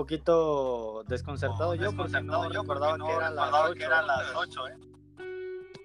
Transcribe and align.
poquito 0.00 1.04
desconcertado 1.08 1.74
yo 1.74 1.92
porque 1.92 2.22
no 2.22 2.48
recordaba 2.48 2.96
que, 3.74 3.84
eran 3.84 4.06
las 4.06 4.34
8. 4.34 4.68
¿eh? 4.68 4.76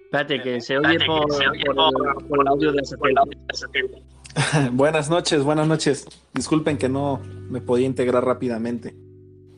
Espérate, 0.04 0.40
que 0.40 0.60
se 0.62 0.78
oye, 0.78 0.98
por, 1.04 1.26
por, 1.26 2.40
el, 2.40 2.48
audio 2.48 2.72
de 2.72 2.80
esa 2.80 2.96
buenas 4.72 5.10
noches, 5.10 5.42
buenas 5.42 5.68
noches. 5.68 6.06
Disculpen 6.32 6.78
que 6.78 6.88
no 6.88 7.20
me 7.50 7.60
podía 7.60 7.86
integrar 7.86 8.24
rápidamente. 8.24 8.94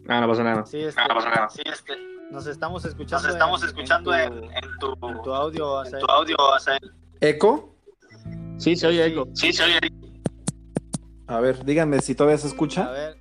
Ah, 0.08 0.20
no 0.20 0.28
pasa 0.28 0.42
nada. 0.42 0.66
Sí, 0.66 0.80
este, 0.80 1.00
no 1.06 1.14
pasa 1.14 1.30
nada. 1.30 1.48
Sí, 1.50 1.62
este, 1.64 1.92
nos 2.32 2.46
estamos 2.48 2.84
escuchando, 2.84 3.28
nos 3.28 3.34
estamos 3.34 3.62
en, 3.62 3.68
escuchando 3.68 4.14
en, 4.14 4.28
tu, 4.30 4.36
en, 4.36 4.50
tu, 4.80 5.08
en, 5.08 5.22
tu, 5.22 5.34
audio, 5.34 5.84
en 5.84 5.98
tu 5.98 6.06
audio, 6.06 6.36
¿Eco? 7.20 7.76
Sí, 8.56 8.74
se 8.74 8.88
oye 8.88 9.06
eco. 9.06 9.28
Sí, 9.34 9.52
se 9.52 9.62
oye 9.62 9.78
A 11.28 11.38
ver, 11.38 11.64
díganme 11.64 12.00
si 12.00 12.16
todavía 12.16 12.38
se 12.38 12.48
escucha. 12.48 12.86
A 12.86 12.90
ver. 12.90 13.17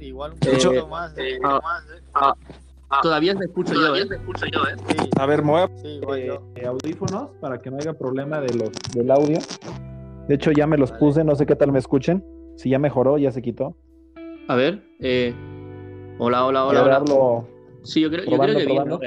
Igual 0.00 0.32
un 0.32 0.38
poquito 0.38 0.72
eh, 0.72 0.86
más. 0.88 1.18
Eh, 1.18 1.38
ah, 1.42 1.60
más 1.62 1.84
eh. 1.84 2.02
ah, 2.14 2.34
Ah, 2.90 3.00
todavía 3.02 3.34
me 3.34 3.44
escucho 3.44 3.74
yo, 3.74 3.96
¿eh? 3.96 4.06
escucho 4.10 4.46
yo, 4.46 4.60
¿eh? 4.66 4.74
Sí. 4.88 5.10
A 5.18 5.26
ver, 5.26 5.42
me 5.42 5.50
voy 5.50 5.60
a 5.60 5.68
sí, 5.76 6.00
eh, 6.16 6.66
audífonos 6.66 7.30
para 7.38 7.58
que 7.58 7.70
no 7.70 7.76
haya 7.76 7.92
problema 7.92 8.40
de 8.40 8.54
los, 8.54 8.70
del 8.94 9.10
audio. 9.10 9.38
De 10.26 10.34
hecho, 10.34 10.52
ya 10.52 10.66
me 10.66 10.78
los 10.78 10.92
puse, 10.92 11.22
no 11.22 11.34
sé 11.34 11.44
qué 11.44 11.54
tal 11.54 11.70
me 11.70 11.78
escuchen. 11.78 12.24
Si 12.56 12.70
ya 12.70 12.78
mejoró, 12.78 13.18
ya 13.18 13.30
se 13.30 13.42
quitó. 13.42 13.76
A 14.48 14.54
ver, 14.54 14.82
eh... 15.00 15.34
hola, 16.18 16.46
hola, 16.46 16.64
hola. 16.64 17.02
hola. 17.02 17.44
Sí, 17.82 18.00
yo 18.00 18.10
creo, 18.10 18.24
yo 18.24 18.38
creo 18.38 18.56
que 18.56 18.64
bien. 18.64 18.88
¿no? 18.88 19.00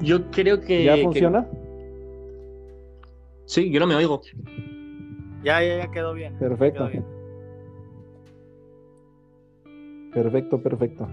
Yo 0.00 0.30
creo 0.30 0.60
que. 0.60 0.84
¿Ya 0.84 0.96
funciona? 0.96 1.48
Sí, 3.46 3.68
yo 3.70 3.80
no 3.80 3.88
me 3.88 3.96
oigo. 3.96 4.20
Ya, 5.42 5.60
ya, 5.60 5.78
ya 5.78 5.90
quedó 5.90 6.14
bien. 6.14 6.38
Perfecto. 6.38 6.88
Quedó 6.88 7.02
bien. 7.02 7.19
Perfecto, 10.12 10.62
perfecto. 10.62 11.08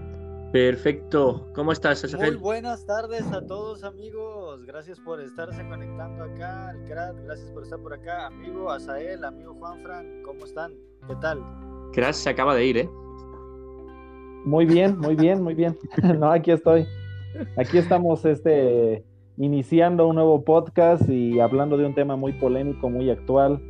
Perfecto. 0.52 1.46
¿Cómo 1.54 1.72
estás, 1.72 2.04
Asafel? 2.04 2.32
Muy 2.32 2.40
buenas 2.40 2.86
tardes 2.86 3.30
a 3.32 3.44
todos, 3.44 3.84
amigos. 3.84 4.64
Gracias 4.64 4.98
por 4.98 5.20
estarse 5.20 5.62
conectando 5.68 6.24
acá 6.24 6.70
al 6.70 6.84
Gracias 6.86 7.50
por 7.52 7.64
estar 7.64 7.78
por 7.80 7.92
acá, 7.92 8.26
amigo 8.26 8.70
Asael, 8.70 9.24
amigo 9.24 9.54
Juanfran. 9.54 10.22
¿Cómo 10.22 10.44
están? 10.46 10.72
¿Qué 11.06 11.14
tal? 11.20 11.44
Crash 11.92 12.14
se 12.14 12.30
acaba 12.30 12.54
de 12.54 12.64
ir, 12.64 12.78
¿eh? 12.78 12.90
Muy 14.44 14.64
bien, 14.64 14.98
muy 14.98 15.14
bien, 15.14 15.42
muy 15.42 15.54
bien. 15.54 15.76
no, 16.18 16.32
aquí 16.32 16.50
estoy. 16.50 16.86
Aquí 17.58 17.76
estamos 17.76 18.24
este, 18.24 19.04
iniciando 19.36 20.08
un 20.08 20.16
nuevo 20.16 20.42
podcast 20.44 21.06
y 21.10 21.40
hablando 21.40 21.76
de 21.76 21.84
un 21.84 21.94
tema 21.94 22.16
muy 22.16 22.32
polémico, 22.32 22.88
muy 22.88 23.10
actual. 23.10 23.60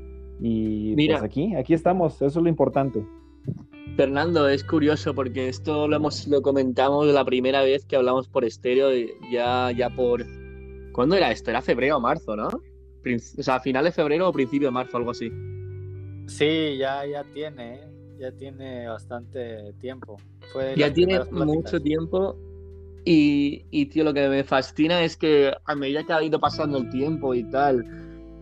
Y 0.41 0.95
Mira. 0.97 1.19
pues 1.19 1.25
aquí, 1.25 1.57
aquí 1.57 1.75
estamos. 1.75 2.15
Eso 2.23 2.27
es 2.27 2.37
lo 2.37 2.49
importante. 2.49 3.05
Fernando, 3.97 4.49
es 4.49 4.63
curioso 4.65 5.15
porque 5.15 5.49
esto 5.49 5.89
lo 5.89 5.97
hemos 5.97 6.27
lo 6.29 6.41
comentamos 6.43 7.07
la 7.07 7.25
primera 7.25 7.63
vez 7.63 7.85
que 7.85 7.97
hablamos 7.97 8.29
por 8.29 8.45
estéreo, 8.45 8.91
ya, 9.31 9.71
ya 9.73 9.91
por. 9.91 10.25
¿Cuándo 10.93 11.17
era 11.17 11.31
esto? 11.31 11.51
Era 11.51 11.63
febrero 11.63 11.97
o 11.97 12.01
marzo, 12.01 12.37
¿no? 12.37 12.49
O 12.49 13.43
sea, 13.43 13.61
final 13.61 13.85
de 13.85 13.93
febrero 13.93 14.29
o 14.29 14.33
principio 14.33 14.69
de 14.69 14.73
marzo, 14.73 14.97
algo 14.97 15.13
así. 15.13 15.31
Sí, 16.27 16.77
ya, 16.77 17.07
ya 17.07 17.25
tiene, 17.25 17.75
¿eh? 17.75 17.89
ya 18.19 18.33
tiene 18.33 18.89
bastante 18.89 19.73
tiempo. 19.81 20.17
ya 20.77 20.93
tiene 20.93 21.25
mucho 21.31 21.81
tiempo. 21.81 22.37
Y, 23.05 23.65
y, 23.71 23.87
tío, 23.87 24.05
lo 24.05 24.13
que 24.13 24.29
me 24.29 24.45
fascina 24.45 25.03
es 25.03 25.17
que 25.17 25.53
a 25.65 25.75
medida 25.75 26.05
que 26.05 26.13
ha 26.13 26.23
ido 26.23 26.39
pasando 26.39 26.77
el 26.79 26.91
tiempo 26.91 27.35
y 27.35 27.45
tal, 27.45 27.85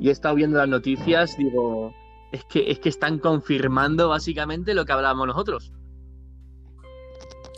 y 0.00 0.08
he 0.08 0.12
estado 0.12 0.34
viendo 0.34 0.58
las 0.58 0.68
noticias, 0.68 1.36
digo, 1.38 1.94
es 2.32 2.44
que, 2.44 2.70
es 2.70 2.78
que 2.78 2.88
están 2.88 3.18
confirmando 3.18 4.08
básicamente 4.08 4.74
lo 4.74 4.84
que 4.84 4.92
hablábamos 4.92 5.28
nosotros. 5.28 5.72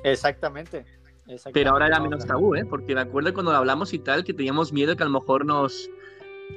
Exactamente. 0.05 0.85
Pero 1.53 1.71
ahora 1.71 1.89
era 1.89 2.01
menos 2.01 2.27
tabú, 2.27 2.55
¿eh? 2.55 2.65
Porque 2.65 2.95
me 2.95 3.03
acuerdo 3.03 3.35
cuando 3.35 3.53
hablamos 3.53 3.93
y 3.93 3.99
tal, 3.99 4.25
que 4.25 4.33
teníamos 4.33 4.73
miedo 4.73 4.97
que 4.97 5.03
a 5.03 5.07
lo 5.07 5.13
mejor 5.13 5.45
nos, 5.45 5.91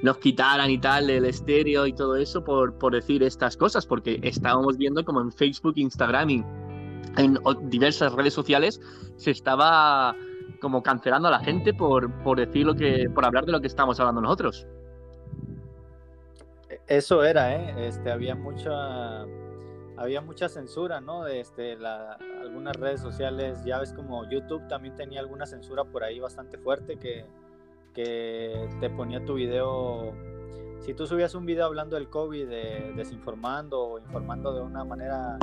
nos 0.01 0.17
quitaran 0.17 0.69
y 0.71 0.77
tal 0.77 1.09
el 1.09 1.25
estéreo 1.25 1.85
y 1.87 1.93
todo 1.93 2.15
eso 2.15 2.43
por, 2.43 2.77
por 2.77 2.93
decir 2.93 3.21
estas 3.23 3.57
cosas, 3.57 3.85
porque 3.85 4.19
estábamos 4.23 4.77
viendo 4.77 5.03
como 5.03 5.21
en 5.21 5.31
Facebook, 5.31 5.73
Instagram 5.75 6.29
y 6.29 6.45
en 7.17 7.37
diversas 7.63 8.13
redes 8.13 8.33
sociales 8.33 8.79
se 9.17 9.31
estaba 9.31 10.15
como 10.61 10.81
cancelando 10.81 11.27
a 11.27 11.31
la 11.31 11.39
gente 11.39 11.73
por, 11.73 12.11
por 12.23 12.37
decir 12.37 12.65
lo 12.65 12.75
que, 12.75 13.09
por 13.13 13.25
hablar 13.25 13.45
de 13.45 13.51
lo 13.51 13.59
que 13.59 13.67
estamos 13.67 13.99
hablando 13.99 14.21
nosotros. 14.21 14.65
Eso 16.87 17.23
era, 17.23 17.55
¿eh? 17.55 17.87
Este, 17.87 18.11
había 18.11 18.35
mucha, 18.35 19.21
había 19.97 20.21
mucha 20.21 20.49
censura, 20.49 20.99
¿no? 20.99 21.23
De 21.23 21.39
este, 21.39 21.75
la, 21.77 22.13
algunas 22.41 22.75
redes 22.75 23.01
sociales, 23.01 23.63
ya 23.63 23.79
ves 23.79 23.93
como 23.93 24.29
YouTube 24.29 24.67
también 24.67 24.95
tenía 24.95 25.19
alguna 25.19 25.45
censura 25.45 25.83
por 25.83 26.03
ahí 26.03 26.19
bastante 26.19 26.57
fuerte 26.57 26.97
que, 26.97 27.25
que 27.93 28.69
te 28.79 28.89
ponía 28.89 29.23
tu 29.23 29.35
video, 29.35 30.13
si 30.79 30.93
tú 30.93 31.05
subías 31.05 31.35
un 31.35 31.45
video 31.45 31.65
hablando 31.65 31.95
del 31.95 32.09
COVID, 32.09 32.47
desinformando 32.95 33.81
o 33.81 33.99
informando 33.99 34.53
de 34.53 34.61
una 34.61 34.83
manera 34.83 35.37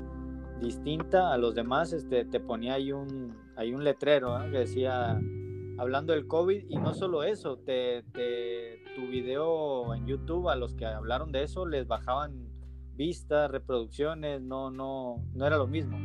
distinta 0.61 1.33
a 1.33 1.39
los 1.39 1.55
demás, 1.55 1.93
este, 1.93 2.25
te 2.25 2.41
ponía 2.41 2.75
ahí 2.75 2.93
un, 2.93 3.37
ahí 3.57 3.73
un 3.73 3.85
letrero 3.85 4.39
que 4.51 4.59
decía 4.59 5.21
hablando 5.79 6.13
del 6.13 6.27
COVID 6.27 6.65
y 6.69 6.77
no 6.77 6.93
solo 6.93 7.23
eso, 7.23 7.59
te, 7.59 8.03
tu 8.95 9.07
video 9.09 9.95
en 9.95 10.07
YouTube 10.07 10.49
a 10.49 10.57
los 10.57 10.75
que 10.75 10.85
hablaron 10.85 11.33
de 11.33 11.45
eso 11.45 11.67
les 11.67 11.87
bajaban 11.87 12.49
vistas, 12.95 13.51
reproducciones, 13.51 14.43
no, 14.43 14.71
no, 14.71 15.25
no 15.35 15.47
era 15.47 15.57
lo 15.57 15.69
mismo. 15.69 15.97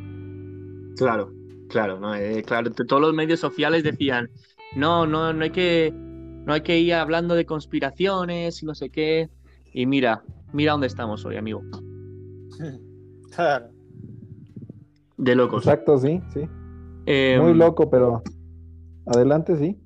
Claro, 0.96 1.32
claro, 1.68 1.98
no, 1.98 2.14
eh, 2.14 2.42
claro, 2.44 2.70
todos 2.70 3.02
los 3.02 3.12
medios 3.12 3.40
sociales 3.40 3.82
decían, 3.82 4.30
no, 4.76 5.06
no, 5.06 5.32
no 5.32 5.42
hay 5.42 5.50
que, 5.50 5.92
no 5.92 6.52
hay 6.52 6.60
que 6.60 6.78
ir 6.78 6.94
hablando 6.94 7.34
de 7.34 7.44
conspiraciones 7.44 8.62
y 8.62 8.66
no 8.66 8.74
sé 8.76 8.90
qué. 8.90 9.28
Y 9.72 9.86
mira, 9.86 10.22
mira 10.52 10.72
dónde 10.72 10.86
estamos 10.86 11.24
hoy, 11.24 11.36
amigo. 11.36 11.62
claro. 13.34 13.70
De 15.16 15.34
locos. 15.34 15.64
Exacto, 15.64 15.98
sí, 15.98 16.20
sí. 16.32 16.48
Em, 17.06 17.42
Muy 17.42 17.54
loco, 17.54 17.90
pero 17.90 18.22
Adelante, 19.06 19.56
sí. 19.56 19.76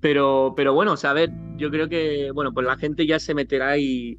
Pero, 0.00 0.54
pero 0.56 0.74
bueno, 0.74 0.92
o 0.92 0.96
sea, 0.96 1.10
a 1.10 1.14
ver, 1.14 1.30
yo 1.56 1.70
creo 1.70 1.88
que, 1.88 2.30
bueno, 2.32 2.52
pues 2.52 2.66
la 2.66 2.76
gente 2.76 3.06
ya 3.06 3.18
se 3.18 3.34
meterá 3.34 3.78
y, 3.78 4.18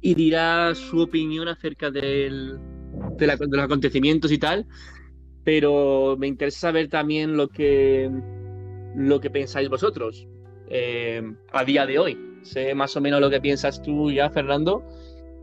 dirá 0.00 0.74
su 0.74 1.00
opinión 1.00 1.48
acerca 1.48 1.90
del, 1.90 2.58
de, 3.18 3.26
los 3.26 3.60
acontecimientos 3.60 4.32
y 4.32 4.38
tal, 4.38 4.66
pero 5.44 6.16
me 6.18 6.26
interesa 6.26 6.60
saber 6.60 6.88
también 6.88 7.36
lo 7.36 7.48
que, 7.48 8.10
lo 8.96 9.20
que 9.20 9.30
pensáis 9.30 9.68
vosotros 9.68 10.26
eh, 10.68 11.22
a 11.52 11.64
día 11.64 11.84
de 11.84 11.98
hoy. 11.98 12.18
Sé 12.42 12.74
más 12.74 12.96
o 12.96 13.00
menos 13.02 13.20
lo 13.20 13.28
que 13.28 13.40
piensas 13.40 13.82
tú 13.82 14.10
ya, 14.10 14.30
Fernando. 14.30 14.82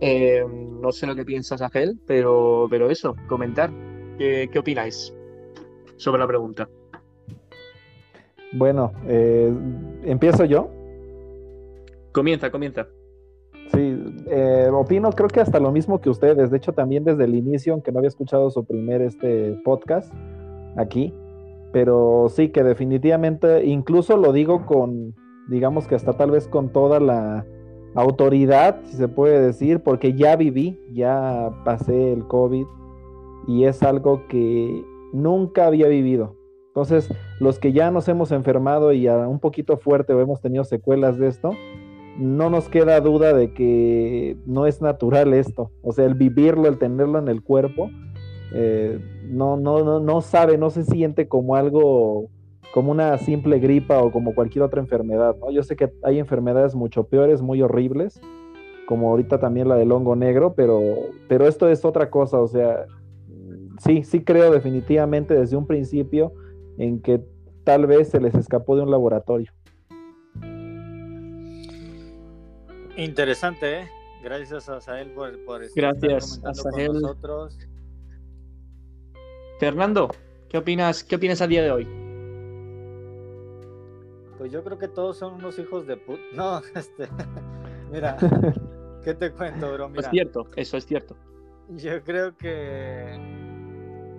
Eh, 0.01 0.43
no 0.81 0.91
sé 0.91 1.05
lo 1.05 1.15
que 1.15 1.25
piensas, 1.25 1.61
Ángel, 1.61 1.99
pero, 2.07 2.67
pero 2.69 2.89
eso, 2.89 3.15
comentar. 3.27 3.71
¿Qué, 4.17 4.49
¿Qué 4.51 4.57
opináis 4.57 5.13
sobre 5.97 6.19
la 6.19 6.27
pregunta? 6.27 6.67
Bueno, 8.53 8.93
eh, 9.07 9.53
¿empiezo 10.03 10.45
yo? 10.45 10.69
Comienza, 12.11 12.49
comienza. 12.49 12.87
Sí, 13.73 14.23
eh, 14.27 14.69
opino 14.71 15.11
creo 15.11 15.27
que 15.27 15.41
hasta 15.41 15.59
lo 15.59 15.71
mismo 15.71 15.99
que 15.99 16.09
ustedes. 16.09 16.49
De 16.49 16.57
hecho, 16.57 16.73
también 16.73 17.03
desde 17.03 17.25
el 17.25 17.35
inicio, 17.35 17.73
aunque 17.73 17.91
no 17.91 17.99
había 17.99 18.07
escuchado 18.07 18.49
su 18.49 18.65
primer 18.65 19.01
este 19.01 19.59
podcast 19.65 20.13
aquí, 20.77 21.13
pero 21.73 22.27
sí 22.29 22.49
que 22.49 22.63
definitivamente, 22.63 23.65
incluso 23.65 24.15
lo 24.15 24.31
digo 24.31 24.65
con, 24.65 25.13
digamos 25.49 25.87
que 25.87 25.95
hasta 25.95 26.13
tal 26.13 26.31
vez 26.31 26.47
con 26.47 26.69
toda 26.71 26.99
la 26.99 27.45
autoridad, 27.95 28.79
si 28.85 28.95
se 28.95 29.07
puede 29.07 29.41
decir, 29.41 29.81
porque 29.81 30.13
ya 30.13 30.35
viví, 30.35 30.79
ya 30.93 31.51
pasé 31.65 32.13
el 32.13 32.25
COVID 32.27 32.65
y 33.47 33.65
es 33.65 33.83
algo 33.83 34.27
que 34.27 34.83
nunca 35.13 35.67
había 35.67 35.87
vivido. 35.87 36.35
Entonces, 36.77 37.09
los 37.39 37.57
que 37.57 37.73
ya 37.73 37.89
nos 37.89 38.07
hemos 38.07 38.31
enfermado 38.31 38.93
y 38.93 39.07
a 39.07 39.27
un 39.27 39.39
poquito 39.39 39.77
fuerte 39.77 40.13
o 40.13 40.21
hemos 40.21 40.41
tenido 40.41 40.63
secuelas 40.63 41.17
de 41.17 41.27
esto, 41.27 41.53
no 42.19 42.51
nos 42.51 42.69
queda 42.69 43.01
duda 43.01 43.33
de 43.33 43.51
que 43.51 44.37
no 44.45 44.67
es 44.67 44.79
natural 44.79 45.33
esto. 45.33 45.71
O 45.81 45.91
sea, 45.91 46.05
el 46.05 46.13
vivirlo, 46.13 46.67
el 46.67 46.77
tenerlo 46.77 47.17
en 47.17 47.29
el 47.29 47.41
cuerpo, 47.41 47.89
eh, 48.53 48.99
no, 49.23 49.57
no, 49.57 49.83
no, 49.83 49.99
no 49.99 50.21
sabe, 50.21 50.59
no 50.59 50.69
se 50.69 50.83
siente 50.83 51.27
como 51.27 51.55
algo, 51.55 52.29
como 52.75 52.91
una 52.91 53.17
simple 53.17 53.57
gripa 53.57 53.97
o 54.03 54.11
como 54.11 54.35
cualquier 54.35 54.61
otra 54.61 54.79
enfermedad. 54.79 55.35
¿no? 55.39 55.49
Yo 55.49 55.63
sé 55.63 55.75
que 55.75 55.91
hay 56.03 56.19
enfermedades 56.19 56.75
mucho 56.75 57.05
peores, 57.05 57.41
muy 57.41 57.59
horribles, 57.63 58.21
como 58.85 59.09
ahorita 59.09 59.39
también 59.39 59.67
la 59.67 59.77
del 59.77 59.91
hongo 59.91 60.15
negro, 60.15 60.53
pero, 60.53 60.79
pero 61.27 61.47
esto 61.47 61.69
es 61.69 61.83
otra 61.83 62.11
cosa. 62.11 62.39
O 62.39 62.47
sea, 62.47 62.85
sí, 63.79 64.03
sí 64.03 64.23
creo 64.23 64.51
definitivamente 64.51 65.33
desde 65.33 65.57
un 65.57 65.65
principio 65.65 66.33
en 66.77 67.01
que 67.01 67.21
tal 67.63 67.85
vez 67.85 68.09
se 68.09 68.19
les 68.19 68.35
escapó 68.35 68.75
de 68.75 68.83
un 68.83 68.91
laboratorio. 68.91 69.51
Interesante, 72.95 73.81
¿eh? 73.81 73.89
Gracias 74.23 74.67
a 74.69 74.81
Sael 74.81 75.11
por, 75.11 75.63
estar 75.63 75.93
Gracias, 75.93 76.39
comentando 76.39 76.63
con 76.71 77.01
nosotros. 77.01 77.59
Fernando, 79.59 80.09
¿qué 80.49 80.57
opinas, 80.57 81.03
qué 81.03 81.15
opinas 81.15 81.41
a 81.41 81.47
día 81.47 81.63
de 81.63 81.71
hoy? 81.71 81.87
Pues 84.37 84.51
yo 84.51 84.63
creo 84.63 84.77
que 84.77 84.87
todos 84.87 85.17
son 85.17 85.35
unos 85.35 85.57
hijos 85.59 85.87
de 85.87 85.97
put. 85.97 86.19
No, 86.33 86.61
este. 86.75 87.07
Mira, 87.91 88.17
¿qué 89.03 89.13
te 89.13 89.31
cuento, 89.31 89.71
bro? 89.73 89.89
Mira, 89.89 90.01
es 90.01 90.09
cierto, 90.09 90.47
eso 90.55 90.77
es 90.77 90.85
cierto. 90.85 91.15
Yo 91.69 92.01
creo 92.03 92.35
que 92.35 93.13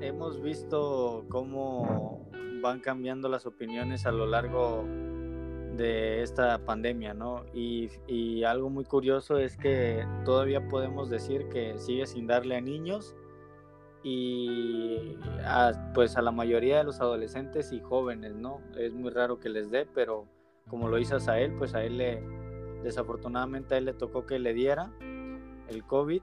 hemos 0.01 0.41
visto 0.43 1.25
cómo 1.29 2.31
van 2.61 2.81
cambiando 2.81 3.29
las 3.29 3.47
opiniones 3.47 4.07
a 4.07 4.13
lo 4.13 4.27
largo 4.27 4.85
de 5.77 6.23
esta 6.23 6.59
pandemia, 6.65 7.15
¿no? 7.15 7.45
Y, 7.55 7.89
y, 8.07 8.43
algo 8.43 8.69
muy 8.69 8.85
curioso 8.85 9.39
es 9.39 9.57
que 9.57 10.05
todavía 10.25 10.69
podemos 10.69 11.09
decir 11.09 11.49
que 11.49 11.79
sigue 11.79 12.07
sin 12.07 12.27
darle 12.27 12.57
a 12.57 12.61
niños 12.61 13.15
y 14.03 15.17
a, 15.45 15.73
pues 15.95 16.17
a 16.17 16.23
la 16.23 16.33
mayoría 16.33 16.79
de 16.79 16.85
los 16.85 17.01
adolescentes 17.01 17.73
y 17.73 17.81
jóvenes, 17.81 18.35
¿no? 18.35 18.61
Es 18.77 18.93
muy 18.93 19.11
raro 19.11 19.39
que 19.39 19.49
les 19.49 19.71
dé, 19.71 19.87
pero 19.87 20.27
como 20.69 20.89
lo 20.89 20.99
hizo 20.99 21.17
a 21.29 21.41
él, 21.41 21.55
pues 21.57 21.75
a 21.75 21.85
él 21.85 21.99
le, 21.99 22.23
desafortunadamente 22.83 23.75
a 23.75 23.79
él 23.79 23.87
le 23.87 23.95
tocó 23.95 24.27
que 24.27 24.39
le 24.39 24.55
diera 24.55 24.91
el 25.69 25.85
COVID. 25.85 26.23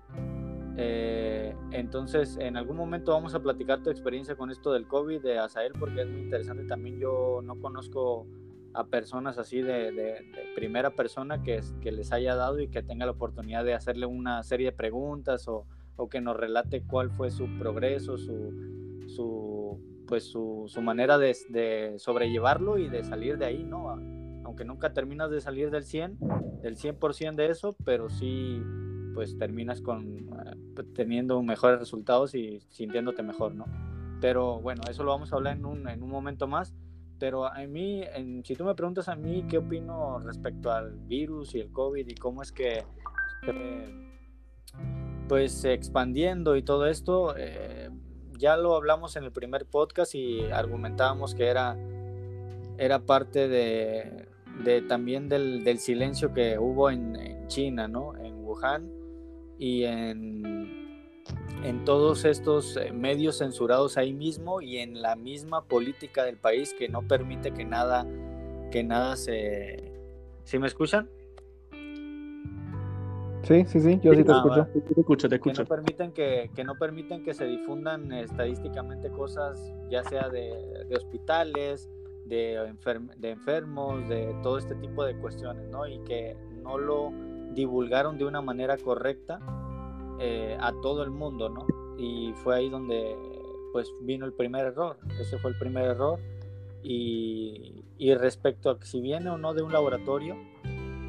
Eh, 0.78 1.56
entonces, 1.72 2.38
en 2.40 2.58
algún 2.58 2.78
momento 2.78 3.12
vamos 3.12 3.34
a 3.34 3.42
platicar 3.42 3.82
tu 3.82 3.90
experiencia 3.90 4.36
con 4.36 4.52
esto 4.52 4.74
del 4.74 4.88
COVID 4.88 5.22
de 5.22 5.40
Asael, 5.40 5.74
porque 5.80 6.02
es 6.02 6.08
muy 6.08 6.22
interesante. 6.22 6.66
También 6.66 7.00
yo 7.00 7.42
no 7.44 7.60
conozco 7.60 8.28
a 8.74 8.88
personas 8.88 9.38
así 9.38 9.62
de, 9.62 10.26
primera 10.54 10.92
persona 10.92 11.42
que, 11.44 11.62
que, 11.82 11.92
les 11.92 12.12
haya 12.12 12.36
dado 12.36 12.60
y 12.60 12.68
que 12.68 12.84
tenga 12.84 13.06
la 13.06 13.14
oportunidad 13.14 13.64
de 13.64 13.74
hacerle 13.74 14.06
una 14.06 14.44
serie 14.44 14.72
de 14.72 14.72
preguntas 14.74 15.48
o, 15.48 15.66
o 15.96 16.10
que 16.10 16.20
nos 16.20 16.36
relate 16.36 16.84
cuál 16.84 17.10
fue 17.10 17.32
su 17.32 17.48
progreso, 17.58 18.18
su, 18.18 18.52
su 19.08 19.80
pues 20.08 20.26
su, 20.26 20.66
su 20.68 20.82
manera 20.82 21.18
de, 21.18 21.36
de, 21.50 21.96
sobrellevarlo 21.98 22.78
y 22.78 22.90
de 22.90 23.04
salir 23.04 23.38
de 23.38 23.46
ahí, 23.46 23.64
¿no? 23.64 23.90
Aunque 24.44 24.66
nunca 24.66 24.94
terminas 24.94 25.32
de 25.32 25.42
salir 25.42 25.72
del 25.72 25.84
100, 25.84 26.20
del 26.62 26.78
100% 26.78 27.36
de 27.36 27.50
eso, 27.50 27.76
pero 27.84 28.10
sí 28.10 28.62
pues 29.16 29.38
terminas 29.40 29.82
con 29.82 30.18
eh, 30.18 30.84
teniendo 30.94 31.42
mejores 31.42 31.80
resultados 31.80 32.36
y 32.36 32.60
sintiéndote 32.70 33.24
mejor, 33.24 33.56
¿no? 33.56 33.66
Pero 34.22 34.60
bueno, 34.60 34.84
eso 34.90 35.04
lo 35.04 35.12
vamos 35.12 35.32
a 35.32 35.38
hablar 35.38 35.58
en 35.58 35.66
un, 35.66 35.88
en 35.88 36.04
un 36.04 36.10
momento 36.10 36.48
más. 36.48 36.76
Pero 37.18 37.46
a 37.46 37.66
mí, 37.66 38.04
en, 38.14 38.44
si 38.44 38.56
tú 38.56 38.66
me 38.66 38.76
preguntas 38.76 39.08
a 39.08 39.16
mí 39.16 39.46
qué 39.50 39.58
opino 39.58 40.20
respecto 40.20 40.70
al 40.70 41.00
virus 41.08 41.56
y 41.56 41.62
el 41.62 41.72
COVID 41.72 42.06
y 42.08 42.16
cómo 42.16 42.42
es 42.42 42.52
que 42.52 42.84
pues 45.30 45.64
expandiendo 45.64 46.56
y 46.56 46.64
todo 46.64 46.88
esto, 46.88 47.36
eh, 47.38 47.90
ya 48.38 48.58
lo 48.58 48.76
hablamos 48.76 49.16
en 49.16 49.24
el 49.24 49.32
primer 49.32 49.66
podcast 49.66 50.14
y 50.14 50.44
argumentábamos 50.52 51.34
que 51.36 51.48
era, 51.48 51.78
era 52.78 53.00
parte 53.00 53.48
de, 53.48 54.28
de 54.64 54.82
también 54.82 55.30
del, 55.30 55.64
del, 55.64 55.80
silencio 55.80 56.34
que 56.34 56.60
hubo 56.60 56.90
en, 56.90 57.16
en, 57.16 57.48
China, 57.48 57.88
¿no? 57.88 58.16
En 58.18 58.44
Wuhan 58.44 59.05
y 59.58 59.84
en, 59.84 61.02
en 61.64 61.86
todos 61.86 62.26
estos 62.26 62.78
eh, 62.78 62.92
medios 62.92 63.38
censurados 63.40 63.98
ahí 63.98 64.14
mismo 64.14 64.62
y 64.62 64.78
en 64.78 65.02
la 65.02 65.16
misma 65.16 65.64
política 65.64 66.24
del 66.24 66.38
país 66.38 66.74
que 66.78 66.90
no 66.90 67.02
permite 67.08 67.52
que 67.52 67.66
nada, 67.66 68.06
que 68.72 68.84
nada 68.84 69.16
se... 69.16 69.92
¿Sí 70.44 70.60
me 70.60 70.68
escuchan? 70.68 71.10
Sí, 73.44 73.64
sí, 73.68 73.80
sí, 73.80 74.00
yo 74.02 74.14
sí 74.14 74.24
te 74.24 74.32
Ah, 74.32 74.38
escucho. 74.38 74.68
Te 74.74 75.00
escucho, 75.02 75.30
te 75.30 75.36
que 75.40 75.50
escucho. 75.50 75.62
no 75.64 75.68
permiten 75.68 76.12
que, 76.14 76.50
que 76.56 76.64
no 76.64 76.76
permiten 76.76 77.24
que 77.24 77.34
se 77.36 77.46
difundan 77.46 78.12
estadísticamente 78.12 79.10
cosas 79.12 79.72
ya 79.90 80.04
sea 80.04 80.30
de, 80.30 80.86
de 80.90 80.96
hospitales 80.96 81.88
de, 82.26 82.58
enferm- 82.60 83.14
de 83.18 83.30
enfermos 83.30 84.10
de 84.10 84.36
todo 84.42 84.58
este 84.58 84.74
tipo 84.76 85.04
de 85.04 85.16
cuestiones 85.18 85.68
no 85.70 85.86
y 85.88 86.00
que 86.00 86.36
no 86.64 86.80
lo 86.80 87.12
divulgaron 87.56 88.18
de 88.18 88.26
una 88.26 88.42
manera 88.42 88.78
correcta 88.78 89.40
eh, 90.20 90.58
a 90.60 90.72
todo 90.82 91.04
el 91.04 91.12
mundo 91.12 91.50
no 91.50 91.66
y 91.98 92.34
fue 92.44 92.58
ahí 92.58 92.70
donde 92.70 93.18
pues 93.72 93.92
vino 94.02 94.26
el 94.26 94.34
primer 94.34 94.66
error. 94.66 94.98
Ese 95.20 95.38
fue 95.38 95.52
el 95.52 95.58
primer 95.58 95.84
error. 95.86 96.20
Y, 96.84 97.84
y 97.98 98.14
respecto 98.14 98.70
a 98.70 98.80
que 98.80 98.86
si 98.86 99.02
viene 99.02 99.30
o 99.30 99.38
no 99.38 99.54
de 99.54 99.64
un 99.64 99.74
laboratorio 99.74 100.36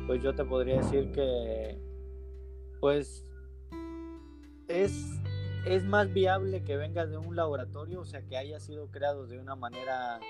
pues 0.07 0.23
yo 0.23 0.35
te 0.35 0.45
podría 0.45 0.77
decir 0.77 1.11
que 1.13 1.79
pues 2.81 3.25
es, 4.69 5.21
es 5.67 5.85
más 5.85 6.13
viable 6.13 6.63
que 6.63 6.77
venga 6.77 7.07
de 7.07 7.17
un 7.17 7.35
laboratorio, 7.35 8.01
o 8.01 8.05
sea, 8.05 8.23
que 8.23 8.37
haya 8.37 8.61
sido 8.61 8.89
creado 8.91 9.27
de 9.27 9.39
una 9.39 9.57
manera 9.57 10.21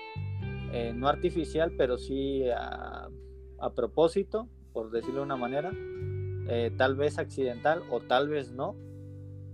eh, 0.71 0.93
no 0.95 1.07
artificial, 1.07 1.73
pero 1.77 1.97
sí 1.97 2.49
a, 2.49 3.09
a, 3.59 3.73
propósito, 3.73 4.47
por 4.77 4.91
decirlo 4.91 5.21
de 5.21 5.25
una 5.25 5.37
manera, 5.37 5.71
eh, 6.47 6.71
tal 6.77 6.95
vez 6.95 7.17
accidental 7.17 7.81
o 7.89 7.99
tal 7.99 8.29
vez 8.29 8.51
no. 8.51 8.75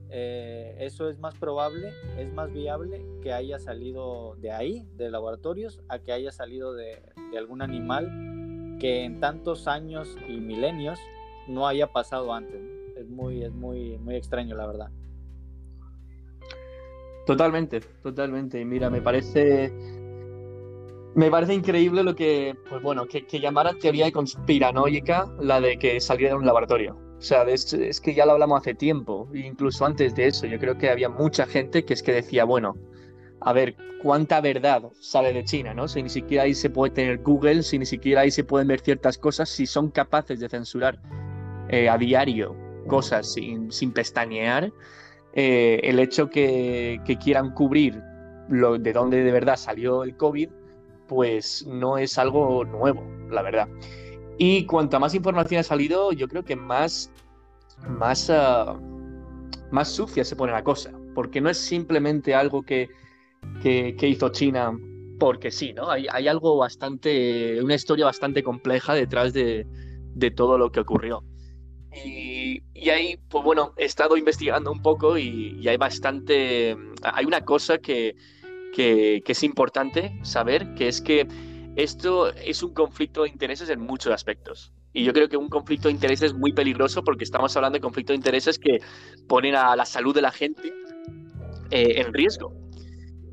Eh, 0.10 0.76
eso 0.80 1.10
es 1.10 1.18
más 1.18 1.34
probable, 1.36 1.94
es 2.18 2.34
más 2.34 2.52
viable 2.52 3.06
que 3.22 3.32
haya 3.32 3.58
salido 3.58 4.36
de 4.42 4.52
ahí, 4.52 4.86
de 4.98 5.10
laboratorios, 5.10 5.80
a 5.88 6.00
que 6.00 6.12
haya 6.12 6.34
salido 6.34 6.74
de, 6.74 7.02
algún 7.38 7.62
animal 7.62 8.76
que 8.82 9.06
en 9.06 9.22
tantos 9.22 9.70
años 9.70 10.18
y 10.28 10.42
milenios 10.42 11.00
no 11.48 11.68
haya 11.68 11.88
pasado 11.88 12.34
antes. 12.34 12.62
Es 12.98 13.08
muy, 13.08 13.44
es 13.44 13.54
muy, 13.54 13.98
muy 14.00 14.16
extraño, 14.16 14.58
la 14.58 14.68
verdad. 14.68 14.90
Totalmente, 17.26 17.80
totalmente. 17.80 18.66
Mira, 18.66 18.90
me 18.90 19.02
parece. 19.02 20.03
Me 21.16 21.30
parece 21.30 21.54
increíble 21.54 22.04
lo 22.04 22.16
que, 22.16 22.56
pues 22.70 22.82
bueno, 22.82 23.06
que, 23.06 23.26
que 23.26 23.40
llamaran 23.40 23.78
teoría 23.78 24.12
conspiranoica 24.12 25.32
la 25.40 25.62
de 25.62 25.78
que 25.78 26.02
saliera 26.02 26.34
de 26.34 26.40
un 26.40 26.46
laboratorio. 26.46 26.98
O 27.18 27.22
sea, 27.22 27.44
es, 27.44 27.72
es, 27.74 28.02
que 28.02 28.14
ya 28.14 28.26
lo 28.26 28.34
hablamos 28.34 28.62
hace 28.62 28.74
tiempo, 28.74 29.30
incluso 29.34 29.86
antes 29.86 30.16
de 30.16 30.28
eso. 30.28 30.48
Yo 30.48 30.60
creo 30.60 30.78
que 30.78 30.90
había 30.90 31.10
mucha 31.10 31.46
gente 31.46 31.86
que 31.86 31.94
es 31.94 32.02
que 32.02 32.12
decía, 32.12 32.46
bueno, 32.46 32.76
a 33.42 33.54
ver, 33.54 33.76
¿cuánta 34.02 34.42
verdad 34.42 34.84
sale 35.00 35.34
de 35.34 35.44
China, 35.44 35.74
no? 35.74 35.88
Si 35.88 36.02
ni 36.02 36.10
siquiera 36.10 36.44
ahí 36.44 36.54
se 36.54 36.70
puede 36.70 36.94
tener 36.94 37.20
Google, 37.20 37.62
si 37.64 37.78
ni 37.78 37.86
siquiera 37.86 38.22
ahí 38.22 38.32
se 38.32 38.44
pueden 38.44 38.68
ver 38.68 38.80
ciertas 38.80 39.18
cosas, 39.18 39.50
si 39.50 39.66
son 39.66 39.92
capaces 39.92 40.40
de 40.40 40.50
censurar 40.50 41.00
eh, 41.70 41.90
a 41.90 41.98
diario 41.98 42.56
cosas 42.88 43.34
sin, 43.34 43.72
sin 43.72 43.94
pestañear, 43.94 44.72
eh, 45.34 45.80
el 45.84 46.00
hecho 46.00 46.30
que, 46.30 47.00
que, 47.06 47.18
quieran 47.18 47.54
cubrir 47.54 48.02
lo, 48.50 48.78
de 48.78 48.94
dónde 48.94 49.24
de 49.24 49.32
verdad 49.32 49.56
salió 49.56 50.04
el 50.04 50.16
COVID, 50.18 50.50
pues 51.14 51.66
no 51.68 52.00
es 52.00 52.18
algo 52.18 52.66
nuevo, 52.66 53.04
la 53.30 53.44
verdad. 53.44 53.68
Y 54.40 54.66
cuanta 54.66 54.98
más 54.98 55.14
información 55.14 55.60
ha 55.60 55.64
salido, 55.64 56.12
yo 56.12 56.28
creo 56.28 56.44
que 56.44 56.56
más, 56.56 57.12
más, 57.88 58.30
uh, 58.30 58.80
más 59.72 59.90
sucia 59.90 60.24
se 60.24 60.36
pone 60.36 60.52
la 60.52 60.64
cosa, 60.64 60.92
porque 61.14 61.40
no 61.40 61.50
es 61.52 61.58
simplemente 61.60 62.34
algo 62.34 62.64
que, 62.64 62.90
que, 63.62 63.96
que 63.96 64.08
hizo 64.08 64.30
China 64.30 64.76
porque 65.20 65.52
sí, 65.52 65.72
¿no? 65.74 65.90
Hay, 65.90 66.08
hay, 66.12 66.28
algo 66.28 66.58
bastante, 66.58 67.62
una 67.62 67.76
historia 67.76 68.06
bastante 68.06 68.42
compleja 68.42 68.96
detrás 68.96 69.32
de, 69.34 69.68
de 70.16 70.32
todo 70.32 70.58
lo 70.58 70.72
que 70.72 70.80
ocurrió. 70.80 71.24
Y, 72.04 72.64
y, 72.74 72.90
ahí, 72.90 73.20
pues 73.30 73.44
bueno, 73.44 73.74
he 73.78 73.86
estado 73.86 74.18
investigando 74.18 74.72
un 74.72 74.82
poco 74.82 75.16
y, 75.18 75.60
y 75.62 75.68
hay 75.68 75.78
bastante, 75.78 76.76
hay 77.04 77.26
una 77.26 77.46
cosa 77.46 77.78
que, 77.78 78.16
que, 78.74 79.22
que, 79.26 79.32
es 79.32 79.44
importante 79.44 80.20
saber, 80.24 80.74
que 80.76 80.88
es 80.88 81.02
que 81.02 81.28
esto 81.76 82.34
es 82.34 82.62
un 82.64 82.74
conflicto 82.74 83.24
de 83.24 83.30
intereses 83.30 83.70
en 83.70 83.80
muchos 83.80 84.14
aspectos. 84.14 84.74
Y 84.94 85.04
yo 85.04 85.14
creo 85.14 85.28
que 85.28 85.38
un 85.38 85.50
conflicto 85.50 85.88
de 85.88 85.94
intereses 85.94 86.32
es 86.32 86.38
muy 86.38 86.54
peligroso 86.54 87.04
porque 87.04 87.24
estamos 87.24 87.56
hablando 87.56 87.78
de 87.78 87.82
conflicto 87.82 88.14
de 88.14 88.18
intereses 88.18 88.60
que 88.60 88.80
ponen 89.28 89.56
a 89.56 89.76
la 89.76 89.86
salud 89.86 90.14
de 90.14 90.22
la 90.22 90.32
gente 90.32 90.72
eh, 91.72 92.02
en 92.02 92.14
riesgo. 92.14 92.54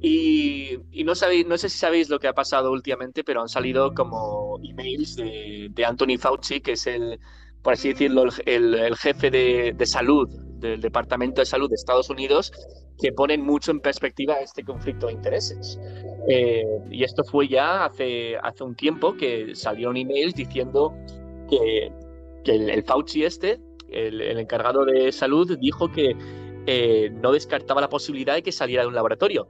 Y, 0.01 0.79
y, 0.91 1.05
no, 1.05 1.15
sabéis, 1.15 1.47
no 1.47 1.59
sé 1.59 1.69
si 1.69 1.77
sabéis 1.77 2.09
lo 2.09 2.19
que 2.19 2.29
ha 2.29 2.33
pasado 2.33 2.73
últimamente, 2.73 3.23
pero 3.23 3.43
han 3.43 3.51
salido 3.51 3.93
como 3.93 4.59
emails 4.63 5.17
de, 5.17 5.69
de 5.71 5.85
Anthony 5.85 6.17
Fauci, 6.19 6.63
que 6.63 6.73
es 6.73 6.87
el, 6.87 7.21
por 7.63 7.75
así 7.75 7.91
decirlo, 7.91 8.25
el, 8.47 8.75
el, 8.75 8.97
jefe 8.97 9.31
de, 9.31 9.87
salud 9.87 10.29
del 10.59 10.81
Departamento 10.81 11.41
de 11.41 11.47
Salud 11.47 11.69
de 11.69 11.75
Estados 11.75 12.09
Unidos, 12.09 12.53
que 13.01 13.13
ponen 13.13 13.43
mucho 13.43 13.71
en 13.71 13.81
perspectiva 13.81 14.35
este 14.41 14.65
conflicto 14.65 15.07
de 15.07 15.15
intereses. 15.15 15.79
Eh, 16.29 16.65
y 16.91 17.05
esto 17.05 17.23
fue 17.25 17.49
ya 17.49 17.85
hace, 17.85 18.37
hace 18.43 18.65
un 18.65 18.75
tiempo 18.75 19.17
que 19.17 19.55
salieron 19.55 19.97
emails 19.97 20.35
diciendo 20.35 20.95
que, 21.49 21.93
el, 22.45 22.83
Fauci 22.85 23.25
este, 23.25 23.61
el, 23.91 24.21
encargado 24.39 24.85
de 24.85 25.13
salud, 25.13 25.59
dijo 25.59 25.91
que 25.91 26.17
eh, 26.67 27.11
no 27.11 27.33
descartaba 27.33 27.81
la 27.81 27.89
posibilidad 27.89 28.35
de 28.35 28.43
que 28.43 28.53
saliera 28.53 28.83
de 28.83 28.89
un 28.89 28.95
laboratorio. 28.95 29.49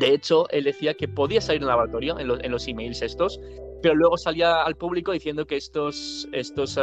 De 0.00 0.14
hecho, 0.14 0.48
él 0.50 0.64
decía 0.64 0.94
que 0.94 1.06
podía 1.06 1.40
salir 1.40 1.60
de 1.60 1.66
un 1.66 1.70
laboratorio 1.70 2.18
en, 2.18 2.30
en 2.44 2.50
los 2.50 2.66
emails 2.66 3.02
estos, 3.02 3.40
pero 3.82 3.94
luego 3.94 4.16
salía 4.16 4.62
al 4.62 4.76
público 4.76 5.12
diciendo 5.12 5.46
que 5.46 5.56
estos, 5.56 6.28
estos, 6.32 6.78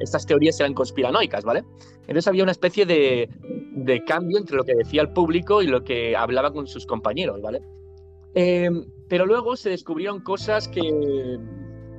estas 0.00 0.26
teorías 0.26 0.58
eran 0.60 0.74
conspiranoicas, 0.74 1.44
¿vale? 1.44 1.64
Entonces 2.02 2.28
había 2.28 2.42
una 2.42 2.52
especie 2.52 2.86
de, 2.86 3.28
de 3.40 4.04
cambio 4.04 4.38
entre 4.38 4.56
lo 4.56 4.64
que 4.64 4.74
decía 4.74 5.02
el 5.02 5.12
público 5.12 5.62
y 5.62 5.66
lo 5.66 5.84
que 5.84 6.16
hablaba 6.16 6.52
con 6.52 6.66
sus 6.66 6.86
compañeros, 6.86 7.40
¿vale? 7.42 7.62
Eh, 8.34 8.70
pero 9.08 9.26
luego 9.26 9.56
se 9.56 9.70
descubrieron 9.70 10.20
cosas 10.20 10.68
que, 10.68 11.38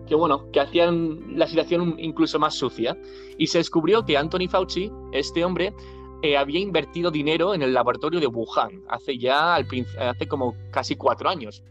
que, 0.05 0.15
bueno, 0.15 0.49
que 0.51 0.59
hacían 0.59 1.37
la 1.37 1.47
situación 1.47 1.95
incluso 1.97 2.39
más 2.39 2.55
sucia. 2.55 2.97
Y 3.37 3.47
se 3.47 3.59
descubrió 3.59 4.03
que 4.05 4.17
Anthony 4.17 4.47
Fauci, 4.49 4.91
este 5.13 5.43
hombre, 5.43 5.73
eh, 6.21 6.37
había 6.37 6.59
invertido 6.59 7.11
dinero 7.11 7.53
en 7.53 7.61
el 7.61 7.73
laboratorio 7.73 8.19
de 8.19 8.27
Wuhan 8.27 8.83
hace 8.87 9.17
ya 9.19 9.55
hace 9.55 10.27
como 10.27 10.55
casi 10.71 10.95
cuatro 10.95 11.29
años. 11.29 11.63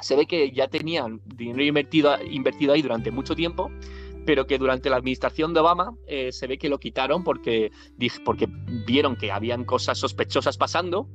Se 0.00 0.16
ve 0.16 0.26
que 0.26 0.50
ya 0.52 0.68
tenían 0.68 1.20
dinero 1.24 1.62
invertido, 1.62 2.16
invertido 2.30 2.72
ahí 2.72 2.82
durante 2.82 3.10
mucho 3.10 3.34
tiempo 3.34 3.70
pero 4.28 4.46
que 4.46 4.58
durante 4.58 4.90
la 4.90 4.96
administración 4.96 5.54
de 5.54 5.60
Obama 5.60 5.94
eh, 6.06 6.32
se 6.32 6.46
ve 6.46 6.58
que 6.58 6.68
lo 6.68 6.78
quitaron 6.78 7.24
porque, 7.24 7.72
porque 8.26 8.46
vieron 8.86 9.16
que 9.16 9.32
habían 9.32 9.64
cosas 9.64 9.96
sospechosas 9.96 10.58
pasando, 10.58 11.08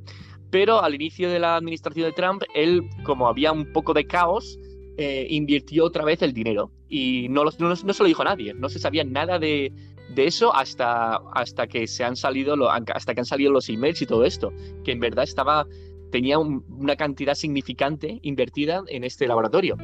pero 0.49 0.81
al 0.81 0.95
inicio 0.95 1.29
de 1.29 1.37
la 1.37 1.55
administración 1.55 2.07
de 2.07 2.13
Trump, 2.13 2.41
él, 2.55 2.89
como 3.03 3.27
había 3.27 3.51
un 3.51 3.71
poco 3.71 3.93
de 3.93 4.07
caos, 4.07 4.57
eh, 4.97 5.27
invirtió 5.29 5.85
otra 5.85 6.03
vez 6.03 6.23
el 6.23 6.33
dinero 6.33 6.71
y 6.89 7.27
no, 7.29 7.43
no, 7.43 7.75
se 7.75 8.03
lo 8.03 8.07
dijo 8.07 8.23
nadie, 8.23 8.55
no 8.55 8.67
se 8.67 8.79
sabía 8.79 9.03
nada 9.03 9.37
de, 9.37 9.71
eso 10.15 10.51
hasta, 10.55 11.17
hasta, 11.33 11.67
que 11.67 11.85
se 11.85 12.03
han 12.03 12.15
salido 12.15 12.55
hasta 12.71 13.13
que 13.13 13.19
han 13.19 13.25
salido 13.25 13.51
los 13.51 13.69
emails 13.69 14.01
y 14.01 14.07
todo 14.07 14.25
esto, 14.25 14.51
que 14.83 14.91
en 14.91 14.99
verdad 14.99 15.23
estaba 15.23 15.67
tenía 16.13 16.37
una 16.37 16.95
cantidad 16.95 17.33
significante 17.33 18.19
invertida 18.21 18.83
en 18.87 19.03
este 19.03 19.27
laboratorio. 19.27 19.77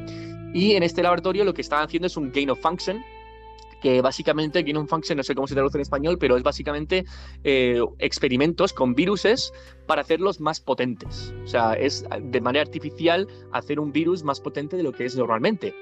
Y 0.54 0.74
en 0.76 0.84
este 0.84 1.02
laboratorio 1.02 1.44
lo 1.44 1.54
que 1.54 1.60
estaban 1.60 1.84
haciendo 1.84 2.06
es 2.06 2.16
un 2.16 2.30
gain 2.30 2.50
of 2.50 2.60
function, 2.60 3.02
que 3.80 4.00
básicamente 4.00 4.64
un 4.76 4.86
Function, 4.86 5.16
no 5.16 5.24
sé 5.24 5.34
cómo 5.34 5.48
se 5.48 5.54
traduce 5.54 5.78
en 5.78 5.82
español, 5.82 6.18
pero 6.18 6.36
es 6.36 6.44
básicamente 6.44 7.04
eh, 7.42 7.82
experimentos 7.98 8.72
con 8.72 8.94
viruses 8.94 9.52
para 9.86 10.02
hacerlos 10.02 10.38
más 10.38 10.60
potentes. 10.60 11.34
O 11.42 11.48
sea, 11.48 11.72
es 11.72 12.04
de 12.20 12.40
manera 12.40 12.62
artificial 12.62 13.26
hacer 13.50 13.80
un 13.80 13.90
virus 13.90 14.22
más 14.22 14.40
potente 14.40 14.76
de 14.76 14.84
lo 14.84 14.92
que 14.92 15.06
es 15.06 15.16
normalmente. 15.16 15.74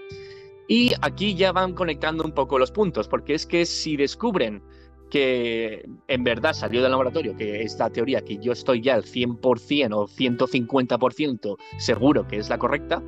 Y 0.67 0.93
aquí 1.03 1.35
ya 1.35 1.53
van 1.53 1.75
conectando 1.75 2.25
un 2.25 2.33
poco 2.33 2.59
los 2.59 2.71
puntos, 2.71 3.07
porque 3.07 3.35
es 3.35 3.45
que 3.45 3.67
si 3.67 3.97
descubren 3.97 4.63
que 5.11 5.89
en 6.07 6.25
verdad 6.25 6.53
salió 6.53 6.83
del 6.83 6.91
laboratorio, 6.91 7.37
que 7.37 7.63
es 7.63 7.79
la 7.79 7.91
teoría 7.91 8.21
que 8.21 8.39
yo 8.39 8.53
estoy 8.53 8.83
ya 8.83 8.95
al 8.95 9.05
100% 9.05 9.93
o 9.95 10.07
150% 10.07 11.57
seguro 11.79 12.27
que 12.27 12.37
es 12.37 12.49
la 12.49 12.59
correcta, 12.59 13.03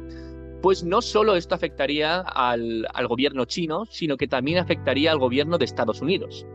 pues 0.63 0.85
no 0.85 1.01
solo 1.01 1.37
esto 1.37 1.55
afectaría 1.55 2.21
al, 2.21 2.87
gobierno 3.09 3.45
chino, 3.45 3.87
sino 3.87 4.17
que 4.17 4.29
también 4.29 4.59
afectaría 4.59 5.11
al 5.11 5.19
gobierno 5.19 5.59
de 5.59 5.65
Estados 5.65 6.01
Unidos. 6.01 6.47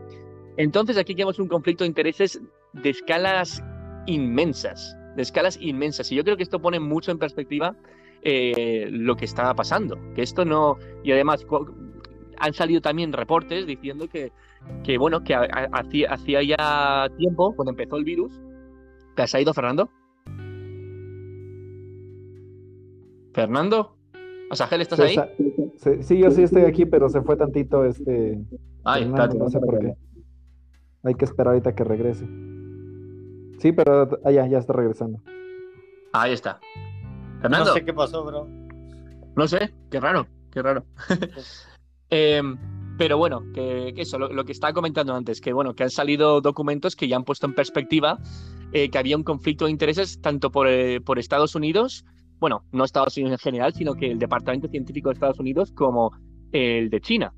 Entonces 0.56 0.96
aquí 0.96 1.14
tenemos 1.14 1.38
un 1.38 1.48
conflicto 1.48 1.84
de 1.84 1.88
intereses 1.88 2.40
de 2.72 2.90
escalas 2.90 3.62
inmensas, 4.06 4.96
de 5.16 5.22
escalas 5.22 5.58
inmensas. 5.60 6.10
Y 6.12 6.16
yo 6.16 6.24
creo 6.24 6.36
que 6.36 6.44
esto 6.44 6.60
pone 6.60 6.80
mucho 6.80 7.10
en 7.10 7.18
perspectiva 7.18 7.76
eh, 8.22 8.88
lo 8.90 9.16
que 9.16 9.24
estaba 9.24 9.54
pasando. 9.54 9.98
Que 10.14 10.22
esto 10.22 10.44
no. 10.44 10.78
Y 11.04 11.12
además 11.12 11.44
han 12.38 12.54
salido 12.54 12.80
también 12.80 13.12
reportes 13.12 13.66
diciendo 13.66 14.08
que, 14.08 14.32
que 14.84 14.98
bueno, 14.98 15.22
que 15.22 15.34
hacía 15.34 16.42
ya 16.42 17.08
tiempo, 17.16 17.54
cuando 17.54 17.70
empezó 17.70 17.96
el 17.96 18.04
virus. 18.04 18.40
¿Te 19.14 19.22
has 19.22 19.34
ido, 19.34 19.54
Fernando? 19.54 19.90
¿Fernando? 23.32 23.96
O 24.50 24.54
sea, 24.54 24.66
Gel, 24.66 24.80
¿estás 24.80 25.00
ahí? 25.00 25.16
sí, 26.00 26.18
yo 26.18 26.30
sí 26.30 26.42
estoy 26.42 26.62
aquí, 26.62 26.86
pero 26.86 27.08
se 27.08 27.20
fue 27.22 27.36
tantito 27.36 27.84
este. 27.84 28.40
Ay, 28.84 29.04
está, 29.04 29.26
no 29.28 29.48
sé 29.50 29.58
por 29.60 29.78
qué. 29.78 29.94
Hay 31.04 31.14
que 31.14 31.24
esperar 31.24 31.52
ahorita 31.52 31.74
que 31.74 31.84
regrese. 31.84 32.26
Sí, 33.58 33.72
pero 33.72 34.08
ah, 34.24 34.30
ya, 34.30 34.46
ya 34.46 34.58
está 34.58 34.72
regresando. 34.72 35.20
Ahí 36.12 36.32
está. 36.32 36.60
Fernando. 37.40 37.66
No 37.66 37.72
sé 37.74 37.84
qué 37.84 37.92
pasó, 37.92 38.24
bro. 38.24 38.46
No 39.36 39.46
sé, 39.46 39.74
qué 39.90 40.00
raro, 40.00 40.26
qué 40.50 40.62
raro. 40.62 40.84
Em, 42.10 42.56
pero 42.98 43.18
bueno, 43.18 43.42
eso, 43.54 44.18
lo, 44.18 44.44
que 44.44 44.52
estaba 44.52 44.72
comentando 44.72 45.14
antes, 45.14 45.40
que 45.40 45.52
bueno, 45.52 45.74
que 45.74 45.82
han 45.82 45.90
salido 45.90 46.40
documentos 46.40 46.96
que 46.96 47.08
ya 47.08 47.16
han 47.16 47.24
puesto 47.24 47.46
en 47.46 47.54
perspectiva 47.54 48.18
eh, 48.72 48.88
que 48.88 48.98
había 48.98 49.16
un 49.16 49.22
conflicto 49.22 49.66
de 49.66 49.70
intereses 49.70 50.20
tanto 50.20 50.50
por, 50.50 50.66
eh, 50.68 51.00
por 51.00 51.18
Estados 51.18 51.54
Unidos 51.54 52.04
bueno, 52.38 52.64
no 52.72 52.84
Estados 52.84 53.16
Unidos 53.16 53.32
en 53.32 53.38
general, 53.38 53.72
sino 53.74 53.94
que 53.94 54.10
el 54.10 54.18
Departamento 54.18 54.68
Científico 54.68 55.08
de 55.08 55.14
Estados 55.14 55.38
Unidos 55.38 55.72
como 55.72 56.12
el 56.52 56.90
de 56.90 57.00
China. 57.00 57.32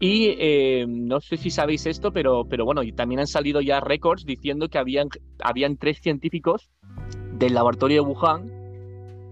Y 0.00 0.34
eh, 0.38 0.84
no 0.88 1.20
sé 1.20 1.36
si 1.36 1.50
sabéis 1.50 1.86
esto, 1.86 2.12
pero, 2.12 2.44
pero 2.48 2.64
bueno, 2.64 2.82
también 2.96 3.20
han 3.20 3.28
salido 3.28 3.60
ya 3.60 3.80
récords 3.80 4.24
diciendo 4.24 4.68
que 4.68 4.78
habían, 4.78 5.08
habían 5.42 5.76
tres 5.76 6.00
científicos 6.00 6.70
del 7.34 7.54
laboratorio 7.54 8.02
de 8.02 8.08
Wuhan 8.08 8.50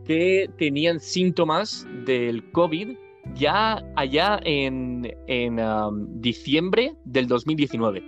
que 0.04 0.48
tenían 0.56 1.00
síntomas 1.00 1.86
del 2.06 2.52
COVID 2.52 2.96
ya 3.34 3.84
allá 3.96 4.40
en, 4.44 5.02
diciembre 6.20 6.94
del 7.04 7.26
2019. 7.26 8.02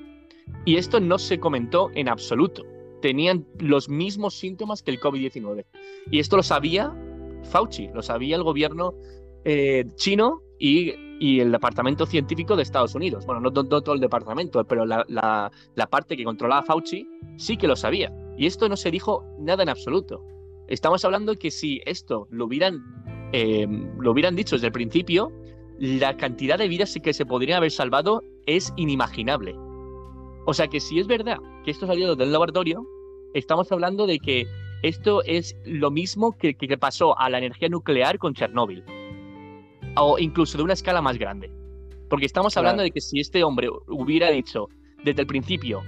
Y 0.64 0.76
esto 0.76 1.00
no 1.00 1.18
se 1.18 1.38
comentó 1.38 1.90
en 1.94 2.08
absoluto 2.08 2.64
tenían 3.02 3.44
los 3.58 3.90
mismos 3.90 4.34
síntomas 4.34 4.82
que 4.82 4.92
el 4.92 5.00
COVID-19. 5.00 5.66
Y 6.10 6.20
esto 6.20 6.36
lo 6.36 6.42
sabía 6.42 6.96
Fauci, 7.42 7.88
lo 7.92 8.00
sabía 8.02 8.36
el 8.36 8.42
gobierno 8.42 8.94
eh, 9.44 9.84
chino 9.96 10.40
y, 10.58 10.94
el 11.20 11.52
Departamento 11.52 12.04
Científico 12.04 12.56
de 12.56 12.64
Estados 12.64 12.96
Unidos. 12.96 13.26
Bueno, 13.26 13.40
no, 13.40 13.52
todo 13.52 13.94
el 13.94 14.00
departamento, 14.00 14.64
pero 14.64 14.84
la, 14.84 15.50
parte 15.88 16.16
que 16.16 16.24
controlaba 16.24 16.64
Fauci 16.64 17.06
sí 17.36 17.56
que 17.56 17.68
lo 17.68 17.76
sabía. 17.76 18.12
Y 18.36 18.46
esto 18.46 18.68
no 18.68 18.76
se 18.76 18.90
dijo 18.90 19.24
nada 19.38 19.62
en 19.62 19.68
absoluto. 19.68 20.24
Estamos 20.66 21.04
hablando 21.04 21.36
que 21.36 21.52
si 21.52 21.80
esto 21.86 22.26
lo 22.30 22.46
hubieran, 22.46 22.82
eh, 23.32 23.66
lo 23.98 24.12
hubieran 24.12 24.36
dicho 24.36 24.56
desde 24.56 24.68
el 24.68 24.72
principio, 24.72 25.32
la 25.78 26.16
cantidad 26.16 26.58
de 26.58 26.68
vidas 26.68 26.96
que 27.02 27.12
se 27.12 27.26
podrían 27.26 27.56
haber 27.58 27.70
salvado 27.70 28.22
es 28.46 28.72
inimaginable. 28.76 29.54
O 30.46 30.54
sea 30.54 30.68
que 30.68 30.80
si 30.80 30.98
es 30.98 31.06
verdad 31.06 31.38
que 31.64 31.70
esto 31.70 31.86
salió 31.86 32.14
del 32.14 32.32
laboratorio, 32.32 32.84
estamos 33.34 33.70
hablando 33.72 34.06
de 34.06 34.18
que 34.18 34.46
esto 34.82 35.22
es 35.24 35.56
lo 35.64 35.90
mismo 35.90 36.36
que, 36.36 36.54
que 36.54 36.76
pasó 36.76 37.18
a 37.18 37.30
la 37.30 37.38
energía 37.38 37.68
nuclear 37.68 38.18
con 38.18 38.34
Chernóbil. 38.34 38.84
O 39.96 40.18
incluso 40.18 40.58
de 40.58 40.64
una 40.64 40.72
escala 40.72 41.00
más 41.00 41.18
grande. 41.18 41.50
Porque 42.08 42.26
estamos 42.26 42.56
hablando 42.56 42.82
de 42.82 42.90
que 42.90 43.00
si 43.00 43.20
este 43.20 43.42
hombre 43.44 43.68
hubiera 43.86 44.30
dicho 44.30 44.68
desde 45.04 45.22
el 45.22 45.26
principio 45.26 45.82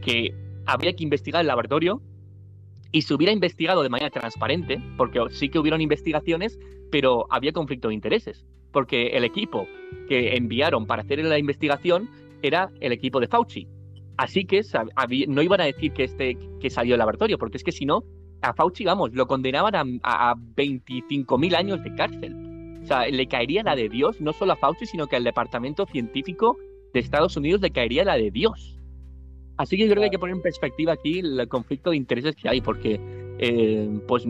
que 0.00 0.34
habría 0.66 0.94
que 0.94 1.04
investigar 1.04 1.40
el 1.40 1.48
laboratorio 1.48 2.00
y 2.96 3.02
se 3.02 3.12
hubiera 3.12 3.30
investigado 3.30 3.82
de 3.82 3.90
manera 3.90 4.08
transparente, 4.08 4.80
porque 4.96 5.20
sí 5.28 5.50
que 5.50 5.58
hubieron 5.58 5.82
investigaciones, 5.82 6.58
pero 6.90 7.26
había 7.28 7.52
conflicto 7.52 7.88
de 7.88 7.94
intereses, 7.94 8.46
porque 8.72 9.08
el 9.08 9.22
equipo 9.22 9.66
que 10.08 10.34
enviaron 10.34 10.86
para 10.86 11.02
hacer 11.02 11.22
la 11.22 11.38
investigación 11.38 12.08
era 12.40 12.70
el 12.80 12.92
equipo 12.92 13.20
de 13.20 13.28
Fauci, 13.28 13.68
Así 14.16 14.46
que 14.46 14.62
no 15.28 15.42
iban 15.42 15.60
a 15.60 15.64
decir 15.64 15.92
que, 15.92 16.04
este, 16.04 16.38
que 16.58 16.70
salió 16.70 16.94
del 16.94 17.00
laboratorio, 17.00 17.36
porque 17.36 17.58
es 17.58 17.64
que 17.64 17.70
si 17.70 17.84
no, 17.84 18.02
a 18.40 18.54
Fauci, 18.54 18.82
vamos, 18.82 19.12
lo 19.12 19.26
condenaban 19.26 19.74
a, 19.74 19.84
a 20.02 20.34
25.000 20.34 21.54
años 21.54 21.84
de 21.84 21.94
cárcel. 21.96 22.80
O 22.82 22.86
sea, 22.86 23.06
le 23.08 23.26
caería 23.26 23.62
la 23.62 23.76
de 23.76 23.90
Dios, 23.90 24.22
no 24.22 24.32
solo 24.32 24.54
a 24.54 24.56
Fauci, 24.56 24.86
sino 24.86 25.06
que 25.06 25.16
al 25.16 25.24
Departamento 25.24 25.84
Científico 25.84 26.56
de 26.94 27.00
Estados 27.00 27.36
Unidos 27.36 27.60
le 27.60 27.72
caería 27.72 28.06
la 28.06 28.16
de 28.16 28.30
Dios. 28.30 28.75
Así 29.56 29.76
que 29.76 29.84
yo 29.84 29.90
creo 29.90 30.00
que 30.00 30.04
hay 30.04 30.10
que 30.10 30.18
poner 30.18 30.36
en 30.36 30.42
perspectiva 30.42 30.92
aquí 30.92 31.20
el 31.20 31.48
conflicto 31.48 31.90
de 31.90 31.96
intereses 31.96 32.36
que 32.36 32.48
hay, 32.48 32.60
porque, 32.60 33.00
eh, 33.38 34.00
pues, 34.06 34.24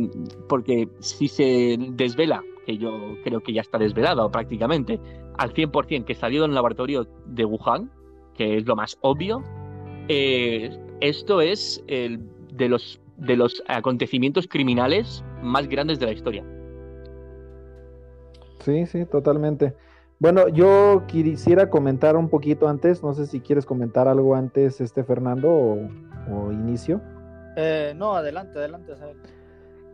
porque 0.48 0.88
si 1.00 1.28
se 1.28 1.76
desvela, 1.78 2.42
que 2.64 2.78
yo 2.78 3.16
creo 3.24 3.40
que 3.40 3.52
ya 3.52 3.60
está 3.60 3.78
desvelado 3.78 4.30
prácticamente, 4.30 5.00
al 5.38 5.52
100% 5.52 6.04
que 6.04 6.14
salió 6.14 6.42
del 6.42 6.54
laboratorio 6.54 7.06
de 7.26 7.44
Wuhan, 7.44 7.90
que 8.34 8.56
es 8.56 8.66
lo 8.66 8.76
más 8.76 8.98
obvio, 9.00 9.42
eh, 10.08 10.70
esto 11.00 11.40
es 11.40 11.82
el 11.88 12.20
de 12.52 12.68
los, 12.68 13.00
de 13.16 13.36
los 13.36 13.62
acontecimientos 13.68 14.46
criminales 14.46 15.24
más 15.42 15.68
grandes 15.68 15.98
de 15.98 16.06
la 16.06 16.12
historia. 16.12 16.44
Sí, 18.60 18.86
sí, 18.86 19.04
totalmente. 19.06 19.74
Bueno, 20.18 20.48
yo 20.48 21.04
quisiera 21.06 21.68
comentar 21.68 22.16
un 22.16 22.30
poquito 22.30 22.68
antes, 22.68 23.02
no 23.02 23.12
sé 23.12 23.26
si 23.26 23.40
quieres 23.40 23.66
comentar 23.66 24.08
algo 24.08 24.34
antes, 24.34 24.80
este 24.80 25.04
Fernando, 25.04 25.50
o, 26.30 26.52
inicio. 26.52 27.02
Eh, 27.56 27.92
no, 27.96 28.14
adelante, 28.14 28.58
adelante. 28.58 28.94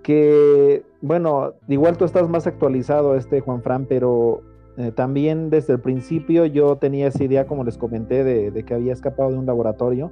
Que, 0.02 0.84
bueno, 1.00 1.54
igual 1.68 1.96
tú 1.96 2.04
estás 2.04 2.28
más 2.28 2.46
actualizado, 2.46 3.16
este 3.16 3.40
Juan 3.40 3.62
Fran, 3.62 3.86
pero 3.86 4.42
eh, 4.76 4.92
también 4.92 5.50
desde 5.50 5.74
el 5.74 5.80
principio 5.80 6.46
yo 6.46 6.76
tenía 6.76 7.08
esa 7.08 7.24
idea, 7.24 7.46
como 7.46 7.64
les 7.64 7.76
comenté, 7.76 8.22
de, 8.24 8.64
que 8.64 8.74
había 8.74 8.92
escapado 8.92 9.30
de 9.30 9.38
un 9.38 9.46
laboratorio 9.46 10.10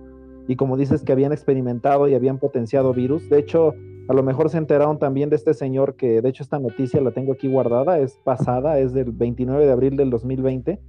y 0.48 0.56
como 0.56 0.76
dices 0.76 1.04
que 1.04 1.12
habían 1.12 1.32
experimentado 1.32 2.08
y 2.08 2.14
habían 2.14 2.38
potenciado 2.38 2.92
virus. 2.92 3.28
De 3.30 3.38
hecho, 3.38 3.74
a 4.10 4.12
lo 4.12 4.24
mejor 4.24 4.50
se 4.50 4.58
enteraron 4.58 4.98
también 4.98 5.30
de 5.30 5.36
este 5.36 5.54
señor 5.54 5.94
que, 5.94 6.20
de 6.20 6.28
hecho, 6.28 6.42
esta 6.42 6.58
noticia 6.58 7.00
la 7.00 7.12
tengo 7.12 7.32
aquí 7.32 7.46
guardada, 7.46 8.00
es 8.00 8.18
pasada, 8.24 8.80
es 8.80 8.92
del 8.92 9.12
29 9.12 9.64
de 9.64 9.70
abril 9.70 9.96
del 9.96 10.10
2020, 10.10 10.80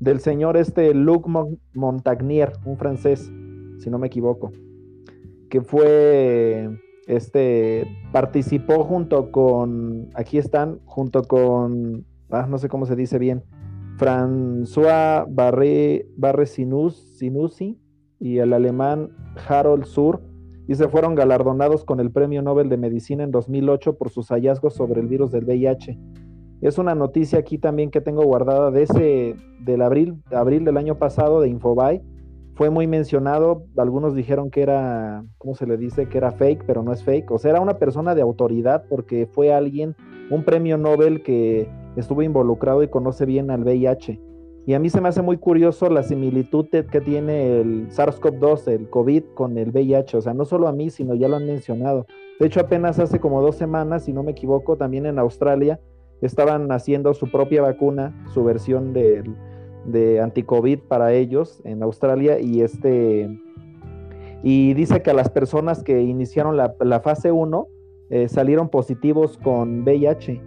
del 0.00 0.20
señor 0.20 0.56
este 0.56 0.94
Luc 0.94 1.28
Montagnier, 1.74 2.54
un 2.64 2.78
francés, 2.78 3.30
si 3.78 3.90
no 3.90 3.98
me 3.98 4.06
equivoco. 4.06 4.52
que 5.50 5.60
fue, 5.60 6.70
este, 7.06 7.86
participó 8.10 8.84
junto 8.84 9.30
con, 9.30 10.08
aquí 10.14 10.38
están, 10.38 10.80
junto 10.86 11.24
con, 11.24 12.06
ah, 12.30 12.46
no 12.48 12.56
sé 12.56 12.70
cómo 12.70 12.86
se 12.86 12.96
dice 12.96 13.18
bien, 13.18 13.44
François 13.98 15.26
Barré, 15.28 16.08
Barré 16.16 16.46
Sinusi 16.46 17.78
y 18.18 18.38
el 18.38 18.54
alemán 18.54 19.10
Harold 19.46 19.84
Sur, 19.84 20.22
y 20.68 20.74
se 20.74 20.88
fueron 20.88 21.14
galardonados 21.14 21.84
con 21.84 22.00
el 22.00 22.10
Premio 22.10 22.42
Nobel 22.42 22.68
de 22.68 22.76
Medicina 22.76 23.24
en 23.24 23.30
2008 23.30 23.96
por 23.96 24.10
sus 24.10 24.28
hallazgos 24.28 24.74
sobre 24.74 25.00
el 25.00 25.06
virus 25.06 25.30
del 25.30 25.44
VIH. 25.44 25.98
Es 26.60 26.78
una 26.78 26.94
noticia 26.94 27.38
aquí 27.38 27.58
también 27.58 27.90
que 27.90 28.00
tengo 28.00 28.24
guardada 28.24 28.70
de 28.70 28.82
ese, 28.82 29.36
del 29.60 29.82
abril, 29.82 30.22
abril 30.32 30.64
del 30.64 30.76
año 30.76 30.98
pasado 30.98 31.40
de 31.40 31.48
Infobae. 31.48 32.02
Fue 32.54 32.70
muy 32.70 32.86
mencionado, 32.86 33.64
algunos 33.76 34.14
dijeron 34.14 34.50
que 34.50 34.62
era, 34.62 35.22
¿cómo 35.36 35.54
se 35.54 35.66
le 35.66 35.76
dice? 35.76 36.08
Que 36.08 36.16
era 36.16 36.32
fake, 36.32 36.64
pero 36.66 36.82
no 36.82 36.92
es 36.92 37.04
fake. 37.04 37.30
O 37.30 37.38
sea, 37.38 37.50
era 37.50 37.60
una 37.60 37.78
persona 37.78 38.14
de 38.14 38.22
autoridad 38.22 38.84
porque 38.88 39.26
fue 39.26 39.52
alguien, 39.52 39.94
un 40.30 40.42
premio 40.42 40.78
Nobel 40.78 41.22
que 41.22 41.68
estuvo 41.96 42.22
involucrado 42.22 42.82
y 42.82 42.88
conoce 42.88 43.26
bien 43.26 43.50
al 43.50 43.62
VIH. 43.62 44.18
Y 44.66 44.74
a 44.74 44.80
mí 44.80 44.90
se 44.90 45.00
me 45.00 45.08
hace 45.08 45.22
muy 45.22 45.36
curioso 45.36 45.88
la 45.88 46.02
similitud 46.02 46.66
que 46.68 47.00
tiene 47.00 47.60
el 47.60 47.88
SARS-CoV-2, 47.88 48.66
el 48.66 48.90
COVID, 48.90 49.22
con 49.34 49.56
el 49.58 49.70
VIH. 49.70 50.16
O 50.16 50.20
sea, 50.20 50.34
no 50.34 50.44
solo 50.44 50.66
a 50.66 50.72
mí, 50.72 50.90
sino 50.90 51.14
ya 51.14 51.28
lo 51.28 51.36
han 51.36 51.46
mencionado. 51.46 52.06
De 52.40 52.46
hecho, 52.46 52.58
apenas 52.58 52.98
hace 52.98 53.20
como 53.20 53.40
dos 53.40 53.54
semanas, 53.54 54.04
si 54.04 54.12
no 54.12 54.24
me 54.24 54.32
equivoco, 54.32 54.76
también 54.76 55.06
en 55.06 55.20
Australia 55.20 55.78
estaban 56.20 56.72
haciendo 56.72 57.14
su 57.14 57.30
propia 57.30 57.62
vacuna, 57.62 58.26
su 58.34 58.42
versión 58.42 58.92
de, 58.92 59.22
de 59.84 60.20
anti-COVID 60.20 60.80
para 60.80 61.12
ellos 61.12 61.60
en 61.64 61.84
Australia. 61.84 62.40
Y 62.40 62.62
este 62.62 63.30
y 64.42 64.74
dice 64.74 65.02
que 65.02 65.10
a 65.10 65.14
las 65.14 65.30
personas 65.30 65.82
que 65.82 66.02
iniciaron 66.02 66.56
la, 66.56 67.00
fase 67.00 67.32
1 67.32 67.68
eh, 68.10 68.28
salieron 68.28 68.68
positivos 68.68 69.38
con 69.38 69.82
VIH 69.82 70.40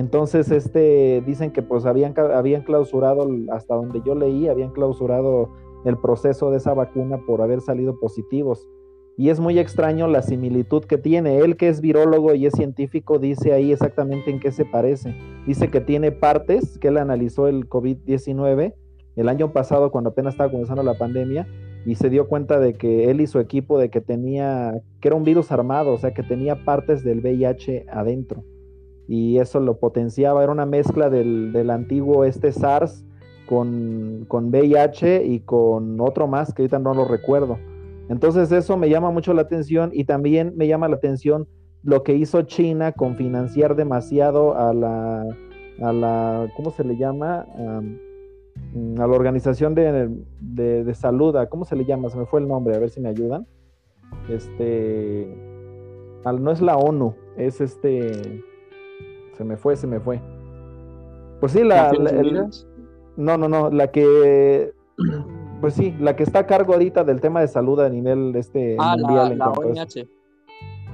entonces, 0.00 0.50
este, 0.50 1.22
dicen 1.24 1.52
que 1.52 1.62
pues 1.62 1.86
habían, 1.86 2.12
habían 2.18 2.62
clausurado, 2.62 3.26
hasta 3.50 3.74
donde 3.74 4.02
yo 4.04 4.14
leí, 4.14 4.46
habían 4.46 4.70
clausurado 4.72 5.48
el 5.86 5.96
proceso 5.96 6.50
de 6.50 6.58
esa 6.58 6.74
vacuna 6.74 7.18
por 7.26 7.40
haber 7.40 7.62
salido 7.62 7.98
positivos. 7.98 8.68
Y 9.16 9.30
es 9.30 9.40
muy 9.40 9.58
extraño 9.58 10.06
la 10.06 10.20
similitud 10.20 10.84
que 10.84 10.98
tiene. 10.98 11.38
Él 11.38 11.56
que 11.56 11.68
es 11.68 11.80
virólogo 11.80 12.34
y 12.34 12.44
es 12.44 12.52
científico 12.52 13.18
dice 13.18 13.54
ahí 13.54 13.72
exactamente 13.72 14.30
en 14.30 14.38
qué 14.38 14.52
se 14.52 14.66
parece. 14.66 15.16
Dice 15.46 15.70
que 15.70 15.80
tiene 15.80 16.12
partes, 16.12 16.78
que 16.78 16.88
él 16.88 16.98
analizó 16.98 17.48
el 17.48 17.66
COVID-19 17.66 18.74
el 19.16 19.28
año 19.30 19.54
pasado 19.54 19.90
cuando 19.90 20.10
apenas 20.10 20.34
estaba 20.34 20.50
comenzando 20.50 20.82
la 20.82 20.98
pandemia 20.98 21.48
y 21.86 21.94
se 21.94 22.10
dio 22.10 22.28
cuenta 22.28 22.60
de 22.60 22.74
que 22.74 23.10
él 23.10 23.22
y 23.22 23.26
su 23.26 23.38
equipo 23.38 23.78
de 23.78 23.88
que 23.88 24.02
tenía, 24.02 24.82
que 25.00 25.08
era 25.08 25.16
un 25.16 25.24
virus 25.24 25.50
armado, 25.50 25.94
o 25.94 25.98
sea, 25.98 26.12
que 26.12 26.22
tenía 26.22 26.66
partes 26.66 27.02
del 27.02 27.20
VIH 27.20 27.86
adentro 27.90 28.44
y 29.08 29.38
eso 29.38 29.60
lo 29.60 29.78
potenciaba, 29.78 30.42
era 30.42 30.52
una 30.52 30.66
mezcla 30.66 31.10
del, 31.10 31.70
antiguo 31.70 32.24
este 32.24 32.52
SARS 32.52 33.04
con, 33.48 34.24
con, 34.28 34.50
VIH 34.50 35.24
y 35.24 35.40
con 35.40 36.00
otro 36.00 36.26
más 36.26 36.52
que 36.52 36.62
ahorita 36.62 36.78
no 36.78 36.94
lo 36.94 37.04
recuerdo. 37.04 37.58
Entonces 38.08 38.50
eso 38.52 38.76
me 38.76 38.88
llama 38.88 39.10
mucho 39.10 39.34
la 39.34 39.42
atención 39.42 39.90
y 39.92 40.04
también 40.04 40.54
me 40.56 40.66
llama 40.66 40.88
la 40.88 40.96
atención 40.96 41.48
lo 41.82 42.02
que 42.02 42.14
hizo 42.14 42.42
China 42.42 42.92
con 42.92 43.16
financiar 43.16 43.76
demasiado 43.76 44.56
a 44.56 44.74
la, 44.74 45.24
a 45.80 45.92
la 45.92 46.48
¿cómo 46.56 46.70
se 46.70 46.84
le 46.84 46.96
llama? 46.96 47.46
A 47.56 49.06
la 49.06 49.06
organización 49.06 49.74
de, 49.74 50.10
de, 50.40 50.94
salud, 50.94 51.36
¿cómo 51.48 51.64
se 51.64 51.76
le 51.76 51.84
llama? 51.84 52.10
Se 52.10 52.18
me 52.18 52.26
fue 52.26 52.40
el 52.40 52.48
nombre, 52.48 52.74
a 52.74 52.78
ver 52.78 52.90
si 52.90 53.00
me 53.00 53.08
ayudan. 53.08 53.46
Este, 54.28 55.28
no 56.24 56.50
es 56.50 56.60
la 56.60 56.76
ONU, 56.76 57.14
es 57.36 57.60
este, 57.60 58.42
se 59.36 59.44
me 59.44 59.56
fue, 59.56 59.76
se 59.76 59.86
me 59.86 60.00
fue. 60.00 60.20
Pues 61.40 61.52
sí, 61.52 61.62
la... 61.62 61.92
no, 63.16 63.36
no, 63.36 63.48
no, 63.48 63.70
la 63.70 63.90
que... 63.90 64.72
Pues 65.58 65.72
sí, 65.72 65.96
la 65.98 66.14
que 66.14 66.22
está 66.22 66.40
a 66.40 66.46
cargo 66.46 66.74
ahorita 66.74 67.02
del 67.02 67.22
tema 67.22 67.40
de 67.40 67.48
salud 67.48 67.80
a 67.80 67.88
nivel 67.88 68.36
este 68.36 68.76
ah, 68.78 68.94
mundial. 68.98 69.38
La, 69.38 69.48
OMS. 69.48 70.06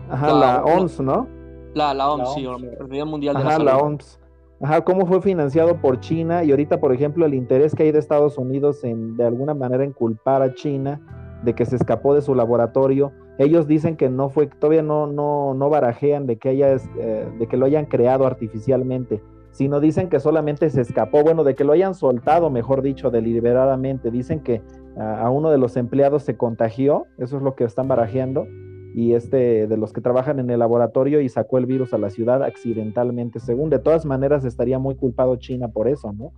Ajá, 0.09 0.33
la, 0.33 0.64
OMS, 0.64 1.00
¿no? 1.00 1.26
La, 1.74 1.92
la 1.92 2.12
OMS, 2.12 2.35
sí, 2.35 2.46
Organización 2.46 3.09
Mundial 3.09 3.37
de 3.38 3.42
la 3.42 3.50
Salud. 3.50 3.64
la 3.66 3.78
OMS. 3.78 4.20
Ajá, 4.62 4.83
cómo 4.83 5.05
fue 5.07 5.20
financiado 5.20 5.81
por 5.81 5.98
China 5.98 6.44
y 6.44 6.52
ahorita, 6.52 6.78
por 6.78 6.92
ejemplo, 6.92 7.26
el 7.26 7.35
interés 7.35 7.74
que 7.74 7.83
hay 7.83 7.90
de 7.90 7.98
Estados 7.98 8.38
Unidos 8.38 8.85
en, 8.85 9.16
de 9.16 9.24
alguna 9.24 9.52
manera, 9.52 9.83
en 9.83 9.92
culpar 9.92 10.42
a 10.42 10.55
China 10.55 11.00
de 11.42 11.55
que 11.55 11.66
se 11.66 11.74
escapó 11.74 12.14
de 12.14 12.22
su 12.22 12.33
laboratorio 12.37 13.12
ellos 13.42 13.66
dicen 13.66 13.96
que 13.96 14.09
no 14.09 14.28
fue, 14.28 14.46
todavía 14.46 14.83
no, 14.83 15.07
no, 15.07 15.55
no 15.55 15.70
barajean 15.70 16.26
de 16.26 16.37
que, 16.37 16.50
haya, 16.50 16.76
eh, 16.98 17.28
de 17.38 17.46
que 17.46 17.57
lo 17.57 17.66
hayan 17.66 17.87
creado 17.87 18.26
artificialmente, 18.26 19.22
sino 19.50 19.81
dicen 19.81 20.09
que 20.09 20.20
solamente 20.20 20.68
se 20.70 20.81
escapó, 20.81 21.22
bueno, 21.22 21.44
de 21.44 21.55
que 21.55 21.64
lo 21.64 21.72
hayan 21.72 21.94
soltado, 21.94 22.50
mejor 22.50 22.83
dicho, 22.83 23.11
deliberadamente. 23.11 24.11
Dicen 24.11 24.40
que 24.40 24.62
a 24.98 25.28
uno 25.31 25.50
de 25.50 25.59
los 25.59 25.76
empleados 25.76 26.22
se 26.22 26.37
contagió, 26.37 27.07
eso 27.18 27.37
es 27.37 27.42
lo 27.42 27.55
que 27.55 27.64
están 27.64 27.88
barajeando, 27.88 28.46
y 28.94 29.14
este 29.14 29.66
de 29.66 29.76
los 29.76 29.92
que 29.92 30.00
trabajan 30.00 30.38
en 30.38 30.50
el 30.50 30.59
laboratorio 30.59 31.20
y 31.20 31.28
sacó 31.28 31.59
el 31.59 31.66
virus 31.66 31.94
a 31.94 31.98
la 31.98 32.11
ciudad 32.11 32.42
accidentalmente, 32.42 33.40
según 33.40 33.70
de 33.70 33.78
todas 33.78 34.05
maneras 34.05 34.44
estaría 34.44 34.78
muy 34.78 34.94
culpado 34.96 35.37
China 35.37 35.68
por 35.68 35.88
eso, 35.88 36.12
¿no? 36.12 36.33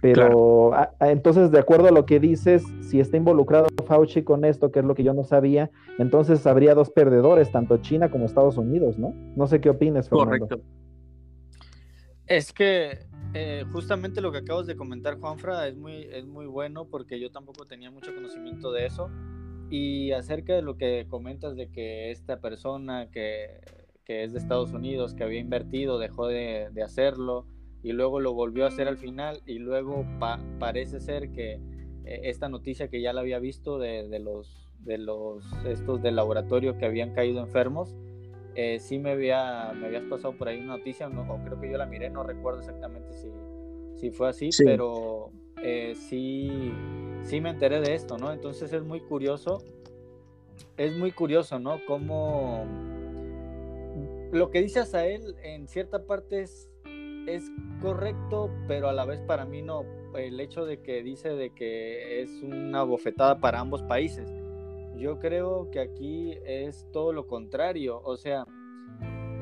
Pero 0.00 0.72
entonces, 1.00 1.50
de 1.50 1.58
acuerdo 1.58 1.88
a 1.88 1.90
lo 1.90 2.06
que 2.06 2.20
dices, 2.20 2.62
si 2.80 3.00
está 3.00 3.16
involucrado 3.16 3.66
Fauci 3.86 4.22
con 4.22 4.44
esto, 4.44 4.70
que 4.70 4.80
es 4.80 4.84
lo 4.84 4.94
que 4.94 5.02
yo 5.02 5.14
no 5.14 5.24
sabía, 5.24 5.70
entonces 5.98 6.46
habría 6.46 6.74
dos 6.74 6.90
perdedores, 6.90 7.50
tanto 7.50 7.78
China 7.78 8.10
como 8.10 8.26
Estados 8.26 8.56
Unidos, 8.58 8.98
¿no? 8.98 9.14
No 9.36 9.46
sé 9.46 9.60
qué 9.60 9.70
opinas, 9.70 10.08
Fernando. 10.08 10.46
Correcto. 10.46 10.60
Es 12.26 12.52
que 12.52 12.98
eh, 13.34 13.64
justamente 13.72 14.20
lo 14.20 14.32
que 14.32 14.38
acabas 14.38 14.66
de 14.66 14.76
comentar, 14.76 15.18
Juanfra, 15.18 15.68
es 15.68 15.76
muy, 15.76 16.08
es 16.12 16.26
muy 16.26 16.46
bueno 16.46 16.86
porque 16.86 17.20
yo 17.20 17.30
tampoco 17.30 17.66
tenía 17.66 17.90
mucho 17.90 18.14
conocimiento 18.14 18.72
de 18.72 18.86
eso. 18.86 19.10
Y 19.70 20.12
acerca 20.12 20.54
de 20.54 20.62
lo 20.62 20.76
que 20.76 21.06
comentas 21.08 21.56
de 21.56 21.70
que 21.70 22.10
esta 22.10 22.40
persona 22.40 23.10
que, 23.10 23.60
que 24.04 24.24
es 24.24 24.32
de 24.32 24.38
Estados 24.38 24.72
Unidos, 24.72 25.14
que 25.14 25.24
había 25.24 25.40
invertido, 25.40 25.98
dejó 25.98 26.28
de, 26.28 26.68
de 26.72 26.82
hacerlo 26.82 27.46
y 27.82 27.92
luego 27.92 28.20
lo 28.20 28.34
volvió 28.34 28.64
a 28.64 28.68
hacer 28.68 28.88
al 28.88 28.98
final 28.98 29.42
y 29.46 29.58
luego 29.58 30.04
parece 30.58 31.00
ser 31.00 31.30
que 31.30 31.60
eh, 32.04 32.20
esta 32.24 32.48
noticia 32.48 32.88
que 32.88 33.00
ya 33.00 33.12
la 33.12 33.20
había 33.20 33.38
visto 33.38 33.78
de, 33.78 34.08
de, 34.08 34.18
los 34.18 34.70
de 34.80 34.98
los 34.98 35.44
estos 35.66 36.02
del 36.02 36.16
laboratorio 36.16 36.78
que 36.78 36.86
habían 36.86 37.14
caído 37.14 37.40
enfermos 37.40 37.94
eh, 38.54 38.78
sí 38.80 38.98
me 38.98 39.10
había 39.10 39.72
me 39.72 39.86
habías 39.86 40.04
pasado 40.04 40.34
por 40.36 40.48
ahí 40.48 40.58
una 40.58 40.78
noticia 40.78 41.08
o 41.08 41.44
creo 41.44 41.60
que 41.60 41.70
yo 41.70 41.76
la 41.76 41.86
miré 41.86 42.10
no 42.10 42.22
recuerdo 42.22 42.60
exactamente 42.60 43.12
si, 43.12 43.28
si 43.96 44.10
fue 44.10 44.28
así 44.28 44.50
pero 44.64 45.30
eh, 45.62 45.94
sí 45.94 46.72
sí 47.22 47.40
me 47.40 47.50
enteré 47.50 47.80
de 47.80 47.94
esto 47.94 48.16
no 48.18 48.32
entonces 48.32 48.72
es 48.72 48.82
muy 48.82 49.00
curioso 49.00 49.58
es 50.76 50.96
muy 50.96 51.12
curioso 51.12 51.58
no 51.58 51.80
cómo 51.86 52.64
lo 54.32 54.50
que 54.50 54.62
dice 54.62 54.80
él 55.12 55.36
en 55.42 55.68
cierta 55.68 56.04
parte 56.04 56.40
es 56.40 56.70
es 57.26 57.50
correcto, 57.80 58.50
pero 58.66 58.88
a 58.88 58.92
la 58.92 59.04
vez 59.04 59.20
para 59.20 59.44
mí 59.44 59.62
no. 59.62 59.84
El 60.14 60.40
hecho 60.40 60.64
de 60.64 60.80
que 60.80 61.02
dice 61.02 61.30
de 61.30 61.50
que 61.50 62.22
es 62.22 62.42
una 62.42 62.82
bofetada 62.82 63.38
para 63.38 63.60
ambos 63.60 63.82
países. 63.82 64.32
Yo 64.96 65.18
creo 65.18 65.70
que 65.70 65.80
aquí 65.80 66.38
es 66.44 66.86
todo 66.92 67.12
lo 67.12 67.26
contrario. 67.26 68.00
O 68.02 68.16
sea, 68.16 68.46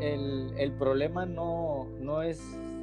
el, 0.00 0.72
problema 0.78 1.26
no, 1.26 1.86
no 2.00 2.22
es 2.22 2.38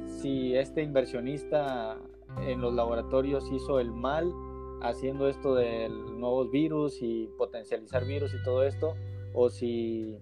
si 0.06 0.56
este 0.56 0.82
inversionista 0.82 1.98
en 2.46 2.60
los 2.60 2.72
laboratorios 2.72 3.50
hizo 3.52 3.78
el 3.78 3.90
mal 3.90 4.32
haciendo 4.80 5.28
esto 5.28 5.54
de 5.54 5.88
nuevos 5.88 6.50
virus 6.50 7.02
y 7.02 7.28
potencializar 7.38 8.04
virus 8.04 8.34
y 8.34 8.42
todo 8.42 8.64
esto, 8.64 8.94
o 9.34 9.48
si 9.48 10.16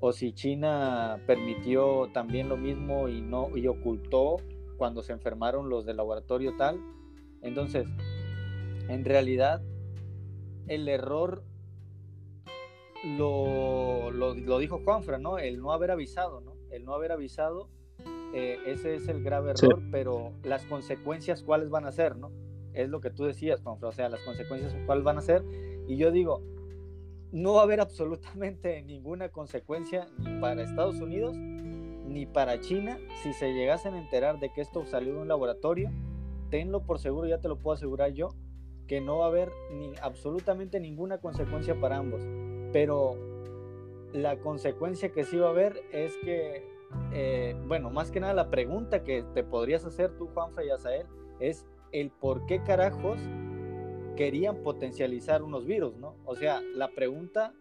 o 0.00 0.12
si 0.12 0.32
China 0.32 1.22
permitió 1.26 2.08
también 2.12 2.48
lo 2.48 2.56
mismo 2.56 3.08
y 3.08 3.20
no 3.20 3.56
y 3.56 3.66
ocultó 3.66 4.36
cuando 4.76 5.02
se 5.02 5.12
enfermaron 5.12 5.68
los 5.68 5.84
del 5.84 5.96
laboratorio 5.96 6.56
tal. 6.56 6.80
Entonces, 7.42 7.86
en 8.88 9.04
realidad 9.04 9.62
el 10.68 10.88
error 10.88 11.42
lo, 13.04 14.10
lo, 14.10 14.58
dijo 14.58 14.80
Juanfra, 14.84 15.18
¿no? 15.18 15.38
El 15.38 15.60
no 15.60 15.72
haber 15.72 15.90
avisado, 15.90 16.40
¿no? 16.40 16.54
El 16.70 16.84
no 16.84 16.94
haber 16.94 17.12
avisado, 17.12 17.68
eh, 18.34 18.58
ese 18.66 18.96
es 18.96 19.08
el 19.08 19.22
grave 19.22 19.52
error, 19.52 19.80
pero 19.90 20.32
las 20.42 20.64
consecuencias, 20.64 21.42
¿cuáles 21.42 21.70
van 21.70 21.86
a 21.86 21.92
ser, 21.92 22.16
no? 22.16 22.30
Es 22.72 22.88
lo 22.88 23.00
que 23.00 23.10
tú 23.10 23.24
decías, 23.24 23.60
Juanfra, 23.62 23.88
o 23.88 23.92
sea, 23.92 24.08
las 24.08 24.20
consecuencias, 24.22 24.74
¿cuáles 24.86 25.04
van 25.04 25.18
a 25.18 25.22
ser? 25.22 25.42
Y 25.86 25.96
yo 25.96 26.10
digo, 26.10 26.42
no 27.32 27.54
va 27.54 27.60
a 27.60 27.64
haber 27.64 27.80
absolutamente 27.80 28.82
ninguna 28.86 29.28
consecuencia 29.28 30.08
ni 30.18 30.40
para 30.40 30.62
Estados 30.62 31.00
Unidos 31.00 31.36
ni 31.36 32.24
para 32.26 32.58
China 32.60 32.98
si 33.22 33.32
se 33.32 33.52
llegasen 33.52 33.94
a 33.94 33.98
enterar 33.98 34.38
de 34.40 34.50
que 34.52 34.62
esto 34.62 34.84
salió 34.86 35.14
de 35.14 35.20
un 35.20 35.28
laboratorio. 35.28 35.90
Tenlo 36.50 36.82
por 36.82 36.98
seguro, 36.98 37.28
ya 37.28 37.38
te 37.38 37.48
lo 37.48 37.58
puedo 37.58 37.74
asegurar 37.74 38.12
yo, 38.12 38.30
que 38.86 39.02
no 39.02 39.18
va 39.18 39.26
a 39.26 39.28
haber 39.28 39.50
ni 39.72 39.92
absolutamente 40.00 40.80
ninguna 40.80 41.18
consecuencia 41.18 41.78
para 41.78 41.98
ambos. 41.98 42.22
pero 42.72 43.16
la 44.12 44.38
consecuencia 44.38 45.12
que 45.12 45.24
sí 45.24 45.36
va 45.36 45.48
a 45.48 45.50
haber 45.50 45.82
es 45.92 46.16
que, 46.24 46.66
eh, 47.12 47.54
bueno, 47.66 47.90
más 47.90 48.10
que 48.10 48.20
nada 48.20 48.32
la 48.32 48.50
pregunta 48.50 49.04
que 49.04 49.22
te 49.34 49.44
podrías 49.44 49.84
hacer 49.84 50.16
tú, 50.16 50.28
Juanfa 50.28 50.64
y 50.64 50.70
Azael, 50.70 51.06
es 51.40 51.66
el 51.92 52.10
por 52.10 52.46
qué 52.46 52.62
carajos 52.62 53.18
querían 54.18 54.64
potencializar 54.64 55.44
unos 55.44 55.64
virus, 55.64 55.96
¿no? 55.96 56.16
O 56.24 56.34
sea, 56.34 56.60
la 56.74 56.88
pregunta, 56.88 57.54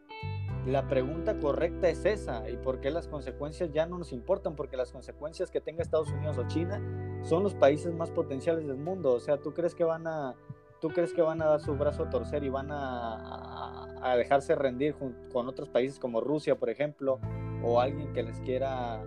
la 0.65 0.88
pregunta 0.88 1.39
correcta 1.39 1.88
es 1.88 2.04
esa, 2.04 2.50
y 2.50 2.58
por 2.58 2.82
qué 2.82 2.89
las 2.89 3.08
consecuencias 3.08 3.72
ya 3.72 3.86
no 3.86 4.00
nos 4.00 4.12
importan, 4.12 4.56
porque 4.56 4.76
las 4.76 4.91
consecuencias 4.91 5.52
que 5.52 5.62
tenga 5.62 5.84
Estados 5.84 6.10
Unidos 6.10 6.36
o 6.39 6.48
China 6.48 6.82
son 7.22 7.43
los 7.43 7.54
países 7.54 7.93
más 7.93 8.10
potenciales 8.10 8.65
del 8.65 8.78
mundo. 8.78 9.13
O 9.13 9.20
sea, 9.20 9.38
¿tú 9.38 9.54
crees 9.54 9.76
que 9.76 9.84
van 9.84 10.08
a, 10.08 10.34
tú 10.82 10.89
crees 10.89 11.13
que 11.13 11.22
van 11.22 11.43
a 11.43 11.46
dar 11.46 11.62
su 11.62 11.76
brazo 11.76 12.06
a 12.06 12.10
torcer 12.10 12.43
y 12.43 12.50
van 12.50 12.72
a, 12.72 13.86
a, 14.02 14.17
dejarse 14.17 14.56
rendir 14.56 14.96
con 15.32 15.48
otros 15.48 15.70
países 15.70 16.00
como 16.00 16.22
Rusia, 16.22 16.56
por 16.56 16.72
ejemplo, 16.72 17.20
o 17.63 17.80
alguien 17.80 18.13
que 18.13 18.24
les 18.24 18.39
quiera 18.39 19.04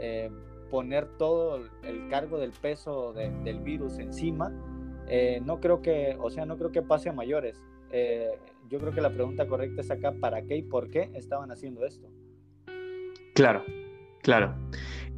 eh, 0.00 0.32
poner 0.68 1.06
todo 1.16 1.60
el 1.84 2.08
cargo 2.08 2.38
del 2.38 2.50
peso 2.50 3.12
del 3.12 3.60
virus 3.60 4.00
encima? 4.00 4.52
Eh, 5.08 5.40
no 5.44 5.60
creo 5.60 5.80
que, 5.80 6.16
o 6.20 6.30
sea, 6.30 6.46
no 6.46 6.56
creo 6.56 6.70
que 6.70 6.82
pase 6.82 7.08
a 7.08 7.12
mayores. 7.12 7.62
Eh, 7.90 8.30
yo 8.68 8.78
creo 8.78 8.92
que 8.92 9.00
la 9.00 9.10
pregunta 9.10 9.46
correcta 9.46 9.80
es 9.80 9.90
acá, 9.90 10.12
¿para 10.20 10.42
qué 10.42 10.56
y 10.56 10.62
por 10.62 10.90
qué 10.90 11.10
estaban 11.14 11.50
haciendo 11.50 11.86
esto? 11.86 12.08
Claro, 13.34 13.64
claro. 14.22 14.54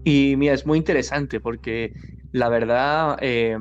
Y 0.04 0.34
mira, 0.36 0.54
es 0.54 0.66
muy 0.66 0.78
interesante 0.78 1.40
porque 1.40 1.92
la 2.32 2.48
verdad 2.48 3.18
eh, 3.20 3.56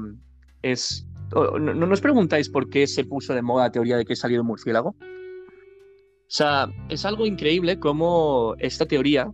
es... 0.61 1.05
No, 1.33 1.59
no, 1.59 1.93
os 1.93 2.01
preguntáis 2.01 2.49
por 2.49 2.69
qué 2.69 2.87
se 2.87 3.05
puso 3.05 3.35
de 3.35 3.43
moda 3.43 3.65
la 3.65 3.71
teoría 3.71 3.97
de 3.97 4.05
que 4.05 4.15
salió 4.15 4.41
un 4.41 4.47
murciélago? 4.47 4.89
O 4.89 6.31
sea, 6.31 6.67
es 6.89 7.05
algo 7.05 7.25
increíble 7.27 7.79
cómo 7.79 8.55
esta 8.57 8.87
teoría 8.87 9.31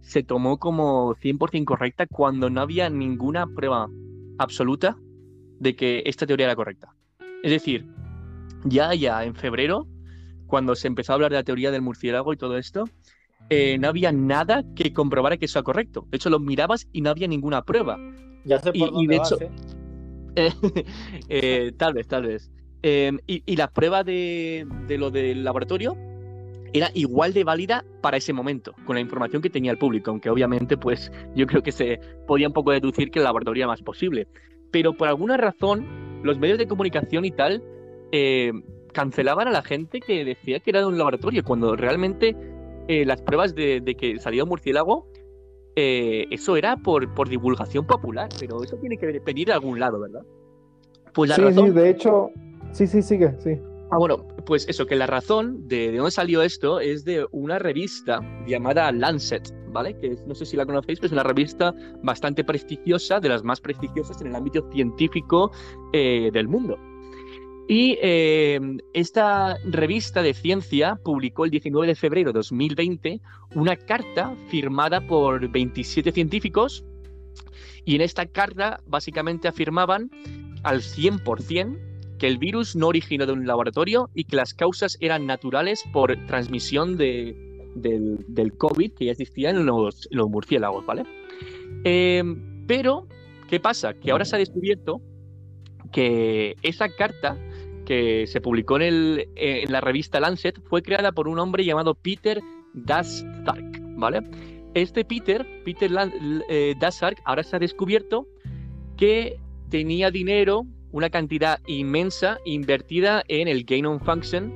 se 0.00 0.22
tomó 0.22 0.58
como 0.58 1.14
100% 1.16 1.64
correcta 1.64 2.06
cuando 2.06 2.50
no 2.50 2.60
había 2.60 2.88
ninguna 2.88 3.46
prueba 3.46 3.88
absoluta 4.38 4.96
de 5.60 5.76
que 5.76 6.02
esta 6.06 6.26
teoría 6.26 6.46
era 6.46 6.56
correcta. 6.56 6.94
Es 7.42 7.50
decir, 7.50 7.86
ya, 8.64 8.94
ya 8.94 9.24
en 9.24 9.34
febrero, 9.34 9.86
cuando 10.46 10.74
se 10.74 10.88
empezó 10.88 11.12
a 11.12 11.14
hablar 11.14 11.30
de 11.30 11.38
la 11.38 11.44
teoría 11.44 11.70
del 11.70 11.82
murciélago 11.82 12.32
y 12.32 12.36
todo 12.36 12.56
esto, 12.56 12.84
eh, 13.50 13.76
no 13.78 13.88
había 13.88 14.12
nada 14.12 14.64
que 14.74 14.92
comprobara 14.92 15.36
que 15.36 15.44
eso 15.44 15.58
era 15.58 15.64
correcto. 15.64 16.06
De 16.10 16.16
hecho, 16.16 16.30
lo 16.30 16.38
mirabas 16.38 16.88
y 16.92 17.00
no 17.00 17.10
había 17.10 17.28
ninguna 17.28 17.62
prueba. 17.62 17.98
Ya 18.44 18.58
sé 18.60 18.72
por 18.72 18.90
y, 19.02 19.06
de 19.06 19.16
hecho, 19.16 19.38
¿eh? 19.40 19.50
Eh, 21.28 21.72
tal 21.76 21.94
vez, 21.94 22.06
tal 22.08 22.26
vez. 22.26 22.50
Em, 22.82 23.18
y, 23.26 23.56
la 23.56 23.70
prueba 23.70 24.04
de, 24.04 24.66
de 24.86 24.98
lo 24.98 25.10
del 25.10 25.42
laboratorio 25.42 25.96
era 26.74 26.90
igual 26.92 27.32
de 27.32 27.44
válida 27.44 27.84
para 28.02 28.16
ese 28.16 28.32
momento, 28.32 28.74
con 28.84 28.96
la 28.96 29.00
información 29.00 29.40
que 29.40 29.48
tenía 29.48 29.70
el 29.70 29.78
público, 29.78 30.10
aunque 30.10 30.28
obviamente 30.28 30.76
pues 30.76 31.10
yo 31.34 31.46
creo 31.46 31.62
que 31.62 31.72
se 31.72 32.00
podía 32.26 32.48
un 32.48 32.52
poco 32.52 32.72
deducir 32.72 33.10
que 33.10 33.20
el 33.20 33.24
laboratorio 33.24 33.62
era 33.62 33.68
más 33.68 33.80
posible 33.80 34.26
pero 34.74 34.92
por 34.92 35.06
alguna 35.06 35.36
razón 35.36 35.86
los 36.24 36.36
medios 36.40 36.58
de 36.58 36.66
comunicación 36.66 37.24
y 37.24 37.30
tal 37.30 37.62
eh, 38.10 38.50
cancelaban 38.92 39.46
a 39.46 39.52
la 39.52 39.62
gente 39.62 40.00
que 40.00 40.24
decía 40.24 40.58
que 40.58 40.70
era 40.70 40.80
de 40.80 40.86
un 40.86 40.98
laboratorio, 40.98 41.44
cuando 41.44 41.76
realmente 41.76 42.36
eh, 42.88 43.04
las 43.04 43.22
pruebas 43.22 43.54
de, 43.54 43.94
que 43.96 44.18
salía 44.18 44.42
un 44.42 44.48
murciélago, 44.48 45.06
eh, 45.76 46.26
eso 46.32 46.56
era 46.56 46.76
por, 46.76 47.14
por 47.14 47.28
divulgación 47.28 47.86
popular, 47.86 48.28
pero 48.40 48.64
eso 48.64 48.76
tiene 48.78 48.96
que 48.96 49.20
venir 49.24 49.46
de 49.46 49.52
algún 49.52 49.78
lado, 49.78 50.00
¿verdad? 50.00 50.22
Pues 51.12 51.30
la 51.30 51.36
sí, 51.36 51.52
sí, 51.52 51.70
de 51.70 51.90
hecho, 51.90 52.30
sí, 52.72 52.88
sí, 52.88 53.00
sigue, 53.00 53.32
sí. 53.38 53.56
Ah, 53.92 53.98
bueno, 53.98 54.26
pues 54.44 54.68
eso, 54.68 54.86
que 54.86 54.96
la 54.96 55.06
razón 55.06 55.68
de, 55.68 55.92
de 55.92 55.98
dónde 55.98 56.10
salió 56.10 56.42
esto 56.42 56.80
es 56.80 57.04
de 57.04 57.24
una 57.30 57.60
revista 57.60 58.20
llamada 58.44 58.90
Lancet, 58.90 59.54
Que 59.82 60.16
no 60.26 60.34
sé 60.34 60.46
si 60.46 60.56
la 60.56 60.66
conocéis, 60.66 61.00
pero 61.00 61.06
es 61.06 61.12
una 61.12 61.24
revista 61.24 61.74
bastante 62.02 62.44
prestigiosa, 62.44 63.18
de 63.20 63.28
las 63.28 63.42
más 63.42 63.60
prestigiosas 63.60 64.20
en 64.20 64.28
el 64.28 64.36
ámbito 64.36 64.70
científico 64.72 65.50
eh, 65.92 66.30
del 66.32 66.48
mundo. 66.48 66.78
Y 67.66 67.98
eh, 68.02 68.60
esta 68.92 69.56
revista 69.64 70.22
de 70.22 70.34
ciencia 70.34 70.96
publicó 71.02 71.46
el 71.46 71.50
19 71.50 71.86
de 71.86 71.94
febrero 71.94 72.30
de 72.30 72.38
2020 72.38 73.20
una 73.54 73.76
carta 73.76 74.36
firmada 74.48 75.00
por 75.06 75.48
27 75.50 76.12
científicos 76.12 76.84
y 77.86 77.94
en 77.94 78.02
esta 78.02 78.26
carta 78.26 78.80
básicamente 78.86 79.48
afirmaban 79.48 80.10
al 80.62 80.82
100% 80.82 81.78
que 82.18 82.26
el 82.26 82.38
virus 82.38 82.76
no 82.76 82.88
originó 82.88 83.26
de 83.26 83.32
un 83.32 83.46
laboratorio 83.46 84.10
y 84.14 84.24
que 84.24 84.36
las 84.36 84.52
causas 84.52 84.98
eran 85.00 85.26
naturales 85.26 85.84
por 85.92 86.14
transmisión 86.26 86.96
de, 86.98 87.53
del, 87.74 88.52
COVID 88.56 88.92
que 88.92 89.06
ya 89.06 89.12
existía 89.12 89.50
en 89.50 89.66
los, 89.66 90.08
murciélagos, 90.10 90.84
¿vale? 90.86 91.04
Em, 91.84 92.66
pero, 92.66 93.06
¿qué 93.48 93.60
pasa? 93.60 93.94
Que 93.94 94.10
ahora 94.10 94.24
se 94.24 94.36
ha 94.36 94.38
descubierto 94.38 95.00
que 95.92 96.56
esa 96.62 96.88
carta 96.88 97.38
que 97.84 98.26
se 98.26 98.40
publicó 98.40 98.80
en, 98.80 99.20
en 99.36 99.72
la 99.72 99.80
revista 99.80 100.20
Lancet 100.20 100.60
fue 100.68 100.82
creada 100.82 101.12
por 101.12 101.28
un 101.28 101.38
hombre 101.38 101.64
llamado 101.64 101.94
Peter 101.94 102.40
Daszak, 102.72 103.80
¿vale? 103.96 104.22
Este 104.74 105.04
Peter, 105.04 105.46
Peter 105.64 105.90
eh, 106.48 106.74
ahora 107.24 107.42
se 107.44 107.56
ha 107.56 107.58
descubierto 107.60 108.26
que 108.96 109.38
tenía 109.70 110.10
dinero 110.10 110.66
una 110.90 111.10
cantidad 111.10 111.60
inmensa 111.66 112.38
invertida 112.44 113.22
en 113.28 113.48
el 113.48 113.64
gain 113.64 113.86
on 113.86 114.00
function 114.00 114.52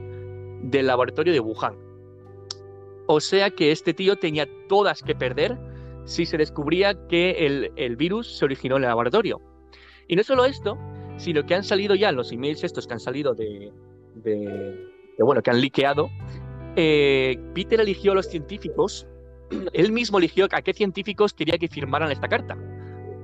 del 0.70 0.88
laboratorio 0.88 1.32
de 1.32 1.40
Wuhan. 1.40 1.87
O 3.10 3.20
sea 3.20 3.50
que 3.50 3.72
este 3.72 3.94
tío 3.94 4.16
tenía 4.16 4.46
todas 4.68 5.02
que 5.02 5.14
perder 5.14 5.56
si 6.04 6.26
se 6.26 6.36
descubría 6.36 6.94
que 7.08 7.46
el, 7.74 7.96
virus 7.96 8.36
se 8.36 8.44
originó 8.44 8.76
en 8.76 8.82
el 8.82 8.90
laboratorio. 8.90 9.40
Y 10.08 10.14
no 10.14 10.22
solo 10.22 10.44
esto, 10.44 10.76
sino 11.16 11.44
que 11.46 11.54
han 11.54 11.64
salido 11.64 11.94
ya 11.94 12.12
los 12.12 12.32
emails 12.32 12.62
estos 12.64 12.86
que 12.86 12.92
han 12.92 13.00
salido 13.00 13.34
de, 13.34 13.72
bueno, 15.18 15.42
que 15.42 15.50
han 15.50 15.60
liqueado. 15.62 16.10
Eh, 16.76 17.38
Peter 17.54 17.80
eligió 17.80 18.12
a 18.12 18.16
los 18.16 18.26
científicos, 18.26 19.06
él 19.72 19.90
mismo 19.90 20.18
eligió 20.18 20.46
a 20.50 20.60
qué 20.60 20.74
científicos 20.74 21.32
quería 21.32 21.56
que 21.56 21.68
firmaran 21.68 22.12
esta 22.12 22.28
carta. 22.28 22.58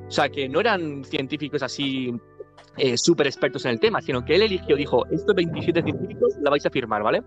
O 0.08 0.10
sea, 0.10 0.30
que 0.30 0.48
no 0.48 0.60
eran 0.60 1.04
científicos 1.04 1.62
así 1.62 2.10
eh, 2.78 2.96
súper 2.96 3.26
expertos 3.26 3.66
en 3.66 3.72
el 3.72 3.80
tema, 3.80 4.00
sino 4.00 4.24
que 4.24 4.34
él 4.34 4.42
eligió, 4.42 4.76
dijo, 4.76 5.04
estos 5.10 5.34
27 5.34 5.82
científicos 5.82 6.34
la 6.40 6.48
vais 6.48 6.64
a 6.64 6.70
firmar, 6.70 7.02
¿vale? 7.02 7.22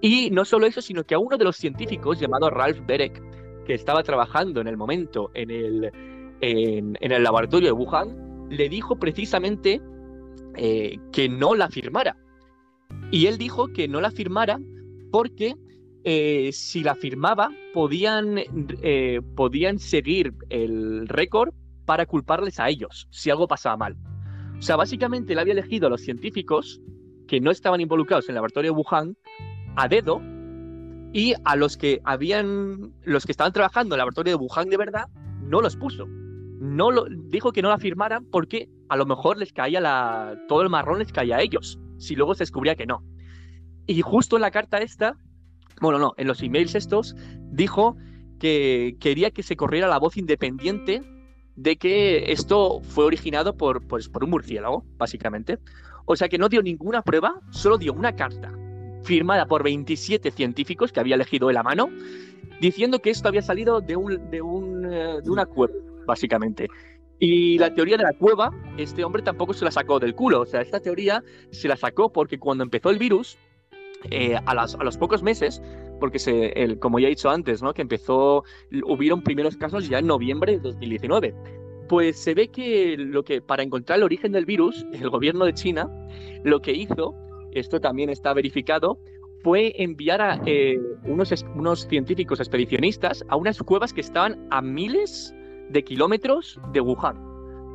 Y 0.00 0.30
no 0.30 0.44
solo 0.44 0.66
eso, 0.66 0.80
sino 0.80 1.04
que 1.04 1.14
a 1.14 1.18
uno 1.18 1.36
de 1.36 1.44
los 1.44 1.56
científicos 1.56 2.20
llamado 2.20 2.50
Ralph 2.50 2.80
Berek, 2.86 3.22
que 3.64 3.74
estaba 3.74 4.02
trabajando 4.02 4.60
en 4.60 4.68
el 4.68 4.76
momento 4.76 5.30
en 5.34 5.50
el, 5.50 5.92
en, 6.40 6.96
el 7.00 7.22
laboratorio 7.22 7.68
de 7.68 7.72
Wuhan, 7.72 8.48
le 8.48 8.68
dijo 8.68 8.96
precisamente 8.96 9.80
eh, 10.54 10.98
que 11.12 11.28
no 11.28 11.54
la 11.54 11.68
firmara. 11.68 12.16
Y 13.10 13.26
él 13.26 13.38
dijo 13.38 13.68
que 13.68 13.88
no 13.88 14.00
la 14.00 14.10
firmara 14.10 14.58
porque 15.10 15.56
eh, 16.04 16.50
si 16.52 16.82
la 16.82 16.94
firmaba 16.94 17.50
podían, 17.74 18.38
eh, 18.82 19.20
podían 19.34 19.78
seguir 19.78 20.32
el 20.48 21.08
récord 21.08 21.52
para 21.84 22.06
culparles 22.06 22.60
a 22.60 22.68
ellos 22.68 23.08
si 23.10 23.30
algo 23.30 23.48
pasaba 23.48 23.76
mal. 23.76 23.96
O 24.58 24.62
sea, 24.62 24.76
básicamente 24.76 25.32
él 25.32 25.38
había 25.38 25.52
elegido 25.52 25.86
a 25.86 25.90
los 25.90 26.02
científicos 26.02 26.80
que 27.26 27.40
no 27.40 27.50
estaban 27.50 27.80
involucrados 27.80 28.26
en 28.26 28.32
el 28.32 28.34
laboratorio 28.36 28.72
de 28.72 28.78
Wuhan 28.78 29.16
a 29.78 29.86
dedo 29.86 30.20
y 31.12 31.34
a 31.44 31.54
los 31.54 31.76
que 31.76 32.00
habían 32.04 32.92
los 33.04 33.24
que 33.24 33.32
estaban 33.32 33.52
trabajando 33.52 33.94
en 33.94 33.96
el 33.96 33.98
laboratorio 34.00 34.36
de 34.36 34.44
Wuhan 34.44 34.68
de 34.68 34.76
verdad 34.76 35.08
no 35.40 35.60
los 35.60 35.76
puso. 35.76 36.06
No 36.60 36.90
lo, 36.90 37.06
dijo 37.08 37.52
que 37.52 37.62
no 37.62 37.68
la 37.68 37.78
firmaran 37.78 38.26
porque 38.26 38.68
a 38.88 38.96
lo 38.96 39.06
mejor 39.06 39.38
les 39.38 39.52
caía 39.52 39.80
la 39.80 40.36
todo 40.48 40.62
el 40.62 40.68
marrón 40.68 40.98
les 40.98 41.12
caía 41.12 41.36
a 41.36 41.42
ellos, 41.42 41.78
si 41.96 42.16
luego 42.16 42.34
se 42.34 42.42
descubría 42.42 42.74
que 42.74 42.86
no. 42.86 43.04
Y 43.86 44.02
justo 44.02 44.36
en 44.36 44.42
la 44.42 44.50
carta 44.50 44.78
esta, 44.78 45.16
bueno, 45.80 46.00
no, 46.00 46.12
en 46.16 46.26
los 46.26 46.42
emails 46.42 46.74
estos 46.74 47.14
dijo 47.52 47.96
que 48.40 48.96
quería 48.98 49.30
que 49.30 49.44
se 49.44 49.56
corriera 49.56 49.86
la 49.86 50.00
voz 50.00 50.16
independiente 50.16 51.02
de 51.54 51.76
que 51.76 52.32
esto 52.32 52.80
fue 52.82 53.04
originado 53.04 53.56
por, 53.56 53.86
pues, 53.86 54.08
por 54.08 54.24
un 54.24 54.30
murciélago, 54.30 54.84
básicamente. 54.96 55.58
O 56.04 56.16
sea 56.16 56.28
que 56.28 56.38
no 56.38 56.48
dio 56.48 56.62
ninguna 56.62 57.02
prueba, 57.02 57.40
solo 57.50 57.78
dio 57.78 57.92
una 57.92 58.14
carta 58.14 58.57
firmada 59.02 59.46
por 59.46 59.62
27 59.62 60.30
científicos 60.30 60.92
que 60.92 61.00
había 61.00 61.14
elegido 61.14 61.50
él 61.50 61.56
a 61.56 61.62
mano, 61.62 61.90
diciendo 62.60 63.00
que 63.00 63.10
esto 63.10 63.28
había 63.28 63.42
salido 63.42 63.80
de, 63.80 63.96
un, 63.96 64.30
de, 64.30 64.42
un, 64.42 64.92
eh, 64.92 65.20
de 65.22 65.30
una 65.30 65.46
cueva, 65.46 65.74
básicamente. 66.06 66.68
Y 67.20 67.58
la 67.58 67.74
teoría 67.74 67.96
de 67.96 68.04
la 68.04 68.12
cueva, 68.12 68.50
este 68.76 69.04
hombre 69.04 69.22
tampoco 69.22 69.52
se 69.52 69.64
la 69.64 69.70
sacó 69.70 69.98
del 69.98 70.14
culo. 70.14 70.42
O 70.42 70.46
sea, 70.46 70.60
esta 70.60 70.80
teoría 70.80 71.22
se 71.50 71.66
la 71.66 71.76
sacó 71.76 72.12
porque 72.12 72.38
cuando 72.38 72.62
empezó 72.62 72.90
el 72.90 72.98
virus, 72.98 73.36
eh, 74.10 74.36
a, 74.36 74.52
a, 74.52 74.84
los 74.84 74.96
pocos 74.96 75.22
meses, 75.24 75.60
porque 75.98 76.20
se, 76.20 76.48
el, 76.62 76.78
como 76.78 77.00
ya 77.00 77.08
he 77.08 77.10
dicho 77.10 77.30
antes, 77.30 77.62
¿no? 77.62 77.74
que 77.74 77.82
empezó, 77.82 78.44
hubieron 78.84 79.22
primeros 79.22 79.56
casos 79.56 79.88
ya 79.88 79.98
en 79.98 80.06
noviembre 80.06 80.52
de 80.52 80.60
2019. 80.60 81.34
Pues 81.88 82.18
se 82.18 82.34
ve 82.34 82.48
que, 82.48 82.96
lo 82.96 83.24
que 83.24 83.40
para 83.40 83.62
encontrar 83.62 83.98
el 83.98 84.04
origen 84.04 84.30
del 84.32 84.44
virus, 84.44 84.86
el 84.92 85.08
gobierno 85.10 85.44
de 85.44 85.54
China 85.54 85.90
lo 86.44 86.60
que 86.60 86.72
hizo, 86.72 87.14
esto 87.58 87.80
también 87.80 88.10
está 88.10 88.32
verificado, 88.32 88.98
fue 89.42 89.72
enviar 89.82 90.20
a 90.20 90.40
eh, 90.46 90.78
unos, 91.04 91.32
unos 91.54 91.86
científicos 91.86 92.40
expedicionistas 92.40 93.24
a 93.28 93.36
unas 93.36 93.58
cuevas 93.62 93.92
que 93.92 94.00
estaban 94.00 94.46
a 94.50 94.60
miles 94.60 95.34
de 95.70 95.84
kilómetros 95.84 96.60
de 96.72 96.80
Wuhan. 96.80 97.16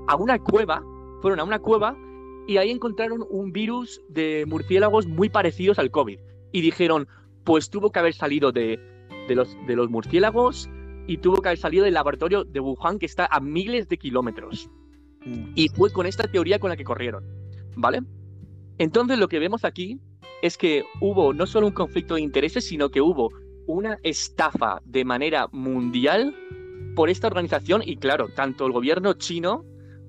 A 0.07 0.15
una 0.15 0.39
cueva, 0.39 0.83
fueron 1.21 1.39
a 1.39 1.43
una 1.43 1.59
cueva 1.59 1.97
y 2.47 2.57
ahí 2.57 2.69
encontraron 2.69 3.25
un 3.29 3.51
virus 3.51 4.01
de 4.09 4.45
murciélagos 4.47 5.07
muy 5.07 5.29
parecidos 5.29 5.79
al 5.79 5.91
COVID. 5.91 6.19
Y 6.51 6.61
dijeron, 6.61 7.07
pues 7.43 7.69
tuvo 7.69 7.91
que 7.91 7.99
haber 7.99 8.13
salido 8.13 8.51
de, 8.51 8.79
los, 9.29 9.55
de 9.65 9.75
los 9.75 9.89
murciélagos 9.89 10.69
y 11.07 11.17
tuvo 11.17 11.41
que 11.41 11.49
haber 11.49 11.57
salido 11.57 11.85
del 11.85 11.93
laboratorio 11.93 12.43
de 12.43 12.59
Wuhan 12.59 12.99
que 12.99 13.05
está 13.05 13.25
a 13.25 13.39
miles 13.39 13.87
de 13.87 13.97
kilómetros. 13.97 14.69
Mm. 15.25 15.53
Y 15.55 15.69
fue 15.69 15.91
con 15.91 16.05
esta 16.05 16.27
teoría 16.27 16.59
con 16.59 16.69
la 16.69 16.77
que 16.77 16.83
corrieron, 16.83 17.25
¿vale? 17.75 18.01
Entonces 18.83 19.17
lo 19.17 19.29
que 19.29 19.39
vemos 19.39 19.63
aquí 19.63 19.97
es 20.41 20.57
que 20.57 20.83
hubo 20.99 21.33
no 21.33 21.47
solo 21.47 21.67
un 21.67 21.73
conflicto 21.73 22.15
de 22.15 22.21
intereses, 22.21 22.67
sino 22.67 22.89
que 22.89 22.99
hubo 22.99 23.29
una 23.65 23.97
estafa 24.03 24.81
de 24.83 25.05
manera 25.05 25.47
mundial 25.53 26.35
por 26.93 27.09
esta 27.09 27.27
organización 27.27 27.81
y 27.85 27.95
claro, 27.95 28.27
tanto 28.35 28.65
el 28.65 28.73
gobierno 28.73 29.13
chino 29.13 29.63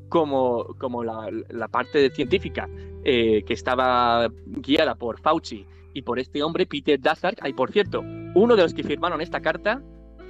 como, 0.09 0.75
como 0.81 1.05
la, 1.05 1.69
parte 1.71 2.11
científica 2.11 2.69
eh, 3.05 3.45
que 3.47 3.55
estaba 3.55 4.29
guiada 4.45 4.97
por 4.97 5.21
Fauci 5.21 5.65
y 5.93 6.03
por 6.03 6.19
este 6.19 6.43
hombre, 6.43 6.67
Peter 6.67 7.01
Daszak. 7.01 7.47
Y 7.47 7.53
por 7.53 7.71
cierto, 7.71 8.01
uno 8.35 8.57
de 8.57 8.63
los 8.65 8.75
que 8.75 8.83
firmaron 8.83 9.21
esta 9.21 9.41
carta 9.41 9.81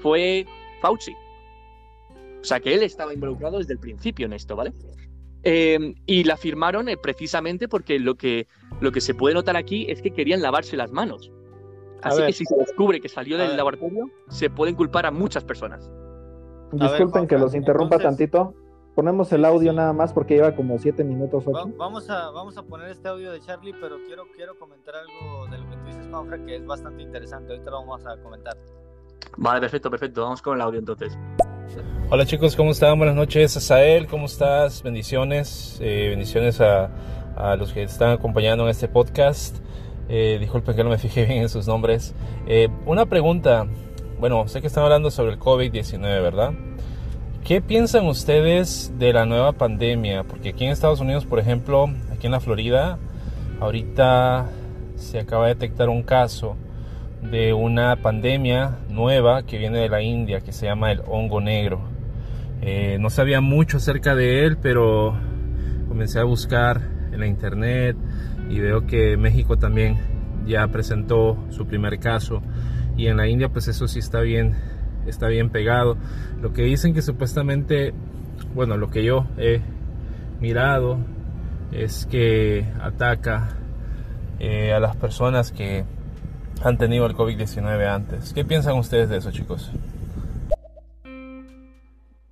fue 0.03 0.45
Fauci. 0.83 1.15
O 2.43 2.45
sea 2.45 2.61
que 2.61 2.75
él 2.75 2.83
estaba 2.83 3.15
involucrado 3.15 3.57
desde 3.57 3.73
el 3.73 3.79
principio 3.79 4.27
en 4.27 4.35
esto, 4.35 4.55
¿vale? 4.55 4.75
Eh, 5.45 5.95
y 6.07 6.25
la 6.25 6.37
firmaron 6.37 6.89
eh, 6.89 6.97
precisamente 6.97 7.69
porque 7.69 7.99
lo 7.99 8.15
que, 8.15 8.47
lo 8.81 8.93
que 8.93 9.01
se 9.01 9.15
puede 9.15 9.35
notar 9.35 9.57
aquí 9.57 9.87
es 9.91 10.01
que 10.01 10.11
querían 10.11 10.41
lavarse 10.41 10.77
las 10.77 10.91
manos. 10.91 11.31
Así 12.03 12.23
que 12.25 12.33
si 12.33 12.45
se 12.45 12.57
descubre 12.57 13.01
que 13.01 13.09
salió 13.09 13.39
del 13.39 13.57
laboratorio, 13.57 14.11
se 14.29 14.51
pueden 14.51 14.75
culpar 14.75 15.07
a 15.07 15.11
muchas 15.11 15.45
personas. 15.45 15.91
Disculpen 16.73 17.27
que 17.27 17.39
los 17.39 17.55
interrumpa 17.55 17.99
tantito. 17.99 18.55
Ponemos 18.95 19.33
el 19.33 19.45
audio 19.45 19.73
nada 19.73 19.93
más 19.93 20.13
porque 20.13 20.35
lleva 20.35 20.55
como 20.55 20.79
siete 20.79 21.03
minutos. 21.03 21.45
vamos, 21.77 22.09
a, 22.11 22.31
vamos 22.31 22.57
a 22.57 22.63
poner 22.63 22.91
este 22.91 23.09
audio 23.09 23.33
de 23.33 23.41
Charlie, 23.41 23.75
pero 23.81 23.97
quiero, 24.07 24.25
quiero 24.37 24.57
comentar 24.59 24.95
algo 24.95 25.47
de 25.51 25.59
lo 25.59 25.69
que 25.69 25.77
tú 25.77 25.87
dices, 25.87 26.07
Juanfra, 26.11 26.45
que 26.45 26.57
es 26.57 26.67
bastante 26.67 27.03
interesante. 27.03 27.53
Ahorita 27.53 27.71
lo 27.71 27.79
vamos 27.81 28.07
a 28.07 28.17
comentar. 28.23 28.57
Vale, 29.37 29.61
perfecto, 29.61 29.91
perfecto. 29.91 30.23
Vamos 30.23 30.43
con 30.43 30.55
el 30.57 30.61
audio 30.61 30.79
entonces. 30.79 31.19
Hola 32.11 32.27
chicos, 32.27 32.55
¿cómo 32.55 32.71
están? 32.71 32.99
Buenas 32.99 33.17
noches, 33.17 33.57
Asael, 33.57 34.07
¿cómo 34.07 34.27
estás? 34.27 34.83
Bendiciones, 34.83 35.79
eh, 35.81 36.09
bendiciones 36.11 36.61
a, 36.61 36.91
los 37.59 37.73
que 37.73 37.83
están 37.83 38.11
acompañando 38.11 38.65
en 38.65 38.71
este 38.71 38.87
podcast. 38.87 39.57
Eh, 40.09 40.37
disculpen 40.39 40.77
que 40.77 40.85
no 40.85 40.91
me 40.91 40.99
fijé 40.99 41.25
bien 41.27 41.43
en 41.43 41.49
sus 41.49 41.67
nombres. 41.67 42.15
Eh, 42.47 42.69
una 42.87 43.07
pregunta, 43.07 43.67
bueno, 44.21 44.47
sé 44.49 44.61
que 44.61 44.67
están 44.67 44.85
hablando 44.85 45.11
sobre 45.11 45.33
el 45.33 45.39
COVID-19, 45.39 46.01
¿verdad? 46.01 46.53
¿Qué 47.45 47.61
piensan 47.61 48.07
ustedes 48.07 48.93
de 48.99 49.13
la 49.13 49.27
nueva 49.27 49.53
pandemia? 49.53 50.25
Porque 50.25 50.51
aquí 50.51 50.65
en 50.65 50.71
Estados 50.71 51.01
Unidos, 51.01 51.27
por 51.27 51.39
ejemplo, 51.39 51.91
aquí 52.13 52.27
en 52.27 52.33
la 52.33 52.41
Florida, 52.41 52.99
ahorita 53.61 54.47
se 54.97 55.19
acaba 55.19 55.49
de 55.49 55.55
detectar 55.55 55.89
un 55.89 56.03
caso 56.03 56.57
de 57.31 57.53
una 57.53 57.97
pandemia 57.97 58.79
nueva 58.89 59.45
que 59.45 59.59
viene 59.59 59.79
de 59.79 59.89
la 59.89 60.03
India 60.03 60.41
que 60.41 60.53
se 60.53 60.67
llama 60.67 60.93
el 60.93 61.01
hongo 61.07 61.41
negro. 61.41 61.83
Eh, 62.61 62.99
no 63.01 63.11
sabía 63.11 63.41
mucho 63.41 63.79
acerca 63.79 64.15
de 64.15 64.45
él, 64.45 64.57
pero 64.61 65.15
comencé 65.89 66.21
a 66.21 66.25
buscar 66.25 66.81
en 67.13 67.21
la 67.21 67.27
internet 67.27 67.97
y 68.49 68.61
veo 68.61 68.87
que 68.87 69.17
México 69.17 69.57
también 69.57 69.99
ya 70.47 70.67
presentó 70.69 71.39
su 71.51 71.67
primer 71.67 71.99
caso 71.99 72.43
y 72.97 73.07
en 73.07 73.17
la 73.17 73.27
India 73.27 73.49
pues 73.49 73.69
eso 73.69 73.89
sí 73.89 73.99
está 73.99 74.21
bien 74.21 74.55
está 75.07 75.29
bien 75.29 75.51
pegado. 75.51 75.97
Lo 76.41 76.53
que 76.53 76.63
dicen 76.63 76.95
que 76.95 77.03
supuestamente, 77.03 77.93
bueno, 78.55 78.77
lo 78.77 78.91
que 78.91 79.05
yo 79.05 79.27
he 79.39 79.61
mirado 80.41 80.99
es 81.73 82.07
que 82.07 82.67
ataca 82.81 83.51
eh, 84.39 84.73
a 84.73 84.81
las 84.81 84.97
personas 84.97 85.53
que 85.53 85.85
han 86.63 86.79
tenido 86.79 87.07
el 87.07 87.15
COVID-19 87.15 87.87
antes. 87.87 88.33
¿Qué 88.33 88.45
piensan 88.45 88.79
ustedes 88.79 89.09
de 89.09 89.19
eso, 89.19 89.31
chicos? 89.31 89.71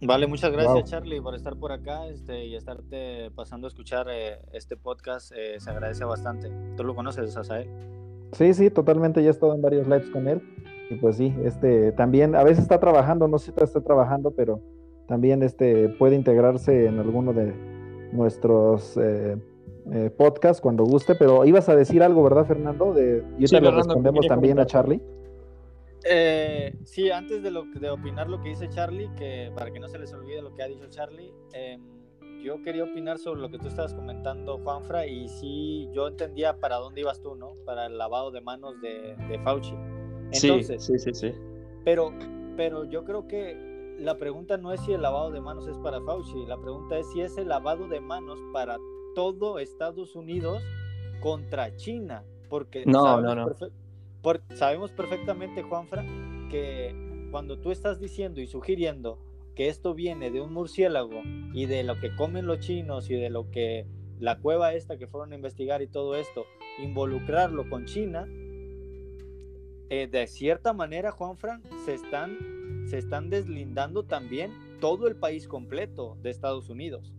Vale, 0.04 0.26
muchas 0.26 0.50
gracias 0.50 0.90
Charlie 0.90 1.20
por 1.20 1.36
estar 1.36 1.54
por 1.54 1.70
acá 1.70 2.08
este, 2.08 2.44
y 2.46 2.56
estarte 2.56 3.30
pasando 3.36 3.66
a 3.66 3.68
escuchar 3.68 4.08
eh, 4.10 4.40
este 4.52 4.76
podcast. 4.76 5.32
Eh, 5.36 5.60
se 5.60 5.70
agradece 5.70 6.04
bastante. 6.04 6.50
¿Tú 6.76 6.82
lo 6.82 6.94
conoces, 6.94 7.36
Asael? 7.36 7.68
Sí, 8.32 8.52
sí, 8.52 8.70
totalmente. 8.70 9.22
Ya 9.22 9.28
he 9.28 9.30
estado 9.30 9.54
en 9.54 9.62
varios 9.62 9.86
lives 9.86 10.10
con 10.10 10.26
él. 10.26 10.42
Y 10.90 10.96
pues 10.96 11.16
sí, 11.16 11.34
este 11.44 11.92
también 11.92 12.34
a 12.34 12.42
veces 12.42 12.64
está 12.64 12.80
trabajando, 12.80 13.28
no 13.28 13.38
sé 13.38 13.52
si 13.52 13.64
está 13.64 13.80
trabajando, 13.80 14.32
pero 14.32 14.60
también 15.06 15.42
este 15.42 15.88
puede 15.88 16.16
integrarse 16.16 16.86
en 16.86 16.98
alguno 16.98 17.32
de 17.32 17.54
nuestros 18.12 18.96
eh, 18.96 19.36
eh, 19.90 20.10
podcast 20.10 20.60
cuando 20.60 20.84
guste, 20.84 21.14
pero 21.14 21.44
ibas 21.44 21.68
a 21.68 21.76
decir 21.76 22.02
algo, 22.02 22.22
¿verdad, 22.22 22.46
Fernando? 22.46 22.92
De, 22.92 23.24
y 23.38 23.46
sí, 23.46 23.58
le 23.58 23.70
respondemos 23.70 24.26
también 24.26 24.58
a 24.60 24.66
Charlie. 24.66 25.00
Eh, 26.04 26.74
sí, 26.84 27.10
antes 27.10 27.42
de, 27.42 27.50
lo, 27.50 27.64
de 27.64 27.90
opinar 27.90 28.28
lo 28.28 28.40
que 28.40 28.50
dice 28.50 28.68
Charlie, 28.68 29.10
que 29.16 29.52
para 29.54 29.72
que 29.72 29.80
no 29.80 29.88
se 29.88 29.98
les 29.98 30.12
olvide 30.12 30.42
lo 30.42 30.54
que 30.54 30.62
ha 30.62 30.68
dicho 30.68 30.86
Charlie, 30.88 31.32
em, 31.52 31.80
yo 32.42 32.60
quería 32.62 32.84
opinar 32.84 33.18
sobre 33.18 33.40
lo 33.40 33.50
que 33.50 33.58
tú 33.58 33.68
estabas 33.68 33.94
comentando, 33.94 34.58
Juanfra, 34.58 35.06
y 35.06 35.28
sí, 35.28 35.88
yo 35.92 36.08
entendía 36.08 36.58
para 36.58 36.76
dónde 36.76 37.02
ibas 37.02 37.20
tú, 37.20 37.36
¿no? 37.36 37.54
Para 37.64 37.86
el 37.86 37.98
lavado 37.98 38.30
de 38.32 38.40
manos 38.40 38.80
de, 38.80 39.16
de 39.28 39.38
Fauci. 39.40 39.74
Entonces, 40.32 40.82
sí, 40.82 40.98
sí, 40.98 41.12
sí, 41.12 41.32
Pero, 41.84 42.12
pero 42.56 42.84
yo 42.84 43.04
creo 43.04 43.28
que 43.28 43.96
la 43.98 44.18
pregunta 44.18 44.56
no 44.56 44.72
es 44.72 44.80
si 44.80 44.92
el 44.92 45.02
lavado 45.02 45.30
de 45.30 45.40
manos 45.40 45.68
es 45.68 45.78
para 45.78 46.00
Fauci, 46.00 46.46
la 46.46 46.60
pregunta 46.60 46.98
es 46.98 47.06
si 47.12 47.20
es 47.20 47.36
el 47.36 47.48
lavado 47.48 47.86
de 47.86 48.00
manos 48.00 48.40
para 48.52 48.78
todo 49.14 49.58
Estados 49.58 50.16
Unidos 50.16 50.62
contra 51.20 51.76
China, 51.76 52.24
porque 52.48 52.84
no, 52.86 53.04
sabemos, 53.04 53.60
no, 53.60 54.56
sabemos 54.56 54.90
perfectamente, 54.90 55.62
Juanfra, 55.62 56.04
que 56.50 57.28
cuando 57.30 57.58
tú 57.58 57.70
estás 57.70 58.00
diciendo 58.00 58.40
y 58.40 58.46
sugiriendo 58.46 59.18
que 59.54 59.68
esto 59.68 59.94
viene 59.94 60.30
de 60.30 60.40
un 60.40 60.52
murciélago 60.52 61.22
y 61.52 61.66
de 61.66 61.84
lo 61.84 61.98
que 62.00 62.14
comen 62.16 62.46
los 62.46 62.60
chinos 62.60 63.10
y 63.10 63.14
de 63.14 63.30
lo 63.30 63.50
que 63.50 63.86
la 64.18 64.38
cueva 64.38 64.74
esta 64.74 64.98
que 64.98 65.06
fueron 65.06 65.32
a 65.32 65.36
investigar 65.36 65.82
y 65.82 65.88
todo 65.88 66.16
esto, 66.16 66.46
involucrarlo 66.80 67.68
con 67.68 67.86
China, 67.86 68.26
eh, 69.90 70.06
de 70.06 70.26
cierta 70.26 70.72
manera, 70.72 71.10
Juanfran, 71.10 71.62
se 71.84 71.94
están, 71.94 72.86
se 72.88 72.98
están 72.98 73.30
deslindando 73.30 74.04
también 74.04 74.52
todo 74.80 75.06
el 75.06 75.16
país 75.16 75.48
completo 75.48 76.16
de 76.22 76.30
Estados 76.30 76.70
Unidos. 76.70 77.12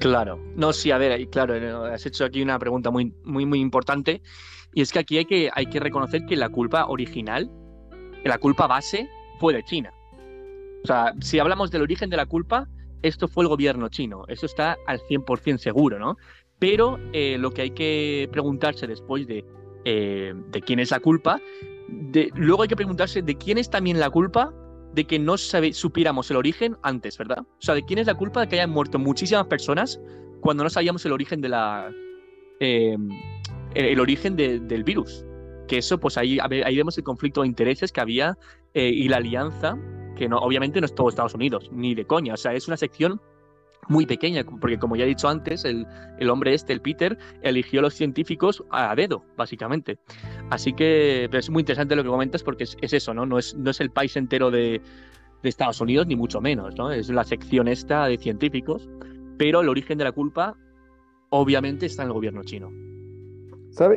Claro, 0.00 0.38
no, 0.54 0.72
sí, 0.72 0.90
a 0.90 0.98
ver, 0.98 1.28
claro, 1.30 1.54
eh, 1.54 1.94
has 1.94 2.04
hecho 2.04 2.24
aquí 2.24 2.42
una 2.42 2.58
pregunta 2.58 2.90
muy, 2.90 3.14
muy, 3.24 3.46
muy 3.46 3.60
importante. 3.60 4.22
Y 4.74 4.82
es 4.82 4.92
que 4.92 4.98
aquí 4.98 5.16
hay 5.18 5.24
que, 5.24 5.50
hay 5.54 5.66
que 5.66 5.80
reconocer 5.80 6.26
que 6.26 6.36
la 6.36 6.50
culpa 6.50 6.86
original, 6.86 7.50
la 8.24 8.38
culpa 8.38 8.66
base, 8.66 9.08
fue 9.38 9.54
de 9.54 9.62
China. 9.62 9.92
O 10.84 10.86
sea, 10.86 11.14
si 11.20 11.38
hablamos 11.38 11.70
del 11.70 11.82
origen 11.82 12.10
de 12.10 12.16
la 12.18 12.26
culpa, 12.26 12.68
esto 13.02 13.26
fue 13.26 13.44
el 13.44 13.48
gobierno 13.48 13.88
chino. 13.88 14.24
Eso 14.28 14.46
está 14.46 14.76
al 14.86 15.00
100% 15.00 15.58
seguro, 15.58 15.98
¿no? 15.98 16.16
Pero 16.58 16.98
eh, 17.12 17.38
lo 17.38 17.50
que 17.50 17.62
hay 17.62 17.70
que 17.70 18.28
preguntarse 18.30 18.86
después 18.86 19.26
de, 19.26 19.44
eh, 19.84 20.34
de 20.50 20.60
quién 20.60 20.78
es 20.78 20.90
la 20.90 21.00
culpa, 21.00 21.40
de, 21.88 22.30
luego 22.34 22.62
hay 22.62 22.68
que 22.68 22.76
preguntarse 22.76 23.22
de 23.22 23.36
quién 23.36 23.58
es 23.58 23.70
también 23.70 23.98
la 23.98 24.10
culpa 24.10 24.52
de 24.96 25.04
que 25.04 25.18
no 25.18 25.36
supiéramos 25.36 26.30
el 26.30 26.38
origen 26.38 26.78
antes, 26.82 27.18
¿verdad? 27.18 27.40
O 27.40 27.62
sea, 27.62 27.74
¿de 27.74 27.84
quién 27.84 27.98
es 27.98 28.06
la 28.06 28.14
culpa 28.14 28.40
de 28.40 28.48
que 28.48 28.56
hayan 28.56 28.70
muerto 28.70 28.98
muchísimas 28.98 29.46
personas 29.46 30.00
cuando 30.40 30.64
no 30.64 30.70
sabíamos 30.70 31.04
el 31.04 31.12
origen 31.12 31.42
de 31.42 31.50
la. 31.50 31.92
Em, 32.60 33.10
el, 33.74 34.00
origen 34.00 34.36
del 34.36 34.84
virus? 34.84 35.22
Que 35.68 35.78
eso, 35.78 36.00
pues 36.00 36.16
ahí, 36.16 36.38
ahí 36.40 36.76
vemos 36.76 36.96
el 36.96 37.04
conflicto 37.04 37.42
de 37.42 37.48
intereses 37.48 37.92
que 37.92 38.00
había 38.00 38.38
eh, 38.72 38.88
y 38.88 39.06
la 39.08 39.18
alianza, 39.18 39.78
que 40.16 40.30
no, 40.30 40.38
obviamente 40.38 40.80
no 40.80 40.86
es 40.86 40.94
todo 40.94 41.10
Estados 41.10 41.34
Unidos, 41.34 41.68
ni 41.70 41.94
de 41.94 42.06
coña. 42.06 42.32
O 42.32 42.38
sea, 42.38 42.54
es 42.54 42.66
una 42.66 42.78
sección 42.78 43.20
muy 43.88 44.06
pequeña, 44.06 44.44
porque 44.44 44.78
como 44.78 44.96
ya 44.96 45.04
he 45.04 45.08
dicho 45.08 45.28
antes, 45.28 45.64
el, 45.64 45.86
hombre 46.30 46.54
este, 46.54 46.72
el 46.72 46.80
Peter, 46.80 47.18
eligió 47.42 47.80
a 47.80 47.82
los 47.82 47.94
científicos 47.94 48.64
a 48.70 48.94
dedo, 48.94 49.24
básicamente. 49.36 49.98
Así 50.50 50.72
que 50.72 51.28
es 51.32 51.50
muy 51.50 51.60
interesante 51.60 51.96
lo 51.96 52.02
que 52.02 52.08
comentas 52.08 52.42
porque 52.42 52.64
es, 52.64 52.76
eso, 52.80 53.14
¿no? 53.14 53.26
No 53.26 53.38
es, 53.38 53.54
no 53.54 53.70
es 53.70 53.80
el 53.80 53.90
país 53.90 54.16
entero 54.16 54.50
de, 54.50 54.80
Estados 55.42 55.80
Unidos, 55.80 56.08
ni 56.08 56.16
mucho 56.16 56.40
menos, 56.40 56.74
¿no? 56.74 56.90
Es 56.90 57.08
la 57.08 57.22
sección 57.22 57.68
esta 57.68 58.06
de 58.06 58.18
científicos, 58.18 58.88
pero 59.38 59.60
el 59.60 59.68
origen 59.68 59.96
de 59.96 60.02
la 60.02 60.10
culpa 60.10 60.56
obviamente 61.30 61.86
está 61.86 62.02
en 62.02 62.08
el 62.08 62.14
gobierno 62.14 62.42
chino. 62.42 62.68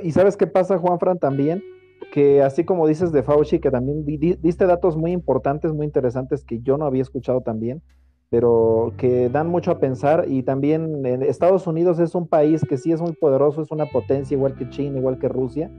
¿Y 0.04 0.12
sabes 0.12 0.38
qué 0.38 0.46
pasa, 0.46 0.78
Juan 0.78 1.00
Fran, 1.00 1.18
también? 1.18 1.64
Que 2.12 2.44
así 2.44 2.66
como 2.66 2.88
dices 2.88 3.12
de 3.12 3.24
Fauci, 3.24 3.58
que 3.58 3.72
también 3.72 4.06
diste 4.06 4.68
datos 4.68 4.96
muy 4.96 5.12
importantes, 5.12 5.74
muy 5.74 5.88
interesantes 5.88 6.46
que 6.46 6.60
yo 6.62 6.78
no 6.78 6.86
había 6.86 7.02
escuchado 7.02 7.42
también 7.42 7.82
pero 8.30 8.94
que 8.98 9.30
dan 9.30 9.48
mucho 9.48 9.72
a 9.72 9.80
pensar 9.80 10.26
y 10.28 10.44
también 10.44 11.06
en 11.06 11.24
Estados 11.24 11.66
Unidos 11.66 12.00
es 12.00 12.14
un 12.14 12.28
país 12.28 12.62
que 12.68 12.78
sí 12.78 12.92
es 12.92 13.02
muy 13.02 13.14
poderoso, 13.14 13.62
es 13.62 13.72
una 13.72 13.88
potencia 13.88 14.36
igual 14.36 14.56
que 14.56 14.70
China, 14.70 15.00
igual 15.00 15.18
que 15.18 15.28
Rusia, 15.28 15.72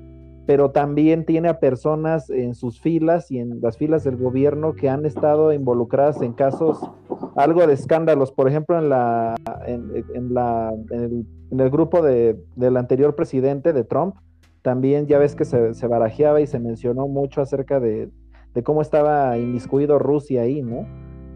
pero 0.47 0.73
también 0.73 1.25
tiene 1.25 1.49
a 1.49 1.61
personas 1.61 2.29
en 2.29 2.55
sus 2.55 2.81
filas 2.81 3.31
y 3.31 3.39
en 3.39 3.61
las 3.61 3.77
filas 3.77 4.03
del 4.03 4.17
gobierno 4.17 4.75
que 4.75 4.89
han 4.89 5.07
estado 5.07 5.53
involucradas 5.53 6.23
en 6.23 6.33
casos 6.33 6.91
algo 7.37 7.65
de 7.67 7.75
escándalos, 7.75 8.33
por 8.33 8.49
ejemplo, 8.49 8.77
en 8.77 8.89
la 8.89 9.37
en, 9.67 10.35
la 10.35 10.73
en 10.91 11.61
el, 11.61 11.71
grupo 11.71 12.03
de, 12.03 12.37
del 12.57 12.77
anterior 12.77 13.15
presidente 13.15 13.73
de 13.73 13.85
Trump, 13.85 14.17
también 14.63 15.07
ya 15.07 15.19
ves 15.19 15.37
que 15.37 15.45
se, 15.45 15.75
se 15.75 15.87
barajeaba 15.87 16.41
y 16.41 16.49
se 16.49 16.59
mencionó 16.59 17.07
mucho 17.07 17.41
acerca 17.41 17.79
de, 17.79 18.11
de 18.53 18.63
cómo 18.65 18.83
estaba 18.83 19.39
inmiscuido 19.39 20.01
Rusia 20.01 20.43
ahí, 20.43 20.63
¿no? 20.63 20.87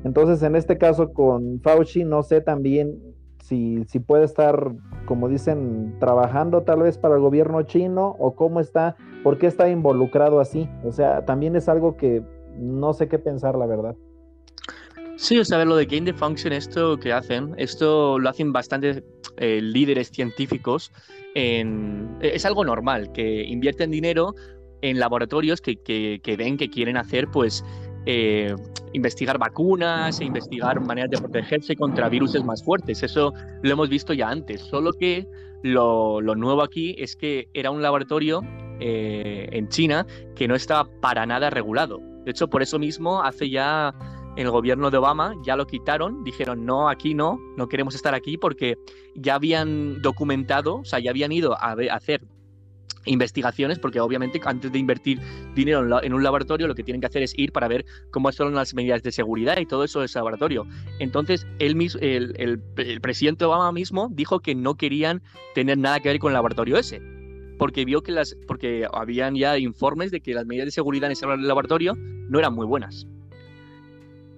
Entonces, 0.05 0.43
en 0.43 0.55
este 0.55 0.79
caso 0.79 1.13
con 1.13 1.61
Fauci, 1.61 2.05
no 2.05 2.23
sé 2.23 2.41
también 2.43 3.01
si, 3.43 3.85
si 3.87 3.99
puede 4.01 4.25
estar, 4.25 4.73
como 5.07 5.29
dicen, 5.29 5.97
trabajando 5.99 6.63
tal 6.63 6.83
vez 6.83 6.99
para 6.99 7.17
el 7.17 7.21
gobierno 7.21 7.63
chino 7.63 8.15
o 8.19 8.35
cómo 8.37 8.61
está, 8.61 8.97
por 9.23 9.39
qué 9.39 9.47
está 9.47 9.69
involucrado 9.69 10.41
así. 10.41 10.69
O 10.85 10.93
sea, 10.93 11.25
también 11.25 11.57
es 11.57 11.69
algo 11.69 11.97
que 11.97 12.23
no 12.59 12.93
sé 12.93 13.09
qué 13.09 13.19
pensar, 13.19 13.57
la 13.57 13.67
verdad. 13.67 13.97
Sí, 15.17 15.39
o 15.39 15.45
sea, 15.45 15.65
lo 15.65 15.77
de 15.77 15.87
Game 15.87 16.11
the 16.11 16.13
Function, 16.13 16.53
esto 16.53 16.99
que 16.99 17.13
hacen, 17.13 17.55
esto 17.57 18.19
lo 18.19 18.29
hacen 18.29 18.53
bastantes 18.53 19.03
eh, 19.37 19.61
líderes 19.63 20.11
científicos. 20.11 20.93
En, 21.35 22.17
es 22.21 22.45
algo 22.45 22.65
normal, 22.65 23.13
que 23.13 23.45
invierten 23.45 23.91
dinero 23.91 24.35
en 24.83 24.99
laboratorios 24.99 25.61
que, 25.61 25.77
que 25.77 26.37
ven 26.37 26.57
que 26.57 26.69
quieren 26.69 26.97
hacer, 26.97 27.29
pues, 27.29 27.65
eh, 28.07 28.55
investigar 28.93 29.39
vacunas 29.39 30.21
e 30.21 30.25
investigar 30.25 30.81
maneras 30.81 31.11
de 31.11 31.19
protegerse 31.19 31.77
contra 31.77 32.09
virus 32.09 32.43
más 32.45 32.63
fuertes. 32.63 33.03
Eso 33.03 33.33
lo 33.63 33.73
hemos 33.73 33.89
visto 33.89 34.13
ya 34.13 34.29
antes, 34.29 34.61
solo 34.61 34.93
que 34.93 35.27
lo, 35.63 36.21
nuevo 36.21 36.63
aquí 36.63 36.95
es 36.99 37.17
que 37.17 37.49
era 37.55 37.71
un 37.71 37.83
laboratorio 37.83 38.43
eh, 38.81 39.49
en 39.53 39.69
China 39.69 40.07
que 40.37 40.47
no 40.47 40.55
estaba 40.55 40.89
para 41.01 41.27
nada 41.27 41.51
regulado. 41.51 42.01
De 42.25 42.31
hecho, 42.31 42.49
por 42.49 42.63
eso 42.63 42.79
mismo, 42.79 43.23
hace 43.23 43.51
ya 43.51 43.95
el 44.37 44.51
gobierno 44.51 44.91
de 44.91 44.99
Obama 44.99 45.35
ya 45.45 45.57
lo 45.57 45.67
quitaron, 45.67 46.25
dijeron 46.25 46.67
no, 46.67 46.89
aquí 46.89 47.15
no, 47.15 47.39
no 47.57 47.69
queremos 47.69 47.95
estar 47.95 48.15
aquí 48.15 48.37
porque 48.37 48.77
ya 49.15 49.37
habían 49.37 50.03
documentado, 50.03 50.77
o 50.77 50.85
sea, 50.85 50.99
ya 50.99 51.11
habían 51.11 51.33
ido 51.33 51.55
a, 51.55 51.73
a 51.73 51.95
hacer 51.95 52.23
investigaciones, 53.05 53.79
porque 53.79 54.01
obviamente 54.01 54.41
antes 54.45 54.73
de 54.73 54.79
invertir 54.79 55.21
dinero 55.55 56.03
en, 56.03 56.13
un 56.13 56.23
laboratorio 56.23 56.67
lo 56.67 56.75
que 56.75 56.83
tienen 56.83 57.01
que 57.01 57.07
hacer 57.07 57.23
es 57.23 57.37
ir 57.39 57.53
para 57.53 57.69
ver 57.69 57.85
cómo 58.11 58.31
son 58.33 58.55
las 58.55 58.75
medidas 58.75 59.03
de 59.03 59.13
seguridad 59.13 59.59
y 59.59 59.67
todo 59.67 59.85
eso 59.85 60.01
de 60.01 60.07
ese 60.07 60.19
laboratorio. 60.19 60.67
Entonces, 60.99 61.47
él 61.59 61.77
mismo, 61.77 62.01
el, 62.03 62.35
el, 62.77 63.01
presidente 63.01 63.45
Obama 63.45 63.73
mismo 63.73 64.09
dijo 64.11 64.41
que 64.41 64.55
no 64.55 64.77
querían 64.77 65.23
tener 65.55 65.79
nada 65.79 66.01
que 66.01 66.09
ver 66.09 66.19
con 66.19 66.31
el 66.31 66.35
laboratorio 66.35 66.77
ese, 66.77 67.01
porque 67.59 67.85
vio 67.85 68.03
que 68.03 68.13
las, 68.13 68.37
porque 68.47 68.87
habían 68.93 69.35
ya 69.35 69.59
informes 69.59 70.11
de 70.11 70.21
que 70.21 70.35
las 70.35 70.47
medidas 70.47 70.67
de 70.67 70.73
seguridad 70.73 71.07
en 71.07 71.13
ese 71.13 71.27
laboratorio 71.27 71.95
no 71.97 72.39
eran 72.39 72.55
muy 72.55 72.67
buenas. 72.67 73.07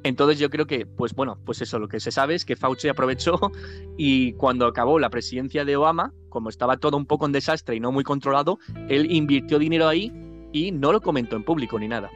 Entonces 0.07 0.39
yo 0.39 0.51
creo 0.51 0.67
que, 0.67 0.87
pues 0.87 1.15
bueno, 1.15 1.37
pues 1.45 1.61
eso, 1.63 1.81
lo 1.81 1.89
que 1.89 1.99
se 1.99 2.13
sabe 2.13 2.37
es 2.37 2.45
que 2.45 2.55
Fauci 2.55 2.89
aprovechó 2.89 3.41
y 3.97 4.35
cuando 4.35 4.67
acabó 4.67 4.99
la 5.01 5.11
presidencia 5.11 5.65
de 5.65 5.77
Obama, 5.77 6.13
como 6.29 6.49
estaba 6.49 6.77
todo 6.77 6.97
un 6.97 7.07
poco 7.07 7.27
en 7.27 7.33
desastre 7.33 7.75
y 7.75 7.81
no 7.81 7.91
muy 7.91 8.05
controlado, 8.05 8.59
él 8.89 9.11
invirtió 9.11 9.59
dinero 9.59 9.89
ahí 9.89 10.13
y 10.53 10.71
no 10.71 10.93
lo 10.93 11.01
comentó 11.01 11.35
en 11.35 11.45
público 11.45 11.79
ni 11.79 11.89
nada. 11.89 12.11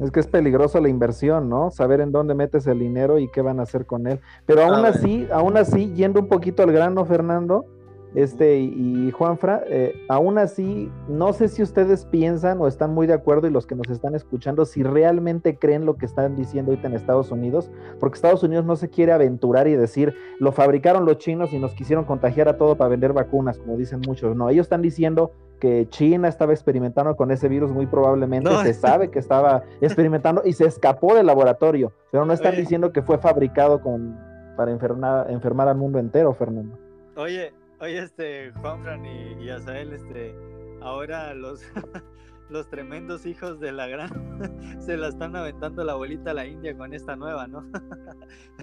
Es 0.00 0.12
que 0.12 0.20
es 0.20 0.26
peligroso 0.28 0.80
la 0.80 0.88
inversión, 0.88 1.48
¿no? 1.48 1.70
Saber 1.72 2.00
en 2.00 2.12
dónde 2.12 2.34
metes 2.34 2.66
el 2.66 2.78
dinero 2.78 3.18
y 3.18 3.28
qué 3.28 3.42
van 3.42 3.58
a 3.58 3.64
hacer 3.64 3.84
con 3.84 4.06
él. 4.06 4.20
Pero 4.46 4.62
aún 4.62 4.86
así, 4.86 5.26
aún 5.32 5.56
así, 5.56 5.92
yendo 5.92 6.20
un 6.20 6.28
poquito 6.28 6.62
al 6.62 6.72
grano, 6.72 7.04
Fernando, 7.04 7.66
este, 8.14 8.58
y, 8.58 9.10
Juanfra, 9.10 9.62
eh, 9.66 9.94
aún 10.08 10.38
así, 10.38 10.90
no 11.08 11.32
sé 11.32 11.48
si 11.48 11.62
ustedes 11.62 12.04
piensan 12.06 12.60
o 12.60 12.66
están 12.66 12.94
muy 12.94 13.06
de 13.06 13.12
acuerdo 13.12 13.46
y 13.46 13.50
los 13.50 13.66
que 13.66 13.74
nos 13.74 13.88
están 13.90 14.14
escuchando, 14.14 14.64
si 14.64 14.82
realmente 14.82 15.58
creen 15.58 15.84
lo 15.84 15.96
que 15.96 16.06
están 16.06 16.34
diciendo 16.34 16.72
ahorita 16.72 16.88
en 16.88 16.94
Estados 16.94 17.30
Unidos, 17.30 17.70
porque 18.00 18.16
Estados 18.16 18.42
Unidos 18.42 18.64
no 18.64 18.76
se 18.76 18.88
quiere 18.88 19.12
aventurar 19.12 19.68
y 19.68 19.76
decir, 19.76 20.14
lo 20.38 20.52
fabricaron 20.52 21.04
los 21.04 21.18
chinos 21.18 21.52
y 21.52 21.58
nos 21.58 21.74
quisieron 21.74 22.04
contagiar 22.04 22.48
a 22.48 22.56
todo 22.56 22.76
para 22.76 22.88
vender 22.88 23.12
vacunas, 23.12 23.58
como 23.58 23.76
dicen 23.76 24.00
muchos. 24.06 24.34
No, 24.34 24.48
ellos 24.48 24.64
están 24.64 24.82
diciendo 24.82 25.32
que 25.60 25.88
China 25.90 26.28
estaba 26.28 26.52
experimentando 26.52 27.16
con 27.16 27.30
ese 27.30 27.48
virus 27.48 27.70
muy 27.70 27.86
probablemente, 27.86 28.50
se 28.62 28.74
sabe 28.74 29.10
que 29.10 29.18
estaba 29.18 29.64
experimentando 29.80 30.42
y 30.44 30.52
se 30.52 30.64
escapó 30.66 31.14
del 31.14 31.26
laboratorio, 31.26 31.92
pero 32.10 32.24
no 32.24 32.32
están 32.32 32.56
diciendo 32.56 32.92
que 32.92 33.02
fue 33.02 33.18
fabricado 33.18 33.80
con, 33.80 34.16
para 34.56 34.70
enfermar, 34.70 35.30
enfermar 35.30 35.68
al 35.68 35.76
mundo 35.76 35.98
entero, 35.98 36.32
Fernando. 36.32 36.78
Oye, 37.16 37.52
Oye, 37.80 37.98
este, 37.98 38.50
Juanfran 38.60 39.06
y, 39.06 39.44
y 39.44 39.50
Azael, 39.50 39.92
este, 39.92 40.34
ahora 40.80 41.32
los, 41.34 41.62
los 42.50 42.68
tremendos 42.68 43.24
hijos 43.24 43.60
de 43.60 43.70
la 43.72 43.86
gran 43.86 44.10
se 44.80 44.96
la 44.96 45.08
están 45.08 45.36
aventando 45.36 45.84
la 45.84 45.92
abuelita 45.92 46.32
a 46.32 46.34
la 46.34 46.46
India 46.46 46.76
con 46.76 46.92
esta 46.92 47.14
nueva, 47.14 47.46
¿no? 47.46 47.64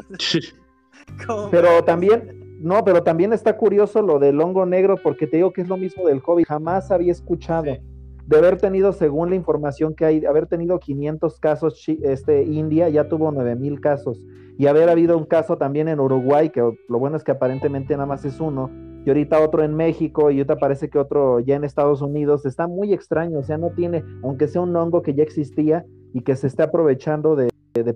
pero 1.51 1.83
también, 1.83 2.59
no, 2.59 2.83
pero 2.83 3.03
también 3.03 3.31
está 3.31 3.55
curioso 3.57 4.01
lo 4.01 4.19
del 4.19 4.41
hongo 4.41 4.65
negro, 4.65 4.97
porque 5.01 5.27
te 5.27 5.37
digo 5.37 5.53
que 5.53 5.61
es 5.61 5.69
lo 5.69 5.77
mismo 5.77 6.07
del 6.07 6.21
COVID, 6.21 6.45
jamás 6.45 6.91
había 6.91 7.11
escuchado. 7.11 7.77
De 8.25 8.37
haber 8.37 8.57
tenido, 8.57 8.91
según 8.91 9.29
la 9.29 9.35
información 9.35 9.93
que 9.93 10.03
hay, 10.03 10.25
haber 10.25 10.47
tenido 10.47 10.79
500 10.79 11.39
casos, 11.39 11.85
este, 11.87 12.43
India 12.43 12.89
ya 12.89 13.07
tuvo 13.07 13.31
9000 13.31 13.79
casos. 13.79 14.19
Y 14.57 14.65
haber 14.65 14.89
habido 14.89 15.15
un 15.15 15.25
caso 15.25 15.57
también 15.57 15.87
en 15.89 15.99
Uruguay, 15.99 16.49
que 16.49 16.61
lo 16.61 16.99
bueno 16.99 17.17
es 17.17 17.23
que 17.23 17.31
aparentemente 17.31 17.93
nada 17.93 18.07
más 18.07 18.25
es 18.25 18.39
uno, 18.39 18.71
y 19.05 19.09
ahorita 19.09 19.39
otro 19.39 19.63
en 19.63 19.75
México 19.75 20.31
y 20.31 20.37
ahorita 20.37 20.57
parece 20.57 20.89
que 20.89 20.97
otro 20.97 21.39
ya 21.39 21.55
en 21.55 21.63
Estados 21.63 22.01
Unidos. 22.01 22.45
Está 22.45 22.67
muy 22.67 22.91
extraño, 22.91 23.39
o 23.39 23.43
sea, 23.43 23.57
no 23.57 23.69
tiene, 23.69 24.03
aunque 24.23 24.47
sea 24.47 24.61
un 24.61 24.75
hongo 24.75 25.03
que 25.03 25.13
ya 25.13 25.21
existía 25.21 25.85
y 26.11 26.21
que 26.21 26.35
se 26.35 26.47
esté 26.47 26.63
aprovechando 26.63 27.35
de, 27.35 27.49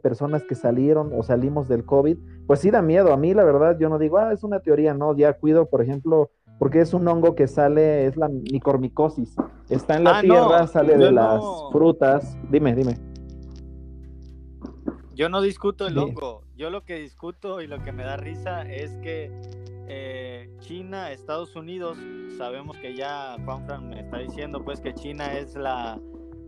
personas 0.04 0.44
que 0.44 0.56
salieron 0.56 1.12
o 1.18 1.24
salimos 1.24 1.70
del 1.70 1.86
COVID, 1.86 2.18
pues 2.46 2.60
sí 2.60 2.70
da 2.70 2.82
miedo. 2.82 3.14
A 3.14 3.18
mí, 3.18 3.34
la 3.34 3.46
verdad, 3.46 3.78
yo 3.80 3.88
no 3.90 3.98
digo, 3.98 4.18
ah, 4.18 4.34
es 4.34 4.44
una 4.44 4.60
teoría, 4.60 4.94
no, 4.94 5.16
ya 5.16 5.34
cuido, 5.34 5.70
por 5.70 5.82
ejemplo, 5.82 6.32
porque 6.60 6.82
es 6.82 6.94
un 6.94 7.08
hongo 7.08 7.34
que 7.34 7.48
sale, 7.48 8.06
es 8.06 8.18
la 8.18 8.28
micormicosis, 8.28 9.36
está 9.70 9.96
en 9.96 10.04
la 10.04 10.18
ah, 10.18 10.22
tierra, 10.22 10.68
sale 10.68 10.98
de 10.98 11.12
las 11.12 11.42
frutas. 11.72 12.38
Dime, 12.52 12.76
dime. 12.76 13.09
Yo 15.20 15.28
no 15.28 15.42
discuto 15.42 15.86
el 15.86 15.98
hongo, 15.98 16.46
yo 16.56 16.70
lo 16.70 16.86
que 16.86 16.98
discuto 16.98 17.60
y 17.60 17.68
lo 17.68 17.84
que 17.84 17.92
me 17.92 18.04
da 18.04 18.16
risa 18.16 18.62
es 18.62 18.96
que 19.04 19.30
eh, 19.90 20.50
China, 20.62 21.12
Estados 21.12 21.58
Unidos, 21.58 21.98
sabemos 22.38 22.78
que 22.78 22.96
ya 22.96 23.36
Juan 23.44 23.90
me 23.90 24.00
está 24.00 24.20
diciendo 24.20 24.64
pues 24.64 24.80
que 24.80 24.94
China 24.94 25.38
es 25.38 25.56
la 25.56 26.00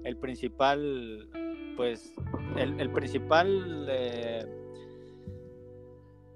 el 0.05 0.15
principal 0.15 1.27
pues 1.75 2.13
el, 2.55 2.89
principal 2.91 3.87
eh, 3.89 4.45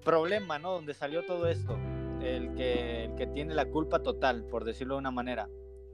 problema, 0.03 0.59
¿no? 0.59 0.73
Donde 0.73 0.93
salió 0.93 1.23
todo 1.25 1.47
esto, 1.47 1.77
el 2.21 2.53
que, 2.53 3.05
el 3.05 3.15
que 3.15 3.27
tiene 3.27 3.55
la 3.55 3.67
culpa 3.67 4.03
total, 4.03 4.43
por 4.43 4.65
decirlo 4.65 4.95
de 4.95 4.99
una 4.99 5.11
manera. 5.11 5.47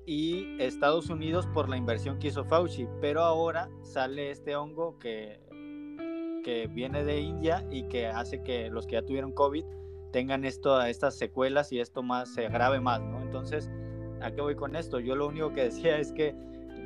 Y 0.08 0.60
Estados 0.60 1.12
Unidos 1.12 1.46
por 1.54 1.70
la 1.70 1.78
inversión 1.78 2.18
que 2.18 2.30
hizo 2.30 2.44
Fauci, 2.46 2.88
pero 3.00 3.22
ahora 3.22 3.70
sale 3.84 4.32
este 4.32 4.56
hongo 4.56 4.98
que, 4.98 5.40
que 6.42 6.68
viene 6.68 7.04
de 7.04 7.20
India 7.20 7.66
y 7.72 7.84
que 7.84 8.08
hace 8.08 8.44
que 8.44 8.70
los 8.70 8.86
que 8.86 8.94
ya 8.94 9.02
tuvieron 9.02 9.32
COVID 9.32 9.66
tengan 10.12 10.46
esto, 10.46 10.82
estas 10.82 11.18
secuelas 11.18 11.72
y 11.72 11.80
esto 11.80 12.04
más 12.04 12.34
se 12.34 12.46
agrave 12.46 12.80
más, 12.80 13.02
¿no? 13.02 13.22
Entonces, 13.22 13.70
¿a 14.22 14.32
qué 14.32 14.42
voy 14.42 14.56
con 14.56 14.76
esto? 14.76 15.00
Yo 15.00 15.16
lo 15.16 15.28
único 15.28 15.54
que 15.54 15.64
decía 15.64 15.98
es 15.98 16.12
que, 16.12 16.36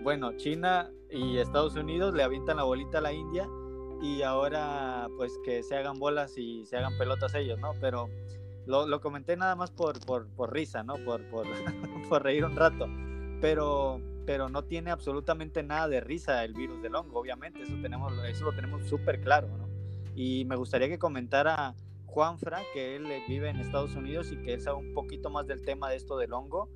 bueno, 0.04 0.36
China 0.38 0.92
y 1.10 1.38
Estados 1.38 1.76
Unidos 1.76 2.14
le 2.14 2.24
avientan 2.24 2.58
la 2.58 2.64
bolita 2.64 3.00
a 3.00 3.02
la 3.02 3.14
India 3.14 3.50
y 4.02 4.22
ahora 4.22 5.08
pues 5.18 5.40
que 5.44 5.64
se 5.64 5.76
hagan 5.76 6.00
bolas 6.00 6.38
y 6.38 6.66
se 6.66 6.78
hagan 6.78 6.98
pelotas 6.98 7.34
ellos, 7.34 7.60
¿no? 7.60 7.72
Pero 7.80 8.10
lo, 8.66 9.02
comenté 9.02 9.38
nada 9.38 9.56
más 9.56 9.72
por, 9.72 10.00
por, 10.06 10.28
por 10.30 10.54
risa, 10.54 10.84
¿no? 10.84 10.96
Por, 11.06 11.24
por, 11.30 11.46
por, 12.10 12.24
reír 12.24 12.46
un 12.46 12.56
rato. 12.56 12.88
Pero, 13.42 14.02
pero 14.26 14.50
no 14.50 14.64
tiene 14.64 14.92
absolutamente 14.92 15.64
nada 15.64 15.88
de 15.88 16.02
risa 16.02 16.44
el 16.44 16.54
virus 16.54 16.82
del 16.82 16.96
hongo, 16.96 17.20
obviamente, 17.20 17.62
eso, 17.62 17.74
tenemos, 17.82 18.14
eso 18.28 18.46
lo 18.46 18.54
tenemos 18.54 18.88
súper 18.88 19.22
claro, 19.22 19.48
¿no? 19.58 19.68
Y 20.16 20.46
me 20.46 20.56
gustaría 20.56 20.88
que 20.88 20.98
comentara 20.98 21.76
Juanfra, 22.06 22.62
que 22.74 22.96
él 22.96 23.06
eh, 23.12 23.22
vive 23.28 23.50
en 23.50 23.58
Estados 23.58 23.96
Unidos 23.96 24.32
y 24.32 24.38
que 24.38 24.54
él 24.54 24.62
sabe 24.62 24.78
un 24.78 24.94
poquito 24.94 25.30
más 25.30 25.46
del 25.48 25.62
tema 25.62 25.90
de 25.90 25.98
esto 25.98 26.18
del 26.18 26.34
hongo, 26.34 26.70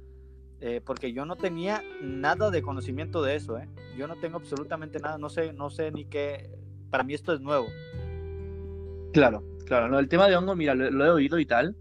eh, 0.61 0.81
porque 0.85 1.13
yo 1.13 1.25
no 1.25 1.37
tenía 1.37 1.81
nada 2.01 2.51
de 2.51 2.61
conocimiento 2.61 3.23
de 3.23 3.35
eso, 3.35 3.57
¿eh? 3.57 3.69
Yo 3.97 4.07
no 4.07 4.17
tengo 4.17 4.37
absolutamente 4.37 4.99
nada, 4.99 5.17
no 5.17 5.29
sé, 5.29 5.53
no 5.53 5.69
sé 5.69 5.91
ni 5.91 6.03
qué, 6.03 6.49
para 6.89 7.03
mí 7.03 7.13
esto 7.13 7.33
es 7.33 7.39
nuevo. 7.39 7.67
Claro, 9.13 9.43
claro, 9.65 9.87
no, 9.87 9.99
el 9.99 10.09
tema 10.09 10.27
de 10.27 10.35
hongo, 10.35 10.55
mira, 10.55 10.75
lo, 10.75 11.05
he 11.05 11.09
oído 11.09 11.39
y 11.39 11.45
tal, 11.45 11.77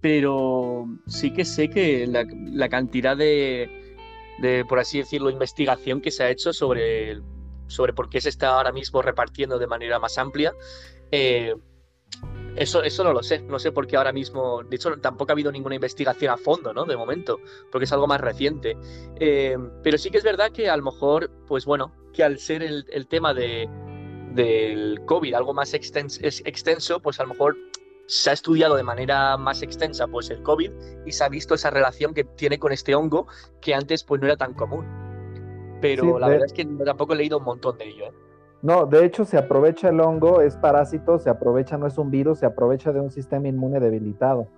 pero 0.00 0.86
sí 1.06 1.32
que 1.32 1.44
sé 1.44 1.68
que 1.68 2.06
la, 2.06 2.68
cantidad 2.68 3.16
de, 3.16 3.68
de, 4.38 4.64
por 4.64 4.78
así 4.78 4.98
decirlo, 4.98 5.30
investigación 5.30 6.00
que 6.00 6.10
se 6.10 6.24
ha 6.24 6.30
hecho 6.30 6.52
sobre, 6.52 7.20
sobre 7.66 7.92
por 7.92 8.08
qué 8.08 8.20
se 8.20 8.28
está 8.28 8.48
ahora 8.48 8.72
mismo 8.72 9.02
repartiendo 9.02 9.58
de 9.58 9.66
manera 9.66 9.98
más 9.98 10.18
amplia, 10.18 10.54
eh, 11.10 11.54
Eso, 12.56 12.84
eso 12.84 13.02
no 13.02 13.12
lo 13.12 13.22
sé, 13.22 13.40
no 13.42 13.58
sé 13.58 13.72
por 13.72 13.86
qué 13.86 13.96
ahora 13.96 14.12
mismo, 14.12 14.62
de 14.62 14.76
hecho 14.76 14.96
tampoco 14.98 15.32
ha 15.32 15.34
habido 15.34 15.50
ninguna 15.50 15.74
investigación 15.74 16.32
a 16.32 16.36
fondo, 16.36 16.72
¿no? 16.72 16.84
De 16.84 16.96
momento, 16.96 17.40
porque 17.72 17.84
es 17.84 17.92
algo 17.92 18.06
más 18.06 18.20
reciente. 18.20 18.76
Eh, 19.18 19.56
pero 19.82 19.98
sí 19.98 20.10
que 20.10 20.18
es 20.18 20.24
verdad 20.24 20.52
que 20.52 20.70
a 20.70 20.76
lo 20.76 20.84
mejor, 20.84 21.30
pues 21.48 21.64
bueno, 21.64 21.92
que 22.12 22.22
al 22.22 22.38
ser 22.38 22.62
el, 22.62 23.06
tema 23.08 23.34
de, 23.34 23.68
del 24.34 25.00
COVID 25.04 25.34
algo 25.34 25.52
más 25.52 25.74
extenso, 25.74 27.00
pues 27.00 27.18
a 27.18 27.24
lo 27.24 27.30
mejor 27.30 27.56
se 28.06 28.30
ha 28.30 28.32
estudiado 28.32 28.76
de 28.76 28.82
manera 28.82 29.36
más 29.36 29.62
extensa 29.62 30.06
pues 30.06 30.30
el 30.30 30.42
COVID 30.42 30.70
y 31.06 31.12
se 31.12 31.24
ha 31.24 31.28
visto 31.28 31.54
esa 31.54 31.70
relación 31.70 32.14
que 32.14 32.24
tiene 32.24 32.58
con 32.58 32.72
este 32.72 32.94
hongo 32.94 33.26
que 33.60 33.74
antes 33.74 34.04
pues 34.04 34.20
no 34.20 34.26
era 34.26 34.36
tan 34.36 34.54
común. 34.54 34.86
Pero 35.80 36.18
la 36.18 36.28
verdad 36.28 36.46
es 36.46 36.52
que 36.52 36.64
tampoco 36.64 37.12
he 37.12 37.16
leído 37.16 37.38
un 37.38 37.44
montón 37.44 37.76
de 37.78 37.88
ello. 37.88 38.06
¿eh? 38.06 38.12
No, 38.62 38.86
de 38.86 39.04
hecho 39.04 39.24
se 39.24 39.36
aprovecha 39.36 39.90
el 39.90 40.00
hongo, 40.00 40.40
es 40.40 40.56
parásito, 40.56 41.18
se 41.18 41.28
aprovecha, 41.28 41.76
no 41.76 41.86
es 41.86 41.98
un 41.98 42.10
virus, 42.10 42.38
se 42.38 42.46
aprovecha 42.46 42.92
de 42.92 43.00
un 43.00 43.10
sistema 43.10 43.48
inmune 43.48 43.80
debilitado. 43.80 44.48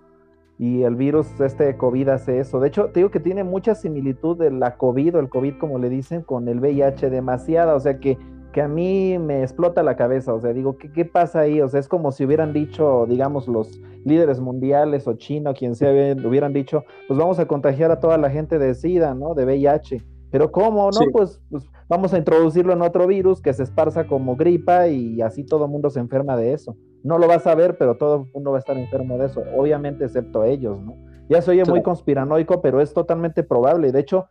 Y 0.59 0.84
el 0.84 0.94
virus, 0.94 1.26
este 1.40 1.76
COVID 1.76 2.09
hace 2.09 2.38
eso. 2.38 2.61
De 2.61 2.68
hecho, 2.68 2.86
te 2.86 3.01
digo 3.01 3.11
que 3.11 3.20
tiene 3.20 3.44
mucha 3.44 3.74
similitud 3.74 4.38
de 4.38 4.51
la 4.51 4.76
COVID 4.76 5.16
o 5.16 5.18
el 5.18 5.28
COVID, 5.28 5.59
como 5.59 5.78
le 5.78 5.90
dicen, 5.90 6.22
con 6.22 6.49
el 6.49 6.61
VIH, 6.61 7.11
demasiada. 7.11 7.74
O 7.74 7.80
sea 7.80 7.99
que, 7.99 8.16
que 8.57 8.62
a 8.62 8.68
mí 8.68 9.18
me 9.18 9.42
explota 9.42 9.82
la 9.82 9.96
cabeza. 9.96 10.32
O 10.32 10.40
sea, 10.40 10.54
digo, 10.54 10.78
¿qué, 10.78 10.90
¿qué 10.90 11.04
pasa 11.04 11.40
ahí? 11.40 11.61
O 11.61 11.68
sea, 11.68 11.78
es 11.78 11.88
como 11.88 12.11
si 12.11 12.24
hubieran 12.24 12.54
dicho, 12.54 13.04
digamos, 13.07 13.48
los 13.48 13.78
líderes 14.02 14.40
mundiales 14.40 15.07
o 15.07 15.12
China 15.12 15.50
o 15.50 15.54
quien 15.54 15.74
sea, 15.74 15.90
hubieran 15.90 16.54
dicho, 16.54 16.82
pues 17.07 17.18
vamos 17.18 17.38
a 17.38 17.44
contagiar 17.44 17.90
a 17.90 18.00
toda 18.00 18.16
la 18.16 18.30
gente 18.30 18.59
de 18.59 18.74
SIDA, 18.74 19.12
¿no? 19.12 19.34
De 19.34 19.44
VIH. 19.44 20.02
Pero 20.30 20.50
¿cómo? 20.50 20.88
No, 20.90 21.00
pues, 21.12 21.38
pues 21.50 21.68
vamos 21.86 22.14
a 22.14 22.16
introducirlo 22.16 22.72
en 22.72 22.80
otro 22.80 23.07
virus 23.07 23.42
que 23.42 23.52
se 23.52 23.62
esparza 23.62 24.07
como 24.07 24.36
gripa 24.36 24.88
y 24.88 25.20
así 25.20 25.44
todo 25.44 25.66
el 25.66 25.70
mundo 25.70 25.90
se 25.90 26.00
enferma 26.00 26.34
de 26.34 26.54
eso. 26.54 26.78
No 27.04 27.18
lo 27.18 27.28
vas 27.28 27.46
a 27.46 27.54
ver, 27.54 27.76
pero 27.76 27.98
todo 27.98 28.24
el 28.24 28.32
mundo 28.32 28.52
va 28.52 28.57
a 28.57 28.61
estar 28.61 28.78
enfermo 28.78 29.18
de 29.18 29.26
eso, 29.26 29.42
obviamente 29.54 30.07
excepto 30.07 30.44
ellos, 30.44 30.80
¿no? 30.80 30.96
Ya 31.28 31.42
se 31.42 31.50
oye 31.50 31.64
muy 31.66 31.82
conspiranoico, 31.82 32.62
pero 32.62 32.80
es 32.80 32.94
totalmente 32.94 33.42
probable. 33.42 33.92
De 33.92 34.00
hecho, 34.00 34.28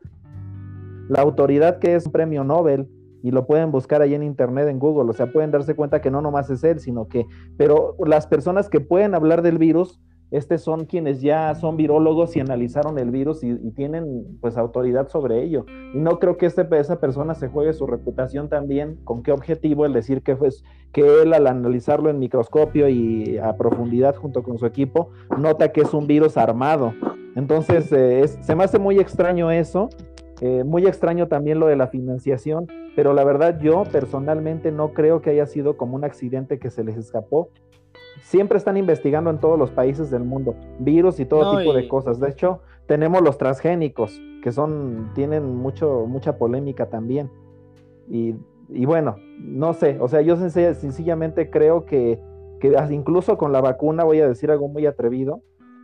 la 1.10 1.22
autoridad 1.22 1.78
que 1.78 1.94
es 1.94 2.08
un 2.08 2.12
premio 2.12 2.44
Nobel, 2.44 2.90
y 3.26 3.32
lo 3.32 3.48
pueden 3.48 3.72
buscar 3.72 4.04
ahí 4.04 4.14
en 4.14 4.22
internet, 4.22 4.68
en 4.68 4.78
Google, 4.78 5.10
o 5.10 5.14
sea, 5.14 5.32
pueden 5.32 5.50
darse 5.50 5.76
cuenta 5.76 6.00
que 6.00 6.12
no 6.12 6.22
nomás 6.22 6.48
es 6.52 6.64
él, 6.64 6.80
sino 6.80 7.08
que, 7.08 7.26
pero 7.58 7.96
las 8.06 8.28
personas 8.28 8.70
que 8.70 8.82
pueden 8.82 9.16
hablar 9.16 9.42
del 9.42 9.58
virus 9.58 10.00
estos 10.32 10.62
son 10.62 10.86
quienes 10.86 11.22
ya 11.22 11.56
son 11.56 11.78
virólogos 11.78 12.36
y 12.36 12.40
analizaron 12.40 13.00
el 13.00 13.10
virus 13.10 13.44
y, 13.44 13.56
tienen 13.72 14.38
pues 14.42 14.58
autoridad 14.58 15.08
sobre 15.08 15.44
ello. 15.44 15.66
Y 15.94 16.00
no 16.00 16.20
creo 16.20 16.38
que 16.38 16.46
este, 16.46 16.68
esa 16.78 17.00
persona 17.00 17.36
se 17.36 17.48
juegue 17.48 17.74
su 17.74 17.88
reputación 17.88 18.50
también. 18.50 19.00
¿Con 19.04 19.24
qué 19.24 19.32
objetivo 19.32 19.86
el 19.86 19.94
decir 19.94 20.24
que, 20.24 20.36
pues, 20.36 20.64
que 20.92 21.22
él 21.22 21.34
al 21.34 21.48
analizarlo 21.48 22.10
en 22.10 22.20
microscopio 22.20 22.90
y 22.90 23.38
a 23.38 23.56
profundidad 23.56 24.16
junto 24.16 24.44
con 24.44 24.58
su 24.58 24.66
equipo 24.66 25.10
nota 25.38 25.72
que 25.72 25.82
es 25.82 25.94
un 25.94 26.06
virus 26.08 26.38
armado? 26.38 26.94
Entonces 27.36 27.92
eh, 27.92 28.28
se 28.28 28.56
me 28.56 28.64
hace 28.64 28.80
muy 28.80 29.00
extraño 29.00 29.52
eso. 29.52 29.90
Eh, 30.42 30.64
muy 30.64 30.86
extraño 30.86 31.28
también 31.28 31.60
lo 31.60 31.68
de 31.68 31.76
la 31.76 31.88
financiación, 31.88 32.68
pero 32.96 33.14
la 33.14 33.24
verdad 33.24 33.60
yo 33.60 33.84
personalmente 33.92 34.72
no 34.72 34.94
creo 34.94 35.22
que 35.22 35.30
haya 35.30 35.46
sido 35.46 35.78
como 35.78 35.96
un 35.96 36.04
accidente 36.04 36.60
que 36.60 36.70
se 36.70 36.84
les 36.84 36.98
escapó 36.98 37.50
siempre 38.22 38.58
están 38.58 38.78
investigando 38.78 39.30
en 39.30 39.40
todos 39.40 39.58
los 39.58 39.72
países 39.72 40.10
del 40.10 40.24
mundo 40.24 40.56
virus 40.80 41.20
y 41.20 41.26
todo 41.26 41.58
tipo 41.58 41.74
de 41.74 41.88
cosas. 41.88 42.20
De 42.20 42.30
hecho, 42.30 42.62
tenemos 42.88 43.22
los 43.22 43.38
transgénicos, 43.38 44.20
que 44.42 44.52
son, 44.52 45.12
tienen 45.14 45.56
mucho, 45.56 46.06
mucha 46.08 46.38
polémica 46.38 46.88
también. 46.88 47.30
Y, 48.10 48.36
bueno, 48.86 49.18
no 49.40 49.74
sé, 49.74 49.98
o 50.00 50.08
sea, 50.08 50.22
yo 50.22 50.38
sencillamente 50.38 51.50
creo 51.50 51.86
que, 51.86 52.20
que 52.60 52.76
incluso 52.92 53.38
con 53.38 53.52
la 53.52 53.62
vacuna, 53.62 54.04
voy 54.04 54.22
a 54.22 54.28
decir 54.28 54.52
algo 54.52 54.68
muy 54.68 54.86
atrevido, 54.86 55.42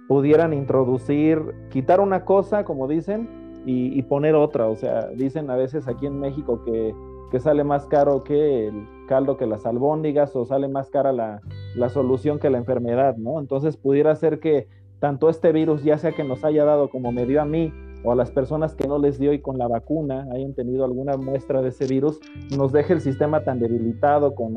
pudieran 0.07 0.53
introducir, 0.53 1.41
quitar 1.69 1.99
una 1.99 2.25
cosa, 2.25 2.63
como 2.63 2.87
dicen, 2.87 3.29
y, 3.65 4.01
poner 4.03 4.35
otra. 4.35 4.67
O 4.67 4.75
sea, 4.75 5.07
dicen 5.15 5.49
a 5.49 5.55
veces 5.55 5.87
aquí 5.87 6.05
en 6.05 6.19
México 6.19 6.63
que 6.65 6.93
que 7.31 7.39
sale 7.39 7.63
más 7.63 7.87
caro 7.87 8.23
que 8.23 8.67
el 8.67 8.87
caldo 9.07 9.37
que 9.37 9.47
las 9.47 9.65
albóndigas 9.65 10.35
o 10.35 10.45
sale 10.45 10.67
más 10.67 10.89
cara 10.89 11.13
la, 11.13 11.41
solución 11.89 12.39
que 12.39 12.49
la 12.49 12.57
enfermedad, 12.57 13.15
¿no? 13.15 13.39
Entonces 13.39 13.77
pudiera 13.77 14.13
ser 14.15 14.39
que 14.39 14.67
tanto 14.99 15.29
este 15.29 15.51
virus, 15.51 15.83
ya 15.83 15.97
sea 15.97 16.11
que 16.11 16.25
nos 16.25 16.43
haya 16.43 16.65
dado 16.65 16.89
como 16.89 17.11
me 17.11 17.25
dio 17.25 17.41
a 17.41 17.45
mí, 17.45 17.73
o 18.03 18.11
a 18.11 18.15
las 18.15 18.31
personas 18.31 18.75
que 18.75 18.87
no 18.87 18.97
les 18.97 19.19
dio 19.19 19.31
y 19.31 19.39
con 19.39 19.57
la 19.57 19.67
vacuna 19.67 20.27
hayan 20.33 20.53
tenido 20.53 20.83
alguna 20.83 21.17
muestra 21.17 21.61
de 21.61 21.69
ese 21.69 21.87
virus, 21.87 22.19
nos 22.55 22.71
deje 22.71 22.93
el 22.93 23.01
sistema 23.01 23.43
tan 23.43 23.59
debilitado 23.59 24.35
con 24.35 24.55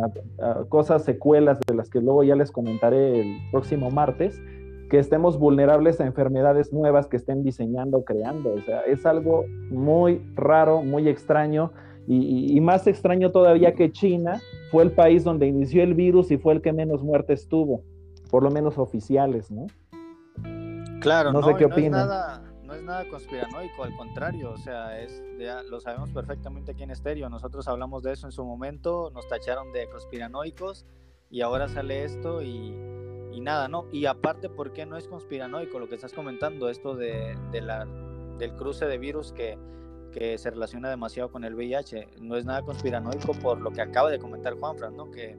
cosas, 0.68 1.04
secuelas 1.04 1.60
de 1.66 1.74
las 1.74 1.90
que 1.90 2.00
luego 2.00 2.24
ya 2.24 2.36
les 2.36 2.50
comentaré 2.50 3.20
el 3.20 3.36
próximo 3.52 3.90
martes, 3.90 4.40
que 4.94 5.00
estemos 5.00 5.40
vulnerables 5.40 6.00
a 6.00 6.06
enfermedades 6.06 6.72
nuevas 6.72 7.08
que 7.08 7.16
estén 7.16 7.42
diseñando, 7.42 8.04
creando. 8.04 8.52
O 8.54 8.60
sea, 8.60 8.82
es 8.82 9.04
algo 9.04 9.44
muy 9.68 10.24
raro, 10.36 10.84
muy 10.84 11.08
extraño 11.08 11.72
y, 12.06 12.60
más 12.60 12.86
extraño 12.86 13.32
todavía 13.32 13.74
que 13.74 13.90
China 13.90 14.40
fue 14.70 14.84
el 14.84 14.92
país 14.92 15.24
donde 15.24 15.48
inició 15.48 15.82
el 15.82 15.94
virus 15.94 16.30
y 16.30 16.38
fue 16.38 16.52
el 16.52 16.62
que 16.62 16.72
menos 16.72 17.02
muertes 17.02 17.48
tuvo, 17.48 17.82
por 18.30 18.44
lo 18.44 18.52
menos 18.52 18.78
oficiales, 18.78 19.50
¿no? 19.50 19.66
Claro, 21.00 21.32
no, 21.32 21.42
sé 21.42 21.56
qué 21.56 21.64
opinan. 21.64 21.90
No 21.90 21.98
es, 21.98 22.06
nada, 22.06 22.42
no 22.62 22.74
es 22.74 22.82
nada 22.84 23.08
conspiranoico, 23.10 23.82
al 23.82 23.96
contrario, 23.96 24.52
o 24.52 24.58
sea, 24.58 25.00
es, 25.00 25.20
lo 25.68 25.80
sabemos 25.80 26.12
perfectamente 26.12 26.70
aquí 26.70 26.84
en 26.84 26.92
Estéreo. 26.92 27.28
Nosotros 27.28 27.66
hablamos 27.66 28.04
de 28.04 28.12
eso 28.12 28.28
en 28.28 28.32
su 28.32 28.44
momento, 28.44 29.10
nos 29.12 29.26
tacharon 29.26 29.72
de 29.72 29.88
conspiranoicos 29.88 30.86
y 31.30 31.40
ahora 31.40 31.66
sale 31.66 32.04
esto 32.04 32.42
y, 32.42 33.12
y 33.34 33.40
nada, 33.40 33.68
¿no? 33.68 33.86
Y 33.92 34.06
aparte, 34.06 34.48
¿por 34.48 34.72
qué 34.72 34.86
no 34.86 34.96
es 34.96 35.08
conspiranoico 35.08 35.78
lo 35.78 35.88
que 35.88 35.96
estás 35.96 36.12
comentando? 36.12 36.68
Esto 36.68 36.94
de, 36.94 37.36
la, 37.52 37.86
del 38.38 38.52
cruce 38.54 38.86
de 38.86 38.98
virus 38.98 39.32
que 39.32 39.58
que 40.14 40.38
se 40.38 40.48
relaciona 40.48 40.88
demasiado 40.88 41.30
con 41.30 41.44
el 41.44 41.54
VIH. 41.56 42.08
No 42.20 42.36
es 42.36 42.44
nada 42.44 42.62
conspiranoico 42.62 43.32
por 43.34 43.60
lo 43.60 43.72
que 43.72 43.82
acaba 43.82 44.10
de 44.10 44.20
comentar 44.20 44.54
Juanfran, 44.54 44.96
¿no? 44.96 45.10
Que 45.10 45.36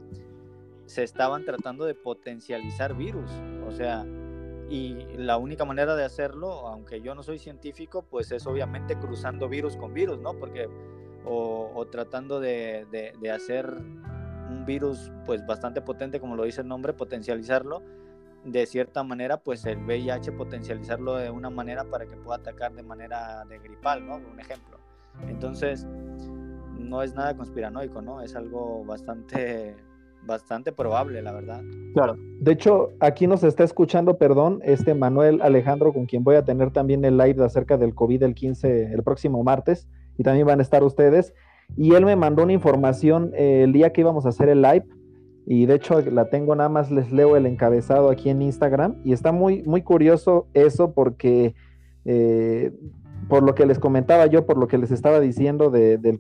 se 0.86 1.04
estaban 1.04 1.46
tratando 1.46 1.86
de 1.86 1.96
potencializar 1.96 2.94
virus. 2.94 3.32
O 3.68 3.72
sea, 3.72 4.06
y 4.70 4.96
la 5.16 5.38
única 5.38 5.64
manera 5.64 5.96
de 5.96 6.04
hacerlo, 6.04 6.68
aunque 6.68 7.02
yo 7.02 7.16
no 7.16 7.24
soy 7.24 7.40
científico, 7.40 8.04
pues 8.04 8.32
es 8.32 8.46
obviamente 8.46 8.98
cruzando 8.98 9.48
virus 9.48 9.78
con 9.78 9.94
virus, 9.94 10.20
¿no? 10.20 10.34
Porque, 10.34 10.68
o, 11.24 11.88
tratando 11.90 12.40
de, 12.40 12.86
de, 12.92 13.32
hacer 13.32 13.82
un 14.50 14.66
virus 14.66 15.12
pues 15.26 15.46
bastante 15.46 15.82
potente, 15.82 16.20
como 16.20 16.36
lo 16.36 16.44
dice 16.44 16.62
el 16.62 16.68
nombre, 16.68 16.94
potencializarlo 16.94 17.82
de 18.46 18.66
cierta 18.68 19.04
manera, 19.04 19.38
pues 19.38 19.66
el 19.66 19.80
VIH 19.84 20.32
potencializarlo 20.34 21.16
de 21.16 21.32
una 21.32 21.50
manera 21.50 21.84
para 21.84 22.06
que 22.06 22.16
pueda 22.16 22.38
atacar 22.38 22.74
de 22.74 22.84
manera 22.84 23.44
de 23.46 23.58
gripal, 23.58 24.06
¿no? 24.06 24.18
Un 24.18 24.40
ejemplo. 24.40 24.78
Entonces, 25.28 25.88
no 26.78 27.02
es 27.02 27.16
nada 27.16 27.36
conspiranoico, 27.36 28.02
¿no? 28.02 28.22
Es 28.22 28.36
algo 28.36 28.86
bastante, 28.86 29.76
bastante 30.24 30.72
probable, 30.72 31.22
la 31.24 31.32
verdad. 31.32 31.62
Claro. 31.94 32.18
De 32.40 32.52
hecho, 32.52 32.92
aquí 33.00 33.26
nos 33.26 33.44
está 33.44 33.64
escuchando, 33.64 34.18
perdón, 34.18 34.60
este 34.64 34.94
Manuel 34.94 35.42
Alejandro, 35.42 35.92
con 35.92 36.06
quien 36.06 36.24
voy 36.24 36.36
a 36.36 36.46
tener 36.46 36.72
también 36.72 37.04
el 37.04 37.18
live 37.18 37.44
acerca 37.44 37.78
del 37.78 37.96
COVID 37.96 38.22
el 38.24 38.36
15, 38.36 38.94
el 38.94 39.04
próximo 39.04 39.44
martes, 39.44 39.88
y 40.18 40.24
también 40.24 40.46
van 40.46 40.60
a 40.60 40.64
estar 40.64 40.84
ustedes. 40.84 41.34
Y 41.78 41.94
él 41.94 42.06
me 42.06 42.16
mandó 42.16 42.44
una 42.44 42.54
información 42.54 43.32
eh, 43.34 43.64
el 43.64 43.74
día 43.74 43.92
que 43.92 44.02
íbamos 44.02 44.26
a 44.26 44.30
hacer 44.30 44.50
el 44.50 44.62
live 44.62 44.86
y 45.48 45.66
de 45.68 45.76
hecho 45.76 46.02
la 46.02 46.30
tengo 46.30 46.56
nada 46.56 46.70
más 46.70 46.90
les 46.92 47.12
leo 47.12 47.36
el 47.38 47.46
encabezado 47.46 48.10
aquí 48.10 48.30
en 48.30 48.42
Instagram 48.42 48.96
y 49.04 49.14
está 49.14 49.32
muy 49.32 49.62
muy 49.64 49.84
curioso 49.84 50.48
eso 50.56 50.92
porque 50.94 51.54
eh, 52.04 52.72
por 53.28 53.44
lo 53.44 53.56
que 53.56 53.66
les 53.66 53.80
comentaba 53.80 54.28
yo, 54.28 54.46
por 54.46 54.58
lo 54.58 54.68
que 54.68 54.78
les 54.78 54.92
estaba 54.92 55.20
diciendo 55.20 55.72
de, 55.72 56.20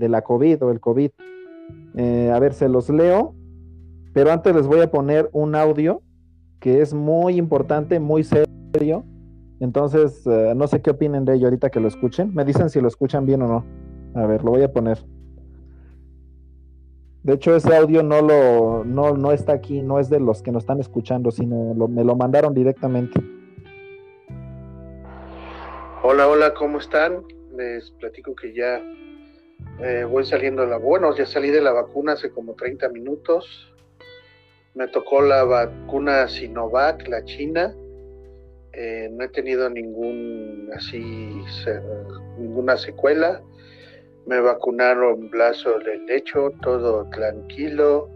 la 0.00 0.22
COVID 0.22 0.64
o 0.64 0.70
el 0.70 0.80
COVID. 0.80 1.10
Eh, 1.94 2.32
a 2.34 2.38
ver, 2.38 2.54
se 2.54 2.68
los 2.68 2.88
leo, 2.90 3.34
pero 4.12 4.32
antes 4.32 4.54
les 4.54 4.66
voy 4.66 4.80
a 4.80 4.90
poner 4.90 5.28
un 5.32 5.54
audio 5.54 6.02
que 6.58 6.80
es 6.80 6.92
muy 6.92 7.36
importante, 7.36 8.00
muy 8.00 8.24
serio. 8.24 9.04
Entonces, 9.60 10.26
eh, 10.26 10.54
no 10.56 10.66
sé 10.66 10.80
qué 10.80 10.90
opinen 10.90 11.24
de 11.24 11.34
ello 11.34 11.46
ahorita 11.46 11.70
que 11.70 11.80
lo 11.80 11.88
escuchen. 11.88 12.34
Me 12.34 12.44
dicen 12.44 12.70
si 12.70 12.80
lo 12.80 12.88
escuchan 12.88 13.26
bien 13.26 13.42
o 13.42 13.48
no. 13.48 13.64
A 14.14 14.26
ver, 14.26 14.42
lo 14.42 14.50
voy 14.50 14.62
a 14.62 14.72
poner. 14.72 14.98
De 17.22 17.34
hecho, 17.34 17.54
ese 17.54 17.76
audio 17.76 18.02
no 18.02 18.22
lo 18.22 18.84
no, 18.84 19.32
está 19.32 19.52
aquí, 19.52 19.82
no 19.82 20.00
es 20.00 20.08
de 20.08 20.18
los 20.20 20.42
que 20.42 20.50
nos 20.52 20.62
están 20.62 20.80
escuchando, 20.80 21.30
sino 21.30 21.74
me 21.86 22.02
lo 22.02 22.16
mandaron 22.16 22.54
directamente. 22.54 23.20
Hola, 26.02 26.28
hola, 26.28 26.54
¿cómo 26.54 26.78
están? 26.78 27.22
Les 27.56 27.90
platico 27.92 28.34
que 28.34 28.54
ya 28.54 28.82
eh, 29.80 30.04
voy 30.04 30.24
saliendo 30.24 30.62
de 30.62 30.68
la... 30.68 30.78
Bueno, 30.78 31.14
ya 31.14 31.26
salí 31.26 31.50
de 31.50 31.60
la 31.60 31.72
vacuna 31.72 32.12
hace 32.12 32.30
como 32.30 32.54
30 32.54 32.88
minutos. 32.88 33.70
Me 34.74 34.88
tocó 34.88 35.20
la 35.20 35.44
vacuna 35.44 36.26
Sinovac, 36.26 37.06
la 37.06 37.22
china. 37.24 37.74
Eh, 38.72 39.10
no 39.12 39.24
he 39.24 39.28
tenido 39.28 39.68
ningún 39.68 40.70
así, 40.74 41.42
ninguna 42.38 42.78
secuela 42.78 43.42
me 44.26 44.40
vacunaron 44.40 45.30
brazo 45.30 45.78
del 45.80 46.06
lecho, 46.06 46.50
todo 46.62 47.08
tranquilo, 47.10 48.08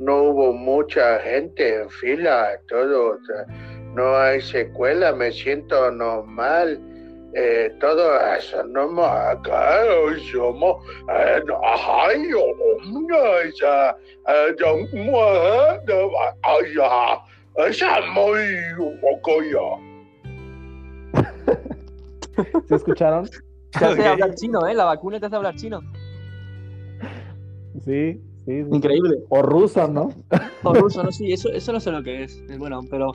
no 0.00 0.22
hubo 0.22 0.52
mucha 0.52 1.18
gente 1.20 1.82
en 1.82 1.90
fila, 1.90 2.58
todo, 2.68 3.18
no 3.94 4.16
hay 4.16 4.40
secuela, 4.40 5.12
me 5.12 5.30
siento 5.30 5.90
normal. 5.90 6.80
Eh, 7.32 7.72
todo 7.78 8.18
eso 8.36 8.64
no 8.64 8.88
me 8.88 9.02
haga, 9.02 9.84
somos, 10.32 10.84
ay, 11.06 12.22
esa, 13.44 13.96
esa 17.68 18.00
muy 18.12 18.36
poco 19.00 19.42
ya. 19.44 19.60
¿Se 22.68 22.74
escucharon? 22.74 23.28
Te 23.78 23.84
hace 23.84 24.06
hablar 24.06 24.34
chino, 24.34 24.66
¿eh? 24.66 24.74
La 24.74 24.84
vacuna 24.84 25.20
te 25.20 25.26
hace 25.26 25.36
hablar 25.36 25.54
chino. 25.56 25.80
Sí, 27.84 28.20
sí. 28.44 28.52
Increíble. 28.70 29.18
O 29.28 29.42
ruso, 29.42 29.86
¿no? 29.88 30.10
O 30.64 30.74
ruso, 30.74 31.02
no, 31.02 31.12
sí, 31.12 31.32
eso, 31.32 31.50
eso 31.50 31.72
no 31.72 31.80
sé 31.80 31.90
lo 31.90 32.02
que 32.02 32.24
es. 32.24 32.42
Bueno, 32.58 32.80
pero, 32.90 33.12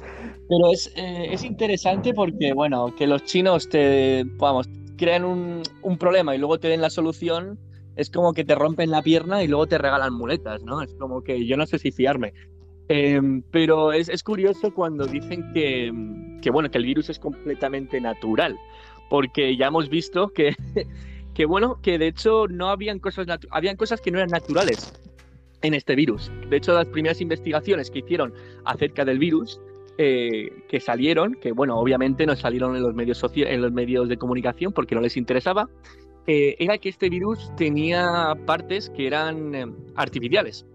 pero 0.48 0.72
es, 0.72 0.92
eh, 0.96 1.28
es 1.32 1.44
interesante 1.44 2.14
porque, 2.14 2.54
bueno, 2.54 2.96
que 2.96 3.06
los 3.06 3.24
chinos 3.26 3.70
te, 3.70 4.24
vamos, 4.38 4.70
crean 4.98 5.26
un, 5.26 5.62
un 5.82 5.98
problema 5.98 6.36
y 6.36 6.40
luego 6.40 6.60
te 6.60 6.70
den 6.70 6.82
la 6.82 6.90
solución, 6.90 7.60
es 7.96 8.10
como 8.10 8.34
que 8.34 8.44
te 8.44 8.56
rompen 8.56 8.92
la 8.92 9.02
pierna 9.02 9.44
y 9.44 9.48
luego 9.48 9.68
te 9.68 9.78
regalan 9.78 10.14
muletas, 10.14 10.64
¿no? 10.64 10.82
Es 10.82 10.94
como 10.96 11.22
que 11.22 11.46
yo 11.46 11.58
no 11.58 11.66
sé 11.66 11.80
si 11.80 11.92
fiarme. 11.92 12.34
Eh, 12.88 13.20
pero 13.52 13.94
es, 13.94 14.10
es, 14.10 14.22
curioso 14.22 14.72
cuando 14.74 15.08
dicen 15.08 15.52
que, 15.54 15.92
que, 16.42 16.52
bueno, 16.52 16.70
que 16.70 16.78
el 16.78 16.86
virus 16.86 17.10
es 17.10 17.18
completamente 17.18 18.00
natural, 18.00 18.56
porque 19.10 19.56
ya 19.56 19.68
hemos 19.68 19.90
visto 19.90 20.30
que, 20.30 20.56
que 21.34 21.46
bueno, 21.46 21.80
que 21.82 21.98
de 21.98 22.08
hecho 22.08 22.48
no 22.48 22.70
habían 22.70 23.00
cosas, 23.00 23.28
habían 23.52 23.76
cosas 23.76 24.02
que 24.02 24.12
no 24.12 24.18
eran 24.18 24.30
naturales 24.30 24.94
en 25.62 25.74
este 25.74 25.96
virus. 25.96 26.32
De 26.50 26.58
hecho, 26.58 26.74
las 26.74 26.88
primeras 26.88 27.22
investigaciones 27.22 27.90
que 27.90 28.00
hicieron 28.00 28.34
acerca 28.66 29.04
del 29.06 29.20
virus, 29.20 29.60
eh, 29.98 30.50
que 30.68 30.80
salieron, 30.80 31.36
que 31.36 31.52
bueno, 31.52 31.78
obviamente 31.78 32.26
no 32.26 32.36
salieron 32.36 32.76
en 32.76 32.84
los 32.84 32.94
medios, 32.94 33.24
en 33.36 33.62
los 33.62 33.72
medios 33.72 34.10
de 34.10 34.18
comunicación 34.18 34.74
porque 34.74 34.94
no 34.94 35.02
les 35.02 35.18
interesaba, 35.18 35.70
eh, 36.28 36.56
era 36.60 36.78
que 36.78 36.90
este 36.90 37.10
virus 37.10 37.52
tenía 37.56 38.36
partes 38.46 38.90
que 38.90 39.08
eran 39.08 39.56
eh, 39.56 39.66
artificiales. 39.96 40.66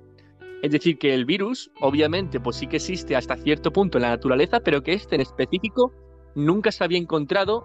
Es 0.62 0.72
decir, 0.72 0.98
que 0.98 1.14
el 1.14 1.24
virus, 1.24 1.70
obviamente, 1.80 2.38
pues 2.38 2.56
sí 2.56 2.66
que 2.66 2.76
existe 2.76 3.16
hasta 3.16 3.36
cierto 3.36 3.72
punto 3.72 3.98
en 3.98 4.02
la 4.02 4.10
naturaleza, 4.10 4.60
pero 4.60 4.82
que 4.82 4.92
este 4.92 5.14
en 5.14 5.22
específico 5.22 5.92
nunca 6.34 6.70
se 6.70 6.84
había 6.84 6.98
encontrado 6.98 7.64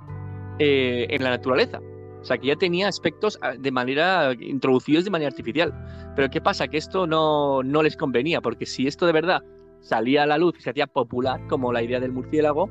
eh, 0.59 1.07
en 1.09 1.23
la 1.23 1.29
naturaleza. 1.29 1.81
O 2.21 2.25
sea, 2.25 2.37
que 2.37 2.47
ya 2.47 2.55
tenía 2.55 2.87
aspectos 2.87 3.37
ah, 3.41 3.53
de 3.57 3.71
manera 3.71 4.33
introducidos 4.39 5.05
de 5.05 5.11
manera 5.11 5.29
artificial. 5.29 5.73
Pero 6.15 6.29
¿qué 6.29 6.41
pasa? 6.41 6.67
Que 6.67 6.77
esto 6.77 7.05
no, 7.05 7.61
no 7.63 7.83
les 7.83 7.95
convenía, 7.95 8.41
porque 8.41 8.65
si 8.65 8.87
esto 8.87 9.05
de 9.05 9.11
verdad 9.11 9.43
salía 9.81 10.23
a 10.23 10.25
la 10.25 10.37
luz 10.37 10.55
y 10.57 10.61
se 10.61 10.71
hacía 10.71 10.87
popular, 10.87 11.39
como 11.47 11.71
la 11.71 11.83
idea 11.83 11.99
del 11.99 12.11
murciélago, 12.11 12.69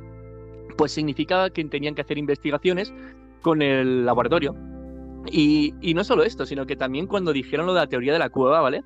pues 0.76 0.92
significaba 0.92 1.50
que 1.50 1.64
tenían 1.64 1.94
que 1.94 2.02
hacer 2.02 2.18
investigaciones 2.18 2.92
con 3.42 3.62
el 3.62 4.04
laboratorio. 4.04 4.56
Y, 5.30 5.74
y 5.80 5.94
no 5.94 6.04
solo 6.04 6.24
esto, 6.24 6.44
sino 6.46 6.66
que 6.66 6.76
también 6.76 7.06
cuando 7.06 7.32
dijeron 7.32 7.66
lo 7.66 7.74
de 7.74 7.80
la 7.80 7.86
teoría 7.86 8.12
de 8.12 8.18
la 8.18 8.30
cueva, 8.30 8.60
¿vale? 8.60 8.82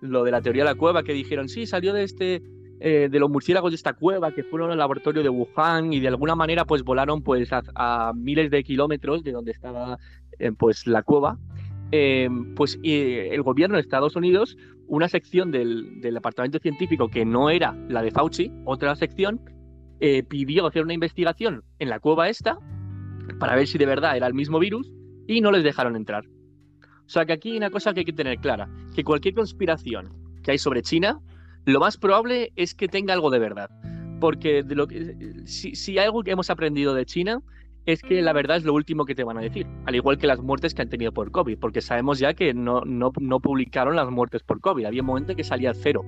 lo 0.00 0.24
de 0.24 0.30
la 0.30 0.40
teoría 0.40 0.64
de 0.64 0.70
la 0.70 0.74
cueva, 0.74 1.02
que 1.02 1.12
dijeron, 1.12 1.48
sí, 1.48 1.66
salió 1.66 1.92
de 1.92 2.04
este 2.04 2.42
eh, 2.80 3.08
de 3.10 3.18
los 3.18 3.30
murciélagos 3.30 3.72
de 3.72 3.76
esta 3.76 3.92
cueva 3.92 4.32
que 4.32 4.42
fueron 4.42 4.70
al 4.70 4.78
laboratorio 4.78 5.22
de 5.22 5.28
Wuhan 5.28 5.92
y 5.92 6.00
de 6.00 6.08
alguna 6.08 6.34
manera 6.34 6.64
pues 6.64 6.82
volaron 6.82 7.22
pues 7.22 7.50
a, 7.52 8.12
miles 8.14 8.50
de 8.50 8.64
kilómetros 8.64 9.22
de 9.22 9.32
donde 9.32 9.52
estaba 9.52 9.98
eh, 10.38 10.52
pues 10.52 10.86
la 10.86 11.02
cueva. 11.02 11.38
Eh, 11.92 12.28
pues 12.54 12.78
el 12.82 13.42
gobierno 13.42 13.76
de 13.76 13.82
Estados 13.82 14.16
Unidos, 14.16 14.56
una 14.86 15.08
sección 15.08 15.50
del, 15.50 16.00
del, 16.00 16.14
departamento 16.14 16.58
científico 16.58 17.08
que 17.08 17.24
no 17.24 17.50
era 17.50 17.76
la 17.88 18.00
de 18.00 18.12
Fauci, 18.12 18.50
otra 18.64 18.94
sección, 18.96 19.40
pidió 20.28 20.66
hacer 20.66 20.82
una 20.82 20.94
investigación 20.94 21.62
en 21.78 21.90
la 21.90 22.00
cueva 22.00 22.30
esta 22.30 22.58
para 23.38 23.54
ver 23.54 23.66
si 23.66 23.76
de 23.76 23.84
verdad 23.84 24.16
era 24.16 24.26
el 24.26 24.32
mismo 24.32 24.58
virus 24.58 24.90
y 25.26 25.42
no 25.42 25.52
les 25.52 25.62
dejaron 25.62 25.96
entrar. 25.96 26.24
O 27.10 27.12
sea 27.12 27.26
que 27.26 27.32
aquí 27.32 27.50
hay 27.50 27.56
una 27.56 27.70
cosa 27.70 27.92
que 27.92 28.00
hay 28.00 28.06
que 28.06 28.12
tener 28.12 28.38
clara, 28.38 28.70
que 28.94 29.04
cualquier 29.04 29.34
conspiración 29.34 30.10
que 30.42 30.52
hay 30.52 30.58
sobre 30.58 30.80
China, 30.80 31.20
lo 31.64 31.80
más 31.80 31.96
probable 31.96 32.52
es 32.56 32.74
que 32.74 32.88
tenga 32.88 33.14
algo 33.14 33.30
de 33.30 33.38
verdad. 33.38 33.70
Porque 34.20 34.62
de 34.62 34.74
lo 34.74 34.86
que, 34.86 35.16
si, 35.46 35.74
si 35.74 35.98
hay 35.98 36.06
algo 36.06 36.22
que 36.22 36.32
hemos 36.32 36.50
aprendido 36.50 36.94
de 36.94 37.06
China 37.06 37.42
es 37.86 38.02
que 38.02 38.20
la 38.20 38.32
verdad 38.32 38.58
es 38.58 38.64
lo 38.64 38.74
último 38.74 39.04
que 39.04 39.14
te 39.14 39.24
van 39.24 39.38
a 39.38 39.40
decir, 39.40 39.66
al 39.86 39.94
igual 39.94 40.18
que 40.18 40.26
las 40.26 40.40
muertes 40.40 40.74
que 40.74 40.82
han 40.82 40.90
tenido 40.90 41.12
por 41.12 41.30
COVID, 41.30 41.58
porque 41.58 41.80
sabemos 41.80 42.18
ya 42.18 42.34
que 42.34 42.52
no, 42.52 42.82
no, 42.82 43.12
no 43.18 43.40
publicaron 43.40 43.96
las 43.96 44.10
muertes 44.10 44.42
por 44.42 44.60
COVID, 44.60 44.84
había 44.84 45.00
un 45.00 45.06
momento 45.06 45.34
que 45.34 45.44
salía 45.44 45.72
cero. 45.74 46.04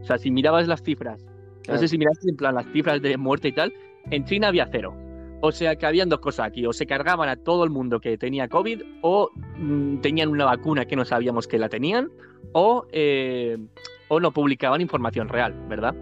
O 0.00 0.04
sea, 0.04 0.18
si 0.18 0.30
mirabas 0.30 0.68
las 0.68 0.82
cifras, 0.82 1.26
no 1.68 1.76
sé 1.78 1.88
si 1.88 1.98
miraste 1.98 2.30
en 2.30 2.36
plan 2.36 2.54
las 2.54 2.66
cifras 2.72 3.02
de 3.02 3.16
muerte 3.16 3.48
y 3.48 3.52
tal, 3.52 3.72
en 4.10 4.24
China 4.24 4.48
había 4.48 4.68
cero. 4.70 4.96
O 5.40 5.52
sea 5.52 5.76
que 5.76 5.86
habían 5.86 6.08
dos 6.08 6.20
cosas 6.20 6.46
aquí, 6.46 6.66
o 6.66 6.72
se 6.72 6.86
cargaban 6.86 7.28
a 7.28 7.36
todo 7.36 7.64
el 7.64 7.70
mundo 7.70 8.00
que 8.00 8.16
tenía 8.16 8.48
COVID, 8.48 8.82
o 9.02 9.30
mm, 9.56 9.98
tenían 9.98 10.28
una 10.28 10.44
vacuna 10.44 10.86
que 10.86 10.96
no 10.96 11.04
sabíamos 11.04 11.46
que 11.46 11.58
la 11.58 11.68
tenían, 11.68 12.10
o, 12.52 12.86
eh, 12.92 13.58
o 14.08 14.20
no 14.20 14.32
publicaban 14.32 14.80
información 14.80 15.28
real, 15.28 15.54
¿verdad? 15.68 15.94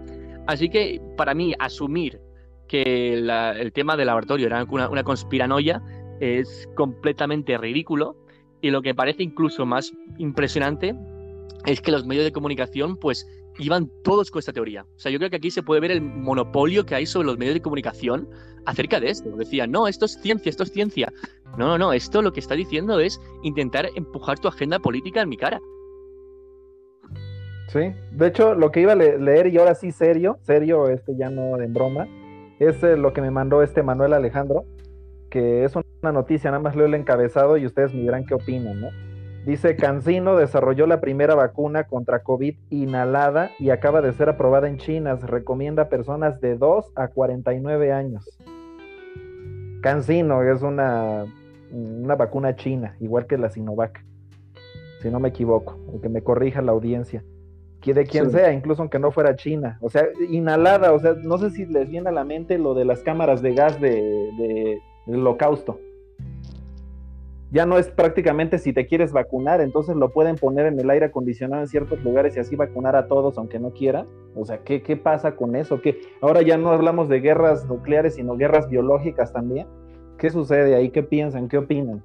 Así 0.47 0.69
que 0.69 1.01
para 1.17 1.33
mí 1.33 1.53
asumir 1.59 2.19
que 2.67 3.13
el 3.13 3.73
tema 3.73 3.95
del 3.97 4.07
laboratorio 4.07 4.47
era 4.47 4.63
una, 4.63 4.89
una 4.89 5.03
conspiranoia 5.03 5.81
es 6.19 6.69
completamente 6.75 7.57
ridículo 7.57 8.15
y 8.61 8.71
lo 8.71 8.81
que 8.81 8.95
parece 8.95 9.23
incluso 9.23 9.65
más 9.65 9.93
impresionante 10.17 10.95
es 11.65 11.81
que 11.81 11.91
los 11.91 12.05
medios 12.05 12.25
de 12.25 12.31
comunicación 12.31 12.97
pues 12.97 13.27
iban 13.59 13.89
todos 14.03 14.31
con 14.31 14.39
esta 14.39 14.53
teoría. 14.53 14.83
O 14.83 14.99
sea, 14.99 15.11
yo 15.11 15.17
creo 15.17 15.29
que 15.29 15.37
aquí 15.37 15.51
se 15.51 15.63
puede 15.63 15.81
ver 15.81 15.91
el 15.91 16.01
monopolio 16.01 16.85
que 16.85 16.95
hay 16.95 17.05
sobre 17.05 17.27
los 17.27 17.37
medios 17.37 17.55
de 17.55 17.61
comunicación 17.61 18.29
acerca 18.65 18.99
de 18.99 19.09
esto. 19.09 19.29
Decían, 19.35 19.71
no, 19.71 19.87
esto 19.87 20.05
es 20.05 20.19
ciencia, 20.21 20.49
esto 20.49 20.63
es 20.63 20.71
ciencia. 20.71 21.11
No, 21.57 21.67
no, 21.67 21.77
no, 21.77 21.93
esto 21.93 22.21
lo 22.21 22.33
que 22.33 22.39
está 22.39 22.55
diciendo 22.55 22.99
es 22.99 23.19
intentar 23.43 23.87
empujar 23.95 24.39
tu 24.39 24.47
agenda 24.47 24.79
política 24.79 25.21
en 25.21 25.29
mi 25.29 25.37
cara. 25.37 25.59
Sí, 27.67 27.93
de 28.11 28.27
hecho, 28.27 28.53
lo 28.53 28.71
que 28.71 28.81
iba 28.81 28.93
a 28.93 28.95
leer, 28.95 29.47
y 29.47 29.57
ahora 29.57 29.75
sí 29.75 29.91
serio, 29.91 30.37
serio, 30.41 30.87
este 30.89 31.15
ya 31.17 31.29
no 31.29 31.59
en 31.59 31.73
broma, 31.73 32.07
es 32.59 32.81
eh, 32.83 32.95
lo 32.95 33.11
que 33.13 33.21
me 33.21 33.31
mandó 33.31 33.63
este 33.63 33.83
Manuel 33.83 34.13
Alejandro, 34.13 34.65
que 35.29 35.65
es 35.65 35.75
una 35.75 36.11
noticia, 36.11 36.51
nada 36.51 36.63
más 36.63 36.75
leo 36.75 36.85
el 36.85 36.93
encabezado 36.93 37.57
y 37.57 37.65
ustedes 37.65 37.93
me 37.93 38.01
dirán 38.01 38.25
qué 38.25 38.35
opinan, 38.35 38.79
¿no? 38.79 38.89
Dice, 39.45 39.75
Cancino 39.75 40.35
desarrolló 40.35 40.87
la 40.87 40.99
primera 40.99 41.35
vacuna 41.35 41.83
contra 41.83 42.23
COVID 42.23 42.55
inhalada 42.71 43.51
y 43.59 43.69
acaba 43.69 44.01
de 44.01 44.11
ser 44.11 44.27
aprobada 44.27 44.67
en 44.67 44.77
China. 44.77 45.17
Se 45.17 45.27
recomienda 45.27 45.83
a 45.83 45.89
personas 45.89 46.41
de 46.41 46.57
2 46.57 46.93
a 46.95 47.09
49 47.09 47.91
años. 47.91 48.27
Cancino 49.83 50.41
es 50.41 50.63
una, 50.63 51.25
una 51.71 52.15
vacuna 52.15 52.55
china, 52.55 52.95
igual 52.99 53.27
que 53.27 53.37
la 53.37 53.51
Sinovac, 53.51 54.03
si 55.03 55.11
no 55.11 55.19
me 55.19 55.29
equivoco, 55.29 55.77
o 55.93 56.01
que 56.01 56.09
me 56.09 56.23
corrija 56.23 56.63
la 56.63 56.71
audiencia. 56.71 57.23
Que 57.81 57.93
de 57.93 58.07
quien 58.07 58.31
sea, 58.31 58.51
incluso 58.51 58.81
aunque 58.81 58.97
no 58.97 59.11
fuera 59.11 59.35
China. 59.35 59.77
O 59.79 59.91
sea, 59.91 60.07
inhalada, 60.27 60.91
o 60.91 60.97
sea, 60.97 61.13
no 61.21 61.37
sé 61.37 61.51
si 61.51 61.67
les 61.67 61.87
viene 61.87 62.09
a 62.09 62.13
la 62.13 62.23
mente 62.23 62.57
lo 62.57 62.73
de 62.73 62.85
las 62.85 63.03
cámaras 63.03 63.43
de 63.43 63.53
gas 63.53 63.79
de, 63.79 63.91
de, 63.91 64.79
del 65.05 65.19
holocausto 65.19 65.79
ya 67.51 67.65
no 67.65 67.77
es 67.77 67.89
prácticamente 67.89 68.57
si 68.57 68.73
te 68.73 68.87
quieres 68.87 69.11
vacunar, 69.11 69.61
entonces 69.61 69.95
lo 69.95 70.11
pueden 70.11 70.35
poner 70.35 70.65
en 70.65 70.79
el 70.79 70.89
aire 70.89 71.05
acondicionado 71.05 71.61
en 71.61 71.67
ciertos 71.67 72.03
lugares 72.03 72.35
y 72.35 72.39
así 72.39 72.55
vacunar 72.55 72.95
a 72.95 73.07
todos 73.07 73.37
aunque 73.37 73.59
no 73.59 73.71
quieran. 73.71 74.07
O 74.35 74.45
sea, 74.45 74.59
¿qué, 74.63 74.81
qué 74.81 74.97
pasa 74.97 75.35
con 75.35 75.55
eso? 75.55 75.81
¿Qué? 75.81 76.01
Ahora 76.21 76.41
ya 76.41 76.57
no 76.57 76.71
hablamos 76.71 77.07
de 77.07 77.21
guerras 77.21 77.65
nucleares, 77.65 78.15
sino 78.15 78.35
guerras 78.35 78.67
biológicas 78.69 79.31
también. 79.31 79.67
¿Qué 80.17 80.29
sucede 80.29 80.75
ahí? 80.75 80.89
¿Qué 80.89 81.03
piensan? 81.03 81.47
¿Qué 81.47 81.57
opinan? 81.57 82.03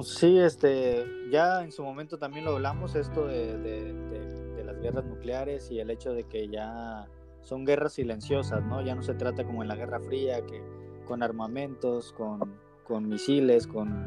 Sí, 0.00 0.38
este, 0.38 1.04
ya 1.30 1.62
en 1.62 1.72
su 1.72 1.82
momento 1.82 2.18
también 2.18 2.44
lo 2.44 2.52
hablamos, 2.52 2.94
esto 2.94 3.26
de, 3.26 3.56
de 3.58 4.64
las 4.64 4.78
guerras 4.80 5.04
nucleares 5.06 5.70
y 5.70 5.80
el 5.80 5.90
hecho 5.90 6.12
de 6.12 6.24
que 6.24 6.48
ya 6.48 7.06
son 7.40 7.64
guerras 7.64 7.94
silenciosas, 7.94 8.64
¿no? 8.64 8.82
Ya 8.82 8.94
no 8.94 9.02
se 9.02 9.14
trata 9.14 9.44
como 9.44 9.62
en 9.62 9.68
la 9.68 9.76
Guerra 9.76 10.00
Fría, 10.00 10.44
que 10.44 10.60
con 11.06 11.22
armamentos, 11.22 12.12
con, 12.12 13.08
misiles, 13.08 13.66
con, 13.66 14.06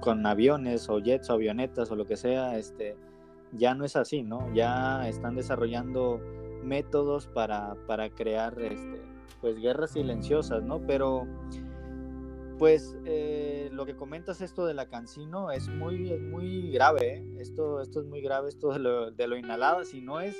con, 0.00 0.26
aviones 0.26 0.88
o 0.88 0.98
jets 0.98 1.30
o 1.30 1.34
avionetas 1.34 1.90
o 1.90 1.96
lo 1.96 2.06
que 2.06 2.16
sea, 2.16 2.58
este, 2.58 2.96
ya 3.52 3.74
no 3.74 3.84
es 3.84 3.96
así, 3.96 4.22
¿no? 4.22 4.52
Ya 4.54 5.08
están 5.08 5.36
desarrollando 5.36 6.20
métodos 6.64 7.26
para, 7.28 7.74
para 7.86 8.10
crear 8.10 8.60
este, 8.60 9.02
pues 9.40 9.56
guerras 9.60 9.92
silenciosas, 9.92 10.62
¿no? 10.62 10.80
Pero 10.86 11.26
pues 12.58 12.94
eh, 13.06 13.70
lo 13.72 13.86
que 13.86 13.96
comentas 13.96 14.42
esto 14.42 14.66
de 14.66 14.74
la 14.74 14.86
cancino 14.86 15.50
es 15.50 15.68
muy, 15.68 16.18
muy 16.18 16.70
grave, 16.70 17.14
¿eh? 17.14 17.36
esto, 17.38 17.80
esto 17.80 18.00
es 18.00 18.06
muy 18.06 18.20
grave, 18.20 18.50
esto 18.50 18.74
de 18.74 18.78
lo, 18.78 19.10
de 19.10 19.26
lo 19.26 19.38
inhalado, 19.38 19.82
si 19.84 20.02
no 20.02 20.20
es 20.20 20.36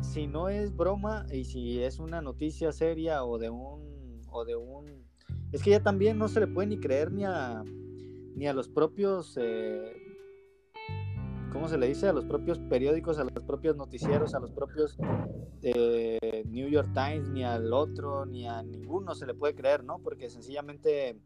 si 0.00 0.26
no 0.26 0.48
es 0.48 0.74
broma 0.74 1.26
y 1.30 1.44
si 1.44 1.82
es 1.82 1.98
una 1.98 2.20
noticia 2.20 2.72
seria 2.72 3.24
o 3.24 3.38
de 3.38 3.50
un 3.50 3.93
o 4.34 4.44
de 4.44 4.56
un... 4.56 5.06
Es 5.52 5.62
que 5.62 5.70
ya 5.70 5.82
también 5.82 6.18
no 6.18 6.28
se 6.28 6.40
le 6.40 6.46
puede 6.46 6.68
ni 6.68 6.78
creer 6.78 7.12
ni 7.12 7.24
a, 7.24 7.62
ni 8.34 8.46
a 8.46 8.52
los 8.52 8.68
propios... 8.68 9.38
Eh, 9.40 9.92
¿cómo 11.52 11.68
se 11.68 11.78
le 11.78 11.86
dice? 11.86 12.08
A 12.08 12.12
los 12.12 12.24
propios 12.24 12.58
periódicos, 12.58 13.18
a 13.20 13.24
los 13.24 13.44
propios 13.44 13.76
noticieros, 13.76 14.34
a 14.34 14.40
los 14.40 14.50
propios 14.50 14.98
eh, 15.62 16.44
New 16.48 16.68
York 16.68 16.90
Times, 16.92 17.30
ni 17.30 17.44
al 17.44 17.72
otro, 17.72 18.26
ni 18.26 18.46
a 18.46 18.62
ninguno 18.64 19.14
se 19.14 19.24
le 19.24 19.34
puede 19.34 19.54
creer, 19.54 19.84
¿no? 19.84 20.00
Porque 20.00 20.28
sencillamente 20.28 21.16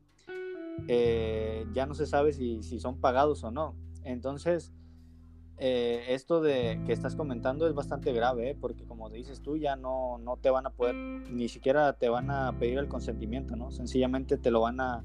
eh, 0.87 1.67
ya 1.73 1.87
no 1.87 1.95
se 1.95 2.07
sabe 2.07 2.35
si, 2.35 2.63
si, 2.63 2.79
son 2.79 3.01
pagados 3.01 3.43
o 3.43 3.51
no. 3.51 3.75
Entonces, 4.05 4.71
eh, 5.59 6.05
esto 6.09 6.41
de 6.41 6.81
que 6.87 6.93
estás 6.93 7.17
comentando 7.17 7.67
es 7.67 7.75
bastante 7.75 8.13
grave, 8.13 8.57
porque 8.61 8.85
como 8.85 9.11
dices 9.11 9.43
tú, 9.43 9.57
ya 9.57 9.77
no, 9.77 10.19
no 10.19 10.37
te 10.37 10.51
van 10.51 10.67
a 10.67 10.71
poder, 10.71 10.95
ni 10.95 11.49
siquiera 11.49 11.95
te 11.95 12.09
van 12.09 12.31
a 12.31 12.57
pedir 12.59 12.79
el 12.79 12.89
consentimiento, 12.89 13.57
¿no? 13.57 13.71
Sencillamente 13.71 14.39
te 14.39 14.51
lo 14.51 14.61
van 14.61 14.81
a 14.81 15.05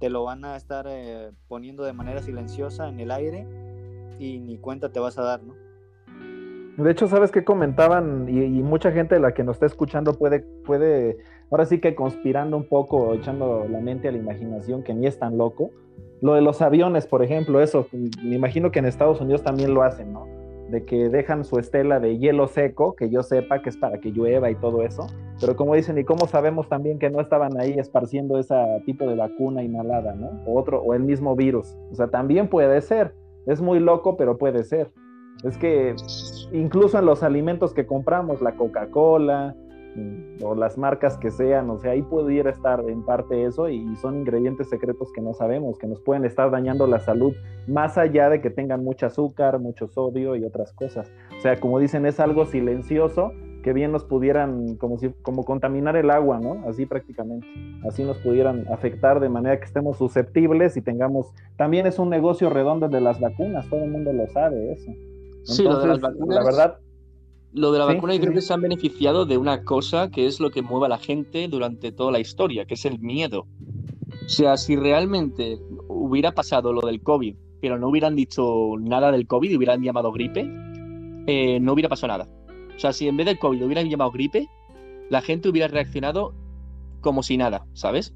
te 0.00 0.08
lo 0.08 0.24
van 0.24 0.44
a 0.46 0.56
estar 0.56 0.86
eh, 0.88 1.30
poniendo 1.46 1.84
de 1.84 1.92
manera 1.92 2.22
silenciosa 2.22 2.88
en 2.88 3.00
el 3.00 3.10
aire 3.10 3.46
y 4.18 4.38
ni 4.38 4.58
cuenta 4.58 4.90
te 4.90 4.98
vas 4.98 5.18
a 5.18 5.22
dar, 5.22 5.42
¿no? 5.42 5.54
De 6.76 6.90
hecho, 6.90 7.08
sabes 7.08 7.30
que 7.30 7.44
comentaban 7.44 8.26
y, 8.28 8.62
mucha 8.62 8.90
gente 8.90 9.14
de 9.14 9.20
la 9.20 9.34
que 9.34 9.44
nos 9.44 9.56
está 9.56 9.66
escuchando 9.66 10.14
puede, 10.14 10.40
puede, 10.64 11.18
ahora 11.50 11.66
sí 11.66 11.78
que 11.78 11.94
conspirando 11.94 12.56
un 12.56 12.66
poco, 12.66 13.12
echando 13.12 13.66
la 13.68 13.80
mente 13.80 14.08
a 14.08 14.12
la 14.12 14.18
imaginación, 14.18 14.82
que 14.82 14.94
ni 14.94 15.06
es 15.06 15.18
tan 15.18 15.36
loco. 15.36 15.70
Lo 16.20 16.34
de 16.34 16.42
los 16.42 16.60
aviones, 16.60 17.06
por 17.06 17.22
ejemplo, 17.22 17.62
eso, 17.62 17.86
me 17.92 18.34
imagino 18.34 18.70
que 18.70 18.78
en 18.78 18.86
Estados 18.86 19.20
Unidos 19.20 19.42
también 19.42 19.72
lo 19.72 19.82
hacen, 19.82 20.12
¿no? 20.12 20.26
de 20.70 20.84
que 20.84 21.08
dejan 21.08 21.44
su 21.44 21.58
estela 21.58 22.00
de 22.00 22.18
hielo 22.18 22.46
seco, 22.46 22.94
que 22.94 23.10
yo 23.10 23.22
sepa 23.22 23.60
que 23.60 23.70
es 23.70 23.76
para 23.76 23.98
que 23.98 24.10
llueva 24.10 24.50
y 24.50 24.54
todo 24.54 24.82
eso, 24.82 25.06
pero 25.40 25.56
como 25.56 25.74
dicen, 25.74 25.98
¿y 25.98 26.04
cómo 26.04 26.26
sabemos 26.26 26.68
también 26.68 26.98
que 26.98 27.10
no 27.10 27.20
estaban 27.20 27.58
ahí 27.58 27.74
esparciendo 27.78 28.38
ese 28.38 28.54
tipo 28.86 29.06
de 29.06 29.16
vacuna 29.16 29.62
inhalada, 29.62 30.14
¿no? 30.14 30.30
O 30.46 30.58
otro, 30.58 30.80
o 30.82 30.94
el 30.94 31.02
mismo 31.02 31.34
virus. 31.34 31.76
O 31.90 31.94
sea, 31.94 32.08
también 32.08 32.48
puede 32.48 32.80
ser. 32.80 33.14
Es 33.46 33.60
muy 33.60 33.80
loco, 33.80 34.16
pero 34.16 34.38
puede 34.38 34.62
ser. 34.62 34.90
Es 35.44 35.56
que 35.56 35.94
incluso 36.52 36.98
en 36.98 37.06
los 37.06 37.22
alimentos 37.22 37.72
que 37.72 37.86
compramos, 37.86 38.42
la 38.42 38.52
Coca-Cola, 38.52 39.56
o 40.42 40.54
las 40.54 40.78
marcas 40.78 41.18
que 41.18 41.30
sean, 41.30 41.68
o 41.70 41.78
sea, 41.78 41.92
ahí 41.92 42.02
pudiera 42.02 42.50
estar 42.50 42.80
en 42.88 43.04
parte 43.04 43.44
eso 43.44 43.68
y 43.68 43.96
son 43.96 44.18
ingredientes 44.18 44.68
secretos 44.68 45.12
que 45.12 45.20
no 45.20 45.34
sabemos, 45.34 45.78
que 45.78 45.86
nos 45.86 46.00
pueden 46.00 46.24
estar 46.24 46.50
dañando 46.50 46.86
la 46.86 47.00
salud, 47.00 47.34
más 47.66 47.98
allá 47.98 48.30
de 48.30 48.40
que 48.40 48.50
tengan 48.50 48.84
mucho 48.84 49.06
azúcar, 49.06 49.58
mucho 49.58 49.88
sodio 49.88 50.36
y 50.36 50.44
otras 50.44 50.72
cosas. 50.72 51.10
O 51.36 51.40
sea, 51.40 51.58
como 51.58 51.78
dicen, 51.78 52.06
es 52.06 52.20
algo 52.20 52.46
silencioso 52.46 53.32
que 53.62 53.72
bien 53.72 53.92
nos 53.92 54.04
pudieran, 54.04 54.76
como, 54.76 54.98
si, 54.98 55.10
como 55.22 55.44
contaminar 55.44 55.96
el 55.96 56.10
agua, 56.10 56.40
¿no? 56.40 56.66
Así 56.66 56.86
prácticamente. 56.86 57.46
Así 57.86 58.04
nos 58.04 58.18
pudieran 58.18 58.66
afectar 58.72 59.20
de 59.20 59.28
manera 59.28 59.58
que 59.58 59.66
estemos 59.66 59.98
susceptibles 59.98 60.76
y 60.76 60.82
tengamos... 60.82 61.34
También 61.56 61.86
es 61.86 61.98
un 61.98 62.08
negocio 62.08 62.48
redondo 62.48 62.88
de 62.88 63.00
las 63.00 63.20
vacunas, 63.20 63.68
todo 63.68 63.84
el 63.84 63.90
mundo 63.90 64.12
lo 64.12 64.26
sabe 64.28 64.72
eso. 64.72 64.90
sí, 65.44 65.64
lo 65.64 65.78
de 65.78 65.88
las 65.88 66.00
vacunas... 66.00 66.36
La 66.36 66.44
verdad, 66.44 66.78
lo 67.52 67.72
de 67.72 67.78
la 67.78 67.84
vacuna 67.84 68.14
yo 68.14 68.20
creo 68.20 68.32
que 68.32 68.40
se 68.40 68.52
han 68.52 68.60
beneficiado 68.60 69.26
de 69.26 69.36
una 69.36 69.64
cosa 69.64 70.10
que 70.10 70.26
es 70.26 70.40
lo 70.40 70.50
que 70.50 70.62
mueve 70.62 70.86
a 70.86 70.90
la 70.90 70.98
gente 70.98 71.48
durante 71.48 71.92
toda 71.92 72.12
la 72.12 72.20
historia, 72.20 72.64
que 72.64 72.74
es 72.74 72.84
el 72.84 72.98
miedo. 73.00 73.46
O 74.24 74.28
sea, 74.28 74.56
si 74.56 74.76
realmente 74.76 75.58
hubiera 75.88 76.32
pasado 76.32 76.72
lo 76.72 76.80
del 76.86 77.02
COVID, 77.02 77.34
pero 77.60 77.78
no 77.78 77.88
hubieran 77.88 78.14
dicho 78.14 78.76
nada 78.78 79.10
del 79.10 79.26
COVID 79.26 79.50
y 79.50 79.56
hubieran 79.56 79.82
llamado 79.82 80.12
gripe, 80.12 80.48
eh, 81.26 81.58
no 81.60 81.72
hubiera 81.72 81.88
pasado 81.88 82.08
nada. 82.08 82.28
O 82.74 82.78
sea, 82.78 82.92
si 82.92 83.08
en 83.08 83.16
vez 83.16 83.26
del 83.26 83.38
COVID 83.38 83.64
hubieran 83.64 83.88
llamado 83.88 84.10
gripe, 84.10 84.48
la 85.10 85.20
gente 85.20 85.48
hubiera 85.48 85.68
reaccionado 85.68 86.32
como 87.00 87.22
si 87.22 87.36
nada, 87.36 87.66
¿sabes? 87.72 88.14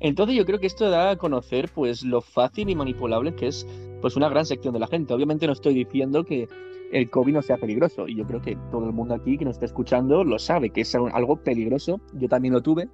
Entonces 0.00 0.36
yo 0.36 0.44
creo 0.44 0.58
que 0.58 0.66
esto 0.66 0.90
da 0.90 1.10
a 1.10 1.16
conocer 1.16 1.70
pues 1.72 2.02
lo 2.02 2.20
fácil 2.20 2.68
y 2.68 2.74
manipulable 2.74 3.34
que 3.36 3.46
es 3.46 3.66
pues 4.00 4.16
una 4.16 4.28
gran 4.28 4.44
sección 4.44 4.74
de 4.74 4.80
la 4.80 4.88
gente. 4.88 5.14
Obviamente 5.14 5.46
no 5.46 5.52
estoy 5.52 5.74
diciendo 5.74 6.24
que 6.24 6.48
el 6.92 7.10
COVID 7.10 7.32
no 7.32 7.42
sea 7.42 7.56
peligroso. 7.56 8.06
Y 8.06 8.16
yo 8.16 8.26
creo 8.26 8.40
que 8.40 8.56
todo 8.70 8.86
el 8.86 8.92
mundo 8.92 9.14
aquí 9.14 9.38
que 9.38 9.44
nos 9.44 9.56
está 9.56 9.66
escuchando 9.66 10.22
lo 10.24 10.38
sabe, 10.38 10.70
que 10.70 10.82
es 10.82 10.94
algo 10.94 11.36
peligroso. 11.36 12.00
Yo 12.14 12.28
también 12.28 12.54
lo 12.54 12.62
tuve. 12.62 12.88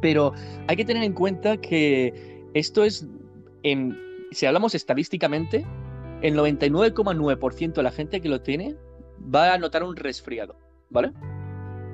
Pero 0.00 0.32
hay 0.66 0.76
que 0.76 0.84
tener 0.84 1.02
en 1.02 1.12
cuenta 1.12 1.56
que 1.56 2.46
esto 2.54 2.84
es, 2.84 3.06
en, 3.64 3.98
si 4.30 4.46
hablamos 4.46 4.74
estadísticamente, 4.74 5.66
el 6.22 6.36
99,9% 6.36 7.74
de 7.74 7.82
la 7.82 7.90
gente 7.90 8.20
que 8.20 8.28
lo 8.28 8.40
tiene 8.40 8.76
va 9.34 9.54
a 9.54 9.58
notar 9.58 9.82
un 9.82 9.96
resfriado, 9.96 10.56
¿vale? 10.90 11.12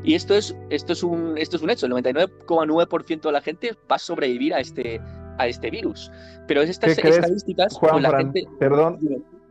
Y 0.03 0.15
esto 0.15 0.35
es, 0.35 0.57
esto 0.69 0.93
es, 0.93 1.03
un, 1.03 1.39
esto 1.39 1.57
es 1.57 1.63
un 1.63 1.71
hecho, 1.71 1.87
el 1.87 1.93
99,9% 1.93 3.21
de 3.23 3.33
la 3.33 3.41
gente 3.41 3.73
va 3.91 3.97
a 3.97 3.99
sobrevivir 3.99 4.53
a 4.53 4.61
este, 4.61 5.01
a 5.39 5.47
este 5.47 5.71
virus. 5.71 6.11
Pero 6.47 6.61
estas 6.61 6.99
estadísticas... 6.99 7.75
Juan, 7.75 8.03
la 8.03 8.19
gente... 8.19 8.45
Perdón, 8.59 8.99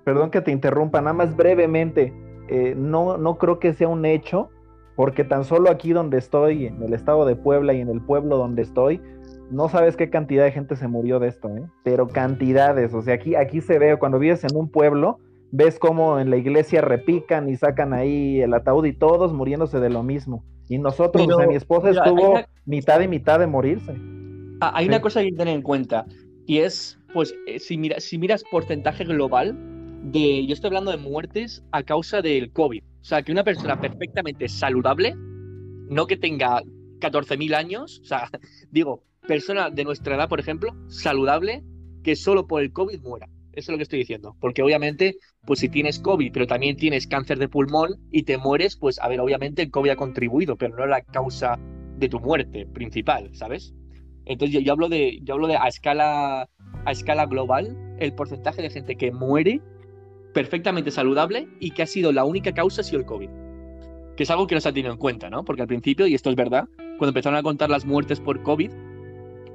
perdón 0.04 0.32
que 0.32 0.42
te 0.42 0.52
interrumpa, 0.52 1.02
nada 1.02 1.14
más 1.14 1.36
brevemente, 1.36 2.14
eh, 2.50 2.76
no, 2.78 3.18
no 3.18 3.38
creo 3.38 3.60
que 3.60 3.74
sea 3.74 3.88
un 3.88 4.06
hecho, 4.06 4.50
porque 4.96 5.24
tan 5.24 5.44
solo 5.44 5.70
aquí 5.70 5.94
donde 5.94 6.18
estoy, 6.18 6.68
en 6.68 6.82
el 6.84 6.94
estado 6.94 7.26
de 7.26 7.36
Puebla 7.36 7.74
y 7.74 7.82
en 7.82 7.90
el 7.90 8.02
pueblo 8.02 8.38
donde 8.38 8.62
estoy, 8.62 9.02
no 9.50 9.70
sabes 9.70 9.96
qué 9.96 10.10
cantidad 10.10 10.44
de 10.44 10.52
gente 10.52 10.76
se 10.76 10.88
murió 10.88 11.20
de 11.20 11.28
esto, 11.28 11.50
¿eh? 11.50 11.64
pero 11.84 12.08
cantidades, 12.08 12.94
o 12.94 13.02
sea, 13.02 13.16
aquí, 13.16 13.36
aquí 13.36 13.62
se 13.62 13.80
ve, 13.80 13.98
cuando 13.98 14.20
vives 14.20 14.44
en 14.44 14.56
un 14.56 14.70
pueblo, 14.70 15.20
ves 15.52 15.78
cómo 15.80 16.20
en 16.20 16.30
la 16.30 16.38
iglesia 16.38 16.82
repican 16.82 17.48
y 17.50 17.56
sacan 17.56 17.94
ahí 17.94 18.42
el 18.42 18.54
ataúd 18.54 18.86
y 18.86 18.94
todos 18.94 19.34
muriéndose 19.34 19.80
de 19.80 19.90
lo 19.90 20.02
mismo. 20.02 20.44
Y 20.70 20.80
nosotros, 20.80 21.28
o 21.28 21.38
sea, 21.38 21.48
mi 21.48 21.56
esposa 21.56 21.90
estuvo 21.90 22.40
mitad 22.66 23.02
y 23.02 23.08
mitad 23.08 23.40
de 23.40 23.48
morirse. 23.48 23.94
Ah, 24.62 24.72
hay 24.76 24.88
una 24.88 25.02
cosa 25.02 25.22
que 25.22 25.32
tener 25.32 25.54
en 25.54 25.62
cuenta, 25.62 26.06
y 26.46 26.60
es, 26.60 27.00
pues, 27.14 27.36
eh, 27.48 27.60
si, 27.60 27.78
mira, 27.78 28.00
si 28.00 28.18
miras 28.18 28.44
porcentaje 28.50 29.04
global, 29.04 29.58
de, 30.04 30.46
yo 30.46 30.54
estoy 30.54 30.68
hablando 30.68 30.92
de 30.92 30.98
muertes 30.98 31.64
a 31.72 31.84
causa 31.84 32.22
del 32.22 32.52
COVID. 32.52 32.84
O 32.84 33.06
sea, 33.06 33.24
que 33.24 33.32
una 33.32 33.44
persona 33.44 33.80
perfectamente 33.80 34.48
saludable, 34.50 35.16
no 35.16 36.08
que 36.08 36.18
tenga 36.18 36.62
14.000 37.00 37.56
años, 37.56 38.00
o 38.02 38.06
sea, 38.06 38.30
digo, 38.72 39.04
persona 39.28 39.70
de 39.70 39.84
nuestra 39.84 40.16
edad, 40.16 40.30
por 40.30 40.40
ejemplo, 40.40 40.76
saludable, 40.88 41.64
que 42.04 42.16
solo 42.16 42.48
por 42.48 42.62
el 42.62 42.74
COVID 42.74 43.02
muera. 43.02 43.28
Eso 43.54 43.72
es 43.72 43.74
lo 43.74 43.78
que 43.78 43.84
estoy 43.84 44.00
diciendo. 44.00 44.36
Porque 44.40 44.64
obviamente, 44.64 45.18
pues 45.46 45.60
si 45.60 45.70
tienes 45.70 46.00
COVID, 46.00 46.32
pero 46.34 46.48
también 46.48 46.76
tienes 46.76 47.08
cáncer 47.08 47.38
de 47.38 47.48
pulmón 47.48 47.96
y 48.12 48.24
te 48.24 48.38
mueres, 48.38 48.76
pues 48.76 49.00
a 49.00 49.08
ver, 49.08 49.20
obviamente 49.20 49.62
el 49.62 49.72
COVID 49.72 49.92
ha 49.92 49.96
contribuido, 49.96 50.58
pero 50.58 50.76
no 50.76 50.84
es 50.84 50.90
la 50.90 51.02
causa 51.02 51.58
de 51.98 52.10
tu 52.10 52.20
muerte 52.20 52.66
principal, 52.66 53.30
¿sabes? 53.36 53.74
Entonces 54.26 54.54
yo, 54.54 54.60
yo 54.60 54.74
hablo 54.74 54.90
de, 54.90 55.20
yo 55.22 55.36
hablo 55.36 55.48
de 55.48 55.56
a 55.56 55.68
escala, 55.68 56.50
a 56.86 56.92
escala 56.92 57.26
global, 57.28 57.78
el 58.00 58.14
porcentaje 58.14 58.62
de 58.62 58.72
gente 58.72 58.96
que 58.96 59.12
muere 59.12 59.62
perfectamente 60.34 60.92
saludable 60.92 61.48
y 61.60 61.72
que 61.72 61.84
ha 61.84 61.88
sido 61.88 62.12
la 62.12 62.26
única 62.26 62.54
causa 62.54 62.82
ha 62.82 62.84
sido 62.84 63.00
el 63.00 63.06
COVID. 63.06 63.30
Que 64.16 64.24
es 64.24 64.32
algo 64.32 64.48
que 64.48 64.56
no 64.56 64.62
se 64.62 64.70
ha 64.70 64.74
tenido 64.74 64.92
en 64.92 65.00
cuenta, 65.00 65.30
¿no? 65.30 65.44
Porque 65.44 65.62
al 65.62 65.68
principio, 65.68 66.06
y 66.08 66.14
esto 66.14 66.30
es 66.30 66.36
verdad, 66.36 66.68
cuando 66.98 67.08
empezaron 67.08 67.38
a 67.38 67.44
contar 67.44 67.70
las 67.70 67.86
muertes 67.86 68.20
por 68.20 68.42
COVID, 68.44 68.72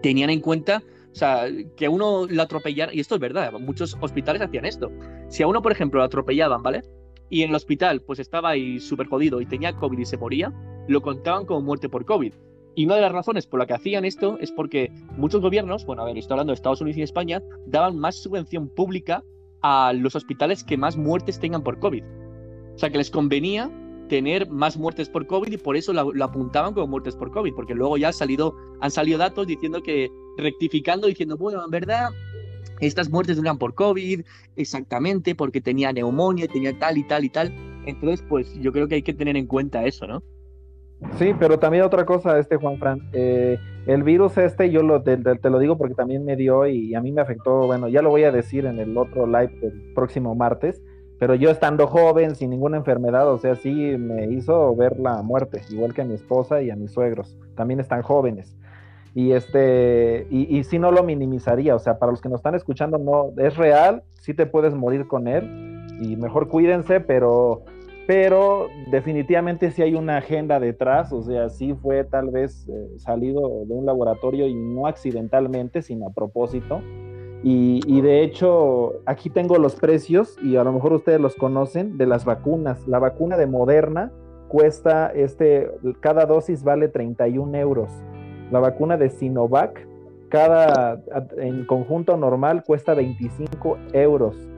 tenían 0.03 0.31
en 0.31 0.41
cuenta, 0.41 0.83
o 1.13 1.15
sea, 1.15 1.47
que 1.77 1.89
uno 1.89 2.27
lo 2.29 2.43
atropellara, 2.43 2.93
y 2.95 3.01
esto 3.01 3.17
es 3.17 3.21
verdad, 3.21 3.53
muchos 3.61 3.97
hospitales 4.01 4.43
hacían 4.43 4.65
esto. 4.65 4.91
Si 5.29 5.43
a 5.43 5.47
uno, 5.47 5.63
por 5.63 5.73
ejemplo, 5.73 5.99
lo 5.99 6.05
atropellaban, 6.05 6.63
¿vale? 6.63 6.83
Y 7.31 7.43
en 7.43 7.51
el 7.51 7.57
hospital, 7.57 8.01
pues 8.01 8.19
estaba 8.19 8.51
ahí 8.51 8.81
súper 8.81 9.07
jodido 9.07 9.41
y 9.41 9.47
tenía 9.47 9.75
COVID 9.75 9.99
y 9.99 10.07
se 10.07 10.17
moría, 10.17 10.53
lo 10.89 11.03
contaban 11.03 11.45
como 11.45 11.61
muerte 11.61 11.89
por 11.89 12.05
COVID. 12.05 12.33
Y 12.75 12.87
una 12.87 12.95
de 12.95 13.03
las 13.03 13.13
razones 13.13 13.47
por 13.47 13.59
la 13.59 13.67
que 13.67 13.75
hacían 13.75 14.05
esto 14.05 14.39
es 14.41 14.53
porque 14.53 14.91
muchos 15.17 15.41
gobiernos, 15.41 15.85
bueno, 15.85 16.03
a 16.03 16.05
ver, 16.07 16.17
estoy 16.17 16.35
hablando 16.35 16.53
de 16.53 16.55
Estados 16.55 16.81
Unidos 16.81 16.99
y 16.99 17.03
España, 17.03 17.43
daban 17.67 17.99
más 17.99 18.17
subvención 18.17 18.69
pública 18.69 19.23
a 19.63 19.93
los 19.93 20.15
hospitales 20.15 20.65
que 20.65 20.77
más 20.77 20.97
muertes 20.97 21.39
tengan 21.39 21.63
por 21.63 21.79
COVID. 21.79 22.03
O 22.75 22.79
sea, 22.79 22.91
que 22.91 22.99
les 22.99 23.11
convenía 23.11 23.71
tener 24.09 24.49
más 24.49 24.77
muertes 24.77 25.09
por 25.09 25.27
COVID 25.27 25.53
y 25.53 25.59
por 25.59 25.77
eso 25.77 25.93
lo, 25.93 26.25
apuntaban 26.25 26.75
como 26.75 26.87
muertes 26.87 27.15
por 27.15 27.31
COVID, 27.31 27.55
porque 27.55 27.75
luego 27.75 27.97
ya 27.97 28.09
han 28.09 28.15
salido, 28.15 28.57
han 28.81 28.91
salido 28.91 29.19
datos 29.19 29.47
diciendo 29.47 29.83
que, 29.83 30.11
rectificando, 30.37 31.07
diciendo, 31.07 31.37
bueno, 31.37 31.63
en 31.65 31.71
verdad, 31.71 32.11
estas 32.81 33.11
muertes 33.11 33.39
eran 33.39 33.59
por 33.59 33.75
COVID, 33.75 34.23
exactamente, 34.57 35.35
porque 35.35 35.61
tenía 35.61 35.93
neumonía, 35.93 36.49
tenía 36.49 36.77
tal 36.79 36.99
y 36.99 37.05
tal 37.05 37.25
y 37.25 37.31
tal. 37.31 37.55
Entonces, 37.87 38.25
pues 38.29 38.55
yo 38.61 38.73
creo 38.73 38.89
que 38.89 38.97
hay 38.97 39.03
que 39.03 39.15
tener 39.15 39.37
en 39.37 39.47
cuenta 39.47 39.85
eso, 39.85 40.07
¿no? 40.07 40.23
Sí, 41.17 41.33
pero 41.39 41.59
también 41.59 41.85
otra 41.85 42.05
cosa, 42.05 42.39
este 42.39 42.57
Juan 42.57 42.79
Fran, 42.79 43.01
eh, 43.13 43.59
el 43.87 44.03
virus 44.03 44.37
este, 44.37 44.71
yo 44.71 44.83
lo, 44.83 45.03
te, 45.03 45.17
lo 45.17 45.59
digo 45.59 45.79
porque 45.79 45.95
también 45.95 46.25
me 46.25 46.35
dio 46.35 46.67
y 46.67 46.95
a 46.95 47.01
mí 47.01 47.13
me 47.13 47.21
afectó, 47.21 47.67
bueno, 47.67 47.89
ya 47.89 48.03
lo 48.03 48.11
voy 48.11 48.25
a 48.25 48.33
decir 48.33 48.67
en 48.67 48.79
el 48.79 48.97
otro 48.97 49.27
live 49.27 49.53
del 49.61 49.93
próximo 49.95 50.35
martes, 50.35 50.83
pero 51.19 51.35
yo 51.35 51.51
estando 51.51 51.87
joven, 51.87 52.35
sin 52.35 52.51
ninguna 52.51 52.77
enfermedad, 52.77 53.31
o 53.33 53.39
sea, 53.39 53.55
sí 53.55 53.71
me 53.73 54.27
hizo 54.27 54.75
ver 54.75 54.99
la 54.99 55.23
muerte, 55.23 55.63
igual 55.71 55.95
que 55.95 56.03
a 56.03 56.05
mi 56.05 56.15
esposa 56.15 56.63
y 56.63 56.71
a 56.71 56.77
mis 56.77 56.93
suegros, 56.93 57.37
también 57.55 57.81
están 57.81 58.03
jóvenes. 58.03 58.57
Y 59.15 59.33
este, 59.33 60.27
y, 60.31 60.63
sí 60.65 60.79
no 60.79 60.93
lo 60.93 61.03
minimizaría, 61.03 61.75
o 61.75 61.79
sea, 61.79 61.99
para 61.99 62.13
los 62.13 62.21
que 62.21 62.29
nos 62.29 62.41
están 62.41 62.55
escuchando, 62.55 62.99
no, 62.99 63.33
es 63.37 63.57
real, 63.57 64.03
sí 64.21 64.35
te 64.35 64.47
puedes 64.47 64.75
morir 64.75 65.09
con 65.09 65.27
él, 65.29 65.87
y 66.01 66.17
mejor 66.17 66.49
cuídense, 66.49 67.01
pero 67.01 67.65
pero 68.09 68.71
definitivamente 68.91 69.71
sí 69.71 69.83
hay 69.83 69.95
una 69.95 70.17
agenda 70.17 70.59
detrás, 70.59 71.13
o 71.13 71.23
sea, 71.23 71.51
sí 71.51 71.75
fue 71.75 72.05
tal 72.05 72.31
vez 72.31 72.67
eh, 72.67 72.89
salido 72.97 73.67
de 73.67 73.75
un 73.75 73.85
laboratorio 73.85 74.47
y 74.47 74.55
no 74.55 74.87
accidentalmente, 74.87 75.83
sino 75.83 76.07
a 76.07 76.15
propósito. 76.15 76.81
Y, 77.45 77.83
y, 77.87 78.01
de 78.01 78.23
hecho, 78.23 78.95
aquí 79.05 79.29
tengo 79.29 79.59
los 79.59 79.75
precios 79.77 80.39
y 80.43 80.57
a 80.57 80.65
lo 80.65 80.73
mejor 80.73 80.95
ustedes 80.95 81.21
los 81.21 81.35
conocen 81.35 81.99
de 81.99 82.07
las 82.07 82.25
vacunas. 82.25 82.89
La 82.89 82.99
vacuna 82.99 83.37
de 83.37 83.47
Moderna 83.47 84.11
cuesta, 84.49 85.13
este, 85.15 85.71
cada 86.01 86.25
dosis 86.25 86.65
vale 86.65 86.89
31 86.89 87.59
euros. 87.59 87.91
La 88.51 88.59
vacuna 88.59 88.97
de 88.97 89.11
Sinovac, 89.11 89.87
cada, 90.31 91.03
en 91.37 91.67
conjunto 91.67 92.17
normal, 92.17 92.65
cuesta 92.65 92.95
25 92.95 93.77
euros. 93.93 94.49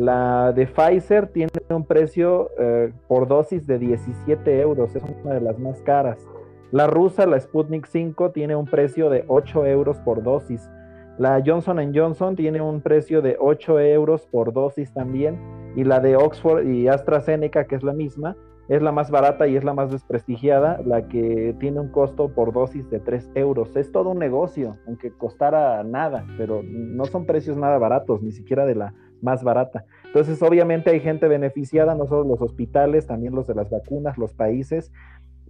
La 0.00 0.54
de 0.54 0.66
Pfizer 0.66 1.26
tiene 1.26 1.50
un 1.68 1.84
precio 1.84 2.48
eh, 2.58 2.90
por 3.06 3.28
dosis 3.28 3.66
de 3.66 3.78
17 3.78 4.58
euros, 4.62 4.96
es 4.96 5.02
una 5.22 5.34
de 5.34 5.42
las 5.42 5.58
más 5.58 5.82
caras. 5.82 6.26
La 6.72 6.86
rusa, 6.86 7.26
la 7.26 7.38
Sputnik 7.38 7.84
5, 7.84 8.30
tiene 8.30 8.56
un 8.56 8.64
precio 8.64 9.10
de 9.10 9.26
8 9.28 9.66
euros 9.66 9.98
por 9.98 10.22
dosis. 10.22 10.70
La 11.18 11.42
Johnson 11.44 11.92
Johnson 11.94 12.34
tiene 12.34 12.62
un 12.62 12.80
precio 12.80 13.20
de 13.20 13.36
8 13.38 13.78
euros 13.80 14.26
por 14.26 14.54
dosis 14.54 14.90
también. 14.94 15.38
Y 15.76 15.84
la 15.84 16.00
de 16.00 16.16
Oxford 16.16 16.66
y 16.66 16.88
AstraZeneca, 16.88 17.66
que 17.66 17.74
es 17.74 17.82
la 17.82 17.92
misma, 17.92 18.38
es 18.70 18.80
la 18.80 18.92
más 18.92 19.10
barata 19.10 19.48
y 19.48 19.56
es 19.56 19.64
la 19.64 19.74
más 19.74 19.92
desprestigiada, 19.92 20.80
la 20.82 21.08
que 21.08 21.54
tiene 21.60 21.78
un 21.78 21.88
costo 21.88 22.32
por 22.32 22.54
dosis 22.54 22.88
de 22.88 23.00
3 23.00 23.32
euros. 23.34 23.76
Es 23.76 23.92
todo 23.92 24.08
un 24.08 24.18
negocio, 24.18 24.78
aunque 24.86 25.12
costara 25.12 25.84
nada, 25.84 26.24
pero 26.38 26.62
no 26.64 27.04
son 27.04 27.26
precios 27.26 27.58
nada 27.58 27.76
baratos, 27.76 28.22
ni 28.22 28.32
siquiera 28.32 28.64
de 28.64 28.76
la 28.76 28.94
más 29.22 29.42
barata. 29.42 29.84
Entonces, 30.06 30.42
obviamente 30.42 30.90
hay 30.90 31.00
gente 31.00 31.28
beneficiada, 31.28 31.94
no 31.94 32.06
solo 32.06 32.24
los 32.24 32.40
hospitales, 32.40 33.06
también 33.06 33.34
los 33.34 33.46
de 33.46 33.54
las 33.54 33.70
vacunas, 33.70 34.18
los 34.18 34.32
países, 34.34 34.92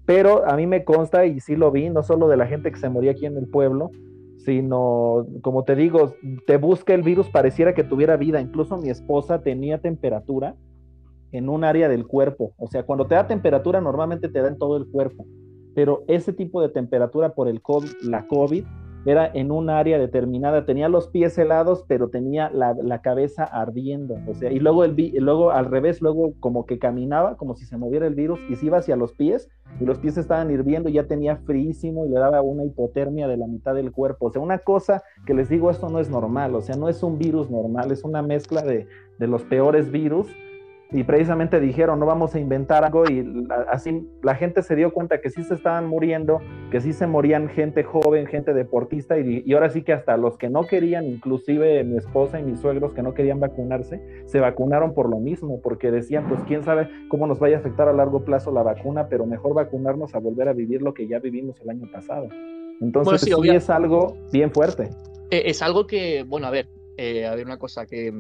pero 0.06 0.46
a 0.46 0.56
mí 0.56 0.66
me 0.66 0.84
consta, 0.84 1.26
y 1.26 1.40
sí 1.40 1.56
lo 1.56 1.70
vi, 1.70 1.88
no 1.88 2.02
solo 2.02 2.28
de 2.28 2.36
la 2.36 2.46
gente 2.46 2.72
que 2.72 2.78
se 2.78 2.88
moría 2.88 3.12
aquí 3.12 3.26
en 3.26 3.36
el 3.36 3.48
pueblo, 3.48 3.90
sino, 4.38 5.26
como 5.42 5.64
te 5.64 5.76
digo, 5.76 6.14
te 6.46 6.56
busca 6.56 6.94
el 6.94 7.02
virus, 7.02 7.28
pareciera 7.28 7.74
que 7.74 7.84
tuviera 7.84 8.16
vida. 8.16 8.40
Incluso 8.40 8.78
mi 8.78 8.88
esposa 8.88 9.42
tenía 9.42 9.78
temperatura 9.78 10.56
en 11.32 11.48
un 11.48 11.62
área 11.62 11.88
del 11.88 12.06
cuerpo. 12.06 12.52
O 12.58 12.66
sea, 12.66 12.84
cuando 12.84 13.06
te 13.06 13.14
da 13.14 13.26
temperatura, 13.26 13.80
normalmente 13.80 14.28
te 14.28 14.40
da 14.40 14.48
en 14.48 14.58
todo 14.58 14.76
el 14.76 14.86
cuerpo. 14.90 15.26
Pero 15.74 16.02
ese 16.08 16.32
tipo 16.32 16.60
de 16.60 16.70
temperatura 16.70 17.34
por 17.34 17.48
el 17.48 17.60
la 18.02 18.26
COVID, 18.26 18.64
era 19.06 19.30
en 19.32 19.50
un 19.50 19.70
área 19.70 19.98
determinada, 19.98 20.66
tenía 20.66 20.88
los 20.88 21.08
pies 21.08 21.36
helados, 21.38 21.84
pero 21.88 22.08
tenía 22.08 22.50
la, 22.50 23.00
cabeza 23.00 23.44
ardiendo, 23.44 24.18
o 24.26 24.34
sea, 24.34 24.52
y 24.52 24.58
luego, 24.58 24.84
el, 24.84 24.94
luego 25.20 25.52
al 25.52 25.66
revés, 25.66 26.02
luego 26.02 26.34
como 26.38 26.66
que 26.66 26.78
caminaba, 26.78 27.36
como 27.36 27.54
si 27.54 27.64
se 27.64 27.78
moviera 27.78 28.06
el 28.06 28.14
virus, 28.14 28.38
y 28.50 28.56
se 28.56 28.66
iba 28.66 28.78
hacia 28.78 28.96
los 28.96 29.14
pies, 29.14 29.48
y 29.80 29.84
los 29.84 29.98
pies 29.98 30.18
estaban 30.18 30.50
hirviendo, 30.50 30.90
ya 30.90 31.06
tenía 31.06 31.36
fríísimo, 31.36 32.04
y 32.04 32.10
le 32.10 32.18
daba 32.18 32.42
una 32.42 32.64
hipotermia 32.64 33.26
de 33.26 33.38
la 33.38 33.46
mitad 33.46 33.74
del 33.74 33.90
cuerpo, 33.90 34.26
o 34.26 34.30
sea, 34.30 34.42
una 34.42 34.58
cosa 34.58 35.02
que 35.24 35.32
les 35.32 35.48
digo, 35.48 35.70
esto 35.70 35.88
no 35.88 35.98
es 35.98 36.10
normal, 36.10 36.54
o 36.54 36.60
sea, 36.60 36.76
no 36.76 36.88
es 36.88 37.02
un 37.02 37.18
virus 37.18 37.50
normal, 37.50 37.90
es 37.92 38.04
una 38.04 38.22
mezcla 38.22 38.62
de, 38.62 38.86
de 39.18 39.26
los 39.26 39.42
peores 39.44 39.90
virus, 39.90 40.28
y 40.92 41.04
precisamente 41.04 41.60
dijeron, 41.60 42.00
no 42.00 42.06
vamos 42.06 42.34
a 42.34 42.40
inventar 42.40 42.84
algo 42.84 43.04
y 43.08 43.46
así 43.70 44.08
la 44.22 44.34
gente 44.34 44.62
se 44.62 44.74
dio 44.74 44.92
cuenta 44.92 45.20
que 45.20 45.30
sí 45.30 45.42
se 45.44 45.54
estaban 45.54 45.86
muriendo, 45.86 46.40
que 46.70 46.80
sí 46.80 46.92
se 46.92 47.06
morían 47.06 47.48
gente 47.48 47.84
joven, 47.84 48.26
gente 48.26 48.52
deportista 48.54 49.18
y, 49.18 49.42
y, 49.46 49.54
ahora 49.54 49.70
sí 49.70 49.82
que 49.82 49.92
hasta 49.92 50.16
los 50.16 50.36
que 50.36 50.50
no 50.50 50.66
querían, 50.66 51.04
inclusive 51.06 51.84
mi 51.84 51.96
esposa 51.96 52.40
y 52.40 52.42
mis 52.42 52.60
suegros 52.60 52.92
que 52.92 53.02
no 53.02 53.14
querían 53.14 53.38
vacunarse, 53.38 54.00
se 54.26 54.40
vacunaron 54.40 54.94
por 54.94 55.08
lo 55.08 55.18
mismo, 55.18 55.60
porque 55.62 55.90
decían, 55.90 56.28
pues 56.28 56.40
quién 56.46 56.64
sabe 56.64 56.88
cómo 57.08 57.26
nos 57.26 57.38
vaya 57.38 57.56
a 57.56 57.60
afectar 57.60 57.88
a 57.88 57.92
largo 57.92 58.24
plazo 58.24 58.50
la 58.50 58.62
vacuna, 58.62 59.08
pero 59.08 59.26
mejor 59.26 59.54
vacunarnos 59.54 60.14
a 60.14 60.18
volver 60.18 60.48
a 60.48 60.52
vivir 60.52 60.82
lo 60.82 60.92
que 60.94 61.06
ya 61.06 61.18
vivimos 61.20 61.60
el 61.60 61.70
año 61.70 61.88
pasado. 61.92 62.28
Entonces 62.80 63.20
sí, 63.20 63.32
es 63.50 63.70
algo 63.70 64.16
bien 64.32 64.50
fuerte. 64.50 64.88
Eh, 65.30 65.42
es 65.46 65.62
algo 65.62 65.86
que, 65.86 66.24
bueno, 66.26 66.46
a 66.46 66.50
ver, 66.50 66.66
eh, 67.00 67.26
a 67.26 67.34
ver 67.34 67.46
una 67.46 67.56
cosa 67.56 67.86
que 67.86 68.12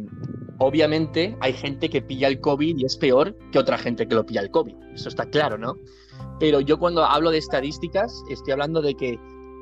obviamente 0.56 1.36
hay 1.40 1.52
gente 1.52 1.90
que 1.90 2.00
pilla 2.00 2.28
el 2.28 2.40
COVID 2.40 2.78
y 2.78 2.86
es 2.86 2.96
peor 2.96 3.36
que 3.52 3.58
otra 3.58 3.76
gente 3.76 4.08
que 4.08 4.14
lo 4.14 4.24
pilla 4.24 4.40
el 4.40 4.50
COVID. 4.50 4.74
Eso 4.94 5.10
está 5.10 5.26
claro, 5.26 5.58
¿no? 5.58 5.74
Pero 6.38 6.62
yo 6.62 6.78
cuando 6.78 7.04
hablo 7.04 7.30
de 7.30 7.36
estadísticas 7.36 8.24
estoy 8.30 8.52
hablando 8.52 8.80
de 8.80 8.94
que 8.94 9.18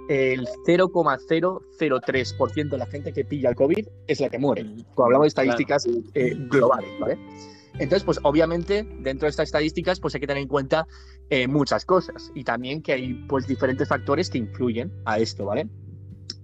el 0.08 0.46
0,003% 0.64 2.68
de 2.68 2.78
la 2.78 2.86
gente 2.86 3.12
que 3.12 3.24
pilla 3.24 3.50
el 3.50 3.56
COVID 3.56 3.88
es 4.06 4.20
la 4.20 4.28
que 4.28 4.38
muere. 4.38 4.62
Cuando 4.94 5.06
hablamos 5.06 5.24
de 5.24 5.28
estadísticas 5.28 5.84
eh, 6.14 6.36
globales, 6.48 6.90
¿vale? 7.00 7.18
Entonces, 7.74 8.04
pues 8.04 8.20
obviamente 8.22 8.86
dentro 9.00 9.26
de 9.26 9.30
estas 9.30 9.48
estadísticas 9.48 9.98
pues 9.98 10.14
hay 10.14 10.20
que 10.20 10.28
tener 10.28 10.44
en 10.44 10.48
cuenta 10.48 10.86
eh, 11.28 11.48
muchas 11.48 11.84
cosas 11.84 12.30
y 12.36 12.44
también 12.44 12.82
que 12.82 12.92
hay 12.92 13.14
pues 13.28 13.48
diferentes 13.48 13.88
factores 13.88 14.30
que 14.30 14.38
influyen 14.38 14.92
a 15.04 15.18
esto, 15.18 15.44
¿vale? 15.44 15.68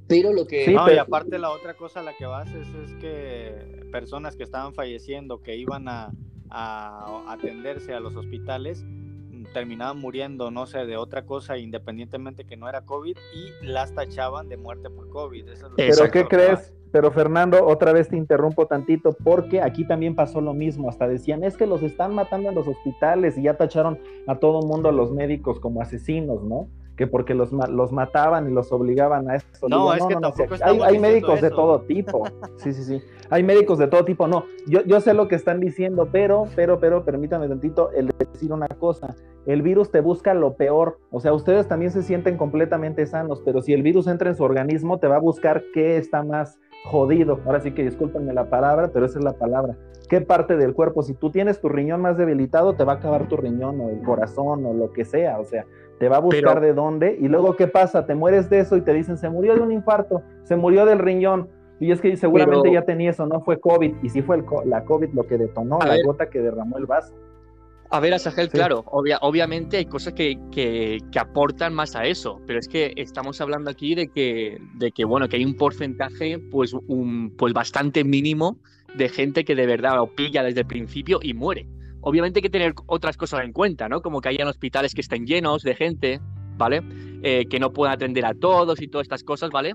Pero 0.06 0.32
lo 0.32 0.46
que... 0.46 0.70
no, 0.72 0.92
y 0.92 0.98
aparte 0.98 1.38
la 1.38 1.50
otra 1.50 1.74
cosa 1.74 2.00
a 2.00 2.02
la 2.02 2.14
que 2.16 2.26
vas 2.26 2.48
es, 2.52 2.68
es 2.74 2.94
que 2.96 3.86
personas 3.90 4.36
que 4.36 4.42
estaban 4.42 4.74
falleciendo, 4.74 5.40
que 5.40 5.56
iban 5.56 5.88
a, 5.88 6.12
a, 6.50 7.24
atenderse 7.28 7.94
a 7.94 8.00
los 8.00 8.14
hospitales, 8.16 8.84
terminaban 9.52 9.98
muriendo, 9.98 10.50
no 10.50 10.66
sé, 10.66 10.86
de 10.86 10.96
otra 10.96 11.24
cosa, 11.26 11.58
independientemente 11.58 12.44
que 12.44 12.56
no 12.56 12.68
era 12.68 12.82
COVID, 12.82 13.16
y 13.34 13.66
las 13.66 13.94
tachaban 13.94 14.48
de 14.48 14.56
muerte 14.56 14.90
por 14.90 15.08
COVID. 15.10 15.46
Pero 15.76 16.10
¿qué 16.10 16.24
crees? 16.24 16.74
Pero 16.92 17.10
Fernando, 17.10 17.66
otra 17.66 17.92
vez 17.92 18.08
te 18.08 18.16
interrumpo 18.16 18.66
tantito, 18.66 19.16
porque 19.24 19.60
aquí 19.60 19.84
también 19.84 20.14
pasó 20.14 20.40
lo 20.40 20.54
mismo. 20.54 20.88
Hasta 20.88 21.08
decían, 21.08 21.42
es 21.42 21.56
que 21.56 21.66
los 21.66 21.82
están 21.82 22.14
matando 22.14 22.50
en 22.50 22.54
los 22.54 22.68
hospitales 22.68 23.36
y 23.36 23.42
ya 23.42 23.56
tacharon 23.56 23.98
a 24.28 24.38
todo 24.38 24.62
mundo, 24.62 24.88
a 24.88 24.92
los 24.92 25.10
médicos, 25.10 25.58
como 25.58 25.82
asesinos, 25.82 26.44
¿no? 26.44 26.68
Que 26.96 27.06
porque 27.06 27.34
los, 27.34 27.52
los 27.52 27.92
mataban 27.92 28.48
y 28.48 28.52
los 28.52 28.70
obligaban 28.72 29.28
a 29.30 29.36
eso. 29.36 29.46
No, 29.68 29.92
es 29.92 30.04
que 30.04 30.14
tampoco 30.14 30.54
hay, 30.62 30.80
hay, 30.80 30.98
médicos 30.98 31.40
de 31.40 31.50
todo 31.50 31.80
tipo. 31.82 32.24
Sí, 32.56 32.72
sí, 32.72 32.84
sí. 32.84 33.02
Hay 33.30 33.42
médicos 33.42 33.78
de 33.78 33.88
todo 33.88 34.04
tipo. 34.04 34.28
No, 34.28 34.44
yo, 34.66 34.82
yo 34.84 35.00
sé 35.00 35.14
lo 35.14 35.28
que 35.28 35.34
están 35.34 35.60
diciendo, 35.60 36.08
pero, 36.12 36.44
pero, 36.54 36.78
pero, 36.78 37.04
permítame 37.04 37.48
tantito 37.48 37.90
el 37.92 38.10
decir 38.18 38.52
una 38.52 38.68
cosa. 38.68 39.14
El 39.46 39.62
virus 39.62 39.90
te 39.90 40.00
busca 40.00 40.34
lo 40.34 40.54
peor. 40.54 40.98
O 41.10 41.20
sea, 41.20 41.32
ustedes 41.32 41.68
también 41.68 41.90
se 41.90 42.02
sienten 42.02 42.36
completamente 42.36 43.06
sanos, 43.06 43.42
pero 43.44 43.60
si 43.60 43.72
el 43.72 43.82
virus 43.82 44.06
entra 44.06 44.30
en 44.30 44.36
su 44.36 44.44
organismo, 44.44 44.98
te 44.98 45.08
va 45.08 45.16
a 45.16 45.20
buscar 45.20 45.64
qué 45.72 45.96
está 45.96 46.22
más 46.22 46.58
jodido. 46.84 47.40
Ahora 47.44 47.60
sí 47.60 47.72
que 47.72 47.82
discúlpenme 47.82 48.32
la 48.32 48.48
palabra, 48.48 48.90
pero 48.92 49.06
esa 49.06 49.18
es 49.18 49.24
la 49.24 49.32
palabra. 49.32 49.76
¿Qué 50.08 50.20
parte 50.20 50.56
del 50.56 50.74
cuerpo? 50.74 51.02
Si 51.02 51.14
tú 51.14 51.30
tienes 51.30 51.60
tu 51.60 51.68
riñón 51.68 52.02
más 52.02 52.18
debilitado, 52.18 52.74
te 52.74 52.84
va 52.84 52.94
a 52.94 52.96
acabar 52.96 53.26
tu 53.26 53.36
riñón 53.36 53.80
o 53.80 53.88
el 53.88 54.02
corazón 54.02 54.64
o 54.66 54.74
lo 54.74 54.92
que 54.92 55.04
sea. 55.04 55.38
O 55.40 55.44
sea, 55.44 55.64
te 55.98 56.08
va 56.08 56.16
a 56.16 56.20
buscar 56.20 56.60
de 56.60 56.74
dónde 56.74 57.16
y 57.20 57.28
luego 57.28 57.56
qué 57.56 57.66
pasa, 57.66 58.06
te 58.06 58.14
mueres 58.14 58.50
de 58.50 58.60
eso 58.60 58.76
y 58.76 58.80
te 58.80 58.92
dicen, 58.92 59.16
se 59.16 59.28
murió 59.28 59.54
de 59.54 59.60
un 59.60 59.72
infarto, 59.72 60.22
se 60.44 60.56
murió 60.56 60.86
del 60.86 60.98
riñón. 60.98 61.48
Y 61.80 61.90
es 61.90 62.00
que 62.00 62.16
seguramente 62.16 62.72
ya 62.72 62.82
tenía 62.82 63.10
eso, 63.10 63.26
no 63.26 63.40
fue 63.40 63.58
COVID, 63.58 63.96
y 64.02 64.08
sí 64.08 64.22
fue 64.22 64.36
el, 64.36 64.44
la 64.66 64.84
COVID 64.84 65.08
lo 65.12 65.26
que 65.26 65.36
detonó, 65.36 65.78
la 65.80 65.96
gota 66.04 66.30
que 66.30 66.40
derramó 66.40 66.78
el 66.78 66.86
vaso. 66.86 67.14
A 67.90 68.00
ver, 68.00 68.14
Asagel, 68.14 68.48
claro, 68.48 68.84
obviamente 68.86 69.76
hay 69.76 69.86
cosas 69.86 70.14
que, 70.14 70.38
que, 70.50 70.98
que, 71.12 71.18
aportan 71.18 71.74
más 71.74 71.94
a 71.94 72.04
eso, 72.06 72.40
pero 72.46 72.58
es 72.58 72.66
que 72.66 72.92
estamos 72.96 73.40
hablando 73.40 73.70
aquí 73.70 73.94
de 73.94 74.08
que, 74.08 74.58
de 74.74 74.90
que 74.90 75.04
bueno, 75.04 75.28
que 75.28 75.36
hay 75.36 75.44
un 75.44 75.56
porcentaje 75.56 76.38
pues, 76.50 76.74
un, 76.88 77.34
pues 77.36 77.52
bastante 77.52 78.02
mínimo 78.02 78.56
de 78.96 79.08
gente 79.08 79.44
que 79.44 79.54
de 79.54 79.66
verdad 79.66 79.96
lo 79.96 80.06
pilla 80.08 80.42
desde 80.42 80.60
el 80.60 80.66
principio 80.66 81.20
y 81.22 81.34
muere. 81.34 81.66
Obviamente 82.06 82.38
hay 82.38 82.42
que 82.42 82.50
tener 82.50 82.74
otras 82.86 83.16
cosas 83.16 83.44
en 83.44 83.52
cuenta, 83.52 83.88
¿no? 83.88 84.02
Como 84.02 84.20
que 84.20 84.28
hayan 84.28 84.46
hospitales 84.46 84.94
que 84.94 85.00
estén 85.00 85.26
llenos 85.26 85.62
de 85.62 85.74
gente, 85.74 86.20
¿vale? 86.58 86.82
Eh, 87.22 87.46
que 87.48 87.58
no 87.58 87.72
puedan 87.72 87.94
atender 87.94 88.26
a 88.26 88.34
todos 88.34 88.82
y 88.82 88.88
todas 88.88 89.06
estas 89.06 89.24
cosas, 89.24 89.50
¿vale? 89.50 89.74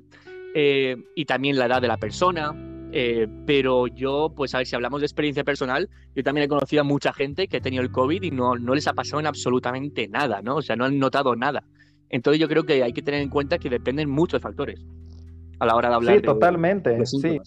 Eh, 0.53 0.95
y 1.15 1.25
también 1.25 1.57
la 1.57 1.65
edad 1.65 1.81
de 1.81 1.87
la 1.87 1.97
persona. 1.97 2.53
Eh, 2.91 3.27
pero 3.47 3.87
yo, 3.87 4.31
pues 4.35 4.53
a 4.53 4.59
ver, 4.59 4.67
si 4.67 4.75
hablamos 4.75 5.01
de 5.01 5.07
experiencia 5.07 5.43
personal, 5.43 5.89
yo 6.15 6.23
también 6.23 6.45
he 6.45 6.47
conocido 6.47 6.81
a 6.81 6.83
mucha 6.83 7.13
gente 7.13 7.47
que 7.47 7.57
ha 7.57 7.61
tenido 7.61 7.81
el 7.81 7.91
COVID 7.91 8.21
y 8.21 8.29
no, 8.29 8.55
no 8.55 8.75
les 8.75 8.87
ha 8.87 8.93
pasado 8.93 9.19
en 9.19 9.25
absolutamente 9.25 10.07
nada, 10.07 10.43
¿no? 10.43 10.57
O 10.57 10.61
sea, 10.61 10.75
no 10.75 10.85
han 10.85 10.99
notado 10.99 11.35
nada. 11.35 11.63
Entonces 12.09 12.39
yo 12.39 12.47
creo 12.47 12.63
que 12.63 12.83
hay 12.83 12.93
que 12.93 13.01
tener 13.01 13.21
en 13.21 13.29
cuenta 13.29 13.57
que 13.57 13.71
dependen 13.71 14.07
muchos 14.07 14.39
factores 14.39 14.85
a 15.59 15.65
la 15.65 15.75
hora 15.75 15.89
de 15.89 15.95
hablar. 15.95 16.15
Sí, 16.17 16.21
totalmente, 16.21 17.05
sí. 17.07 17.39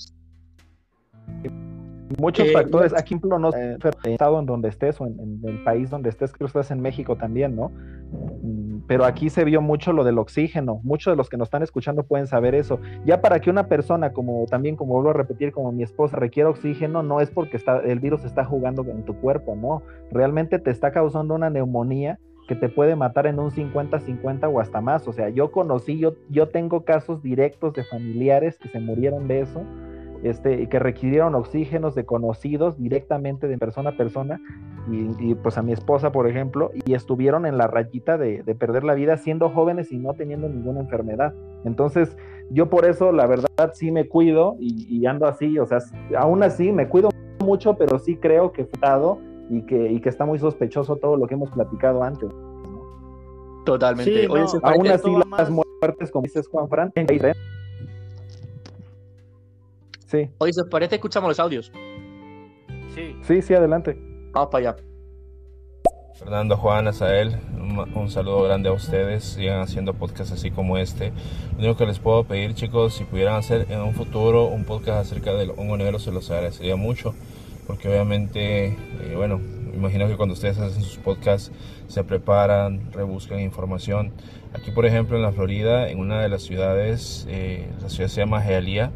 Muchos 2.18 2.48
eh, 2.48 2.52
factores. 2.52 2.92
Aquí, 2.92 3.14
ejemplo, 3.14 3.38
no 3.38 3.50
eh, 3.54 3.78
estado 4.04 4.40
en 4.40 4.46
donde 4.46 4.68
estés 4.68 5.00
o 5.00 5.06
en, 5.06 5.40
el 5.44 5.62
país 5.64 5.90
donde 5.90 6.08
estés, 6.08 6.32
creo 6.32 6.46
que 6.46 6.58
estás 6.58 6.70
en 6.70 6.80
México 6.80 7.16
también, 7.16 7.56
¿no? 7.56 7.70
Mm, 8.42 8.82
pero 8.86 9.04
aquí 9.04 9.30
se 9.30 9.44
vio 9.44 9.60
mucho 9.60 9.92
lo 9.92 10.04
del 10.04 10.18
oxígeno. 10.18 10.80
Muchos 10.82 11.12
de 11.12 11.16
los 11.16 11.28
que 11.28 11.36
nos 11.36 11.46
están 11.46 11.62
escuchando 11.62 12.02
pueden 12.04 12.26
saber 12.26 12.54
eso. 12.54 12.80
Ya 13.04 13.20
para 13.20 13.40
que 13.40 13.50
una 13.50 13.68
persona, 13.68 14.12
como 14.12 14.46
también, 14.46 14.76
como 14.76 14.94
vuelvo 14.94 15.10
a 15.10 15.14
repetir, 15.14 15.52
como 15.52 15.72
mi 15.72 15.82
esposa, 15.82 16.16
requiera 16.16 16.50
oxígeno, 16.50 17.02
no 17.02 17.20
es 17.20 17.30
porque 17.30 17.56
está, 17.56 17.78
el 17.78 18.00
virus 18.00 18.24
está 18.24 18.44
jugando 18.44 18.82
en 18.82 19.04
tu 19.04 19.14
cuerpo, 19.14 19.56
no. 19.56 19.82
Realmente 20.10 20.58
te 20.58 20.70
está 20.70 20.92
causando 20.92 21.34
una 21.34 21.50
neumonía 21.50 22.18
que 22.48 22.56
te 22.56 22.68
puede 22.68 22.96
matar 22.96 23.26
en 23.26 23.38
un 23.38 23.50
50-50 23.50 24.52
o 24.52 24.60
hasta 24.60 24.80
más. 24.80 25.06
O 25.06 25.12
sea, 25.12 25.28
yo 25.28 25.52
conocí, 25.52 25.98
yo, 25.98 26.14
yo 26.28 26.48
tengo 26.48 26.84
casos 26.84 27.22
directos 27.22 27.74
de 27.74 27.84
familiares 27.84 28.58
que 28.58 28.68
se 28.68 28.80
murieron 28.80 29.28
de 29.28 29.40
eso 29.40 29.64
este, 30.22 30.68
que 30.68 30.78
requirieron 30.78 31.34
oxígenos 31.34 31.94
de 31.94 32.04
conocidos 32.04 32.78
directamente 32.78 33.48
de 33.48 33.58
persona 33.58 33.90
a 33.90 33.96
persona, 33.96 34.40
y, 34.90 35.34
pues 35.36 35.58
a 35.58 35.62
mi 35.62 35.72
esposa, 35.72 36.10
por 36.10 36.28
ejemplo, 36.28 36.70
y 36.84 36.94
estuvieron 36.94 37.46
en 37.46 37.56
la 37.56 37.68
rayita 37.68 38.18
de, 38.18 38.42
perder 38.58 38.84
la 38.84 38.94
vida 38.94 39.16
siendo 39.16 39.48
jóvenes 39.48 39.92
y 39.92 39.98
no 39.98 40.14
teniendo 40.14 40.48
ninguna 40.48 40.80
enfermedad. 40.80 41.34
Entonces, 41.64 42.16
yo 42.50 42.68
por 42.68 42.84
eso, 42.84 43.12
la 43.12 43.26
verdad, 43.26 43.48
sí 43.74 43.92
me 43.92 44.08
cuido 44.08 44.56
y, 44.58 45.04
ando 45.06 45.26
así, 45.26 45.58
o 45.58 45.66
sea, 45.66 45.78
aún 46.18 46.42
así 46.42 46.72
me 46.72 46.88
cuido 46.88 47.10
mucho, 47.40 47.74
pero 47.74 47.98
sí 47.98 48.16
creo 48.16 48.52
que 48.52 48.64
fue 48.64 48.80
dado 48.80 49.18
y 49.50 49.62
que, 49.62 49.92
y 49.92 50.00
que 50.00 50.08
está 50.08 50.24
muy 50.24 50.38
sospechoso 50.38 50.96
todo 50.96 51.16
lo 51.16 51.26
que 51.26 51.34
hemos 51.34 51.50
platicado 51.50 52.02
antes. 52.02 52.30
Totalmente. 53.64 54.26
aún 54.62 54.88
así, 54.88 55.10
las 55.38 55.50
muertes, 55.50 56.10
como 56.10 56.24
dices 56.24 56.48
Juan 56.48 56.68
Fran, 56.68 56.92
Sí. 60.12 60.28
Oye, 60.36 60.52
si 60.52 60.60
os 60.60 60.68
parece, 60.68 60.96
escuchamos 60.96 61.28
los 61.28 61.40
audios. 61.40 61.72
Sí. 62.94 63.16
Sí, 63.22 63.40
sí, 63.40 63.54
adelante. 63.54 63.96
Vamos 64.32 64.50
para 64.50 64.72
allá. 64.72 64.82
Fernando, 66.18 66.54
Juan, 66.58 66.86
Azael, 66.86 67.34
un, 67.94 68.10
saludo 68.10 68.42
grande 68.42 68.68
a 68.68 68.72
ustedes. 68.72 69.24
Sigan 69.24 69.60
haciendo 69.60 69.94
podcasts 69.94 70.30
así 70.34 70.50
como 70.50 70.76
este. 70.76 71.14
Lo 71.52 71.60
único 71.60 71.78
que 71.78 71.86
les 71.86 71.98
puedo 71.98 72.24
pedir, 72.24 72.52
chicos, 72.52 72.92
si 72.92 73.04
pudieran 73.04 73.36
hacer 73.36 73.66
en 73.70 73.80
un 73.80 73.94
futuro 73.94 74.44
un 74.48 74.64
podcast 74.64 75.00
acerca 75.00 75.32
del 75.32 75.52
hongo 75.56 75.78
negro, 75.78 75.98
se 75.98 76.12
los 76.12 76.30
agradecería 76.30 76.76
mucho. 76.76 77.14
Porque 77.66 77.88
obviamente, 77.88 78.66
eh, 78.66 79.14
bueno, 79.16 79.40
imagino 79.72 80.08
que 80.08 80.18
cuando 80.18 80.34
ustedes 80.34 80.58
hacen 80.58 80.82
sus 80.82 80.98
podcasts 80.98 81.50
se 81.88 82.04
preparan, 82.04 82.92
rebuscan 82.92 83.40
información. 83.40 84.12
Aquí, 84.52 84.72
por 84.72 84.84
ejemplo, 84.84 85.16
en 85.16 85.22
la 85.22 85.32
Florida, 85.32 85.88
en 85.88 86.00
una 86.00 86.20
de 86.20 86.28
las 86.28 86.42
ciudades, 86.42 87.26
eh, 87.30 87.66
la 87.80 87.88
ciudad 87.88 88.10
se 88.10 88.20
llama 88.20 88.44
Hialeah 88.44 88.92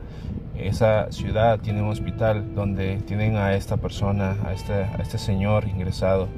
esa 0.59 1.11
ciudad 1.12 1.61
tiene 1.61 1.82
un 1.82 1.90
hospital 1.90 2.54
donde 2.54 2.96
tienen 2.98 3.36
a 3.36 3.54
esta 3.54 3.76
persona, 3.76 4.36
a 4.44 4.52
este, 4.52 4.72
a 4.72 4.96
este 5.00 5.18
señor 5.18 5.68
ingresado, 5.68 6.28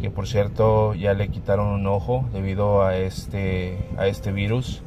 que 0.00 0.10
por 0.10 0.26
cierto 0.26 0.94
ya 0.94 1.14
le 1.14 1.28
quitaron 1.28 1.68
un 1.68 1.86
ojo 1.86 2.28
debido 2.32 2.84
a 2.84 2.96
este, 2.96 3.78
a 3.96 4.06
este 4.06 4.32
virus, 4.32 4.82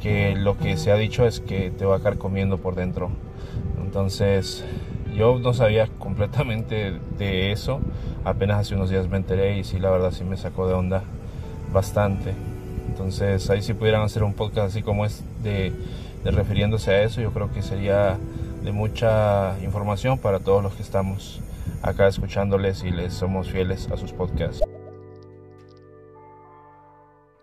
que 0.00 0.34
lo 0.36 0.58
que 0.58 0.76
se 0.76 0.90
ha 0.90 0.96
dicho 0.96 1.26
es 1.26 1.40
que 1.40 1.70
te 1.70 1.84
va 1.84 1.94
a 1.94 1.98
estar 1.98 2.18
comiendo 2.18 2.58
por 2.58 2.74
dentro. 2.74 3.10
Entonces 3.82 4.64
yo 5.16 5.38
no 5.38 5.54
sabía 5.54 5.86
completamente 5.98 6.98
de 7.18 7.52
eso, 7.52 7.80
apenas 8.24 8.58
hace 8.60 8.74
unos 8.74 8.90
días 8.90 9.08
me 9.08 9.16
enteré 9.16 9.58
y 9.58 9.64
sí, 9.64 9.78
la 9.78 9.90
verdad 9.90 10.10
sí 10.10 10.24
me 10.24 10.36
sacó 10.36 10.66
de 10.66 10.74
onda 10.74 11.02
bastante. 11.72 12.34
Entonces 12.88 13.50
ahí 13.50 13.60
si 13.62 13.74
pudieran 13.74 14.02
hacer 14.02 14.22
un 14.22 14.34
podcast 14.34 14.68
así 14.68 14.82
como 14.82 15.04
es 15.04 15.22
de 15.42 15.72
refiriéndose 16.30 16.90
a 16.90 17.02
eso, 17.02 17.20
yo 17.20 17.32
creo 17.32 17.50
que 17.50 17.62
sería 17.62 18.18
de 18.62 18.72
mucha 18.72 19.58
información 19.62 20.18
para 20.18 20.40
todos 20.40 20.62
los 20.62 20.74
que 20.74 20.82
estamos 20.82 21.40
acá 21.82 22.06
escuchándoles 22.08 22.82
y 22.82 22.90
les 22.90 23.12
somos 23.12 23.50
fieles 23.50 23.90
a 23.90 23.96
sus 23.96 24.12
podcasts. 24.12 24.62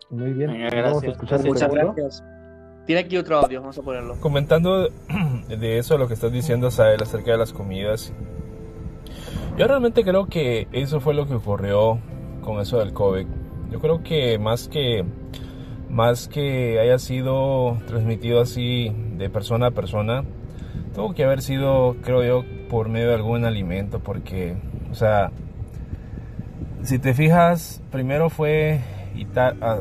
Muy 0.10 0.34
bien, 0.34 0.52
vamos 0.84 1.04
a 1.04 1.08
escuchar 1.08 1.44
muchas 1.46 1.72
gracias. 1.72 2.24
Tiene 2.86 3.02
aquí 3.02 3.16
otro 3.18 3.38
audio, 3.38 3.62
vamos 3.62 3.78
a 3.78 3.82
ponerlo. 3.82 4.20
Comentando 4.20 4.90
de 5.48 5.78
eso, 5.78 5.98
lo 5.98 6.08
que 6.08 6.16
estás 6.16 6.32
diciendo, 6.32 6.72
Sael, 6.72 7.02
acerca 7.02 7.32
de 7.32 7.38
las 7.38 7.54
comidas. 7.54 8.12
Yo 9.58 9.68
realmente 9.68 10.04
creo 10.04 10.26
que 10.26 10.68
eso 10.72 11.00
fue 11.00 11.14
lo 11.14 11.28
que 11.28 11.36
ocurrió 11.36 12.00
con 12.42 12.60
eso 12.60 12.80
del 12.80 12.94
COVID. 12.94 13.28
Yo 13.72 13.80
creo 13.80 14.02
que 14.04 14.40
más 14.40 14.68
que 14.68 15.06
más 15.92 16.28
que 16.30 16.80
haya 16.80 16.98
sido 16.98 17.78
transmitido 17.86 18.42
así 18.42 18.92
de 19.18 19.30
persona 19.30 19.68
a 19.68 19.72
persona, 19.72 20.24
tuvo 20.96 21.14
que 21.14 21.26
haber 21.26 21.42
sido, 21.42 21.98
creo 22.02 22.24
yo, 22.24 22.46
por 22.70 22.88
medio 22.88 23.10
de 23.10 23.16
algún 23.16 23.44
alimento, 23.44 24.00
porque, 24.00 24.56
o 24.90 24.96
sea, 24.96 25.32
si 26.84 26.98
te 26.98 27.14
fijas, 27.14 27.82
primero 27.92 28.30
fue, 28.30 28.80
ah, 29.36 29.78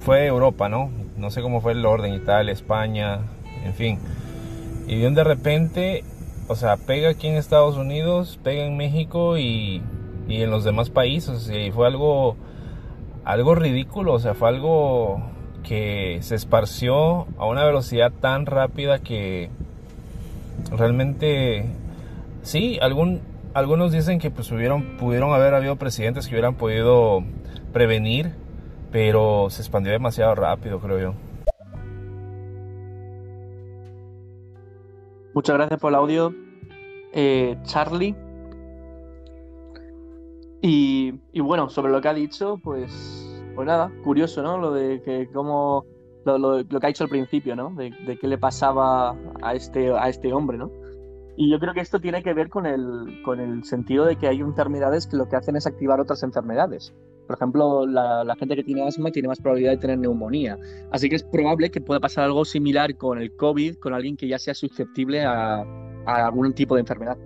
fue 0.00 0.26
Europa, 0.26 0.68
¿no? 0.68 0.90
No 1.16 1.30
sé 1.30 1.40
cómo 1.40 1.60
fue 1.60 1.72
el 1.72 1.86
orden, 1.86 2.12
Italia, 2.12 2.52
España, 2.52 3.20
en 3.64 3.72
fin. 3.72 3.98
Y 4.86 5.00
de 5.00 5.24
repente, 5.24 6.04
o 6.48 6.56
sea, 6.56 6.76
pega 6.76 7.10
aquí 7.10 7.28
en 7.28 7.36
Estados 7.36 7.76
Unidos, 7.76 8.38
pega 8.42 8.64
en 8.64 8.76
México 8.76 9.38
y, 9.38 9.80
y 10.28 10.42
en 10.42 10.50
los 10.50 10.64
demás 10.64 10.90
países. 10.90 11.50
Y 11.50 11.70
fue 11.70 11.86
algo 11.86 12.36
algo 13.24 13.54
ridículo, 13.54 14.14
o 14.14 14.18
sea, 14.18 14.34
fue 14.34 14.48
algo 14.48 15.22
que 15.62 16.18
se 16.22 16.34
esparció 16.34 17.26
a 17.38 17.46
una 17.46 17.64
velocidad 17.64 18.12
tan 18.12 18.46
rápida 18.46 18.98
que 18.98 19.50
realmente 20.70 21.66
sí, 22.42 22.78
algún, 22.80 23.20
algunos 23.54 23.92
dicen 23.92 24.18
que 24.18 24.30
pues 24.30 24.50
hubieron, 24.50 24.96
pudieron 24.96 25.32
haber 25.32 25.54
habido 25.54 25.76
presidentes 25.76 26.26
que 26.26 26.34
hubieran 26.34 26.54
podido 26.54 27.22
prevenir, 27.72 28.32
pero 28.90 29.48
se 29.50 29.62
expandió 29.62 29.92
demasiado 29.92 30.34
rápido, 30.34 30.80
creo 30.80 30.98
yo. 30.98 31.14
Muchas 35.34 35.56
gracias 35.56 35.80
por 35.80 35.92
el 35.92 35.94
audio, 35.94 36.34
eh, 37.14 37.56
Charlie. 37.64 38.14
Y, 40.64 41.40
bueno, 41.40 41.68
sobre 41.68 41.90
lo 41.90 42.00
que 42.00 42.08
ha 42.08 42.14
dicho, 42.14 42.60
pues, 42.62 43.42
pues 43.56 43.66
nada, 43.66 43.90
curioso, 44.04 44.42
¿no? 44.42 44.58
Lo 44.58 44.72
de 44.72 45.02
que 45.02 45.28
cómo 45.32 45.84
lo, 46.24 46.64
que 46.64 46.86
ha 46.86 46.86
dicho 46.86 47.02
al 47.02 47.10
principio, 47.10 47.56
¿no? 47.56 47.70
De, 47.70 48.16
qué 48.16 48.28
le 48.28 48.38
pasaba 48.38 49.16
a 49.42 49.54
este, 49.54 49.90
a 49.90 50.08
este 50.08 50.32
hombre, 50.32 50.58
¿no? 50.58 50.70
Y 51.36 51.50
yo 51.50 51.58
creo 51.58 51.74
que 51.74 51.80
esto 51.80 51.98
tiene 51.98 52.22
que 52.22 52.32
ver 52.32 52.48
con 52.48 52.66
el, 52.66 53.22
con 53.24 53.40
el 53.40 53.64
sentido 53.64 54.04
de 54.04 54.16
que 54.16 54.28
hay 54.28 54.38
enfermedades 54.38 55.08
que 55.08 55.16
lo 55.16 55.28
que 55.28 55.34
hacen 55.34 55.56
es 55.56 55.66
activar 55.66 55.98
otras 55.98 56.22
enfermedades. 56.22 56.94
Por 57.26 57.36
ejemplo, 57.36 57.84
la, 57.86 58.36
gente 58.38 58.54
que 58.54 58.62
tiene 58.62 58.86
asma 58.86 59.10
tiene 59.10 59.28
más 59.28 59.40
probabilidad 59.40 59.72
de 59.72 59.78
tener 59.78 59.98
neumonía. 59.98 60.58
Así 60.92 61.08
que 61.08 61.16
es 61.16 61.24
probable 61.24 61.70
que 61.70 61.80
pueda 61.80 61.98
pasar 61.98 62.24
algo 62.24 62.44
similar 62.44 62.96
con 62.96 63.18
el 63.18 63.34
COVID, 63.34 63.78
con 63.78 63.94
alguien 63.94 64.16
que 64.16 64.28
ya 64.28 64.38
sea 64.38 64.54
susceptible 64.54 65.24
a, 65.24 65.62
a 66.06 66.26
algún 66.26 66.52
tipo 66.52 66.74
de 66.74 66.82
enfermedad. 66.82 67.16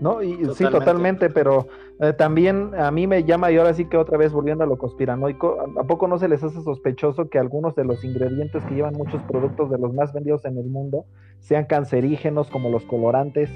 No, 0.00 0.22
y, 0.22 0.36
sí, 0.54 0.64
totalmente, 0.70 1.28
pero 1.28 1.66
eh, 2.00 2.12
también 2.12 2.72
a 2.78 2.90
mí 2.90 3.06
me 3.06 3.24
llama, 3.24 3.50
y 3.50 3.56
ahora 3.56 3.74
sí 3.74 3.86
que 3.86 3.96
otra 3.96 4.16
vez 4.16 4.32
volviendo 4.32 4.64
a 4.64 4.66
lo 4.66 4.78
conspiranoico, 4.78 5.58
¿a 5.78 5.84
poco 5.84 6.06
no 6.06 6.18
se 6.18 6.28
les 6.28 6.42
hace 6.44 6.62
sospechoso 6.62 7.28
que 7.28 7.38
algunos 7.38 7.74
de 7.74 7.84
los 7.84 8.04
ingredientes 8.04 8.64
que 8.64 8.74
llevan 8.74 8.94
muchos 8.94 9.22
productos 9.22 9.70
de 9.70 9.78
los 9.78 9.92
más 9.92 10.12
vendidos 10.12 10.44
en 10.44 10.58
el 10.58 10.66
mundo 10.66 11.06
sean 11.40 11.64
cancerígenos 11.64 12.50
como 12.50 12.70
los 12.70 12.84
colorantes? 12.84 13.50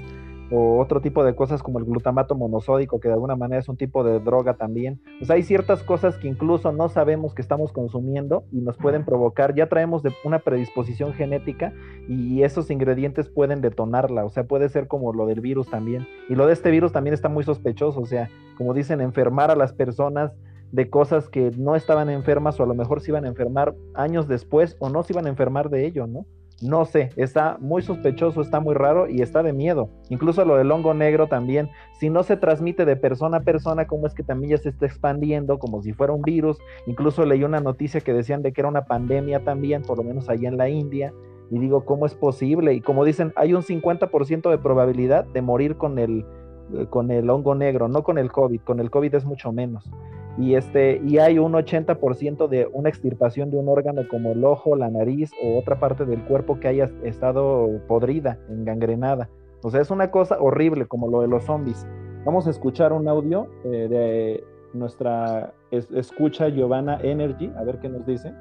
O 0.53 0.79
otro 0.79 1.01
tipo 1.01 1.23
de 1.23 1.35
cosas 1.35 1.63
como 1.63 1.79
el 1.79 1.85
glutamato 1.85 2.35
monosódico, 2.35 2.99
que 2.99 3.07
de 3.07 3.15
alguna 3.15 3.35
manera 3.35 3.59
es 3.59 3.69
un 3.69 3.77
tipo 3.77 4.03
de 4.03 4.19
droga 4.19 4.53
también. 4.53 5.01
O 5.19 5.25
sea, 5.25 5.35
hay 5.35 5.43
ciertas 5.43 5.81
cosas 5.81 6.17
que 6.17 6.27
incluso 6.27 6.71
no 6.71 6.89
sabemos 6.89 7.33
que 7.33 7.41
estamos 7.41 7.71
consumiendo 7.71 8.43
y 8.51 8.61
nos 8.61 8.77
pueden 8.77 9.03
provocar, 9.03 9.55
ya 9.55 9.67
traemos 9.67 10.03
de 10.03 10.13
una 10.23 10.39
predisposición 10.39 11.13
genética 11.13 11.73
y 12.07 12.43
esos 12.43 12.69
ingredientes 12.69 13.29
pueden 13.29 13.61
detonarla, 13.61 14.25
o 14.25 14.29
sea, 14.29 14.43
puede 14.43 14.69
ser 14.69 14.87
como 14.87 15.11
lo 15.11 15.25
del 15.25 15.41
virus 15.41 15.69
también. 15.69 16.07
Y 16.29 16.35
lo 16.35 16.45
de 16.45 16.53
este 16.53 16.69
virus 16.69 16.91
también 16.91 17.15
está 17.15 17.29
muy 17.29 17.43
sospechoso, 17.43 17.99
o 17.99 18.05
sea, 18.05 18.29
como 18.55 18.75
dicen, 18.75 19.01
enfermar 19.01 19.49
a 19.49 19.55
las 19.55 19.73
personas 19.73 20.33
de 20.71 20.89
cosas 20.89 21.29
que 21.29 21.51
no 21.57 21.75
estaban 21.75 22.09
enfermas 22.09 22.59
o 22.59 22.63
a 22.63 22.67
lo 22.67 22.75
mejor 22.75 23.01
se 23.01 23.11
iban 23.11 23.25
a 23.25 23.27
enfermar 23.27 23.75
años 23.95 24.27
después 24.27 24.75
o 24.79 24.89
no 24.89 25.03
se 25.03 25.13
iban 25.13 25.25
a 25.25 25.29
enfermar 25.29 25.69
de 25.69 25.85
ello, 25.85 26.07
¿no? 26.07 26.25
No 26.61 26.85
sé, 26.85 27.09
está 27.17 27.57
muy 27.59 27.81
sospechoso, 27.81 28.41
está 28.41 28.59
muy 28.59 28.73
raro 28.73 29.09
y 29.09 29.21
está 29.21 29.43
de 29.43 29.51
miedo. 29.51 29.89
Incluso 30.09 30.45
lo 30.45 30.55
del 30.55 30.71
hongo 30.71 30.93
negro 30.93 31.27
también, 31.27 31.69
si 31.99 32.09
no 32.09 32.23
se 32.23 32.37
transmite 32.37 32.85
de 32.85 32.95
persona 32.95 33.37
a 33.37 33.41
persona, 33.41 33.85
¿cómo 33.85 34.07
es 34.07 34.13
que 34.13 34.23
también 34.23 34.51
ya 34.51 34.57
se 34.57 34.69
está 34.69 34.85
expandiendo 34.85 35.59
como 35.59 35.81
si 35.81 35.93
fuera 35.93 36.13
un 36.13 36.21
virus? 36.21 36.57
Incluso 36.85 37.25
leí 37.25 37.43
una 37.43 37.59
noticia 37.59 38.01
que 38.01 38.13
decían 38.13 38.43
de 38.43 38.53
que 38.53 38.61
era 38.61 38.69
una 38.69 38.85
pandemia 38.85 39.43
también, 39.43 39.81
por 39.81 39.97
lo 39.97 40.03
menos 40.03 40.29
allá 40.29 40.47
en 40.47 40.57
la 40.57 40.69
India. 40.69 41.13
Y 41.51 41.59
digo, 41.59 41.85
¿cómo 41.85 42.05
es 42.05 42.15
posible? 42.15 42.73
Y 42.73 42.81
como 42.81 43.03
dicen, 43.03 43.33
hay 43.35 43.53
un 43.53 43.61
50% 43.61 44.49
de 44.49 44.57
probabilidad 44.57 45.25
de 45.25 45.41
morir 45.41 45.75
con 45.75 45.99
el, 45.99 46.25
eh, 46.73 46.85
con 46.89 47.11
el 47.11 47.29
hongo 47.29 47.55
negro, 47.55 47.89
no 47.89 48.03
con 48.03 48.17
el 48.17 48.31
COVID. 48.31 48.61
Con 48.61 48.79
el 48.79 48.89
COVID 48.89 49.15
es 49.15 49.25
mucho 49.25 49.51
menos 49.51 49.89
y, 50.37 50.55
este, 50.55 50.99
y 51.05 51.19
hay 51.19 51.37
un 51.37 51.53
80% 51.53 52.47
de 52.47 52.67
una 52.71 52.89
extirpación 52.89 53.51
de 53.51 53.57
un 53.57 53.69
órgano 53.69 54.07
como 54.07 54.31
el 54.31 54.43
ojo, 54.43 54.75
la 54.75 54.89
nariz 54.89 55.31
o 55.43 55.59
otra 55.59 55.79
parte 55.79 56.05
del 56.05 56.23
cuerpo 56.23 56.59
que 56.59 56.67
haya 56.67 56.89
estado 57.03 57.69
podrida, 57.87 58.39
engangrenada. 58.49 59.29
O 59.61 59.69
sea, 59.69 59.81
es 59.81 59.91
una 59.91 60.09
cosa 60.09 60.37
horrible 60.39 60.87
como 60.87 61.07
lo 61.07 61.21
de 61.21 61.27
los 61.27 61.43
zombies. 61.43 61.85
Vamos 62.25 62.47
a 62.47 62.49
escuchar 62.49 62.93
un 62.93 63.07
audio 63.07 63.47
eh, 63.63 63.87
de 63.89 64.43
nuestra 64.73 65.53
escucha 65.71 66.49
Giovanna 66.49 66.99
Energy, 67.03 67.51
a 67.55 67.63
ver 67.63 67.79
qué 67.79 67.89
nos 67.89 68.05
dice. 68.05 68.33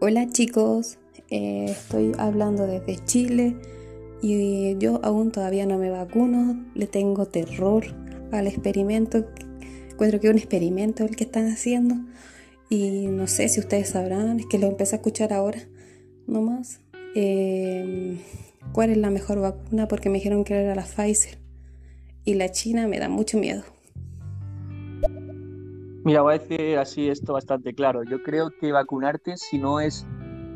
Hola 0.00 0.26
chicos, 0.28 0.98
eh, 1.30 1.66
estoy 1.66 2.12
hablando 2.18 2.66
desde 2.66 2.96
Chile 3.04 3.56
y 4.22 4.76
yo 4.78 5.00
aún 5.02 5.30
todavía 5.30 5.66
no 5.66 5.78
me 5.78 5.90
vacuno, 5.90 6.56
le 6.74 6.86
tengo 6.86 7.26
terror 7.26 7.84
al 8.32 8.46
experimento 8.46 9.24
encuentro 9.98 10.20
que 10.20 10.28
es 10.28 10.32
un 10.32 10.38
experimento 10.38 11.02
el 11.02 11.16
que 11.16 11.24
están 11.24 11.48
haciendo 11.48 11.96
y 12.70 13.08
no 13.08 13.26
sé 13.26 13.48
si 13.48 13.58
ustedes 13.58 13.88
sabrán, 13.88 14.38
es 14.38 14.46
que 14.46 14.56
lo 14.56 14.68
empecé 14.68 14.94
a 14.94 14.98
escuchar 14.98 15.32
ahora 15.32 15.58
nomás. 16.28 16.80
eh, 17.16 18.16
cuál 18.72 18.90
es 18.90 18.96
la 18.96 19.10
mejor 19.10 19.40
vacuna 19.40 19.88
porque 19.88 20.08
me 20.08 20.18
dijeron 20.18 20.44
que 20.44 20.54
era 20.54 20.76
la 20.76 20.84
Pfizer. 20.84 21.38
Y 22.24 22.34
la 22.34 22.48
China 22.50 22.86
me 22.86 23.00
da 23.00 23.08
mucho 23.08 23.38
miedo. 23.38 23.64
Mira, 26.04 26.22
voy 26.22 26.34
a 26.34 26.38
decir 26.38 26.78
así 26.78 27.08
esto 27.08 27.32
bastante 27.32 27.74
claro. 27.74 28.04
Yo 28.04 28.22
creo 28.22 28.50
que 28.60 28.70
vacunarte, 28.70 29.36
si 29.36 29.58
no 29.58 29.80
es 29.80 30.06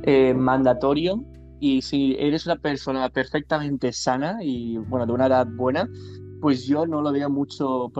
eh, 0.05 0.34
mandatorio 0.34 1.24
y 1.59 1.82
si 1.82 2.14
eres 2.18 2.47
una 2.47 2.57
persona 2.57 3.09
perfectamente 3.09 3.93
sana 3.93 4.38
y 4.40 4.76
bueno, 4.76 5.05
de 5.07 5.12
una 5.12 5.26
edad 5.26 5.49
buena, 5.49 5.88
pues 6.43 6.66
yo 6.66 6.86
no 6.88 7.01
lo 7.03 7.12
veo 7.12 7.30
mucho, 7.30 7.93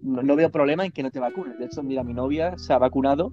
no, 0.00 0.34
veo 0.34 0.50
problema 0.50 0.86
en 0.86 0.90
que 0.90 1.02
no 1.02 1.10
te 1.10 1.20
vacunes. 1.20 1.58
De 1.58 1.66
hecho, 1.66 1.82
mira, 1.82 2.02
mi 2.02 2.14
novia 2.14 2.56
se 2.56 2.72
ha 2.72 2.78
vacunado 2.78 3.30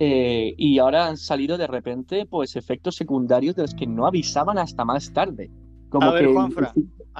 eh, 0.00 0.52
y 0.58 0.80
ahora 0.80 1.06
han 1.06 1.16
salido 1.16 1.56
de 1.56 1.68
repente 1.68 2.26
pues 2.26 2.56
efectos 2.56 2.96
secundarios 2.96 3.54
de 3.54 3.62
los 3.62 3.72
que 3.72 3.86
no 3.86 4.08
avisaban 4.08 4.58
hasta 4.58 4.84
más 4.84 5.12
tarde. 5.12 5.48
Como 5.90 6.12
que 6.12 6.24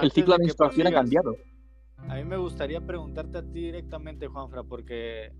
el, 0.01 0.11
ciclo 0.11 0.33
de 0.33 0.39
menstruación 0.39 0.87
ha 0.87 0.91
cambiado. 0.91 1.37
A 2.09 2.15
mí 2.15 2.25
me 2.25 2.35
gustaría 2.35 2.81
preguntarte 2.81 3.37
a 3.37 3.41
ti 3.41 3.61
directamente, 3.61 4.27
Juanfra, 4.27 4.63
porque 4.63 5.31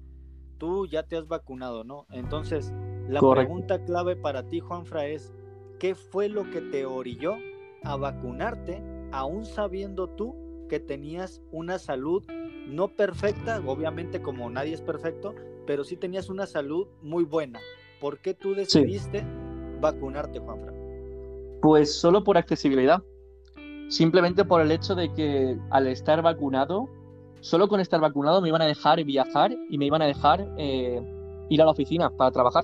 tú 0.58 0.88
ya 0.88 1.04
te 1.04 1.18
has 1.18 1.28
vacunado, 1.28 1.84
¿no? 1.84 2.06
Entonces, 2.12 2.74
la 3.10 3.20
pregunta 3.20 3.84
clave 3.84 4.16
para 4.16 4.48
ti, 4.48 4.62
Juanfra, 4.62 5.06
es, 5.08 5.34
¿qué 5.80 5.96
fue 5.96 6.30
lo 6.30 6.50
que 6.50 6.62
te 6.62 6.86
orilló 6.86 7.36
a 7.84 7.98
vacunarte, 7.98 8.82
aún 9.12 9.44
sabiendo 9.44 10.08
tú 10.08 10.51
que 10.72 10.80
tenías 10.80 11.42
una 11.52 11.78
salud 11.80 12.24
no 12.66 12.96
perfecta, 12.96 13.62
obviamente 13.68 14.22
como 14.22 14.50
nadie 14.50 14.74
es 14.74 14.82
perfecto, 14.82 15.36
pero 15.68 15.84
sí 15.84 15.98
tenías 15.98 16.30
una 16.30 16.48
salud 16.48 16.88
muy 17.02 17.26
buena? 17.26 17.60
¿Por 18.00 18.20
qué 18.20 18.34
tú 18.34 18.56
decidiste 18.56 19.26
vacunarte, 19.82 20.40
Juanfra? 20.40 20.72
Pues 21.62 21.94
solo 21.94 22.24
por 22.24 22.38
accesibilidad. 22.38 23.04
Simplemente 23.90 24.46
por 24.46 24.62
el 24.62 24.72
hecho 24.72 24.96
de 24.96 25.14
que 25.14 25.60
al 25.72 25.88
estar 25.88 26.22
vacunado 26.22 26.88
solo 27.42 27.68
con 27.68 27.82
estar 27.82 28.00
vacunado 28.00 28.42
me 28.42 28.48
iban 28.48 28.62
a 28.62 28.66
dejar 28.66 29.04
viajar 29.04 29.52
y 29.70 29.78
me 29.78 29.88
iban 29.88 30.02
a 30.02 30.06
dejar 30.06 30.48
eh, 30.58 31.02
ir 31.50 31.62
a 31.62 31.66
la 31.66 31.72
oficina 31.72 32.10
para 32.12 32.32
trabajar. 32.32 32.64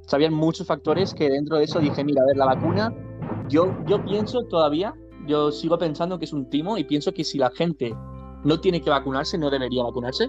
Sabían 0.00 0.34
muchos 0.34 0.66
factores 0.66 1.14
que 1.14 1.30
dentro 1.30 1.58
de 1.58 1.64
eso 1.64 1.78
dije, 1.78 2.02
mira, 2.02 2.22
a 2.22 2.26
ver, 2.26 2.36
la 2.36 2.46
vacuna, 2.46 2.92
yo, 3.48 3.72
yo 3.86 4.04
pienso 4.04 4.42
todavía, 4.46 4.96
yo 5.30 5.52
sigo 5.52 5.78
pensando 5.78 6.18
que 6.18 6.24
es 6.24 6.32
un 6.32 6.50
timo 6.50 6.76
y 6.76 6.84
pienso 6.84 7.12
que 7.12 7.24
si 7.24 7.38
la 7.38 7.50
gente 7.50 7.94
no 8.44 8.60
tiene 8.60 8.80
que 8.80 8.90
vacunarse, 8.90 9.38
no 9.38 9.50
debería 9.50 9.84
vacunarse. 9.84 10.28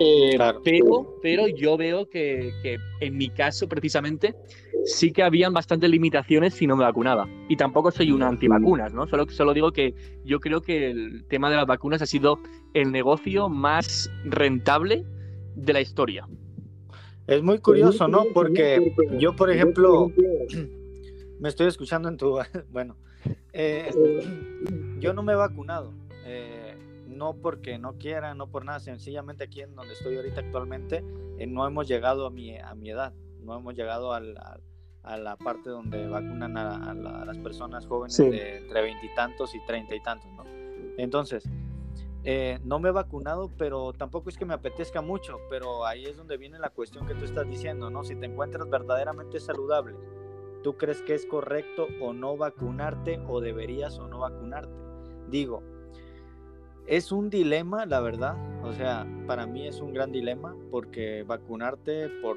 Eh, 0.00 0.38
pero, 0.62 1.16
pero 1.22 1.48
yo 1.48 1.76
veo 1.76 2.08
que, 2.08 2.52
en 3.00 3.16
mi 3.16 3.30
caso, 3.30 3.68
precisamente, 3.68 4.34
sí 4.84 5.12
que 5.12 5.22
habían 5.22 5.52
bastantes 5.52 5.90
limitaciones 5.90 6.54
si 6.54 6.66
no 6.66 6.76
me 6.76 6.84
vacunaba. 6.84 7.28
Y 7.48 7.56
tampoco 7.56 7.90
soy 7.90 8.12
una 8.12 8.28
antivacunas, 8.28 8.92
¿no? 8.92 9.06
Solo, 9.08 9.28
solo 9.28 9.54
digo 9.54 9.72
que 9.72 9.94
yo 10.24 10.38
creo 10.40 10.60
que 10.60 10.90
el 10.90 11.24
tema 11.28 11.50
de 11.50 11.56
las 11.56 11.66
vacunas 11.66 12.02
ha 12.02 12.06
sido 12.06 12.38
el 12.74 12.92
negocio 12.92 13.48
más 13.48 14.10
rentable 14.24 15.04
de 15.56 15.72
la 15.72 15.80
historia. 15.80 16.28
Es 17.26 17.42
muy 17.42 17.58
curioso, 17.58 18.08
¿no? 18.08 18.24
Porque 18.32 18.94
yo, 19.18 19.34
por 19.34 19.50
ejemplo, 19.50 20.10
me 21.40 21.48
estoy 21.48 21.66
escuchando 21.66 22.08
en 22.08 22.16
tu... 22.16 22.38
Bueno, 22.70 22.96
eh, 23.52 23.90
yo 24.98 25.12
no 25.12 25.22
me 25.22 25.32
he 25.32 25.36
vacunado. 25.36 25.92
Eh, 26.24 26.76
no 27.06 27.34
porque 27.34 27.78
no 27.78 27.94
quiera, 27.94 28.34
no 28.34 28.46
por 28.46 28.64
nada, 28.64 28.80
sencillamente 28.80 29.44
aquí 29.44 29.62
en 29.62 29.74
donde 29.74 29.94
estoy 29.94 30.16
ahorita 30.16 30.40
actualmente, 30.40 31.04
eh, 31.38 31.46
no 31.46 31.66
hemos 31.66 31.88
llegado 31.88 32.26
a 32.26 32.30
mi, 32.30 32.56
a 32.58 32.74
mi 32.74 32.90
edad, 32.90 33.12
no 33.40 33.58
hemos 33.58 33.74
llegado 33.74 34.12
a 34.12 34.20
la 34.20 35.36
parte 35.36 35.70
donde 35.70 36.06
vacunan 36.06 36.56
a, 36.56 36.94
las 37.24 37.38
personas 37.38 37.86
jóvenes 37.86 38.16
de 38.16 38.58
entre 38.58 38.82
veintitantos 38.82 39.54
y 39.54 39.60
treinta 39.66 39.94
y 39.94 40.00
tantos, 40.00 40.30
¿no? 40.32 40.44
Entonces, 40.98 41.44
eh, 42.24 42.58
no 42.64 42.78
me 42.78 42.88
he 42.88 42.92
vacunado, 42.92 43.50
pero 43.56 43.92
tampoco 43.92 44.28
es 44.28 44.36
que 44.36 44.44
me 44.44 44.54
apetezca 44.54 45.00
mucho, 45.00 45.38
pero 45.48 45.86
ahí 45.86 46.04
es 46.04 46.16
donde 46.16 46.36
viene 46.36 46.58
la 46.58 46.70
cuestión 46.70 47.06
que 47.06 47.14
tú 47.14 47.24
estás 47.24 47.48
diciendo, 47.48 47.90
¿no? 47.90 48.04
Si 48.04 48.16
te 48.16 48.26
encuentras 48.26 48.68
verdaderamente 48.68 49.40
saludable, 49.40 49.96
¿tú 50.62 50.76
crees 50.76 51.02
que 51.02 51.14
es 51.14 51.26
correcto 51.26 51.88
o 52.00 52.12
no 52.12 52.36
vacunarte 52.36 53.20
o 53.26 53.40
deberías 53.40 53.98
o 53.98 54.08
no 54.08 54.20
vacunarte? 54.20 54.72
Digo, 55.28 55.62
es 56.86 57.12
un 57.12 57.30
dilema, 57.30 57.86
la 57.86 58.00
verdad. 58.00 58.36
O 58.64 58.72
sea, 58.72 59.06
para 59.26 59.46
mí 59.46 59.66
es 59.66 59.80
un 59.80 59.92
gran 59.92 60.10
dilema 60.10 60.56
porque 60.70 61.22
vacunarte 61.22 62.08
por 62.22 62.36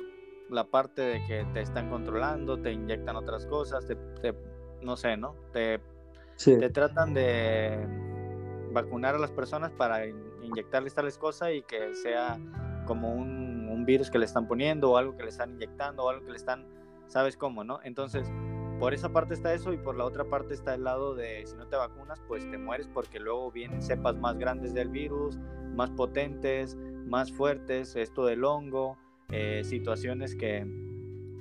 la 0.49 0.65
parte 0.65 1.01
de 1.01 1.25
que 1.25 1.45
te 1.53 1.61
están 1.61 1.89
controlando, 1.89 2.59
te 2.59 2.71
inyectan 2.71 3.15
otras 3.15 3.45
cosas, 3.45 3.85
te, 3.87 4.35
no 4.81 4.97
sé, 4.97 5.15
¿no? 5.15 5.35
Te, 5.53 5.79
te 6.43 6.69
tratan 6.69 7.13
de 7.13 7.87
vacunar 8.73 9.15
a 9.15 9.19
las 9.19 9.31
personas 9.31 9.71
para 9.71 10.05
inyectarles 10.07 10.93
tales 10.93 11.17
cosas 11.17 11.51
y 11.53 11.61
que 11.61 11.93
sea 11.95 12.37
como 12.85 13.13
un, 13.13 13.69
un 13.69 13.85
virus 13.85 14.11
que 14.11 14.19
le 14.19 14.25
están 14.25 14.47
poniendo 14.47 14.91
o 14.91 14.97
algo 14.97 15.15
que 15.15 15.23
le 15.23 15.29
están 15.29 15.51
inyectando 15.51 16.03
o 16.03 16.09
algo 16.09 16.25
que 16.25 16.31
le 16.31 16.37
están, 16.37 16.65
¿sabes 17.11 17.35
cómo, 17.35 17.63
no? 17.63 17.79
Entonces, 17.83 18.31
por 18.79 18.93
esa 18.93 19.09
parte 19.09 19.33
está 19.33 19.53
eso 19.53 19.73
y 19.73 19.77
por 19.77 19.95
la 19.95 20.05
otra 20.05 20.23
parte 20.23 20.53
está 20.53 20.73
el 20.73 20.85
lado 20.85 21.13
de 21.13 21.45
si 21.45 21.55
no 21.55 21.67
te 21.67 21.75
vacunas, 21.75 22.21
pues 22.27 22.49
te 22.49 22.57
mueres 22.57 22.87
porque 22.87 23.19
luego 23.19 23.51
vienen 23.51 23.81
cepas 23.81 24.17
más 24.17 24.37
grandes 24.37 24.73
del 24.73 24.89
virus, 24.89 25.37
más 25.75 25.91
potentes, 25.91 26.77
más 27.05 27.31
fuertes, 27.31 27.95
esto 27.95 28.25
del 28.25 28.43
hongo, 28.45 28.97
eh, 29.29 29.61
situaciones 29.65 30.35
que, 30.35 30.65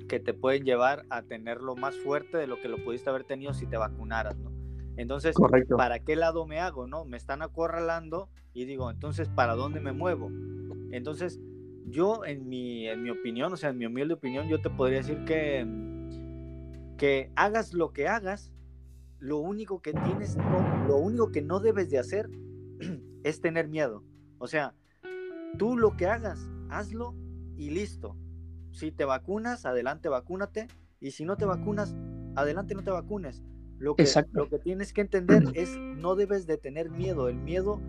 que 0.09 0.19
te 0.19 0.33
pueden 0.33 0.65
llevar 0.65 1.05
a 1.09 1.23
tenerlo 1.23 1.75
más 1.75 1.95
fuerte 1.97 2.37
de 2.37 2.47
lo 2.47 2.61
que 2.61 2.67
lo 2.67 2.83
pudiste 2.83 3.09
haber 3.09 3.23
tenido 3.23 3.53
si 3.53 3.65
te 3.65 3.77
vacunaras, 3.77 4.37
¿no? 4.37 4.51
Entonces, 4.97 5.35
¿para 5.77 5.99
qué 5.99 6.17
lado 6.17 6.45
me 6.45 6.59
hago, 6.59 6.85
no? 6.85 7.05
Me 7.05 7.15
están 7.15 7.41
acorralando 7.41 8.29
y 8.53 8.65
digo, 8.65 8.91
entonces, 8.91 9.29
¿para 9.29 9.55
dónde 9.55 9.79
me 9.79 9.93
muevo? 9.93 10.29
Entonces, 10.91 11.39
yo 11.91 12.25
en 12.25 12.47
mi, 12.47 12.87
en 12.87 13.03
mi 13.03 13.09
opinión, 13.09 13.53
o 13.53 13.57
sea, 13.57 13.69
en 13.69 13.77
mi 13.77 13.85
humilde 13.85 14.15
opinión, 14.15 14.47
yo 14.47 14.61
te 14.61 14.69
podría 14.69 14.97
decir 14.97 15.23
que 15.25 15.65
que 17.01 17.31
hagas 17.35 17.73
lo 17.73 17.93
que 17.93 18.07
hagas, 18.07 18.53
lo 19.17 19.39
único 19.39 19.81
que 19.81 19.91
tienes, 19.91 20.37
lo 20.87 20.97
único 20.97 21.31
que 21.31 21.41
no 21.41 21.59
debes 21.59 21.89
de 21.89 21.97
hacer 21.97 22.29
es 23.23 23.41
tener 23.41 23.67
miedo. 23.67 24.03
O 24.37 24.45
sea, 24.45 24.75
tú 25.57 25.77
lo 25.77 25.97
que 25.97 26.05
hagas, 26.05 26.39
hazlo 26.69 27.15
y 27.55 27.71
listo. 27.71 28.15
Si 28.69 28.91
te 28.91 29.03
vacunas, 29.03 29.65
adelante 29.65 30.09
vacúnate. 30.09 30.67
Y 30.99 31.09
si 31.09 31.25
no 31.25 31.37
te 31.37 31.45
vacunas, 31.45 31.95
adelante 32.35 32.75
no 32.75 32.83
te 32.83 32.91
vacunes. 32.91 33.41
Lo 33.79 33.95
que, 33.95 34.05
lo 34.33 34.47
que 34.47 34.59
tienes 34.59 34.93
que 34.93 35.01
entender 35.01 35.45
es 35.55 35.75
no 35.79 36.13
debes 36.13 36.45
de 36.45 36.59
tener 36.59 36.91
miedo. 36.91 37.29
El 37.29 37.37
miedo 37.37 37.81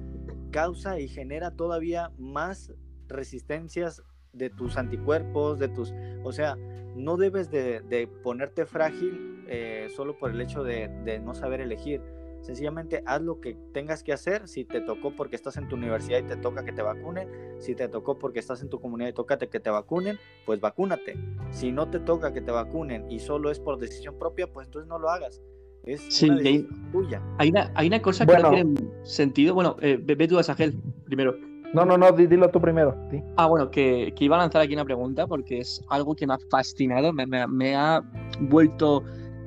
causa 0.52 0.98
y 0.98 1.08
genera 1.08 1.50
todavía 1.50 2.12
más 2.16 2.72
resistencias 3.12 4.02
de 4.32 4.50
tus 4.50 4.76
anticuerpos, 4.76 5.58
de 5.58 5.68
tus... 5.68 5.92
O 6.24 6.32
sea, 6.32 6.56
no 6.96 7.16
debes 7.16 7.50
de, 7.50 8.08
ponerte 8.22 8.66
frágil 8.66 9.44
eh, 9.48 9.88
solo 9.94 10.18
por 10.18 10.30
el 10.30 10.40
hecho 10.40 10.62
de, 10.62 11.20
no 11.22 11.34
saber 11.34 11.60
elegir. 11.60 12.00
Sencillamente 12.40 13.04
haz 13.06 13.22
lo 13.22 13.40
que 13.40 13.56
tengas 13.72 14.02
que 14.02 14.12
hacer. 14.12 14.48
Si 14.48 14.64
te 14.64 14.80
tocó 14.80 15.14
porque 15.14 15.36
estás 15.36 15.56
en 15.56 15.68
tu 15.68 15.76
universidad 15.76 16.18
y 16.18 16.24
te 16.24 16.36
toca 16.36 16.64
que 16.64 16.72
te 16.72 16.82
vacunen, 16.82 17.28
si 17.60 17.76
te 17.76 17.86
tocó 17.88 18.18
porque 18.18 18.40
estás 18.40 18.62
en 18.62 18.68
tu 18.68 18.80
comunidad 18.80 19.10
y 19.10 19.12
toca 19.12 19.38
que 19.38 19.60
te 19.60 19.70
vacunen, 19.70 20.18
pues 20.44 20.60
vacúnate. 20.60 21.16
Si 21.50 21.70
no 21.70 21.88
te 21.88 22.00
toca 22.00 22.32
que 22.32 22.40
te 22.40 22.50
vacunen 22.50 23.08
y 23.08 23.20
solo 23.20 23.50
es 23.50 23.60
por 23.60 23.78
decisión 23.78 24.18
propia, 24.18 24.52
pues 24.52 24.66
entonces 24.66 24.88
no 24.88 24.98
lo 24.98 25.08
hagas. 25.08 25.40
Es 25.84 26.00
sí, 26.10 26.30
hay, 26.30 26.66
tuya. 26.92 27.22
Hay 27.38 27.50
una, 27.50 27.70
hay 27.74 27.88
una 27.88 28.02
cosa 28.02 28.26
que 28.26 28.36
no 28.36 28.50
tiene 28.50 28.74
sentido. 29.04 29.54
Bueno, 29.54 29.76
eh, 29.80 29.98
ve, 30.00 30.28
tú 30.28 30.38
a 30.38 30.42
Sagel 30.42 30.80
primero. 31.04 31.36
No, 31.72 31.86
no, 31.86 31.96
no, 31.96 32.12
dilo 32.12 32.50
tú 32.50 32.60
primero. 32.60 32.94
Ah, 33.36 33.46
bueno, 33.46 33.70
que, 33.70 34.12
iba 34.18 34.36
a 34.36 34.40
lanzar 34.40 34.60
aquí 34.60 34.74
una 34.74 34.84
pregunta 34.84 35.26
porque 35.26 35.60
es 35.60 35.82
algo 35.88 36.14
que 36.14 36.26
me 36.26 36.34
ha 36.34 36.38
fascinado, 36.50 37.12
me, 37.14 37.74
ha 37.74 38.02
vuelto 38.40 39.02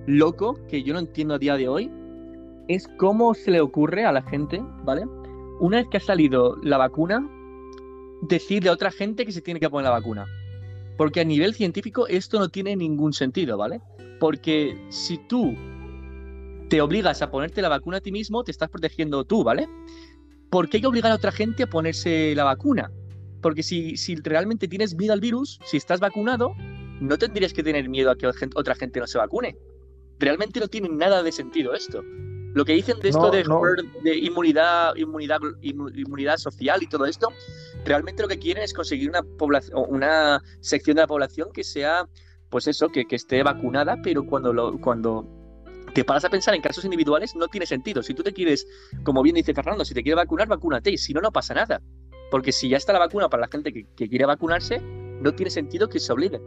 loco, 0.08 0.60
que 0.68 0.82
yo 0.82 0.94
no 0.94 1.00
entiendo 1.00 1.36
a 1.36 1.38
día 1.38 1.56
de 1.56 1.68
hoy. 1.68 1.92
Es 2.68 2.88
cómo 2.98 3.36
se 3.36 3.52
le 3.52 3.62
ocurre 3.62 4.06
a 4.06 4.12
la 4.12 4.24
gente, 4.24 4.64
¿vale? 4.84 5.06
Una 5.60 5.78
vez 5.78 5.88
que 5.92 5.98
ha 5.98 6.02
salido 6.02 6.58
la 6.64 6.78
vacuna, 6.78 7.30
decirle 8.24 8.70
a 8.70 8.74
otra 8.74 8.90
gente 8.90 9.24
que 9.24 9.32
se 9.32 9.42
tiene 9.42 9.60
que 9.60 9.70
poner 9.70 9.86
la 9.86 9.92
vacuna. 9.92 10.26
Porque 10.98 11.22
a 11.22 11.26
nivel 11.26 11.54
científico 11.54 12.08
esto 12.08 12.40
no 12.40 12.50
tiene 12.50 12.76
ningún 12.76 13.14
sentido, 13.14 13.56
¿vale? 13.56 13.82
Porque 14.20 14.76
si 14.90 15.20
tú 15.28 15.54
te 16.70 16.82
obligas 16.82 17.22
a 17.22 17.30
ponerte 17.30 17.62
la 17.62 17.70
vacuna 17.70 17.98
a 17.98 18.02
ti 18.02 18.12
mismo, 18.12 18.44
te 18.44 18.50
estás 18.50 18.70
protegiendo 18.70 19.26
tú, 19.26 19.44
¿vale? 19.44 19.68
¿Por 20.56 20.70
qué 20.70 20.78
hay 20.78 20.82
que 20.82 20.88
obligar 20.88 21.12
a 21.12 21.16
otra 21.16 21.34
gente 21.34 21.64
a 21.64 21.68
ponerse 21.68 22.34
la 22.34 22.46
vacuna? 22.46 22.90
Porque 23.42 23.62
si, 23.62 23.98
si 23.98 24.16
realmente 24.16 24.70
tienes 24.70 24.96
miedo 24.96 25.12
al 25.12 25.20
virus, 25.20 25.60
si 25.66 25.76
estás 25.76 26.00
vacunado, 26.00 26.54
no 27.02 27.18
tendrías 27.18 27.52
que 27.52 27.62
tener 27.62 27.90
miedo 27.90 28.10
a 28.10 28.16
que 28.16 28.26
otra 28.26 28.74
gente 28.74 29.02
no 29.02 29.06
se 29.06 29.18
vacune. 29.18 29.58
Realmente 30.18 30.62
no 30.62 30.70
tiene 30.70 30.88
nada 30.88 31.24
de 31.24 31.34
sentido 31.34 31.74
esto. 31.74 32.02
Lo 32.54 32.64
que 32.64 32.72
dicen 32.72 33.02
de 33.02 33.10
esto 33.10 33.32
de, 33.32 33.44
de, 34.02 34.18
inmunidad, 34.18 34.96
inmunidad, 34.96 35.40
inmunidad 35.62 36.38
social 36.38 36.82
y 36.82 36.88
todo 36.88 37.06
esto, 37.06 37.28
realmente 37.84 38.22
lo 38.24 38.30
que 38.30 38.40
quieren 38.40 38.64
es 38.64 38.74
conseguir 38.74 39.10
una 39.10 39.24
población, 39.24 39.84
una 39.90 40.42
sección 40.62 40.96
de 40.96 41.02
la 41.02 41.08
población 41.08 41.50
que 41.52 41.66
sea, 41.66 42.08
pues 42.50 42.68
eso, 42.68 42.88
que, 42.88 43.04
que 43.04 43.18
esté 43.18 43.44
vacunada, 43.44 43.98
pero 44.02 44.26
cuando 44.26 44.54
lo, 44.54 44.80
cuando 44.80 45.28
te 45.96 46.04
paras 46.04 46.26
a 46.26 46.30
pensar 46.30 46.54
en 46.54 46.62
casos 46.62 46.84
individuales, 46.84 47.36
no 47.36 47.48
tiene 47.48 47.66
sentido. 47.66 48.04
Si 48.04 48.14
tú 48.14 48.22
te 48.22 48.34
quieres, 48.34 48.68
como 49.04 49.24
bien 49.24 49.36
dice 49.36 49.54
Fernando, 49.54 49.86
si 49.86 49.94
te 49.94 50.04
quieres 50.04 50.18
vacunar, 50.18 50.48
vacúnate. 50.48 50.92
Y 50.92 50.98
si 50.98 51.14
no, 51.14 51.22
no 51.22 51.32
pasa 51.32 51.54
nada. 51.54 51.82
Porque 52.30 52.52
si 52.52 52.68
ya 52.68 52.76
está 52.76 52.92
la 52.92 53.00
vacuna 53.00 53.30
para 53.30 53.42
la 53.42 53.48
gente 53.48 53.72
que, 53.72 53.86
quiere 54.10 54.26
vacunarse, 54.26 54.82
no 54.82 55.34
tiene 55.34 55.50
sentido 55.50 55.88
que 55.88 56.00
se 56.00 56.12
obligue. 56.12 56.42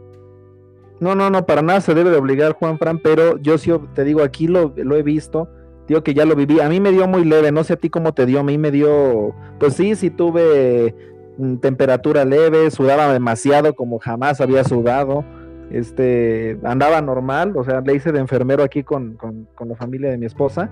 No, 0.99 1.15
no, 1.15 1.31
no, 1.31 1.45
para 1.47 1.63
nada 1.63 1.81
se 1.81 1.95
debe 1.95 2.11
de 2.11 2.17
obligar, 2.17 2.53
Juan 2.53 2.77
Fran, 2.77 2.99
pero 2.99 3.37
yo 3.39 3.57
sí 3.57 3.71
te 3.95 4.03
digo, 4.03 4.21
aquí 4.21 4.47
lo, 4.47 4.73
lo 4.75 4.95
he 4.95 5.01
visto, 5.01 5.49
digo 5.87 6.03
que 6.03 6.13
ya 6.13 6.25
lo 6.25 6.35
viví. 6.35 6.59
A 6.59 6.69
mí 6.69 6.79
me 6.79 6.91
dio 6.91 7.07
muy 7.07 7.25
leve, 7.25 7.51
no 7.51 7.63
sé 7.63 7.73
a 7.73 7.77
ti 7.77 7.89
cómo 7.89 8.13
te 8.13 8.27
dio, 8.27 8.41
a 8.41 8.43
mí 8.43 8.59
me 8.59 8.69
dio, 8.69 9.33
pues 9.59 9.73
sí, 9.73 9.95
sí 9.95 10.11
tuve 10.11 10.93
mm, 11.39 11.55
temperatura 11.55 12.23
leve, 12.23 12.69
sudaba 12.69 13.11
demasiado 13.11 13.73
como 13.73 13.97
jamás 13.97 14.41
había 14.41 14.63
sudado 14.63 15.25
este, 15.71 16.57
andaba 16.63 17.01
normal, 17.01 17.53
o 17.55 17.63
sea, 17.63 17.81
le 17.81 17.95
hice 17.95 18.11
de 18.11 18.19
enfermero 18.19 18.63
aquí 18.63 18.83
con, 18.83 19.17
la 19.59 19.75
familia 19.75 20.09
de 20.09 20.17
mi 20.17 20.25
esposa, 20.25 20.69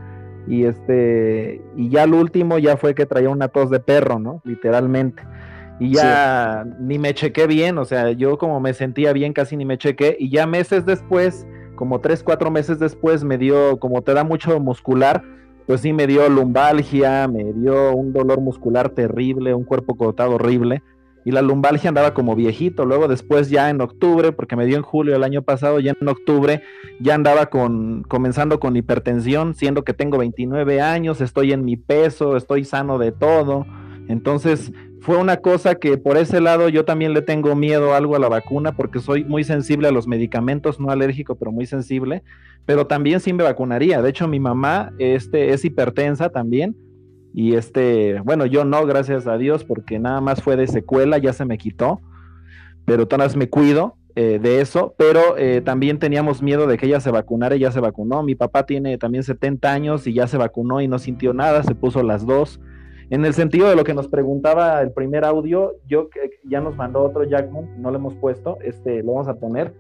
y 0.48 0.66
este, 0.66 1.62
y 1.76 1.90
ya 1.90 2.06
lo 2.08 2.20
último 2.20 2.58
ya 2.58 2.78
fue 2.78 2.96
que 2.96 3.06
traía 3.06 3.30
una 3.30 3.50
tos 3.50 3.70
de 3.70 3.80
perro, 3.80 4.20
¿no? 4.20 4.42
Literalmente. 4.46 5.22
Y 5.80 5.94
ya 5.94 6.66
ni 6.80 6.98
me 6.98 7.14
chequé 7.14 7.46
bien, 7.46 7.78
o 7.78 7.86
sea, 7.86 8.12
yo 8.12 8.38
como 8.38 8.60
me 8.60 8.74
sentía 8.74 9.14
bien 9.14 9.34
casi 9.34 9.56
ni 9.56 9.66
me 9.66 9.78
chequé, 9.78 10.16
y 10.20 10.30
ya 10.30 10.48
meses 10.48 10.86
después, 10.86 11.46
como 11.76 12.00
tres, 12.02 12.24
cuatro 12.24 12.50
meses 12.50 12.80
después, 12.80 13.24
me 13.24 13.38
dio, 13.38 13.78
como 13.80 14.02
te 14.02 14.14
da 14.14 14.24
mucho 14.24 14.60
muscular, 14.60 15.24
pues 15.68 15.82
sí 15.82 15.94
me 15.94 16.08
dio 16.08 16.28
lumbalgia, 16.30 17.28
me 17.28 17.54
dio 17.54 17.94
un 17.94 18.14
dolor 18.14 18.40
muscular 18.40 18.90
terrible, 18.90 19.54
un 19.54 19.66
cuerpo 19.66 19.96
cortado 19.96 20.36
horrible 20.36 20.82
y 21.28 21.32
la 21.32 21.42
lumbalgia 21.42 21.90
andaba 21.90 22.14
como 22.14 22.38
viejito. 22.38 22.86
Luego 22.86 23.10
después 23.10 23.50
ya 23.50 23.70
en 23.70 23.82
octubre, 23.82 24.32
porque 24.32 24.56
me 24.56 24.66
dio 24.66 24.78
en 24.78 24.82
julio 24.82 25.14
el 25.14 25.26
año 25.26 25.42
pasado, 25.42 25.82
ya 25.82 25.94
en 26.00 26.08
octubre 26.08 26.62
ya 27.02 27.16
andaba 27.16 27.48
con 27.48 28.04
comenzando 28.04 28.62
con 28.62 28.78
hipertensión, 28.78 29.54
siendo 29.54 29.84
que 29.84 29.92
tengo 29.92 30.18
29 30.20 30.80
años, 30.80 31.20
estoy 31.20 31.52
en 31.52 31.66
mi 31.66 31.76
peso, 31.76 32.38
estoy 32.38 32.64
sano 32.64 32.98
de 32.98 33.12
todo. 33.12 33.66
Entonces, 34.08 34.72
fue 35.02 35.18
una 35.18 35.36
cosa 35.36 35.76
que 35.76 35.98
por 35.98 36.16
ese 36.16 36.40
lado 36.40 36.70
yo 36.70 36.86
también 36.86 37.14
le 37.14 37.22
tengo 37.22 37.58
miedo 37.58 37.94
algo 37.94 38.16
a 38.16 38.20
la 38.20 38.30
vacuna 38.30 38.78
porque 38.78 39.00
soy 39.02 39.26
muy 39.26 39.44
sensible 39.44 39.90
a 39.90 39.92
los 39.92 40.08
medicamentos, 40.08 40.80
no 40.80 40.92
alérgico, 40.92 41.36
pero 41.36 41.52
muy 41.52 41.66
sensible, 41.66 42.24
pero 42.66 42.88
también 42.88 43.20
sí 43.20 43.34
me 43.34 43.44
vacunaría. 43.44 44.02
De 44.02 44.12
hecho, 44.12 44.30
mi 44.30 44.40
mamá 44.40 44.94
este 44.98 45.52
es 45.52 45.66
hipertensa 45.66 46.30
también 46.30 46.87
y 47.40 47.54
este, 47.54 48.20
bueno, 48.22 48.48
yo 48.48 48.66
no, 48.66 48.84
gracias 48.88 49.28
a 49.28 49.38
Dios, 49.38 49.64
porque 49.64 50.00
nada 50.00 50.22
más 50.22 50.42
fue 50.42 50.56
de 50.56 50.66
secuela, 50.66 51.20
ya 51.20 51.34
se 51.34 51.46
me 51.46 51.60
quitó, 51.60 52.02
pero 52.84 53.08
todas 53.08 53.36
me 53.36 53.48
cuido 53.48 53.96
eh, 54.16 54.40
de 54.42 54.60
eso, 54.60 54.96
pero 54.98 55.38
eh, 55.38 55.62
también 55.62 56.00
teníamos 56.00 56.42
miedo 56.42 56.66
de 56.66 56.80
que 56.80 56.88
ella 56.88 57.00
se 57.00 57.12
vacunara 57.12 57.56
y 57.56 57.60
ya 57.60 57.72
se 57.72 57.80
vacunó. 57.80 58.24
Mi 58.24 58.34
papá 58.34 58.66
tiene 58.66 58.98
también 58.98 59.24
70 59.24 59.72
años 59.72 60.08
y 60.08 60.16
ya 60.16 60.26
se 60.26 60.38
vacunó 60.38 60.82
y 60.82 60.88
no 60.88 60.98
sintió 60.98 61.32
nada, 61.32 61.62
se 61.62 61.76
puso 61.76 62.02
las 62.02 62.26
dos. 62.26 62.60
En 63.12 63.24
el 63.24 63.36
sentido 63.36 63.70
de 63.70 63.76
lo 63.76 63.84
que 63.84 63.94
nos 63.94 64.08
preguntaba 64.08 64.82
el 64.82 64.92
primer 64.92 65.24
audio, 65.24 65.76
yo 65.88 66.10
ya 66.44 66.60
nos 66.60 66.76
mandó 66.76 67.04
otro 67.04 67.24
Jackman, 67.24 67.80
no 67.80 67.92
lo 67.92 67.98
hemos 67.98 68.16
puesto, 68.16 68.58
este 68.64 69.04
lo 69.04 69.12
vamos 69.12 69.28
a 69.28 69.36
poner 69.36 69.76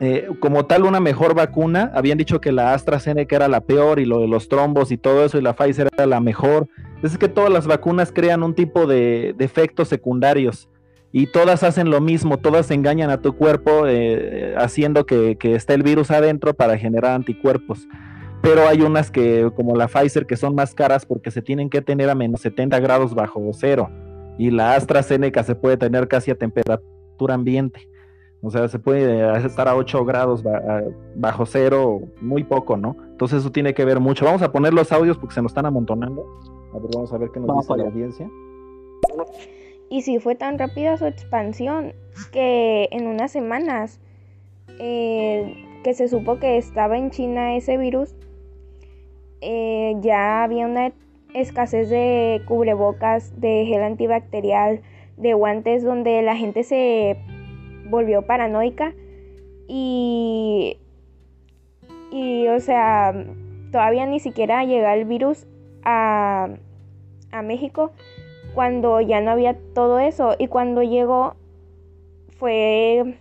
eh, 0.00 0.28
como 0.40 0.66
tal 0.66 0.84
una 0.84 1.00
mejor 1.00 1.34
vacuna. 1.34 1.92
Habían 1.94 2.18
dicho 2.18 2.40
que 2.40 2.52
la 2.52 2.74
AstraZeneca 2.74 3.36
era 3.36 3.48
la 3.48 3.60
peor 3.60 4.00
y 4.00 4.04
lo 4.04 4.20
de 4.20 4.28
los 4.28 4.48
trombos 4.48 4.90
y 4.90 4.98
todo 4.98 5.24
eso 5.24 5.38
y 5.38 5.42
la 5.42 5.54
Pfizer 5.54 5.88
era 5.92 6.06
la 6.06 6.20
mejor. 6.20 6.68
Es 7.02 7.16
que 7.18 7.28
todas 7.28 7.52
las 7.52 7.66
vacunas 7.66 8.12
crean 8.12 8.42
un 8.42 8.54
tipo 8.54 8.86
de, 8.86 9.34
efectos 9.38 9.88
secundarios 9.88 10.68
y 11.12 11.26
todas 11.26 11.62
hacen 11.62 11.90
lo 11.90 12.00
mismo, 12.00 12.38
todas 12.38 12.70
engañan 12.70 13.10
a 13.10 13.20
tu 13.20 13.36
cuerpo 13.36 13.86
eh, 13.86 14.54
haciendo 14.56 15.06
que, 15.06 15.36
que 15.36 15.54
esté 15.54 15.74
el 15.74 15.84
virus 15.84 16.10
adentro 16.10 16.54
para 16.54 16.76
generar 16.76 17.12
anticuerpos. 17.12 17.86
Pero 18.42 18.68
hay 18.68 18.82
unas 18.82 19.10
que, 19.10 19.50
como 19.56 19.76
la 19.76 19.88
Pfizer, 19.88 20.26
que 20.26 20.36
son 20.36 20.54
más 20.54 20.74
caras 20.74 21.06
porque 21.06 21.30
se 21.30 21.40
tienen 21.40 21.70
que 21.70 21.80
tener 21.80 22.10
a 22.10 22.14
menos 22.14 22.42
70 22.42 22.78
grados 22.80 23.14
bajo 23.14 23.40
cero. 23.52 23.90
Y 24.38 24.50
la 24.50 24.74
AstraZeneca 24.74 25.44
se 25.44 25.54
puede 25.54 25.76
tener 25.76 26.08
casi 26.08 26.30
a 26.30 26.34
temperatura 26.34 27.34
ambiente. 27.34 27.88
O 28.44 28.50
sea, 28.50 28.68
se 28.68 28.78
puede 28.78 29.46
estar 29.46 29.68
a 29.68 29.74
8 29.74 30.04
grados 30.04 30.44
bajo 31.14 31.46
cero, 31.46 32.02
muy 32.20 32.44
poco, 32.44 32.76
¿no? 32.76 32.94
Entonces 33.12 33.40
eso 33.40 33.50
tiene 33.50 33.72
que 33.72 33.86
ver 33.86 34.00
mucho. 34.00 34.26
Vamos 34.26 34.42
a 34.42 34.52
poner 34.52 34.74
los 34.74 34.92
audios 34.92 35.16
porque 35.16 35.34
se 35.34 35.40
nos 35.40 35.50
están 35.50 35.64
amontonando. 35.64 36.26
A 36.74 36.78
ver, 36.78 36.90
vamos 36.94 37.10
a 37.12 37.16
ver 37.16 37.30
qué 37.32 37.40
nos 37.40 37.56
dice 37.56 37.76
la 37.78 37.84
audiencia. 37.84 38.30
Y 39.88 40.02
si 40.02 40.18
fue 40.18 40.34
tan 40.34 40.58
rápida 40.58 40.98
su 40.98 41.06
expansión 41.06 41.94
que 42.32 42.88
en 42.90 43.06
unas 43.06 43.32
semanas 43.32 43.98
eh, 44.78 45.80
que 45.82 45.94
se 45.94 46.08
supo 46.08 46.38
que 46.38 46.58
estaba 46.58 46.98
en 46.98 47.10
China 47.10 47.56
ese 47.56 47.78
virus, 47.78 48.14
eh, 49.40 49.94
ya 50.00 50.42
había 50.42 50.66
una 50.66 50.92
escasez 51.32 51.88
de 51.88 52.42
cubrebocas, 52.46 53.40
de 53.40 53.64
gel 53.66 53.82
antibacterial, 53.82 54.82
de 55.16 55.32
guantes 55.32 55.82
donde 55.82 56.20
la 56.20 56.36
gente 56.36 56.62
se 56.62 57.16
volvió 57.88 58.22
paranoica 58.22 58.94
y, 59.68 60.78
y 62.10 62.48
o 62.48 62.60
sea, 62.60 63.14
todavía 63.72 64.06
ni 64.06 64.20
siquiera 64.20 64.64
llega 64.64 64.94
el 64.94 65.04
virus 65.04 65.46
a, 65.82 66.48
a 67.32 67.42
México 67.42 67.92
cuando 68.54 69.00
ya 69.00 69.20
no 69.20 69.30
había 69.30 69.56
todo 69.74 69.98
eso. 69.98 70.34
Y 70.38 70.48
cuando 70.48 70.82
llegó 70.82 71.34
fue 72.38 73.16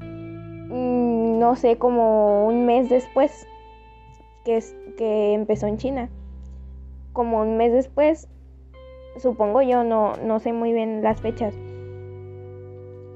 mm, 0.00 1.38
no 1.38 1.56
sé 1.56 1.78
como 1.78 2.46
un 2.46 2.66
mes 2.66 2.88
después 2.88 3.46
que, 4.44 4.62
que 4.96 5.32
empezó 5.32 5.66
en 5.66 5.78
China. 5.78 6.08
Como 7.12 7.40
un 7.40 7.56
mes 7.56 7.72
después 7.72 8.28
supongo 9.18 9.62
yo 9.62 9.82
no, 9.82 10.16
no 10.18 10.40
sé 10.40 10.52
muy 10.52 10.72
bien 10.72 11.02
las 11.02 11.20
fechas 11.20 11.54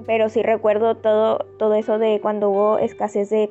pero 0.06 0.28
sí 0.28 0.42
recuerdo 0.42 0.96
todo, 0.96 1.46
todo 1.58 1.74
eso 1.74 1.98
de 1.98 2.20
cuando 2.20 2.50
hubo 2.50 2.78
escasez 2.78 3.30
de 3.30 3.50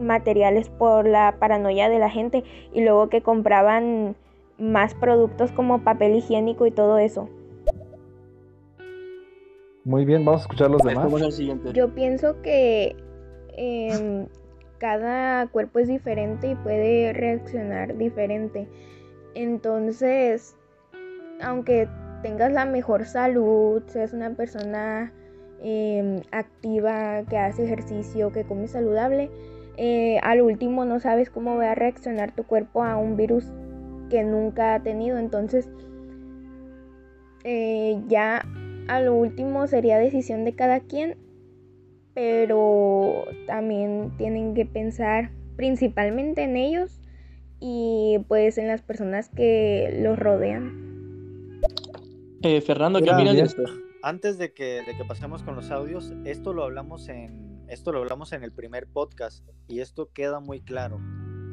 materiales 0.00 0.68
por 0.68 1.06
la 1.06 1.36
paranoia 1.38 1.88
de 1.88 1.98
la 1.98 2.10
gente 2.10 2.44
y 2.72 2.82
luego 2.82 3.08
que 3.08 3.22
compraban 3.22 4.16
más 4.58 4.94
productos 4.94 5.52
como 5.52 5.82
papel 5.82 6.16
higiénico 6.16 6.66
y 6.66 6.70
todo 6.70 6.98
eso. 6.98 7.28
Muy 9.84 10.04
bien, 10.04 10.24
vamos 10.24 10.42
a 10.42 10.44
escuchar 10.44 10.70
los 10.70 10.82
demás. 10.82 11.12
Yo 11.74 11.94
pienso 11.94 12.40
que 12.40 12.96
em, 13.56 14.26
cada 14.78 15.46
cuerpo 15.48 15.78
es 15.78 15.88
diferente 15.88 16.48
y 16.48 16.54
puede 16.54 17.12
reaccionar 17.12 17.96
diferente. 17.98 18.66
Entonces, 19.34 20.56
aunque 21.42 21.88
tengas 22.22 22.52
la 22.52 22.64
mejor 22.64 23.04
salud, 23.04 23.82
seas 23.86 24.14
una 24.14 24.30
persona 24.30 25.12
Em, 25.66 26.20
activa, 26.30 27.24
que 27.30 27.38
hace 27.38 27.64
ejercicio, 27.64 28.30
que 28.32 28.44
come 28.44 28.68
saludable, 28.68 29.30
eh, 29.78 30.18
al 30.22 30.42
último 30.42 30.84
no 30.84 31.00
sabes 31.00 31.30
cómo 31.30 31.56
va 31.56 31.70
a 31.70 31.74
reaccionar 31.74 32.34
tu 32.34 32.44
cuerpo 32.44 32.84
a 32.84 32.98
un 32.98 33.16
virus 33.16 33.50
que 34.10 34.24
nunca 34.24 34.74
ha 34.74 34.82
tenido. 34.82 35.16
Entonces, 35.16 35.70
eh, 37.44 37.98
ya 38.08 38.46
a 38.88 39.00
lo 39.00 39.14
último 39.14 39.66
sería 39.66 39.96
decisión 39.96 40.44
de 40.44 40.54
cada 40.54 40.80
quien, 40.80 41.16
pero 42.12 43.24
también 43.46 44.12
tienen 44.18 44.52
que 44.52 44.66
pensar 44.66 45.30
principalmente 45.56 46.42
en 46.42 46.58
ellos 46.58 47.00
y 47.58 48.18
pues 48.28 48.58
en 48.58 48.66
las 48.66 48.82
personas 48.82 49.30
que 49.30 49.98
los 50.02 50.18
rodean. 50.18 51.62
Eh, 52.42 52.60
Fernando, 52.60 53.00
¿qué 53.00 53.10
opinas 53.10 53.34
de 53.34 53.42
esto? 53.44 53.62
Antes 54.04 54.36
de 54.36 54.52
que, 54.52 54.82
de 54.86 54.94
que 54.96 55.04
pasemos 55.06 55.42
con 55.42 55.56
los 55.56 55.70
audios, 55.70 56.12
esto 56.26 56.52
lo 56.52 56.62
hablamos 56.64 57.08
en 57.08 57.64
esto 57.68 57.92
lo 57.92 58.00
hablamos 58.00 58.34
en 58.34 58.44
el 58.44 58.52
primer 58.52 58.86
podcast 58.86 59.42
y 59.66 59.80
esto 59.80 60.12
queda 60.12 60.38
muy 60.38 60.60
claro. 60.60 61.00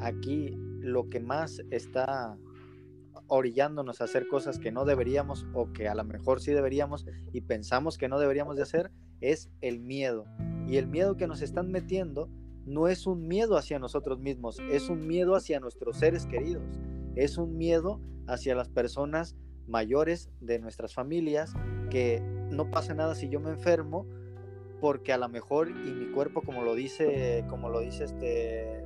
Aquí 0.01 0.53
lo 0.81 1.07
que 1.07 1.21
más 1.21 1.61
está 1.71 2.37
orillándonos 3.27 4.01
a 4.01 4.03
hacer 4.03 4.27
cosas 4.27 4.59
que 4.59 4.73
no 4.73 4.83
deberíamos 4.83 5.45
o 5.53 5.71
que 5.71 5.87
a 5.87 5.95
lo 5.95 6.03
mejor 6.03 6.41
sí 6.41 6.51
deberíamos 6.51 7.05
y 7.31 7.39
pensamos 7.39 7.97
que 7.97 8.09
no 8.09 8.19
deberíamos 8.19 8.57
de 8.57 8.63
hacer 8.63 8.91
es 9.21 9.49
el 9.61 9.79
miedo. 9.79 10.25
Y 10.67 10.75
el 10.75 10.87
miedo 10.87 11.15
que 11.15 11.27
nos 11.27 11.41
están 11.41 11.71
metiendo 11.71 12.29
no 12.65 12.89
es 12.89 13.07
un 13.07 13.29
miedo 13.29 13.55
hacia 13.55 13.79
nosotros 13.79 14.19
mismos, 14.19 14.59
es 14.69 14.89
un 14.89 15.07
miedo 15.07 15.35
hacia 15.35 15.61
nuestros 15.61 15.97
seres 15.97 16.25
queridos, 16.25 16.81
es 17.15 17.37
un 17.37 17.57
miedo 17.57 18.01
hacia 18.27 18.55
las 18.55 18.67
personas 18.67 19.37
mayores 19.71 20.29
de 20.41 20.59
nuestras 20.59 20.93
familias 20.93 21.53
que 21.89 22.21
no 22.49 22.69
pasa 22.69 22.93
nada 22.93 23.15
si 23.15 23.29
yo 23.29 23.39
me 23.39 23.49
enfermo 23.49 24.05
porque 24.79 25.13
a 25.13 25.17
lo 25.17 25.29
mejor 25.29 25.69
y 25.69 25.93
mi 25.93 26.11
cuerpo 26.11 26.41
como 26.41 26.63
lo 26.63 26.75
dice 26.75 27.45
como 27.49 27.69
lo 27.69 27.79
dice 27.79 28.03
este 28.03 28.83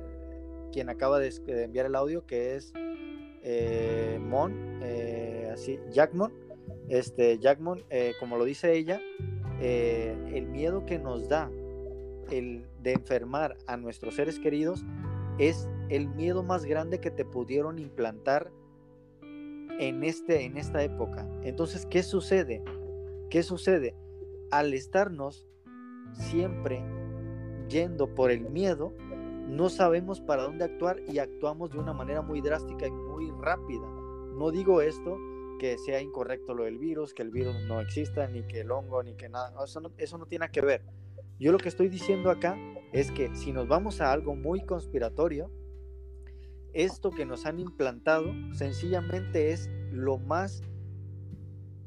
quien 0.72 0.88
acaba 0.88 1.18
de 1.18 1.32
enviar 1.64 1.86
el 1.86 1.96
audio 1.96 2.24
que 2.26 2.54
es 2.54 2.72
eh, 3.42 4.18
Mon 4.20 4.80
eh, 4.82 5.50
así 5.52 5.78
Jackmon 5.90 6.32
este 6.88 7.38
Jackmon 7.38 7.84
eh, 7.90 8.14
como 8.20 8.36
lo 8.36 8.44
dice 8.44 8.74
ella 8.74 9.00
el 9.60 10.46
miedo 10.48 10.84
que 10.84 10.98
nos 10.98 11.28
da 11.28 11.50
el 12.30 12.66
de 12.82 12.92
enfermar 12.92 13.56
a 13.66 13.76
nuestros 13.76 14.16
seres 14.16 14.38
queridos 14.38 14.84
es 15.38 15.68
el 15.88 16.08
miedo 16.08 16.42
más 16.42 16.64
grande 16.64 17.00
que 17.00 17.10
te 17.10 17.24
pudieron 17.24 17.78
implantar 17.78 18.50
en, 19.78 20.04
este, 20.04 20.44
en 20.44 20.56
esta 20.56 20.82
época. 20.82 21.28
Entonces, 21.42 21.86
¿qué 21.86 22.02
sucede? 22.02 22.62
¿Qué 23.30 23.42
sucede? 23.42 23.94
Al 24.50 24.74
estarnos 24.74 25.46
siempre 26.12 26.82
yendo 27.68 28.14
por 28.14 28.30
el 28.30 28.48
miedo, 28.48 28.94
no 29.48 29.68
sabemos 29.68 30.20
para 30.20 30.44
dónde 30.44 30.64
actuar 30.64 31.00
y 31.06 31.18
actuamos 31.18 31.70
de 31.70 31.78
una 31.78 31.92
manera 31.92 32.22
muy 32.22 32.40
drástica 32.40 32.86
y 32.86 32.90
muy 32.90 33.30
rápida. 33.40 33.86
No 34.34 34.50
digo 34.50 34.80
esto 34.80 35.18
que 35.58 35.78
sea 35.78 36.00
incorrecto 36.00 36.54
lo 36.54 36.64
del 36.64 36.78
virus, 36.78 37.14
que 37.14 37.22
el 37.22 37.30
virus 37.30 37.56
no 37.66 37.80
exista, 37.80 38.26
ni 38.28 38.42
que 38.42 38.60
el 38.60 38.70
hongo, 38.70 39.02
ni 39.02 39.14
que 39.14 39.28
nada. 39.28 39.52
Eso 39.64 39.80
no, 39.80 39.90
eso 39.96 40.18
no 40.18 40.26
tiene 40.26 40.48
que 40.50 40.60
ver. 40.60 40.82
Yo 41.38 41.52
lo 41.52 41.58
que 41.58 41.68
estoy 41.68 41.88
diciendo 41.88 42.30
acá 42.30 42.58
es 42.92 43.10
que 43.10 43.34
si 43.34 43.52
nos 43.52 43.68
vamos 43.68 44.00
a 44.00 44.12
algo 44.12 44.34
muy 44.34 44.64
conspiratorio, 44.64 45.50
esto 46.76 47.10
que 47.10 47.24
nos 47.24 47.46
han 47.46 47.58
implantado 47.58 48.32
sencillamente 48.52 49.52
es 49.52 49.70
lo 49.92 50.18
más 50.18 50.62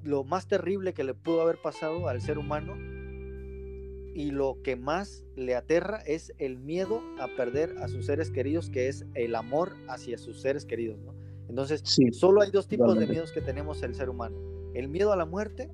lo 0.04 0.24
más 0.24 0.48
terrible 0.48 0.94
que 0.94 1.04
le 1.04 1.14
pudo 1.14 1.42
haber 1.42 1.62
pasado 1.62 2.08
al 2.08 2.22
ser 2.22 2.38
humano 2.38 2.76
y 4.16 4.32
lo 4.32 4.58
que 4.64 4.76
más 4.76 5.24
le 5.36 5.56
aterra 5.56 6.02
es 6.06 6.34
el 6.40 6.58
miedo 6.58 7.02
a 7.20 7.28
perder 7.38 7.78
a 7.80 7.88
sus 7.88 8.06
seres 8.06 8.32
queridos, 8.32 8.70
que 8.70 8.88
es 8.88 9.06
el 9.14 9.36
amor 9.36 9.74
hacia 9.88 10.18
sus 10.18 10.42
seres 10.42 10.66
queridos, 10.66 11.00
¿no? 11.00 11.14
Entonces, 11.48 11.84
solo 12.12 12.42
hay 12.42 12.52
dos 12.52 12.68
tipos 12.68 12.98
de 12.98 13.08
miedos 13.08 13.32
que 13.32 13.42
tenemos 13.42 13.82
el 13.84 13.96
ser 13.96 14.10
humano. 14.10 14.38
El 14.74 14.88
miedo 14.88 15.14
a 15.14 15.16
la 15.16 15.26
muerte 15.26 15.72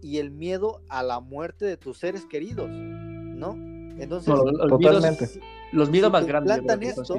y 0.00 0.18
el 0.18 0.30
miedo 0.30 0.82
a 0.88 1.02
la 1.02 1.20
muerte 1.20 1.64
de 1.64 1.76
tus 1.76 1.98
seres 1.98 2.26
queridos, 2.26 2.68
¿no? 2.70 3.54
Entonces, 3.98 4.34
totalmente. 4.68 5.28
Los 5.72 5.90
miedos 5.90 6.12
más 6.12 6.26
grandes. 6.26 6.58
Esto, 6.58 7.16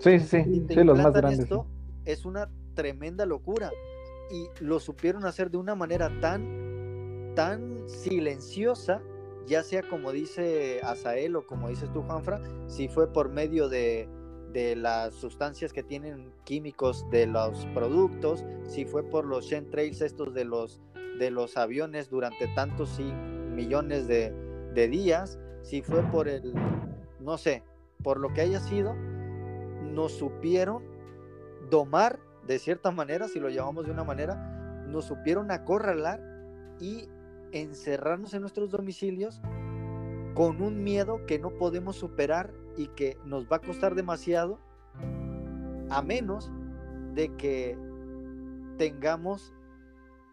Sí, 0.00 0.18
sí, 0.20 0.64
sí, 0.68 0.74
los 0.84 0.98
más 0.98 1.12
grandes. 1.12 1.40
Esto, 1.40 1.66
es 2.04 2.24
una 2.24 2.48
tremenda 2.74 3.26
locura 3.26 3.70
y 4.30 4.46
lo 4.64 4.80
supieron 4.80 5.24
hacer 5.26 5.50
de 5.50 5.58
una 5.58 5.74
manera 5.74 6.10
tan, 6.20 7.32
tan 7.34 7.88
silenciosa, 7.88 9.02
ya 9.46 9.62
sea 9.62 9.82
como 9.82 10.12
dice 10.12 10.80
Azael 10.82 11.36
o 11.36 11.46
como 11.46 11.68
dices 11.68 11.92
tú, 11.92 12.02
Juanfra, 12.02 12.40
si 12.68 12.88
fue 12.88 13.12
por 13.12 13.28
medio 13.28 13.68
de, 13.68 14.08
de 14.52 14.76
las 14.76 15.14
sustancias 15.14 15.72
que 15.72 15.82
tienen 15.82 16.32
químicos 16.44 17.04
de 17.10 17.26
los 17.26 17.66
productos, 17.74 18.44
si 18.66 18.84
fue 18.84 19.02
por 19.02 19.24
los 19.24 19.48
trails 19.70 20.00
estos 20.00 20.32
de 20.32 20.44
los, 20.44 20.80
de 21.18 21.30
los 21.30 21.56
aviones 21.56 22.08
durante 22.08 22.46
tantos 22.54 22.98
y 22.98 23.12
millones 23.12 24.06
de, 24.06 24.32
de 24.74 24.88
días, 24.88 25.38
si 25.62 25.82
fue 25.82 26.02
por 26.10 26.28
el, 26.28 26.54
no 27.18 27.36
sé, 27.36 27.64
por 28.02 28.18
lo 28.18 28.32
que 28.32 28.40
haya 28.42 28.60
sido, 28.60 28.94
nos 28.94 30.12
supieron 30.12 30.82
domar 31.70 32.18
de 32.46 32.58
cierta 32.58 32.90
manera, 32.90 33.28
si 33.28 33.38
lo 33.38 33.48
llamamos 33.48 33.86
de 33.86 33.92
una 33.92 34.04
manera, 34.04 34.84
nos 34.88 35.04
supieron 35.04 35.50
acorralar 35.50 36.20
y 36.80 37.08
encerrarnos 37.52 38.34
en 38.34 38.40
nuestros 38.40 38.70
domicilios 38.70 39.40
con 40.34 40.62
un 40.62 40.82
miedo 40.82 41.26
que 41.26 41.38
no 41.38 41.50
podemos 41.50 41.96
superar 41.96 42.52
y 42.76 42.88
que 42.88 43.18
nos 43.24 43.46
va 43.46 43.56
a 43.56 43.60
costar 43.60 43.94
demasiado, 43.94 44.58
a 45.90 46.02
menos 46.02 46.50
de 47.14 47.34
que 47.36 47.76
tengamos 48.78 49.52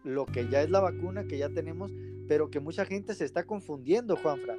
lo 0.04 0.24
que 0.26 0.48
ya 0.48 0.62
es 0.62 0.70
la 0.70 0.80
vacuna, 0.80 1.26
que 1.26 1.38
ya 1.38 1.50
tenemos, 1.50 1.92
pero 2.28 2.50
que 2.50 2.60
mucha 2.60 2.84
gente 2.84 3.14
se 3.14 3.24
está 3.24 3.44
confundiendo, 3.44 4.16
Juanfra. 4.16 4.56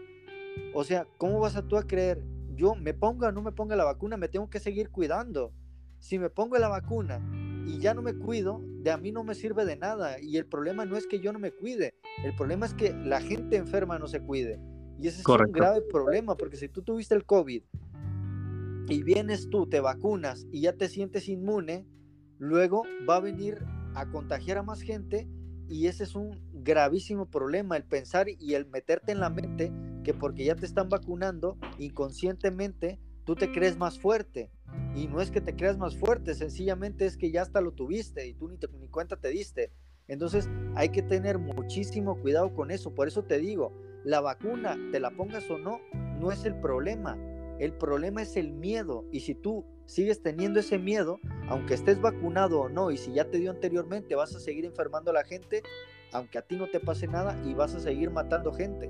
O 0.73 0.83
sea, 0.83 1.07
¿cómo 1.17 1.39
vas 1.39 1.55
a 1.55 1.65
tú 1.65 1.77
a 1.77 1.83
creer? 1.83 2.21
Yo 2.59 2.75
me 2.75 2.93
ponga 2.93 3.29
o 3.29 3.31
no 3.31 3.41
me 3.41 3.53
ponga 3.53 3.77
la 3.77 3.85
vacuna, 3.85 4.17
me 4.17 4.27
tengo 4.27 4.49
que 4.49 4.59
seguir 4.59 4.89
cuidando. 4.89 5.53
Si 5.99 6.19
me 6.19 6.29
pongo 6.29 6.57
la 6.57 6.67
vacuna 6.67 7.21
y 7.65 7.79
ya 7.79 7.93
no 7.93 8.01
me 8.01 8.13
cuido, 8.13 8.61
de 8.81 8.91
a 8.91 8.97
mí 8.97 9.13
no 9.13 9.23
me 9.23 9.33
sirve 9.33 9.63
de 9.63 9.77
nada. 9.77 10.19
Y 10.19 10.35
el 10.35 10.45
problema 10.45 10.83
no 10.83 10.97
es 10.97 11.07
que 11.07 11.21
yo 11.21 11.31
no 11.31 11.39
me 11.39 11.53
cuide, 11.53 11.95
el 12.21 12.35
problema 12.35 12.65
es 12.65 12.73
que 12.73 12.91
la 12.93 13.21
gente 13.21 13.55
enferma 13.55 13.97
no 13.97 14.09
se 14.09 14.19
cuide. 14.19 14.59
Y 14.99 15.07
ese 15.07 15.21
es 15.21 15.25
un 15.25 15.53
grave 15.53 15.81
problema, 15.89 16.35
porque 16.35 16.57
si 16.57 16.67
tú 16.67 16.81
tuviste 16.81 17.15
el 17.15 17.25
COVID 17.25 17.63
y 18.89 19.03
vienes 19.03 19.49
tú, 19.49 19.65
te 19.65 19.79
vacunas 19.79 20.45
y 20.51 20.59
ya 20.59 20.73
te 20.73 20.89
sientes 20.89 21.29
inmune, 21.29 21.87
luego 22.39 22.83
va 23.09 23.15
a 23.15 23.21
venir 23.21 23.63
a 23.95 24.09
contagiar 24.11 24.57
a 24.57 24.63
más 24.63 24.81
gente 24.81 25.29
y 25.69 25.85
ese 25.85 26.03
es 26.03 26.15
un 26.15 26.41
gravísimo 26.51 27.27
problema, 27.27 27.77
el 27.77 27.83
pensar 27.83 28.27
y 28.27 28.55
el 28.55 28.65
meterte 28.65 29.11
en 29.11 29.19
la 29.19 29.29
mente 29.29 29.71
que 30.03 30.15
porque 30.15 30.43
ya 30.43 30.55
te 30.55 30.65
están 30.65 30.89
vacunando, 30.89 31.57
inconscientemente 31.77 32.99
tú 33.23 33.35
te 33.35 33.51
crees 33.51 33.77
más 33.77 33.99
fuerte. 33.99 34.51
Y 34.95 35.07
no 35.07 35.21
es 35.21 35.29
que 35.29 35.41
te 35.41 35.55
creas 35.55 35.77
más 35.77 35.95
fuerte, 35.95 36.33
sencillamente 36.33 37.05
es 37.05 37.17
que 37.17 37.31
ya 37.31 37.43
hasta 37.43 37.61
lo 37.61 37.71
tuviste 37.71 38.27
y 38.27 38.33
tú 38.33 38.47
ni, 38.49 38.57
te, 38.57 38.67
ni 38.79 38.87
cuenta 38.87 39.17
te 39.17 39.29
diste. 39.29 39.71
Entonces 40.07 40.49
hay 40.75 40.89
que 40.89 41.03
tener 41.03 41.37
muchísimo 41.37 42.19
cuidado 42.19 42.53
con 42.55 42.71
eso. 42.71 42.95
Por 42.95 43.07
eso 43.07 43.23
te 43.23 43.37
digo, 43.37 43.71
la 44.03 44.21
vacuna, 44.21 44.75
te 44.91 44.99
la 44.99 45.11
pongas 45.11 45.49
o 45.51 45.59
no, 45.59 45.79
no 46.19 46.31
es 46.31 46.45
el 46.45 46.55
problema. 46.59 47.15
El 47.59 47.73
problema 47.73 48.23
es 48.23 48.35
el 48.35 48.51
miedo. 48.51 49.05
Y 49.11 49.19
si 49.19 49.35
tú 49.35 49.63
sigues 49.89 50.21
teniendo 50.21 50.59
ese 50.59 50.77
miedo, 50.77 51.19
aunque 51.47 51.73
estés 51.73 51.99
vacunado 51.99 52.61
o 52.61 52.69
no, 52.69 52.91
y 52.91 52.97
si 52.97 53.11
ya 53.11 53.25
te 53.25 53.39
dio 53.39 53.49
anteriormente, 53.49 54.13
vas 54.13 54.35
a 54.35 54.39
seguir 54.39 54.65
enfermando 54.65 55.09
a 55.09 55.15
la 55.15 55.23
gente, 55.23 55.63
aunque 56.13 56.37
a 56.37 56.43
ti 56.43 56.55
no 56.55 56.67
te 56.67 56.79
pase 56.79 57.07
nada, 57.07 57.35
y 57.43 57.55
vas 57.55 57.73
a 57.73 57.79
seguir 57.79 58.11
matando 58.11 58.53
gente. 58.53 58.87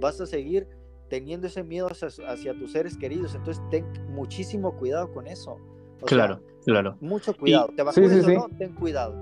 Vas 0.00 0.20
a 0.20 0.26
seguir 0.26 0.66
teniendo 1.08 1.46
ese 1.46 1.62
miedo 1.62 1.88
hacia, 1.88 2.58
tus 2.58 2.72
seres 2.72 2.96
queridos. 2.96 3.36
Entonces, 3.36 3.62
ten 3.70 3.86
muchísimo 4.08 4.76
cuidado 4.76 5.12
con 5.12 5.28
eso. 5.28 5.58
claro, 6.06 6.40
claro. 6.64 6.96
Mucho 7.00 7.34
cuidado. 7.36 7.68
¿Te 7.76 7.84
vacunas 7.84 8.26
o 8.26 8.32
no? 8.32 8.48
Ten 8.58 8.74
cuidado. 8.74 9.14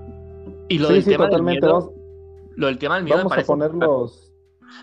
Y 0.69 0.79
lo 0.79 0.89
del 0.89 1.05
tema 1.05 1.27
del 1.27 1.43
miedo, 1.43 1.93
lo 2.55 2.65
del 2.65 2.79
tema 2.79 2.95
del 2.95 3.03
miedo 3.03 3.17
vamos 3.17 3.37
a 3.37 3.43
ponerlos 3.43 4.31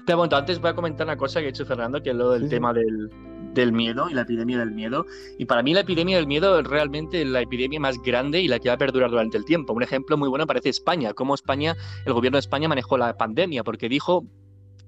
pero 0.06 0.18
bueno, 0.18 0.36
antes 0.36 0.60
voy 0.60 0.70
a 0.70 0.74
comentar 0.74 1.06
una 1.06 1.16
cosa 1.16 1.40
que 1.40 1.46
ha 1.46 1.48
hecho 1.48 1.64
Fernando, 1.64 2.02
que 2.02 2.10
es 2.10 2.16
lo 2.16 2.32
del 2.32 2.48
tema 2.48 2.72
del, 2.72 3.10
del 3.54 3.72
miedo 3.72 4.08
y 4.10 4.14
la 4.14 4.22
epidemia 4.22 4.58
del 4.58 4.72
miedo. 4.72 5.06
Y 5.38 5.46
para 5.46 5.62
mí 5.62 5.74
la 5.74 5.80
epidemia 5.80 6.16
del 6.16 6.26
miedo 6.26 6.58
es 6.58 6.66
realmente 6.66 7.24
la 7.24 7.40
epidemia 7.40 7.80
más 7.80 8.00
grande 8.02 8.40
y 8.40 8.48
la 8.48 8.58
que 8.58 8.68
va 8.68 8.74
a 8.74 8.78
perdurar 8.78 9.10
durante 9.10 9.36
el 9.36 9.44
tiempo. 9.44 9.72
Un 9.72 9.82
ejemplo 9.82 10.16
muy 10.16 10.28
bueno 10.28 10.46
parece 10.46 10.68
España, 10.68 11.12
cómo 11.14 11.34
España, 11.34 11.76
el 12.06 12.12
gobierno 12.12 12.36
de 12.36 12.40
España 12.40 12.68
manejó 12.68 12.98
la 12.98 13.16
pandemia, 13.16 13.64
porque 13.64 13.88
dijo 13.88 14.24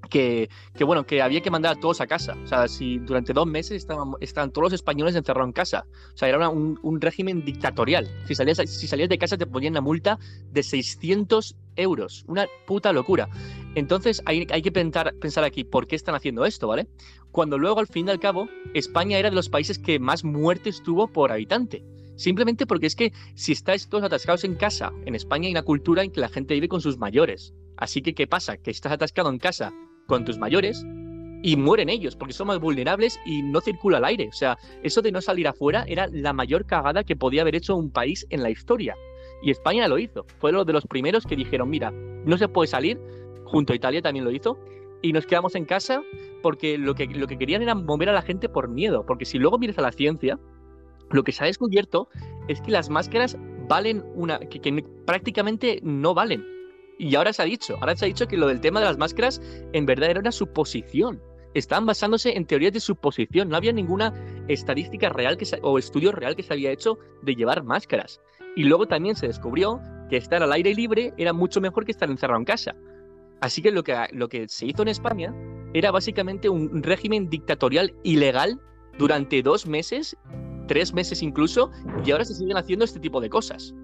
que, 0.08 0.48
bueno, 0.80 1.04
que 1.04 1.22
había 1.22 1.40
que 1.40 1.50
mandar 1.50 1.76
a 1.76 1.80
todos 1.80 2.00
a 2.00 2.06
casa. 2.06 2.36
O 2.42 2.46
sea, 2.46 2.68
si 2.68 2.98
durante 2.98 3.32
dos 3.32 3.46
meses 3.46 3.86
estaban, 4.20 4.52
todos 4.52 4.64
los 4.64 4.72
españoles 4.72 5.14
encerrados 5.14 5.48
en 5.48 5.52
casa. 5.52 5.86
O 6.14 6.16
sea, 6.16 6.28
era 6.28 6.48
un, 6.48 6.78
un, 6.82 7.00
régimen 7.00 7.44
dictatorial. 7.44 8.08
Si 8.26 8.34
salías, 8.34 8.58
si 8.58 8.86
salías 8.86 9.08
de 9.08 9.18
casa 9.18 9.36
te 9.36 9.46
ponían 9.46 9.72
una 9.72 9.80
multa 9.80 10.18
de 10.50 10.62
600 10.62 11.56
euros. 11.76 12.24
Una 12.26 12.46
puta 12.66 12.92
locura. 12.92 13.28
Entonces 13.74 14.22
hay, 14.26 14.46
hay 14.50 14.62
que 14.62 14.72
pensar, 14.72 15.14
pensar 15.20 15.44
aquí 15.44 15.64
por 15.64 15.86
qué 15.86 15.96
están 15.96 16.14
haciendo 16.14 16.44
esto, 16.44 16.68
¿vale? 16.68 16.88
Cuando 17.30 17.58
luego, 17.58 17.80
al 17.80 17.86
fin 17.86 18.08
y 18.08 18.10
al 18.10 18.20
cabo, 18.20 18.48
España 18.74 19.18
era 19.18 19.30
de 19.30 19.36
los 19.36 19.48
países 19.48 19.78
que 19.78 19.98
más 19.98 20.24
muertes 20.24 20.82
tuvo 20.82 21.08
por 21.08 21.30
habitante. 21.30 21.84
Simplemente 22.16 22.66
porque 22.66 22.86
es 22.86 22.96
que 22.96 23.12
si 23.34 23.52
estáis 23.52 23.88
todos 23.88 24.04
atascados 24.04 24.44
en 24.44 24.56
casa, 24.56 24.92
en 25.06 25.14
España 25.14 25.46
hay 25.46 25.52
una 25.52 25.62
cultura 25.62 26.02
en 26.02 26.10
que 26.10 26.20
la 26.20 26.28
gente 26.28 26.52
vive 26.52 26.68
con 26.68 26.82
sus 26.82 26.98
mayores. 26.98 27.54
Así 27.78 28.02
que, 28.02 28.14
¿qué 28.14 28.26
pasa? 28.26 28.58
Que 28.58 28.70
estás 28.70 28.92
atascado 28.92 29.30
en 29.30 29.38
casa 29.38 29.72
con 30.06 30.24
tus 30.24 30.38
mayores 30.38 30.84
y 31.42 31.56
mueren 31.56 31.88
ellos 31.88 32.16
porque 32.16 32.34
son 32.34 32.48
más 32.48 32.60
vulnerables 32.60 33.18
y 33.24 33.42
no 33.42 33.60
circula 33.60 33.98
el 33.98 34.04
aire. 34.04 34.28
O 34.28 34.32
sea, 34.32 34.58
eso 34.82 35.02
de 35.02 35.12
no 35.12 35.20
salir 35.20 35.48
afuera 35.48 35.84
era 35.86 36.06
la 36.08 36.32
mayor 36.32 36.66
cagada 36.66 37.04
que 37.04 37.16
podía 37.16 37.42
haber 37.42 37.56
hecho 37.56 37.76
un 37.76 37.90
país 37.90 38.26
en 38.30 38.42
la 38.42 38.50
historia. 38.50 38.94
Y 39.42 39.50
España 39.50 39.88
lo 39.88 39.98
hizo. 39.98 40.26
Fue 40.38 40.50
uno 40.50 40.64
de 40.64 40.72
los 40.72 40.86
primeros 40.86 41.24
que 41.24 41.36
dijeron, 41.36 41.70
mira, 41.70 41.90
no 41.90 42.36
se 42.36 42.48
puede 42.48 42.68
salir, 42.68 43.00
junto 43.44 43.72
a 43.72 43.76
Italia 43.76 44.02
también 44.02 44.24
lo 44.24 44.30
hizo, 44.30 44.58
y 45.02 45.12
nos 45.12 45.26
quedamos 45.26 45.54
en 45.54 45.64
casa 45.64 46.02
porque 46.42 46.76
lo 46.76 46.94
que, 46.94 47.06
lo 47.06 47.26
que 47.26 47.38
querían 47.38 47.62
era 47.62 47.74
mover 47.74 48.10
a 48.10 48.12
la 48.12 48.22
gente 48.22 48.48
por 48.48 48.68
miedo. 48.68 49.04
Porque 49.06 49.24
si 49.24 49.38
luego 49.38 49.58
miras 49.58 49.78
a 49.78 49.82
la 49.82 49.92
ciencia, 49.92 50.38
lo 51.10 51.24
que 51.24 51.32
se 51.32 51.42
ha 51.42 51.46
descubierto 51.46 52.08
es 52.48 52.60
que 52.60 52.70
las 52.70 52.90
máscaras 52.90 53.38
valen 53.68 54.04
una. 54.14 54.38
que 54.40 54.84
prácticamente 55.06 55.80
no 55.82 56.12
valen. 56.12 56.44
Y 57.00 57.14
ahora 57.14 57.32
se 57.32 57.40
ha 57.40 57.46
dicho, 57.46 57.78
ahora 57.80 57.96
se 57.96 58.04
ha 58.04 58.08
dicho 58.08 58.28
que 58.28 58.36
lo 58.36 58.46
del 58.46 58.60
tema 58.60 58.78
de 58.78 58.84
las 58.84 58.98
máscaras 58.98 59.40
en 59.72 59.86
verdad 59.86 60.10
era 60.10 60.20
una 60.20 60.32
suposición. 60.32 61.18
Estaban 61.54 61.86
basándose 61.86 62.36
en 62.36 62.44
teorías 62.44 62.74
de 62.74 62.80
suposición. 62.80 63.48
No 63.48 63.56
había 63.56 63.72
ninguna 63.72 64.12
estadística 64.48 65.08
real 65.08 65.38
que 65.38 65.46
o 65.62 65.78
estudio 65.78 66.12
real 66.12 66.36
que 66.36 66.42
se 66.42 66.52
había 66.52 66.70
hecho 66.70 66.98
de 67.22 67.34
llevar 67.34 67.64
máscaras. 67.64 68.20
Y 68.54 68.64
luego 68.64 68.86
también 68.86 69.16
se 69.16 69.28
descubrió 69.28 69.80
que 70.10 70.18
estar 70.18 70.42
al 70.42 70.52
aire 70.52 70.74
libre 70.74 71.14
era 71.16 71.32
mucho 71.32 71.62
mejor 71.62 71.86
que 71.86 71.92
estar 71.92 72.10
encerrado 72.10 72.38
en 72.38 72.44
casa. 72.44 72.76
Así 73.40 73.62
que 73.62 73.70
lo 73.70 73.82
que, 73.82 73.96
lo 74.12 74.28
que 74.28 74.46
se 74.48 74.66
hizo 74.66 74.82
en 74.82 74.88
España 74.88 75.34
era 75.72 75.90
básicamente 75.90 76.50
un 76.50 76.82
régimen 76.82 77.30
dictatorial 77.30 77.94
ilegal 78.02 78.60
durante 78.98 79.42
dos 79.42 79.66
meses, 79.66 80.18
tres 80.68 80.92
meses 80.92 81.22
incluso, 81.22 81.70
y 82.04 82.10
ahora 82.10 82.26
se 82.26 82.34
siguen 82.34 82.58
haciendo 82.58 82.84
este 82.84 83.00
tipo 83.00 83.22
de 83.22 83.30
cosas. 83.30 83.74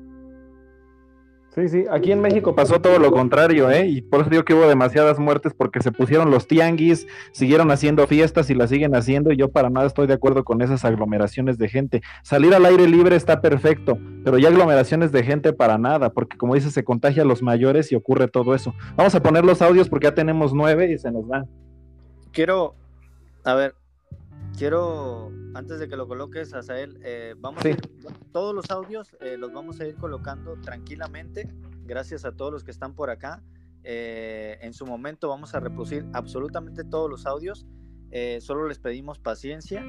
Sí, 1.57 1.71
sí, 1.71 1.85
aquí 1.91 2.13
en 2.13 2.21
México 2.21 2.55
pasó 2.55 2.83
todo 2.83 2.99
lo 2.99 3.11
contrario, 3.11 3.71
¿eh? 3.71 3.87
Y 3.87 4.03
por 4.03 4.21
eso 4.21 4.29
digo 4.29 4.45
que 4.45 4.53
hubo 4.53 4.69
demasiadas 4.69 5.19
muertes 5.19 5.55
porque 5.55 5.81
se 5.81 5.91
pusieron 5.91 6.31
los 6.31 6.47
tianguis, 6.47 7.07
siguieron 7.33 7.71
haciendo 7.71 8.07
fiestas 8.07 8.51
y 8.51 8.55
las 8.55 8.69
siguen 8.69 8.95
haciendo 8.95 9.33
y 9.33 9.39
yo 9.39 9.51
para 9.51 9.71
nada 9.71 9.87
estoy 9.87 10.07
de 10.07 10.13
acuerdo 10.13 10.45
con 10.45 10.61
esas 10.61 10.85
aglomeraciones 10.85 11.57
de 11.57 11.71
gente. 11.71 12.03
Salir 12.23 12.55
al 12.55 12.67
aire 12.67 12.87
libre 12.87 13.17
está 13.17 13.41
perfecto, 13.41 13.99
pero 14.23 14.37
ya 14.37 14.49
aglomeraciones 14.49 15.13
de 15.13 15.25
gente 15.25 15.55
para 15.55 15.79
nada, 15.79 16.11
porque 16.11 16.37
como 16.37 16.55
dice, 16.55 16.71
se 16.71 16.85
contagia 16.85 17.23
a 17.23 17.27
los 17.27 17.43
mayores 17.43 17.91
y 17.91 17.95
ocurre 17.95 18.29
todo 18.29 18.55
eso. 18.55 18.75
Vamos 18.95 19.15
a 19.15 19.23
poner 19.23 19.43
los 19.43 19.63
audios 19.63 19.89
porque 19.89 20.09
ya 20.09 20.15
tenemos 20.15 20.53
nueve 20.53 20.93
y 20.93 20.99
se 20.99 21.11
nos 21.11 21.27
van. 21.27 21.49
Quiero, 22.33 22.75
a 23.45 23.55
ver, 23.55 23.75
quiero, 24.59 25.33
antes 25.57 25.79
de 25.79 25.89
que 25.89 25.97
lo 25.97 26.07
coloques, 26.07 26.53
Azael, 26.55 26.99
eh, 27.03 27.35
vamos 27.39 27.63
Sí. 27.63 27.69
a 27.69 27.71
ir- 27.73 27.81
todos 28.33 28.55
los 28.55 28.71
audios 28.71 29.17
eh, 29.21 29.37
los 29.39 29.53
vamos 29.53 29.81
a 29.81 29.87
ir 29.87 29.97
colocando 29.97 30.57
tranquilamente, 30.61 31.49
gracias 31.85 32.25
a 32.25 32.33
todos 32.33 32.53
los 32.53 32.65
que 32.65 32.71
están 32.71 32.95
por 32.95 33.11
acá. 33.11 33.43
Eh, 33.85 34.59
en 34.63 34.73
su 34.75 34.85
momento 34.87 35.29
vamos 35.29 35.55
a 35.55 35.61
reproducir 35.61 36.05
absolutamente 36.13 36.85
todos 36.85 37.09
los 37.11 37.27
audios. 37.27 37.67
eh, 38.13 38.41
solo 38.41 38.69
les 38.69 38.79
pedimos 38.79 39.19
paciencia. 39.19 39.85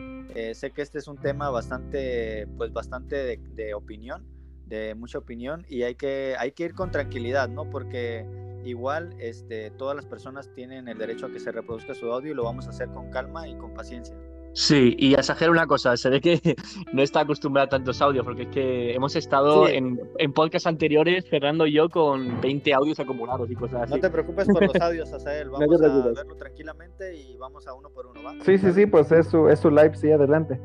Sé 0.54 0.72
que 0.72 0.82
este 0.82 0.98
es 0.98 1.08
un 1.08 1.18
tema 1.18 1.52
bastante, 1.52 2.48
pues 2.58 2.74
bastante 2.74 3.16
de, 3.16 3.38
de 3.54 3.74
opinión, 3.76 4.26
de 4.66 4.96
mucha 4.96 5.20
opinión, 5.20 5.66
y 5.70 5.84
hay 5.84 5.94
que, 5.96 6.36
hay 6.40 6.52
que 6.52 6.64
ir 6.66 6.74
con 6.74 6.90
tranquilidad, 6.90 7.48
¿no? 7.48 7.70
Porque 7.70 8.26
igual 8.66 9.16
este, 9.20 9.70
todas 9.70 9.96
las 9.96 10.06
personas 10.08 10.52
tienen 10.54 10.88
el 10.88 10.98
derecho 10.98 11.28
a 11.28 11.32
que 11.32 11.40
se 11.40 11.52
reproduzca 11.52 11.94
su 11.94 12.12
audio 12.12 12.32
y 12.32 12.36
lo 12.36 12.44
vamos 12.44 12.66
a 12.66 12.72
hacer 12.72 12.90
con 12.90 13.12
calma 13.12 13.48
y 13.48 13.56
con 13.56 13.74
paciencia. 13.76 14.16
Sí, 14.60 14.96
y 14.98 15.14
a 15.14 15.20
exagerar 15.20 15.52
una 15.52 15.68
cosa, 15.68 15.96
se 15.98 16.10
ve 16.10 16.20
que 16.20 16.42
no 16.92 17.04
está 17.04 17.20
acostumbrado 17.20 17.68
a 17.68 17.70
tantos 17.70 18.02
audios, 18.02 18.26
porque 18.26 18.42
es 18.44 18.48
que 18.50 18.96
hemos 18.96 19.16
estado 19.16 19.68
Sí. 19.68 19.76
en, 19.76 20.02
en 20.18 20.34
podcasts 20.34 20.66
anteriores, 20.66 21.30
Fernando 21.30 21.68
y 21.68 21.74
yo, 21.74 21.90
con 21.90 22.42
20 22.42 22.74
audios 22.74 23.00
acumulados 23.00 23.52
y 23.52 23.56
cosas 23.56 23.84
así. 23.84 23.94
No 23.94 24.00
te 24.00 24.10
preocupes 24.10 24.48
por 24.48 24.64
los 24.66 24.76
audios, 24.82 25.14
Azael. 25.14 25.52
Vamos 25.52 25.80
a 25.84 26.08
verlo 26.08 26.36
tranquilamente 26.36 27.16
y 27.16 27.38
vamos 27.38 27.68
a 27.68 27.76
uno 27.76 27.92
por 27.92 28.08
uno, 28.08 28.24
¿va? 28.24 28.34
Sí, 28.44 28.58
sí, 28.58 28.72
sí, 28.74 28.88
pues 28.88 29.12
es 29.12 29.28
su, 29.28 29.48
es 29.48 29.60
su 29.60 29.70
live, 29.70 29.94
sí, 29.96 30.10
adelante. 30.10 30.60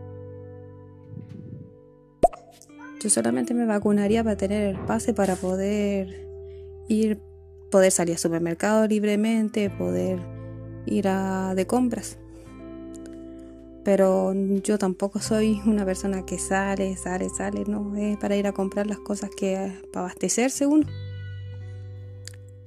Yo 3.02 3.10
solamente 3.10 3.52
me 3.52 3.66
vacunaría 3.66 4.24
para 4.24 4.36
tener 4.38 4.74
el 4.74 4.78
pase 4.86 5.12
para 5.12 5.36
poder 5.36 6.26
ir, 6.88 7.20
poder 7.70 7.90
salir 7.90 8.14
al 8.14 8.18
supermercado 8.18 8.86
libremente, 8.86 9.68
poder 9.68 10.18
ir 10.86 11.08
a 11.08 11.54
de 11.54 11.66
compras. 11.66 12.18
Pero 13.84 14.32
yo 14.62 14.78
tampoco 14.78 15.18
soy 15.18 15.60
una 15.66 15.84
persona 15.84 16.24
que 16.24 16.38
sale, 16.38 16.96
sale, 16.96 17.28
sale, 17.30 17.64
no, 17.66 17.96
es 17.96 18.16
para 18.16 18.36
ir 18.36 18.46
a 18.46 18.52
comprar 18.52 18.86
las 18.86 18.98
cosas 18.98 19.30
que 19.36 19.72
para 19.92 20.06
abastecerse 20.06 20.66
uno. 20.66 20.86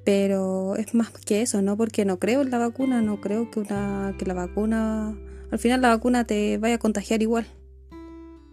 Pero 0.03 0.75
es 0.75 0.93
más 0.93 1.09
que 1.11 1.41
eso, 1.41 1.61
¿no? 1.61 1.77
Porque 1.77 2.05
no 2.05 2.19
creo 2.19 2.41
en 2.41 2.51
la 2.51 2.57
vacuna, 2.57 3.01
no 3.01 3.21
creo 3.21 3.49
que 3.49 3.61
una 3.61 4.13
que 4.19 4.25
la 4.25 4.33
vacuna, 4.33 5.17
al 5.51 5.59
final 5.59 5.81
la 5.81 5.89
vacuna 5.89 6.25
te 6.25 6.57
vaya 6.57 6.75
a 6.75 6.79
contagiar 6.79 7.21
igual. 7.21 7.47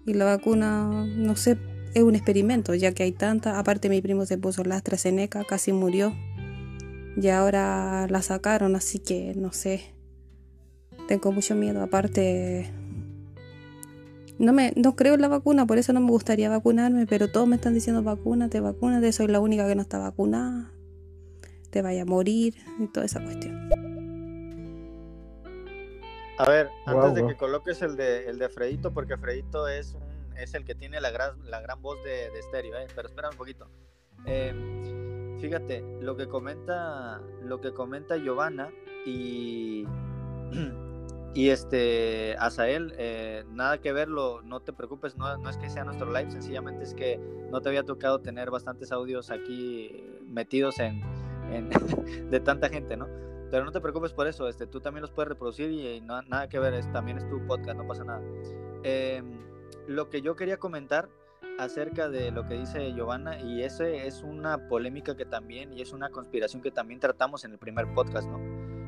Y 0.06 0.14
la 0.14 0.24
vacuna, 0.24 1.06
no 1.06 1.36
sé, 1.36 1.59
es 1.94 2.02
un 2.02 2.14
experimento, 2.14 2.74
ya 2.74 2.93
que 2.93 3.02
hay 3.02 3.12
tanta. 3.12 3.59
Aparte, 3.59 3.89
mi 3.89 4.01
primo 4.01 4.24
se 4.24 4.39
puso 4.39 4.64
la 4.64 4.76
AstraZeneca, 4.76 5.44
casi 5.44 5.72
murió. 5.72 6.14
Y 7.20 7.28
ahora 7.28 8.06
la 8.09 8.22
sacaron, 8.22 8.74
así 8.74 8.98
que 8.98 9.34
no 9.36 9.52
sé. 9.52 9.94
Tengo 11.09 11.33
mucho 11.33 11.55
miedo. 11.55 11.83
Aparte, 11.83 12.70
no, 14.39 14.53
me, 14.53 14.73
no 14.77 14.97
creo 14.97 15.15
en 15.15 15.20
la 15.20 15.29
vacuna, 15.29 15.66
por 15.66 15.79
eso 15.79 15.93
no 15.93 16.01
me 16.01 16.11
gustaría 16.11 16.49
vacunarme. 16.49 17.07
Pero 17.07 17.31
todos 17.31 17.47
me 17.47 17.57
están 17.57 17.74
diciendo 17.74 18.03
vacúnate, 18.03 18.61
vacúnate. 18.61 19.12
Soy 19.12 19.29
la 19.29 19.41
única 19.41 19.66
que 19.66 19.74
no 19.74 19.83
está 19.83 19.99
vacunada. 19.99 20.70
Te 21.70 21.83
vaya 21.83 22.03
a 22.03 22.07
morir 22.07 22.55
y 22.79 22.87
toda 22.89 23.07
esa 23.07 23.23
cuestión. 23.23 23.70
A 26.39 26.49
ver, 26.49 26.70
antes 26.87 27.15
de 27.15 27.27
que 27.27 27.37
coloques 27.37 27.83
el 27.83 27.97
de, 27.97 28.27
el 28.27 28.39
de 28.39 28.49
Fredito, 28.49 28.93
porque 28.93 29.16
Fredito 29.16 29.69
es, 29.69 29.95
un, 29.95 30.03
es 30.37 30.55
el 30.55 30.65
que 30.65 30.74
tiene 30.74 31.01
la 31.01 31.11
gran, 31.11 31.39
la 31.49 31.61
gran 31.61 31.81
voz 31.83 32.03
de, 32.03 32.31
de 32.31 32.39
estéreo, 32.41 32.77
¿eh? 32.79 32.87
pero 32.95 33.09
espera 33.09 33.31
un 33.31 33.37
poquito. 33.37 33.69
Eh, 34.27 34.53
fíjate, 35.41 35.83
lo 36.01 36.16
que 36.16 36.29
comenta, 36.29 37.20
lo 37.43 37.61
que 37.61 37.73
comenta 37.73 38.16
Giovanna 38.16 38.70
y, 39.05 39.85
y 41.35 41.49
este 41.49 42.37
Azael, 42.39 42.95
eh, 42.99 43.45
nada 43.49 43.79
que 43.79 43.93
verlo, 43.93 44.43
no 44.43 44.61
te 44.61 44.73
preocupes, 44.73 45.17
no, 45.17 45.49
es 45.49 45.57
que 45.57 45.71
sea 45.71 45.85
nuestro 45.85 46.13
live, 46.13 46.31
sencillamente 46.31 46.85
es 46.85 46.95
que 46.95 47.19
no 47.51 47.63
te 47.63 47.71
había 47.71 47.85
tocado 47.85 48.21
tener 48.21 48.51
bastantes 48.51 48.93
audios 48.93 49.31
aquí 49.31 50.05
metidos 50.27 50.79
en, 50.79 51.01
en 51.51 51.71
de 52.31 52.41
tanta 52.41 52.69
gente, 52.69 52.99
¿no? 52.99 53.07
Pero 53.51 53.65
no 53.65 53.73
te 53.73 53.81
preocupes 53.81 54.13
por 54.13 54.27
eso, 54.27 54.47
este, 54.47 54.67
tú 54.67 54.81
también 54.81 55.03
los 55.03 55.11
puedes 55.11 55.29
reproducir 55.29 55.71
y, 55.71 56.01
nada 56.03 56.49
que 56.49 56.59
ver, 56.59 56.75
es, 56.75 56.91
también 56.93 57.17
es 57.17 57.29
tu 57.29 57.47
podcast, 57.47 57.79
no 57.79 57.87
pasa 57.87 58.05
nada. 58.05 58.23
Eh, 58.83 59.23
lo 59.87 60.11
que 60.11 60.21
yo 60.21 60.37
quería 60.37 60.59
comentar 60.59 61.09
acerca 61.59 62.11
de 62.11 62.31
lo 62.31 62.47
que 62.47 62.55
dice 62.59 62.93
Giovanna, 62.93 63.41
y 63.41 63.63
ese 63.63 64.07
es 64.07 64.23
una 64.23 64.69
polémica 64.69 65.17
que 65.17 65.25
también, 65.25 65.73
y 65.73 65.81
es 65.81 65.93
una 65.93 66.11
conspiración 66.11 66.61
que 66.61 66.71
también 66.71 67.01
tratamos 67.01 67.45
en 67.45 67.53
el 67.53 67.59
primer 67.59 67.93
podcast, 67.95 68.29
¿no? 68.29 68.39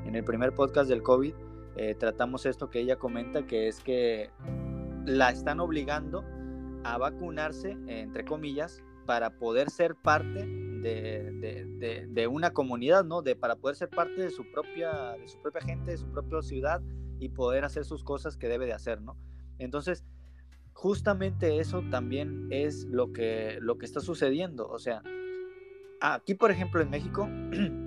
En 0.04 0.14
el 0.14 0.24
primer 0.24 0.54
podcast 0.54 0.90
del 0.90 1.02
COVID 1.02 1.34
eh, 1.76 1.94
tratamos 1.94 2.46
esto 2.46 2.70
que 2.70 2.80
ella 2.80 2.96
comenta, 2.96 3.46
que 3.46 3.68
es 3.68 3.80
que 3.80 4.30
la 5.06 5.30
están 5.30 5.60
obligando 5.60 6.24
a 6.84 6.98
vacunarse, 6.98 7.76
entre 7.86 8.24
comillas, 8.24 8.82
para 9.06 9.30
poder 9.30 9.70
ser 9.70 9.94
parte 9.94 10.46
de, 10.46 11.66
de, 11.78 12.06
de, 12.08 12.26
una 12.26 12.52
comunidad, 12.52 13.04
¿no? 13.04 13.22
De, 13.22 13.36
para 13.36 13.56
poder 13.56 13.76
ser 13.76 13.88
parte 13.88 14.20
de 14.20 14.30
su, 14.30 14.44
propia, 14.50 15.12
de 15.12 15.26
su 15.26 15.40
propia 15.40 15.62
gente, 15.62 15.92
de 15.92 15.96
su 15.96 16.06
propia 16.10 16.42
ciudad 16.42 16.82
y 17.18 17.30
poder 17.30 17.64
hacer 17.64 17.84
sus 17.84 18.04
cosas 18.04 18.36
que 18.36 18.48
debe 18.48 18.66
de 18.66 18.74
hacer, 18.74 19.00
¿no? 19.00 19.16
Entonces, 19.58 20.04
justamente 20.74 21.58
eso 21.58 21.82
también 21.90 22.48
es 22.50 22.84
lo 22.84 23.12
que, 23.12 23.58
lo 23.60 23.78
que 23.78 23.86
está 23.86 24.00
sucediendo. 24.00 24.68
O 24.68 24.78
sea, 24.78 25.02
aquí, 26.00 26.34
por 26.34 26.50
ejemplo, 26.50 26.82
en 26.82 26.90
México, 26.90 27.28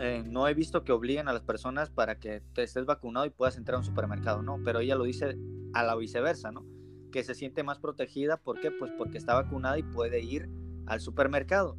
eh, 0.00 0.22
no 0.26 0.48
he 0.48 0.54
visto 0.54 0.82
que 0.82 0.92
obliguen 0.92 1.28
a 1.28 1.34
las 1.34 1.42
personas 1.42 1.90
para 1.90 2.18
que 2.18 2.42
te 2.54 2.62
estés 2.62 2.86
vacunado 2.86 3.26
y 3.26 3.30
puedas 3.30 3.58
entrar 3.58 3.76
a 3.76 3.80
un 3.80 3.84
supermercado, 3.84 4.42
¿no? 4.42 4.58
Pero 4.64 4.80
ella 4.80 4.96
lo 4.96 5.04
dice 5.04 5.36
a 5.74 5.82
la 5.82 5.94
viceversa, 5.94 6.50
¿no? 6.50 6.64
Que 7.12 7.22
se 7.22 7.34
siente 7.34 7.62
más 7.64 7.78
protegida, 7.78 8.38
¿por 8.38 8.60
qué? 8.60 8.70
Pues 8.70 8.90
porque 8.96 9.18
está 9.18 9.34
vacunada 9.34 9.78
y 9.78 9.82
puede 9.82 10.20
ir 10.22 10.48
al 10.86 11.00
supermercado. 11.00 11.76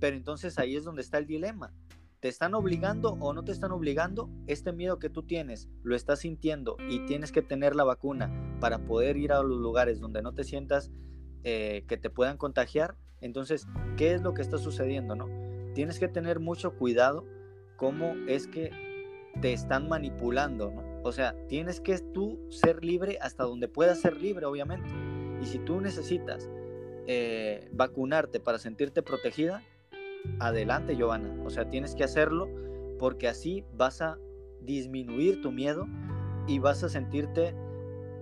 Pero 0.00 0.16
entonces 0.16 0.58
ahí 0.58 0.74
es 0.74 0.82
donde 0.82 1.02
está 1.02 1.18
el 1.18 1.26
dilema. 1.26 1.72
¿Te 2.18 2.28
están 2.28 2.54
obligando 2.54 3.12
o 3.20 3.32
no 3.32 3.44
te 3.44 3.52
están 3.52 3.70
obligando? 3.70 4.28
Este 4.48 4.72
miedo 4.72 4.98
que 4.98 5.08
tú 5.08 5.22
tienes, 5.22 5.70
lo 5.84 5.94
estás 5.94 6.18
sintiendo 6.18 6.76
y 6.88 7.06
tienes 7.06 7.30
que 7.30 7.40
tener 7.40 7.76
la 7.76 7.84
vacuna 7.84 8.58
para 8.58 8.80
poder 8.80 9.16
ir 9.16 9.32
a 9.32 9.42
los 9.44 9.58
lugares 9.58 10.00
donde 10.00 10.22
no 10.22 10.34
te 10.34 10.42
sientas 10.42 10.90
eh, 11.44 11.84
que 11.86 11.96
te 11.96 12.10
puedan 12.10 12.36
contagiar. 12.36 12.96
Entonces, 13.20 13.68
¿qué 13.96 14.12
es 14.12 14.22
lo 14.22 14.34
que 14.34 14.42
está 14.42 14.58
sucediendo? 14.58 15.14
No? 15.14 15.28
Tienes 15.72 16.00
que 16.00 16.08
tener 16.08 16.40
mucho 16.40 16.74
cuidado 16.74 17.24
cómo 17.80 18.14
es 18.28 18.46
que 18.46 18.70
te 19.40 19.54
están 19.54 19.88
manipulando. 19.88 20.70
¿no? 20.70 20.82
O 21.02 21.12
sea, 21.12 21.34
tienes 21.48 21.80
que 21.80 21.98
tú 21.98 22.38
ser 22.50 22.84
libre 22.84 23.18
hasta 23.22 23.44
donde 23.44 23.68
puedas 23.68 24.00
ser 24.00 24.20
libre, 24.20 24.44
obviamente. 24.44 24.90
Y 25.40 25.46
si 25.46 25.58
tú 25.58 25.80
necesitas 25.80 26.50
eh, 27.06 27.66
vacunarte 27.72 28.38
para 28.38 28.58
sentirte 28.58 29.02
protegida, 29.02 29.62
adelante, 30.40 30.94
Giovanna. 30.94 31.34
O 31.42 31.48
sea, 31.48 31.70
tienes 31.70 31.94
que 31.94 32.04
hacerlo 32.04 32.50
porque 32.98 33.28
así 33.28 33.64
vas 33.72 34.02
a 34.02 34.18
disminuir 34.60 35.40
tu 35.40 35.50
miedo 35.50 35.86
y 36.46 36.58
vas 36.58 36.84
a 36.84 36.90
sentirte, 36.90 37.54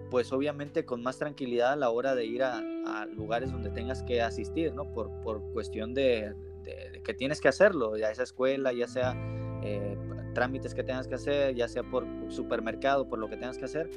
pues 0.09 0.33
obviamente, 0.33 0.85
con 0.85 1.03
más 1.03 1.19
tranquilidad 1.19 1.73
a 1.73 1.77
la 1.77 1.91
hora 1.91 2.15
de 2.15 2.27
ir 2.27 2.45
a, 2.45 2.59
a 2.87 3.07
lugares 3.07 3.51
donde 3.51 3.71
tengas 3.71 4.05
que 4.05 4.23
asistir, 4.23 4.73
¿no? 4.73 4.93
Por, 4.93 5.11
por 5.23 5.43
cuestión 5.53 5.95
de, 5.95 6.33
de, 6.63 6.91
de, 6.93 7.03
que 7.03 7.13
tienes 7.13 7.41
que 7.41 7.49
hacerlo, 7.49 7.97
ya 7.97 8.15
sea 8.15 8.23
escuela, 8.23 8.73
ya 8.73 8.87
sea 8.87 9.17
eh, 9.63 9.97
trámites 10.35 10.75
que 10.75 10.83
tengas 10.83 11.09
que 11.09 11.15
hacer, 11.15 11.55
ya 11.55 11.69
sea 11.69 11.83
por 11.83 12.07
supermercado, 12.29 13.09
por 13.09 13.19
lo 13.19 13.29
que 13.29 13.37
tengas 13.37 13.59
que 13.59 13.65
hacer, 13.65 13.91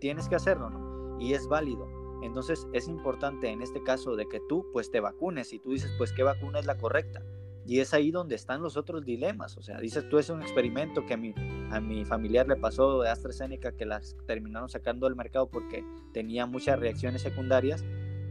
tienes 0.00 0.28
que 0.28 0.36
hacerlo, 0.36 0.70
¿no? 0.70 1.20
Y 1.20 1.32
es 1.34 1.46
válido. 1.48 1.88
Entonces 2.22 2.66
es 2.72 2.88
importante 2.88 3.48
en 3.50 3.62
este 3.62 3.82
caso 3.82 4.16
de 4.16 4.26
que 4.28 4.40
tú 4.48 4.66
pues 4.72 4.90
te 4.90 5.00
vacunes 5.00 5.52
y 5.52 5.58
tú 5.58 5.70
dices 5.70 5.92
pues 5.98 6.12
qué 6.12 6.22
vacuna 6.22 6.58
es 6.58 6.66
la 6.66 6.76
correcta. 6.76 7.22
Y 7.66 7.80
es 7.80 7.92
ahí 7.94 8.12
donde 8.12 8.36
están 8.36 8.62
los 8.62 8.76
otros 8.76 9.04
dilemas. 9.04 9.56
O 9.56 9.62
sea, 9.62 9.80
dices 9.80 10.08
tú 10.08 10.18
es 10.18 10.30
un 10.30 10.40
experimento 10.40 11.04
que 11.04 11.14
a 11.14 11.16
mi, 11.16 11.34
a 11.70 11.80
mi 11.80 12.04
familiar 12.04 12.46
le 12.46 12.56
pasó 12.56 13.02
de 13.02 13.10
AstraZeneca 13.10 13.72
que 13.72 13.84
las 13.84 14.16
terminaron 14.26 14.68
sacando 14.68 15.06
del 15.06 15.16
mercado 15.16 15.48
porque 15.48 15.84
tenía 16.12 16.46
muchas 16.46 16.78
reacciones 16.78 17.22
secundarias. 17.22 17.84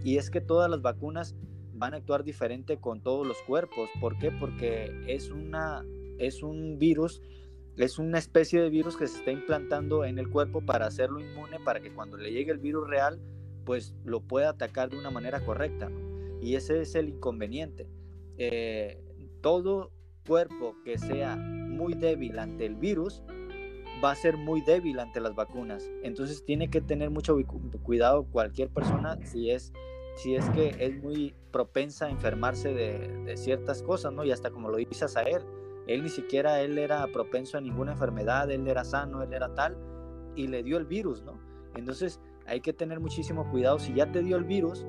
Y 0.03 0.17
es 0.17 0.29
que 0.29 0.39
todas 0.39 0.69
las 0.69 0.81
vacunas 0.81 1.35
van 1.73 1.93
a 1.93 1.97
actuar 1.97 2.23
diferente 2.23 2.77
con 2.77 3.01
todos 3.01 3.27
los 3.27 3.37
cuerpos. 3.41 3.89
¿Por 3.99 4.17
qué? 4.17 4.31
Porque 4.31 5.03
es, 5.07 5.29
una, 5.29 5.83
es 6.17 6.43
un 6.43 6.77
virus, 6.77 7.21
es 7.77 7.99
una 7.99 8.17
especie 8.19 8.61
de 8.61 8.69
virus 8.69 8.97
que 8.97 9.07
se 9.07 9.19
está 9.19 9.31
implantando 9.31 10.05
en 10.05 10.19
el 10.19 10.29
cuerpo 10.29 10.61
para 10.61 10.87
hacerlo 10.87 11.19
inmune, 11.19 11.59
para 11.59 11.79
que 11.79 11.93
cuando 11.93 12.17
le 12.17 12.31
llegue 12.31 12.51
el 12.51 12.59
virus 12.59 12.87
real, 12.87 13.19
pues 13.65 13.95
lo 14.03 14.21
pueda 14.21 14.49
atacar 14.49 14.89
de 14.89 14.97
una 14.97 15.11
manera 15.11 15.43
correcta. 15.43 15.91
Y 16.41 16.55
ese 16.55 16.81
es 16.81 16.95
el 16.95 17.09
inconveniente 17.09 17.87
eh, 18.37 19.01
todo 19.41 19.91
cuerpo 20.27 20.75
que 20.83 20.97
sea 20.97 21.35
muy 21.35 21.93
débil 21.93 22.39
ante 22.39 22.65
el 22.65 22.75
virus 22.75 23.21
va 24.03 24.11
a 24.11 24.15
ser 24.15 24.37
muy 24.37 24.61
débil 24.61 24.99
ante 24.99 25.19
las 25.19 25.35
vacunas. 25.35 25.89
Entonces 26.03 26.43
tiene 26.43 26.69
que 26.69 26.81
tener 26.81 27.09
mucho 27.09 27.37
cuidado 27.83 28.25
cualquier 28.25 28.69
persona 28.69 29.17
si 29.23 29.51
es, 29.51 29.71
si 30.15 30.35
es 30.35 30.49
que 30.49 30.75
es 30.79 31.01
muy 31.01 31.33
propensa 31.51 32.07
a 32.07 32.09
enfermarse 32.09 32.73
de, 32.73 33.37
ciertas 33.37 33.83
cosas, 33.83 34.11
¿no? 34.13 34.25
Y 34.25 34.31
hasta 34.31 34.49
como 34.49 34.69
lo 34.69 34.77
dice 34.77 35.05
él 35.27 35.43
él 35.87 36.03
ni 36.03 36.09
siquiera 36.09 36.61
él 36.61 36.77
era 36.77 37.05
propenso 37.07 37.57
a 37.57 37.61
ninguna 37.61 37.91
enfermedad, 37.91 38.49
él 38.49 38.67
era 38.67 38.83
sano, 38.83 39.21
él 39.21 39.33
era 39.33 39.53
tal, 39.53 39.77
y 40.35 40.47
le 40.47 40.63
dio 40.63 40.77
el 40.77 40.85
virus, 40.85 41.23
¿no? 41.23 41.39
Entonces 41.75 42.19
hay 42.47 42.61
que 42.61 42.73
tener 42.73 42.99
muchísimo 42.99 43.49
cuidado. 43.51 43.79
Si 43.79 43.93
ya 43.93 44.11
te 44.11 44.21
dio 44.21 44.37
el 44.37 44.43
virus, 44.43 44.85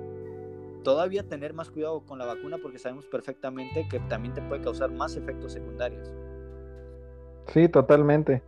todavía 0.82 1.22
tener 1.22 1.52
más 1.52 1.70
cuidado 1.70 2.00
con 2.06 2.18
la 2.18 2.26
vacuna 2.26 2.58
porque 2.62 2.78
sabemos 2.78 3.06
perfectamente 3.06 3.86
que 3.88 4.00
también 4.00 4.34
te 4.34 4.42
puede 4.42 4.62
causar 4.62 4.90
más 4.92 5.16
efectos 5.16 5.52
secundarios. 5.52 6.12
Sí, 7.48 7.68
totalmente. 7.68 8.42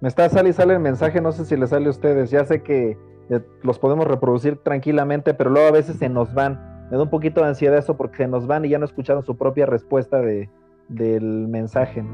Me 0.00 0.08
está 0.08 0.28
sale 0.28 0.50
y 0.50 0.52
sale 0.52 0.74
el 0.74 0.80
mensaje, 0.80 1.20
no 1.20 1.32
sé 1.32 1.44
si 1.44 1.56
le 1.56 1.66
sale 1.66 1.86
a 1.86 1.90
ustedes. 1.90 2.30
Ya 2.30 2.44
sé 2.44 2.62
que 2.62 2.96
eh, 3.30 3.40
los 3.62 3.78
podemos 3.78 4.06
reproducir 4.06 4.56
tranquilamente, 4.58 5.34
pero 5.34 5.50
luego 5.50 5.68
a 5.68 5.72
veces 5.72 5.96
se 5.96 6.08
nos 6.08 6.32
van. 6.32 6.86
Me 6.90 6.96
da 6.96 7.02
un 7.02 7.10
poquito 7.10 7.40
de 7.40 7.48
ansiedad 7.48 7.78
eso 7.78 7.96
porque 7.96 8.18
se 8.18 8.28
nos 8.28 8.46
van 8.46 8.64
y 8.64 8.68
ya 8.68 8.78
no 8.78 8.84
escucharon 8.84 9.24
su 9.24 9.36
propia 9.36 9.66
respuesta 9.66 10.20
de, 10.20 10.48
del 10.88 11.48
mensaje. 11.48 12.04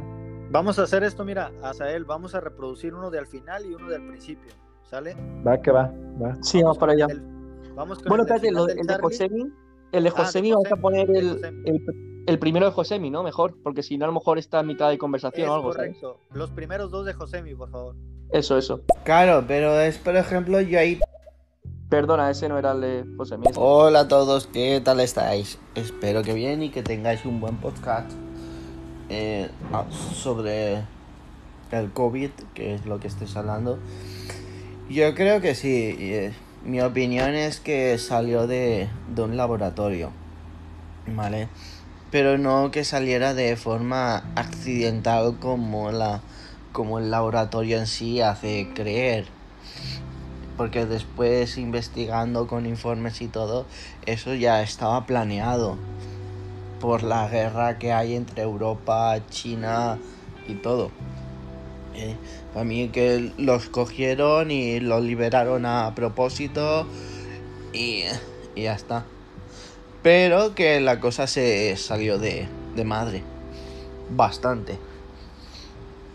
Vamos 0.51 0.79
a 0.79 0.83
hacer 0.83 1.03
esto, 1.03 1.25
mira, 1.25 1.51
Azael, 1.63 2.05
vamos 2.05 2.35
a 2.35 2.41
reproducir 2.41 2.95
uno 2.95 3.11
de 3.11 3.19
al 3.19 3.27
final 3.27 3.65
y 3.67 3.75
uno 3.75 3.89
del 3.89 4.07
principio. 4.07 4.53
¿Sale? 4.85 5.17
Va 5.47 5.61
que 5.61 5.71
va, 5.71 5.93
va. 6.23 6.37
Sí, 6.43 6.63
vamos, 6.63 6.79
para 6.79 6.93
allá. 6.93 7.07
vamos 7.75 7.99
con 7.99 8.09
bueno, 8.09 8.25
espérate, 8.25 8.49
el, 8.49 8.87
de 8.87 8.99
Josemi, 9.01 9.53
el 9.93 10.05
de 10.05 10.11
Josemi, 10.11 10.53
ah, 10.53 10.55
vamos 10.57 10.73
a 10.73 10.77
poner 10.77 11.11
el, 11.11 11.41
el, 12.27 12.39
primero 12.39 12.67
de 12.67 12.73
Josemi, 12.73 13.11
¿no? 13.11 13.23
Mejor, 13.23 13.57
porque 13.63 13.83
si 13.83 13.97
no, 13.97 14.05
a 14.05 14.09
lo 14.09 14.15
mejor 14.15 14.39
está 14.39 14.61
en 14.61 14.67
mitad 14.67 14.91
de 14.91 14.99
conversación 14.99 15.49
o 15.49 15.55
algo. 15.55 15.71
Correcto. 15.71 16.21
Los 16.33 16.51
primeros 16.51 16.91
dos 16.91 17.07
de 17.07 17.15
Josemi, 17.15 17.55
por 17.55 17.71
favor. 17.71 17.97
Eso, 18.31 18.59
eso. 18.59 18.83
Claro, 19.05 19.45
pero 19.49 19.81
es, 19.81 19.99
por 19.99 20.17
ejemplo, 20.17 20.61
yo 20.61 20.79
ahí. 20.79 21.01
Perdona, 21.89 22.31
ese 22.31 22.49
no 22.49 22.59
era 22.59 22.73
el 22.73 22.81
de 22.81 23.05
Josemi. 23.17 23.47
Hola 23.57 24.01
a 24.01 24.09
todos, 24.09 24.47
¿qué 24.47 24.81
tal 24.85 25.01
estáis? 25.01 25.59
Espero 25.75 26.23
que 26.23 26.35
bien 26.35 26.63
y 26.63 26.71
que 26.71 26.83
tengáis 26.83 27.25
un 27.25 27.41
buen 27.41 27.57
podcast. 27.57 28.11
Eh, 29.09 29.51
ah, 29.73 29.85
sobre 29.91 30.83
el 31.71 31.93
COVID, 31.93 32.31
que 32.55 32.75
es 32.75 32.87
lo 32.87 33.01
que 33.01 33.09
estés 33.09 33.37
hablando. 33.37 33.79
Yo 34.89 35.15
creo 35.15 35.41
que 35.41 35.55
sí. 35.55 35.95
Eh, 35.99 36.33
mi 36.65 36.81
opinión 36.81 37.35
es 37.35 37.61
que 37.61 37.99
salió 37.99 38.47
de, 38.47 38.89
de 39.15 39.23
un 39.23 39.37
laboratorio. 39.37 40.11
¿Vale? 41.07 41.49
Pero 42.11 42.39
no 42.39 42.71
que 42.71 42.85
saliera 42.85 43.35
de 43.35 43.57
forma 43.57 44.25
accidental 44.37 45.37
como 45.39 45.91
la 45.91 46.23
como 46.73 46.99
el 46.99 47.11
laboratorio 47.11 47.79
en 47.79 47.87
sí 47.87 48.21
hace 48.21 48.69
creer. 48.75 49.27
Porque 50.57 50.87
después 50.87 51.57
investigando 51.59 52.47
con 52.47 52.67
informes 52.67 53.21
y 53.21 53.29
todo, 53.29 53.67
eso 54.07 54.35
ya 54.35 54.63
estaba 54.63 55.07
planeado 55.07 55.77
por 56.85 57.02
la 57.02 57.27
guerra 57.31 57.78
que 57.78 57.94
hay 57.94 58.15
entre 58.15 58.43
Europa, 58.43 59.19
China 59.31 59.98
y 60.47 60.52
todo. 60.52 60.90
Eh, 61.94 62.15
para 62.52 62.66
mí 62.66 62.89
que 62.89 63.32
los 63.39 63.70
cogieron 63.70 64.51
y 64.51 64.81
los 64.81 65.02
liberaron 65.02 65.65
a 65.65 65.94
propósito 65.94 66.86
y, 67.73 68.02
y 68.55 68.65
ya 68.65 68.74
está. 68.74 69.06
Pero 70.02 70.55
que 70.55 70.78
la 70.82 71.01
cosa 71.01 71.27
se 71.27 71.74
salió 71.78 72.19
de, 72.19 72.48
de 72.77 72.85
madre. 72.85 73.23
Bastante. 74.11 74.77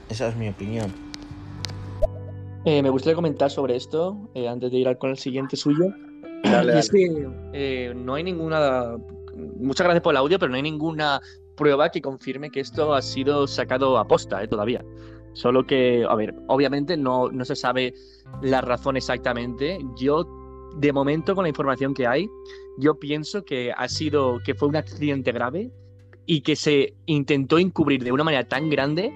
Esa 0.07 0.27
es 0.27 0.35
mi 0.35 0.49
opinión. 0.49 0.93
Eh, 2.65 2.83
me 2.83 2.91
gustaría 2.91 3.15
comentar 3.15 3.49
sobre 3.49 3.75
esto 3.75 4.29
eh, 4.35 4.47
antes 4.47 4.69
de 4.69 4.77
ir 4.77 4.97
con 4.99 5.09
el 5.09 5.17
siguiente 5.17 5.55
suyo. 5.55 5.87
y 6.43 6.77
es 6.77 6.91
que 6.91 7.91
no 7.95 8.13
hay 8.13 8.23
ninguna 8.23 8.97
muchas 9.57 9.85
gracias 9.85 10.03
por 10.03 10.13
el 10.13 10.17
audio, 10.17 10.39
pero 10.39 10.49
no 10.49 10.55
hay 10.55 10.61
ninguna 10.61 11.21
prueba 11.55 11.89
que 11.89 12.01
confirme 12.01 12.49
que 12.49 12.61
esto 12.61 12.93
ha 12.93 13.01
sido 13.01 13.47
sacado 13.47 13.97
a 13.97 14.07
posta 14.07 14.41
eh, 14.43 14.47
todavía. 14.47 14.83
Solo 15.33 15.65
que, 15.65 16.05
a 16.07 16.15
ver, 16.15 16.33
obviamente 16.47 16.97
no, 16.97 17.29
no 17.29 17.45
se 17.45 17.55
sabe 17.55 17.93
la 18.41 18.61
razón 18.61 18.97
exactamente. 18.97 19.79
Yo, 19.97 20.25
de 20.77 20.91
momento, 20.91 21.35
con 21.35 21.43
la 21.43 21.49
información 21.49 21.93
que 21.93 22.07
hay, 22.07 22.27
yo 22.77 22.95
pienso 22.97 23.43
que 23.43 23.71
ha 23.75 23.87
sido, 23.87 24.39
que 24.43 24.55
fue 24.55 24.67
un 24.67 24.75
accidente 24.75 25.31
grave 25.31 25.71
y 26.31 26.41
que 26.41 26.55
se 26.55 26.93
intentó 27.07 27.57
encubrir 27.57 28.03
de 28.03 28.11
una 28.11 28.23
manera 28.23 28.47
tan 28.47 28.69
grande 28.69 29.11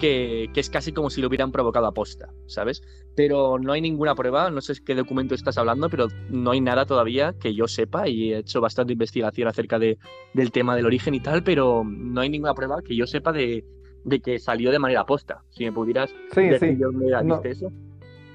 que, 0.00 0.50
es 0.52 0.68
casi 0.68 0.90
como 0.90 1.10
si 1.10 1.20
lo 1.20 1.28
hubieran 1.28 1.52
provocado 1.52 1.86
a 1.86 1.94
posta, 1.94 2.34
¿sabes? 2.46 2.82
Pero 3.14 3.60
no 3.60 3.72
hay 3.72 3.80
ninguna 3.80 4.16
prueba, 4.16 4.50
no 4.50 4.60
sé 4.60 4.74
qué 4.84 4.96
documento 4.96 5.36
estás 5.36 5.58
hablando, 5.58 5.88
pero 5.88 6.08
no 6.28 6.50
hay 6.50 6.60
nada 6.60 6.84
todavía 6.84 7.36
que 7.38 7.54
yo 7.54 7.68
sepa 7.68 8.08
y 8.08 8.32
he 8.32 8.38
hecho 8.38 8.60
bastante 8.60 8.94
investigación 8.94 9.46
acerca 9.46 9.78
de, 9.78 9.96
del 10.34 10.50
tema 10.50 10.74
del 10.74 10.86
origen 10.86 11.14
y 11.14 11.20
tal, 11.20 11.44
pero 11.44 11.84
no 11.86 12.20
hay 12.20 12.30
ninguna 12.30 12.54
prueba 12.54 12.82
que 12.82 12.96
yo 12.96 13.06
sepa 13.06 13.30
de, 13.30 13.64
que 14.24 14.40
salió 14.40 14.72
de 14.72 14.80
manera 14.80 15.06
posta. 15.06 15.44
Si 15.50 15.64
me 15.64 15.70
pudieras 15.70 16.12
sí, 16.32 16.48
decir 16.48 16.76
sí. 16.76 17.48
eso. 17.48 17.70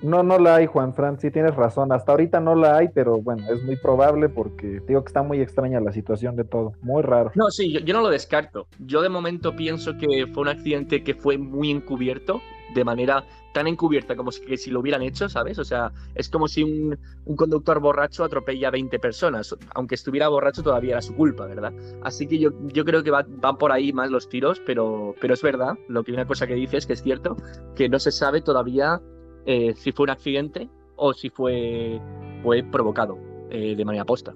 No, 0.01 0.23
no 0.23 0.39
la 0.39 0.55
hay, 0.55 0.65
Juan 0.65 0.93
Fran, 0.93 1.19
sí 1.19 1.29
tienes 1.29 1.55
razón. 1.55 1.91
Hasta 1.91 2.11
ahorita 2.11 2.39
no 2.39 2.55
la 2.55 2.77
hay, 2.77 2.87
pero 2.89 3.21
bueno, 3.21 3.43
es 3.51 3.63
muy 3.63 3.75
probable 3.75 4.29
porque 4.29 4.81
digo 4.87 5.03
que 5.03 5.07
está 5.07 5.21
muy 5.21 5.41
extraña 5.41 5.79
la 5.79 5.91
situación 5.91 6.35
de 6.35 6.43
todo. 6.43 6.73
Muy 6.81 7.03
raro. 7.03 7.31
No, 7.35 7.49
sí, 7.51 7.71
yo, 7.71 7.93
no 7.93 8.01
lo 8.01 8.09
descarto. 8.09 8.67
Yo 8.79 9.01
de 9.01 9.09
momento 9.09 9.55
pienso 9.55 9.97
que 9.97 10.27
fue 10.33 10.41
un 10.41 10.49
accidente 10.49 11.03
que 11.03 11.13
fue 11.13 11.37
muy 11.37 11.69
encubierto, 11.69 12.41
de 12.73 12.83
manera 12.83 13.25
tan 13.53 13.67
encubierta 13.67 14.15
como 14.15 14.31
si, 14.31 14.57
si 14.57 14.71
lo 14.71 14.79
hubieran 14.79 15.01
hecho, 15.03 15.29
¿sabes? 15.29 15.59
O 15.59 15.65
sea, 15.65 15.91
es 16.15 16.29
como 16.29 16.47
si 16.47 16.63
un, 16.63 16.97
conductor 17.35 17.79
borracho 17.79 18.23
atropella 18.23 18.69
a 18.69 18.71
20 18.71 18.97
personas. 18.97 19.55
Aunque 19.75 19.95
estuviera 19.95 20.29
borracho 20.29 20.63
todavía 20.63 20.93
era 20.93 21.01
su 21.01 21.15
culpa, 21.15 21.45
¿verdad? 21.45 21.73
Así 22.01 22.27
que 22.27 22.39
yo, 22.39 22.51
yo 22.67 22.85
creo 22.85 23.03
que 23.03 23.11
van 23.11 23.57
por 23.59 23.71
ahí 23.71 23.93
más 23.93 24.09
los 24.09 24.29
tiros, 24.29 24.59
pero, 24.65 25.13
pero 25.21 25.35
es 25.35 25.41
verdad, 25.43 25.77
lo 25.87 26.03
que 26.03 26.13
una 26.13 26.25
cosa 26.25 26.47
que 26.47 26.55
dices 26.55 26.87
que 26.87 26.93
es 26.93 27.03
cierto, 27.03 27.35
que 27.75 27.87
no 27.87 27.99
se 27.99 28.11
sabe 28.11 28.41
todavía 28.41 28.99
eh, 29.45 29.73
si 29.75 29.91
fue 29.91 30.03
un 30.03 30.09
accidente 30.11 30.69
o 30.95 31.13
si 31.13 31.29
fue, 31.29 31.99
fue 32.43 32.63
provocado 32.63 33.17
eh, 33.49 33.75
de 33.75 33.85
manera 33.85 34.05
posta. 34.05 34.33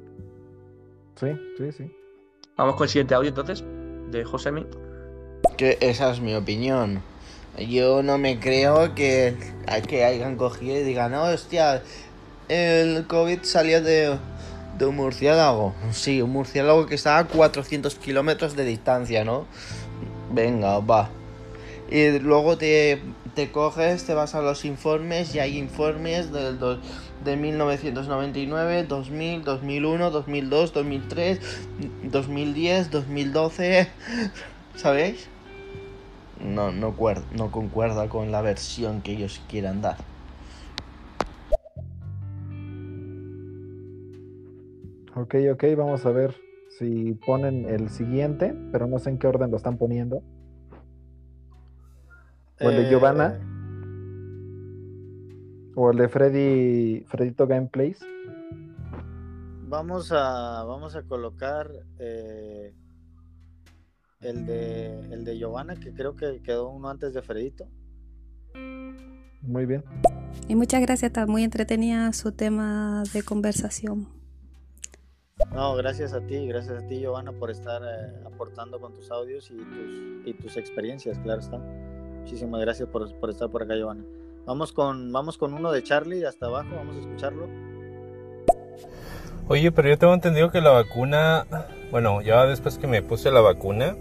Sí, 1.16 1.28
sí, 1.58 1.72
sí. 1.72 1.92
Vamos 2.58 2.76
con 2.76 2.86
el 2.86 2.90
siguiente 2.90 3.16
audio 3.16 3.30
entonces, 3.30 3.64
de 4.12 4.24
Josemi. 4.24 4.66
Que 5.58 5.78
esa 5.82 6.12
es 6.12 6.22
mi 6.22 6.36
opinión. 6.36 7.02
Yo 7.70 8.04
no 8.04 8.18
me 8.18 8.40
creo 8.40 8.96
que, 8.96 9.36
que 9.88 10.04
hayan 10.04 10.36
cogido 10.36 10.78
y 10.78 10.84
digan, 10.84 11.12
no, 11.12 11.24
hostia, 11.24 11.82
el 12.50 13.08
COVID 13.08 13.40
salió 13.44 13.82
de, 13.82 14.18
de 14.78 14.86
un 14.86 14.96
murciélago. 14.96 15.74
Sí, 15.92 16.22
un 16.22 16.32
murciélago 16.32 16.86
que 16.86 16.96
estaba 16.96 17.20
a 17.20 17.28
400 17.28 17.96
kilómetros 17.96 18.56
de 18.56 18.66
distancia, 18.66 19.24
¿no? 19.24 19.46
Venga, 20.32 20.80
va. 20.80 21.10
Y 21.90 22.20
luego 22.20 22.58
te 22.58 23.02
te 23.36 23.52
coges, 23.52 24.06
te 24.06 24.14
vas 24.14 24.34
a 24.34 24.42
los 24.42 24.64
informes 24.64 25.36
y 25.36 25.40
hay 25.40 25.58
informes 25.58 26.32
del 26.32 26.58
de 27.24 27.36
1999, 27.36 28.86
2000, 28.86 29.44
2001, 29.44 30.10
2002, 30.10 30.74
2003, 30.74 31.40
2010, 32.04 32.92
2012, 32.92 33.88
¿sabéis? 34.76 35.28
No, 36.40 36.72
no, 36.72 36.96
no 37.34 37.52
concuerda 37.52 38.08
con 38.08 38.32
la 38.32 38.42
versión 38.42 39.02
que 39.02 39.12
ellos 39.12 39.42
quieran 39.50 39.82
dar. 39.82 39.98
Ok, 45.16 45.36
ok, 45.52 45.64
vamos 45.78 46.06
a 46.06 46.12
ver 46.12 46.36
si 46.78 47.14
ponen 47.26 47.66
el 47.70 47.90
siguiente, 47.90 48.54
pero 48.72 48.88
no 48.88 49.00
sé 49.00 49.10
en 49.10 49.18
qué 49.18 49.28
orden 49.28 49.52
lo 49.52 49.58
están 49.58 49.78
poniendo. 49.78 50.22
O 52.62 52.70
el 52.70 52.76
de 52.78 52.90
Giovanna. 52.90 53.38
Eh, 53.38 53.42
o 55.76 55.92
el 55.92 55.98
de 55.98 56.08
Freddy. 56.08 57.06
Fredito 57.08 57.48
Gameplays. 57.48 58.00
Vamos 59.68 60.12
a. 60.12 60.64
Vamos 60.64 60.96
a 60.96 61.04
colocar. 61.04 61.70
Eh, 62.00 62.74
el 64.22 64.46
de. 64.46 65.00
El 65.12 65.26
de 65.26 65.38
Giovanna, 65.38 65.76
que 65.76 65.94
creo 65.94 66.16
que 66.16 66.42
quedó 66.42 66.70
uno 66.70 66.90
antes 66.90 67.14
de 67.14 67.22
Fredito. 67.22 67.68
Muy 69.42 69.66
bien. 69.66 69.84
Y 70.48 70.56
muchas 70.56 70.82
gracias, 70.82 71.10
está 71.10 71.26
muy 71.26 71.44
entretenida 71.44 72.12
su 72.14 72.32
tema 72.32 73.04
de 73.14 73.24
conversación. 73.24 74.08
No, 75.54 75.76
gracias 75.76 76.14
a 76.14 76.22
ti, 76.22 76.48
gracias 76.48 76.84
a 76.84 76.88
ti, 76.88 77.00
Giovanna, 77.00 77.32
por 77.34 77.52
estar 77.52 77.82
eh, 77.84 78.24
aportando 78.26 78.80
con 78.80 78.94
tus 78.94 79.12
audios 79.12 79.52
y 79.52 79.58
tus, 79.58 80.28
y 80.28 80.34
tus 80.34 80.58
experiencias, 80.58 81.20
claro 81.20 81.42
está. 81.42 81.62
Muchísimas 82.26 82.60
gracias 82.60 82.90
por, 82.90 83.08
estar 83.30 83.52
por 83.52 83.62
acá, 83.62 83.76
Giovanna. 83.76 84.04
Vamos 84.48 84.74
con, 84.74 85.12
vamos 85.12 85.38
con 85.38 85.54
uno 85.54 85.72
de 85.72 85.84
Charlie 85.84 86.26
hasta 86.26 86.48
abajo, 86.48 86.70
vamos 86.76 86.96
a 86.96 87.00
escucharlo. 87.02 87.48
Oye, 89.48 89.72
pero 89.72 89.90
yo 89.90 90.00
tengo 90.00 90.16
entendido 90.16 90.50
que 90.50 90.60
la 90.60 90.72
vacuna, 90.72 91.46
Bueno, 91.92 92.24
ya 92.24 92.48
después 92.48 92.80
que 92.80 92.88
me 92.88 93.04
puse 93.04 93.30
la 93.30 93.42
vacuna, 93.42 93.96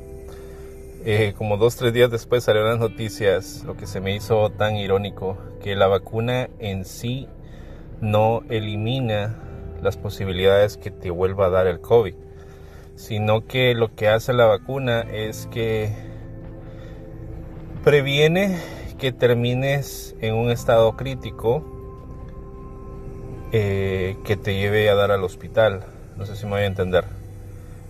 eh, 1.04 1.34
como 1.36 1.58
dos, 1.58 1.76
tres 1.76 1.92
días 1.92 2.10
después 2.10 2.44
salieron 2.44 2.70
las 2.70 2.78
noticias, 2.78 3.62
lo 3.66 3.76
que 3.76 3.86
se 3.86 4.00
me 4.00 4.16
hizo 4.16 4.48
tan 4.48 4.76
irónico, 4.76 5.36
que 5.62 5.76
la 5.76 5.86
vacuna 5.86 6.48
en 6.60 6.86
sí 6.86 7.28
no 8.00 8.40
elimina 8.48 9.36
las 9.82 9.98
posibilidades 9.98 10.78
que 10.78 10.90
te 10.90 11.10
vuelva 11.10 11.48
a 11.48 11.50
dar 11.50 11.66
el 11.66 11.82
COVID, 11.82 12.14
sino 12.94 13.46
que 13.46 13.74
lo 13.74 13.94
que 13.94 14.08
hace 14.08 14.32
la 14.32 14.46
vacuna 14.46 15.02
es 15.02 15.46
que 15.48 16.13
previene 17.84 18.58
que 18.98 19.12
termines 19.12 20.16
en 20.22 20.34
un 20.34 20.50
estado 20.50 20.96
crítico 20.96 21.62
eh, 23.52 24.16
que 24.24 24.38
te 24.38 24.54
lleve 24.54 24.88
a 24.88 24.94
dar 24.94 25.10
al 25.10 25.22
hospital. 25.22 25.84
No 26.16 26.24
sé 26.24 26.34
si 26.34 26.46
me 26.46 26.52
voy 26.52 26.60
a 26.62 26.66
entender. 26.66 27.04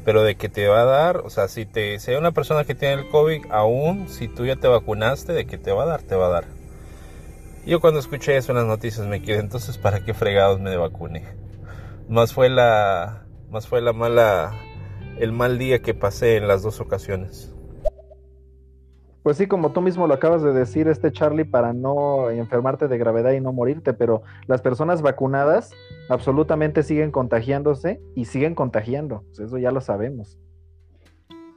Pero 0.05 0.25
de 0.25 0.35
que 0.35 0.49
te 0.49 0.67
va 0.67 0.83
a 0.83 0.85
dar, 0.85 1.19
o 1.19 1.31
sea, 1.31 1.47
si 1.47 1.65
te 1.65 2.01
si 2.01 2.11
hay 2.11 2.17
una 2.17 2.33
persona 2.33 2.65
que 2.65 2.75
tiene 2.75 2.95
el 2.95 3.09
COVID, 3.09 3.47
aún 3.51 4.09
si 4.09 4.27
tú 4.27 4.45
ya 4.45 4.57
te 4.57 4.67
vacunaste, 4.67 5.33
de 5.33 5.47
que 5.47 5.59
te 5.59 5.71
va 5.71 5.85
a 5.85 5.87
dar, 5.87 6.03
te 6.03 6.17
va 6.17 6.27
a 6.27 6.31
dar. 6.31 6.45
Yo 7.65 7.81
cuando 7.81 8.01
escuché 8.01 8.37
eso 8.37 8.53
en 8.53 8.59
las 8.59 8.67
noticias 8.67 9.07
me 9.07 9.23
quedé, 9.23 9.39
entonces, 9.39 9.79
¿para 9.79 10.05
qué 10.05 10.13
fregados 10.13 10.61
me 10.61 10.77
vacuné? 10.77 11.25
Más 12.09 12.35
fue 12.35 12.51
la, 12.51 13.25
más 13.49 13.69
fue 13.69 13.81
la 13.81 13.95
mala, 13.95 14.53
el 15.19 15.33
mal 15.33 15.57
día 15.57 15.81
que 15.81 15.95
pasé 15.95 16.37
en 16.37 16.49
las 16.49 16.63
dos 16.63 16.81
ocasiones. 16.81 17.54
Pues 19.25 19.39
sí, 19.39 19.47
como 19.47 19.73
tú 19.73 19.81
mismo 19.81 20.07
lo 20.07 20.13
acabas 20.13 20.43
de 20.43 20.53
decir, 20.53 20.87
este 20.87 21.11
Charlie, 21.11 21.47
para 21.47 21.73
no 21.73 22.29
enfermarte 22.29 22.89
de 22.89 22.99
gravedad 22.99 23.33
y 23.33 23.41
no 23.41 23.55
morirte, 23.55 23.95
pero 23.95 24.23
las 24.47 24.61
personas 24.61 25.01
vacunadas 25.01 25.73
absolutamente 26.11 26.83
siguen 26.83 27.11
contagiándose 27.11 28.03
y 28.15 28.27
siguen 28.27 28.55
contagiando. 28.55 29.25
Pues 29.29 29.39
eso 29.39 29.57
ya 29.57 29.71
lo 29.71 29.81
sabemos. 29.81 30.39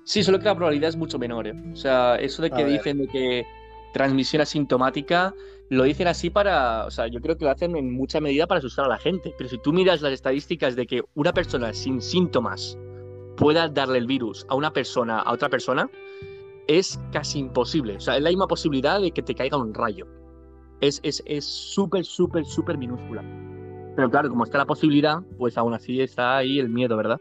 Sí, 0.05 0.23
solo 0.23 0.39
que 0.39 0.45
la 0.45 0.55
probabilidad 0.55 0.87
es 0.87 0.95
mucho 0.95 1.19
menor. 1.19 1.45
¿eh? 1.45 1.53
O 1.73 1.75
sea, 1.75 2.15
eso 2.15 2.41
de 2.41 2.51
que 2.51 2.63
dicen 2.63 2.99
de 2.99 3.07
que 3.09 3.45
transmisión 3.91 4.41
asintomática, 4.41 5.33
lo 5.69 5.83
dicen 5.83 6.07
así 6.07 6.29
para, 6.29 6.85
o 6.85 6.89
sea, 6.89 7.07
yo 7.07 7.19
creo 7.19 7.37
que 7.37 7.43
lo 7.43 7.51
hacen 7.51 7.75
en 7.75 7.91
mucha 7.91 8.21
medida 8.21 8.47
para 8.47 8.59
asustar 8.59 8.85
a 8.85 8.87
la 8.87 8.97
gente. 8.97 9.33
Pero 9.37 9.49
si 9.49 9.57
tú 9.57 9.73
miras 9.73 10.01
las 10.01 10.13
estadísticas 10.13 10.77
de 10.77 10.87
que 10.87 11.03
una 11.15 11.33
persona 11.33 11.73
sin 11.73 11.99
síntomas 11.99 12.77
pueda 13.35 13.67
darle 13.67 13.97
el 13.97 14.07
virus 14.07 14.45
a 14.47 14.55
una 14.55 14.71
persona, 14.71 15.19
a 15.19 15.33
otra 15.33 15.49
persona, 15.49 15.89
es 16.67 16.99
casi 17.11 17.39
imposible. 17.39 17.95
O 17.95 17.99
sea, 17.99 18.17
es 18.17 18.21
la 18.21 18.29
misma 18.29 18.47
posibilidad 18.47 19.01
de 19.01 19.11
que 19.11 19.21
te 19.21 19.33
caiga 19.33 19.57
un 19.57 19.73
rayo. 19.73 20.05
Es 20.81 21.01
súper, 21.41 22.01
es, 22.01 22.07
súper, 22.07 22.45
súper 22.45 22.77
minúscula. 22.77 23.23
Pero 23.95 24.09
claro, 24.11 24.29
como 24.29 24.43
está 24.43 24.59
la 24.59 24.65
posibilidad, 24.65 25.19
pues 25.37 25.57
aún 25.57 25.73
así 25.73 26.01
está 26.01 26.37
ahí 26.37 26.59
el 26.59 26.69
miedo, 26.69 26.95
¿verdad? 26.95 27.19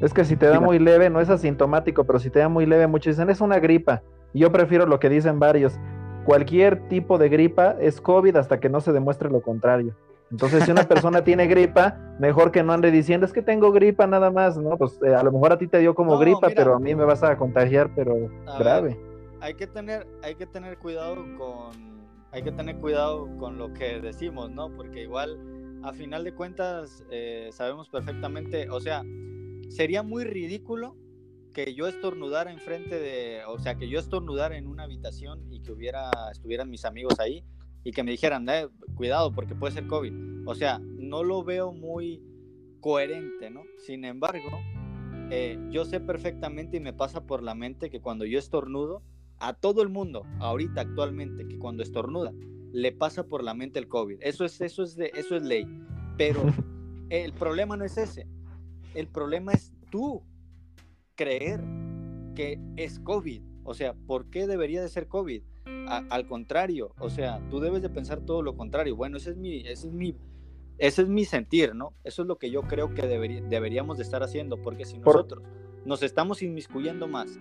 Es 0.00 0.12
que 0.12 0.24
si 0.24 0.36
te 0.36 0.46
da 0.46 0.60
muy 0.60 0.78
leve, 0.78 1.08
no 1.08 1.20
es 1.20 1.30
asintomático, 1.30 2.04
pero 2.04 2.18
si 2.18 2.28
te 2.28 2.40
da 2.40 2.48
muy 2.48 2.66
leve, 2.66 2.86
muchos 2.86 3.16
dicen 3.16 3.30
es 3.30 3.40
una 3.40 3.58
gripa. 3.58 4.02
Yo 4.34 4.52
prefiero 4.52 4.84
lo 4.84 5.00
que 5.00 5.08
dicen 5.08 5.38
varios. 5.38 5.78
Cualquier 6.26 6.88
tipo 6.88 7.16
de 7.18 7.28
gripa 7.28 7.76
es 7.80 8.00
COVID 8.00 8.36
hasta 8.36 8.60
que 8.60 8.68
no 8.68 8.80
se 8.80 8.92
demuestre 8.92 9.30
lo 9.30 9.40
contrario. 9.40 9.94
Entonces, 10.30 10.64
si 10.64 10.70
una 10.70 10.84
persona 10.84 11.22
tiene 11.22 11.46
gripa, 11.46 11.98
mejor 12.18 12.50
que 12.50 12.62
no 12.62 12.72
ande 12.72 12.90
diciendo, 12.90 13.26
es 13.26 13.32
que 13.32 13.42
tengo 13.42 13.72
gripa 13.72 14.06
nada 14.06 14.30
más, 14.30 14.56
¿no? 14.56 14.76
Pues 14.76 14.98
eh, 15.06 15.14
a 15.14 15.22
lo 15.22 15.32
mejor 15.32 15.52
a 15.52 15.58
ti 15.58 15.66
te 15.68 15.78
dio 15.78 15.94
como 15.94 16.18
gripa, 16.18 16.48
pero 16.54 16.74
a 16.74 16.80
mí 16.80 16.94
me 16.94 17.04
vas 17.04 17.22
a 17.22 17.36
contagiar, 17.36 17.90
pero 17.94 18.28
grave. 18.58 18.98
hay 19.40 19.54
que 19.54 19.66
tener, 19.66 20.06
hay 20.22 20.34
que 20.34 20.46
tener 20.46 20.78
cuidado 20.78 21.16
con, 21.38 22.06
hay 22.32 22.42
que 22.42 22.52
tener 22.52 22.76
cuidado 22.76 23.28
con 23.38 23.58
lo 23.58 23.72
que 23.72 24.00
decimos, 24.00 24.50
¿no? 24.50 24.74
Porque 24.74 25.02
igual, 25.02 25.80
a 25.82 25.92
final 25.92 26.24
de 26.24 26.34
cuentas, 26.34 27.04
eh, 27.10 27.50
sabemos 27.52 27.88
perfectamente, 27.88 28.68
o 28.70 28.80
sea, 28.80 29.04
sería 29.68 30.02
muy 30.02 30.24
ridículo 30.24 30.96
que 31.52 31.74
yo 31.74 31.86
estornudara 31.86 32.52
enfrente 32.52 33.00
de, 33.00 33.40
o 33.46 33.58
sea, 33.58 33.76
que 33.76 33.88
yo 33.88 33.98
estornudara 33.98 34.58
en 34.58 34.66
una 34.66 34.82
habitación 34.82 35.40
y 35.50 35.60
que 35.62 35.72
hubiera, 35.72 36.10
estuvieran 36.30 36.68
mis 36.68 36.84
amigos 36.84 37.18
ahí 37.18 37.44
y 37.86 37.92
que 37.92 38.02
me 38.02 38.10
dijeran, 38.10 38.48
eh, 38.48 38.66
cuidado 38.96 39.32
porque 39.32 39.54
puede 39.54 39.72
ser 39.72 39.86
COVID. 39.86 40.12
O 40.44 40.56
sea, 40.56 40.80
no 40.80 41.22
lo 41.22 41.44
veo 41.44 41.70
muy 41.72 42.20
coherente, 42.80 43.48
¿no? 43.48 43.62
Sin 43.78 44.04
embargo, 44.04 44.58
eh, 45.30 45.56
yo 45.70 45.84
sé 45.84 46.00
perfectamente 46.00 46.78
y 46.78 46.80
me 46.80 46.92
pasa 46.92 47.28
por 47.28 47.44
la 47.44 47.54
mente 47.54 47.88
que 47.88 48.00
cuando 48.00 48.24
yo 48.24 48.40
estornudo, 48.40 49.04
a 49.38 49.52
todo 49.52 49.82
el 49.82 49.88
mundo, 49.88 50.26
ahorita 50.40 50.80
actualmente, 50.80 51.46
que 51.46 51.60
cuando 51.60 51.84
estornuda, 51.84 52.32
le 52.72 52.90
pasa 52.90 53.28
por 53.28 53.44
la 53.44 53.54
mente 53.54 53.78
el 53.78 53.86
COVID. 53.86 54.18
Eso 54.20 54.44
es, 54.44 54.60
eso 54.60 54.82
es, 54.82 54.96
de, 54.96 55.12
eso 55.14 55.36
es 55.36 55.44
ley. 55.44 55.64
Pero 56.18 56.40
el 57.10 57.32
problema 57.34 57.76
no 57.76 57.84
es 57.84 57.96
ese. 57.98 58.26
El 58.96 59.06
problema 59.06 59.52
es 59.52 59.72
tú 59.92 60.24
creer 61.14 61.62
que 62.34 62.58
es 62.74 62.98
COVID. 62.98 63.42
O 63.62 63.74
sea, 63.74 63.94
¿por 63.94 64.28
qué 64.28 64.48
debería 64.48 64.82
de 64.82 64.88
ser 64.88 65.06
COVID? 65.06 65.44
Al 65.86 66.26
contrario, 66.26 66.92
o 66.98 67.10
sea, 67.10 67.40
tú 67.50 67.60
debes 67.60 67.82
de 67.82 67.88
pensar 67.88 68.20
todo 68.20 68.42
lo 68.42 68.56
contrario. 68.56 68.96
Bueno, 68.96 69.16
ese 69.16 69.30
es 69.30 69.36
mi, 69.36 69.60
ese 69.60 69.88
es 69.88 69.92
mi, 69.92 70.16
ese 70.78 71.02
es 71.02 71.08
mi 71.08 71.24
sentir, 71.24 71.74
¿no? 71.74 71.94
Eso 72.04 72.22
es 72.22 72.28
lo 72.28 72.36
que 72.36 72.50
yo 72.50 72.62
creo 72.62 72.94
que 72.94 73.06
deberíamos 73.06 73.96
de 73.96 74.02
estar 74.02 74.22
haciendo, 74.22 74.60
porque 74.62 74.84
si 74.84 74.98
nosotros 74.98 75.42
nos 75.84 76.02
estamos 76.02 76.42
inmiscuyendo 76.42 77.08
más, 77.08 77.38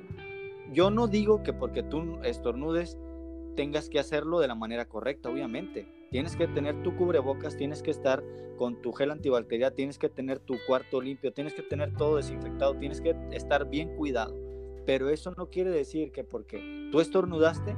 yo 0.72 0.89
no 0.89 1.07
digo 1.07 1.43
que 1.43 1.53
porque 1.53 1.84
tú 1.84 2.19
estornudes 2.23 2.97
tengas 3.56 3.89
que 3.89 3.99
hacerlo 3.99 4.39
de 4.39 4.47
la 4.47 4.56
manera 4.56 4.85
correcta, 4.85 5.30
obviamente. 5.30 5.88
Tienes 6.11 6.35
que 6.35 6.47
tener 6.47 6.81
tu 6.84 6.95
cubrebocas, 6.95 7.57
tienes 7.57 7.81
que 7.81 7.91
estar 7.91 8.23
con 8.57 8.81
tu 8.81 8.91
gel 8.93 9.11
antibacterial, 9.11 9.73
tienes 9.73 9.97
que 9.97 10.10
tener 10.10 10.39
tu 10.39 10.56
cuarto 10.68 11.02
limpio, 11.02 11.34
tienes 11.34 11.53
que 11.53 11.61
tener 11.61 11.93
todo 11.95 12.18
desinfectado, 12.18 12.77
tienes 12.77 13.02
que 13.02 13.15
estar 13.31 13.69
bien 13.69 13.95
cuidado. 13.95 14.35
Pero 14.85 15.10
eso 15.10 15.34
no 15.35 15.49
quiere 15.49 15.72
decir 15.72 16.11
que 16.11 16.23
porque 16.23 16.89
tú 16.91 16.99
estornudaste, 16.99 17.76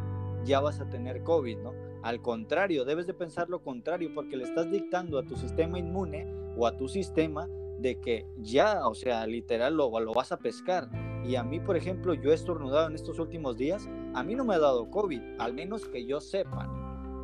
ya 0.47 0.61
vas 0.61 0.79
a 0.79 0.89
tener 0.89 1.23
COVID, 1.23 1.57
¿no? 1.59 1.73
Al 2.01 2.21
contrario, 2.21 2.85
debes 2.85 3.05
de 3.05 3.13
pensar 3.13 3.49
lo 3.49 3.61
contrario 3.61 4.11
porque 4.15 4.37
le 4.37 4.45
estás 4.45 4.71
dictando 4.71 5.19
a 5.19 5.23
tu 5.23 5.35
sistema 5.35 5.77
inmune 5.77 6.25
o 6.55 6.65
a 6.65 6.75
tu 6.77 6.87
sistema 6.87 7.47
de 7.79 7.99
que 7.99 8.25
ya, 8.37 8.87
o 8.87 8.95
sea, 8.95 9.27
literal 9.27 9.75
lo, 9.75 9.99
lo 9.99 10.13
vas 10.13 10.31
a 10.31 10.39
pescar. 10.39 10.89
Y 11.25 11.35
a 11.35 11.43
mí, 11.43 11.59
por 11.59 11.75
ejemplo, 11.75 12.13
yo 12.13 12.31
he 12.31 12.35
estornudado 12.35 12.87
en 12.87 12.95
estos 12.95 13.19
últimos 13.19 13.57
días, 13.57 13.87
a 14.13 14.23
mí 14.23 14.35
no 14.35 14.45
me 14.45 14.55
ha 14.55 14.59
dado 14.59 14.89
COVID, 14.89 15.21
al 15.39 15.53
menos 15.53 15.85
que 15.85 16.05
yo 16.05 16.21
sepa. 16.21 16.67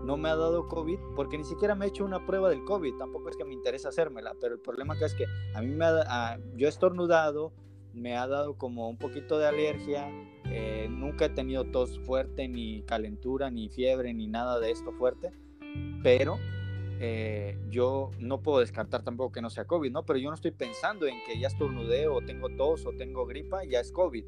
No 0.03 0.17
me 0.17 0.29
ha 0.29 0.35
dado 0.35 0.67
COVID 0.67 0.99
porque 1.15 1.37
ni 1.37 1.45
siquiera 1.45 1.75
me 1.75 1.85
he 1.85 1.87
hecho 1.87 2.03
una 2.03 2.25
prueba 2.25 2.49
del 2.49 2.65
COVID, 2.65 2.97
tampoco 2.97 3.29
es 3.29 3.37
que 3.37 3.45
me 3.45 3.53
interesa 3.53 3.89
hacérmela, 3.89 4.35
pero 4.39 4.55
el 4.55 4.59
problema 4.59 4.97
que 4.97 5.05
es 5.05 5.15
que 5.15 5.25
a 5.55 5.61
mí 5.61 5.69
me 5.69 5.85
ha, 5.85 6.37
yo 6.55 6.67
he 6.67 6.69
estornudado, 6.69 7.53
me 7.93 8.17
ha 8.17 8.27
dado 8.27 8.55
como 8.55 8.89
un 8.89 8.97
poquito 8.97 9.37
de 9.37 9.47
alergia, 9.47 10.09
eh, 10.45 10.87
nunca 10.89 11.25
he 11.25 11.29
tenido 11.29 11.65
tos 11.65 11.99
fuerte, 11.99 12.47
ni 12.47 12.81
calentura, 12.83 13.49
ni 13.49 13.69
fiebre, 13.69 14.13
ni 14.13 14.27
nada 14.27 14.59
de 14.59 14.71
esto 14.71 14.91
fuerte, 14.93 15.31
pero 16.01 16.37
eh, 16.99 17.57
yo 17.69 18.11
no 18.19 18.41
puedo 18.41 18.59
descartar 18.59 19.03
tampoco 19.03 19.31
que 19.31 19.41
no 19.41 19.49
sea 19.49 19.65
COVID, 19.65 19.91
¿no? 19.91 20.03
Pero 20.03 20.19
yo 20.19 20.29
no 20.29 20.35
estoy 20.35 20.51
pensando 20.51 21.05
en 21.05 21.15
que 21.27 21.39
ya 21.39 21.47
estornudé 21.47 22.07
o 22.07 22.21
tengo 22.21 22.49
tos 22.49 22.85
o 22.85 22.91
tengo 22.91 23.25
gripa, 23.25 23.63
ya 23.63 23.79
es 23.79 23.91
COVID. 23.91 24.25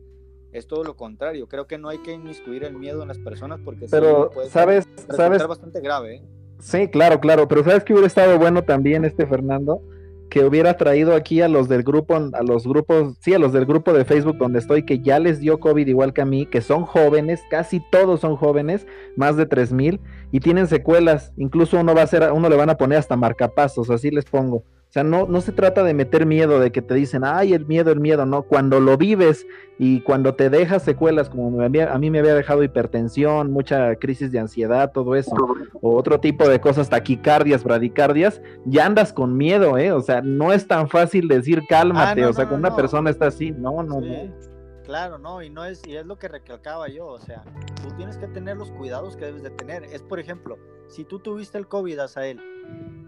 Es 0.51 0.67
todo 0.67 0.83
lo 0.83 0.95
contrario. 0.95 1.47
Creo 1.47 1.67
que 1.67 1.77
no 1.77 1.89
hay 1.89 1.97
que 1.99 2.13
inmiscuir 2.13 2.63
el 2.63 2.75
miedo 2.75 3.01
en 3.01 3.09
las 3.09 3.19
personas 3.19 3.59
porque 3.63 3.87
pero 3.91 4.29
puede 4.29 4.49
sabes, 4.49 4.87
sabes 5.15 5.45
bastante 5.45 5.81
grave. 5.81 6.15
¿eh? 6.15 6.21
Sí, 6.59 6.87
claro, 6.87 7.19
claro. 7.19 7.47
Pero 7.47 7.63
sabes 7.63 7.83
que 7.83 7.93
hubiera 7.93 8.07
estado 8.07 8.37
bueno 8.39 8.63
también 8.63 9.03
este 9.03 9.25
Fernando 9.25 9.81
que 10.29 10.43
hubiera 10.43 10.77
traído 10.77 11.15
aquí 11.15 11.41
a 11.41 11.47
los 11.47 11.69
del 11.69 11.83
grupo, 11.83 12.15
a 12.15 12.43
los 12.43 12.67
grupos, 12.67 13.15
sí, 13.19 13.33
a 13.33 13.39
los 13.39 13.53
del 13.53 13.65
grupo 13.65 13.93
de 13.93 14.05
Facebook 14.05 14.37
donde 14.37 14.59
estoy, 14.59 14.83
que 14.83 14.99
ya 14.99 15.19
les 15.19 15.39
dio 15.39 15.59
COVID 15.59 15.87
igual 15.87 16.13
que 16.13 16.21
a 16.21 16.25
mí, 16.25 16.45
que 16.45 16.61
son 16.61 16.83
jóvenes, 16.83 17.41
casi 17.49 17.79
todos 17.91 18.21
son 18.21 18.35
jóvenes, 18.35 18.85
más 19.15 19.37
de 19.37 19.45
tres 19.45 19.71
mil, 19.71 19.99
y 20.31 20.39
tienen 20.39 20.67
secuelas, 20.67 21.31
incluso 21.37 21.79
uno 21.79 21.95
va 21.95 22.01
a 22.01 22.07
ser, 22.07 22.31
uno 22.31 22.49
le 22.49 22.55
van 22.55 22.69
a 22.69 22.77
poner 22.77 22.97
hasta 22.97 23.15
marcapasos, 23.15 23.89
así 23.89 24.11
les 24.11 24.25
pongo. 24.25 24.63
O 24.95 24.97
sea, 24.97 25.03
no, 25.03 25.27
no 25.27 25.41
se 25.41 25.51
trata 25.51 25.83
de 25.83 25.93
meter 25.93 26.25
miedo, 26.25 26.57
de 26.57 26.71
que 26.71 26.81
te 26.81 26.93
dicen, 26.93 27.25
ay, 27.25 27.51
el 27.51 27.65
miedo, 27.65 27.91
el 27.91 27.99
miedo, 27.99 28.25
no. 28.25 28.43
Cuando 28.43 28.79
lo 28.79 28.95
vives 28.95 29.45
y 29.77 29.99
cuando 29.99 30.35
te 30.35 30.49
dejas 30.49 30.83
secuelas, 30.83 31.29
como 31.29 31.61
a 31.61 31.67
mí 31.67 32.09
me 32.09 32.19
había 32.19 32.33
dejado 32.33 32.63
hipertensión, 32.63 33.51
mucha 33.51 33.93
crisis 33.97 34.31
de 34.31 34.39
ansiedad, 34.39 34.93
todo 34.93 35.17
eso, 35.17 35.35
o 35.81 35.97
otro 35.97 36.21
tipo 36.21 36.47
de 36.47 36.61
cosas, 36.61 36.89
taquicardias, 36.89 37.65
bradicardias, 37.65 38.41
ya 38.63 38.85
andas 38.85 39.11
con 39.11 39.35
miedo, 39.35 39.77
¿eh? 39.77 39.91
O 39.91 39.99
sea, 39.99 40.21
no 40.21 40.53
es 40.53 40.65
tan 40.65 40.87
fácil 40.87 41.27
decir 41.27 41.63
cálmate, 41.67 42.23
ah, 42.23 42.29
o 42.29 42.33
sea, 42.33 42.47
cuando 42.47 42.69
una 42.69 42.77
persona 42.77 43.09
está 43.09 43.27
así, 43.27 43.51
no, 43.51 43.83
no, 43.83 43.99
no. 43.99 44.54
Claro, 44.85 45.17
no, 45.17 45.41
y 45.41 45.49
no 45.49 45.65
es, 45.65 45.81
y 45.87 45.95
es 45.95 46.05
lo 46.05 46.19
que 46.19 46.27
recalcaba 46.27 46.87
yo, 46.89 47.07
o 47.07 47.19
sea, 47.19 47.43
tú 47.81 47.91
tienes 47.95 48.17
que 48.17 48.27
tener 48.27 48.55
los 48.55 48.71
cuidados 48.71 49.17
que 49.17 49.25
debes 49.25 49.41
de 49.41 49.49
tener. 49.49 49.83
Es, 49.85 50.03
por 50.03 50.19
ejemplo, 50.19 50.59
si 50.87 51.03
tú 51.03 51.17
tuviste 51.17 51.57
el 51.57 51.67
COVID, 51.67 51.99
él 52.17 52.39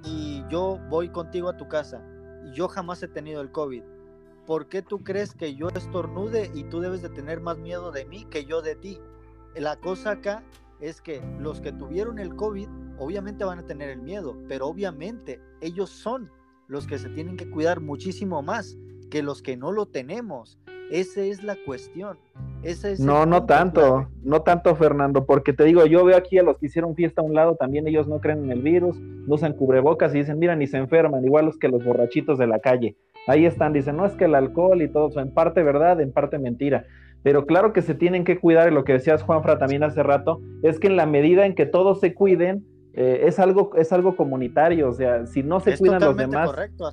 y 0.03 0.43
yo 0.49 0.79
voy 0.89 1.09
contigo 1.09 1.49
a 1.49 1.57
tu 1.57 1.67
casa 1.67 2.03
y 2.45 2.53
yo 2.53 2.67
jamás 2.67 3.03
he 3.03 3.07
tenido 3.07 3.41
el 3.41 3.51
COVID, 3.51 3.83
¿por 4.47 4.67
qué 4.67 4.81
tú 4.81 5.03
crees 5.03 5.35
que 5.35 5.53
yo 5.53 5.69
estornude 5.69 6.49
y 6.55 6.63
tú 6.63 6.79
debes 6.79 7.03
de 7.03 7.09
tener 7.09 7.41
más 7.41 7.59
miedo 7.59 7.91
de 7.91 8.05
mí 8.05 8.25
que 8.25 8.45
yo 8.45 8.63
de 8.63 8.75
ti? 8.75 8.99
La 9.55 9.75
cosa 9.75 10.11
acá 10.11 10.43
es 10.79 10.99
que 10.99 11.21
los 11.39 11.61
que 11.61 11.71
tuvieron 11.71 12.17
el 12.17 12.35
COVID 12.35 12.69
obviamente 12.97 13.43
van 13.43 13.59
a 13.59 13.67
tener 13.67 13.89
el 13.89 14.01
miedo, 14.01 14.35
pero 14.47 14.65
obviamente 14.65 15.39
ellos 15.61 15.91
son 15.91 16.31
los 16.67 16.87
que 16.87 16.97
se 16.97 17.09
tienen 17.09 17.37
que 17.37 17.49
cuidar 17.49 17.81
muchísimo 17.81 18.41
más 18.41 18.77
que 19.09 19.23
los 19.23 19.41
que 19.41 19.57
no 19.57 19.71
lo 19.71 19.85
tenemos. 19.85 20.57
Esa 20.91 21.21
es 21.21 21.43
la 21.43 21.57
cuestión. 21.65 22.17
Ese 22.63 22.93
es 22.93 22.99
No, 22.99 23.25
no 23.25 23.45
tanto, 23.45 23.81
clave. 23.81 24.07
no 24.23 24.41
tanto, 24.41 24.75
Fernando, 24.75 25.25
porque 25.25 25.51
te 25.53 25.65
digo, 25.65 25.85
yo 25.85 26.05
veo 26.05 26.15
aquí 26.17 26.37
a 26.37 26.43
los 26.43 26.57
que 26.57 26.67
hicieron 26.67 26.95
fiesta 26.95 27.21
a 27.21 27.25
un 27.25 27.33
lado, 27.33 27.55
también 27.55 27.87
ellos 27.87 28.07
no 28.07 28.21
creen 28.21 28.45
en 28.45 28.51
el 28.51 28.61
virus, 28.61 28.97
no 28.99 29.35
usan 29.35 29.53
cubrebocas 29.53 30.15
y 30.15 30.19
dicen, 30.19 30.39
mira, 30.39 30.55
ni 30.55 30.65
se 30.65 30.77
enferman, 30.77 31.25
igual 31.25 31.45
los 31.45 31.57
que 31.57 31.67
los 31.67 31.83
borrachitos 31.83 32.37
de 32.37 32.47
la 32.47 32.59
calle. 32.59 32.95
Ahí 33.27 33.45
están, 33.45 33.73
dicen, 33.73 33.97
no 33.97 34.05
es 34.05 34.13
que 34.13 34.25
el 34.25 34.35
alcohol 34.35 34.81
y 34.81 34.87
todo 34.87 35.09
eso, 35.09 35.19
en 35.19 35.33
parte 35.33 35.61
verdad, 35.61 35.99
en 35.99 36.13
parte 36.13 36.39
mentira. 36.39 36.85
Pero 37.21 37.45
claro 37.45 37.73
que 37.73 37.81
se 37.81 37.93
tienen 37.93 38.23
que 38.23 38.39
cuidar, 38.39 38.71
y 38.71 38.73
lo 38.73 38.85
que 38.85 38.93
decías 38.93 39.23
Juanfra 39.23 39.57
también 39.59 39.83
hace 39.83 40.01
rato, 40.03 40.39
es 40.63 40.79
que 40.79 40.87
en 40.87 40.95
la 40.95 41.05
medida 41.05 41.45
en 41.45 41.53
que 41.53 41.65
todos 41.65 41.99
se 41.99 42.13
cuiden, 42.13 42.65
eh, 42.97 43.27
es, 43.27 43.39
algo, 43.39 43.71
es 43.75 43.93
algo 43.93 44.15
comunitario, 44.15 44.89
o 44.89 44.93
sea, 44.93 45.25
si 45.27 45.43
no 45.43 45.59
se 45.59 45.71
es 45.71 45.79
cuidan 45.79 46.01
los 46.01 46.17
demás, 46.17 46.49
correcto, 46.49 46.87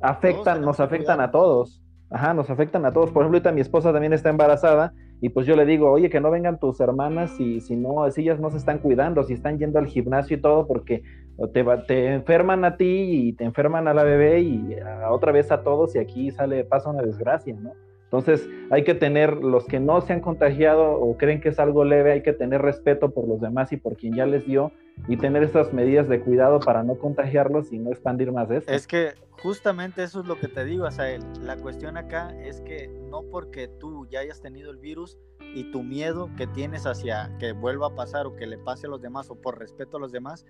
afectan, 0.00 0.62
nos 0.62 0.80
afectan 0.80 1.20
a 1.20 1.30
todos. 1.30 1.82
Ajá, 2.12 2.34
nos 2.34 2.50
afectan 2.50 2.84
a 2.86 2.92
todos. 2.92 3.10
Por 3.12 3.22
ejemplo, 3.22 3.36
ahorita 3.36 3.52
mi 3.52 3.60
esposa 3.60 3.92
también 3.92 4.12
está 4.12 4.30
embarazada 4.30 4.92
y 5.20 5.28
pues 5.28 5.46
yo 5.46 5.54
le 5.54 5.64
digo, 5.64 5.88
oye, 5.92 6.10
que 6.10 6.18
no 6.20 6.28
vengan 6.32 6.58
tus 6.58 6.80
hermanas 6.80 7.30
si, 7.36 7.60
si 7.60 7.76
no, 7.76 8.10
si 8.10 8.22
ellas 8.22 8.40
no 8.40 8.50
se 8.50 8.56
están 8.56 8.78
cuidando, 8.78 9.22
si 9.22 9.34
están 9.34 9.58
yendo 9.60 9.78
al 9.78 9.86
gimnasio 9.86 10.36
y 10.36 10.40
todo, 10.40 10.66
porque 10.66 11.04
te, 11.52 11.62
va- 11.62 11.84
te 11.84 12.12
enferman 12.14 12.64
a 12.64 12.76
ti 12.76 13.28
y 13.28 13.32
te 13.34 13.44
enferman 13.44 13.86
a 13.86 13.94
la 13.94 14.02
bebé 14.02 14.40
y 14.40 14.74
a 14.80 15.12
otra 15.12 15.30
vez 15.30 15.52
a 15.52 15.62
todos 15.62 15.94
y 15.94 15.98
aquí 16.00 16.32
sale, 16.32 16.64
pasa 16.64 16.90
una 16.90 17.02
desgracia, 17.02 17.54
¿no? 17.54 17.70
Entonces 18.12 18.48
hay 18.70 18.82
que 18.82 18.94
tener, 18.94 19.36
los 19.36 19.66
que 19.66 19.78
no 19.78 20.00
se 20.00 20.12
han 20.12 20.20
contagiado 20.20 20.94
o 20.94 21.16
creen 21.16 21.40
que 21.40 21.50
es 21.50 21.60
algo 21.60 21.84
leve, 21.84 22.10
hay 22.10 22.22
que 22.22 22.32
tener 22.32 22.60
respeto 22.60 23.10
por 23.10 23.28
los 23.28 23.40
demás 23.40 23.70
y 23.72 23.76
por 23.76 23.96
quien 23.96 24.16
ya 24.16 24.26
les 24.26 24.44
dio 24.44 24.72
y 25.06 25.16
tener 25.16 25.44
estas 25.44 25.72
medidas 25.72 26.08
de 26.08 26.20
cuidado 26.20 26.58
para 26.58 26.82
no 26.82 26.96
contagiarlos 26.96 27.72
y 27.72 27.78
no 27.78 27.90
expandir 27.90 28.32
más 28.32 28.50
esto. 28.50 28.72
Es 28.72 28.88
que 28.88 29.14
justamente 29.30 30.02
eso 30.02 30.20
es 30.20 30.26
lo 30.26 30.40
que 30.40 30.48
te 30.48 30.64
digo, 30.64 30.86
Asael. 30.86 31.22
La 31.40 31.56
cuestión 31.56 31.96
acá 31.96 32.34
es 32.42 32.60
que 32.62 32.88
no 33.10 33.22
porque 33.30 33.68
tú 33.68 34.08
ya 34.10 34.20
hayas 34.20 34.42
tenido 34.42 34.72
el 34.72 34.78
virus 34.78 35.16
y 35.54 35.70
tu 35.70 35.84
miedo 35.84 36.30
que 36.36 36.48
tienes 36.48 36.86
hacia 36.86 37.30
que 37.38 37.52
vuelva 37.52 37.88
a 37.88 37.94
pasar 37.94 38.26
o 38.26 38.34
que 38.34 38.48
le 38.48 38.58
pase 38.58 38.88
a 38.88 38.90
los 38.90 39.00
demás 39.00 39.30
o 39.30 39.36
por 39.36 39.56
respeto 39.60 39.98
a 39.98 40.00
los 40.00 40.10
demás, 40.10 40.44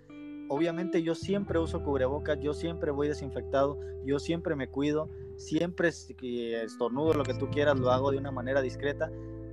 obviamente 0.50 1.02
yo 1.02 1.14
siempre 1.14 1.58
uso 1.60 1.82
cubrebocas, 1.82 2.38
yo 2.40 2.52
siempre 2.52 2.90
voy 2.90 3.06
desinfectado, 3.08 3.78
yo 4.04 4.18
siempre 4.18 4.56
me 4.56 4.66
cuido, 4.66 5.08
siempre 5.36 5.92
si 5.92 6.14
estornudo 6.52 7.14
lo 7.14 7.22
que 7.22 7.34
tú 7.34 7.48
quieras 7.50 7.78
lo 7.78 7.90
hago 7.90 8.10
de 8.10 8.18
una 8.18 8.32
manera 8.32 8.60
discreta. 8.60 9.10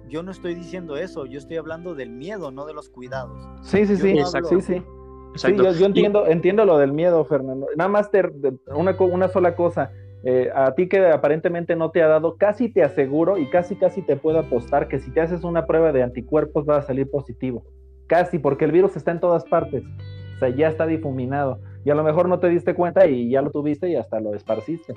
Yo 0.10 0.24
no 0.24 0.32
estoy 0.32 0.56
diciendo 0.56 0.98
eso, 0.98 1.26
yo 1.26 1.38
estoy 1.38 1.58
hablando 1.58 1.94
del 1.94 2.10
miedo, 2.10 2.50
no 2.50 2.66
de 2.66 2.74
los 2.74 2.90
cuidados. 2.90 3.38
Sí, 3.62 3.86
sí, 3.86 3.94
Yo 3.94 4.00
sí, 4.00 4.14
no 4.16 4.20
exacto. 4.22 4.48
hablo- 4.50 4.62
Sí, 4.62 4.74
sí. 5.36 5.54
Yo, 5.56 5.72
Y- 5.72 5.84
entiendo, 5.84 6.26
entiendo 6.26 6.66
lo 6.66 6.78
del 6.80 6.94
miedo, 6.94 7.24
Fernando. 7.26 7.68
Nada 7.76 7.90
más 7.90 8.10
te- 8.10 8.24
una, 8.76 8.98
co- 8.98 9.06
una 9.06 9.28
sola 9.28 9.56
cosa. 9.56 9.92
Eh, 10.24 10.50
a 10.56 10.74
ti 10.74 10.90
que 10.90 11.06
aparentemente 11.08 11.76
no 11.76 11.92
te 11.92 12.02
ha 12.02 12.08
dado, 12.08 12.38
casi 12.38 12.70
te 12.74 12.82
aseguro 12.84 13.38
y 13.38 13.48
casi 13.52 13.76
casi 13.76 14.02
te 14.02 14.16
puedo 14.16 14.40
apostar 14.40 14.88
que 14.88 15.00
si 15.00 15.12
te 15.12 15.22
haces 15.22 15.44
una 15.44 15.68
prueba 15.68 15.92
de 15.92 16.02
anticuerpos 16.02 16.66
va 16.68 16.78
a 16.78 16.82
salir 16.82 17.08
positivo. 17.12 17.64
Casi, 18.08 18.40
porque 18.40 18.66
el 18.66 18.72
virus 18.72 18.96
está 18.98 19.12
en 19.12 19.20
todas 19.20 19.46
partes. 19.46 19.84
O 20.38 20.40
sea, 20.40 20.50
ya 20.50 20.68
está 20.68 20.86
difuminado. 20.86 21.60
Y 21.84 21.90
a 21.90 21.96
lo 21.96 22.04
mejor 22.04 22.30
no 22.30 22.40
te 22.40 22.48
diste 22.50 22.76
cuenta 22.76 23.08
y 23.08 23.30
ya 23.30 23.42
lo 23.42 23.50
tuviste 23.50 23.90
y 23.90 23.96
hasta 23.96 24.20
lo 24.20 24.36
esparciste. 24.36 24.94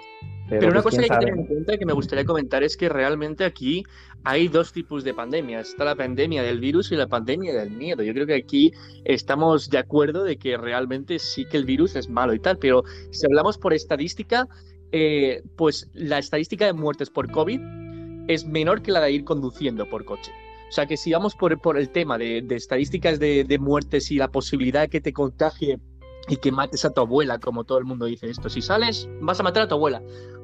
Pero, 0.49 0.61
Pero 0.61 0.73
una 0.73 0.83
pues, 0.83 0.97
cosa 0.97 1.07
que 1.07 1.13
hay 1.15 1.19
que 1.19 1.27
tener 1.27 1.39
en 1.39 1.47
cuenta 1.47 1.79
que 1.79 1.87
me 1.87 1.93
gustaría 1.93 2.25
comentar 2.25 2.63
es 2.63 2.77
que 2.77 2.89
realmente 2.89 3.45
aquí 3.45 3.85
hay 4.25 4.49
dos 4.49 4.73
tipos 4.73 5.03
de 5.05 5.15
pandemias. 5.15 5.71
Está 5.71 5.85
la 5.85 5.95
pandemia 5.95 6.43
del 6.43 6.61
virus 6.61 6.93
y 6.93 6.97
la 6.97 7.07
pandemia 7.07 7.55
del 7.55 7.71
miedo. 7.71 8.03
Yo 8.03 8.13
creo 8.13 8.27
que 8.27 8.35
aquí 8.35 8.73
estamos 9.05 9.71
de 9.71 9.79
acuerdo 9.79 10.25
de 10.25 10.37
que 10.37 10.57
realmente 10.59 11.19
sí 11.19 11.47
que 11.47 11.57
el 11.57 11.65
virus 11.65 11.97
es 11.97 12.11
malo 12.11 12.35
y 12.35 12.41
tal, 12.41 12.59
pero 12.59 12.83
si 13.11 13.25
hablamos 13.25 13.57
por 13.57 13.73
estadística, 13.73 14.47
eh, 14.93 15.43
pues 15.57 15.89
la 15.95 16.19
estadística 16.19 16.67
de 16.67 16.73
muertes 16.73 17.09
por 17.09 17.31
COVID 17.31 17.61
es 18.29 18.47
menor 18.47 18.83
que 18.83 18.93
la 18.93 19.01
de 19.01 19.13
ir 19.13 19.25
conduciendo 19.25 19.89
por 19.89 20.05
coche. 20.05 20.33
O 20.71 20.73
sea 20.73 20.87
que 20.87 20.97
si 20.97 21.13
vamos 21.13 21.35
por, 21.35 21.61
por 21.61 21.77
el 21.77 21.91
tema 21.91 22.17
de, 22.17 22.43
de 22.43 22.55
estadísticas 22.55 23.19
de, 23.19 23.43
de 23.43 23.59
muertes 23.59 24.13
y 24.13 24.17
la 24.17 24.29
posibilidad 24.29 24.83
de 24.83 24.89
que 24.89 25.01
te 25.01 25.13
contagie 25.13 25.81
y 26.29 26.37
que 26.37 26.53
mates 26.53 26.85
a 26.85 26.91
tu 26.91 27.01
abuela, 27.01 27.41
como 27.41 27.65
todo 27.65 27.79
el 27.79 27.85
mundo 27.85 28.07
dice 28.07 28.31
esto, 28.31 28.49
si 28.49 28.63
sales 28.63 29.09
vas 29.21 29.41
a 29.41 29.43
matar 29.43 29.65
a 29.65 29.69
tu 29.69 29.75
abuela. 29.75 30.01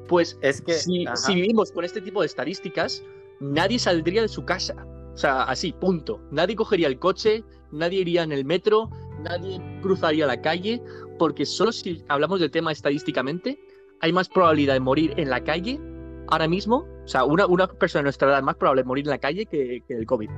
Pues 0.09 0.37
Es 0.41 0.61
que 0.61 0.73
si, 0.73 1.05
si 1.15 1.35
vivimos 1.35 1.71
con 1.71 1.85
este 1.85 2.01
tipo 2.01 2.19
de 2.19 2.27
estadísticas, 2.27 3.03
nadie 3.39 3.79
saldría 3.79 4.21
de 4.21 4.27
su 4.27 4.43
casa. 4.43 4.75
O 5.13 5.17
sea, 5.17 5.43
así, 5.43 5.71
punto. 5.71 6.19
Nadie 6.29 6.57
cogería 6.57 6.87
el 6.87 6.99
coche, 6.99 7.45
nadie 7.71 8.01
iría 8.01 8.23
en 8.23 8.33
el 8.33 8.43
metro, 8.43 8.89
nadie 9.21 9.61
cruzaría 9.81 10.27
la 10.27 10.41
calle, 10.41 10.81
porque 11.17 11.45
solo 11.45 11.71
si 11.71 12.03
hablamos 12.09 12.41
del 12.41 12.51
tema 12.51 12.73
estadísticamente, 12.73 13.57
hay 14.01 14.11
más 14.11 14.27
probabilidad 14.27 14.73
de 14.73 14.81
morir 14.81 15.13
en 15.15 15.29
la 15.29 15.41
calle 15.41 15.79
ahora 16.27 16.47
mismo. 16.47 16.87
O 17.03 17.07
sea, 17.07 17.23
una, 17.23 17.67
persona 17.67 18.01
de 18.01 18.03
nuestra 18.03 18.29
edad 18.29 18.43
más 18.43 18.55
probable 18.55 18.83
morir 18.83 19.05
en 19.05 19.11
la 19.11 19.17
calle 19.17 19.45
que, 19.45 19.83
el 19.87 20.05
COVID. 20.05 20.29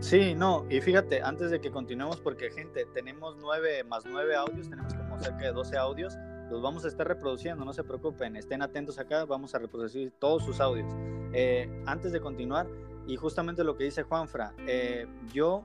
Sí, 0.00 0.34
no, 0.34 0.66
y 0.68 0.80
fíjate, 0.80 1.22
antes 1.22 1.50
de 1.50 1.60
que 1.60 1.70
continuemos, 1.70 2.20
porque 2.20 2.50
gente, 2.50 2.86
tenemos 2.92 3.36
nueve 3.40 3.84
más 3.84 4.04
nueve 4.04 4.34
audios, 4.34 4.68
tenemos 4.68 4.92
como 4.94 5.20
cerca 5.20 5.44
de 5.44 5.52
12 5.52 5.76
audios, 5.76 6.18
los 6.50 6.60
vamos 6.60 6.84
a 6.84 6.88
estar 6.88 7.06
reproduciendo, 7.06 7.64
no 7.64 7.72
se 7.72 7.84
preocupen, 7.84 8.34
estén 8.34 8.62
atentos 8.62 8.98
acá, 8.98 9.24
vamos 9.24 9.54
a 9.54 9.60
reproducir 9.60 10.12
todos 10.18 10.44
sus 10.44 10.60
audios. 10.60 10.92
Eh, 11.32 11.70
antes 11.86 12.10
de 12.10 12.20
continuar, 12.20 12.66
y 13.06 13.14
justamente 13.16 13.62
lo 13.62 13.76
que 13.76 13.84
dice 13.84 14.02
Juanfra, 14.02 14.54
eh, 14.66 15.06
yo 15.32 15.64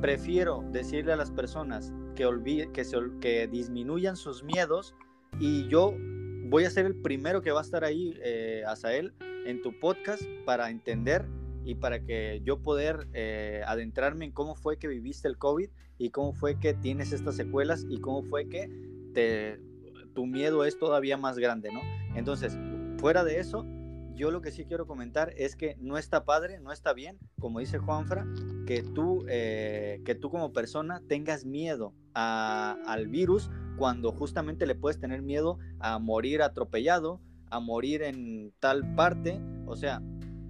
prefiero 0.00 0.62
decirle 0.72 1.12
a 1.12 1.16
las 1.16 1.30
personas 1.30 1.92
que, 2.14 2.26
olvide, 2.26 2.70
que, 2.72 2.84
se, 2.84 2.98
que 3.20 3.46
disminuyan 3.46 4.16
sus 4.16 4.42
miedos 4.42 4.94
y 5.38 5.68
yo 5.68 5.94
voy 6.50 6.64
a 6.64 6.70
ser 6.70 6.84
el 6.84 6.96
primero 6.96 7.42
que 7.42 7.52
va 7.52 7.60
a 7.60 7.62
estar 7.62 7.84
ahí, 7.84 8.18
eh, 8.24 8.64
Asael, 8.66 9.14
en 9.46 9.62
tu 9.62 9.78
podcast 9.78 10.22
para 10.44 10.68
entender 10.70 11.24
y 11.64 11.76
para 11.76 12.04
que 12.04 12.40
yo 12.42 12.60
poder 12.60 13.06
eh, 13.12 13.62
adentrarme 13.66 14.24
en 14.24 14.32
cómo 14.32 14.56
fue 14.56 14.76
que 14.76 14.88
viviste 14.88 15.28
el 15.28 15.38
COVID 15.38 15.70
y 15.98 16.10
cómo 16.10 16.32
fue 16.32 16.58
que 16.58 16.74
tienes 16.74 17.12
estas 17.12 17.36
secuelas 17.36 17.86
y 17.88 18.00
cómo 18.00 18.24
fue 18.24 18.48
que 18.48 18.68
tu 20.12 20.26
miedo 20.26 20.64
es 20.64 20.76
todavía 20.76 21.16
más 21.16 21.38
grande, 21.38 21.70
¿no? 21.72 21.80
Entonces, 22.16 22.58
fuera 22.98 23.22
de 23.22 23.38
eso, 23.38 23.64
yo 24.20 24.30
lo 24.30 24.42
que 24.42 24.50
sí 24.50 24.66
quiero 24.66 24.86
comentar 24.86 25.32
es 25.38 25.56
que 25.56 25.76
no 25.80 25.96
está 25.96 26.26
padre, 26.26 26.60
no 26.60 26.72
está 26.72 26.92
bien, 26.92 27.18
como 27.38 27.58
dice 27.58 27.78
Juanfra, 27.78 28.26
que 28.66 28.82
tú, 28.82 29.24
eh, 29.30 30.02
que 30.04 30.14
tú 30.14 30.28
como 30.30 30.52
persona 30.52 31.00
tengas 31.08 31.46
miedo 31.46 31.94
a- 32.14 32.76
al 32.86 33.08
virus 33.08 33.50
cuando 33.78 34.12
justamente 34.12 34.66
le 34.66 34.74
puedes 34.74 35.00
tener 35.00 35.22
miedo 35.22 35.58
a 35.78 35.98
morir 35.98 36.42
atropellado, 36.42 37.18
a 37.50 37.60
morir 37.60 38.02
en 38.02 38.52
tal 38.60 38.94
parte, 38.94 39.40
o 39.64 39.74
sea, 39.74 40.02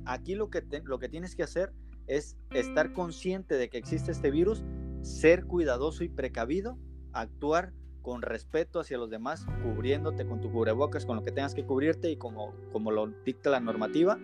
aquí 0.04 0.34
lo 0.34 0.50
que, 0.50 0.64
lo 0.82 0.98
que 0.98 1.08
tienes 1.08 1.36
que 1.36 1.44
hacer 1.44 1.72
es 2.08 2.36
estar 2.52 2.92
consciente 2.92 3.54
de 3.54 3.68
que 3.70 3.78
existe 3.78 4.10
este 4.10 4.32
virus, 4.32 4.64
ser 5.00 5.44
cuidadoso 5.46 6.02
y 6.02 6.08
precavido, 6.08 6.76
actuar 7.12 7.72
con 8.02 8.22
respeto 8.22 8.80
hacia 8.80 8.98
los 8.98 9.10
demás, 9.10 9.46
cubriéndote 9.62 10.26
con 10.26 10.40
tu 10.40 10.50
cubrebocas, 10.50 11.06
con 11.06 11.16
lo 11.16 11.22
que 11.22 11.32
tengas 11.32 11.54
que 11.54 11.64
cubrirte 11.64 12.10
y 12.10 12.16
como, 12.16 12.54
como 12.72 12.90
lo 12.90 13.08
dicta 13.24 13.50
la 13.50 13.60
normativa, 13.60 14.18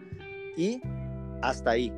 y 0.56 0.80
hasta 1.42 1.70
ahí. 1.70 1.92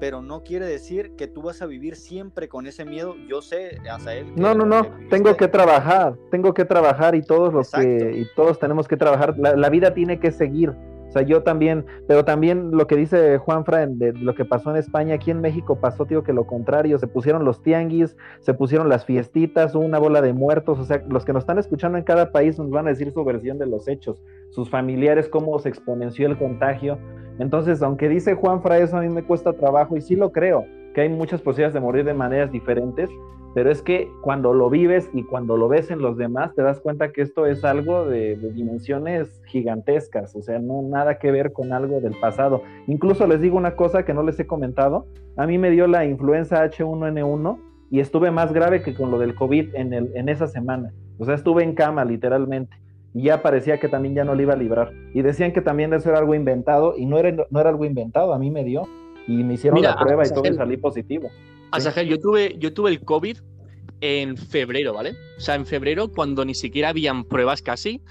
Pero 0.00 0.22
no 0.22 0.42
quiere 0.42 0.66
decir 0.66 1.12
que 1.16 1.28
tú 1.28 1.42
vas 1.42 1.62
a 1.62 1.66
vivir 1.66 1.96
siempre 1.96 2.48
con 2.48 2.66
ese 2.66 2.84
miedo. 2.84 3.14
Yo 3.28 3.40
sé, 3.40 3.78
Azael. 3.88 4.34
que 4.34 4.40
No, 4.40 4.54
no, 4.54 4.66
no, 4.66 4.86
tengo 5.08 5.36
que 5.36 5.48
trabajar, 5.48 6.16
tengo 6.30 6.52
que 6.52 6.64
trabajar 6.64 7.14
y 7.14 7.22
todos 7.22 7.52
los 7.54 7.68
Exacto. 7.68 7.86
que, 7.86 8.18
y 8.18 8.26
todos 8.34 8.58
tenemos 8.58 8.88
que 8.88 8.96
trabajar, 8.96 9.38
la, 9.38 9.54
la 9.56 9.68
vida 9.70 9.94
tiene 9.94 10.18
que 10.18 10.32
seguir, 10.32 10.74
sea, 11.14 11.22
yo 11.22 11.42
también, 11.42 11.86
pero 12.06 12.24
también 12.24 12.70
lo 12.72 12.86
que 12.86 12.96
dice 12.96 13.38
Juanfra 13.38 13.82
en- 13.82 13.98
de 13.98 14.12
lo 14.12 14.34
que 14.34 14.44
pasó 14.44 14.70
en 14.70 14.76
España, 14.76 15.14
aquí 15.14 15.30
en 15.30 15.40
México 15.40 15.80
pasó, 15.80 16.04
tío, 16.04 16.22
que 16.22 16.32
lo 16.34 16.46
contrario, 16.46 16.98
se 16.98 17.06
pusieron 17.06 17.44
los 17.44 17.62
tianguis, 17.62 18.16
se 18.40 18.52
pusieron 18.52 18.88
las 18.88 19.04
fiestitas, 19.06 19.74
una 19.74 19.98
bola 19.98 20.20
de 20.20 20.32
muertos, 20.32 20.78
o 20.78 20.84
sea, 20.84 21.02
los 21.08 21.24
que 21.24 21.32
nos 21.32 21.44
están 21.44 21.58
escuchando 21.58 21.96
en 21.96 22.04
cada 22.04 22.30
país 22.32 22.58
nos 22.58 22.68
van 22.70 22.86
a 22.86 22.90
decir 22.90 23.10
su 23.10 23.24
versión 23.24 23.58
de 23.58 23.66
los 23.66 23.88
hechos, 23.88 24.22
sus 24.50 24.68
familiares, 24.68 25.28
cómo 25.28 25.58
se 25.58 25.68
exponenció 25.70 26.26
el 26.26 26.36
contagio, 26.36 26.98
entonces, 27.38 27.82
aunque 27.82 28.08
dice 28.08 28.34
Juanfra 28.34 28.78
eso, 28.78 28.96
a 28.96 29.00
mí 29.00 29.08
me 29.08 29.24
cuesta 29.24 29.52
trabajo 29.52 29.96
y 29.96 30.00
sí 30.00 30.14
lo 30.16 30.30
creo, 30.30 30.64
que 30.94 31.02
hay 31.02 31.08
muchas 31.08 31.42
posibilidades 31.42 31.74
de 31.74 31.80
morir 31.80 32.04
de 32.04 32.14
maneras 32.14 32.50
diferentes, 32.50 33.10
pero 33.54 33.70
es 33.70 33.82
que 33.82 34.10
cuando 34.22 34.52
lo 34.52 34.68
vives 34.70 35.10
y 35.12 35.22
cuando 35.22 35.56
lo 35.56 35.68
ves 35.68 35.90
en 35.90 36.00
los 36.00 36.16
demás, 36.16 36.54
te 36.54 36.62
das 36.62 36.80
cuenta 36.80 37.12
que 37.12 37.22
esto 37.22 37.46
es 37.46 37.64
algo 37.64 38.04
de, 38.06 38.36
dimensiones 38.36 39.42
gigantescas, 39.46 40.34
o 40.34 40.42
sea, 40.42 40.58
no 40.58 40.82
nada 40.82 41.18
que 41.18 41.30
ver 41.30 41.52
con 41.52 41.72
algo 41.72 42.00
del 42.00 42.18
pasado. 42.18 42.62
Incluso 42.86 43.26
les 43.26 43.40
digo 43.40 43.56
una 43.56 43.76
cosa 43.76 44.04
que 44.04 44.14
no 44.14 44.22
les 44.22 44.38
he 44.40 44.46
comentado, 44.46 45.06
a 45.36 45.46
mí 45.46 45.58
me 45.58 45.70
dio 45.70 45.86
la 45.86 46.04
influenza 46.04 46.64
H1N1 46.64 47.58
y 47.90 48.00
estuve 48.00 48.30
más 48.30 48.52
grave 48.52 48.82
que 48.82 48.94
con 48.94 49.10
lo 49.10 49.18
del 49.18 49.34
COVID 49.34 49.74
en 49.74 50.28
esa 50.28 50.48
semana, 50.48 50.92
o 51.18 51.24
sea, 51.24 51.34
estuve 51.34 51.62
en 51.62 51.74
cama 51.74 52.04
literalmente. 52.04 52.76
Y 53.14 53.24
ya 53.24 53.42
parecía 53.42 53.78
que 53.78 53.88
también 53.88 54.16
ya 54.16 54.24
no 54.24 54.34
le 54.34 54.42
iba 54.42 54.54
a 54.54 54.56
librar. 54.56 54.90
Y 55.14 55.22
decían 55.22 55.52
que 55.52 55.60
también 55.60 55.94
eso 55.94 56.10
era 56.10 56.18
algo 56.18 56.34
inventado, 56.34 56.94
y 56.96 57.06
no 57.06 57.18
era, 57.18 57.46
no 57.48 57.60
era 57.60 57.70
algo 57.70 57.84
inventado, 57.84 58.34
a 58.34 58.38
mí 58.38 58.50
me 58.50 58.64
dio. 58.64 58.82
Y 59.26 59.42
me 59.42 59.54
hicieron 59.54 59.80
Mira, 59.80 59.94
la 59.94 60.00
prueba 60.00 60.26
y 60.26 60.30
todo 60.30 60.44
y 60.46 60.54
salí 60.54 60.76
positivo. 60.76 61.30
Asajel, 61.70 62.08
yo 62.08 62.20
tuve, 62.20 62.56
yo 62.58 62.72
tuve 62.72 62.90
el 62.90 63.00
COVID 63.00 63.38
en 64.00 64.36
febrero, 64.36 64.92
¿vale? 64.92 65.16
O 65.36 65.40
sea, 65.40 65.54
en 65.54 65.66
febrero, 65.66 66.08
cuando 66.08 66.44
ni 66.44 66.54
siquiera 66.54 66.90
habían 66.90 67.24
pruebas 67.24 67.62
casi, 67.62 68.02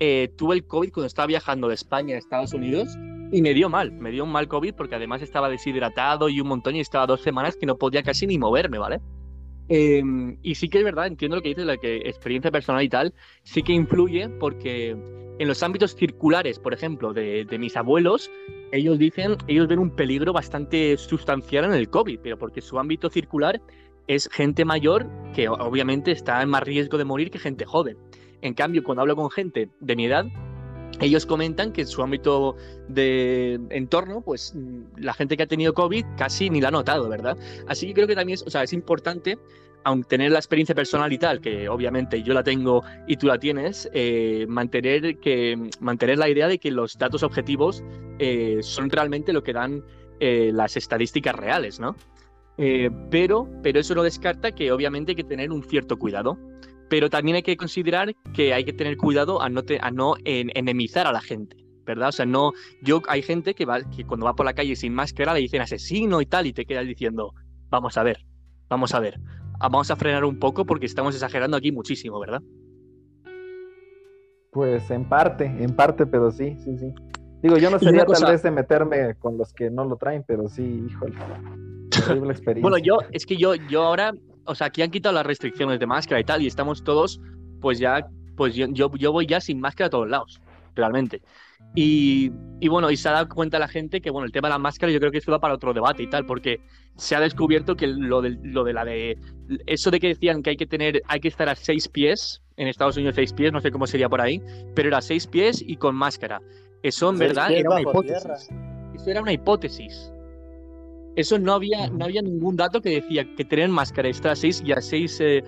eh, 0.00 0.32
tuve 0.36 0.56
el 0.56 0.66
COVID 0.66 0.90
cuando 0.92 1.06
estaba 1.06 1.26
viajando 1.26 1.68
de 1.68 1.74
España 1.74 2.16
a 2.16 2.18
Estados 2.18 2.52
Unidos 2.54 2.88
Y 3.30 3.40
me 3.40 3.54
dio 3.54 3.68
mal, 3.68 3.92
me 3.92 4.10
dio 4.10 4.24
un 4.24 4.32
mal 4.32 4.48
COVID 4.48 4.74
porque 4.74 4.96
además 4.96 5.22
estaba 5.22 5.48
deshidratado 5.48 6.28
y 6.28 6.40
un 6.40 6.48
montón 6.48 6.74
y 6.74 6.80
estaba 6.80 7.06
dos 7.06 7.20
semanas 7.20 7.56
que 7.56 7.66
no 7.66 7.78
podía 7.78 8.02
casi 8.02 8.26
ni 8.26 8.38
moverme, 8.38 8.78
¿vale? 8.78 9.00
Em, 9.74 10.36
y 10.42 10.54
sí 10.54 10.68
que 10.68 10.76
es 10.76 10.84
verdad, 10.84 11.06
entiendo 11.06 11.36
lo 11.36 11.42
que 11.42 11.48
dices, 11.48 11.64
la 11.64 11.78
que 11.78 11.96
experiencia 11.96 12.50
personal 12.50 12.82
y 12.82 12.90
tal, 12.90 13.14
sí 13.42 13.62
que 13.62 13.72
influye 13.72 14.28
porque 14.28 14.90
en 14.90 15.48
los 15.48 15.62
ámbitos 15.62 15.96
circulares, 15.96 16.58
por 16.58 16.74
ejemplo, 16.74 17.14
de, 17.14 17.46
de, 17.46 17.58
mis 17.58 17.74
abuelos, 17.74 18.30
ellos 18.70 18.98
dicen, 18.98 19.38
ellos 19.48 19.68
ven 19.68 19.78
un 19.78 19.88
peligro 19.88 20.34
bastante 20.34 20.98
sustancial 20.98 21.64
en 21.64 21.72
el 21.72 21.88
COVID, 21.88 22.18
pero 22.22 22.38
porque 22.38 22.60
su 22.60 22.78
ámbito 22.78 23.08
circular 23.08 23.62
es 24.08 24.28
gente 24.30 24.66
mayor 24.66 25.08
que 25.34 25.48
obviamente 25.48 26.10
está 26.10 26.42
en 26.42 26.50
más 26.50 26.64
riesgo 26.64 26.98
de 26.98 27.06
morir 27.06 27.30
que 27.30 27.38
gente 27.38 27.64
joven. 27.64 27.96
En 28.42 28.52
cambio, 28.52 28.84
cuando 28.84 29.00
hablo 29.00 29.16
con 29.16 29.30
gente 29.30 29.70
de 29.80 29.96
mi 29.96 30.04
edad, 30.04 30.26
ellos 31.00 31.26
comentan 31.26 31.72
que 31.72 31.82
en 31.82 31.86
su 31.86 32.02
ámbito 32.02 32.56
de 32.88 33.60
entorno, 33.70 34.20
pues 34.20 34.54
la 34.96 35.12
gente 35.14 35.36
que 35.36 35.44
ha 35.44 35.46
tenido 35.46 35.74
COVID 35.74 36.04
casi 36.16 36.50
ni 36.50 36.60
la 36.60 36.68
ha 36.68 36.70
notado, 36.70 37.08
¿verdad? 37.08 37.36
Así 37.66 37.86
que 37.86 37.94
creo 37.94 38.06
que 38.06 38.14
también 38.14 38.34
es, 38.34 38.42
o 38.42 38.50
sea, 38.50 38.62
es 38.62 38.72
importante, 38.72 39.38
aun 39.84 40.04
tener 40.04 40.30
la 40.30 40.38
experiencia 40.38 40.74
personal 40.74 41.12
y 41.12 41.18
tal, 41.18 41.40
que 41.40 41.68
obviamente 41.68 42.22
yo 42.22 42.34
la 42.34 42.42
tengo 42.42 42.82
y 43.06 43.16
tú 43.16 43.26
la 43.26 43.38
tienes, 43.38 43.90
eh, 43.92 44.46
mantener, 44.48 45.18
que, 45.18 45.58
mantener 45.80 46.18
la 46.18 46.28
idea 46.28 46.46
de 46.46 46.58
que 46.58 46.70
los 46.70 46.96
datos 46.98 47.22
objetivos 47.22 47.82
eh, 48.18 48.58
son 48.62 48.90
realmente 48.90 49.32
lo 49.32 49.42
que 49.42 49.52
dan 49.52 49.84
eh, 50.20 50.50
las 50.52 50.76
estadísticas 50.76 51.34
reales, 51.34 51.80
¿no? 51.80 51.96
Pero, 53.10 53.48
pero 53.62 53.80
eso 53.80 53.94
no 53.94 54.04
descarta 54.04 54.52
que 54.52 54.70
obviamente 54.70 55.12
hay 55.12 55.16
que 55.16 55.24
tener 55.24 55.50
un 55.50 55.64
cierto 55.64 55.98
cuidado 55.98 56.38
pero 56.92 57.08
también 57.08 57.36
hay 57.36 57.42
que 57.42 57.56
considerar 57.56 58.14
que 58.34 58.52
hay 58.52 58.64
que 58.64 58.74
tener 58.74 58.98
cuidado 58.98 59.40
a 59.40 59.48
no, 59.48 59.62
te, 59.62 59.78
a 59.80 59.90
no 59.90 60.12
en, 60.26 60.50
enemizar 60.52 61.06
a 61.06 61.12
la 61.12 61.22
gente. 61.22 61.56
¿verdad? 61.86 62.10
O 62.10 62.12
sea, 62.12 62.26
no, 62.26 62.52
yo 62.82 63.00
hay 63.08 63.22
gente 63.22 63.54
que 63.54 63.64
va, 63.64 63.80
que 63.80 64.04
cuando 64.04 64.26
va 64.26 64.34
por 64.34 64.44
la 64.44 64.52
calle 64.52 64.76
sin 64.76 64.92
máscara 64.92 65.32
le 65.32 65.40
dicen 65.40 65.62
asesino 65.62 66.20
y 66.20 66.26
tal, 66.26 66.46
y 66.46 66.52
te 66.52 66.66
quedas 66.66 66.86
diciendo, 66.86 67.32
vamos 67.70 67.96
a 67.96 68.02
ver, 68.02 68.26
vamos 68.68 68.92
a 68.92 69.00
ver, 69.00 69.18
ah, 69.54 69.70
vamos 69.70 69.90
a 69.90 69.96
frenar 69.96 70.26
un 70.26 70.38
poco 70.38 70.66
porque 70.66 70.84
estamos 70.84 71.14
exagerando 71.14 71.56
aquí 71.56 71.72
muchísimo, 71.72 72.20
¿verdad? 72.20 72.42
Pues 74.50 74.90
en 74.90 75.08
parte, 75.08 75.46
en 75.46 75.74
parte, 75.74 76.04
pero 76.04 76.30
sí, 76.30 76.58
sí, 76.62 76.76
sí. 76.76 76.92
Digo, 77.42 77.56
yo 77.56 77.70
no 77.70 77.78
sería 77.78 78.04
tal 78.04 78.30
vez 78.30 78.42
de 78.42 78.50
meterme 78.50 79.14
con 79.14 79.38
los 79.38 79.54
que 79.54 79.70
no 79.70 79.86
lo 79.86 79.96
traen, 79.96 80.24
pero 80.28 80.46
sí, 80.46 80.84
híjole. 80.90 81.14
Terrible 81.90 82.32
experiencia. 82.32 82.68
bueno, 82.68 82.76
yo, 82.76 82.98
es 83.12 83.24
que 83.24 83.38
yo, 83.38 83.54
yo 83.54 83.82
ahora 83.82 84.12
o 84.44 84.54
sea, 84.54 84.68
aquí 84.68 84.82
han 84.82 84.90
quitado 84.90 85.14
las 85.14 85.26
restricciones 85.26 85.78
de 85.78 85.86
máscara 85.86 86.20
y 86.20 86.24
tal, 86.24 86.42
y 86.42 86.46
estamos 86.46 86.82
todos, 86.84 87.20
pues 87.60 87.78
ya, 87.78 88.06
pues 88.36 88.54
yo, 88.54 88.66
yo, 88.72 89.12
voy 89.12 89.26
ya 89.26 89.40
sin 89.40 89.60
máscara 89.60 89.86
a 89.86 89.90
todos 89.90 90.08
lados, 90.08 90.40
realmente. 90.74 91.22
Y, 91.74 92.30
y, 92.60 92.68
bueno, 92.68 92.90
y 92.90 92.96
se 92.96 93.08
ha 93.08 93.12
dado 93.12 93.28
cuenta 93.28 93.58
la 93.58 93.68
gente 93.68 94.00
que, 94.00 94.10
bueno, 94.10 94.26
el 94.26 94.32
tema 94.32 94.48
de 94.48 94.54
la 94.54 94.58
máscara 94.58 94.92
yo 94.92 94.98
creo 94.98 95.10
que 95.10 95.18
esto 95.18 95.32
va 95.32 95.38
para 95.38 95.54
otro 95.54 95.72
debate 95.72 96.02
y 96.02 96.10
tal, 96.10 96.26
porque 96.26 96.60
se 96.96 97.16
ha 97.16 97.20
descubierto 97.20 97.76
que 97.76 97.86
lo 97.86 98.20
de, 98.20 98.36
lo 98.42 98.64
de 98.64 98.72
la 98.72 98.84
de, 98.84 99.18
eso 99.66 99.90
de 99.90 100.00
que 100.00 100.08
decían 100.08 100.42
que 100.42 100.50
hay 100.50 100.56
que 100.56 100.66
tener, 100.66 101.02
hay 101.08 101.20
que 101.20 101.28
estar 101.28 101.48
a 101.48 101.54
seis 101.54 101.88
pies, 101.88 102.42
en 102.56 102.68
Estados 102.68 102.96
Unidos 102.96 103.14
seis 103.14 103.32
pies, 103.32 103.52
no 103.52 103.60
sé 103.60 103.70
cómo 103.70 103.86
sería 103.86 104.08
por 104.08 104.20
ahí, 104.20 104.42
pero 104.74 104.88
era 104.88 105.00
seis 105.00 105.26
pies 105.26 105.62
y 105.66 105.76
con 105.76 105.94
máscara. 105.94 106.40
Eso 106.82 107.10
en 107.10 107.18
verdad 107.18 107.50
era 107.50 107.70
una 107.70 107.80
hipótesis. 107.80 108.48
Eso 108.94 109.10
era 109.10 109.22
una 109.22 109.32
hipótesis. 109.32 110.12
Eso 111.14 111.38
no 111.38 111.52
había, 111.52 111.88
no 111.90 112.06
había 112.06 112.22
ningún 112.22 112.56
dato 112.56 112.80
que 112.80 112.90
decía 112.90 113.26
que 113.36 113.44
tener 113.44 113.68
máscara 113.68 114.08
extra 114.08 114.32
a 114.32 114.36
6 114.36 114.62
y 114.64 114.72
a 114.72 114.80
6 114.80 115.20
eh, 115.20 115.44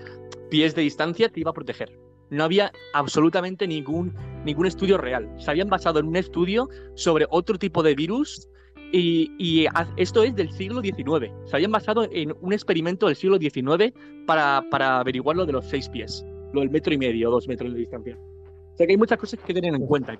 pies 0.49 0.75
de 0.75 0.83
distancia 0.83 1.29
te 1.29 1.39
iba 1.39 1.49
a 1.49 1.53
proteger. 1.53 1.97
No 2.29 2.43
había 2.43 2.71
absolutamente 2.93 3.67
ningún, 3.67 4.13
ningún 4.45 4.67
estudio 4.67 4.97
real. 4.97 5.29
Se 5.37 5.49
habían 5.49 5.69
basado 5.69 5.99
en 5.99 6.07
un 6.07 6.15
estudio 6.15 6.69
sobre 6.95 7.25
otro 7.29 7.57
tipo 7.57 7.81
de 7.81 7.95
virus 7.95 8.47
y, 8.91 9.31
y, 9.39 9.65
esto 9.97 10.23
es 10.23 10.35
del 10.35 10.51
siglo 10.51 10.81
XIX. 10.81 11.31
Se 11.45 11.55
habían 11.55 11.71
basado 11.71 12.07
en 12.11 12.33
un 12.41 12.53
experimento 12.53 13.07
del 13.07 13.15
siglo 13.15 13.37
XIX 13.37 13.93
para, 14.25 14.63
para 14.69 14.99
averiguar 14.99 15.35
lo 15.35 15.45
de 15.45 15.53
los 15.53 15.65
6 15.65 15.89
pies, 15.89 16.25
lo 16.53 16.61
del 16.61 16.69
metro 16.69 16.93
y 16.93 16.97
medio, 16.97 17.31
dos 17.31 17.47
metros 17.47 17.73
de 17.73 17.79
distancia. 17.79 18.17
O 18.17 18.77
sea 18.77 18.85
que 18.85 18.93
hay 18.93 18.97
muchas 18.97 19.17
cosas 19.17 19.39
que 19.39 19.53
tener 19.53 19.73
en 19.73 19.85
cuenta. 19.85 20.17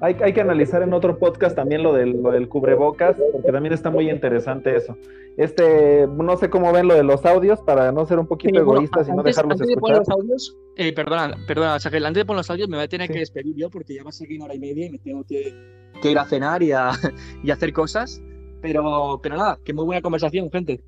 Hay, 0.00 0.14
hay, 0.22 0.32
que 0.34 0.42
analizar 0.42 0.82
en 0.82 0.92
otro 0.92 1.18
podcast 1.18 1.56
también 1.56 1.82
lo 1.82 1.94
del, 1.94 2.22
lo 2.22 2.30
del, 2.30 2.48
cubrebocas, 2.48 3.16
porque 3.32 3.50
también 3.50 3.72
está 3.72 3.88
muy 3.88 4.10
interesante 4.10 4.76
eso. 4.76 4.96
Este, 5.38 6.06
no 6.06 6.36
sé 6.36 6.50
cómo 6.50 6.70
ven 6.70 6.86
lo 6.86 6.94
de 6.94 7.02
los 7.02 7.24
audios, 7.24 7.60
para 7.60 7.92
no 7.92 8.04
ser 8.04 8.18
un 8.18 8.26
poquito 8.26 8.58
egoístas 8.58 9.08
y 9.08 9.12
no 9.12 9.22
dejarlos 9.22 9.58
antes 9.60 9.70
escuchar. 9.70 9.76
De 9.76 9.80
poner 9.80 9.98
los 9.98 10.08
audios, 10.10 10.56
eh, 10.76 10.92
perdona, 10.92 11.36
perdona, 11.46 11.74
antes 11.74 12.14
de 12.14 12.24
poner 12.26 12.38
los 12.38 12.50
audios 12.50 12.68
me 12.68 12.76
voy 12.76 12.84
a 12.84 12.88
tener 12.88 13.06
sí. 13.06 13.14
que 13.14 13.18
despedir 13.20 13.56
yo, 13.56 13.70
porque 13.70 13.94
ya 13.94 14.02
va 14.02 14.10
a 14.10 14.12
ser 14.12 14.28
una 14.32 14.44
hora 14.44 14.54
y 14.54 14.58
media 14.58 14.86
y 14.86 14.90
me 14.90 14.98
tengo 14.98 15.24
que, 15.24 15.54
que 16.02 16.10
ir 16.10 16.18
a 16.18 16.26
cenar 16.26 16.62
y 16.62 16.72
a, 16.72 16.90
y 17.42 17.50
a, 17.50 17.54
hacer 17.54 17.72
cosas. 17.72 18.20
Pero, 18.60 19.20
pero 19.22 19.36
nada, 19.36 19.58
que 19.64 19.72
muy 19.72 19.84
buena 19.84 20.02
conversación, 20.02 20.50
gente. 20.50 20.82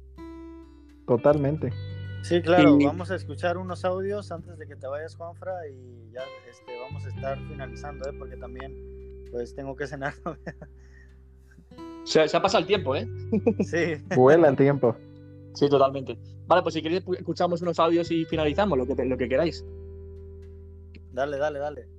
Totalmente. 1.06 1.72
Sí, 2.22 2.42
claro, 2.42 2.78
y... 2.78 2.84
vamos 2.84 3.10
a 3.10 3.14
escuchar 3.14 3.56
unos 3.56 3.84
audios 3.84 4.30
antes 4.32 4.58
de 4.58 4.66
que 4.66 4.76
te 4.76 4.86
vayas, 4.86 5.14
Juanfra, 5.16 5.52
y 5.68 6.12
ya 6.12 6.22
este, 6.50 6.72
vamos 6.80 7.04
a 7.04 7.08
estar 7.08 7.38
finalizando, 7.48 8.08
¿eh? 8.08 8.12
porque 8.18 8.36
también 8.36 8.97
pues 9.30 9.54
tengo 9.54 9.76
que 9.76 9.86
cenar. 9.86 10.14
se, 12.04 12.28
se, 12.28 12.36
ha 12.36 12.42
pasado 12.42 12.60
el 12.62 12.66
tiempo, 12.66 12.96
¿eh? 12.96 13.08
Sí. 13.64 14.02
Vuela 14.14 14.48
el 14.48 14.56
tiempo. 14.56 14.96
Sí, 15.54 15.68
totalmente. 15.68 16.18
Vale, 16.46 16.62
pues 16.62 16.74
si 16.74 16.82
queréis 16.82 17.02
escuchamos 17.18 17.62
unos 17.62 17.78
audios 17.78 18.10
y 18.10 18.24
finalizamos 18.24 18.78
lo 18.78 18.86
que, 18.86 19.04
lo 19.04 19.18
que 19.18 19.28
queráis. 19.28 19.64
Dale, 21.12 21.36
dale, 21.36 21.58
dale. 21.58 21.97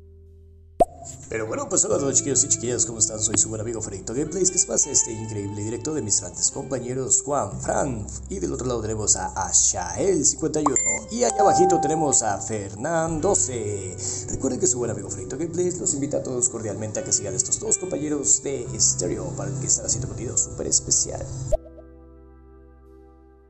Pero 1.30 1.46
bueno, 1.46 1.70
pues 1.70 1.86
hola 1.86 1.98
a 1.98 2.00
todos 2.00 2.16
chiquillos 2.16 2.44
y 2.44 2.48
chiquillas, 2.48 2.88
¿cómo 2.88 2.98
están? 2.98 3.20
Soy 3.20 3.38
su 3.38 3.50
buen 3.50 3.62
amigo 3.62 3.80
Fredito 3.82 4.16
Gameplays, 4.16 4.50
que 4.50 4.58
se 4.58 4.66
pasa 4.66 4.90
este 4.90 5.12
increíble 5.12 5.62
directo 5.62 5.94
de 5.94 6.02
mis 6.02 6.20
grandes 6.20 6.50
compañeros 6.50 7.22
Juan, 7.24 7.52
Fran, 7.62 8.08
y 8.32 8.40
del 8.40 8.52
otro 8.52 8.66
lado 8.66 8.82
tenemos 8.82 9.16
a 9.16 9.32
Ashael51, 9.36 10.74
y 11.12 11.24
allá 11.24 11.36
abajito 11.40 11.80
tenemos 11.82 12.24
a 12.24 12.40
Fernando 12.40 13.36
C. 13.36 13.96
Recuerden 14.32 14.60
que 14.60 14.66
su 14.66 14.80
buen 14.80 14.90
amigo 14.90 15.08
Fredito 15.12 15.38
Gameplays 15.38 15.80
los 15.80 15.94
invita 15.94 16.18
a 16.18 16.24
todos 16.24 16.50
cordialmente 16.50 17.00
a 17.00 17.04
que 17.04 17.12
sigan 17.12 17.36
estos 17.36 17.60
dos 17.60 17.78
compañeros 17.78 18.42
de 18.42 18.66
Stereo 18.80 19.26
para 19.38 19.52
que 19.52 19.68
están 19.68 19.86
haciendo 19.86 20.08
contenido 20.08 20.36
súper 20.36 20.66
especial. 20.66 21.22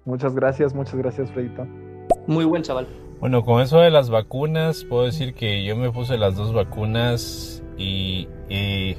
Muchas 0.03 0.35
gracias, 0.35 0.73
muchas 0.73 0.95
gracias 0.95 1.31
Fredito. 1.31 1.65
Muy 2.27 2.43
buen 2.43 2.61
chaval. 2.61 2.89
Bueno, 3.22 3.43
con 3.45 3.61
eso 3.61 3.80
de 3.80 3.89
las 3.89 4.10
vacunas, 4.10 4.84
puedo 4.84 5.03
decir 5.03 5.34
que 5.34 5.65
yo 5.65 5.77
me 5.77 5.91
puse 5.91 6.18
las 6.18 6.35
dos 6.35 6.53
vacunas 6.53 7.59
y, 7.80 8.97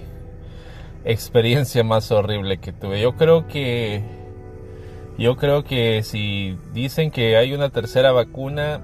experiencia 1.04 1.82
más 1.84 2.10
horrible 2.10 2.58
que 2.58 2.72
tuve. 2.72 3.00
Yo 3.00 3.12
creo 3.16 3.46
que 3.46 4.02
yo 5.18 5.36
creo 5.36 5.64
que 5.64 6.02
si 6.02 6.56
dicen 6.72 7.10
que 7.10 7.36
hay 7.36 7.52
una 7.52 7.70
tercera 7.70 8.12
vacuna, 8.12 8.80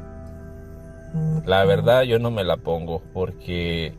la 1.46 1.64
verdad 1.64 2.02
yo 2.02 2.18
no 2.18 2.30
me 2.30 2.44
la 2.44 2.56
pongo 2.56 3.02
porque, 3.12 3.94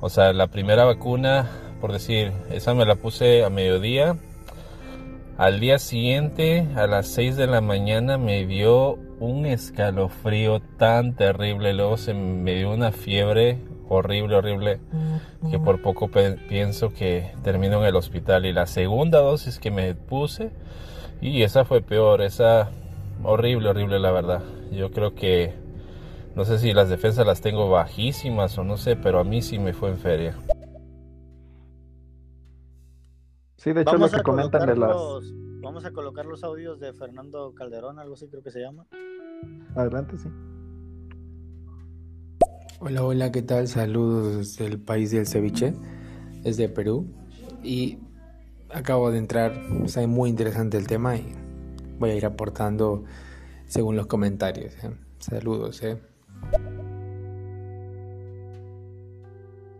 o 0.00 0.08
sea, 0.08 0.32
la 0.32 0.48
primera 0.48 0.84
vacuna, 0.84 1.48
por 1.80 1.92
decir, 1.92 2.32
esa 2.50 2.74
me 2.74 2.86
la 2.86 2.96
puse 2.96 3.44
a 3.44 3.50
mediodía. 3.50 4.16
Al 5.36 5.58
día 5.58 5.78
siguiente, 5.80 6.68
a 6.76 6.86
las 6.86 7.08
6 7.08 7.36
de 7.36 7.48
la 7.48 7.60
mañana, 7.60 8.18
me 8.18 8.46
dio 8.46 8.94
un 9.18 9.46
escalofrío 9.46 10.60
tan 10.78 11.16
terrible, 11.16 11.72
luego 11.72 11.96
se 11.96 12.14
me 12.14 12.54
dio 12.54 12.72
una 12.72 12.92
fiebre 12.92 13.58
horrible, 13.88 14.36
horrible, 14.36 14.80
que 15.50 15.58
por 15.58 15.82
poco 15.82 16.08
pienso 16.48 16.92
que 16.92 17.32
termino 17.42 17.80
en 17.80 17.84
el 17.86 17.96
hospital. 17.96 18.46
Y 18.46 18.52
la 18.52 18.66
segunda 18.66 19.20
dosis 19.20 19.58
que 19.58 19.70
me 19.70 19.94
puse, 19.94 20.50
y 21.20 21.42
esa 21.42 21.64
fue 21.64 21.80
peor, 21.82 22.22
esa 22.22 22.70
horrible, 23.22 23.68
horrible 23.70 23.98
la 23.98 24.10
verdad. 24.10 24.42
Yo 24.72 24.90
creo 24.90 25.14
que, 25.14 25.54
no 26.34 26.44
sé 26.44 26.58
si 26.58 26.72
las 26.72 26.88
defensas 26.88 27.26
las 27.26 27.40
tengo 27.40 27.68
bajísimas 27.70 28.56
o 28.58 28.64
no 28.64 28.76
sé, 28.76 28.96
pero 28.96 29.20
a 29.20 29.24
mí 29.24 29.42
sí 29.42 29.58
me 29.58 29.72
fue 29.72 29.90
en 29.90 29.98
feria. 29.98 30.34
Sí, 33.56 33.72
de 33.72 33.80
hecho 33.82 33.92
Vamos 33.92 34.12
lo 34.12 34.18
que 34.18 34.22
comentan 34.22 34.66
de 34.66 34.76
las... 34.76 34.90
los- 34.90 35.32
Vamos 35.62 35.86
a 35.86 35.92
colocar 35.92 36.26
los 36.26 36.44
audios 36.44 36.78
de 36.78 36.92
Fernando 36.92 37.54
Calderón, 37.54 37.98
algo 37.98 38.12
así 38.14 38.28
creo 38.28 38.42
que 38.42 38.50
se 38.50 38.60
llama. 38.60 38.86
Adelante, 39.74 40.18
sí. 40.18 40.28
Hola, 42.86 43.02
hola, 43.02 43.32
¿qué 43.32 43.40
tal? 43.40 43.66
Saludos 43.66 44.58
del 44.58 44.78
país 44.78 45.10
del 45.10 45.26
ceviche, 45.26 45.72
desde 46.42 46.68
Perú. 46.68 47.06
Y 47.62 47.96
acabo 48.68 49.10
de 49.10 49.16
entrar, 49.16 49.58
está 49.86 50.06
muy 50.06 50.28
interesante 50.28 50.76
el 50.76 50.86
tema 50.86 51.16
y 51.16 51.32
voy 51.98 52.10
a 52.10 52.14
ir 52.14 52.26
aportando 52.26 53.04
según 53.64 53.96
los 53.96 54.06
comentarios. 54.06 54.74
¿eh? 54.84 54.90
Saludos, 55.18 55.82
¿eh? 55.82 55.96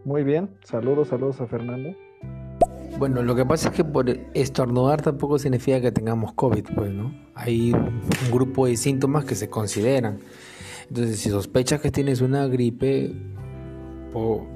Muy 0.06 0.24
bien, 0.24 0.48
saludos, 0.64 1.08
saludos 1.08 1.42
a 1.42 1.46
Fernando. 1.46 1.94
Bueno, 2.98 3.22
lo 3.22 3.34
que 3.34 3.44
pasa 3.44 3.68
es 3.68 3.74
que 3.74 3.84
por 3.84 4.08
estornudar 4.32 5.02
tampoco 5.02 5.38
significa 5.38 5.78
que 5.78 5.92
tengamos 5.92 6.32
COVID, 6.32 6.68
pues, 6.74 6.90
¿no? 6.90 7.14
Hay 7.34 7.74
un 7.74 8.00
grupo 8.32 8.66
de 8.66 8.78
síntomas 8.78 9.26
que 9.26 9.34
se 9.34 9.50
consideran. 9.50 10.20
Entonces, 10.88 11.18
si 11.20 11.30
sospechas 11.30 11.80
que 11.80 11.90
tienes 11.90 12.20
una 12.20 12.46
gripe 12.46 13.14
o, 14.12 14.46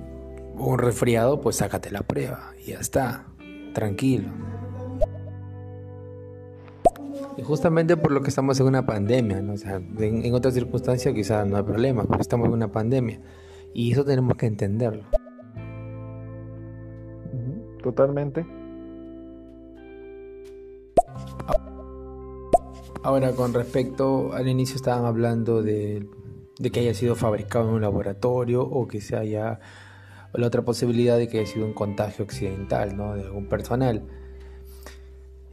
o 0.56 0.66
un 0.66 0.78
resfriado, 0.78 1.40
pues 1.40 1.56
sácate 1.56 1.90
la 1.90 2.02
prueba 2.02 2.52
y 2.64 2.70
ya 2.72 2.78
está. 2.80 3.26
tranquilo. 3.74 4.28
Y 7.36 7.42
justamente 7.42 7.96
por 7.96 8.10
lo 8.10 8.20
que 8.22 8.28
estamos 8.30 8.58
en 8.58 8.66
una 8.66 8.84
pandemia, 8.84 9.40
¿no? 9.40 9.52
O 9.52 9.56
sea, 9.56 9.76
en, 9.76 10.24
en 10.24 10.34
otras 10.34 10.54
circunstancias 10.54 11.14
quizás 11.14 11.46
no 11.46 11.56
hay 11.56 11.62
problema, 11.62 12.04
pero 12.04 12.20
estamos 12.20 12.48
en 12.48 12.54
una 12.54 12.72
pandemia. 12.72 13.20
Y 13.72 13.92
eso 13.92 14.04
tenemos 14.04 14.36
que 14.36 14.46
entenderlo. 14.46 15.04
Totalmente. 17.82 18.44
Ahora, 23.04 23.30
con 23.32 23.54
respecto 23.54 24.32
al 24.32 24.48
inicio 24.48 24.74
estaban 24.74 25.04
hablando 25.04 25.62
de, 25.62 26.08
de 26.58 26.70
que 26.70 26.80
haya 26.80 26.94
sido 26.94 27.14
fabricado 27.14 27.68
en 27.68 27.74
un 27.74 27.80
laboratorio 27.80 28.62
o 28.62 28.88
que 28.88 29.00
se 29.00 29.16
haya 29.16 29.60
la 30.32 30.46
otra 30.46 30.62
posibilidad 30.62 31.16
de 31.16 31.28
que 31.28 31.40
haya 31.40 31.46
sido 31.48 31.66
un 31.66 31.72
contagio 31.72 32.24
accidental, 32.24 32.96
¿no? 32.96 33.14
De 33.14 33.22
algún 33.22 33.46
personal. 33.46 34.02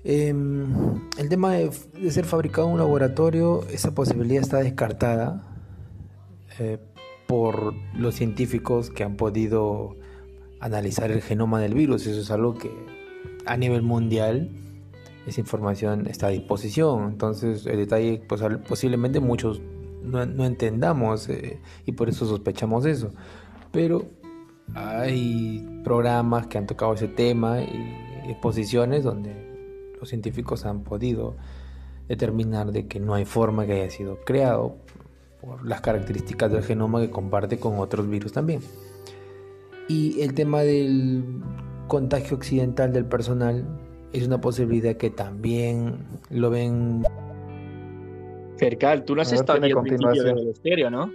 Em, 0.03 0.65
el 1.17 1.29
tema 1.29 1.53
de, 1.53 1.71
ser 2.11 2.25
fabricado 2.25 2.67
en 2.67 2.73
un 2.73 2.79
laboratorio, 2.79 3.63
esa 3.71 3.95
posibilidad 3.95 4.41
está 4.43 4.59
descartada 4.59 5.43
eh, 6.59 6.77
por 7.27 7.73
los 7.95 8.15
científicos 8.15 8.89
que 8.89 9.03
han 9.03 9.15
podido 9.15 9.95
analizar 10.59 11.11
el 11.11 11.21
genoma 11.21 11.59
del 11.59 11.73
virus. 11.73 12.05
Eso 12.05 12.21
es 12.21 12.29
algo 12.31 12.55
que 12.55 12.71
a 13.45 13.57
nivel 13.57 13.81
mundial 13.81 14.51
esa 15.25 15.39
información 15.39 16.07
está 16.07 16.27
a 16.27 16.29
disposición. 16.29 17.09
Entonces, 17.09 17.65
el 17.65 17.77
detalle, 17.77 18.21
pues, 18.27 18.41
posiblemente 18.67 19.19
muchos 19.19 19.61
no, 20.05 20.45
entendamos 20.45 21.29
eh, 21.29 21.59
y 21.85 21.91
por 21.93 22.09
eso 22.09 22.25
sospechamos 22.25 22.85
eso. 22.85 23.11
Pero 23.71 24.05
hay 24.73 25.81
programas 25.83 26.47
que 26.47 26.57
han 26.57 26.67
tocado 26.67 26.93
ese 26.93 27.07
tema 27.07 27.61
y 27.61 28.29
exposiciones 28.29 29.03
donde 29.03 29.93
los 29.99 30.09
científicos 30.09 30.65
han 30.65 30.83
podido 30.83 31.35
determinar 32.07 32.71
de 32.71 32.87
que 32.87 32.99
no 32.99 33.13
hay 33.13 33.25
forma 33.25 33.65
que 33.65 33.73
haya 33.73 33.89
sido 33.89 34.19
creado 34.25 34.77
por 35.41 35.65
las 35.65 35.81
características 35.81 36.51
del 36.51 36.63
genoma 36.63 37.01
que 37.01 37.09
comparte 37.09 37.59
con 37.59 37.79
otros 37.79 38.09
virus 38.09 38.31
también. 38.31 38.61
Y 39.87 40.21
el 40.21 40.33
tema 40.33 40.61
del 40.61 41.41
contagio 41.87 42.37
accidental 42.37 42.91
del 42.91 43.05
personal 43.05 43.65
es 44.11 44.25
una 44.25 44.41
posibilidad 44.41 44.95
que 44.95 45.09
también 45.09 46.05
lo 46.29 46.49
ven 46.49 47.03
Cercal, 48.57 49.03
tú 49.03 49.15
no 49.15 49.21
has 49.21 49.31
A 49.31 49.35
estado 49.35 49.59
aquí 49.59 49.71
al 49.71 49.81
principio 49.81 50.23
del 50.23 50.49
estéreo, 50.49 50.89
¿no? 50.89 51.11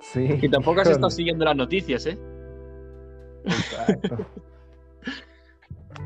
Sí. 0.00 0.38
Y 0.42 0.48
tampoco 0.48 0.80
has 0.80 0.88
estado 0.90 1.10
siguiendo 1.10 1.44
las 1.44 1.56
noticias, 1.56 2.06
¿eh? 2.06 2.18
Exacto. 3.44 4.18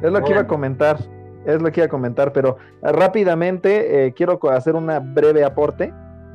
Es 0.03 0.13
lo 0.13 0.23
que 0.23 0.31
iba 0.31 0.41
a 0.41 0.47
comentar, 0.47 0.99
es 1.45 1.61
lo 1.61 1.71
que 1.71 1.81
iba 1.81 1.87
a 1.87 1.91
comentar, 1.91 2.33
pero 2.33 2.57
eh, 2.83 2.93
rápidamente 2.93 4.07
eh, 4.07 4.15
quiero 4.15 4.39
hacer 4.51 4.75
una 4.75 5.01
breve 5.01 5.45
aporte. 5.45 5.93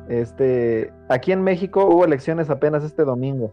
Este, 0.08 0.92
aquí 1.08 1.32
en 1.32 1.42
México 1.42 1.86
hubo 1.86 2.04
elecciones 2.04 2.48
apenas 2.48 2.84
este 2.84 3.02
domingo 3.02 3.52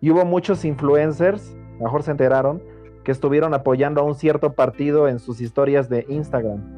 y 0.00 0.10
hubo 0.10 0.24
muchos 0.24 0.64
influencers, 0.64 1.56
mejor 1.80 2.02
se 2.02 2.10
enteraron, 2.10 2.60
que 3.04 3.12
estuvieron 3.12 3.54
apoyando 3.54 4.00
a 4.00 4.04
un 4.04 4.16
cierto 4.16 4.54
partido 4.54 5.06
en 5.06 5.20
sus 5.20 5.40
historias 5.40 5.88
de 5.88 6.04
Instagram. 6.08 6.75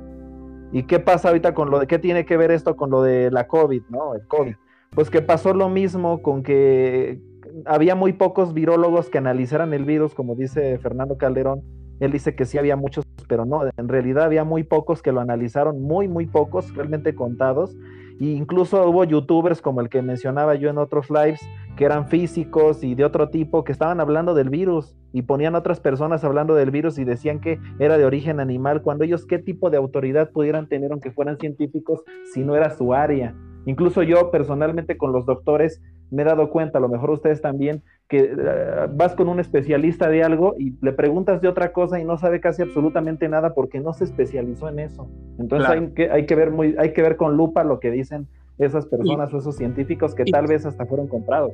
¿Y 0.72 0.82
qué 0.84 1.00
pasa 1.00 1.28
ahorita 1.28 1.54
con 1.54 1.70
lo 1.70 1.78
de 1.78 1.86
qué 1.86 1.98
tiene 1.98 2.24
que 2.24 2.36
ver 2.36 2.50
esto 2.50 2.76
con 2.76 2.90
lo 2.90 3.02
de 3.02 3.30
la 3.30 3.46
COVID, 3.46 3.82
no? 3.88 4.14
El 4.14 4.26
COVID. 4.26 4.54
Pues 4.90 5.10
que 5.10 5.22
pasó 5.22 5.54
lo 5.54 5.68
mismo 5.68 6.22
con 6.22 6.42
que 6.42 7.20
había 7.64 7.94
muy 7.94 8.12
pocos 8.12 8.54
virólogos 8.54 9.08
que 9.10 9.18
analizaran 9.18 9.72
el 9.72 9.84
virus, 9.84 10.14
como 10.14 10.34
dice 10.34 10.78
Fernando 10.78 11.16
Calderón. 11.16 11.62
Él 12.00 12.12
dice 12.12 12.34
que 12.34 12.44
sí 12.44 12.58
había 12.58 12.76
muchos, 12.76 13.04
pero 13.28 13.44
no, 13.44 13.62
en 13.76 13.88
realidad 13.88 14.24
había 14.24 14.44
muy 14.44 14.62
pocos 14.62 15.02
que 15.02 15.10
lo 15.10 15.20
analizaron, 15.20 15.82
muy, 15.82 16.06
muy 16.06 16.26
pocos, 16.26 16.72
realmente 16.74 17.14
contados. 17.14 17.76
Y 18.18 18.32
incluso 18.32 18.88
hubo 18.88 19.04
youtubers 19.04 19.62
como 19.62 19.80
el 19.80 19.88
que 19.88 20.02
mencionaba 20.02 20.54
yo 20.56 20.70
en 20.70 20.78
otros 20.78 21.08
lives, 21.10 21.40
que 21.76 21.84
eran 21.84 22.08
físicos 22.08 22.82
y 22.82 22.94
de 22.94 23.04
otro 23.04 23.28
tipo, 23.28 23.62
que 23.62 23.72
estaban 23.72 24.00
hablando 24.00 24.34
del 24.34 24.50
virus 24.50 24.96
y 25.12 25.22
ponían 25.22 25.54
otras 25.54 25.78
personas 25.80 26.24
hablando 26.24 26.54
del 26.54 26.70
virus 26.72 26.98
y 26.98 27.04
decían 27.04 27.40
que 27.40 27.60
era 27.78 27.96
de 27.96 28.04
origen 28.04 28.40
animal, 28.40 28.82
cuando 28.82 29.04
ellos 29.04 29.24
qué 29.24 29.38
tipo 29.38 29.70
de 29.70 29.76
autoridad 29.76 30.30
pudieran 30.30 30.68
tener 30.68 30.90
aunque 30.90 31.12
fueran 31.12 31.38
científicos 31.38 32.02
si 32.32 32.42
no 32.42 32.56
era 32.56 32.70
su 32.70 32.92
área. 32.92 33.34
Incluso 33.66 34.02
yo 34.02 34.30
personalmente 34.30 34.96
con 34.96 35.12
los 35.12 35.24
doctores 35.26 35.80
me 36.10 36.22
he 36.22 36.24
dado 36.24 36.50
cuenta, 36.50 36.78
a 36.78 36.80
lo 36.80 36.88
mejor 36.88 37.10
ustedes 37.10 37.40
también, 37.40 37.82
que 38.08 38.32
uh, 38.32 38.96
vas 38.96 39.14
con 39.14 39.28
un 39.28 39.38
especialista 39.40 40.08
de 40.08 40.22
algo 40.24 40.54
y 40.58 40.74
le 40.80 40.92
preguntas 40.92 41.40
de 41.42 41.48
otra 41.48 41.72
cosa 41.72 42.00
y 42.00 42.04
no 42.04 42.16
sabe 42.18 42.40
casi 42.40 42.62
absolutamente 42.62 43.28
nada 43.28 43.54
porque 43.54 43.80
no 43.80 43.92
se 43.92 44.04
especializó 44.04 44.68
en 44.68 44.78
eso. 44.78 45.08
Entonces 45.38 45.66
Claro. 45.66 45.80
hay, 45.82 45.92
que, 45.94 46.10
hay, 46.10 46.26
que 46.26 46.34
ver 46.34 46.50
muy, 46.50 46.74
hay 46.78 46.92
que 46.92 47.02
ver 47.02 47.16
con 47.16 47.36
lupa 47.36 47.64
lo 47.64 47.80
que 47.80 47.90
dicen 47.90 48.26
esas 48.58 48.86
personas 48.86 49.32
o 49.34 49.38
esos 49.38 49.56
científicos 49.56 50.14
que 50.14 50.24
y- 50.26 50.30
tal 50.32 50.46
vez 50.46 50.64
hasta 50.66 50.86
fueron 50.86 51.06
comprados. 51.08 51.52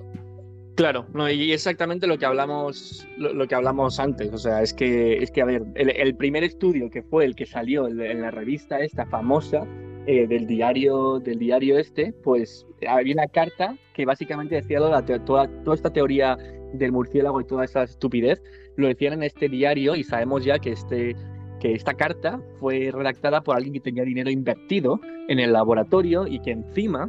Claro, 0.76 1.06
no, 1.14 1.30
y 1.30 1.52
exactamente 1.52 2.08
lo 2.08 2.18
que 2.18 2.26
hablamos, 2.26 3.06
lo, 3.16 3.32
lo 3.32 3.46
que 3.46 3.54
hablamos 3.54 4.00
antes. 4.00 4.32
O 4.32 4.38
sea, 4.38 4.60
es 4.60 4.74
que, 4.74 5.18
es 5.22 5.30
que 5.30 5.40
a 5.40 5.44
ver, 5.44 5.62
el, 5.76 5.90
el 5.90 6.16
primer 6.16 6.42
estudio 6.42 6.90
que 6.90 7.02
fue 7.02 7.24
el 7.24 7.36
que 7.36 7.46
salió 7.46 7.86
en, 7.86 8.00
en 8.00 8.22
la 8.22 8.32
revista 8.32 8.80
esta 8.80 9.06
famosa 9.06 9.64
eh, 10.06 10.26
del 10.26 10.46
diario, 10.46 11.18
del 11.20 11.38
diario 11.38 11.78
este, 11.78 12.12
pues 12.22 12.66
había 12.88 13.14
una 13.14 13.26
carta 13.26 13.76
que 13.94 14.04
básicamente 14.04 14.56
decía 14.56 14.78
te- 15.04 15.18
toda, 15.20 15.48
toda 15.62 15.74
esta 15.74 15.90
teoría 15.90 16.36
del 16.74 16.92
murciélago 16.92 17.40
y 17.40 17.44
toda 17.46 17.64
esa 17.64 17.84
estupidez, 17.84 18.42
lo 18.76 18.88
decían 18.88 19.14
en 19.14 19.22
este 19.22 19.48
diario 19.48 19.94
y 19.94 20.02
sabemos 20.04 20.44
ya 20.44 20.58
que 20.58 20.72
este 20.72 21.14
que 21.60 21.72
esta 21.72 21.94
carta 21.94 22.40
fue 22.58 22.90
redactada 22.92 23.40
por 23.40 23.56
alguien 23.56 23.72
que 23.72 23.80
tenía 23.80 24.02
dinero 24.02 24.28
invertido 24.28 25.00
en 25.28 25.38
el 25.38 25.52
laboratorio 25.52 26.26
y 26.26 26.40
que 26.40 26.50
encima 26.50 27.08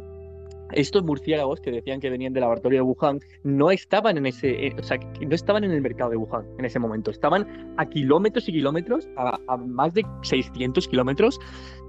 estos 0.72 1.02
murciélagos 1.04 1.60
que 1.60 1.70
decían 1.70 2.00
que 2.00 2.10
venían 2.10 2.32
del 2.32 2.42
laboratorio 2.42 2.78
de 2.78 2.82
Wuhan 2.82 3.20
no 3.44 3.70
estaban 3.70 4.18
en 4.18 4.26
ese, 4.26 4.66
eh, 4.66 4.76
o 4.78 4.82
sea, 4.82 4.98
no 4.98 5.34
estaban 5.34 5.64
en 5.64 5.70
el 5.70 5.80
mercado 5.80 6.10
de 6.10 6.16
Wuhan 6.16 6.46
en 6.58 6.64
ese 6.64 6.78
momento, 6.78 7.10
estaban 7.10 7.74
a 7.76 7.86
kilómetros 7.86 8.48
y 8.48 8.52
kilómetros, 8.52 9.08
a, 9.16 9.38
a 9.48 9.56
más 9.56 9.94
de 9.94 10.04
600 10.22 10.88
kilómetros 10.88 11.38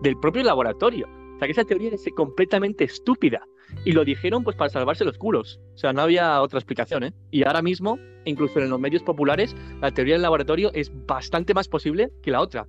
del 0.02 0.18
propio 0.20 0.44
laboratorio. 0.44 1.08
O 1.38 1.40
sea, 1.40 1.48
que 1.48 1.52
esa 1.52 1.66
teoría 1.66 1.92
es 1.92 2.04
completamente 2.16 2.84
estúpida. 2.84 3.48
Y 3.86 3.92
lo 3.92 4.04
dijeron 4.04 4.44
pues 4.44 4.56
para 4.56 4.70
salvarse 4.70 5.06
los 5.06 5.20
culos. 5.20 5.60
O 5.76 5.78
sea, 5.78 5.94
no 5.94 6.02
había 6.02 6.42
otra 6.42 6.58
explicación, 6.58 7.04
¿eh? 7.04 7.14
Y 7.30 7.46
ahora 7.46 7.62
mismo, 7.62 8.00
incluso 8.26 8.60
en 8.60 8.72
los 8.72 8.80
medios 8.80 9.04
populares, 9.04 9.56
la 9.82 9.92
teoría 9.92 10.16
del 10.16 10.24
laboratorio 10.24 10.72
es 10.74 10.92
bastante 11.06 11.54
más 11.54 11.68
posible 11.68 12.10
que 12.24 12.32
la 12.32 12.42
otra. 12.42 12.68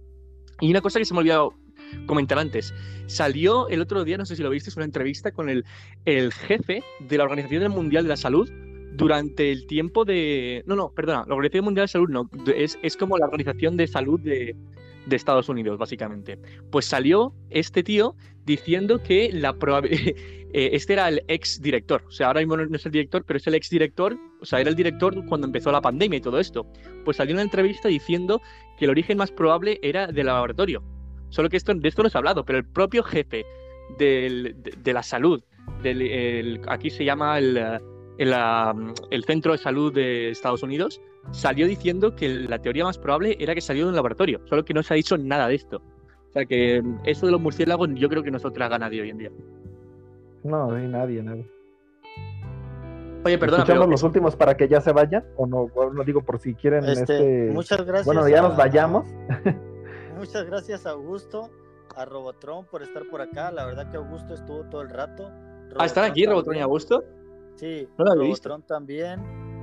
Y 0.61 0.71
una 0.71 0.83
cosa 0.83 0.99
que 0.99 1.07
se 1.07 1.15
me 1.15 1.19
ha 1.19 1.21
olvidado 1.21 1.55
comentar 2.07 2.39
antes. 2.39 2.75
Salió 3.07 3.69
el 3.69 3.81
otro 3.81 4.05
día, 4.05 4.19
no 4.19 4.27
sé 4.27 4.37
si 4.37 4.43
lo 4.43 4.51
viste, 4.51 4.71
una 4.77 4.85
entrevista 4.85 5.33
con 5.33 5.49
el, 5.49 5.65
el 6.05 6.33
jefe 6.33 6.83
de 7.01 7.19
la 7.19 7.25
Organización 7.25 7.71
Mundial 7.73 8.05
de 8.05 8.11
la 8.11 8.17
Salud 8.17 8.51
durante 8.93 9.53
el 9.53 9.67
tiempo 9.67 10.05
de... 10.05 10.63
No, 10.67 10.77
no, 10.77 10.91
perdona, 10.91 11.25
la 11.27 11.35
Organización 11.35 11.65
Mundial 11.65 11.85
de 11.85 11.93
Salud 11.93 12.09
no, 12.09 12.31
es, 12.55 12.79
es 12.83 12.97
como 12.97 13.17
la 13.17 13.27
Organización 13.27 13.77
de 13.77 13.87
Salud 13.87 14.21
de, 14.21 14.57
de 15.07 15.17
Estados 15.17 15.49
Unidos, 15.49 15.79
básicamente. 15.79 16.39
Pues 16.71 16.85
salió 16.85 17.35
este 17.51 17.83
tío 17.83 18.15
diciendo 18.45 19.03
que 19.03 19.31
la 19.33 19.55
probabilidad... 19.55 20.15
este 20.53 20.95
era 20.95 21.09
el 21.09 21.23
ex 21.29 21.61
director, 21.61 22.03
o 22.07 22.11
sea, 22.11 22.29
ahora 22.29 22.41
mismo 22.41 22.57
no 22.57 22.75
es 22.75 22.87
el 22.87 22.93
director, 22.93 23.23
pero 23.25 23.37
es 23.37 23.47
el 23.47 23.55
ex 23.55 23.69
director, 23.69 24.17
o 24.41 24.47
sea, 24.47 24.61
era 24.61 24.71
el 24.71 24.77
director 24.77 25.25
cuando 25.27 25.47
empezó 25.47 25.71
la 25.71 25.81
pandemia 25.81 26.19
y 26.19 26.23
todo 26.23 26.39
esto. 26.39 26.67
Pues 27.05 27.19
salió 27.19 27.35
una 27.35 27.43
entrevista 27.43 27.89
diciendo 27.89 28.41
que 28.79 28.87
el 28.87 28.91
origen 28.91 29.19
más 29.19 29.31
probable 29.31 29.79
era 29.83 30.07
del 30.07 30.27
laboratorio. 30.27 30.83
Solo 31.31 31.49
que 31.49 31.57
esto, 31.57 31.75
de 31.75 31.89
esto 31.89 32.03
no 32.03 32.09
se 32.09 32.17
ha 32.17 32.21
hablado, 32.21 32.45
pero 32.45 32.59
el 32.59 32.65
propio 32.65 33.03
jefe 33.03 33.45
del, 33.99 34.57
de, 34.63 34.75
de, 34.83 34.93
la 34.93 35.03
salud, 35.03 35.43
del, 35.83 36.03
el, 36.03 36.61
aquí 36.69 36.91
se 36.91 37.05
llama 37.05 37.39
el, 37.39 37.57
el, 38.19 38.35
el, 39.11 39.25
Centro 39.25 39.53
de 39.53 39.59
Salud 39.59 39.93
de 39.93 40.31
Estados 40.31 40.63
Unidos, 40.63 41.01
salió 41.31 41.67
diciendo 41.67 42.15
que 42.15 42.29
la 42.29 42.59
teoría 42.59 42.85
más 42.85 42.99
probable 42.99 43.37
era 43.39 43.55
que 43.55 43.61
salió 43.61 43.85
de 43.85 43.91
un 43.91 43.97
laboratorio, 43.97 44.41
solo 44.47 44.65
que 44.65 44.75
no 44.75 44.83
se 44.83 44.95
ha 44.95 44.97
dicho 44.97 45.19
nada 45.19 45.49
de 45.49 45.55
esto. 45.55 45.83
O 46.31 46.33
sea 46.33 46.45
que 46.45 46.83
eso 47.05 47.27
de 47.27 47.33
los 47.33 47.41
murciélagos 47.41 47.89
yo 47.95 48.09
creo 48.09 48.23
que 48.23 48.31
no 48.31 48.37
es 48.37 48.45
otra 48.45 48.69
gana 48.69 48.91
de 48.91 49.01
hoy 49.01 49.11
en 49.11 49.19
día. 49.19 49.31
No, 50.45 50.73
hay 50.73 50.87
nadie, 50.87 51.23
nadie. 51.23 51.47
Oye, 53.25 53.39
perdona. 53.39 53.63
¿Escuchamos 53.63 53.85
pero... 53.85 53.91
los 53.91 54.03
últimos 54.03 54.37
para 54.37 54.57
que 54.57 54.69
ya 54.69 54.81
se 54.81 54.93
vayan? 54.93 55.25
O 55.37 55.47
no, 55.47 55.71
no 55.93 56.05
digo 56.05 56.23
por 56.23 56.39
si 56.39 56.55
quieren 56.55 56.85
este, 56.85 57.01
este... 57.01 57.51
Muchas 57.53 57.85
gracias. 57.85 58.07
Bueno, 58.07 58.29
ya 58.29 58.39
a... 58.39 58.43
nos 58.43 58.57
vayamos. 58.57 59.07
Muchas 60.19 60.47
gracias, 60.47 60.85
Augusto, 60.85 61.49
a 61.95 62.05
Robotron 62.05 62.67
por 62.67 62.83
estar 62.83 63.09
por 63.09 63.21
acá. 63.21 63.53
La 63.53 63.65
verdad 63.67 63.89
que 63.89 63.97
Augusto 63.97 64.35
estuvo 64.35 64.65
todo 64.65 64.83
el 64.83 64.91
rato. 64.91 65.29
Robotron 65.29 65.81
ah, 65.81 65.87
¿están 65.87 66.11
aquí 66.11 66.27
Robotron 66.27 66.57
y 66.57 66.61
Augusto? 66.61 67.05
Sí, 67.55 67.89
no 67.97 68.05
Robotron 68.05 68.63
también. 68.63 69.21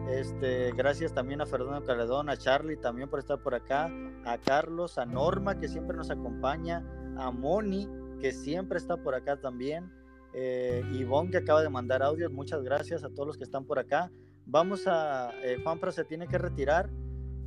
Este, 0.09 0.71
gracias 0.71 1.13
también 1.13 1.41
a 1.41 1.45
Fernando 1.45 1.83
Caledón, 1.83 2.29
a 2.29 2.37
Charlie 2.37 2.77
también 2.77 3.09
por 3.09 3.19
estar 3.19 3.39
por 3.39 3.53
acá, 3.53 3.91
a 4.23 4.37
Carlos, 4.37 4.97
a 4.97 5.05
Norma 5.05 5.59
que 5.59 5.67
siempre 5.67 5.97
nos 5.97 6.09
acompaña, 6.09 6.85
a 7.17 7.31
Moni 7.31 7.89
que 8.21 8.31
siempre 8.31 8.77
está 8.77 8.97
por 8.97 9.15
acá 9.15 9.37
también, 9.37 9.91
eh, 10.33 10.83
Ivonne 10.93 11.31
que 11.31 11.37
acaba 11.37 11.63
de 11.63 11.69
mandar 11.69 12.03
audios, 12.03 12.31
muchas 12.31 12.61
gracias 12.61 13.03
a 13.03 13.09
todos 13.09 13.27
los 13.27 13.37
que 13.37 13.43
están 13.43 13.65
por 13.65 13.79
acá. 13.79 14.11
Vamos 14.45 14.85
a, 14.85 15.31
eh, 15.43 15.57
Juanfra 15.63 15.91
se 15.91 16.05
tiene 16.05 16.27
que 16.27 16.37
retirar, 16.37 16.87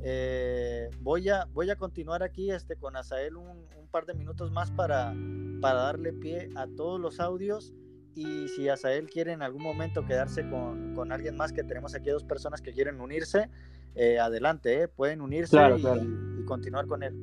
Eh, 0.01 0.89
voy, 1.01 1.27
a, 1.29 1.45
voy 1.53 1.69
a 1.69 1.75
continuar 1.75 2.23
aquí 2.23 2.51
este, 2.51 2.77
con 2.77 2.95
Asael 2.95 3.35
un, 3.35 3.47
un, 3.47 3.87
par 3.91 4.05
de 4.05 4.13
minutos 4.13 4.51
más 4.51 4.71
para, 4.71 5.13
para 5.61 5.81
darle 5.81 6.13
pie 6.13 6.49
a 6.55 6.67
todos 6.67 7.01
los 7.01 7.19
audios 7.19 7.73
y 8.15 8.47
si 8.49 8.69
Asael 8.69 9.09
quiere 9.09 9.33
en 9.33 9.41
algún 9.41 9.61
momento 9.61 10.05
quedarse 10.05 10.47
con, 10.49 10.93
con 10.93 11.11
alguien 11.11 11.35
más, 11.35 11.51
que 11.51 11.63
tenemos 11.63 11.95
aquí 11.95 12.09
dos 12.09 12.23
personas 12.23 12.61
que 12.61 12.71
quieren 12.71 13.01
unirse, 13.01 13.49
eh, 13.95 14.19
adelante, 14.19 14.83
eh, 14.83 14.87
pueden 14.87 15.21
unirse 15.21 15.51
Claro, 15.51 15.77
y, 15.77 15.81
claro. 15.81 16.01
y 16.03 16.45
continuar 16.45 16.87
con 16.87 17.03
él. 17.03 17.15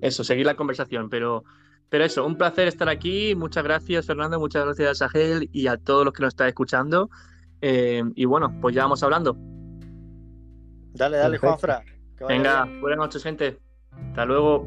Eso, 0.00 0.24
seguir 0.24 0.46
la 0.46 0.54
conversación, 0.54 1.10
pero, 1.10 1.44
pero 1.88 2.04
eso, 2.04 2.24
un 2.24 2.36
placer 2.36 2.68
estar 2.68 2.88
aquí. 2.88 3.34
Muchas 3.34 3.64
gracias, 3.64 4.06
Fernando, 4.06 4.38
muchas 4.38 4.64
gracias 4.64 5.02
a 5.02 5.08
Sahel 5.08 5.50
y 5.52 5.66
a 5.66 5.76
todos 5.76 6.04
los 6.04 6.14
que 6.14 6.22
nos 6.22 6.32
están 6.32 6.48
escuchando. 6.48 7.10
Y 7.60 8.24
bueno, 8.24 8.56
pues 8.60 8.74
ya 8.76 8.82
vamos 8.82 9.02
hablando. 9.02 9.36
Dale, 10.98 11.16
dale, 11.16 11.38
Perfecto. 11.38 11.46
Juanfra. 11.46 11.84
Venga, 12.28 12.64
bien. 12.64 12.80
buenas 12.80 12.98
noches, 12.98 13.22
gente. 13.22 13.58
Hasta 14.10 14.24
luego. 14.24 14.66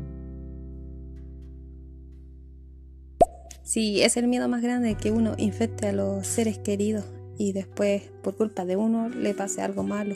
Sí, 3.63 4.01
es 4.01 4.15
el 4.15 4.27
miedo 4.27 4.47
más 4.47 4.61
grande 4.61 4.95
que 4.95 5.11
uno 5.11 5.33
infecte 5.37 5.89
a 5.89 5.91
los 5.93 6.25
seres 6.25 6.57
queridos 6.57 7.05
y 7.37 7.51
después 7.51 8.03
por 8.23 8.37
culpa 8.37 8.63
de 8.63 8.77
uno 8.77 9.09
le 9.09 9.33
pase 9.33 9.61
algo 9.61 9.83
malo. 9.83 10.15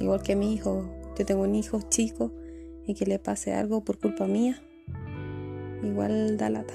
Igual 0.00 0.22
que 0.22 0.34
mi 0.34 0.54
hijo, 0.54 0.84
yo 1.16 1.24
tengo 1.24 1.42
un 1.42 1.54
hijo 1.54 1.80
chico 1.88 2.32
y 2.84 2.94
que 2.94 3.06
le 3.06 3.20
pase 3.20 3.54
algo 3.54 3.84
por 3.84 3.98
culpa 3.98 4.26
mía, 4.26 4.60
igual 5.82 6.36
da 6.36 6.50
lata. 6.50 6.74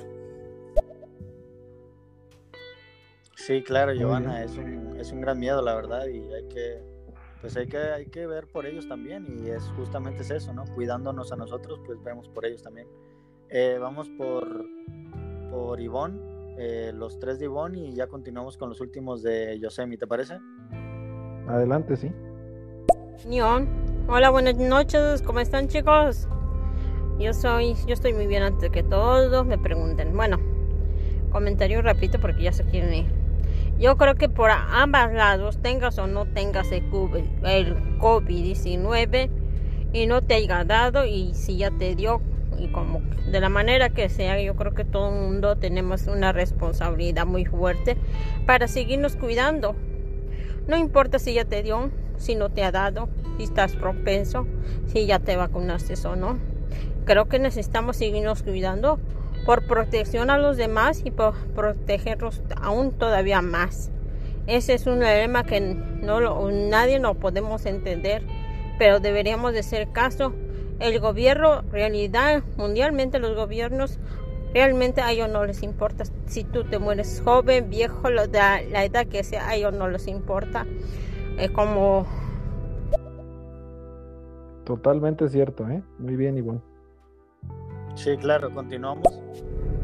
Sí, 3.35 3.61
claro, 3.61 3.93
Giovanna, 3.93 4.43
es 4.43 4.55
un, 4.57 4.95
es 4.97 5.11
un 5.11 5.19
gran 5.19 5.37
miedo, 5.39 5.61
la 5.61 5.75
verdad, 5.75 6.07
y 6.07 6.33
hay 6.33 6.47
que, 6.47 6.92
pues 7.43 7.57
hay 7.57 7.67
que, 7.67 7.77
hay 7.77 8.05
que 8.05 8.25
ver 8.25 8.47
por 8.47 8.65
ellos 8.65 8.87
también, 8.87 9.27
y 9.43 9.49
es 9.49 9.63
justamente 9.75 10.21
es 10.21 10.31
eso, 10.31 10.53
¿no? 10.53 10.63
Cuidándonos 10.75 11.33
a 11.33 11.35
nosotros, 11.35 11.81
pues 11.85 12.01
vemos 12.01 12.29
por 12.29 12.45
ellos 12.45 12.63
también. 12.63 12.87
Eh, 13.49 13.77
vamos 13.81 14.07
por, 14.17 14.65
por 15.51 15.81
Ivonne, 15.81 16.21
eh, 16.57 16.93
los 16.95 17.19
tres 17.19 17.39
de 17.39 17.45
Ivonne, 17.45 17.77
y 17.79 17.95
ya 17.95 18.07
continuamos 18.07 18.55
con 18.55 18.69
los 18.69 18.79
últimos 18.79 19.23
de 19.23 19.59
Yosemi, 19.59 19.97
¿te 19.97 20.07
parece? 20.07 20.39
Adelante, 21.49 21.97
sí. 21.97 22.13
Neon. 23.27 23.67
Hola, 24.07 24.29
buenas 24.29 24.55
noches. 24.55 25.21
¿Cómo 25.21 25.41
están, 25.41 25.67
chicos? 25.67 26.29
Yo 27.19 27.33
soy, 27.33 27.73
yo 27.85 27.93
estoy 27.93 28.13
muy 28.13 28.25
bien 28.25 28.43
antes 28.43 28.69
que 28.69 28.83
todos 28.83 29.45
me 29.45 29.57
pregunten. 29.57 30.15
Bueno, 30.15 30.39
comentario 31.29 31.81
rapidito 31.81 32.19
porque 32.21 32.43
ya 32.43 32.53
se 32.53 32.63
quieren 32.63 32.93
ir. 32.93 33.22
Yo 33.79 33.97
creo 33.97 34.15
que 34.15 34.29
por 34.29 34.51
ambos 34.51 35.11
lados, 35.13 35.57
tengas 35.61 35.97
o 35.97 36.07
no 36.07 36.25
tengas 36.25 36.71
el 36.71 36.89
COVID-19 36.89 39.29
y 39.91 40.07
no 40.07 40.21
te 40.21 40.35
haya 40.35 40.63
dado 40.63 41.05
y 41.05 41.33
si 41.33 41.57
ya 41.57 41.71
te 41.71 41.95
dio 41.95 42.21
y 42.59 42.67
como 42.67 43.01
de 43.29 43.39
la 43.39 43.49
manera 43.49 43.89
que 43.89 44.09
sea, 44.09 44.41
yo 44.41 44.55
creo 44.55 44.73
que 44.73 44.85
todo 44.85 45.09
el 45.09 45.15
mundo 45.15 45.55
tenemos 45.55 46.07
una 46.07 46.31
responsabilidad 46.31 47.25
muy 47.25 47.45
fuerte 47.45 47.97
para 48.45 48.67
seguirnos 48.67 49.15
cuidando. 49.15 49.75
No 50.67 50.77
importa 50.77 51.19
si 51.19 51.33
ya 51.33 51.45
te 51.45 51.63
dio, 51.63 51.91
si 52.17 52.35
no 52.35 52.49
te 52.49 52.63
ha 52.63 52.71
dado, 52.71 53.09
si 53.37 53.43
estás 53.43 53.75
propenso, 53.75 54.47
si 54.85 55.05
ya 55.05 55.19
te 55.19 55.35
vacunaste 55.35 55.95
o 56.07 56.15
no. 56.15 56.37
Creo 57.05 57.27
que 57.27 57.39
necesitamos 57.39 57.97
seguirnos 57.97 58.43
cuidando 58.43 58.99
por 59.45 59.65
protección 59.67 60.29
a 60.29 60.37
los 60.37 60.57
demás 60.57 61.01
y 61.03 61.11
por 61.11 61.33
protegerlos 61.55 62.41
aún 62.61 62.91
todavía 62.91 63.41
más. 63.41 63.91
Ese 64.47 64.73
es 64.73 64.87
un 64.87 64.99
dilema 64.99 65.43
que 65.45 65.59
no 65.61 66.19
lo- 66.19 66.49
nadie 66.51 66.99
no 66.99 67.15
podemos 67.15 67.65
entender, 67.65 68.23
pero 68.77 68.99
deberíamos 68.99 69.53
de 69.53 69.59
hacer 69.59 69.91
caso. 69.91 70.33
El 70.79 70.99
gobierno, 70.99 71.61
realidad, 71.71 72.43
mundialmente 72.57 73.19
los 73.19 73.35
gobiernos, 73.35 73.99
realmente 74.53 75.01
a 75.01 75.11
ellos 75.11 75.29
no 75.29 75.45
les 75.45 75.63
importa 75.63 76.03
si 76.25 76.43
tú 76.43 76.63
te 76.63 76.79
mueres 76.79 77.21
joven, 77.23 77.69
viejo, 77.69 78.09
de 78.09 78.27
la 78.69 78.83
edad 78.83 79.05
que 79.07 79.23
sea, 79.23 79.47
a 79.47 79.55
ellos 79.55 79.73
no 79.73 79.87
les 79.87 80.07
importa. 80.07 80.65
Es 81.37 81.51
como 81.51 82.05
Totalmente 84.65 85.27
cierto, 85.27 85.67
¿eh? 85.69 85.83
Muy 85.99 86.15
bien, 86.15 86.37
Ivonne. 86.37 86.61
Sí, 87.95 88.17
claro, 88.17 88.51
continuamos. 88.51 89.21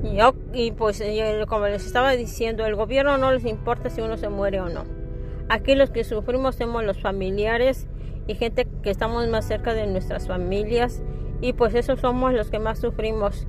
Yo, 0.03 0.34
y 0.53 0.72
pues 0.72 1.02
eh, 1.02 1.44
como 1.48 1.68
les 1.68 1.86
estaba 1.86 2.11
diciendo, 2.11 2.65
el 2.65 2.76
gobierno 2.76 3.18
no 3.18 3.31
les 3.31 3.45
importa 3.45 3.90
si 3.90 4.02
uno 4.02 4.18
se 4.18 4.30
muere 4.30 4.61
o 4.61 4.69
no. 4.69 4.86
Aquí 5.49 5.76
los 5.76 5.90
que 5.90 6.03
sufrimos 6.03 6.56
somos 6.56 6.84
los 6.84 7.02
familiares 7.02 7.88
y 8.27 8.36
gente 8.36 8.68
que 8.84 8.91
estamos 8.91 9.27
más 9.27 9.45
cerca 9.45 9.73
de 9.73 9.88
nuestras 9.88 10.27
familias 10.27 11.02
y 11.41 11.53
pues 11.53 11.73
esos 11.76 11.99
somos 11.99 12.34
los 12.34 12.49
que 12.49 12.60
más 12.60 12.80
sufrimos. 12.80 13.48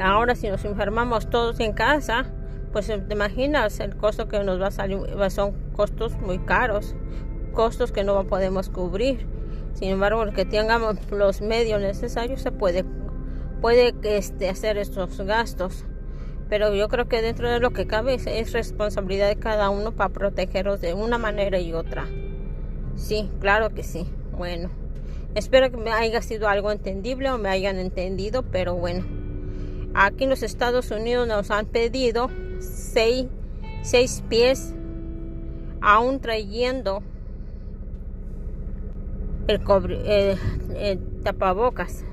Ahora 0.00 0.34
si 0.34 0.48
nos 0.48 0.64
enfermamos 0.64 1.28
todos 1.28 1.60
en 1.60 1.72
casa, 1.72 2.32
pues 2.72 2.88
eh, 2.88 2.98
te 2.98 3.14
imaginas 3.14 3.78
el 3.80 3.96
costo 3.96 4.28
que 4.28 4.42
nos 4.42 4.60
va 4.60 4.68
a 4.68 4.70
salir, 4.70 4.98
son 5.28 5.52
costos 5.72 6.18
muy 6.20 6.38
caros, 6.38 6.94
costos 7.52 7.92
que 7.92 8.02
no 8.02 8.26
podemos 8.26 8.70
cubrir. 8.70 9.26
Sin 9.74 9.90
embargo, 9.90 10.22
el 10.22 10.32
que 10.32 10.44
tengamos 10.44 10.96
los 11.10 11.40
medios 11.40 11.80
necesarios 11.80 12.42
se 12.42 12.52
puede 12.52 12.84
puede 13.62 13.94
este, 14.02 14.50
hacer 14.50 14.76
estos 14.76 15.18
gastos. 15.22 15.86
Pero 16.50 16.74
yo 16.74 16.88
creo 16.88 17.08
que 17.08 17.22
dentro 17.22 17.48
de 17.48 17.60
lo 17.60 17.70
que 17.70 17.86
cabe 17.86 18.12
es, 18.12 18.26
es 18.26 18.52
responsabilidad 18.52 19.28
de 19.28 19.36
cada 19.36 19.70
uno 19.70 19.92
para 19.92 20.12
protegerlos 20.12 20.82
de 20.82 20.92
una 20.92 21.16
manera 21.16 21.58
y 21.58 21.72
otra. 21.72 22.06
Sí, 22.94 23.30
claro 23.40 23.70
que 23.70 23.82
sí. 23.82 24.04
Bueno, 24.36 24.68
espero 25.34 25.70
que 25.70 25.78
me 25.78 25.92
haya 25.92 26.20
sido 26.20 26.48
algo 26.48 26.70
entendible 26.70 27.30
o 27.30 27.38
me 27.38 27.48
hayan 27.48 27.78
entendido, 27.78 28.42
pero 28.42 28.74
bueno. 28.74 29.06
Aquí 29.94 30.24
en 30.24 30.30
los 30.30 30.42
Estados 30.42 30.90
Unidos 30.90 31.26
nos 31.26 31.50
han 31.50 31.66
pedido 31.66 32.28
seis, 32.60 33.28
pies, 34.28 34.74
aún 35.80 36.20
trayendo 36.20 37.02
el, 39.46 39.60
eh, 40.04 40.36
eh, 40.74 40.98
tapabocas. 41.22 42.04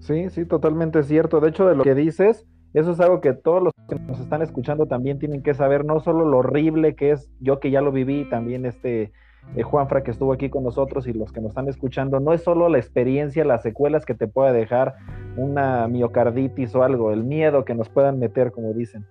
Sí, 0.00 0.30
sí, 0.30 0.46
totalmente 0.46 1.02
cierto. 1.02 1.40
De 1.40 1.50
hecho, 1.50 1.68
de 1.68 1.76
lo 1.76 1.82
que 1.82 1.94
dices, 1.94 2.46
eso 2.72 2.92
es 2.92 3.00
algo 3.00 3.20
que 3.20 3.34
todos 3.34 3.62
los 3.62 3.74
que 3.88 3.96
nos 4.00 4.18
están 4.20 4.40
escuchando 4.40 4.86
también 4.86 5.18
tienen 5.18 5.42
que 5.42 5.52
saber, 5.52 5.84
no 5.84 6.00
solo 6.00 6.24
lo 6.24 6.38
horrible 6.38 6.94
que 6.94 7.10
es, 7.10 7.30
yo 7.40 7.60
que 7.60 7.70
ya 7.70 7.82
lo 7.82 7.92
viví, 7.92 8.28
también 8.30 8.64
este 8.64 9.12
eh, 9.56 9.62
Juanfra 9.62 10.02
que 10.02 10.10
estuvo 10.10 10.32
aquí 10.32 10.50
con 10.50 10.64
nosotros 10.64 11.06
y 11.06 11.12
los 11.12 11.32
que 11.32 11.40
nos 11.40 11.50
están 11.50 11.68
escuchando, 11.68 12.20
no 12.20 12.32
es 12.32 12.42
solo 12.42 12.68
la 12.68 12.78
experiencia, 12.78 13.44
las 13.44 13.62
secuelas 13.62 14.04
que 14.04 14.14
te 14.14 14.28
puede 14.28 14.52
dejar 14.52 14.94
una 15.36 15.88
miocarditis 15.88 16.74
o 16.74 16.82
algo, 16.82 17.12
el 17.12 17.24
miedo 17.24 17.64
que 17.64 17.74
nos 17.74 17.88
puedan 17.88 18.18
meter, 18.18 18.52
como 18.52 18.72
dicen, 18.72 19.06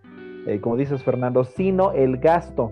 eh, 0.45 0.59
como 0.61 0.77
dices 0.77 1.03
Fernando, 1.03 1.43
sino 1.43 1.91
el 1.91 2.17
gasto. 2.17 2.71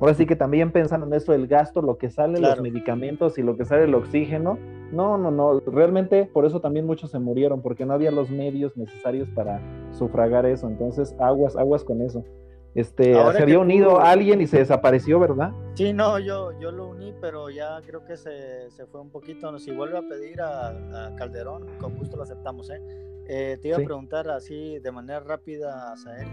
Ahora 0.00 0.14
sí 0.14 0.24
que 0.26 0.34
también 0.34 0.72
pensando 0.72 1.06
en 1.06 1.12
eso, 1.12 1.34
el 1.34 1.46
gasto, 1.46 1.82
lo 1.82 1.98
que 1.98 2.08
sale, 2.10 2.38
Claro. 2.38 2.54
los 2.56 2.62
medicamentos 2.62 3.36
y 3.38 3.42
lo 3.42 3.56
que 3.56 3.64
sale 3.66 3.84
el 3.84 3.94
oxígeno, 3.94 4.58
no, 4.92 5.18
no, 5.18 5.30
no, 5.30 5.60
realmente 5.60 6.24
por 6.32 6.46
eso 6.46 6.60
también 6.60 6.86
muchos 6.86 7.10
se 7.10 7.18
murieron, 7.18 7.60
porque 7.62 7.84
no 7.84 7.92
había 7.92 8.10
los 8.10 8.30
medios 8.30 8.76
necesarios 8.76 9.28
para 9.34 9.60
sufragar 9.92 10.46
eso, 10.46 10.66
entonces 10.68 11.14
aguas, 11.20 11.54
aguas 11.56 11.84
con 11.84 12.00
eso. 12.00 12.24
Este, 12.74 13.18
Ahora 13.18 13.32
se 13.36 13.42
había 13.42 13.56
tú- 13.56 13.62
unido 13.62 14.00
alguien 14.00 14.40
y 14.40 14.46
se 14.46 14.58
desapareció, 14.58 15.18
¿verdad? 15.18 15.50
Sí, 15.74 15.92
no, 15.92 16.18
yo, 16.20 16.58
yo 16.60 16.70
lo 16.70 16.88
uní, 16.88 17.12
pero 17.20 17.50
ya 17.50 17.80
creo 17.84 18.04
que 18.04 18.16
se, 18.16 18.70
se 18.70 18.86
fue 18.86 19.00
un 19.00 19.10
poquito. 19.10 19.58
Si 19.58 19.72
vuelve 19.72 19.98
a 19.98 20.02
pedir 20.02 20.40
a, 20.40 20.68
a 21.08 21.14
Calderón, 21.16 21.66
con 21.80 21.96
gusto 21.96 22.16
lo 22.16 22.22
aceptamos. 22.22 22.70
¿eh? 22.70 22.80
Eh, 23.26 23.58
te 23.60 23.68
iba 23.68 23.76
Sí. 23.76 23.82
a 23.82 23.86
preguntar 23.86 24.30
así 24.30 24.78
de 24.78 24.92
manera 24.92 25.18
rápida, 25.18 25.96
Sael, 25.96 26.28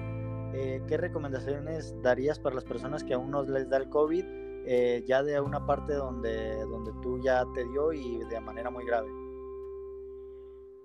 eh, 0.54 0.82
¿qué 0.88 0.98
recomendaciones 0.98 1.96
darías 2.02 2.40
para 2.40 2.56
las 2.56 2.66
personas 2.66 3.04
que 3.04 3.14
aún 3.14 3.32
no 3.32 3.44
les 3.44 3.70
da 3.70 3.78
el 3.78 3.90
COVID, 3.90 4.24
eh, 4.66 5.04
ya 5.08 5.24
de 5.24 5.40
una 5.40 5.66
parte 5.66 5.94
donde, 5.94 6.58
donde 6.66 6.92
tú 7.02 7.20
ya 7.24 7.46
te 7.54 7.66
dio 7.66 7.94
y 7.94 8.20
de 8.30 8.40
manera 8.42 8.70
muy 8.70 8.86
grave? 8.86 9.08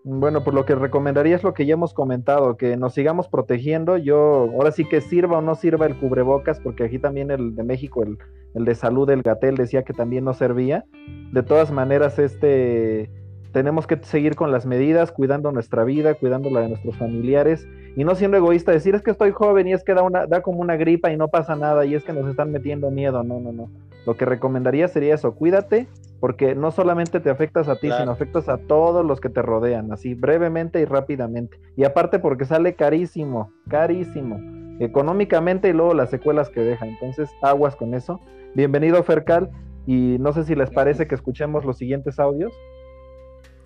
Bueno, 0.05 0.43
pues 0.43 0.55
lo 0.55 0.65
que 0.65 0.75
recomendaría 0.75 1.37
es 1.37 1.45
lo 1.45 1.55
que 1.55 1.65
ya 1.65 1.75
hemos 1.75 1.95
comentado, 1.95 2.57
que 2.57 2.77
nos 2.77 2.93
sigamos 2.93 3.29
protegiendo. 3.29 3.97
Yo, 3.99 4.49
ahora 4.53 4.73
sí 4.73 4.85
que 4.85 5.01
sirva 5.01 5.39
o 5.39 5.43
no 5.43 5.55
sirva 5.55 5.87
el 5.87 5.97
cubrebocas, 5.97 6.59
porque 6.59 6.85
aquí 6.85 6.99
también 6.99 7.31
el 7.31 7.55
de 7.55 7.63
México, 7.63 8.03
el, 8.03 8.19
el 8.55 8.65
de 8.65 8.75
salud, 8.75 9.09
el 9.11 9.23
Gatel, 9.23 9.57
decía 9.57 9.85
que 9.85 9.93
también 9.93 10.25
no 10.25 10.35
servía. 10.35 10.85
De 11.33 11.45
todas 11.45 11.71
maneras, 11.71 12.19
este, 12.19 13.11
tenemos 13.53 13.87
que 13.87 13.99
seguir 14.03 14.35
con 14.35 14.51
las 14.51 14.67
medidas, 14.67 15.13
cuidando 15.13 15.53
nuestra 15.53 15.85
vida, 15.85 16.15
cuidando 16.15 16.51
la 16.51 16.61
de 16.61 16.69
nuestros 16.71 16.97
familiares, 16.97 17.67
y 17.97 18.05
no 18.05 18.15
siendo 18.15 18.37
egoísta, 18.37 18.73
decir 18.73 18.95
es 18.95 19.03
que 19.03 19.11
estoy 19.11 19.31
joven 19.33 19.69
y 19.69 19.73
es 19.75 19.85
que 19.85 19.95
da, 19.95 20.03
una, 20.03 20.27
da 20.27 20.41
como 20.41 20.61
una 20.61 20.77
gripa 20.77 21.13
y 21.13 21.17
no 21.17 21.29
pasa 21.29 21.55
nada, 21.57 21.85
y 21.85 21.95
es 21.95 22.05
que 22.05 22.13
nos 22.13 22.29
están 22.29 22.51
metiendo 22.51 22.91
miedo. 22.91 23.23
No, 23.23 23.41
no, 23.41 23.53
no. 23.53 23.71
Lo 24.07 24.17
que 24.17 24.25
recomendaría 24.25 24.89
sería 24.89 25.15
eso, 25.15 25.35
cuídate, 25.35 25.87
porque 26.19 26.55
no 26.55 26.71
solamente 26.71 27.21
te 27.21 27.31
afectas 27.31 27.69
a 27.69 27.75
ti, 27.77 27.89
Claro. 27.89 28.03
sino 28.03 28.13
afectas 28.13 28.49
a 28.49 28.59
todos 28.59 29.05
los 29.05 29.21
que 29.21 29.29
te 29.29 29.43
rodean, 29.43 29.93
así 29.93 30.15
brevemente 30.15 30.81
y 30.81 30.85
rápidamente. 30.85 31.61
Y 31.77 31.85
aparte 31.85 32.19
porque 32.19 32.45
sale 32.45 32.75
carísimo, 32.75 33.53
carísimo 33.69 34.41
económicamente 34.81 35.69
y 35.69 35.73
luego 35.73 35.95
las 35.95 36.11
secuelas 36.11 36.49
que 36.49 36.61
deja. 36.61 36.87
Entonces, 36.87 37.31
aguas 37.43 37.77
con 37.77 37.95
eso. 37.95 38.21
Bienvenido, 38.55 39.03
Fercal. 39.03 39.51
Y 39.87 40.17
no 40.21 40.33
sé 40.33 40.45
si 40.45 40.55
les 40.55 40.71
parece 40.71 41.07
que 41.07 41.15
escuchemos 41.15 41.65
los 41.65 41.77
siguientes 41.77 42.19
audios. 42.19 42.53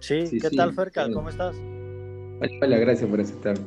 Sí, 0.00 0.38
¿qué 0.40 0.50
tal, 0.50 0.74
Fercal? 0.74 1.12
¿Cómo 1.12 1.28
estás? 1.28 1.56
Hola, 2.62 2.78
gracias 2.78 3.08
por 3.08 3.20
aceptarme. 3.20 3.66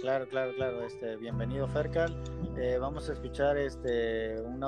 Claro, 0.00 0.26
claro, 0.28 0.52
claro. 0.56 0.82
Este, 0.82 1.16
bienvenido, 1.16 1.68
Fercal. 1.68 2.12
Eh, 2.58 2.76
vamos 2.80 3.08
a 3.08 3.12
escuchar 3.12 3.56
este 3.56 4.40
una 4.40 4.66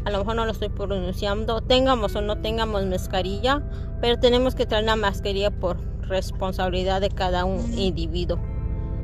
A 0.07 0.11
lo 0.11 0.19
mejor 0.19 0.37
no 0.37 0.45
lo 0.45 0.53
estoy 0.53 0.69
pronunciando, 0.69 1.63
tengamos 1.63 2.15
o 2.15 2.21
no 2.21 2.41
tengamos 2.41 2.87
mascarilla, 2.87 3.61
pero 4.01 4.21
tenemos 4.21 4.55
que 4.55 4.65
traer 4.65 4.85
la 4.85 4.95
mascarilla 4.95 5.51
por 5.51 5.79
responsabilidad 6.03 7.01
de 7.01 7.09
cada 7.09 7.45
un 7.45 7.77
individuo. 7.77 8.39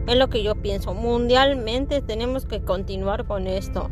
Es 0.06 0.16
lo 0.16 0.28
que 0.28 0.44
yo 0.44 0.54
pienso. 0.54 0.94
Mundialmente 0.94 2.02
tenemos 2.02 2.46
que 2.46 2.62
continuar 2.62 3.26
con 3.26 3.48
esto. 3.48 3.90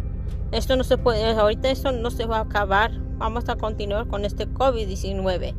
Esto 0.53 0.77
no 0.77 0.85
se 0.85 0.99
puede, 0.99 1.25
ahorita 1.33 1.69
esto 1.71 1.91
no 1.91 2.13
se 2.13 2.27
va 2.27 2.39
a 2.39 2.43
acabar. 2.43 2.93
Vamos 3.19 3.49
a 3.49 3.57
continuar 3.57 4.07
con 4.07 4.25
este 4.25 4.49
COVID-19. 4.49 5.57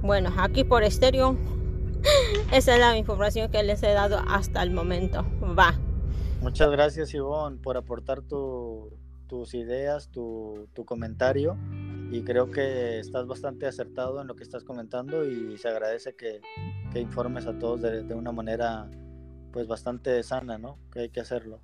Bueno, 0.00 0.32
aquí 0.38 0.62
por 0.62 0.84
estéreo, 0.84 1.36
esa 2.52 2.74
es 2.74 2.80
la 2.80 2.96
información 2.96 3.50
que 3.50 3.64
les 3.64 3.82
he 3.82 3.92
dado 3.94 4.20
hasta 4.28 4.62
el 4.62 4.70
momento. 4.70 5.26
Va. 5.58 5.74
Muchas 6.40 6.70
gracias, 6.70 7.12
Ivonne, 7.14 7.58
por 7.58 7.76
aportar 7.76 8.22
tus 9.32 9.54
ideas, 9.54 10.10
tu, 10.10 10.68
comentario. 10.84 11.56
Y 12.10 12.22
creo 12.22 12.50
que 12.50 12.98
estás 12.98 13.26
bastante 13.26 13.66
acertado 13.66 14.20
en 14.20 14.26
lo 14.26 14.36
que 14.36 14.42
estás 14.42 14.62
comentando 14.62 15.24
y 15.26 15.56
se 15.56 15.68
agradece 15.68 16.14
que, 16.14 16.42
informes 17.00 17.46
a 17.46 17.58
todos 17.58 17.80
de, 17.80 18.02
de 18.02 18.14
una 18.14 18.30
manera 18.30 18.90
pues 19.50 19.66
bastante 19.66 20.22
sana, 20.22 20.58
¿no? 20.58 20.76
Que 20.92 21.00
hay 21.00 21.08
que 21.08 21.20
hacerlo. 21.20 21.62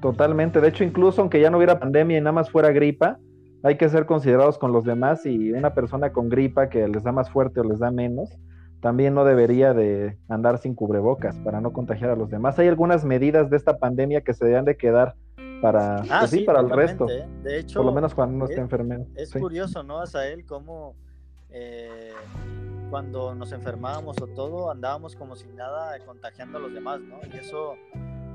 Totalmente. 0.00 0.60
De 0.60 0.68
hecho, 0.68 0.84
incluso 0.84 1.20
aunque 1.20 1.40
ya 1.40 1.50
no 1.50 1.56
hubiera 1.56 1.80
pandemia 1.80 2.18
y 2.18 2.20
nada 2.20 2.30
más 2.30 2.48
fuera 2.48 2.70
gripa, 2.70 3.18
hay 3.64 3.76
que 3.76 3.88
ser 3.88 4.06
considerados 4.06 4.56
con 4.56 4.70
los 4.70 4.84
demás 4.84 5.26
y 5.26 5.50
una 5.50 5.74
persona 5.74 6.12
con 6.12 6.28
gripa 6.28 6.68
que 6.68 6.86
les 6.86 7.02
da 7.02 7.10
más 7.10 7.28
fuerte 7.28 7.58
o 7.58 7.64
les 7.64 7.80
da 7.80 7.90
menos, 7.90 8.30
también 8.80 9.14
no 9.14 9.24
debería 9.24 9.74
de 9.74 10.16
andar 10.28 10.58
sin 10.58 10.76
cubrebocas 10.76 11.36
para 11.40 11.60
no 11.60 11.72
contagiar 11.72 12.10
a 12.10 12.16
los 12.16 12.30
demás. 12.30 12.56
Hay 12.60 12.68
algunas 12.68 13.04
medidas 13.04 13.50
de 13.50 13.56
esta 13.56 13.78
pandemia 13.78 14.20
que 14.20 14.32
se 14.32 14.44
deben 14.44 14.64
de 14.64 14.76
quedar 14.76 15.16
para, 15.60 15.96
ah, 16.02 16.18
pues 16.20 16.30
sí, 16.30 16.40
para 16.40 16.60
el 16.60 16.70
resto. 16.70 17.08
¿eh? 17.08 17.26
De 17.42 17.58
hecho, 17.60 17.80
por 17.80 17.86
lo 17.86 17.92
menos 17.92 18.14
cuando 18.14 18.36
uno 18.36 18.44
esté 18.46 18.60
enfermo. 18.60 19.06
Es 19.14 19.32
curioso, 19.32 19.82
¿no, 19.82 20.00
Asael? 20.00 20.44
Cómo 20.46 20.94
eh, 21.50 22.12
cuando 22.90 23.34
nos 23.34 23.52
enfermábamos 23.52 24.20
o 24.20 24.26
todo, 24.26 24.70
andábamos 24.70 25.16
como 25.16 25.36
sin 25.36 25.56
nada 25.56 25.98
contagiando 26.04 26.58
a 26.58 26.60
los 26.60 26.72
demás, 26.72 27.00
¿no? 27.00 27.18
Y 27.32 27.36
eso 27.36 27.74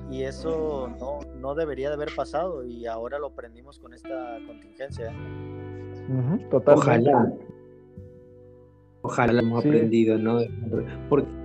y 0.09 0.23
eso 0.23 0.89
no, 0.99 1.19
no 1.39 1.53
debería 1.53 1.89
de 1.89 1.95
haber 1.95 2.09
pasado 2.15 2.65
y 2.65 2.87
ahora 2.87 3.19
lo 3.19 3.27
aprendimos 3.27 3.79
con 3.79 3.93
esta 3.93 4.39
contingencia. 4.47 5.13
Ojalá. 6.65 7.31
Ojalá 9.01 9.33
lo 9.33 9.39
hemos 9.39 9.65
aprendido, 9.65 10.17
¿no? 10.17 10.39
Porque 11.07 11.38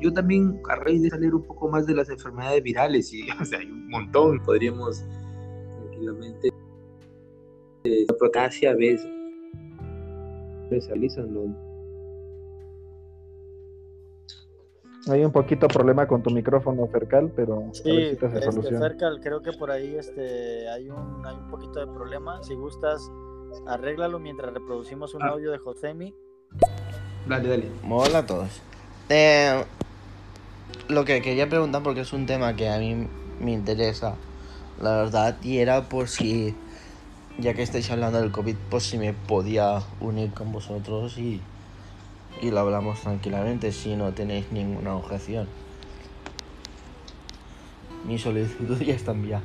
yo 0.00 0.12
también, 0.12 0.60
a 0.68 0.76
raíz 0.76 1.02
de 1.02 1.10
salir 1.10 1.34
un 1.34 1.42
poco 1.42 1.68
más 1.68 1.86
de 1.86 1.94
las 1.94 2.08
enfermedades 2.08 2.62
virales, 2.62 3.12
y 3.12 3.28
o 3.40 3.44
sea, 3.44 3.58
hay 3.58 3.66
un 3.66 3.88
montón, 3.88 4.40
podríamos 4.42 5.04
tranquilamente. 5.76 6.48
Eh, 7.84 8.06
protasia, 8.18 8.74
ves. 8.74 9.06
Hay 15.10 15.24
un 15.24 15.32
poquito 15.32 15.68
problema 15.68 16.06
con 16.06 16.22
tu 16.22 16.30
micrófono, 16.30 16.86
Fercal, 16.88 17.32
pero 17.34 17.70
sí, 17.72 17.90
a 18.20 18.26
ver 18.28 18.52
si 18.52 18.58
este, 18.58 18.78
Fercal, 18.78 19.20
creo 19.22 19.40
que 19.40 19.52
por 19.52 19.70
ahí 19.70 19.96
este, 19.96 20.68
hay, 20.68 20.90
un, 20.90 21.24
hay 21.24 21.36
un 21.36 21.48
poquito 21.48 21.80
de 21.80 21.86
problema. 21.86 22.42
Si 22.42 22.54
gustas, 22.54 23.10
arréglalo 23.66 24.18
mientras 24.18 24.52
reproducimos 24.52 25.14
un 25.14 25.22
ah. 25.22 25.28
audio 25.28 25.50
de 25.50 25.58
Josemi. 25.58 26.14
Dale, 27.26 27.48
dale. 27.48 27.64
Hola 27.88 28.18
a 28.18 28.26
todos. 28.26 28.60
Eh, 29.08 29.64
lo 30.88 31.04
que 31.04 31.22
quería 31.22 31.48
preguntar, 31.48 31.82
porque 31.82 32.00
es 32.00 32.12
un 32.12 32.26
tema 32.26 32.56
que 32.56 32.68
a 32.68 32.78
mí 32.78 33.06
me 33.40 33.52
interesa, 33.52 34.14
la 34.80 34.96
verdad, 34.96 35.36
y 35.42 35.58
era 35.58 35.88
por 35.88 36.08
si, 36.08 36.54
ya 37.38 37.54
que 37.54 37.62
estáis 37.62 37.90
hablando 37.90 38.20
del 38.20 38.32
COVID, 38.32 38.56
pues 38.70 38.84
si 38.84 38.98
me 38.98 39.12
podía 39.12 39.82
unir 40.00 40.32
con 40.32 40.52
vosotros 40.52 41.18
y 41.18 41.40
y 42.40 42.50
lo 42.50 42.60
hablamos 42.60 43.00
tranquilamente 43.00 43.72
si 43.72 43.96
no 43.96 44.12
tenéis 44.12 44.50
ninguna 44.52 44.94
objeción. 44.94 45.48
Mi 48.06 48.18
solicitud 48.18 48.80
ya 48.86 48.94
está 48.94 49.12
enviada. 49.12 49.42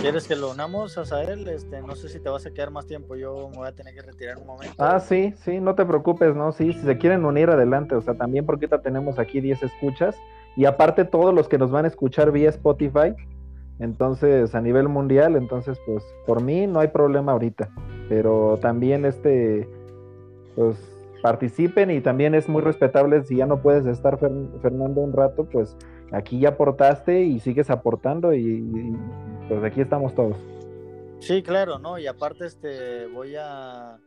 ¿Quieres 0.00 0.28
que 0.28 0.36
lo 0.36 0.50
unamos 0.50 0.96
a 1.12 1.22
él? 1.22 1.48
Este, 1.48 1.80
no 1.82 1.96
sé 1.96 2.08
si 2.08 2.20
te 2.20 2.28
vas 2.28 2.46
a 2.46 2.50
quedar 2.52 2.70
más 2.70 2.86
tiempo, 2.86 3.16
yo 3.16 3.48
me 3.50 3.56
voy 3.56 3.68
a 3.68 3.72
tener 3.72 3.94
que 3.94 4.02
retirar 4.02 4.38
un 4.38 4.46
momento. 4.46 4.74
Ah, 4.78 5.00
sí, 5.00 5.34
sí, 5.44 5.60
no 5.60 5.74
te 5.74 5.84
preocupes, 5.84 6.34
¿no? 6.36 6.52
Sí, 6.52 6.72
si 6.72 6.80
se 6.80 6.98
quieren 6.98 7.24
unir 7.24 7.50
adelante, 7.50 7.94
o 7.94 8.02
sea, 8.02 8.14
también 8.14 8.46
porque 8.46 8.66
ahorita 8.66 8.82
tenemos 8.82 9.18
aquí 9.18 9.40
10 9.40 9.62
escuchas 9.62 10.16
y 10.56 10.64
aparte 10.64 11.04
todos 11.04 11.34
los 11.34 11.48
que 11.48 11.58
nos 11.58 11.70
van 11.70 11.84
a 11.84 11.88
escuchar 11.88 12.30
vía 12.30 12.50
Spotify, 12.50 13.14
entonces 13.78 14.54
a 14.54 14.60
nivel 14.60 14.88
mundial, 14.88 15.36
entonces 15.36 15.78
pues 15.86 16.04
por 16.26 16.42
mí 16.42 16.66
no 16.66 16.80
hay 16.80 16.88
problema 16.88 17.32
ahorita 17.32 17.70
pero 18.08 18.58
también 18.60 19.04
este, 19.04 19.68
pues 20.54 20.76
participen 21.22 21.90
y 21.90 22.00
también 22.00 22.34
es 22.34 22.48
muy 22.48 22.62
respetable 22.62 23.22
si 23.22 23.36
ya 23.36 23.46
no 23.46 23.60
puedes 23.62 23.86
estar 23.86 24.18
Fernando 24.18 25.00
un 25.00 25.12
rato, 25.12 25.44
pues 25.50 25.76
aquí 26.12 26.40
ya 26.40 26.50
aportaste 26.50 27.22
y 27.22 27.40
sigues 27.40 27.70
aportando 27.70 28.32
y, 28.32 28.96
pues 29.48 29.64
aquí 29.64 29.80
estamos 29.80 30.14
todos. 30.14 30.36
Sí, 31.20 31.42
claro, 31.42 31.78
¿no? 31.78 31.98
Y 31.98 32.06
aparte 32.06 32.46
este 32.46 33.06
voy 33.06 33.36
a 33.38 33.98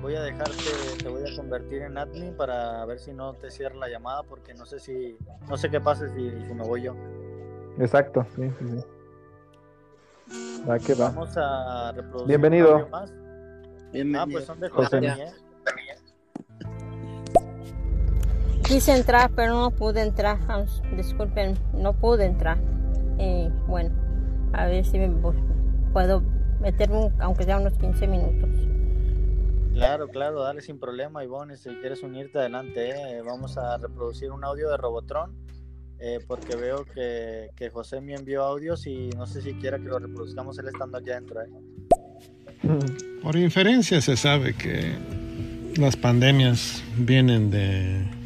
voy 0.00 0.14
a 0.14 0.22
dejarte, 0.22 0.54
te 1.02 1.08
voy 1.08 1.22
a 1.22 1.36
convertir 1.36 1.82
en 1.82 1.96
admin 1.96 2.36
para 2.36 2.84
ver 2.84 2.98
si 2.98 3.12
no 3.12 3.32
te 3.34 3.50
cierra 3.50 3.76
la 3.76 3.88
llamada 3.88 4.22
porque 4.22 4.52
no 4.54 4.66
sé 4.66 4.78
si 4.78 5.16
no 5.48 5.56
sé 5.56 5.70
qué 5.70 5.80
pasa 5.80 6.08
si, 6.08 6.30
si 6.30 6.54
me 6.54 6.62
voy 6.64 6.82
yo. 6.82 6.94
Exacto, 7.78 8.24
sí, 8.36 8.50
sí, 8.58 8.68
sí. 8.68 8.84
Va 10.68 10.78
que 10.78 10.94
va. 10.94 11.08
Vamos 11.08 11.36
a 11.36 11.92
reproducir 11.92 12.28
Bienvenido. 12.28 12.88
más. 12.88 13.12
Ah, 14.16 14.26
pues 14.30 14.44
son 14.44 14.60
de 14.60 14.68
José. 14.68 15.00
Quise 18.74 18.96
entrar, 18.96 19.30
pero 19.36 19.54
no 19.54 19.70
pude 19.70 20.02
entrar. 20.02 20.36
Disculpen, 20.96 21.56
no 21.74 21.92
pude 21.92 22.24
entrar. 22.24 22.58
Eh, 23.20 23.48
bueno, 23.68 23.94
a 24.52 24.66
ver 24.66 24.84
si 24.84 24.98
me 24.98 25.08
puedo 25.92 26.22
meter 26.60 26.90
aunque 27.20 27.44
sea 27.44 27.58
unos 27.58 27.74
15 27.74 28.08
minutos. 28.08 28.50
Claro, 29.74 30.08
claro, 30.08 30.42
dale 30.42 30.60
sin 30.60 30.80
problema, 30.80 31.22
Ivonne. 31.22 31.56
Si 31.56 31.70
quieres 31.76 32.02
unirte 32.02 32.40
adelante, 32.40 32.90
eh. 32.90 33.22
vamos 33.24 33.56
a 33.58 33.78
reproducir 33.78 34.32
un 34.32 34.42
audio 34.42 34.68
de 34.68 34.76
Robotron. 34.76 35.32
Eh, 36.00 36.18
porque 36.26 36.56
veo 36.56 36.84
que, 36.84 37.50
que, 37.54 37.70
José 37.70 38.00
me 38.00 38.14
envió 38.14 38.42
audios 38.42 38.88
y 38.88 39.10
no 39.10 39.28
sé 39.28 39.40
si 39.40 39.54
quiera 39.54 39.78
que 39.78 39.84
lo 39.84 40.00
reproduzcamos 40.00 40.58
él 40.58 40.66
estando 40.66 40.98
aquí 40.98 41.12
adentro. 41.12 41.42
¿eh? 41.42 41.48
Por 43.22 43.36
inferencia 43.36 44.00
se 44.00 44.16
sabe 44.16 44.52
que 44.54 44.96
las 45.76 45.94
pandemias 45.94 46.82
vienen 46.96 47.52
de 47.52 48.23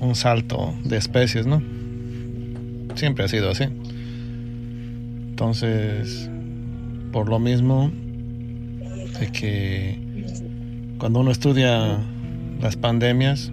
un 0.00 0.14
salto 0.14 0.74
de 0.84 0.96
especies, 0.96 1.46
¿no? 1.46 1.62
Siempre 2.94 3.24
ha 3.24 3.28
sido 3.28 3.50
así. 3.50 3.64
Entonces, 5.30 6.30
por 7.12 7.28
lo 7.28 7.38
mismo, 7.38 7.90
de 9.20 9.32
que 9.32 9.98
cuando 10.98 11.20
uno 11.20 11.30
estudia 11.30 11.98
las 12.60 12.76
pandemias, 12.76 13.52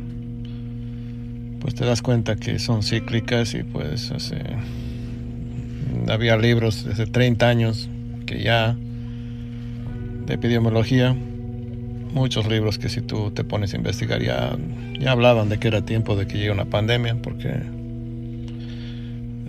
pues 1.59 1.75
te 1.75 1.85
das 1.85 2.01
cuenta 2.01 2.35
que 2.35 2.59
son 2.59 2.83
cíclicas 2.83 3.53
y 3.53 3.63
pues 3.63 4.11
hace, 4.11 4.37
había 6.07 6.37
libros 6.37 6.83
desde 6.85 7.05
30 7.05 7.47
años 7.47 7.89
que 8.25 8.41
ya 8.41 8.75
de 10.25 10.33
epidemiología, 10.33 11.15
muchos 12.15 12.47
libros 12.47 12.79
que 12.79 12.87
si 12.89 13.01
tú 13.01 13.29
te 13.31 13.43
pones 13.43 13.73
a 13.73 13.77
investigar 13.77 14.23
ya, 14.23 14.57
ya 14.97 15.11
hablaban 15.11 15.49
de 15.49 15.59
que 15.59 15.67
era 15.67 15.83
tiempo 15.83 16.15
de 16.15 16.25
que 16.25 16.37
llegue 16.37 16.51
una 16.51 16.65
pandemia, 16.65 17.17
porque 17.21 17.51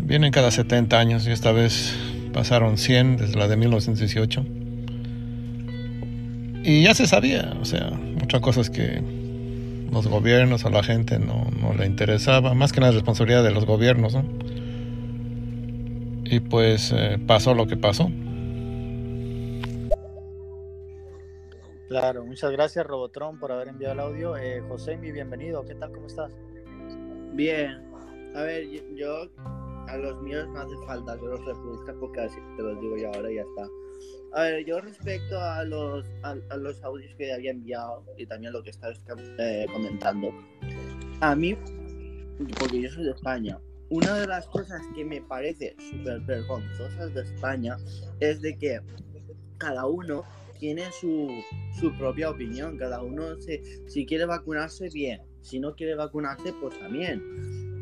vienen 0.02 0.32
cada 0.32 0.50
70 0.50 0.98
años 0.98 1.26
y 1.26 1.30
esta 1.30 1.52
vez 1.52 1.94
pasaron 2.32 2.76
100 2.76 3.18
desde 3.18 3.38
la 3.38 3.46
de 3.46 3.56
1918. 3.56 4.44
Y 6.64 6.82
ya 6.82 6.94
se 6.94 7.06
sabía, 7.06 7.54
o 7.60 7.64
sea, 7.64 7.90
muchas 7.90 8.40
cosas 8.40 8.68
que 8.68 9.00
los 9.92 10.08
gobiernos, 10.08 10.64
a 10.64 10.70
la 10.70 10.82
gente 10.82 11.20
no, 11.20 11.48
no 11.62 11.72
le 11.72 11.86
interesaba, 11.86 12.52
más 12.54 12.72
que 12.72 12.80
la 12.80 12.90
responsabilidad 12.90 13.44
de 13.44 13.52
los 13.52 13.64
gobiernos, 13.64 14.14
¿no? 14.14 14.24
Y 16.24 16.40
pues 16.40 16.92
eh, 16.92 17.18
pasó 17.24 17.54
lo 17.54 17.68
que 17.68 17.76
pasó. 17.76 18.10
Claro, 21.88 22.24
muchas 22.24 22.50
gracias 22.50 22.84
Robotron 22.84 23.38
por 23.38 23.52
haber 23.52 23.68
enviado 23.68 23.94
el 23.94 24.00
audio. 24.00 24.36
Eh, 24.36 24.60
José, 24.68 24.96
mi 24.96 25.12
bienvenido, 25.12 25.64
¿qué 25.64 25.76
tal? 25.76 25.92
¿Cómo 25.92 26.08
estás? 26.08 26.32
Bien, 27.32 27.80
a 28.34 28.42
ver, 28.42 28.66
yo 28.96 29.28
a 29.86 29.96
los 29.96 30.20
míos 30.20 30.48
no 30.48 30.60
hace 30.60 30.74
falta 30.84 31.16
que 31.16 31.26
los 31.26 31.44
reproduzca 31.44 31.94
porque 32.00 32.20
así 32.22 32.38
te 32.56 32.62
los 32.64 32.80
digo 32.80 32.96
yo 32.96 33.06
ahora 33.14 33.30
y 33.30 33.36
ya 33.36 33.42
está. 33.42 33.68
A 34.32 34.42
ver, 34.42 34.64
yo 34.64 34.80
respecto 34.80 35.40
a 35.40 35.62
los, 35.62 36.04
a, 36.22 36.56
los 36.56 36.82
audios 36.82 37.14
que 37.16 37.32
había 37.32 37.52
enviado 37.52 38.04
y 38.16 38.26
también 38.26 38.52
lo 38.52 38.64
que 38.64 38.70
estabas 38.70 39.00
eh, 39.38 39.66
comentando, 39.72 40.30
a 41.20 41.36
mí, 41.36 41.56
porque 42.58 42.82
yo 42.82 42.90
soy 42.90 43.04
de 43.04 43.12
España, 43.12 43.60
una 43.90 44.14
de 44.16 44.26
las 44.26 44.48
cosas 44.48 44.82
que 44.96 45.04
me 45.04 45.22
parece 45.22 45.76
súper 45.78 46.20
vergonzosas 46.22 47.14
de 47.14 47.22
España 47.22 47.76
es 48.18 48.40
de 48.42 48.58
que 48.58 48.80
cada 49.58 49.86
uno 49.86 50.24
tiene 50.58 50.90
su, 50.92 51.28
su 51.78 51.96
propia 51.96 52.30
opinión, 52.30 52.76
cada 52.76 53.02
uno 53.02 53.40
se, 53.40 53.62
si 53.88 54.06
quiere 54.06 54.26
vacunarse 54.26 54.88
bien, 54.88 55.22
si 55.40 55.58
no 55.60 55.74
quiere 55.74 55.94
vacunarse 55.94 56.52
pues 56.60 56.78
también, 56.78 57.22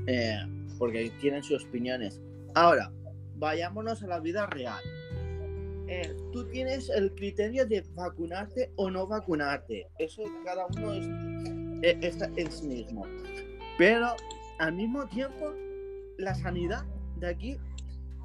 eh, 0.07 0.39
porque 0.79 1.11
tienen 1.21 1.43
sus 1.43 1.65
opiniones. 1.65 2.21
Ahora, 2.55 2.93
vayámonos 3.37 4.03
a 4.03 4.07
la 4.07 4.21
vida 4.21 4.47
real. 4.47 4.83
Eh, 5.87 6.17
tú 6.33 6.45
tienes 6.47 6.89
el 6.89 7.15
criterio 7.15 7.67
de 7.67 7.85
vacunarte 7.95 8.71
o 8.77 8.91
no 8.91 9.07
vacunarte. 9.07 9.87
Eso 9.99 10.23
cada 10.45 10.67
uno 10.67 10.93
es, 11.83 11.97
está 12.01 12.31
en 12.37 12.51
sí 12.51 12.67
mismo. 12.67 13.05
Pero 13.77 14.15
al 14.59 14.73
mismo 14.75 15.07
tiempo, 15.09 15.53
la 16.19 16.35
sanidad 16.35 16.85
de 17.17 17.29
aquí 17.29 17.57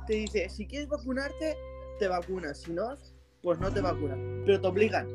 te 0.08 0.14
dice, 0.14 0.50
si 0.50 0.66
quieres 0.66 0.88
vacunarte, 0.88 1.58
te 2.00 2.08
vacunas. 2.08 2.62
Si 2.62 2.72
no, 2.72 2.98
pues 3.42 3.60
no 3.60 3.72
te 3.72 3.82
vacunan. 3.82 4.44
Pero 4.46 4.62
te 4.62 4.68
obligan. 4.68 5.08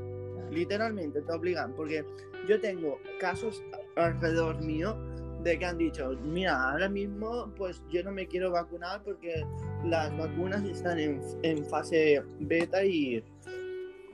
Literalmente 0.51 1.21
te 1.23 1.33
obligan. 1.33 1.73
Porque 1.75 2.05
yo 2.49 2.61
tengo 2.61 2.99
casos 3.21 3.63
alrededor 3.97 4.63
mío 4.63 4.97
de 5.43 5.59
que 5.59 5.65
han 5.67 5.77
dicho, 5.77 6.11
mira, 6.23 6.71
ahora 6.71 6.89
mismo 6.89 7.53
pues 7.57 7.83
yo 7.91 8.03
no 8.03 8.11
me 8.11 8.27
quiero 8.27 8.51
vacunar 8.51 9.03
porque 9.03 9.45
las 9.85 10.17
vacunas 10.17 10.65
están 10.65 10.99
en, 10.99 11.21
en 11.43 11.65
fase 11.67 12.23
beta 12.41 12.83
y, 12.83 13.23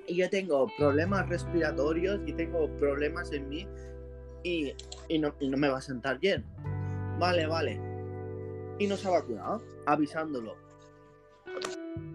y, 0.09 0.17
yo 0.17 0.29
tengo 0.29 0.67
problemas 0.77 1.29
respiratorios 1.29 2.21
y 2.27 2.33
tengo 2.33 2.69
problemas 2.79 3.33
en 3.33 3.49
mí 3.49 3.69
y, 4.43 4.75
y, 5.09 5.19
no, 5.21 5.33
y 5.39 5.49
no 5.49 5.57
me 5.57 5.69
va 5.69 5.79
a 5.79 5.83
sentar 5.83 6.19
bien. 6.19 6.45
Vale, 7.21 7.47
vale. 7.47 7.81
Y 8.81 8.89
no 8.89 8.97
se 8.97 9.07
ha 9.07 9.13
vacunado, 9.13 9.63
avisándolo. 9.87 10.57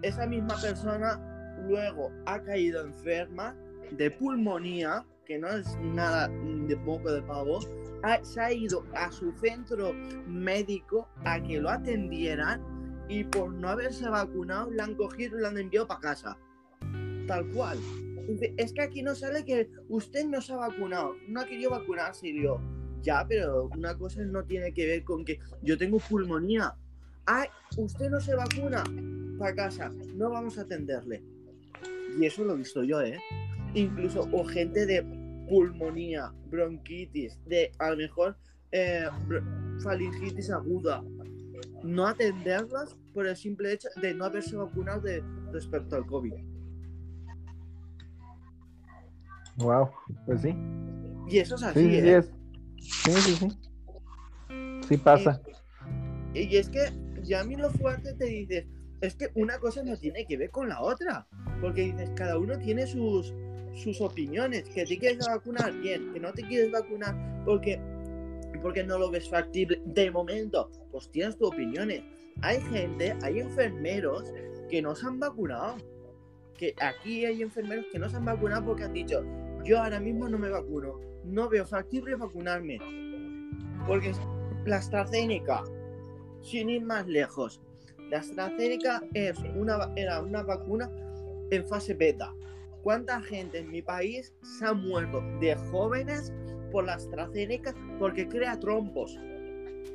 Esa 0.02 0.28
misma 0.28 0.60
persona 0.62 1.35
luego 1.68 2.12
ha 2.26 2.42
caído 2.42 2.82
enferma 2.82 3.56
de 3.92 4.12
pulmonía, 4.12 5.06
que 5.26 5.38
no 5.38 5.48
es 5.50 5.78
nada 5.82 6.28
de 6.28 6.78
poco 6.78 7.12
de 7.12 7.22
pavo, 7.22 7.60
ha, 8.04 8.24
se 8.24 8.42
ha 8.42 8.52
ido 8.54 8.86
a 8.94 9.12
su 9.12 9.32
centro 9.34 9.94
médico 10.28 11.08
a 11.24 11.42
que 11.42 11.60
lo 11.60 11.70
atendieran 11.70 12.62
y 13.08 13.24
por 13.24 13.54
no 13.54 13.70
haberse 13.70 14.08
vacunado 14.10 14.72
le 14.72 14.82
han 14.82 14.96
cogido 14.96 15.38
y 15.38 15.42
le 15.42 15.48
han 15.48 15.58
enviado 15.58 15.88
para 15.88 16.00
casa. 16.00 16.38
Tal 17.28 17.48
cual. 17.50 17.80
Es 18.58 18.74
que 18.74 18.82
aquí 18.82 19.04
no 19.04 19.14
sale 19.14 19.46
que 19.46 19.70
usted 19.90 20.26
no 20.26 20.42
se 20.42 20.54
ha 20.54 20.58
vacunado, 20.58 21.16
no 21.28 21.42
ha 21.42 21.46
querido 21.46 21.72
vacunarse 21.72 22.28
y. 22.30 22.44
Ya, 23.02 23.24
pero 23.28 23.70
una 23.78 23.96
cosa 23.96 24.24
no 24.24 24.44
tiene 24.46 24.74
que 24.74 24.88
ver 24.88 25.04
con 25.04 25.24
que 25.24 25.40
yo 25.62 25.78
tengo 25.78 26.00
pulmonía. 26.00 26.74
Ay, 27.28 27.48
usted 27.78 28.10
no 28.10 28.20
se 28.20 28.34
vacuna 28.34 28.84
para 29.38 29.56
casa, 29.56 29.92
no 30.16 30.32
vamos 30.32 30.58
a 30.58 30.62
atenderle. 30.62 31.24
Y 32.18 32.26
eso 32.26 32.44
lo 32.44 32.54
he 32.54 32.58
visto 32.58 32.84
yo, 32.84 33.02
¿eh? 33.02 33.20
Incluso, 33.74 34.28
o 34.32 34.46
gente 34.46 34.86
de 34.86 35.04
pulmonía, 35.50 36.34
bronquitis, 36.50 37.40
de 37.46 37.72
a 37.80 37.92
lo 37.92 37.98
mejor 37.98 38.38
eh, 38.72 39.06
faringitis 39.84 40.50
aguda, 40.50 41.04
no 41.84 42.08
atenderlas 42.08 42.96
por 43.14 43.28
el 43.28 43.36
simple 43.36 43.74
hecho 43.74 43.90
de 44.02 44.14
no 44.14 44.26
haberse 44.26 44.56
vacunado 44.56 45.02
de, 45.02 45.24
respecto 45.52 45.96
al 45.96 46.06
COVID. 46.06 46.34
Wow, 49.58 49.90
pues 50.26 50.42
sí. 50.42 50.56
Y 51.28 51.40
eso 51.40 51.56
es 51.56 51.64
así, 51.64 51.80
sí, 51.80 51.90
sí, 51.90 52.08
¿eh? 52.08 52.18
es. 52.18 52.34
sí, 52.78 53.12
sí, 53.12 53.36
sí. 53.36 53.48
Sí 54.88 54.98
pasa. 54.98 55.42
Y, 56.34 56.42
y 56.42 56.58
es 56.58 56.70
que 56.70 56.92
ya 57.24 57.42
a 57.42 57.44
mí 57.44 57.56
lo 57.56 57.70
fuerte 57.72 58.14
te 58.14 58.26
dices, 58.26 58.68
es 59.02 59.16
que 59.16 59.30
una 59.36 59.58
cosa 59.60 59.84
no 59.84 59.98
tiene 59.98 60.26
que 60.26 60.38
ver 60.38 60.52
con 60.52 60.70
la 60.70 60.82
otra, 60.82 61.28
porque 61.62 61.84
dices, 61.84 62.10
cada 62.16 62.38
uno 62.38 62.58
tiene 62.58 62.86
sus, 62.88 63.34
sus 63.74 64.02
opiniones, 64.02 64.64
que 64.70 64.86
te 64.86 64.98
quieres 64.98 65.26
vacunar, 65.26 65.74
bien, 65.74 66.14
que 66.14 66.20
no 66.20 66.32
te 66.34 66.44
quieres 66.44 66.72
vacunar 66.72 67.16
porque, 67.46 67.80
porque 68.62 68.84
no 68.84 68.98
lo 68.98 69.12
ves 69.12 69.30
factible. 69.30 69.82
De 69.86 70.12
momento, 70.12 70.70
pues 70.92 71.10
tienes 71.10 71.38
tus 71.38 71.50
opiniones. 71.50 72.04
Hay 72.42 72.60
gente, 72.62 73.16
hay 73.22 73.40
enfermeros 73.40 74.34
que 74.70 74.82
no 74.82 74.96
se 74.96 75.06
han 75.06 75.20
vacunado, 75.20 75.78
que 76.58 76.74
aquí 76.82 77.26
hay 77.26 77.42
enfermeros 77.42 77.86
que 77.92 78.00
no 78.00 78.10
se 78.10 78.18
han 78.18 78.26
vacunado 78.26 78.66
porque 78.66 78.84
han 78.84 78.94
dicho, 78.94 79.24
yo 79.64 79.82
ahora 79.82 80.00
mismo 80.00 80.28
no 80.28 80.38
me 80.38 80.50
vacuno, 80.50 81.00
no 81.24 81.50
veo 81.50 81.66
factible 81.66 82.16
vacunarme, 82.16 82.80
porque 83.88 84.14
la 84.66 84.78
AstraZeneca, 84.78 85.64
sin 86.42 86.70
ir 86.70 86.84
más 86.84 87.08
lejos, 87.08 87.62
la 88.10 88.20
AstraZeneca 88.20 89.04
es 89.14 89.38
una, 89.56 89.92
era 89.96 90.22
una 90.22 90.44
vacuna 90.44 90.90
en 91.52 91.66
fase 91.68 91.94
beta. 91.94 92.34
¿Cuánta 92.84 93.22
gente 93.22 93.60
en 93.60 93.72
mi 93.72 93.82
país 93.82 94.34
se 94.60 94.66
ha 94.66 94.74
muerto 94.74 95.22
de 95.40 95.56
jóvenes 95.72 96.32
por 96.72 96.86
la 96.86 96.94
AstraZeneca 96.94 97.74
porque 98.00 98.28
crea 98.28 98.60
trombos? 98.60 99.18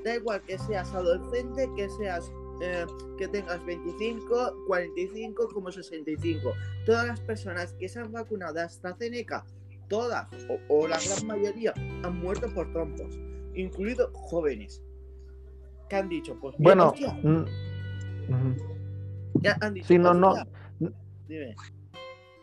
Da 0.04 0.16
igual 0.16 0.42
que 0.42 0.58
seas 0.58 0.92
adolescente, 0.94 1.68
que 1.76 1.88
seas 1.90 2.32
eh, 2.62 2.84
que 3.16 3.28
tengas 3.28 3.64
25, 3.64 4.64
45 4.66 5.48
como 5.52 5.70
65. 5.70 6.52
Todas 6.84 7.06
las 7.06 7.20
personas 7.20 7.74
que 7.74 7.88
se 7.88 8.00
han 8.00 8.12
vacunado 8.12 8.54
de 8.54 8.62
AstraZeneca, 8.62 9.44
todas 9.88 10.26
o, 10.48 10.58
o 10.68 10.88
la 10.88 10.98
gran 10.98 11.26
mayoría, 11.26 11.72
han 12.02 12.18
muerto 12.20 12.52
por 12.52 12.72
trombos, 12.72 13.18
incluidos 13.54 14.10
jóvenes. 14.12 14.82
Que 15.88 15.96
han 15.96 16.08
dicho, 16.08 16.36
pues 16.40 16.54
Bueno, 16.58 16.92
mm, 17.22 17.36
ujú. 17.36 18.56
ya 19.42 19.56
han 19.60 19.74
dicho, 19.74 19.88
sí, 19.88 19.98
no, 19.98 20.12
no. 20.14 20.34
Dime. 21.30 21.54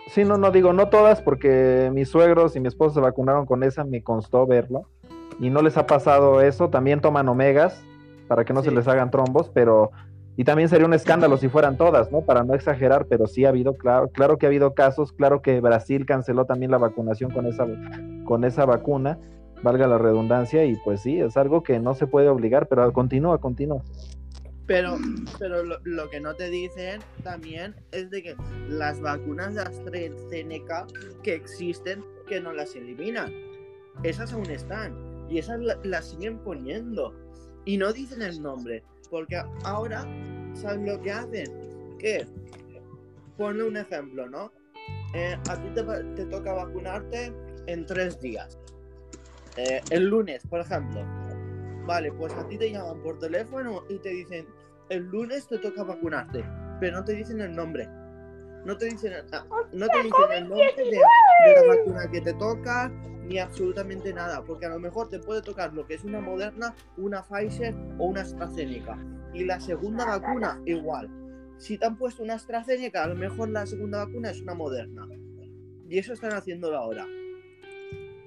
Sí, 0.07 0.23
no, 0.23 0.38
no 0.38 0.49
digo 0.49 0.72
no 0.72 0.88
todas 0.88 1.22
porque 1.22 1.91
mis 1.93 2.07
suegros 2.07 2.55
y 2.55 2.61
mi 2.61 2.69
esposo 2.69 2.95
se 2.95 3.01
vacunaron 3.01 3.45
con 3.45 3.61
esa, 3.64 3.84
me 3.84 4.01
constó 4.01 4.47
verlo. 4.47 4.84
Y 5.41 5.49
no 5.49 5.61
les 5.61 5.76
ha 5.76 5.85
pasado 5.85 6.39
eso. 6.39 6.69
También 6.69 7.01
toman 7.01 7.27
omegas 7.27 7.84
para 8.30 8.45
que 8.45 8.53
no 8.53 8.64
se 8.64 8.72
les 8.72 8.88
hagan 8.88 9.11
trombos, 9.11 9.51
pero. 9.53 9.91
Y 10.38 10.45
también 10.45 10.69
sería 10.69 10.85
un 10.85 10.93
escándalo 10.93 11.35
si 11.35 11.49
fueran 11.49 11.77
todas, 11.77 12.11
¿no? 12.11 12.22
Para 12.22 12.43
no 12.43 12.53
exagerar, 12.53 13.07
pero 13.09 13.27
sí 13.27 13.43
ha 13.43 13.49
habido, 13.49 13.73
claro, 13.73 14.07
claro 14.09 14.38
que 14.38 14.45
ha 14.45 14.49
habido 14.49 14.73
casos, 14.76 15.11
claro 15.11 15.41
que 15.41 15.59
Brasil 15.59 16.05
canceló 16.05 16.45
también 16.45 16.69
la 16.69 16.77
vacunación 16.77 17.31
con 17.31 17.47
esa, 17.47 17.65
con 18.23 18.43
esa 18.43 18.64
vacuna, 18.65 19.18
valga 19.64 19.88
la 19.88 19.97
redundancia, 19.97 20.64
y 20.64 20.76
pues 20.85 21.01
sí, 21.01 21.19
es 21.19 21.38
algo 21.38 21.64
que 21.64 21.80
no 21.80 21.95
se 21.95 22.05
puede 22.05 22.30
obligar, 22.30 22.68
pero 22.68 22.93
continúa, 22.93 23.39
continúa. 23.39 23.81
Pero, 24.68 24.98
pero 25.39 25.64
lo, 25.64 25.80
lo 25.85 26.10
que 26.10 26.19
no 26.19 26.35
te 26.35 26.49
dicen 26.49 26.99
también 27.23 27.73
es 27.91 28.10
de 28.10 28.22
que 28.22 28.35
las 28.68 28.99
vacunas 28.99 29.56
de 29.56 29.61
AstraZeneca 29.61 30.85
que 31.23 31.35
existen, 31.35 32.03
que 32.27 32.41
no 32.41 32.52
las 32.52 32.76
eliminan. 32.76 33.34
Esas 34.03 34.34
aún 34.34 34.49
están. 34.49 34.94
Y 35.30 35.39
esas 35.39 35.60
la- 35.61 35.80
las 35.84 36.10
siguen 36.10 36.38
poniendo. 36.39 37.14
Y 37.65 37.77
no 37.77 37.94
dicen 37.94 38.22
el 38.22 38.41
nombre. 38.41 38.84
Porque 39.10 39.41
ahora, 39.64 40.06
¿sabes 40.53 40.85
lo 40.85 41.02
que 41.02 41.11
hacen? 41.11 41.98
Que, 41.98 42.27
ponle 43.38 43.64
un 43.64 43.77
ejemplo, 43.77 44.27
¿no? 44.30 44.52
Eh, 45.14 45.38
a 45.49 45.61
ti 45.61 45.69
te, 45.73 45.84
te 46.15 46.26
toca 46.26 46.53
vacunarte 46.53 47.31
en 47.68 47.85
tres 47.85 48.19
días. 48.19 48.57
Eh, 49.56 49.81
el 49.91 50.07
lunes, 50.07 50.44
por 50.49 50.60
ejemplo. 50.60 51.02
Vale, 51.88 52.11
pues 52.11 52.34
a 52.34 52.47
ti 52.47 52.57
te 52.57 52.72
llaman 52.72 53.01
por 53.01 53.18
teléfono 53.19 53.84
y 53.89 53.97
te 53.99 54.09
dicen, 54.09 54.45
el 54.89 55.03
lunes 55.05 55.47
te 55.47 55.57
toca 55.57 55.84
vacunarte, 55.84 56.43
pero 56.80 56.97
no 56.97 57.03
te 57.05 57.14
dicen 57.14 57.41
el 57.41 57.55
nombre. 57.55 57.88
No 58.65 58.77
te 58.77 58.85
dicen, 58.88 59.14
ah, 59.31 59.45
no 59.72 59.88
te 59.88 60.03
dicen 60.03 60.31
el 60.34 60.49
nombre 60.49 60.73
de, 60.76 60.84
de 60.84 61.68
la 61.68 61.76
vacuna 61.76 62.11
que 62.11 62.19
te 62.22 62.34
toca, 62.34 62.89
ni 63.23 63.39
absolutamente 63.39 64.14
nada, 64.14 64.43
porque 64.43 64.65
a 64.65 64.69
lo 64.69 64.80
mejor 64.80 65.07
te 65.09 65.19
puede 65.19 65.41
tocar 65.41 65.73
lo 65.73 65.85
que 65.88 65.93
es 65.93 66.03
una 66.03 66.19
Moderna, 66.19 66.76
una 66.97 67.23
Pfizer 67.23 67.73
o 67.97 68.07
una 68.07 68.22
AstraZeneca. 68.22 68.97
Y 69.34 69.45
la 69.45 69.59
segunda 69.59 70.05
vacuna, 70.05 70.61
igual. 70.65 71.09
Si 71.57 71.77
te 71.77 71.85
han 71.85 71.97
puesto 71.97 72.23
una 72.23 72.34
AstraZeneca, 72.35 73.03
a 73.03 73.07
lo 73.07 73.15
mejor 73.15 73.49
la 73.49 73.65
segunda 73.65 74.03
vacuna 74.05 74.31
es 74.31 74.41
una 74.41 74.53
Moderna. 74.55 75.07
Y 75.89 75.97
eso 75.99 76.11
están 76.14 76.34
haciéndolo 76.34 76.77
ahora. 76.77 77.05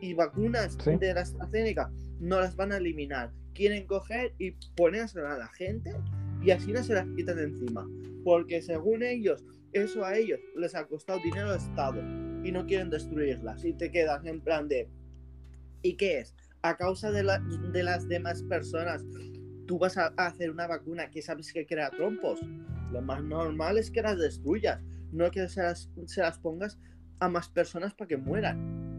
y 0.03 0.15
vacunas 0.15 0.79
Sí. 0.83 0.97
de 0.97 1.13
la 1.13 1.21
AstraZeneca 1.21 1.93
no 2.21 2.41
las 2.41 2.57
van 2.57 2.73
a 2.73 2.79
eliminar. 2.79 3.33
Quieren 3.61 3.87
coger 3.87 4.33
y 4.39 4.53
ponérsela 4.75 5.35
a 5.35 5.39
la 5.39 5.49
gente 5.49 5.95
y 6.43 6.51
así 6.51 6.73
no 6.73 6.83
se 6.83 6.95
las 6.95 7.07
quitan 7.15 7.37
de 7.37 7.43
encima. 7.43 7.87
Porque 8.25 8.63
según 8.63 9.03
ellos, 9.03 9.45
eso 9.75 10.03
a 10.03 10.17
ellos 10.17 10.41
les 10.57 10.75
ha 10.75 10.87
costado 10.87 11.21
dinero 11.23 11.51
al 11.51 11.59
Estado 11.59 12.01
y 12.43 12.53
no 12.53 12.65
quieren 12.65 12.89
destruirlas. 12.89 13.63
Y 13.67 13.75
te 13.75 13.91
quedas 13.91 14.25
en 14.25 14.41
plan 14.41 14.67
de... 14.67 14.89
¿Y 15.83 15.99
qué 15.99 16.21
es? 16.21 16.35
A 16.63 16.79
causa 16.79 17.11
de, 17.11 17.23
la- 17.23 17.41
de 17.41 17.83
las 17.83 18.09
demás 18.09 18.43
personas, 18.45 19.05
tú 19.67 19.79
vas 19.79 19.99
a 19.99 20.15
a 20.17 20.29
hacer 20.29 20.51
una 20.51 20.67
vacuna 20.67 21.11
que 21.11 21.21
sabes 21.21 21.53
que 21.53 21.67
crea 21.67 21.91
trompos. 21.91 22.41
Lo 22.91 23.03
más 23.03 23.23
normal 23.23 23.77
es 23.77 23.91
que 23.91 24.01
las 24.01 24.19
destruyas, 24.19 24.81
no 25.13 25.31
que 25.31 25.47
se 25.51 25.61
las, 25.61 25.91
se 26.07 26.23
las 26.23 26.39
pongas 26.39 26.79
a 27.19 27.29
más 27.29 27.51
personas 27.51 27.93
para 27.93 28.09
que 28.09 28.17
mueran. 28.17 28.90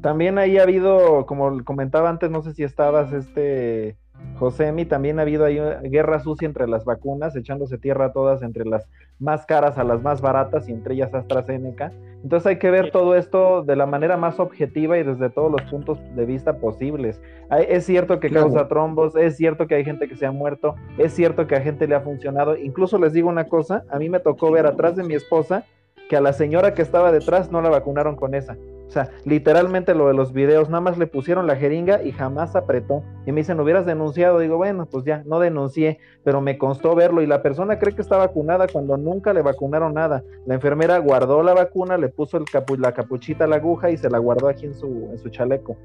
También 0.00 0.38
ahí 0.38 0.58
ha 0.58 0.62
habido, 0.62 1.26
como 1.26 1.64
comentaba 1.64 2.08
antes, 2.08 2.30
no 2.30 2.42
sé 2.42 2.52
si 2.54 2.62
estabas, 2.62 3.12
este, 3.12 3.96
Josemi, 4.38 4.84
también 4.84 5.18
ha 5.18 5.22
habido 5.22 5.44
ahí 5.44 5.58
una 5.58 5.80
guerra 5.80 6.20
sucia 6.20 6.46
entre 6.46 6.68
las 6.68 6.84
vacunas, 6.84 7.34
echándose 7.36 7.78
tierra 7.78 8.06
a 8.06 8.12
todas, 8.12 8.42
entre 8.42 8.64
las 8.64 8.88
más 9.18 9.44
caras 9.46 9.76
a 9.78 9.84
las 9.84 10.00
más 10.02 10.20
baratas 10.20 10.68
y 10.68 10.72
entre 10.72 10.94
ellas 10.94 11.12
AstraZeneca. 11.14 11.92
Entonces 12.22 12.46
hay 12.46 12.58
que 12.58 12.70
ver 12.70 12.90
todo 12.90 13.14
esto 13.16 13.62
de 13.62 13.76
la 13.76 13.86
manera 13.86 14.16
más 14.16 14.38
objetiva 14.40 14.98
y 14.98 15.04
desde 15.04 15.30
todos 15.30 15.50
los 15.52 15.62
puntos 15.70 15.98
de 16.16 16.26
vista 16.26 16.58
posibles. 16.58 17.20
Hay- 17.48 17.66
Es 17.68 17.84
cierto 17.86 18.18
que 18.20 18.28
Claro. 18.28 18.46
causa 18.48 18.68
trombos, 18.68 19.14
es 19.16 19.36
cierto 19.36 19.66
que 19.66 19.76
hay 19.76 19.84
gente 19.84 20.08
que 20.08 20.16
se 20.16 20.26
ha 20.26 20.32
muerto, 20.32 20.74
es 20.96 21.12
cierto 21.12 21.46
que 21.46 21.54
a 21.56 21.60
gente 21.60 21.86
le 21.88 21.94
ha 21.94 22.00
funcionado. 22.00 22.56
Incluso 22.56 22.98
les 22.98 23.12
digo 23.12 23.28
una 23.28 23.44
cosa, 23.48 23.84
a 23.90 23.98
mí 23.98 24.08
me 24.08 24.20
tocó 24.20 24.50
ver 24.50 24.66
atrás 24.66 24.96
de 24.96 25.04
mi 25.04 25.14
esposa 25.14 25.64
que 26.08 26.16
a 26.16 26.20
la 26.20 26.32
señora 26.32 26.74
que 26.74 26.82
estaba 26.82 27.12
detrás 27.12 27.50
no 27.52 27.60
la 27.60 27.68
vacunaron 27.68 28.16
con 28.16 28.34
esa. 28.34 28.56
O 28.88 28.90
sea, 28.90 29.10
literalmente 29.26 29.94
lo 29.94 30.08
de 30.08 30.14
los 30.14 30.32
videos, 30.32 30.70
nada 30.70 30.80
más 30.80 30.96
le 30.96 31.06
pusieron 31.06 31.46
la 31.46 31.56
jeringa 31.56 32.02
y 32.02 32.10
jamás 32.10 32.56
apretó. 32.56 33.02
Y 33.26 33.32
me 33.32 33.42
dicen, 33.42 33.60
hubieras 33.60 33.84
denunciado. 33.84 34.38
Digo, 34.38 34.56
bueno, 34.56 34.86
pues 34.86 35.04
ya, 35.04 35.22
no 35.26 35.38
denuncié, 35.40 35.98
pero 36.24 36.40
me 36.40 36.56
constó 36.56 36.94
verlo. 36.94 37.20
Y 37.20 37.26
la 37.26 37.42
persona 37.42 37.78
cree 37.78 37.94
que 37.94 38.00
está 38.00 38.16
vacunada 38.16 38.66
cuando 38.66 38.96
nunca 38.96 39.34
le 39.34 39.42
vacunaron 39.42 39.92
nada. 39.92 40.24
La 40.46 40.54
enfermera 40.54 40.96
guardó 40.98 41.42
la 41.42 41.52
vacuna, 41.52 41.98
le 41.98 42.08
puso 42.08 42.42
la 42.78 42.92
capuchita 42.92 43.46
la 43.46 43.56
aguja 43.56 43.90
y 43.90 43.98
se 43.98 44.08
la 44.08 44.18
guardó 44.18 44.48
aquí 44.48 44.64
en 44.64 44.74
su, 44.74 44.86
en 45.12 45.18
su 45.18 45.28
chaleco. 45.28 45.76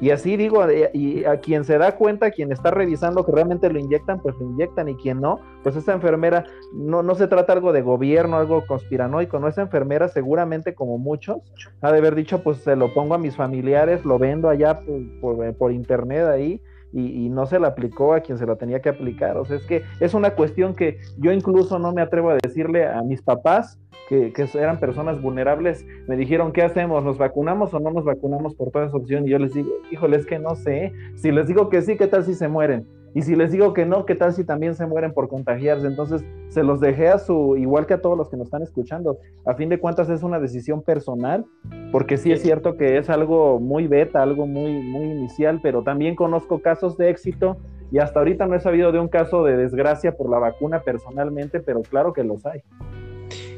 Y 0.00 0.10
así 0.10 0.36
digo, 0.36 0.64
eh, 0.68 0.90
y 0.94 1.24
a 1.24 1.38
quien 1.40 1.64
se 1.64 1.76
da 1.76 1.96
cuenta, 1.96 2.30
quien 2.30 2.52
está 2.52 2.70
revisando 2.70 3.24
que 3.26 3.32
realmente 3.32 3.68
lo 3.68 3.80
inyectan, 3.80 4.20
pues 4.20 4.36
lo 4.38 4.46
inyectan, 4.46 4.88
y 4.88 4.94
quien 4.94 5.20
no, 5.20 5.40
pues 5.64 5.74
esa 5.74 5.92
enfermera, 5.92 6.44
no, 6.72 7.02
no 7.02 7.14
se 7.16 7.26
trata 7.26 7.52
algo 7.52 7.72
de 7.72 7.82
gobierno, 7.82 8.36
algo 8.36 8.64
conspiranoico, 8.66 9.40
no, 9.40 9.48
esa 9.48 9.62
enfermera 9.62 10.06
seguramente 10.08 10.74
como 10.74 10.98
muchos, 10.98 11.38
ha 11.80 11.90
de 11.90 11.98
haber 11.98 12.14
dicho, 12.14 12.42
pues 12.44 12.58
se 12.58 12.76
lo 12.76 12.94
pongo 12.94 13.14
a 13.14 13.18
mis 13.18 13.34
familiares, 13.34 14.04
lo 14.04 14.18
vendo 14.20 14.48
allá 14.48 14.80
por, 14.80 15.20
por- 15.20 15.54
por 15.54 15.72
internet 15.72 16.26
ahí, 16.26 16.60
y, 16.92 17.26
y 17.26 17.28
no 17.28 17.46
se 17.46 17.58
la 17.58 17.68
aplicó 17.68 18.14
a 18.14 18.20
quien 18.20 18.38
se 18.38 18.46
la 18.46 18.56
tenía 18.56 18.80
que 18.80 18.88
aplicar. 18.88 19.36
O 19.36 19.44
sea, 19.44 19.56
es 19.56 19.66
que 19.66 19.82
es 20.00 20.14
una 20.14 20.30
cuestión 20.30 20.74
que 20.74 20.98
yo 21.18 21.32
incluso 21.32 21.78
no 21.78 21.92
me 21.92 22.02
atrevo 22.02 22.30
a 22.30 22.36
decirle 22.42 22.86
a 22.86 23.02
mis 23.02 23.22
papás, 23.22 23.78
que, 24.08 24.32
que 24.32 24.48
eran 24.54 24.80
personas 24.80 25.20
vulnerables, 25.20 25.86
me 26.06 26.16
dijeron, 26.16 26.52
¿qué 26.52 26.62
hacemos? 26.62 27.04
¿Nos 27.04 27.18
vacunamos 27.18 27.74
o 27.74 27.80
no 27.80 27.90
nos 27.90 28.04
vacunamos 28.04 28.54
por 28.54 28.70
toda 28.70 28.86
esa 28.86 28.96
opción? 28.96 29.26
Y 29.26 29.30
yo 29.30 29.38
les 29.38 29.52
digo, 29.52 29.70
híjole, 29.90 30.16
es 30.16 30.24
que 30.24 30.38
no 30.38 30.54
sé. 30.56 30.92
Si 31.16 31.30
les 31.30 31.46
digo 31.46 31.68
que 31.68 31.82
sí, 31.82 31.96
¿qué 31.96 32.06
tal 32.06 32.24
si 32.24 32.34
se 32.34 32.48
mueren? 32.48 32.86
Y 33.14 33.22
si 33.22 33.34
les 33.34 33.52
digo 33.52 33.72
que 33.72 33.86
no, 33.86 34.04
¿qué 34.04 34.14
tal 34.14 34.32
si 34.32 34.44
también 34.44 34.74
se 34.74 34.86
mueren 34.86 35.12
por 35.12 35.28
contagiarse? 35.28 35.86
Entonces, 35.86 36.24
se 36.48 36.62
los 36.62 36.80
dejé 36.80 37.08
a 37.08 37.18
su, 37.18 37.56
igual 37.56 37.86
que 37.86 37.94
a 37.94 38.00
todos 38.00 38.16
los 38.16 38.28
que 38.28 38.36
nos 38.36 38.46
están 38.46 38.62
escuchando. 38.62 39.18
A 39.46 39.54
fin 39.54 39.68
de 39.68 39.78
cuentas, 39.78 40.10
es 40.10 40.22
una 40.22 40.38
decisión 40.38 40.82
personal, 40.82 41.44
porque 41.90 42.16
sí 42.16 42.32
es 42.32 42.42
cierto 42.42 42.76
que 42.76 42.98
es 42.98 43.08
algo 43.10 43.60
muy 43.60 43.86
beta, 43.86 44.22
algo 44.22 44.46
muy, 44.46 44.82
muy 44.82 45.04
inicial, 45.04 45.60
pero 45.62 45.82
también 45.82 46.14
conozco 46.14 46.60
casos 46.60 46.96
de 46.96 47.10
éxito 47.10 47.56
y 47.90 47.98
hasta 47.98 48.18
ahorita 48.18 48.46
no 48.46 48.54
he 48.54 48.60
sabido 48.60 48.92
de 48.92 49.00
un 49.00 49.08
caso 49.08 49.42
de 49.44 49.56
desgracia 49.56 50.16
por 50.16 50.28
la 50.28 50.38
vacuna 50.38 50.82
personalmente, 50.82 51.60
pero 51.60 51.82
claro 51.82 52.12
que 52.12 52.22
los 52.22 52.44
hay. 52.44 52.60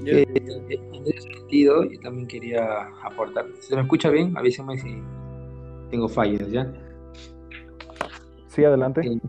Eh, 0.06 0.24
en 0.34 1.06
ese 1.06 1.20
sentido, 1.20 1.84
yo 1.84 2.00
también 2.00 2.26
quería 2.26 2.88
aportar. 3.04 3.46
¿Se 3.58 3.74
me 3.74 3.82
escucha 3.82 4.08
bien? 4.10 4.36
Avísenme 4.36 4.78
si 4.78 5.02
tengo 5.90 6.08
fallas, 6.08 6.50
¿ya? 6.50 6.72
Sí, 8.46 8.64
adelante. 8.64 9.02
Eh, 9.06 9.20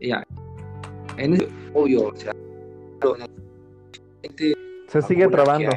ya. 0.00 0.24
En 1.16 1.34
ese, 1.34 1.48
obvio, 1.74 2.08
o 2.08 2.16
sea, 2.16 2.32
este 4.22 4.54
Se 4.88 5.02
sigue 5.02 5.28
trabando. 5.28 5.70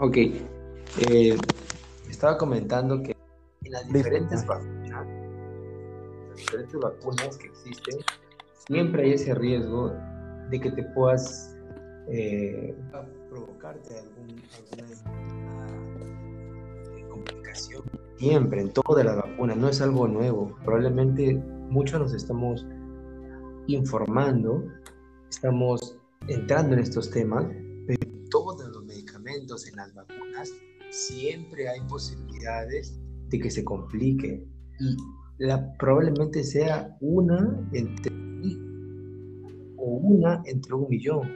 Ok. 0.00 0.16
eh, 0.16 1.36
estaba 2.08 2.38
comentando 2.38 3.02
que 3.02 3.16
en 3.64 3.72
las 3.72 3.92
diferentes 3.92 4.46
vacunas, 4.46 5.06
las 6.28 6.36
diferentes 6.36 6.80
vacunas 6.80 7.36
que 7.38 7.46
existen, 7.48 7.98
siempre 8.68 9.04
hay 9.04 9.12
ese 9.12 9.34
riesgo 9.34 9.92
de 10.50 10.60
que 10.60 10.70
te 10.70 10.82
puedas 10.94 11.56
eh, 12.08 12.74
provocarte 13.30 13.98
algún, 13.98 14.42
alguna 15.68 17.08
complicación. 17.08 17.82
Siempre, 18.18 18.60
en 18.60 18.72
todas 18.72 19.04
las 19.04 19.16
vacunas, 19.16 19.56
no 19.56 19.68
es 19.68 19.80
algo 19.80 20.06
nuevo. 20.06 20.56
Probablemente 20.64 21.42
muchos 21.70 22.00
nos 22.00 22.14
estamos 22.14 22.66
informando, 23.66 24.64
estamos 25.30 25.96
entrando 26.28 26.74
en 26.74 26.80
estos 26.80 27.10
temas, 27.10 27.46
en 27.88 28.28
todos 28.30 28.68
los 28.68 28.84
medicamentos, 28.84 29.66
en 29.66 29.76
las 29.76 29.94
vacunas, 29.94 30.52
siempre 30.90 31.68
hay 31.68 31.80
posibilidades 31.88 32.98
de 33.28 33.38
que 33.38 33.50
se 33.50 33.64
complique. 33.64 34.46
Y 34.80 34.96
probablemente 35.78 36.42
sea 36.44 36.96
una 37.00 37.68
entre 37.72 38.12
o 39.76 39.84
una 39.84 40.42
entre 40.46 40.74
un 40.74 40.88
millón. 40.88 41.32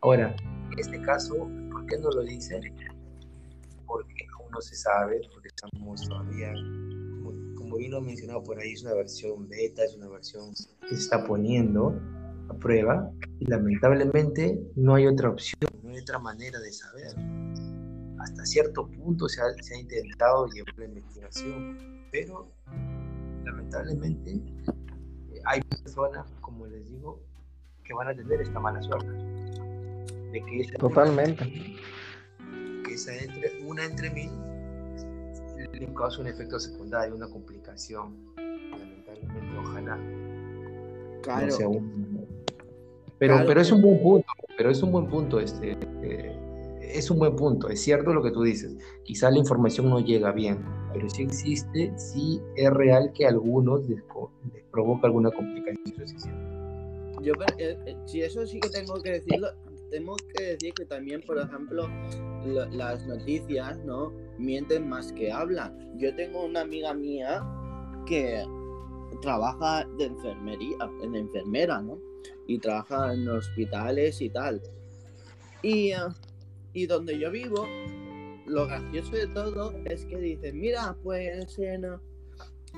Ahora, 0.00 0.34
en 0.72 0.78
este 0.78 1.00
caso, 1.02 1.34
¿por 1.70 1.86
qué 1.86 1.98
no 1.98 2.10
lo 2.10 2.22
dicen? 2.22 2.62
Porque 3.86 4.26
aún 4.38 4.50
no 4.50 4.60
se 4.60 4.74
sabe, 4.74 5.20
porque 5.32 5.48
estamos 5.48 6.08
todavía, 6.08 6.52
como 7.80 7.88
vino 7.88 8.00
mencionado 8.00 8.42
por 8.42 8.58
ahí, 8.58 8.72
es 8.72 8.82
una 8.82 8.94
versión 8.94 9.48
beta, 9.48 9.82
es 9.84 9.96
una 9.96 10.08
versión 10.08 10.52
que 10.82 10.88
se 10.88 11.02
está 11.02 11.24
poniendo 11.24 11.98
a 12.50 12.54
prueba 12.54 13.10
y 13.38 13.46
lamentablemente 13.46 14.60
no 14.76 14.96
hay 14.96 15.06
otra 15.06 15.30
opción, 15.30 15.70
no 15.82 15.90
hay 15.90 16.00
otra 16.00 16.18
manera 16.18 16.58
de 16.60 16.72
saber. 16.72 17.14
Hasta 18.18 18.44
cierto 18.44 18.86
punto 18.86 19.28
se 19.28 19.40
ha, 19.40 19.46
se 19.62 19.74
ha 19.74 19.78
intentado 19.78 20.46
llevar 20.48 20.74
la 20.76 20.84
investigación, 20.84 22.04
pero 22.12 22.52
lamentablemente 23.44 24.32
eh, 24.32 25.40
hay 25.46 25.62
personas, 25.62 26.26
como 26.42 26.66
les 26.66 26.86
digo, 26.86 27.22
que 27.82 27.94
van 27.94 28.08
a 28.08 28.14
tener 28.14 28.42
esta 28.42 28.60
mala 28.60 28.82
suerte. 28.82 29.10
De 30.32 30.44
que 30.44 30.60
esa 30.60 30.76
Totalmente. 30.76 31.44
que 32.84 32.92
esa 32.92 33.16
entre, 33.16 33.62
una 33.64 33.84
entre 33.84 34.10
mil 34.10 34.49
le 35.72 35.94
causa 35.94 36.20
un 36.20 36.26
efecto 36.26 36.58
secundario, 36.58 37.14
una 37.14 37.28
complicación. 37.28 38.16
Lamentablemente, 38.36 39.58
ojalá. 39.58 39.98
Claro. 41.22 41.46
no 41.46 41.52
sea 41.52 41.68
un- 41.68 42.26
Pero, 43.18 43.34
Claro, 43.34 43.48
pero 43.48 43.60
es 43.60 43.70
un 43.70 43.82
buen 43.82 44.02
punto, 44.02 44.26
pero 44.56 44.70
es 44.70 44.82
un 44.82 44.92
buen 44.92 45.06
punto, 45.06 45.40
este, 45.40 45.76
eh, 46.02 46.34
es 46.80 47.10
un 47.10 47.18
buen 47.18 47.36
punto, 47.36 47.68
es 47.68 47.82
cierto 47.82 48.14
lo 48.14 48.22
que 48.22 48.30
tú 48.30 48.42
dices, 48.42 48.74
quizá 49.04 49.30
la 49.30 49.36
información 49.36 49.90
no 49.90 50.00
llega 50.00 50.32
bien, 50.32 50.64
pero 50.94 51.08
sí 51.10 51.24
existe, 51.24 51.92
sí 51.98 52.40
es 52.56 52.70
real 52.70 53.12
que 53.12 53.26
a 53.26 53.28
algunos 53.28 53.86
les, 53.90 54.02
provoca 54.70 55.06
alguna 55.06 55.30
complicación. 55.30 56.40
Yo, 57.22 57.34
pero, 57.34 57.58
eh, 57.58 57.78
eh, 57.84 57.96
si 58.06 58.22
eso 58.22 58.46
sí 58.46 58.58
que 58.58 58.70
tengo 58.70 58.94
que 59.02 59.10
decirlo, 59.10 59.48
tengo 59.90 60.16
que 60.34 60.42
decir 60.42 60.72
que 60.74 60.84
también, 60.86 61.20
por 61.26 61.38
ejemplo, 61.38 61.88
lo- 62.46 62.66
las 62.70 63.06
noticias, 63.06 63.78
¿no? 63.84 64.12
Mienten 64.38 64.88
más 64.88 65.12
que 65.12 65.30
hablan. 65.32 65.76
Yo 65.98 66.14
tengo 66.16 66.44
una 66.44 66.60
amiga 66.62 66.94
mía 66.94 67.42
que 68.06 68.44
trabaja 69.22 69.86
de 69.98 70.04
enfermería, 70.06 70.76
en 71.02 71.14
enfermera, 71.16 71.80
¿no? 71.82 71.98
Y 72.46 72.58
trabaja 72.58 73.12
en 73.12 73.28
hospitales 73.28 74.20
y 74.20 74.30
tal. 74.30 74.62
Y, 75.62 75.90
eh, 75.92 75.96
y 76.72 76.86
donde 76.86 77.18
yo 77.18 77.30
vivo, 77.30 77.66
lo 78.46 78.66
gracioso 78.66 79.12
de 79.12 79.26
todo 79.28 79.72
es 79.84 80.04
que 80.06 80.16
dicen, 80.18 80.58
mira, 80.58 80.96
pues 81.02 81.58
en, 81.58 81.84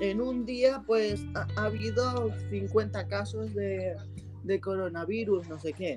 en 0.00 0.20
un 0.20 0.44
día 0.44 0.82
pues 0.86 1.24
ha, 1.34 1.46
ha 1.56 1.64
habido 1.66 2.30
50 2.50 3.06
casos 3.08 3.54
de, 3.54 3.94
de 4.42 4.60
coronavirus, 4.60 5.48
no 5.48 5.58
sé 5.58 5.72
qué. 5.72 5.96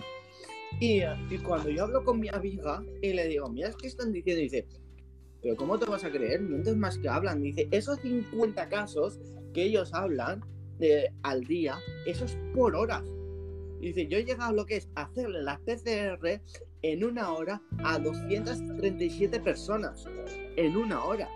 Y, 0.80 1.02
y 1.30 1.38
cuando 1.44 1.70
yo 1.70 1.84
hablo 1.84 2.04
con 2.04 2.20
mi 2.20 2.30
amiga 2.30 2.84
y 3.02 3.14
le 3.14 3.28
digo, 3.28 3.50
mira, 3.50 3.70
es 3.70 3.76
que 3.76 3.88
están 3.88 4.12
diciendo, 4.12 4.42
dice, 4.42 4.68
pero 5.46 5.58
¿cómo 5.58 5.78
te 5.78 5.86
vas 5.86 6.04
a 6.04 6.12
creer? 6.12 6.42
Mientes 6.42 6.76
más 6.76 6.98
que 6.98 7.08
hablan. 7.08 7.44
Dice, 7.44 7.68
esos 7.70 8.00
50 8.00 8.68
casos 8.68 9.20
que 9.54 9.64
ellos 9.64 9.94
hablan 9.94 10.44
eh, 10.80 11.12
al 11.22 11.44
día, 11.44 11.78
eso 12.08 12.26
es 12.26 12.36
por 12.56 12.76
horas. 12.76 13.04
Dice, 13.80 14.08
yo 14.08 14.18
he 14.18 14.26
llegado 14.26 14.50
a 14.50 14.54
lo 14.54 14.66
que 14.66 14.78
es 14.78 14.90
hacerle 14.96 15.44
la 15.44 15.60
PCR 15.60 16.42
en 16.82 17.04
una 17.04 17.32
hora 17.32 17.62
a 17.84 18.00
237 18.00 19.40
personas. 19.40 20.06
En 20.56 20.76
una 20.76 21.04
hora. 21.04 21.30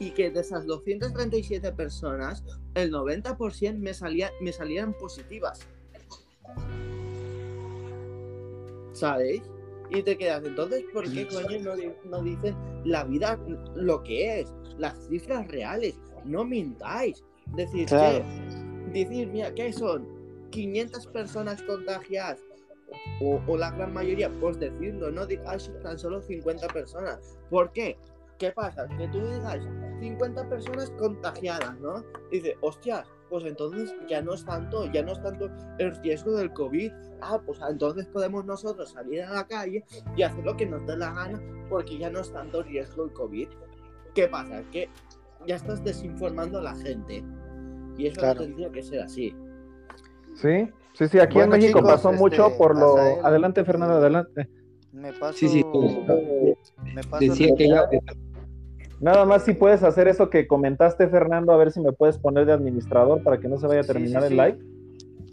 y 0.00 0.10
que 0.10 0.28
de 0.28 0.40
esas 0.40 0.66
237 0.66 1.70
personas, 1.70 2.42
el 2.74 2.92
90% 2.92 3.78
me, 3.78 3.94
salía, 3.94 4.32
me 4.40 4.52
salían 4.52 4.92
positivas. 4.94 5.60
¿Sabéis? 8.94 9.42
Y 9.90 10.02
te 10.02 10.16
quedas, 10.16 10.42
entonces, 10.44 10.82
¿por 10.92 11.04
qué 11.12 11.26
coño 11.28 11.58
no, 11.60 11.76
di- 11.76 11.92
no 12.04 12.22
dicen 12.22 12.56
la 12.84 13.04
vida 13.04 13.38
lo 13.74 14.02
que 14.02 14.40
es? 14.40 14.52
Las 14.78 14.98
cifras 15.08 15.46
reales, 15.48 16.00
no 16.24 16.44
mintáis. 16.44 17.22
Decir, 17.54 17.86
Claro. 17.86 18.24
decir, 18.92 19.28
mira, 19.28 19.54
¿qué 19.54 19.72
son? 19.72 20.08
500 20.50 21.06
personas 21.08 21.62
contagiadas. 21.62 22.40
O, 23.20 23.40
o 23.46 23.56
la 23.56 23.70
gran 23.72 23.92
mayoría, 23.92 24.30
pues 24.40 24.58
decirlo, 24.58 25.10
no 25.10 25.26
digáis 25.26 25.70
tan 25.82 25.98
solo 25.98 26.22
50 26.22 26.66
personas. 26.68 27.36
¿Por 27.50 27.70
qué? 27.72 27.98
¿Qué 28.38 28.50
pasa? 28.52 28.88
Que 28.96 29.06
tú 29.08 29.18
digas 29.20 29.60
50 30.00 30.48
personas 30.48 30.90
contagiadas, 30.98 31.78
¿no? 31.80 32.04
Dice, 32.30 32.56
hostias, 32.62 33.06
pues 33.34 33.46
entonces 33.46 33.92
ya 34.08 34.22
no 34.22 34.32
es 34.32 34.44
tanto, 34.44 34.86
ya 34.92 35.02
no 35.02 35.10
es 35.10 35.20
tanto 35.20 35.50
el 35.80 35.92
riesgo 36.04 36.36
del 36.36 36.52
COVID. 36.52 36.92
Ah, 37.20 37.40
pues 37.44 37.58
entonces 37.68 38.06
podemos 38.06 38.44
nosotros 38.44 38.92
salir 38.92 39.22
a 39.24 39.32
la 39.32 39.44
calle 39.48 39.82
y 40.16 40.22
hacer 40.22 40.44
lo 40.44 40.56
que 40.56 40.66
nos 40.66 40.86
dé 40.86 40.96
la 40.96 41.12
gana 41.12 41.42
porque 41.68 41.98
ya 41.98 42.10
no 42.10 42.20
es 42.20 42.32
tanto 42.32 42.62
riesgo 42.62 43.06
el 43.06 43.12
COVID. 43.12 43.48
¿Qué 44.14 44.28
pasa? 44.28 44.62
Que 44.70 44.88
ya 45.48 45.56
estás 45.56 45.82
desinformando 45.82 46.60
a 46.60 46.62
la 46.62 46.76
gente. 46.76 47.24
Y 47.98 48.06
eso 48.06 48.20
Claro. 48.20 48.38
no 48.38 48.46
tendría 48.46 48.70
que 48.70 48.82
ser 48.84 49.00
así. 49.00 49.34
Sí, 50.36 50.68
sí, 50.92 51.08
sí, 51.08 51.18
aquí 51.18 51.34
Bueno, 51.34 51.56
en 51.56 51.60
México 51.60 51.80
chicos, 51.80 51.92
pasó 51.92 52.10
este, 52.10 52.20
mucho 52.20 52.56
por 52.56 52.78
lo... 52.78 52.96
Adelante, 53.26 53.64
Fernando, 53.64 53.96
adelante. 53.96 54.48
Me 54.92 55.12
paso. 55.12 55.32
Sí, 55.38 55.48
sí. 55.48 55.64
Me 56.84 57.02
paso 57.02 57.18
Decía 57.18 57.52
que 57.58 57.68
ya- 57.68 57.88
Nada 59.04 59.26
más 59.26 59.44
si 59.44 59.52
puedes 59.52 59.82
hacer 59.82 60.08
eso 60.08 60.30
que 60.30 60.46
comentaste, 60.46 61.06
Fernando, 61.08 61.52
a 61.52 61.58
ver 61.58 61.70
si 61.70 61.78
me 61.78 61.92
puedes 61.92 62.16
poner 62.16 62.46
de 62.46 62.54
administrador 62.54 63.22
para 63.22 63.38
que 63.38 63.48
no 63.48 63.58
se 63.58 63.66
vaya 63.66 63.82
a 63.82 63.84
terminar 63.84 64.22
sí, 64.22 64.28
el 64.28 64.32
sí. 64.32 64.34
live. 64.34 64.58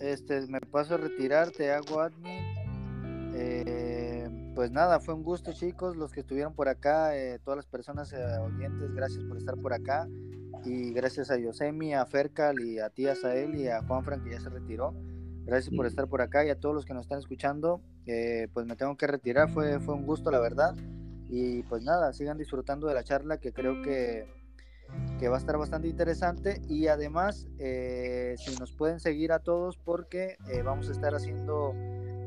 Este, 0.01 0.45
me 0.47 0.59
paso 0.59 0.95
a 0.95 0.97
retirar, 0.97 1.51
te 1.51 1.71
hago 1.71 2.01
admin. 2.01 2.43
Eh, 3.33 4.51
pues 4.55 4.71
nada, 4.71 4.99
fue 4.99 5.13
un 5.13 5.23
gusto, 5.23 5.53
chicos, 5.53 5.95
los 5.95 6.11
que 6.11 6.19
estuvieron 6.19 6.53
por 6.53 6.67
acá, 6.67 7.15
eh, 7.15 7.39
todas 7.45 7.55
las 7.55 7.65
personas 7.65 8.11
eh, 8.11 8.17
oyentes, 8.41 8.93
gracias 8.93 9.23
por 9.23 9.37
estar 9.37 9.55
por 9.55 9.71
acá. 9.71 10.05
Y 10.65 10.91
gracias 10.91 11.31
a 11.31 11.37
Yosemi, 11.37 11.93
a 11.93 12.05
Fercal 12.05 12.59
y 12.59 12.79
a 12.79 12.89
ti, 12.89 13.07
Azael 13.07 13.55
y 13.55 13.69
a 13.69 13.81
Juanfran 13.83 14.21
que 14.21 14.31
ya 14.31 14.41
se 14.41 14.49
retiró. 14.49 14.93
Gracias 15.45 15.73
por 15.73 15.85
estar 15.85 16.09
por 16.09 16.21
acá 16.21 16.45
y 16.45 16.49
a 16.49 16.59
todos 16.59 16.75
los 16.75 16.83
que 16.83 16.93
nos 16.93 17.03
están 17.03 17.19
escuchando. 17.19 17.79
eh, 18.05 18.49
pues 18.53 18.65
me 18.65 18.75
tengo 18.75 18.97
que 18.97 19.07
retirar, 19.07 19.49
fue, 19.49 19.79
fue 19.79 19.93
un 19.93 20.05
gusto, 20.05 20.29
la 20.29 20.41
verdad. 20.41 20.75
Y 21.33 21.63
pues 21.63 21.81
nada, 21.83 22.11
sigan 22.11 22.37
disfrutando 22.37 22.87
de 22.87 22.93
la 22.93 23.03
charla 23.05 23.37
que 23.37 23.53
creo 23.53 23.81
que, 23.81 24.27
que 25.17 25.29
va 25.29 25.37
a 25.37 25.39
estar 25.39 25.57
bastante 25.57 25.87
interesante 25.87 26.61
y 26.67 26.87
además 26.87 27.47
eh, 27.57 28.35
si 28.37 28.53
nos 28.57 28.73
pueden 28.73 28.99
seguir 28.99 29.31
a 29.31 29.39
todos 29.39 29.77
porque 29.77 30.35
eh, 30.51 30.61
vamos 30.61 30.89
a 30.89 30.91
estar 30.91 31.15
haciendo 31.15 31.71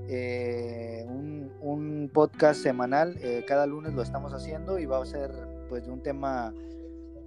eh, 0.09 1.05
un, 1.07 1.53
un 1.61 2.11
podcast 2.13 2.63
semanal 2.63 3.19
eh, 3.21 3.45
cada 3.47 3.67
lunes 3.67 3.93
lo 3.93 4.01
estamos 4.01 4.33
haciendo 4.33 4.79
y 4.79 4.87
va 4.87 5.03
a 5.03 5.07
ser 5.07 5.31
pues 5.69 5.85
de 5.85 5.93
un 5.93 6.03
tema 6.03 6.55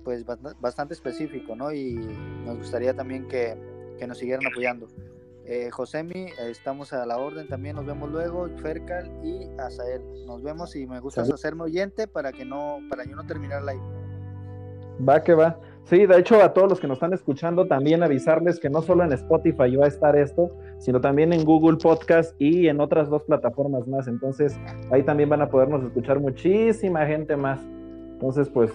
pues 0.04 0.26
bast- 0.26 0.60
bastante 0.60 0.95
específico 0.95 1.56
no 1.56 1.72
y 1.72 1.94
nos 1.94 2.58
gustaría 2.58 2.95
también 2.95 3.28
que, 3.28 3.56
que 3.99 4.08
nos 4.08 4.18
siguieran 4.18 4.45
apoyando 4.48 4.88
eh, 5.48 5.69
Josemi, 5.72 6.28
estamos 6.40 6.91
a 6.91 7.06
la 7.06 7.18
orden 7.18 7.48
también, 7.48 7.78
nos 7.78 7.86
vemos 7.86 8.11
luego, 8.11 8.49
Fercal 8.61 9.10
y 9.24 9.48
Azael. 9.57 10.02
Nos 10.26 10.44
vemos 10.44 10.76
y 10.76 10.86
me 10.86 10.99
gusta 10.99 11.22
hacerme 11.22 11.64
oyente 11.64 12.06
para 12.06 12.34
que 12.34 12.44
no, 12.44 12.80
para 12.90 13.06
yo 13.06 13.15
no 13.15 13.26
terminar 13.26 13.64
live. 13.64 13.82
Va 15.07 15.24
que 15.24 15.34
va. 15.34 15.57
Sí, 15.86 16.06
de 16.06 16.19
hecho, 16.19 16.44
a 16.44 16.52
todos 16.52 16.69
los 16.69 16.80
que 16.82 16.88
nos 16.88 16.98
están 16.98 17.14
escuchando, 17.14 17.65
también 17.65 18.03
avisarles 18.03 18.60
que 18.60 18.69
no 18.69 18.82
solo 18.82 19.06
en 19.06 19.14
Spotify 19.14 19.74
va 19.78 19.86
a 19.86 19.88
estar 19.88 20.18
esto, 20.18 20.52
sino 20.80 20.99
también 20.99 21.32
en 21.32 21.45
Google 21.45 21.78
Podcast 21.78 22.36
y 22.40 22.68
en 22.68 22.82
otras 22.82 23.10
dos 23.10 23.24
plataformas 23.24 23.88
más. 23.88 24.10
Entonces, 24.10 24.60
ahí 24.91 25.03
también 25.03 25.30
van 25.30 25.41
a 25.41 25.49
podernos 25.49 25.82
escuchar 25.82 26.19
muchísima 26.19 27.06
gente 27.06 27.38
más. 27.38 27.61
Entonces, 28.11 28.49
pues, 28.49 28.74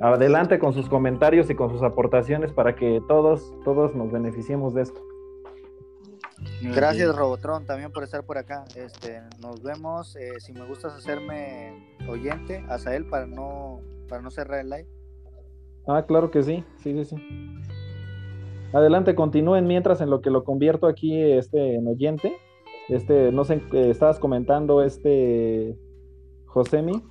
adelante 0.00 0.60
con 0.60 0.72
sus 0.72 0.88
comentarios 0.88 1.50
y 1.50 1.56
con 1.56 1.68
sus 1.70 1.82
aportaciones 1.82 2.52
para 2.52 2.76
que 2.76 3.02
todos, 3.08 3.52
todos 3.64 3.96
nos 3.96 4.12
beneficiemos 4.12 4.72
de 4.72 4.82
esto. 4.82 5.11
Gracias 6.74 7.14
Robotron 7.14 7.66
también 7.66 7.92
por 7.92 8.04
estar 8.04 8.24
por 8.24 8.38
acá. 8.38 8.64
Este, 8.76 9.20
nos 9.40 9.62
vemos. 9.62 10.16
eh, 10.16 10.38
si 10.38 10.52
me 10.52 10.64
gustas 10.66 10.94
hacerme 10.94 11.96
oyente, 12.08 12.64
Azael 12.68 13.06
para 13.06 13.26
no 13.26 13.80
para 14.08 14.22
no 14.22 14.30
cerrar 14.30 14.60
el 14.60 14.70
live. 14.70 14.88
Ah, 15.88 16.04
claro 16.06 16.30
que 16.30 16.42
sí, 16.42 16.64
sí, 16.82 16.92
sí, 16.92 17.04
sí. 17.04 17.16
Adelante, 18.72 19.14
continúen 19.14 19.66
mientras 19.66 20.00
en 20.00 20.10
lo 20.10 20.20
que 20.20 20.30
lo 20.30 20.44
convierto 20.44 20.86
aquí 20.86 21.20
este 21.20 21.74
en 21.74 21.86
oyente. 21.88 22.32
Este, 22.88 23.32
no 23.32 23.44
sé, 23.44 23.62
eh, 23.72 23.90
estabas 23.90 24.18
comentando 24.18 24.82
este 24.82 25.76
Josemi. 26.46 27.02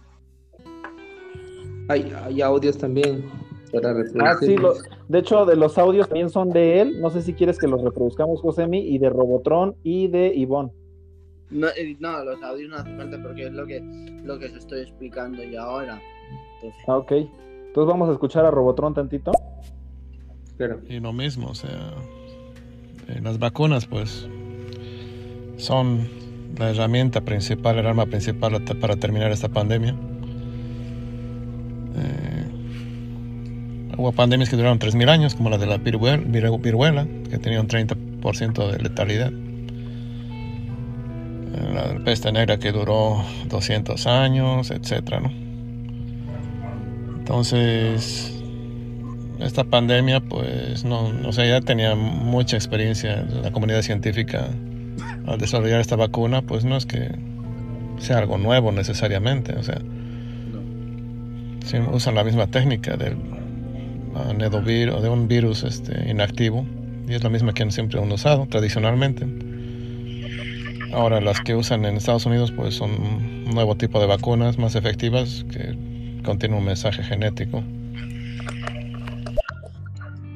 Hay, 1.89 2.13
hay 2.23 2.41
audios 2.41 2.77
también 2.77 3.25
para 3.72 3.93
reproducir. 3.93 4.22
Ah, 4.23 4.35
sí, 4.39 4.57
lo- 4.57 4.73
de 5.07 5.19
hecho, 5.19 5.45
de 5.45 5.56
los 5.56 5.77
audios 5.77 6.07
también 6.07 6.30
son 6.30 6.49
de 6.49 6.81
él. 6.81 6.99
No 7.02 7.10
sé 7.10 7.22
si 7.22 7.34
quieres 7.34 7.57
que 7.57 7.68
los 7.68 7.81
reproduzcamos, 7.81 8.41
Josemi, 8.41 8.80
y 8.80 8.98
de 8.98 9.10
Robotron 9.10 9.76
y 9.84 10.07
de 10.07 10.34
Ivonne. 10.35 10.72
No, 11.49 11.68
eh, 11.68 11.95
no, 11.99 12.23
los 12.23 12.41
audios 12.43 12.69
no 12.69 12.77
hace 12.77 12.95
falta 12.95 13.22
porque 13.22 13.48
es 13.48 13.53
lo 13.53 13.65
que, 13.65 13.81
lo 14.23 14.39
que 14.39 14.45
os 14.45 14.53
estoy 14.56 14.81
explicando 14.81 15.43
yo 15.43 15.61
ahora. 15.61 16.02
Entonces, 16.56 16.84
Ah, 16.88 16.98
ok. 16.98 17.11
Entonces 17.11 17.88
vamos 17.91 18.10
a 18.10 18.14
escuchar 18.14 18.45
a 18.45 18.52
Robotron 18.52 18.93
tantito. 18.93 19.31
Y 20.88 20.99
lo 20.99 21.11
mismo, 21.11 21.48
o 21.49 21.56
sea, 21.56 21.93
eh, 23.07 23.19
las 23.23 23.39
vacunas 23.39 23.85
pues 23.88 24.27
son 25.57 26.07
la 26.60 26.69
herramienta 26.69 27.22
principal, 27.22 27.77
el 27.80 27.88
arma 27.88 28.06
principal 28.06 28.61
para 28.80 28.95
terminar 28.98 29.31
esta 29.31 29.49
pandemia. 29.49 29.95
Eh, 31.95 32.45
hubo 33.97 34.11
pandemias 34.11 34.49
que 34.49 34.55
duraron 34.55 34.80
3.000 34.80 35.09
años, 35.09 35.35
como 35.35 35.49
la 35.49 35.57
de 35.57 35.65
la 35.68 35.77
viruel- 35.77 36.26
viru- 36.26 36.61
viruela, 36.61 37.05
que 37.30 37.38
tenía 37.38 37.59
un 37.61 37.68
30% 37.68 38.72
de 38.72 38.80
letalidad. 38.80 39.31
La 41.73 41.88
de 41.88 41.93
la 41.99 42.03
peste 42.03 42.31
negra 42.31 42.57
que 42.57 42.72
duró 42.72 43.23
200 43.49 44.07
años, 44.07 44.72
etcétera, 44.72 45.19
¿no? 45.19 45.31
Entonces, 47.19 48.34
esta 49.39 49.63
pandemia, 49.63 50.19
pues, 50.22 50.84
no, 50.85 51.11
no 51.13 51.31
sé, 51.34 51.47
ya 51.47 51.61
tenía 51.61 51.95
mucha 51.95 52.57
experiencia 52.57 53.23
la 53.43 53.51
comunidad 53.51 53.81
científica 53.81 54.47
al 55.26 55.38
desarrollar 55.38 55.80
esta 55.81 55.95
vacuna, 55.95 56.41
pues 56.41 56.65
no 56.65 56.77
es 56.77 56.85
que 56.85 57.09
sea 57.99 58.18
algo 58.18 58.38
nuevo 58.38 58.72
necesariamente, 58.72 59.53
o 59.53 59.63
sea, 59.63 59.80
sí, 61.65 61.77
usan 61.91 62.15
la 62.15 62.23
misma 62.23 62.47
técnica 62.47 62.97
del 62.97 63.15
de 65.01 65.09
un 65.09 65.27
virus 65.27 65.63
este, 65.63 66.09
inactivo 66.09 66.65
y 67.07 67.13
es 67.13 67.23
la 67.23 67.29
misma 67.29 67.53
que 67.53 67.69
siempre 67.71 67.99
han 67.99 68.11
usado 68.11 68.45
tradicionalmente. 68.47 69.25
Ahora 70.93 71.21
las 71.21 71.39
que 71.41 71.55
usan 71.55 71.85
en 71.85 71.95
Estados 71.95 72.25
Unidos 72.25 72.51
pues 72.51 72.75
son 72.75 72.91
un 72.91 73.45
nuevo 73.53 73.75
tipo 73.75 73.99
de 73.99 74.07
vacunas 74.07 74.57
más 74.57 74.75
efectivas 74.75 75.45
que 75.51 75.75
contienen 76.23 76.57
un 76.57 76.65
mensaje 76.65 77.03
genético. 77.03 77.63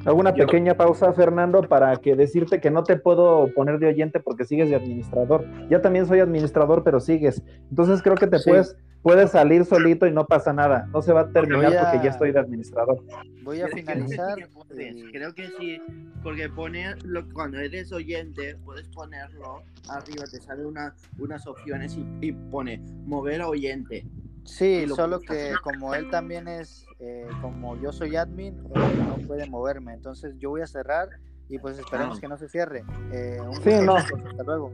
Hago 0.06 0.20
una 0.20 0.34
pequeña 0.34 0.76
pausa, 0.76 1.12
Fernando, 1.14 1.64
para 1.64 1.96
que 1.98 2.16
decirte 2.16 2.62
que 2.62 2.70
no 2.70 2.84
te 2.84 2.96
puedo 2.98 3.52
poner 3.56 3.80
de 3.80 3.88
oyente 3.88 4.20
porque 4.20 4.46
sigues 4.46 4.70
de 4.70 4.76
administrador. 4.76 5.46
Yo 5.70 5.82
también 5.82 6.06
soy 6.06 6.20
administrador, 6.20 6.84
pero 6.84 7.00
sigues. 7.00 7.42
Entonces 7.72 8.02
creo 8.04 8.16
que 8.16 8.28
te 8.28 8.38
Sí. 8.38 8.50
puedes, 8.52 8.76
puedes 9.02 9.32
salir 9.32 9.66
solito 9.66 10.06
y 10.06 10.12
no 10.12 10.26
pasa 10.28 10.54
nada. 10.54 10.88
No 10.94 11.02
se 11.02 11.12
va 11.12 11.22
a 11.22 11.30
terminar 11.32 11.76
a- 11.76 11.82
porque 11.92 12.06
ya 12.06 12.12
estoy 12.12 12.32
de 12.32 12.40
administrador. 12.40 13.04
Voy 13.44 13.62
a 13.62 13.68
finalizar. 13.68 14.36
puedes, 14.68 14.96
Creo 15.12 15.34
que 15.34 15.48
sí, 15.60 15.80
porque 16.22 16.50
pone 16.50 16.86
lo, 17.04 17.28
cuando 17.34 17.60
eres 17.60 17.92
oyente, 17.92 18.58
puedes 18.64 18.88
ponerlo 18.90 19.64
arriba, 19.90 20.24
te 20.32 20.40
sale 20.40 20.66
una, 20.66 20.94
unas 21.18 21.48
opciones 21.48 21.98
y, 21.98 22.06
y 22.28 22.32
pone 22.32 22.80
mover 23.06 23.42
a 23.42 23.48
oyente. 23.50 24.06
Sí, 24.46 24.88
solo 24.88 25.20
que 25.20 25.54
como 25.64 25.94
él 25.96 26.10
también 26.10 26.48
es, 26.48 26.86
eh, 27.00 27.28
como 27.42 27.76
yo 27.78 27.92
soy 27.92 28.16
admin, 28.16 28.54
eh, 28.76 28.80
no 29.08 29.28
puede 29.28 29.50
moverme. 29.50 29.94
Entonces 29.94 30.36
yo 30.38 30.52
voy 30.52 30.62
a 30.62 30.68
cerrar 30.68 31.10
y 31.50 31.58
pues 31.60 31.78
esperemos 31.80 32.18
Ah. 32.18 32.22
que 32.22 32.28
no 32.28 32.38
se 32.38 32.48
cierre. 32.48 32.84
Eh, 33.12 33.38
un 33.42 33.56
Sí, 33.56 33.72
gusto, 33.72 33.82
no. 33.86 33.98
chicos, 34.02 34.22
Hasta 34.30 34.44
luego. 34.44 34.72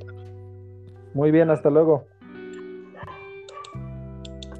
Muy 1.14 1.32
bien, 1.32 1.50
hasta 1.50 1.70
luego. 1.70 2.06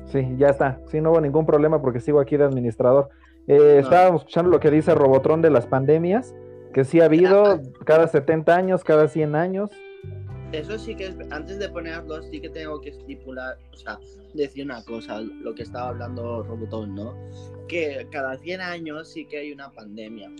Sí, 0.08 0.36
ya 0.38 0.50
está. 0.50 0.80
Sí, 0.88 1.00
no 1.00 1.12
hubo 1.12 1.22
ningún 1.22 1.46
problema 1.46 1.82
porque 1.82 2.00
sigo 2.02 2.20
aquí 2.20 2.36
de 2.38 2.44
administrador. 2.44 3.10
Eh, 3.48 3.80
Estábamos 3.82 4.22
escuchando 4.22 4.52
lo 4.52 4.60
que 4.60 4.70
dice 4.70 4.94
Robotron 4.94 5.42
de 5.42 5.50
las 5.50 5.68
pandemias, 5.68 6.36
que 6.74 6.84
sí 6.84 7.00
ha 7.02 7.06
habido 7.06 7.62
cada 7.86 8.08
70 8.08 8.56
años, 8.56 8.84
cada 8.84 9.08
100 9.08 9.36
años. 9.36 9.72
Eso 10.52 10.78
sí 10.78 10.96
que 10.96 11.08
es, 11.08 11.16
antes 11.32 11.60
de 11.60 11.70
ponerlo, 11.70 12.22
sí 12.24 12.40
que 12.42 12.50
tengo 12.50 12.80
que 12.82 12.90
estipular, 12.90 13.58
o 13.74 13.78
sea, 13.78 14.00
decir 14.34 14.66
una 14.66 14.84
cosa, 14.84 15.22
lo 15.22 15.54
que 15.56 15.64
estaba 15.64 15.90
hablando 15.90 16.44
Robotón, 16.44 16.96
¿no? 16.96 17.16
Que 17.68 18.08
cada 18.12 18.38
100 18.38 18.62
años 18.62 19.10
sí 19.10 19.26
que 19.26 19.40
hay 19.40 19.52
una 19.52 19.72
pandemia. 19.72 20.32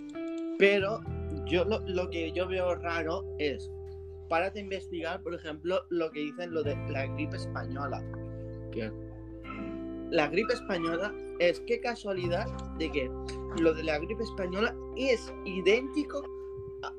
Pero 0.58 1.00
yo 1.46 1.64
lo, 1.64 1.80
lo 1.86 2.10
que 2.10 2.32
yo 2.32 2.46
veo 2.46 2.74
raro 2.74 3.24
es, 3.38 3.70
párate 4.28 4.60
a 4.60 4.62
investigar, 4.62 5.22
por 5.22 5.34
ejemplo, 5.34 5.84
lo 5.90 6.10
que 6.10 6.20
dicen 6.20 6.52
lo 6.52 6.62
de 6.62 6.76
la 6.88 7.06
gripe 7.06 7.36
española. 7.36 8.02
Que 8.70 8.90
la 10.10 10.28
gripe 10.28 10.52
española 10.52 11.14
es 11.38 11.60
qué 11.66 11.80
casualidad 11.80 12.46
de 12.78 12.90
que 12.90 13.10
lo 13.60 13.72
de 13.72 13.82
la 13.82 13.98
gripe 13.98 14.22
española 14.22 14.74
es 14.96 15.32
idéntico 15.44 16.22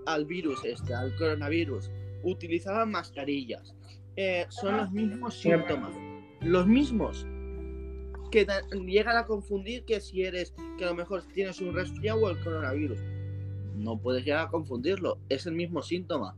al 0.06 0.26
virus 0.26 0.64
este, 0.66 0.94
al 0.94 1.16
coronavirus. 1.18 1.90
Utilizaban 2.24 2.92
mascarillas. 2.92 3.76
Eh, 4.16 4.46
son 4.50 4.78
los 4.78 4.92
mismos 4.92 5.40
síntomas. 5.40 5.96
Los 6.42 6.68
mismos. 6.68 7.28
Que 8.32 8.48
llegan 8.86 9.18
a 9.18 9.26
confundir 9.26 9.86
que 9.86 10.00
si 10.00 10.24
eres, 10.24 10.54
que 10.78 10.86
a 10.86 10.88
lo 10.88 10.96
mejor 10.96 11.24
tienes 11.34 11.62
un 11.62 11.74
resfriado 11.74 12.22
o 12.22 12.30
el 12.30 12.40
coronavirus. 12.44 13.00
No 13.76 13.98
puedes 14.00 14.26
llegar 14.26 14.48
a 14.48 14.50
confundirlo. 14.50 15.18
Es 15.30 15.46
el 15.46 15.54
mismo 15.54 15.82
síntoma. 15.82 16.36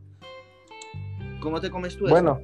¿Cómo 1.40 1.60
te 1.60 1.70
comes 1.70 1.96
tú 1.96 2.06
eso? 2.06 2.14
Bueno, 2.14 2.40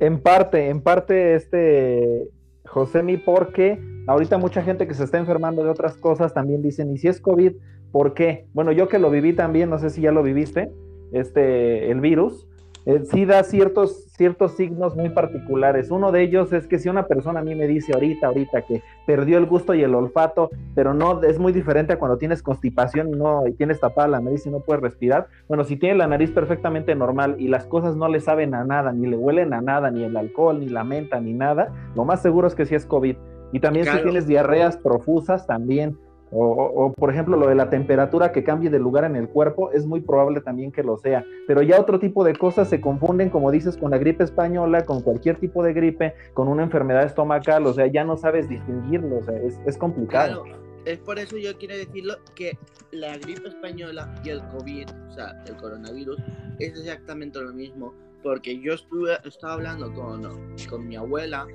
en 0.00 0.20
parte, 0.20 0.68
en 0.68 0.80
parte, 0.80 1.34
este, 1.34 2.28
Josemi, 2.66 3.16
porque 3.16 3.80
ahorita 4.06 4.38
mucha 4.38 4.62
gente 4.62 4.86
que 4.86 4.94
se 4.94 5.04
está 5.04 5.18
enfermando 5.18 5.64
de 5.64 5.70
otras 5.70 5.96
cosas 5.96 6.34
también 6.34 6.62
dicen, 6.62 6.92
¿y 6.92 6.98
si 6.98 7.08
es 7.08 7.20
COVID? 7.20 7.52
¿Por 7.92 8.14
qué? 8.14 8.46
Bueno, 8.52 8.72
yo 8.72 8.88
que 8.88 8.98
lo 8.98 9.10
viví 9.10 9.34
también, 9.34 9.70
no 9.70 9.78
sé 9.78 9.90
si 9.90 10.00
ya 10.00 10.10
lo 10.10 10.22
viviste, 10.22 10.72
este, 11.12 11.90
el 11.90 12.00
virus, 12.00 12.48
eh, 12.86 13.02
sí 13.04 13.24
da 13.24 13.42
ciertos, 13.44 14.12
ciertos 14.16 14.52
signos 14.52 14.94
muy 14.94 15.08
particulares. 15.10 15.90
Uno 15.90 16.12
de 16.12 16.22
ellos 16.22 16.52
es 16.52 16.66
que 16.66 16.78
si 16.78 16.88
una 16.88 17.06
persona 17.06 17.40
a 17.40 17.42
mí 17.42 17.54
me 17.54 17.66
dice 17.66 17.92
ahorita, 17.94 18.26
ahorita 18.26 18.62
que 18.62 18.82
perdió 19.06 19.38
el 19.38 19.46
gusto 19.46 19.74
y 19.74 19.82
el 19.82 19.94
olfato, 19.94 20.50
pero 20.74 20.92
no 20.92 21.22
es 21.22 21.38
muy 21.38 21.52
diferente 21.52 21.94
a 21.94 21.98
cuando 21.98 22.18
tienes 22.18 22.42
constipación 22.42 23.08
y 23.08 23.12
no 23.12 23.46
y 23.46 23.52
tienes 23.52 23.80
tapada 23.80 24.08
la 24.08 24.20
nariz 24.20 24.46
y 24.46 24.50
no 24.50 24.60
puedes 24.60 24.82
respirar. 24.82 25.28
Bueno, 25.48 25.64
si 25.64 25.76
tiene 25.76 25.96
la 25.96 26.06
nariz 26.06 26.30
perfectamente 26.30 26.94
normal 26.94 27.36
y 27.38 27.48
las 27.48 27.66
cosas 27.66 27.96
no 27.96 28.08
le 28.08 28.20
saben 28.20 28.54
a 28.54 28.64
nada, 28.64 28.92
ni 28.92 29.06
le 29.06 29.16
huelen 29.16 29.54
a 29.54 29.60
nada, 29.60 29.90
ni 29.90 30.04
el 30.04 30.16
alcohol, 30.16 30.60
ni 30.60 30.68
la 30.68 30.84
menta, 30.84 31.20
ni 31.20 31.32
nada, 31.32 31.72
lo 31.94 32.04
más 32.04 32.20
seguro 32.20 32.46
es 32.48 32.54
que 32.54 32.66
sí 32.66 32.74
es 32.74 32.86
COVID. 32.86 33.16
Y 33.52 33.60
también 33.60 33.86
si 33.86 33.98
tienes 34.02 34.26
diarreas 34.26 34.76
profusas, 34.76 35.46
también. 35.46 35.96
O, 36.36 36.92
por 36.92 37.10
ejemplo, 37.10 37.36
lo 37.36 37.46
de 37.46 37.54
la 37.54 37.70
temperatura 37.70 38.32
que 38.32 38.42
cambie 38.42 38.68
de 38.68 38.80
lugar 38.80 39.04
en 39.04 39.14
el 39.14 39.28
cuerpo, 39.28 39.70
es 39.70 39.86
muy 39.86 40.00
probable 40.00 40.40
también 40.40 40.72
que 40.72 40.82
lo 40.82 40.98
sea. 40.98 41.24
Pero 41.46 41.62
ya 41.62 41.80
otro 41.80 42.00
tipo 42.00 42.24
de 42.24 42.34
cosas 42.34 42.68
se 42.68 42.80
confunden, 42.80 43.30
como 43.30 43.52
dices, 43.52 43.76
con 43.76 43.92
la 43.92 43.98
gripe 43.98 44.24
española, 44.24 44.84
con 44.84 45.00
cualquier 45.02 45.38
tipo 45.38 45.62
de 45.62 45.72
gripe, 45.72 46.14
con 46.34 46.48
una 46.48 46.64
enfermedad 46.64 47.04
estomacal, 47.04 47.66
o 47.66 47.72
sea, 47.72 47.86
ya 47.86 48.04
no 48.04 48.16
sabes 48.16 48.48
distinguirlo, 48.48 49.18
o 49.18 49.22
sea, 49.22 49.36
es, 49.36 49.60
es 49.64 49.78
complicado. 49.78 50.42
Claro, 50.42 50.64
es 50.84 50.98
por 50.98 51.18
eso 51.18 51.36
yo 51.36 51.56
quiero 51.56 51.76
decirlo 51.76 52.14
que 52.34 52.58
la 52.90 53.16
gripe 53.18 53.48
española 53.48 54.12
y 54.24 54.30
el 54.30 54.42
COVID, 54.48 54.88
o 55.10 55.12
sea, 55.12 55.42
el 55.46 55.56
coronavirus, 55.56 56.18
es 56.58 56.78
exactamente 56.78 57.40
lo 57.40 57.52
mismo. 57.52 57.94
Porque 58.22 58.58
yo 58.58 58.74
estuve, 58.74 59.12
estaba 59.24 59.54
hablando 59.54 59.92
con, 59.92 60.22
con 60.68 60.88
mi 60.88 60.96
abuela, 60.96 61.46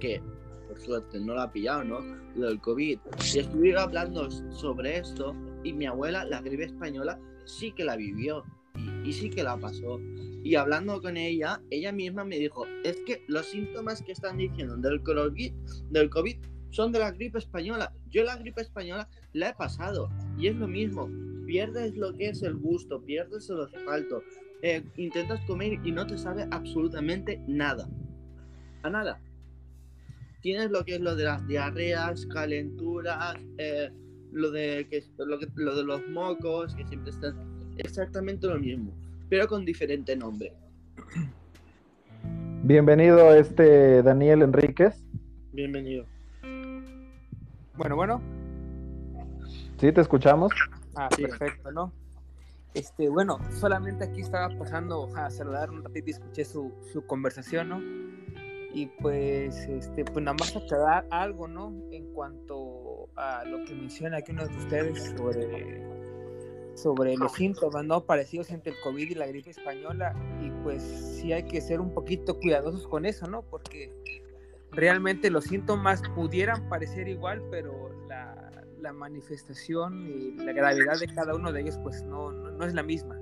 que 0.00 0.20
por 0.76 0.84
suerte 0.84 1.20
no 1.20 1.34
la 1.34 1.44
ha 1.44 1.52
pillado, 1.52 1.84
¿no? 1.84 2.00
Lo 2.34 2.48
del 2.48 2.60
COVID. 2.60 2.98
Y 3.34 3.38
estuve 3.38 3.76
hablando 3.78 4.30
sobre 4.52 4.98
esto 4.98 5.34
y 5.64 5.72
mi 5.72 5.86
abuela, 5.86 6.24
la 6.24 6.40
gripe 6.40 6.64
española, 6.64 7.18
sí 7.44 7.72
que 7.72 7.84
la 7.84 7.96
vivió 7.96 8.44
y, 8.76 9.08
y 9.08 9.12
sí 9.12 9.30
que 9.30 9.42
la 9.42 9.56
pasó. 9.56 9.98
Y 10.42 10.54
hablando 10.54 11.00
con 11.00 11.16
ella, 11.16 11.60
ella 11.70 11.92
misma 11.92 12.24
me 12.24 12.38
dijo, 12.38 12.66
es 12.84 12.98
que 13.06 13.24
los 13.26 13.46
síntomas 13.46 14.02
que 14.02 14.12
están 14.12 14.36
diciendo 14.36 14.76
del 14.76 15.02
COVID, 15.02 15.52
del 15.90 16.10
COVID 16.10 16.36
son 16.70 16.92
de 16.92 16.98
la 16.98 17.10
gripe 17.10 17.38
española. 17.38 17.92
Yo 18.10 18.22
la 18.22 18.36
gripe 18.36 18.60
española 18.60 19.08
la 19.32 19.50
he 19.50 19.54
pasado 19.54 20.10
y 20.38 20.48
es 20.48 20.56
lo 20.56 20.68
mismo. 20.68 21.08
Pierdes 21.46 21.96
lo 21.96 22.12
que 22.14 22.28
es 22.28 22.42
el 22.42 22.56
gusto, 22.56 23.02
pierdes 23.02 23.48
el 23.50 23.60
olfato, 23.60 24.22
eh, 24.62 24.84
intentas 24.96 25.40
comer 25.46 25.78
y 25.84 25.92
no 25.92 26.06
te 26.06 26.18
sabe 26.18 26.46
absolutamente 26.50 27.40
nada. 27.46 27.88
A 28.82 28.90
nada. 28.90 29.20
Tienes 30.46 30.70
lo 30.70 30.84
que 30.84 30.94
es 30.94 31.00
lo 31.00 31.16
de 31.16 31.24
las 31.24 31.44
diarreas, 31.48 32.24
calenturas, 32.26 33.34
eh, 33.58 33.90
lo, 34.30 34.52
de 34.52 34.86
que, 34.88 35.02
lo, 35.18 35.40
que- 35.40 35.48
lo 35.56 35.74
de 35.74 35.82
los 35.82 36.06
mocos, 36.06 36.72
que 36.76 36.86
siempre 36.86 37.10
están 37.10 37.34
exactamente 37.78 38.46
lo 38.46 38.56
mismo, 38.56 38.94
pero 39.28 39.48
con 39.48 39.64
diferente 39.64 40.14
nombre. 40.14 40.52
Bienvenido, 42.62 43.34
este 43.34 44.04
Daniel 44.04 44.42
Enríquez. 44.42 45.02
Bienvenido. 45.52 46.06
Bueno, 47.76 47.96
bueno. 47.96 48.22
Sí, 49.80 49.90
te 49.90 50.00
escuchamos. 50.00 50.52
Ah, 50.94 51.08
perfecto, 51.08 51.72
¿no? 51.72 51.92
Este, 52.72 53.08
bueno, 53.08 53.40
solamente 53.50 54.04
aquí 54.04 54.20
estaba 54.20 54.56
pasando 54.56 55.08
a 55.16 55.28
saludar 55.28 55.72
un 55.72 55.82
ratito 55.82 56.06
y 56.06 56.12
escuché 56.12 56.44
su, 56.44 56.72
su 56.92 57.04
conversación, 57.04 57.68
¿no? 57.68 58.15
Y 58.76 58.88
pues, 59.00 59.56
este, 59.70 60.04
pues 60.04 60.22
nada 60.22 60.36
más 60.38 60.54
aclarar 60.54 61.06
algo, 61.08 61.48
¿no? 61.48 61.72
En 61.92 62.12
cuanto 62.12 63.08
a 63.16 63.42
lo 63.46 63.64
que 63.64 63.74
menciona 63.74 64.18
aquí 64.18 64.32
uno 64.32 64.46
de 64.46 64.54
ustedes 64.54 65.14
sobre, 65.16 65.82
sobre 66.74 67.16
los 67.16 67.32
síntomas, 67.32 67.86
¿no? 67.86 68.04
Parecidos 68.04 68.50
entre 68.50 68.72
el 68.72 68.80
COVID 68.80 69.12
y 69.12 69.14
la 69.14 69.28
gripe 69.28 69.48
española. 69.48 70.14
Y 70.42 70.50
pues 70.62 70.82
sí 70.82 71.32
hay 71.32 71.44
que 71.44 71.62
ser 71.62 71.80
un 71.80 71.94
poquito 71.94 72.38
cuidadosos 72.38 72.86
con 72.86 73.06
eso, 73.06 73.26
¿no? 73.26 73.40
Porque 73.40 73.94
realmente 74.72 75.30
los 75.30 75.44
síntomas 75.44 76.02
pudieran 76.14 76.68
parecer 76.68 77.08
igual, 77.08 77.42
pero 77.50 77.72
la, 78.08 78.62
la 78.78 78.92
manifestación 78.92 80.06
y 80.06 80.32
la 80.32 80.52
gravedad 80.52 81.00
de 81.00 81.06
cada 81.14 81.34
uno 81.34 81.50
de 81.50 81.62
ellos 81.62 81.78
pues 81.82 82.02
no, 82.02 82.30
no, 82.30 82.50
no 82.50 82.66
es 82.66 82.74
la 82.74 82.82
misma. 82.82 83.18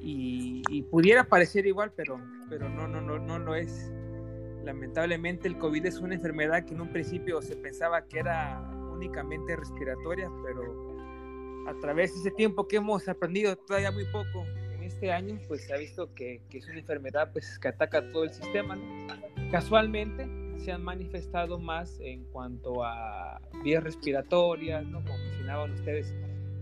Y, 0.00 0.62
y 0.70 0.84
pudiera 0.84 1.24
parecer 1.24 1.66
igual, 1.66 1.92
pero, 1.94 2.18
pero 2.48 2.70
no, 2.70 2.88
no, 2.88 3.02
no, 3.02 3.18
no 3.18 3.38
lo 3.38 3.54
es. 3.54 3.92
Lamentablemente 4.68 5.48
el 5.48 5.56
COVID 5.56 5.86
es 5.86 5.98
una 5.98 6.14
enfermedad 6.14 6.62
que 6.66 6.74
en 6.74 6.82
un 6.82 6.92
principio 6.92 7.40
se 7.40 7.56
pensaba 7.56 8.04
que 8.06 8.18
era 8.18 8.60
únicamente 8.92 9.56
respiratoria, 9.56 10.30
pero 10.44 10.94
a 11.66 11.72
través 11.80 12.12
de 12.12 12.20
ese 12.20 12.30
tiempo 12.32 12.68
que 12.68 12.76
hemos 12.76 13.08
aprendido 13.08 13.56
todavía 13.56 13.90
muy 13.90 14.04
poco 14.12 14.44
en 14.74 14.82
este 14.82 15.10
año, 15.10 15.38
pues 15.48 15.64
se 15.64 15.72
ha 15.72 15.78
visto 15.78 16.12
que, 16.12 16.42
que 16.50 16.58
es 16.58 16.68
una 16.68 16.80
enfermedad 16.80 17.32
pues, 17.32 17.58
que 17.58 17.68
ataca 17.68 18.12
todo 18.12 18.24
el 18.24 18.30
sistema. 18.30 18.76
¿no? 18.76 19.50
Casualmente 19.50 20.28
se 20.58 20.70
han 20.70 20.84
manifestado 20.84 21.58
más 21.58 21.98
en 22.00 22.24
cuanto 22.24 22.84
a 22.84 23.40
vías 23.64 23.82
respiratorias, 23.82 24.84
¿no? 24.84 25.00
Como 25.02 25.16
mencionaban 25.16 25.72
ustedes, 25.72 26.14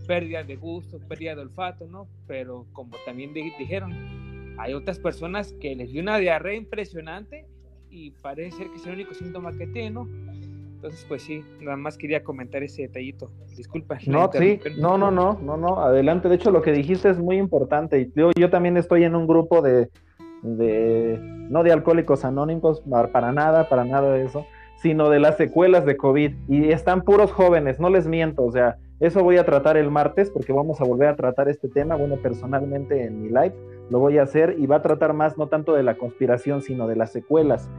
pérdida 0.07 0.45
de 0.45 0.55
gusto, 0.55 1.01
pérdida 1.09 1.35
de 1.35 1.41
olfato, 1.41 1.89
¿no? 1.89 2.07
Pero 2.29 2.67
como 2.73 2.97
también 3.05 3.35
di- 3.35 3.53
dijeron, 3.59 4.55
hay 4.61 4.75
otras 4.75 5.01
personas 5.01 5.53
que 5.61 5.75
les 5.75 5.91
dio 5.91 6.01
una 6.03 6.19
diarrea 6.19 6.55
impresionante 6.55 7.47
y 7.97 8.11
parece 8.11 8.59
ser 8.59 8.69
que 8.69 8.77
es 8.77 8.87
el 8.87 8.93
único 8.93 9.15
síntoma 9.15 9.57
que 9.57 9.67
tienen, 9.67 9.95
¿no? 9.95 10.09
Entonces, 10.75 11.05
pues 11.09 11.23
sí, 11.23 11.43
nada 11.61 11.79
más 11.79 11.97
quería 11.97 12.23
comentar 12.23 12.63
ese 12.63 12.83
detallito. 12.83 13.31
Disculpa. 13.57 13.99
No, 14.07 14.31
sí, 14.33 14.61
no, 14.79 14.99
no, 14.99 15.11
no, 15.11 15.39
no, 15.43 15.57
no, 15.57 15.81
adelante. 15.81 16.29
De 16.29 16.35
hecho, 16.35 16.51
lo 16.51 16.61
que 16.61 16.73
dijiste 16.73 17.09
es 17.09 17.19
muy 17.19 17.39
importante. 17.39 18.11
Yo, 18.15 18.31
yo 18.39 18.51
también 18.51 18.77
estoy 18.77 19.05
en 19.05 19.17
un 19.17 19.27
grupo 19.27 19.63
de, 19.63 19.89
de, 20.43 21.19
no 21.49 21.63
de 21.63 21.73
alcohólicos 21.73 22.27
anónimos, 22.27 22.83
para 23.11 23.33
nada, 23.33 23.69
para 23.71 23.85
nada 23.85 24.13
de 24.13 24.25
eso, 24.25 24.45
sino 24.77 25.09
de 25.09 25.19
las 25.19 25.39
secuelas 25.39 25.87
de 25.87 25.97
COVID. 25.97 26.33
Y 26.49 26.69
están 26.69 27.01
puros 27.01 27.33
jóvenes, 27.33 27.81
no 27.81 27.89
les 27.89 28.07
miento, 28.07 28.45
o 28.45 28.53
sea, 28.53 28.77
eso 29.01 29.23
voy 29.23 29.39
a 29.39 29.47
tratar 29.47 29.79
el 29.79 29.91
martes 29.91 30.31
porque 30.31 30.53
vamos 30.53 30.81
a 30.81 30.85
volver 30.85 31.09
a 31.09 31.17
tratar 31.17 31.49
este 31.49 31.69
tema, 31.69 31.97
bueno, 31.97 32.17
personalmente 32.17 33.03
en 33.05 33.23
mi 33.23 33.29
live 33.29 33.55
lo 33.91 33.99
voy 33.99 34.19
a 34.19 34.23
hacer 34.23 34.57
y 34.59 34.67
va 34.67 34.77
a 34.77 34.83
tratar 34.83 35.13
más 35.13 35.39
no 35.39 35.49
tanto 35.49 35.75
de 35.75 35.83
la 35.83 35.97
conspiración, 35.97 36.63
sino 36.63 36.87
de 36.87 36.97
las 36.97 37.13
secuelas, 37.13 37.71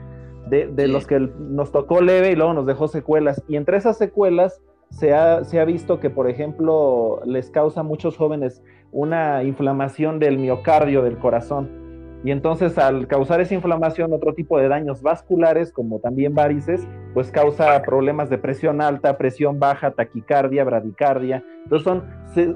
de, 0.50 0.68
de 0.68 0.88
los 0.88 1.08
que 1.08 1.20
nos 1.20 1.72
tocó 1.72 2.02
leve 2.02 2.32
y 2.32 2.36
luego 2.36 2.54
nos 2.54 2.66
dejó 2.66 2.88
secuelas. 2.88 3.44
Y 3.48 3.56
entre 3.56 3.78
esas 3.78 3.98
secuelas 3.98 4.62
se 4.90 5.14
ha, 5.14 5.44
se 5.44 5.60
ha 5.60 5.66
visto 5.66 6.00
que, 6.00 6.10
por 6.10 6.30
ejemplo, 6.30 7.22
les 7.26 7.50
causa 7.50 7.82
a 7.82 7.84
muchos 7.84 8.18
jóvenes 8.18 8.64
una 8.92 9.44
inflamación 9.44 10.20
del 10.20 10.38
miocardio, 10.38 11.04
del 11.04 11.18
corazón. 11.18 11.87
Y 12.28 12.32
entonces 12.32 12.78
al 12.78 13.08
causar 13.08 13.40
esa 13.40 13.54
inflamación, 13.54 14.12
otro 14.12 14.34
tipo 14.34 14.60
de 14.60 14.68
daños 14.68 15.02
vasculares, 15.02 15.72
como 15.72 16.02
también 16.02 16.36
varices, 16.36 16.86
pues 17.14 17.32
causa 17.32 17.82
problemas 17.84 18.30
de 18.30 18.38
presión 18.38 18.82
alta, 18.82 19.18
presión 19.18 19.62
baja, 19.62 19.92
taquicardia, 19.92 20.66
bradicardia. 20.66 21.42
Entonces 21.64 21.86
son 21.86 22.04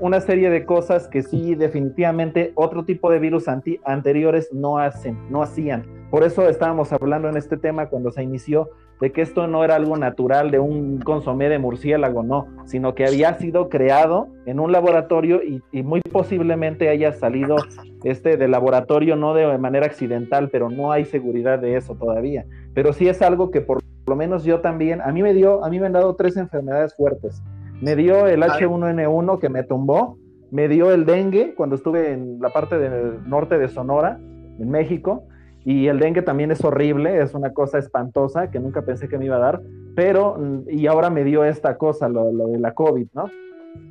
una 0.02 0.20
serie 0.20 0.50
de 0.50 0.66
cosas 0.66 1.08
que 1.08 1.24
sí 1.24 1.56
definitivamente 1.56 2.52
otro 2.56 2.84
tipo 2.84 3.10
de 3.10 3.20
virus 3.20 3.46
anteriores 3.48 4.50
no 4.52 4.78
hacen, 4.78 5.18
no 5.32 5.42
hacían. 5.42 5.86
Por 6.12 6.26
eso 6.26 6.50
estábamos 6.50 6.92
hablando 6.92 7.30
en 7.30 7.38
este 7.38 7.56
tema 7.56 7.88
cuando 7.88 8.12
se 8.12 8.24
inició, 8.24 8.72
de 9.02 9.12
que 9.12 9.22
esto 9.22 9.48
no 9.48 9.64
era 9.64 9.76
algo 9.76 9.98
natural 9.98 10.52
de 10.52 10.60
un 10.60 11.00
consomé 11.00 11.50
de 11.50 11.58
murciélago, 11.58 12.24
no, 12.24 12.48
sino 12.66 12.94
que 12.94 13.06
había 13.06 13.34
sido 13.34 13.68
creado 13.68 14.28
en 14.46 14.60
un 14.60 14.72
laboratorio 14.72 15.44
y, 15.44 15.62
y 15.72 15.82
muy 15.82 16.02
posiblemente 16.02 16.88
haya 16.88 17.12
salido 17.12 17.56
este 18.04 18.38
de 18.38 18.48
laboratorio 18.48 19.16
no 19.16 19.34
de 19.34 19.58
manera 19.58 19.88
accidental, 19.88 20.50
pero 20.50 20.70
no 20.70 20.92
hay 20.92 21.06
seguridad 21.06 21.60
de 21.60 21.78
eso 21.78 21.96
todavía. 21.96 22.46
Pero 22.74 22.94
sí 22.94 23.08
es 23.08 23.22
algo 23.22 23.52
que 23.52 23.62
por 23.62 23.80
lo 24.08 24.16
menos 24.16 24.44
yo 24.44 24.62
también, 24.62 25.02
a 25.02 25.12
mí 25.12 25.24
me 25.24 25.34
dio, 25.34 25.64
a 25.64 25.70
mí 25.70 25.80
me 25.80 25.88
han 25.88 25.94
dado 25.94 26.16
tres 26.16 26.38
enfermedades 26.38 26.96
fuertes. 26.96 27.42
Me 27.82 27.96
dio 27.96 28.28
el 28.28 28.42
H1N1 28.44 29.40
que 29.40 29.50
me 29.50 29.64
tumbó, 29.64 30.18
me 30.52 30.68
dio 30.68 30.92
el 30.92 31.06
dengue 31.06 31.56
cuando 31.56 31.76
estuve 31.76 32.12
en 32.12 32.40
la 32.40 32.50
parte 32.50 32.78
del 32.78 33.28
norte 33.28 33.58
de 33.58 33.68
Sonora, 33.68 34.20
en 34.60 34.70
México, 34.70 35.24
y 35.64 35.88
el 35.88 36.00
dengue 36.00 36.22
también 36.22 36.52
es 36.52 36.64
horrible, 36.64 37.22
es 37.22 37.34
una 37.34 37.54
cosa 37.54 37.78
espantosa 37.78 38.50
que 38.50 38.60
nunca 38.60 38.82
pensé 38.82 39.08
que 39.08 39.18
me 39.18 39.26
iba 39.26 39.36
a 39.36 39.40
dar, 39.40 39.62
pero, 39.96 40.38
mm, 40.38 40.70
y 40.70 40.88
ahora 40.88 41.10
me 41.10 41.24
dio 41.24 41.44
esta 41.44 41.78
cosa, 41.78 42.10
lo, 42.10 42.32
lo 42.32 42.48
de 42.48 42.60
la 42.60 42.74
COVID, 42.74 43.08
¿no? 43.14 43.30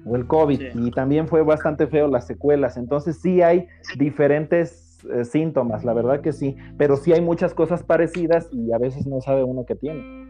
O 0.05 0.17
el 0.17 0.27
COVID, 0.27 0.61
y 0.75 0.91
también 0.91 1.27
fue 1.29 1.43
bastante 1.43 1.87
feo 1.87 2.09
las 2.09 2.27
secuelas, 2.27 2.77
entonces 2.77 3.21
sí 3.21 3.41
hay 3.41 3.67
diferentes 3.97 4.99
eh, 5.11 5.25
síntomas, 5.25 5.85
la 5.85 5.95
verdad 5.95 6.21
que 6.21 6.33
sí, 6.33 6.57
pero 6.77 6.97
sí 6.97 7.13
hay 7.13 7.21
muchas 7.21 7.55
cosas 7.55 7.83
parecidas 7.83 8.49
y 8.53 8.73
a 8.73 8.79
veces 8.79 9.07
no 9.07 9.21
sabe 9.21 9.43
uno 9.43 9.65
qué 9.65 9.75
tiene. 9.75 10.29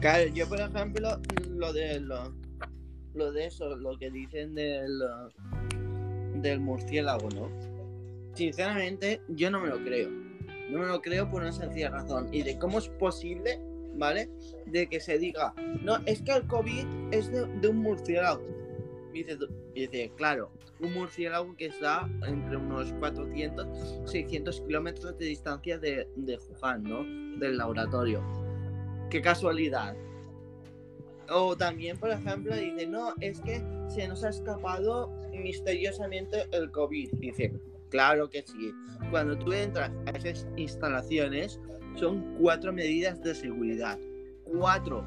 Claro, 0.00 0.28
yo 0.32 0.48
por 0.48 0.60
ejemplo, 0.60 1.08
lo 1.50 1.72
de 1.72 2.00
lo, 2.00 2.32
lo 3.14 3.32
de 3.32 3.46
eso, 3.46 3.76
lo 3.76 3.98
que 3.98 4.10
dicen 4.10 4.54
del, 4.54 5.02
del 6.36 6.60
murciélago, 6.60 7.28
¿no? 7.34 7.48
Sinceramente, 8.34 9.20
yo 9.28 9.50
no 9.50 9.60
me 9.60 9.68
lo 9.68 9.78
creo. 9.78 10.27
No 10.70 10.80
me 10.80 10.86
lo 10.86 11.00
creo 11.00 11.30
por 11.30 11.42
una 11.42 11.52
sencilla 11.52 11.90
razón. 11.90 12.28
Y 12.32 12.42
de 12.42 12.58
cómo 12.58 12.78
es 12.78 12.88
posible, 12.88 13.60
¿vale? 13.94 14.28
De 14.66 14.86
que 14.86 15.00
se 15.00 15.18
diga, 15.18 15.54
no, 15.82 15.98
es 16.06 16.22
que 16.22 16.32
el 16.32 16.46
COVID 16.46 16.86
es 17.12 17.30
de, 17.32 17.68
un 17.68 17.78
murciélago. 17.78 18.42
Dice, 19.12 19.38
dice, 19.74 20.12
claro, 20.16 20.50
un 20.80 20.92
murciélago 20.92 21.56
que 21.56 21.66
está 21.66 22.08
entre 22.26 22.56
unos 22.56 22.92
400, 22.94 24.10
600 24.10 24.60
kilómetros 24.60 25.18
de 25.18 25.24
distancia 25.26 25.78
de, 25.78 26.06
de 26.16 26.38
¿no? 26.80 27.04
Del 27.38 27.56
laboratorio. 27.56 28.22
Qué 29.10 29.22
casualidad. 29.22 29.96
O 31.30 31.56
también, 31.56 31.98
por 31.98 32.10
ejemplo, 32.10 32.54
dice, 32.54 32.86
no, 32.86 33.14
es 33.20 33.40
que 33.40 33.62
se 33.88 34.06
nos 34.06 34.24
ha 34.24 34.30
escapado 34.30 35.10
misteriosamente 35.32 36.46
el 36.52 36.70
COVID. 36.70 37.12
Dice, 37.14 37.52
claro 37.90 38.28
que 38.28 38.42
sí. 38.46 38.72
Cuando 39.10 39.38
tú 39.38 39.52
entras 39.52 39.90
a 40.06 40.10
esas 40.10 40.46
instalaciones, 40.56 41.60
son 41.96 42.36
cuatro 42.38 42.72
medidas 42.72 43.20
de 43.22 43.34
seguridad. 43.34 43.98
Cuatro. 44.44 45.04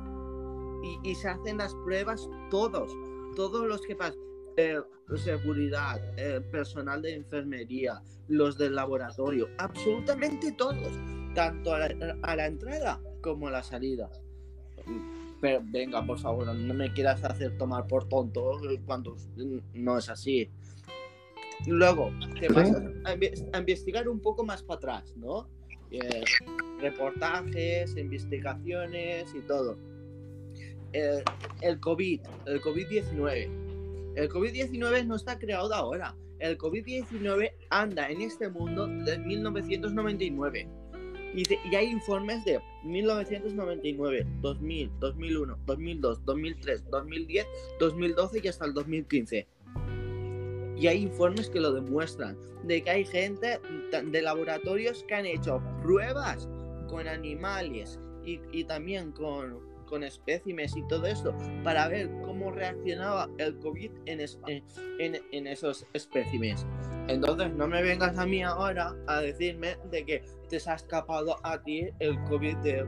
Y, 1.04 1.16
se 1.16 1.30
hacen 1.30 1.58
las 1.58 1.74
pruebas 1.86 2.28
todos. 2.50 2.92
Todos 3.36 3.68
los 3.68 3.82
que 3.82 3.96
pasan. 3.96 4.20
Eh, 4.58 4.80
seguridad, 5.18 6.00
eh, 6.18 6.42
personal 6.52 7.02
de 7.02 7.16
enfermería, 7.16 8.02
los 8.28 8.58
del 8.58 8.76
laboratorio, 8.76 9.50
absolutamente 9.58 10.52
todos, 10.54 10.98
tanto 11.36 11.74
a 11.74 11.80
la, 11.80 12.18
a 12.22 12.36
la 12.36 12.46
entrada 12.48 13.02
como 13.22 13.48
a 13.48 13.52
la 13.52 13.64
salida. 13.64 14.10
Pero 15.42 15.62
venga, 15.64 16.06
por 16.06 16.20
favor, 16.20 16.54
no 16.54 16.74
me 16.74 16.94
quieras 16.94 17.24
hacer 17.24 17.58
tomar 17.58 17.88
por 17.88 18.08
tonto 18.08 18.60
cuando 18.86 19.16
no 19.74 19.98
es 19.98 20.10
así. 20.10 20.50
Luego, 21.68 22.12
te 22.40 22.48
vas 22.50 22.72
a, 23.06 23.16
inve- 23.16 23.50
a 23.54 23.60
investigar 23.60 24.08
un 24.10 24.20
poco 24.20 24.44
más 24.44 24.64
para 24.64 24.78
atrás, 24.78 25.14
¿no? 25.18 25.48
Eh, 25.92 26.24
reportajes, 26.80 27.96
investigaciones 27.98 29.34
y 29.36 29.40
todo. 29.42 29.78
Eh, 30.94 31.24
el 31.62 31.80
COVID, 31.80 32.22
el 32.48 32.62
COVID-19. 32.62 33.50
El 34.16 34.30
COVID-19 34.30 35.06
no 35.06 35.16
está 35.16 35.38
creado 35.38 35.70
de 35.70 35.76
ahora. 35.76 36.16
El 36.40 36.58
COVID-19 36.58 37.52
anda 37.70 38.10
en 38.10 38.22
este 38.22 38.50
mundo 38.50 38.88
desde 38.88 39.20
1999. 39.20 40.68
Y, 41.34 41.38
dice- 41.38 41.60
y 41.72 41.76
hay 41.76 41.88
informes 41.88 42.44
de 42.44 42.60
1999, 42.84 44.26
2000, 44.42 44.92
2001, 45.00 45.58
2002, 45.66 46.26
2003, 46.26 46.90
2010, 46.90 47.46
2012 47.80 48.42
y 48.44 48.48
hasta 48.50 48.66
el 48.66 48.74
2015. 48.74 49.48
Y 50.82 50.88
hay 50.88 51.04
informes 51.04 51.48
que 51.48 51.60
lo 51.60 51.72
demuestran, 51.74 52.36
de 52.64 52.82
que 52.84 52.90
hay 52.90 53.06
gente 53.06 53.60
de 54.04 54.22
laboratorios 54.24 55.04
que 55.08 55.14
han 55.14 55.28
hecho 55.28 55.62
pruebas 55.84 56.50
con 56.90 57.08
animales 57.08 58.00
y, 58.26 58.40
y 58.52 58.64
también 58.64 59.12
con, 59.12 59.60
con 59.86 60.04
espécimes 60.04 60.76
y 60.76 60.82
todo 60.88 61.06
esto 61.06 61.36
para 61.64 61.88
ver 61.88 62.10
cómo 62.26 62.50
reaccionaba 62.50 63.30
el 63.38 63.60
COVID 63.60 63.92
en, 64.08 64.22
es- 64.22 64.40
en- 64.48 65.22
en 65.32 65.46
esos 65.46 65.86
espécimes. 65.94 66.66
Entonces 67.08 67.54
no 67.54 67.68
me 67.68 67.84
vengas 67.84 68.18
a 68.18 68.26
mí 68.26 68.42
ahora 68.42 68.96
a 69.06 69.22
decirme 69.22 69.78
de 69.92 70.04
que 70.04 70.24
te 70.50 70.60
se 70.60 70.68
ha 70.72 70.74
escapado 70.76 71.36
a 71.44 71.62
ti 71.62 71.90
el 72.00 72.20
COVID 72.24 72.56
de, 72.58 72.86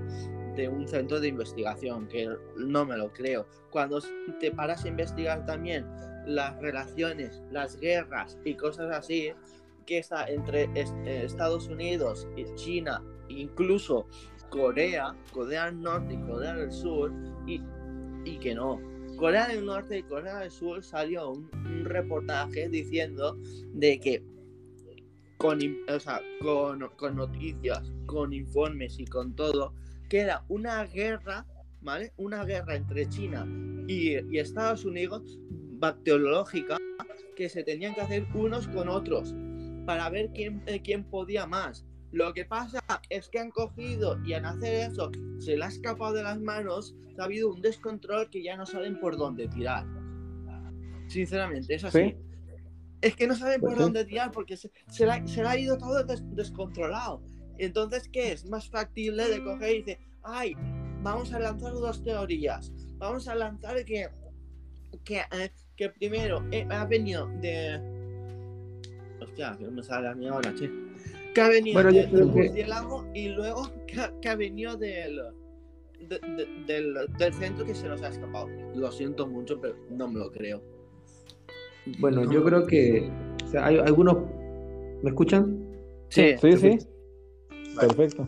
de 0.56 0.68
un 0.68 0.88
centro 0.88 1.20
de 1.20 1.28
investigación, 1.28 2.08
que 2.08 2.28
no 2.58 2.86
me 2.86 2.98
lo 2.98 3.14
creo. 3.14 3.46
Cuando 3.70 4.00
te 4.40 4.50
paras 4.50 4.84
a 4.84 4.88
investigar 4.88 5.46
también 5.46 5.86
las 6.26 6.60
relaciones, 6.62 7.42
las 7.52 7.80
guerras 7.80 8.38
y 8.46 8.56
cosas 8.56 8.96
así, 8.96 9.32
que 9.86 10.00
está 10.00 10.26
entre 10.28 10.64
eh, 10.76 11.24
Estados 11.26 11.68
Unidos 11.68 12.28
y 12.36 12.46
China, 12.56 13.04
incluso 13.28 14.08
Corea, 14.50 15.16
Corea 15.32 15.66
del 15.66 15.82
Norte 15.82 16.14
y 16.14 16.18
Corea 16.18 16.56
del 16.56 16.72
Sur, 16.72 17.12
y, 17.48 17.62
y 18.26 18.38
que 18.38 18.54
no. 18.54 18.80
Corea 19.18 19.48
del 19.48 19.66
Norte 19.66 20.00
y 20.00 20.04
Corea 20.04 20.40
del 20.40 20.52
Sur 20.52 20.84
salió 20.84 21.32
un, 21.32 21.50
reportaje 21.86 22.70
diciendo 22.70 23.38
de 23.74 24.00
que 24.00 24.24
con, 25.38 25.60
o 25.90 26.00
sea, 26.00 26.22
con, 26.42 26.88
con 26.98 27.16
noticias, 27.16 27.92
con 28.06 28.34
informes 28.34 29.00
y 29.00 29.06
con 29.06 29.36
todo, 29.36 29.74
que 30.10 30.20
era 30.20 30.46
una 30.48 30.84
guerra, 30.86 31.46
¿vale? 31.82 32.14
Una 32.18 32.46
guerra 32.46 32.76
entre 32.76 33.10
China 33.10 33.46
y, 33.88 34.18
y 34.34 34.40
Estados 34.40 34.86
Unidos 34.86 35.38
bacteriológica 35.80 36.78
que 37.36 37.50
se 37.50 37.64
tenían 37.64 37.94
que 37.96 38.02
hacer 38.02 38.26
unos 38.34 38.68
con 38.68 38.90
otros 38.90 39.34
para 39.86 40.10
ver 40.10 40.30
quién, 40.34 40.64
eh, 40.68 40.82
quién 40.82 41.04
podía 41.04 41.46
más. 41.46 41.86
Lo 42.12 42.34
que 42.34 42.46
pasa 42.46 42.80
es 43.10 43.28
que 43.28 43.40
han 43.40 43.50
cogido 43.50 44.20
y 44.24 44.34
al 44.34 44.46
hacer 44.46 44.92
eso 44.92 45.12
se 45.40 45.58
le 45.58 45.66
ha 45.66 45.68
escapado 45.68 46.14
de 46.14 46.24
las 46.24 46.40
manos, 46.40 46.96
ha 47.18 47.24
habido 47.24 47.52
un 47.52 47.62
descontrol 47.62 48.30
que 48.30 48.44
ya 48.44 48.56
no 48.56 48.66
saben 48.66 49.00
por 49.00 49.18
dónde 49.18 49.48
tirar. 49.48 49.86
Sinceramente, 51.08 51.76
es 51.76 51.84
así. 51.84 52.00
Sí. 52.00 52.16
Es 53.02 53.16
que 53.16 53.28
no 53.28 53.36
saben 53.36 53.60
Pues 53.60 53.72
por 53.72 53.78
sí. 53.78 53.84
dónde 53.84 54.06
tirar 54.06 54.32
porque 54.32 54.56
se, 54.56 54.72
se, 54.90 55.06
le, 55.06 55.12
ha- 55.12 55.28
se 55.28 55.42
ha 55.42 55.58
ido 55.58 55.78
todo 55.78 56.04
des- 56.04 56.24
descontrolado. 56.36 57.22
Entonces, 57.58 58.08
¿qué 58.10 58.32
es? 58.32 58.50
Más 58.50 58.70
factible 58.70 59.28
de 59.28 59.44
coger 59.44 59.76
y 59.76 59.82
decir, 59.84 59.98
ay, 60.24 60.56
vamos 61.02 61.34
a 61.34 61.40
lanzar 61.40 61.74
dos 61.74 62.02
teorías. 62.04 62.72
Vamos 62.98 63.28
a 63.28 63.36
lanzar 63.36 63.84
que, 63.86 64.08
que, 65.04 65.18
eh, 65.20 65.52
que 65.76 65.90
primero 65.90 66.44
eh, 66.52 66.68
ha 66.70 66.86
venido 66.86 67.28
de... 67.42 67.80
Hostia, 69.22 69.56
que 69.58 69.66
no 69.66 69.72
me 69.72 69.84
sale 69.84 70.08
a 70.08 70.14
mí 70.16 70.28
ahora, 70.28 70.54
che. 70.56 70.70
Que 71.34 71.42
ha 71.42 71.50
venido 71.50 71.74
Bueno, 71.82 71.92
de- 71.92 72.06
del 72.08 72.10
que- 72.12 72.24
murciélago 72.26 73.06
y 73.14 73.30
luego 73.30 73.70
que, 73.88 74.00
ha- 74.02 74.14
que 74.22 74.30
ha 74.30 74.36
venido 74.36 74.78
del, 74.78 75.20
de- 76.00 76.20
de- 76.20 76.64
del, 76.68 76.94
del 77.18 77.34
centro 77.34 77.66
que 77.66 77.74
se 77.74 77.88
nos 77.88 78.02
ha 78.04 78.10
escapado. 78.10 78.48
Lo 78.76 78.92
siento 78.92 79.26
mucho, 79.28 79.60
pero 79.60 79.76
no 79.90 80.08
me 80.08 80.20
lo 80.20 80.32
creo. 80.32 80.62
Bueno, 82.00 82.30
yo 82.32 82.44
creo 82.44 82.66
que 82.66 83.10
o 83.44 83.48
sea, 83.50 83.66
hay 83.66 83.78
algunos. 83.80 84.18
¿Me 85.02 85.10
escuchan? 85.10 85.58
Sí, 86.10 86.36
sí, 86.40 86.58
sí. 86.58 86.78
Vale. 87.76 87.88
Perfecto. 87.88 88.28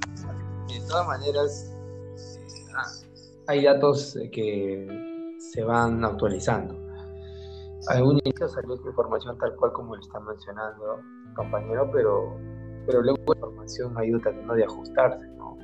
De 0.67 0.79
todas 0.87 1.07
maneras, 1.07 1.71
hay 3.47 3.63
datos 3.63 4.17
que 4.31 4.87
se 5.39 5.63
van 5.63 6.03
actualizando. 6.03 6.75
A 7.89 8.03
un 8.03 8.19
inicio 8.25 8.47
salió 8.47 8.75
esta 8.75 8.89
información 8.89 9.37
tal 9.37 9.55
cual 9.55 9.71
como 9.73 9.95
lo 9.95 10.01
está 10.01 10.19
mencionando 10.19 10.99
el 11.27 11.33
compañero, 11.35 11.89
pero, 11.93 12.35
pero 12.85 13.01
luego 13.01 13.17
la 13.27 13.35
información 13.35 13.97
ha 13.97 14.05
ido 14.05 14.19
tratando 14.19 14.53
de 14.55 14.63
ajustarse. 14.63 15.27
¿no? 15.37 15.57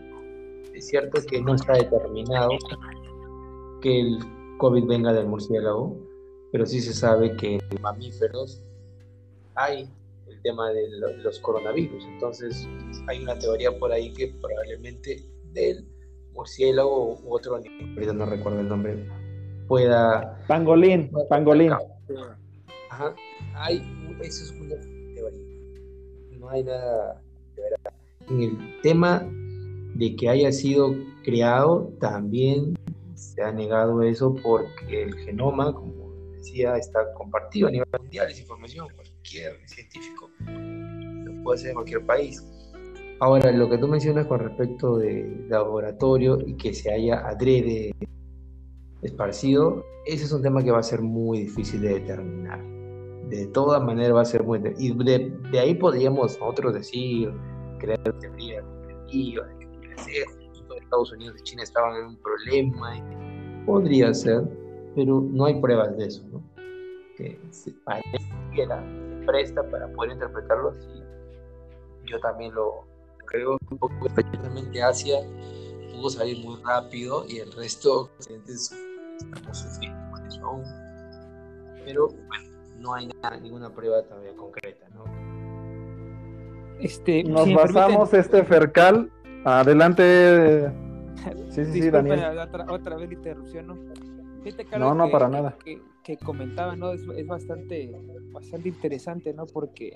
Es 0.73 0.87
cierto 0.87 1.19
que 1.27 1.41
no 1.41 1.55
está 1.55 1.73
determinado 1.73 2.49
que 3.81 3.99
el 4.01 4.19
COVID 4.57 4.85
venga 4.87 5.11
del 5.13 5.27
murciélago, 5.27 5.97
pero 6.51 6.65
sí 6.65 6.79
se 6.81 6.93
sabe 6.93 7.35
que 7.37 7.55
en 7.55 7.81
mamíferos 7.81 8.61
hay 9.55 9.89
el 10.27 10.41
tema 10.43 10.69
de 10.71 10.87
lo- 10.99 11.17
los 11.17 11.39
coronavirus. 11.39 12.03
Entonces, 12.05 12.67
hay 13.07 13.23
una 13.23 13.37
teoría 13.39 13.77
por 13.79 13.91
ahí 13.91 14.13
que 14.13 14.33
probablemente 14.41 15.25
del 15.53 15.87
murciélago 16.33 17.15
u 17.23 17.35
otro 17.35 17.55
animal, 17.55 17.93
ahorita 17.95 18.13
no 18.13 18.25
recuerdo 18.25 18.59
el 18.59 18.69
nombre, 18.69 19.07
pueda. 19.67 20.37
Pangolín, 20.47 21.11
pangolín. 21.29 21.71
Ajá. 22.89 23.15
Hay, 23.55 23.81
eso 24.21 24.43
es 24.43 24.51
una 24.51 24.75
teoría. 25.15 25.45
No 26.37 26.49
hay 26.49 26.63
nada 26.63 27.21
de 27.55 27.61
verdad. 27.61 27.93
En 28.29 28.41
el 28.41 28.81
tema 28.81 29.27
de 29.95 30.15
que 30.15 30.29
haya 30.29 30.51
sido 30.51 30.95
creado, 31.23 31.93
también 31.99 32.77
se 33.15 33.41
ha 33.43 33.51
negado 33.51 34.01
eso 34.01 34.35
porque 34.41 35.03
el 35.03 35.15
genoma, 35.19 35.73
como 35.73 36.11
decía, 36.31 36.75
está 36.77 37.13
compartido 37.13 37.67
a 37.67 37.71
nivel 37.71 37.87
mundial, 37.99 38.29
es 38.29 38.39
información, 38.39 38.87
cualquier 38.95 39.57
científico 39.67 40.29
lo 40.39 41.43
puede 41.43 41.59
hacer 41.59 41.69
en 41.69 41.75
cualquier 41.75 42.05
país. 42.05 42.43
Ahora, 43.19 43.51
lo 43.51 43.69
que 43.69 43.77
tú 43.77 43.87
mencionas 43.87 44.25
con 44.25 44.39
respecto 44.39 44.97
de 44.97 45.45
laboratorio 45.47 46.39
y 46.43 46.55
que 46.55 46.73
se 46.73 46.91
haya 46.91 47.19
adrede 47.19 47.93
esparcido, 49.01 49.85
ese 50.05 50.25
es 50.25 50.31
un 50.31 50.41
tema 50.41 50.63
que 50.63 50.71
va 50.71 50.79
a 50.79 50.83
ser 50.83 51.01
muy 51.01 51.41
difícil 51.41 51.81
de 51.81 51.99
determinar. 51.99 52.63
De 53.29 53.47
todas 53.47 53.81
maneras 53.83 54.15
va 54.15 54.21
a 54.21 54.25
ser 54.25 54.43
muy... 54.43 54.61
Y 54.77 54.93
de, 55.03 55.33
de 55.51 55.59
ahí 55.59 55.75
podríamos 55.75 56.37
nosotros 56.39 56.73
decir, 56.73 57.31
crear 57.79 58.01
teorías 58.19 58.65
de 58.87 59.67
que 59.81 59.95
Estados 60.91 61.11
Unidos 61.13 61.37
y 61.39 61.43
China 61.43 61.63
estaban 61.63 61.95
en 61.95 62.05
un 62.05 62.17
problema. 62.17 63.65
Podría 63.65 64.13
ser, 64.13 64.43
pero 64.93 65.21
no 65.21 65.45
hay 65.45 65.59
pruebas 65.61 65.95
de 65.97 66.05
eso, 66.05 66.21
¿no? 66.31 66.43
Que 67.15 67.39
se 67.49 67.71
pareciera, 67.85 68.83
se 68.83 69.25
presta 69.25 69.63
para 69.69 69.87
poder 69.93 70.11
interpretarlo 70.11 70.69
así. 70.69 71.01
Yo 72.05 72.19
también 72.19 72.53
lo 72.53 72.85
creo, 73.25 73.57
un 73.69 73.77
poco 73.77 74.07
especialmente 74.07 74.83
Asia 74.83 75.19
pudo 75.93 76.09
salir 76.09 76.43
muy 76.43 76.61
rápido 76.61 77.25
y 77.29 77.37
el 77.37 77.51
resto 77.53 78.09
estamos 79.23 79.57
sufriendo 79.57 80.11
con 80.11 80.25
eso 80.27 80.45
aún. 80.45 80.63
Pero 81.85 82.07
bueno, 82.07 82.49
no 82.79 82.93
hay 82.93 83.07
nada, 83.21 83.37
ninguna 83.39 83.69
prueba 83.69 84.01
todavía 84.03 84.33
concreta, 84.35 84.87
¿no? 84.93 85.03
Este, 86.79 87.23
Nos 87.23 87.43
si 87.43 87.49
me 87.49 87.55
basamos 87.55 88.09
permiten- 88.11 88.19
este 88.19 88.43
Fercal. 88.43 89.11
Adelante. 89.45 90.71
Sí, 91.51 91.65
sí, 91.65 91.81
sí, 91.83 91.89
Daniel. 91.91 92.19
otra, 92.39 92.65
otra 92.71 92.95
vez 92.95 93.09
la 93.09 93.13
interrupción, 93.13 93.67
¿no? 93.67 93.75
Fíjate 94.43 94.65
No, 94.79 94.95
no, 94.95 95.05
que- 95.05 95.11
para 95.11 95.25
que- 95.27 95.31
nada. 95.31 95.55
Que, 95.63 95.81
que 96.03 96.17
comentaba, 96.17 96.75
¿no? 96.75 96.93
Es, 96.93 97.01
es 97.15 97.27
bastante, 97.27 97.91
bastante 98.31 98.69
interesante, 98.69 99.31
¿no? 99.33 99.45
Porque 99.45 99.91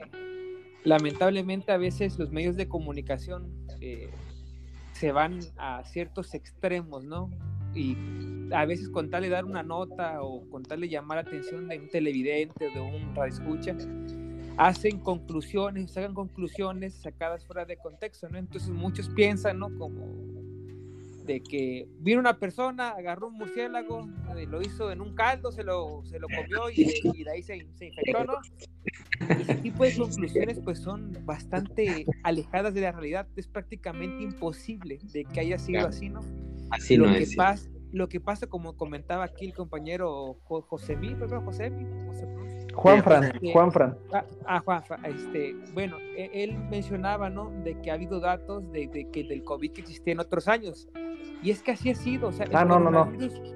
lamentablemente 0.84 1.72
a 1.72 1.78
veces 1.78 2.20
los 2.20 2.30
medios 2.32 2.58
de 2.58 2.68
comunicación 2.68 3.50
eh, 3.82 4.12
se 4.92 5.12
van 5.12 5.40
a 5.58 5.84
ciertos 5.86 6.36
extremos, 6.36 7.06
¿no? 7.06 7.32
Y 7.76 7.98
a 8.52 8.66
veces 8.66 8.90
con 8.90 9.10
tal 9.10 9.24
de 9.24 9.30
dar 9.30 9.46
una 9.46 9.64
nota 9.64 10.22
o 10.22 10.48
con 10.50 10.64
tal 10.64 10.82
de 10.82 10.90
llamar 10.90 11.18
la 11.18 11.30
atención 11.30 11.68
de 11.68 11.80
un 11.80 11.90
televidente 11.90 12.70
de 12.70 12.80
un 12.80 13.16
radioescucha, 13.16 13.76
hacen 14.58 15.00
conclusiones, 15.00 15.92
sacan 15.92 16.14
conclusiones 16.14 16.94
sacadas 16.96 17.46
fuera 17.46 17.66
de 17.66 17.78
contexto, 17.78 18.30
¿no? 18.30 18.38
Entonces 18.38 18.70
muchos 18.70 19.10
piensan, 19.10 19.60
¿no? 19.60 19.76
Como 19.78 20.45
de 21.26 21.42
que 21.42 21.88
vino 22.00 22.20
una 22.20 22.38
persona, 22.38 22.90
agarró 22.92 23.28
un 23.28 23.36
murciélago, 23.36 24.08
eh, 24.38 24.46
lo 24.46 24.62
hizo 24.62 24.92
en 24.92 25.02
un 25.02 25.16
caldo, 25.16 25.52
se 25.52 25.64
lo, 25.64 26.04
se 26.06 26.20
lo 26.20 26.28
comió 26.28 26.70
y, 26.70 26.94
y 27.14 27.24
de 27.24 27.32
ahí 27.32 27.42
se, 27.44 27.66
se 27.76 27.88
infectó, 27.88 28.24
¿no? 28.26 28.34
Ese 29.40 29.56
tipo 29.56 29.84
de 29.84 29.96
conclusiones 29.96 30.60
pues 30.60 30.80
son 30.80 31.12
bastante 31.26 32.06
alejadas 32.24 32.74
de 32.74 32.82
la 32.82 32.92
realidad, 32.92 33.28
es 33.36 33.48
prácticamente 33.48 34.24
imposible 34.24 35.00
de 35.12 35.26
que 35.26 35.40
haya 35.40 35.58
sido 35.58 35.80
Claro. 35.80 35.90
así, 35.90 36.10
¿no? 36.10 36.22
Así 36.70 36.96
lo 36.98 37.08
no 37.08 37.14
que 37.14 37.24
es, 37.24 37.36
pasa, 37.36 37.70
lo 37.96 38.10
que 38.10 38.20
pasa, 38.20 38.46
como 38.48 38.76
comentaba 38.76 39.24
aquí 39.24 39.46
el 39.46 39.54
compañero 39.54 40.36
Jo- 40.44 40.62
Josemí, 40.64 41.16
creo 41.16 41.30
que 41.30 41.36
Josemi, 41.38 41.86
¿cómo 41.86 42.14
se 42.14 42.26
pronuncia? 42.28 42.68
Juanfran, 42.76 43.24
Este, 43.24 43.54
Juanfran. 43.54 43.98
Ah, 44.12 44.26
ah, 44.46 44.60
Juanfra, 44.60 45.00
este, 45.06 45.56
bueno, 45.74 45.98
e- 46.18 46.30
él 46.44 46.58
mencionaba, 46.70 47.30
¿no? 47.30 47.52
De 47.64 47.80
que 47.82 47.90
ha 47.92 47.94
habido 47.94 48.20
datos 48.20 48.70
de, 48.74 48.88
de 48.88 49.10
que 49.12 49.24
del 49.24 49.46
COVID 49.46 49.72
que 49.72 49.82
existía 49.82 50.12
en 50.12 50.20
otros 50.20 50.50
años. 50.50 50.90
Y 51.42 51.52
es 51.52 51.64
que 51.64 51.72
así 51.72 51.90
ha 51.90 51.96
sido, 51.96 52.28
o 52.28 52.32
sea, 52.34 52.46
Ah, 52.54 52.66
no, 52.66 52.80
no, 52.80 52.92
no. 52.92 53.06
coronavirus- 53.06 53.56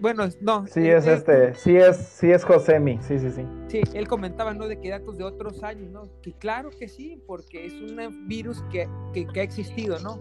Bueno, 0.00 0.24
no. 0.40 0.66
Sí, 0.68 0.88
es 0.88 1.06
él- 1.06 1.14
este. 1.14 1.54
Sí, 1.54 1.76
es, 1.76 1.96
sí, 1.98 2.30
es 2.30 2.44
Josemi. 2.44 2.98
Sí, 3.02 3.18
sí, 3.18 3.30
sí. 3.30 3.44
Sí, 3.66 3.82
él 3.92 4.08
comentaba, 4.08 4.54
¿no? 4.54 4.66
De 4.68 4.80
que 4.80 4.88
datos 4.88 5.18
de 5.18 5.24
otros 5.24 5.62
años, 5.62 5.90
¿no? 5.90 6.02
Que 6.22 6.32
claro 6.32 6.70
que 6.70 6.88
sí, 6.88 7.22
porque 7.26 7.66
es 7.66 7.74
un 7.74 8.26
virus 8.28 8.62
que, 8.70 8.88
que, 9.12 9.26
que 9.26 9.40
ha 9.40 9.42
existido, 9.42 9.98
¿no? 9.98 10.18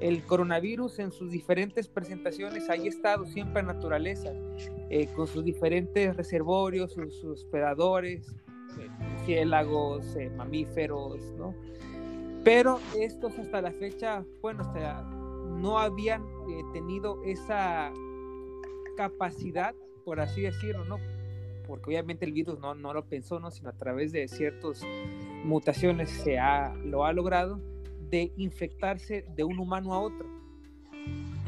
El 0.00 0.22
coronavirus 0.24 0.98
en 0.98 1.10
sus 1.10 1.30
diferentes 1.30 1.88
presentaciones 1.88 2.68
ha 2.68 2.74
estado 2.74 3.24
siempre 3.24 3.60
en 3.60 3.68
naturaleza, 3.68 4.30
eh, 4.90 5.06
con 5.16 5.26
sus 5.26 5.42
diferentes 5.42 6.14
reservorios, 6.14 6.92
sus, 6.92 7.14
sus 7.14 7.44
hospedadores, 7.44 8.28
eh, 8.78 8.88
murciélagos, 8.98 10.14
eh, 10.16 10.28
mamíferos, 10.36 11.18
¿no? 11.38 11.54
Pero 12.44 12.78
estos 13.00 13.38
hasta 13.38 13.62
la 13.62 13.72
fecha, 13.72 14.22
bueno, 14.42 14.64
hasta 14.64 15.02
no 15.02 15.78
habían 15.78 16.22
tenido 16.74 17.24
esa 17.24 17.90
capacidad, 18.98 19.74
por 20.04 20.20
así 20.20 20.42
decirlo, 20.42 20.84
¿no? 20.84 20.98
Porque 21.66 21.86
obviamente 21.86 22.26
el 22.26 22.32
virus 22.32 22.60
no, 22.60 22.74
no 22.74 22.92
lo 22.92 23.06
pensó, 23.06 23.40
¿no? 23.40 23.50
Sino 23.50 23.70
a 23.70 23.72
través 23.72 24.12
de 24.12 24.28
ciertas 24.28 24.82
mutaciones 25.42 26.10
se 26.10 26.38
ha, 26.38 26.74
lo 26.84 27.04
ha 27.06 27.12
logrado 27.12 27.60
de 28.10 28.32
infectarse 28.36 29.24
de 29.34 29.44
un 29.44 29.58
humano 29.58 29.92
a 29.92 30.00
otro. 30.00 30.26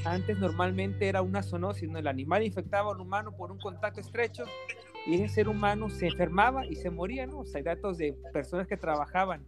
Antes 0.04 0.38
normalmente 0.38 1.08
era 1.08 1.22
una 1.22 1.42
zoonosis, 1.42 1.88
¿no? 1.88 1.98
El 1.98 2.06
animal 2.06 2.44
infectaba 2.44 2.90
a 2.90 2.94
un 2.94 3.00
humano 3.00 3.32
por 3.36 3.50
un 3.50 3.58
contacto 3.58 4.00
estrecho 4.00 4.44
y 5.06 5.14
ese 5.14 5.28
ser 5.28 5.48
humano 5.48 5.90
se 5.90 6.06
enfermaba 6.06 6.66
y 6.66 6.76
se 6.76 6.90
moría, 6.90 7.26
¿no? 7.26 7.40
O 7.40 7.44
hay 7.54 7.62
datos 7.62 7.98
de 7.98 8.16
personas 8.32 8.66
que 8.66 8.76
trabajaban 8.76 9.44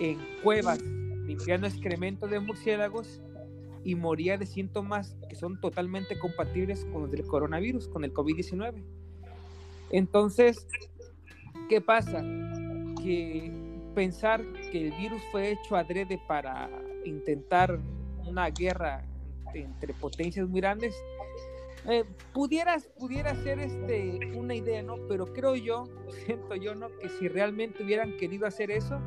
en 0.00 0.18
cuevas 0.42 0.82
limpiando 0.82 1.66
excremento 1.66 2.26
de 2.26 2.40
murciélagos 2.40 3.20
y 3.84 3.94
moría 3.94 4.36
de 4.36 4.46
síntomas 4.46 5.16
que 5.28 5.36
son 5.36 5.60
totalmente 5.60 6.18
compatibles 6.18 6.84
con 6.86 7.02
los 7.02 7.10
del 7.10 7.26
coronavirus, 7.26 7.88
con 7.88 8.04
el 8.04 8.12
COVID-19. 8.12 8.82
Entonces, 9.90 10.66
¿qué 11.68 11.80
pasa? 11.80 12.22
Que 13.02 13.59
pensar 13.94 14.42
que 14.72 14.88
el 14.88 14.92
virus 14.92 15.22
fue 15.30 15.52
hecho 15.52 15.76
adrede 15.76 16.20
para 16.26 16.70
intentar 17.04 17.78
una 18.26 18.48
guerra 18.50 19.04
entre 19.54 19.94
potencias 19.94 20.48
muy 20.48 20.60
grandes, 20.60 20.94
eh, 21.88 22.04
pudiera 22.32 22.78
ser 22.78 23.58
este, 23.58 24.32
una 24.36 24.54
idea, 24.54 24.82
¿no? 24.82 24.96
Pero 25.08 25.32
creo 25.32 25.56
yo, 25.56 25.84
siento 26.26 26.54
yo, 26.56 26.74
¿no? 26.74 26.88
Que 26.98 27.08
si 27.08 27.28
realmente 27.28 27.82
hubieran 27.82 28.16
querido 28.16 28.46
hacer 28.46 28.70
eso, 28.70 29.00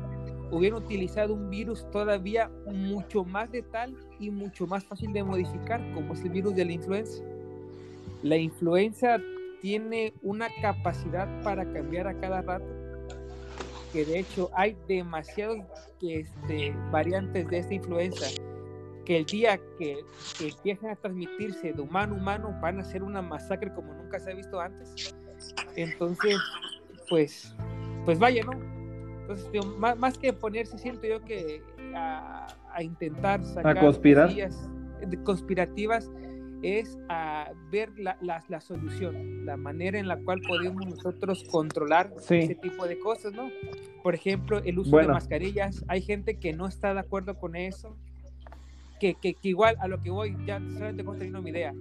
hubieran 0.50 0.82
utilizado 0.82 1.34
un 1.34 1.50
virus 1.50 1.88
todavía 1.90 2.50
mucho 2.66 3.24
más 3.24 3.50
letal 3.50 3.96
y 4.18 4.30
mucho 4.30 4.66
más 4.66 4.84
fácil 4.84 5.12
de 5.12 5.22
modificar, 5.22 5.80
como 5.94 6.14
es 6.14 6.22
el 6.22 6.30
virus 6.30 6.54
de 6.54 6.64
la 6.64 6.72
influenza. 6.72 7.22
La 8.22 8.36
influenza 8.36 9.18
tiene 9.60 10.12
una 10.22 10.48
capacidad 10.60 11.28
para 11.42 11.64
cambiar 11.72 12.06
a 12.08 12.18
cada 12.20 12.42
rato, 12.42 12.66
que 13.94 14.04
de 14.04 14.18
hecho 14.18 14.50
hay 14.54 14.76
demasiados 14.88 15.64
este, 16.02 16.74
variantes 16.90 17.48
de 17.48 17.58
esta 17.58 17.74
influenza, 17.74 18.26
que 19.04 19.18
el 19.18 19.24
día 19.24 19.56
que, 19.78 19.98
que 20.36 20.48
empiecen 20.48 20.90
a 20.90 20.96
transmitirse 20.96 21.72
de 21.72 21.80
humano 21.80 22.16
a 22.16 22.18
humano 22.18 22.58
van 22.60 22.80
a 22.80 22.84
ser 22.84 23.04
una 23.04 23.22
masacre 23.22 23.72
como 23.72 23.94
nunca 23.94 24.18
se 24.18 24.32
ha 24.32 24.34
visto 24.34 24.60
antes. 24.60 25.14
Entonces, 25.76 26.36
pues, 27.08 27.54
pues 28.04 28.18
vaya, 28.18 28.42
¿no? 28.44 28.52
Entonces, 29.20 29.48
más, 29.78 29.96
más, 29.96 30.18
que 30.18 30.32
ponerse, 30.32 30.76
siento 30.76 31.06
yo 31.06 31.24
que 31.24 31.62
a, 31.94 32.48
a 32.72 32.82
intentar 32.82 33.44
sacar 33.44 33.78
a 33.78 33.80
conspirar 33.80 34.26
teorías 34.26 34.68
conspirativas 35.24 36.10
es 36.64 36.98
a 37.10 37.52
ver 37.70 37.90
la, 37.98 38.16
la, 38.22 38.42
la, 38.48 38.60
solución, 38.60 39.44
la 39.44 39.58
manera 39.58 39.98
en 39.98 40.08
la 40.08 40.16
cual 40.16 40.40
podemos 40.40 40.86
nosotros 40.86 41.44
controlar 41.44 42.10
sí. 42.20 42.36
ese 42.36 42.54
tipo 42.54 42.86
de 42.86 42.98
cosas, 42.98 43.34
¿no? 43.34 43.50
Por 44.02 44.14
ejemplo, 44.14 44.58
el 44.64 44.78
uso 44.78 44.92
bueno. 44.92 45.08
de 45.08 45.14
mascarillas. 45.14 45.84
Hay 45.88 46.00
gente 46.00 46.38
que 46.38 46.54
no 46.54 46.66
está 46.66 46.94
de 46.94 47.00
acuerdo 47.00 47.38
con 47.38 47.54
eso, 47.54 47.96
que, 48.98 49.14
que, 49.14 49.34
que 49.34 49.48
igual 49.48 49.76
a 49.80 49.88
lo 49.88 50.00
que 50.00 50.10
voy, 50.10 50.36
ya 50.46 50.58
solamente 50.58 51.02
termino 51.02 51.42
mi 51.42 51.50
idea, 51.50 51.74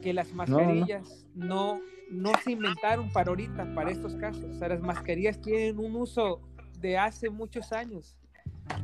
que 0.00 0.12
las 0.12 0.32
mascarillas 0.32 1.26
no, 1.34 1.80
no. 2.10 2.30
no, 2.30 2.32
se 2.44 2.52
inventaron 2.52 3.10
para 3.10 3.30
ahorita, 3.30 3.74
para 3.74 3.90
estos 3.90 4.14
casos. 4.14 4.44
O 4.44 4.58
sea, 4.58 4.68
las 4.68 4.80
mascarillas 4.80 5.40
tienen 5.40 5.78
un 5.78 5.96
uso 5.96 6.40
de 6.78 6.96
hace 6.96 7.30
muchos 7.30 7.72
años, 7.72 8.16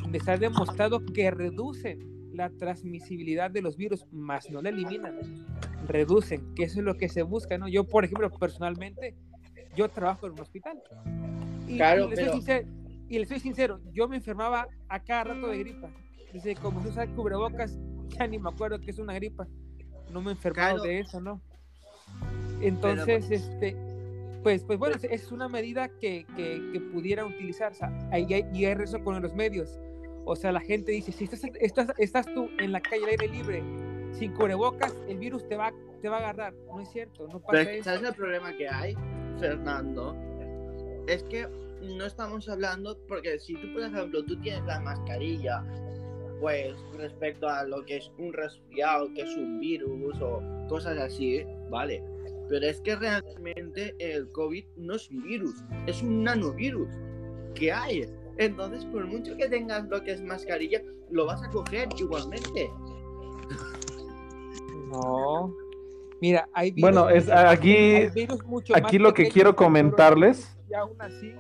donde 0.01 0.19
se 0.19 0.33
ha 0.33 0.37
demostrado 0.37 1.05
que 1.07 1.31
reducen 1.31 2.16
la 2.37 2.51
transmisibilidad 2.51 3.51
de 3.51 3.63
los 3.63 3.77
virus, 3.77 4.07
más 4.13 4.51
no 4.51 4.61
la 4.61 4.69
eliminan, 4.69 5.19
reducen, 5.87 6.55
que 6.55 6.65
eso 6.65 6.81
es 6.81 6.85
lo 6.85 6.97
que 6.97 7.09
se 7.09 7.23
busca, 7.23 7.59
¿no? 7.59 7.69
Yo, 7.69 7.85
por 7.85 8.05
ejemplo, 8.05 8.31
personalmente, 8.31 9.17
yo 9.75 9.89
trabajo 9.89 10.27
en 10.27 10.33
un 10.33 10.41
hospital. 10.41 10.81
Y, 11.67 11.77
claro, 11.77 12.07
y, 12.07 12.11
les, 12.11 12.19
pero... 12.19 12.33
soy 12.33 12.41
sincero, 12.41 12.69
y 13.09 13.19
les 13.19 13.29
soy 13.29 13.41
sincero, 13.41 13.81
yo 13.93 14.07
me 14.09 14.17
enfermaba 14.17 14.69
a 14.89 15.03
cada 15.03 15.25
rato 15.25 15.49
de 15.49 15.59
gripa. 15.59 15.91
Dice, 16.33 16.55
como 16.57 16.83
se 16.83 16.89
usa 16.89 17.07
cubrebocas, 17.07 17.79
ya 18.09 18.27
ni 18.27 18.39
me 18.39 18.51
acuerdo 18.51 18.79
que 18.79 18.91
es 18.91 18.99
una 18.99 19.15
gripa. 19.15 19.47
No 20.11 20.21
me 20.21 20.31
he 20.31 20.35
enfermado 20.35 20.77
claro. 20.77 20.83
de 20.83 21.01
eso, 21.01 21.21
¿no? 21.21 21.41
Entonces, 22.61 23.27
pero... 23.29 23.43
este, 23.43 23.77
pues, 24.43 24.63
pues 24.63 24.79
bueno, 24.79 24.97
es 25.03 25.33
una 25.33 25.49
medida 25.49 25.89
que, 25.89 26.25
que, 26.37 26.63
que 26.73 26.81
pudiera 26.81 27.25
utilizar, 27.25 27.73
o 27.73 27.75
sea, 27.75 27.91
y 28.19 28.33
hay, 28.33 28.45
y 28.53 28.65
hay 28.65 28.77
eso 28.81 29.03
con 29.03 29.21
los 29.21 29.35
medios 29.35 29.79
O 30.29 30.35
sea, 30.35 30.51
la 30.51 30.61
gente 30.61 30.91
dice, 30.91 31.13
si 31.13 31.25
estás, 31.25 31.45
estás, 31.61 31.93
estás 31.99 32.27
tú 32.35 32.51
en 32.59 32.73
la 32.73 32.81
calle 32.81 33.05
al 33.05 33.11
aire 33.11 33.29
libre, 33.29 33.63
sin 34.11 34.35
cubrebocas, 34.35 34.93
el 35.09 35.19
virus 35.19 35.47
te 35.49 35.57
va, 35.57 35.73
te 36.03 36.09
va 36.09 36.17
a 36.17 36.19
agarrar. 36.19 36.53
No 36.67 36.81
es 36.81 36.89
cierto, 36.91 37.29
no 37.29 37.39
pasa 37.39 37.53
Pero 37.53 37.71
eso. 37.71 37.85
¿sabes 37.85 38.03
el 38.03 38.15
problema 38.15 38.57
que 38.57 38.69
hay, 38.69 38.95
Fernando? 39.39 40.17
Es 41.07 41.23
que 41.23 41.47
no 41.81 42.05
estamos 42.05 42.49
hablando, 42.49 42.99
porque 43.07 43.39
si 43.39 43.55
tú, 43.55 43.73
por 43.73 43.85
ejemplo, 43.85 44.25
tú 44.25 44.37
tienes 44.41 44.65
la 44.65 44.81
mascarilla, 44.81 45.65
pues 46.41 46.75
respecto 46.97 47.49
a 47.49 47.63
lo 47.63 47.85
que 47.85 47.99
es 47.99 48.11
un 48.19 48.33
resfriado, 48.33 49.13
que 49.15 49.23
es 49.23 49.37
un 49.37 49.61
virus 49.61 50.21
o 50.21 50.43
cosas 50.69 50.99
así, 50.99 51.45
vale. 51.71 52.03
Pero 52.49 52.67
es 52.67 52.81
que 52.81 52.97
realmente 52.97 53.95
el 54.01 54.29
COVID 54.33 54.65
no 54.77 54.97
es 54.97 55.09
un 55.09 55.23
virus, 55.23 55.55
es 55.87 56.03
un 56.03 56.25
nanovirus 56.25 56.89
que 57.55 57.71
hay. 57.71 58.09
Entonces, 58.39 58.85
por 58.87 59.07
mucho 59.07 59.37
que 59.37 59.49
tengas 59.49 59.85
lo 59.89 60.03
que 60.03 60.13
es 60.13 60.23
mascarilla, 60.23 60.83
lo 61.11 61.27
vas 61.27 61.43
a 61.43 61.51
coger 61.51 61.89
igualmente. 61.99 62.71
No. 64.91 65.55
Mira, 66.21 66.49
hay 66.53 66.71
virus, 66.71 66.93
Bueno, 66.93 67.11
es 67.11 67.29
aquí, 67.31 68.07
virus 68.15 68.45
mucho 68.45 68.75
aquí 68.75 68.99
lo 68.99 69.13
que 69.13 69.29
quiero 69.29 69.55
comentarles. 69.55 70.57
Y 70.71 70.75
aún 70.75 70.97
así, 71.01 71.35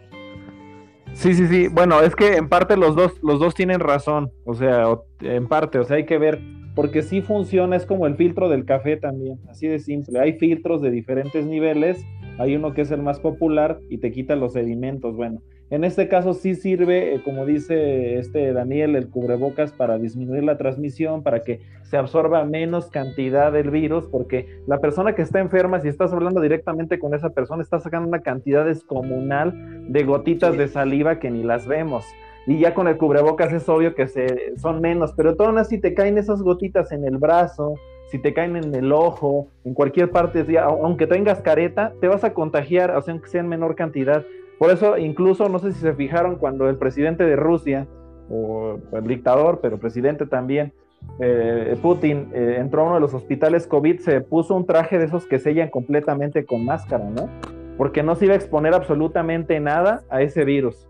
Sí, 1.16 1.32
sí, 1.32 1.46
sí. 1.46 1.68
Bueno, 1.68 2.02
es 2.02 2.14
que 2.14 2.36
en 2.36 2.48
parte 2.48 2.76
los 2.76 2.94
dos, 2.94 3.18
los 3.22 3.40
dos 3.40 3.54
tienen 3.54 3.80
razón. 3.80 4.30
O 4.44 4.54
sea, 4.54 4.84
en 5.22 5.48
parte, 5.48 5.78
o 5.78 5.84
sea, 5.84 5.96
hay 5.96 6.04
que 6.04 6.18
ver. 6.18 6.40
Porque 6.74 7.02
sí 7.02 7.22
funciona, 7.22 7.74
es 7.74 7.86
como 7.86 8.06
el 8.06 8.16
filtro 8.16 8.50
del 8.50 8.66
café 8.66 8.98
también, 8.98 9.38
así 9.48 9.66
de 9.66 9.78
simple. 9.78 10.20
Hay 10.20 10.34
filtros 10.34 10.82
de 10.82 10.90
diferentes 10.90 11.46
niveles. 11.46 12.04
Hay 12.38 12.54
uno 12.54 12.74
que 12.74 12.82
es 12.82 12.90
el 12.90 13.00
más 13.00 13.18
popular 13.18 13.80
y 13.88 13.96
te 13.96 14.12
quita 14.12 14.36
los 14.36 14.52
sedimentos. 14.52 15.16
Bueno, 15.16 15.40
en 15.68 15.82
este 15.82 16.08
caso 16.08 16.32
sí 16.32 16.54
sirve, 16.54 17.14
eh, 17.14 17.22
como 17.24 17.44
dice 17.44 18.18
este 18.18 18.52
Daniel, 18.52 18.94
el 18.94 19.08
cubrebocas 19.08 19.72
para 19.72 19.98
disminuir 19.98 20.44
la 20.44 20.58
transmisión, 20.58 21.22
para 21.22 21.40
que 21.40 21.60
se 21.82 21.96
absorba 21.96 22.44
menos 22.44 22.86
cantidad 22.88 23.50
del 23.52 23.70
virus, 23.70 24.06
porque 24.06 24.60
la 24.66 24.78
persona 24.78 25.14
que 25.14 25.22
está 25.22 25.40
enferma, 25.40 25.80
si 25.80 25.88
estás 25.88 26.12
hablando 26.12 26.40
directamente 26.40 26.98
con 26.98 27.14
esa 27.14 27.30
persona, 27.30 27.62
está 27.62 27.80
sacando 27.80 28.08
una 28.08 28.22
cantidad 28.22 28.64
descomunal 28.64 29.92
de 29.92 30.04
gotitas 30.04 30.56
de 30.56 30.68
saliva 30.68 31.18
que 31.18 31.30
ni 31.30 31.42
las 31.42 31.66
vemos. 31.66 32.04
Y 32.46 32.60
ya 32.60 32.74
con 32.74 32.86
el 32.86 32.96
cubrebocas 32.96 33.52
es 33.52 33.68
obvio 33.68 33.96
que 33.96 34.06
se, 34.06 34.56
son 34.58 34.80
menos, 34.80 35.12
pero 35.16 35.34
aún 35.36 35.58
así 35.58 35.80
te 35.80 35.94
caen 35.94 36.16
esas 36.16 36.42
gotitas 36.42 36.92
en 36.92 37.04
el 37.04 37.18
brazo, 37.18 37.74
si 38.06 38.20
te 38.20 38.32
caen 38.32 38.56
en 38.56 38.72
el 38.72 38.92
ojo, 38.92 39.48
en 39.64 39.74
cualquier 39.74 40.10
parte, 40.10 40.46
aunque 40.60 41.08
tengas 41.08 41.40
careta, 41.40 41.92
te 42.00 42.06
vas 42.06 42.22
a 42.22 42.34
contagiar, 42.34 42.92
aunque 42.92 43.28
sea 43.28 43.40
en 43.40 43.48
menor 43.48 43.74
cantidad. 43.74 44.24
Por 44.58 44.70
eso, 44.70 44.96
incluso, 44.96 45.48
no 45.48 45.58
sé 45.58 45.72
si 45.72 45.80
se 45.80 45.94
fijaron 45.94 46.36
cuando 46.36 46.68
el 46.68 46.76
presidente 46.76 47.24
de 47.24 47.36
Rusia, 47.36 47.86
o 48.30 48.78
el 48.92 49.06
dictador, 49.06 49.60
pero 49.60 49.78
presidente 49.78 50.26
también, 50.26 50.72
eh, 51.20 51.76
Putin, 51.80 52.30
eh, 52.32 52.56
entró 52.58 52.82
a 52.82 52.84
uno 52.84 52.94
de 52.94 53.00
los 53.00 53.14
hospitales 53.14 53.66
COVID, 53.66 54.00
se 54.00 54.20
puso 54.20 54.54
un 54.54 54.66
traje 54.66 54.98
de 54.98 55.04
esos 55.04 55.26
que 55.26 55.38
sellan 55.38 55.70
completamente 55.70 56.44
con 56.44 56.64
máscara, 56.64 57.04
¿no? 57.04 57.28
Porque 57.76 58.02
no 58.02 58.14
se 58.16 58.24
iba 58.24 58.34
a 58.34 58.36
exponer 58.36 58.74
absolutamente 58.74 59.60
nada 59.60 60.02
a 60.08 60.22
ese 60.22 60.44
virus. 60.44 60.88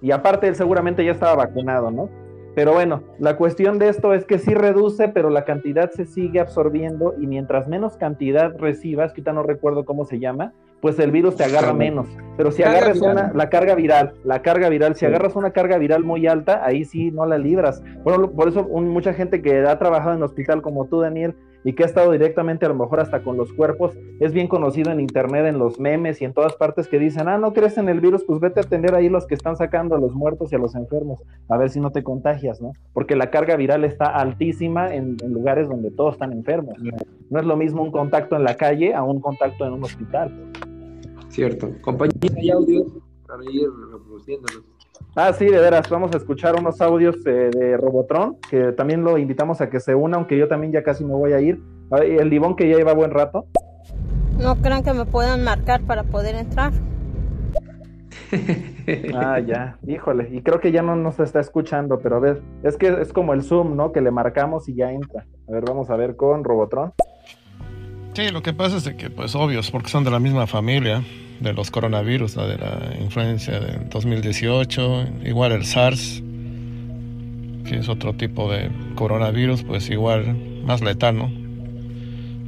Y 0.00 0.10
aparte, 0.10 0.48
él 0.48 0.54
seguramente 0.54 1.04
ya 1.04 1.12
estaba 1.12 1.36
vacunado, 1.36 1.90
¿no? 1.90 2.08
Pero 2.54 2.72
bueno, 2.72 3.02
la 3.18 3.36
cuestión 3.36 3.78
de 3.78 3.88
esto 3.88 4.14
es 4.14 4.24
que 4.24 4.38
sí 4.38 4.54
reduce, 4.54 5.08
pero 5.08 5.28
la 5.30 5.44
cantidad 5.44 5.90
se 5.90 6.04
sigue 6.06 6.38
absorbiendo 6.40 7.14
y 7.18 7.26
mientras 7.26 7.66
menos 7.68 7.96
cantidad 7.96 8.52
recibas, 8.58 9.12
que 9.12 9.20
ahorita 9.20 9.32
no 9.32 9.42
recuerdo 9.42 9.84
cómo 9.84 10.04
se 10.04 10.20
llama, 10.20 10.52
pues 10.80 10.98
el 10.98 11.10
virus 11.10 11.34
te 11.36 11.44
agarra 11.44 11.72
menos. 11.72 12.06
Pero 12.36 12.52
si 12.52 12.62
Carga 12.62 12.78
agarras 12.78 13.00
viral. 13.00 13.12
una, 13.12 13.32
la 13.34 13.48
carga 13.50 13.74
viral, 13.74 14.12
la 14.22 14.42
carga 14.42 14.68
viral, 14.68 14.94
si 14.94 15.00
Sí. 15.00 15.06
agarras 15.06 15.34
una 15.34 15.50
carga 15.50 15.78
viral 15.78 16.04
muy 16.04 16.26
alta, 16.26 16.64
ahí 16.64 16.84
sí 16.84 17.10
no 17.10 17.24
la 17.26 17.38
libras. 17.38 17.82
Bueno, 18.04 18.30
por 18.30 18.48
eso 18.48 18.66
un- 18.68 18.88
mucha 18.88 19.14
gente 19.14 19.40
que 19.42 19.60
ha 19.66 19.78
trabajado 19.78 20.14
en 20.14 20.22
hospital 20.22 20.62
como 20.62 20.84
tú, 20.86 21.00
Daniel, 21.00 21.34
y 21.64 21.72
que 21.72 21.82
ha 21.82 21.86
estado 21.86 22.12
directamente 22.12 22.66
a 22.66 22.68
lo 22.68 22.74
mejor 22.74 23.00
hasta 23.00 23.22
con 23.22 23.36
los 23.36 23.52
cuerpos, 23.52 23.96
es 24.20 24.32
bien 24.32 24.46
conocido 24.46 24.92
en 24.92 25.00
internet, 25.00 25.46
en 25.46 25.58
los 25.58 25.80
memes 25.80 26.20
y 26.20 26.26
en 26.26 26.34
todas 26.34 26.54
partes 26.54 26.86
que 26.86 26.98
dicen, 26.98 27.26
ah, 27.26 27.38
no 27.38 27.52
crees 27.52 27.78
en 27.78 27.88
el 27.88 28.00
virus, 28.00 28.22
pues 28.24 28.38
vete 28.38 28.60
a 28.60 28.62
atender 28.62 28.94
ahí 28.94 29.08
los 29.08 29.26
que 29.26 29.34
están 29.34 29.56
sacando 29.56 29.96
a 29.96 29.98
los 29.98 30.14
muertos 30.14 30.52
y 30.52 30.56
a 30.56 30.58
los 30.58 30.74
enfermos, 30.74 31.20
a 31.48 31.56
ver 31.56 31.70
si 31.70 31.80
no 31.80 31.90
te 31.90 32.02
contagias, 32.02 32.60
¿no? 32.60 32.72
Porque 32.92 33.16
la 33.16 33.30
carga 33.30 33.56
viral 33.56 33.84
está 33.84 34.06
altísima 34.06 34.94
en, 34.94 35.16
lugares 35.28 35.68
donde 35.68 35.90
todos 35.90 36.14
están 36.14 36.32
enfermos. 36.32 36.76
No 37.30 37.40
es 37.40 37.46
lo 37.46 37.56
mismo 37.56 37.82
un 37.82 37.90
contacto 37.90 38.36
en 38.36 38.44
la 38.44 38.56
calle 38.56 38.94
a 38.94 39.02
un 39.02 39.20
contacto 39.20 39.66
en 39.66 39.72
un 39.72 39.84
hospital. 39.84 40.30
Cierto. 41.28 41.70
Compañeros, 41.80 42.36
hay 42.36 42.50
audios 42.50 42.86
para 43.26 43.42
ir 43.50 43.68
reproduciéndolos. 43.90 44.73
Ah, 45.16 45.32
sí, 45.32 45.44
de 45.44 45.60
veras, 45.60 45.88
vamos 45.88 46.12
a 46.12 46.16
escuchar 46.16 46.56
unos 46.58 46.80
audios 46.80 47.14
eh, 47.24 47.50
de 47.56 47.76
Robotron, 47.76 48.36
que 48.50 48.72
también 48.72 49.04
lo 49.04 49.16
invitamos 49.16 49.60
a 49.60 49.70
que 49.70 49.78
se 49.78 49.94
una, 49.94 50.16
aunque 50.16 50.36
yo 50.36 50.48
también 50.48 50.72
ya 50.72 50.82
casi 50.82 51.04
me 51.04 51.12
voy 51.14 51.32
a 51.32 51.40
ir. 51.40 51.60
Ay, 51.92 52.16
El 52.16 52.30
Divón 52.30 52.56
que 52.56 52.68
ya 52.68 52.76
lleva 52.76 52.94
buen 52.94 53.12
rato. 53.12 53.46
No 54.40 54.56
crean 54.56 54.82
que 54.82 54.92
me 54.92 55.04
puedan 55.04 55.44
marcar 55.44 55.82
para 55.82 56.02
poder 56.02 56.34
entrar. 56.34 56.72
Ah, 59.14 59.38
ya, 59.40 59.78
híjole, 59.86 60.28
y 60.30 60.42
creo 60.42 60.60
que 60.60 60.70
ya 60.70 60.82
no 60.82 60.94
nos 60.94 61.18
está 61.18 61.40
escuchando, 61.40 62.00
pero 62.00 62.16
a 62.16 62.18
ver, 62.18 62.42
es 62.62 62.76
que 62.76 62.88
es 63.00 63.14
como 63.14 63.32
el 63.32 63.42
Zoom, 63.42 63.76
¿no? 63.76 63.92
Que 63.92 64.02
le 64.02 64.10
marcamos 64.10 64.68
y 64.68 64.74
ya 64.74 64.92
entra. 64.92 65.24
A 65.48 65.52
ver, 65.52 65.64
vamos 65.66 65.88
a 65.88 65.96
ver 65.96 66.16
con 66.16 66.44
Robotron. 66.44 66.92
Sí, 68.12 68.28
lo 68.30 68.42
que 68.42 68.52
pasa 68.52 68.76
es 68.76 68.84
de 68.84 68.94
que, 68.94 69.08
pues, 69.08 69.34
obvios, 69.34 69.70
porque 69.70 69.88
son 69.88 70.04
de 70.04 70.10
la 70.10 70.20
misma 70.20 70.46
familia 70.46 71.02
de 71.40 71.52
los 71.52 71.70
coronavirus, 71.70 72.36
la 72.36 72.46
de 72.46 72.56
la 72.58 72.94
influencia 73.00 73.58
del 73.60 73.88
2018, 73.90 75.06
igual 75.26 75.52
el 75.52 75.64
SARS, 75.64 76.22
que 77.68 77.78
es 77.78 77.88
otro 77.88 78.14
tipo 78.14 78.50
de 78.50 78.70
coronavirus, 78.94 79.62
pues 79.62 79.88
igual 79.90 80.36
más 80.64 80.80
letal, 80.82 81.16
¿no? 81.18 81.30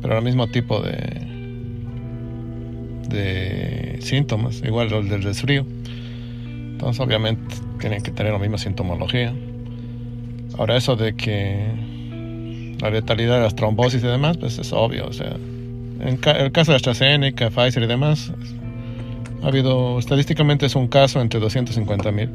Pero 0.02 0.18
el 0.18 0.24
mismo 0.24 0.46
tipo 0.48 0.80
de, 0.80 1.26
de 3.08 3.98
síntomas, 4.00 4.62
igual 4.64 4.92
el 4.92 5.08
del 5.08 5.22
resfrío. 5.22 5.64
Entonces, 6.46 7.00
obviamente, 7.00 7.54
tienen 7.80 8.02
que 8.02 8.10
tener 8.10 8.32
la 8.32 8.38
misma 8.38 8.58
sintomología. 8.58 9.34
Ahora, 10.58 10.76
eso 10.76 10.96
de 10.96 11.14
que 11.14 12.76
la 12.80 12.90
letalidad 12.90 13.36
de 13.36 13.42
las 13.42 13.56
trombosis 13.56 14.02
y 14.02 14.06
demás, 14.06 14.36
pues 14.36 14.58
es 14.58 14.72
obvio, 14.72 15.06
o 15.06 15.12
sea, 15.12 15.34
en 16.00 16.16
ca- 16.18 16.32
el 16.32 16.52
caso 16.52 16.72
de 16.72 16.76
AstraZeneca, 16.76 17.50
Pfizer 17.50 17.82
y 17.82 17.86
demás, 17.86 18.32
ha 19.42 19.48
habido, 19.48 19.98
estadísticamente 19.98 20.66
es 20.66 20.74
un 20.74 20.88
caso 20.88 21.20
entre 21.20 21.40
250 21.40 22.12
mil. 22.12 22.30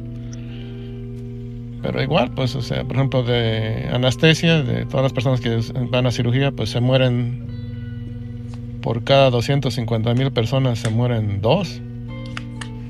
Pero 1.82 2.00
igual, 2.00 2.30
pues, 2.30 2.54
o 2.54 2.62
sea, 2.62 2.84
por 2.84 2.96
ejemplo, 2.96 3.24
de 3.24 3.88
anestesia, 3.92 4.62
de 4.62 4.86
todas 4.86 5.02
las 5.02 5.12
personas 5.12 5.40
que 5.40 5.58
van 5.90 6.06
a 6.06 6.12
cirugía, 6.12 6.52
pues 6.52 6.70
se 6.70 6.80
mueren, 6.80 8.78
por 8.82 9.02
cada 9.02 9.30
250 9.30 10.14
mil 10.14 10.30
personas 10.32 10.78
se 10.78 10.90
mueren 10.90 11.40
dos. 11.40 11.80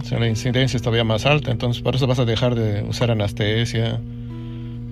O 0.02 0.04
sea, 0.04 0.18
la 0.18 0.28
incidencia 0.28 0.76
es 0.76 0.82
todavía 0.82 1.04
más 1.04 1.24
alta, 1.24 1.50
entonces 1.50 1.82
por 1.82 1.94
eso 1.94 2.06
vas 2.06 2.18
a 2.18 2.26
dejar 2.26 2.54
de 2.54 2.82
usar 2.82 3.10
anestesia. 3.10 3.98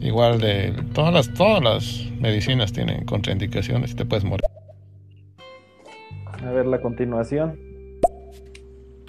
Igual 0.01 0.41
de 0.41 0.73
todas 0.95 1.13
las, 1.13 1.35
todas 1.35 1.63
las 1.63 2.11
medicinas 2.19 2.73
tienen 2.73 3.05
contraindicaciones 3.05 3.93
y 3.93 3.95
te 3.97 4.07
puedes 4.07 4.25
morir. 4.25 4.41
A 6.43 6.51
ver 6.53 6.65
la 6.67 6.81
continuación. 6.81 7.70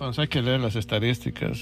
Entonces 0.02 0.24
hay 0.24 0.28
que 0.30 0.42
leer 0.42 0.60
las 0.60 0.76
estadísticas 0.76 1.62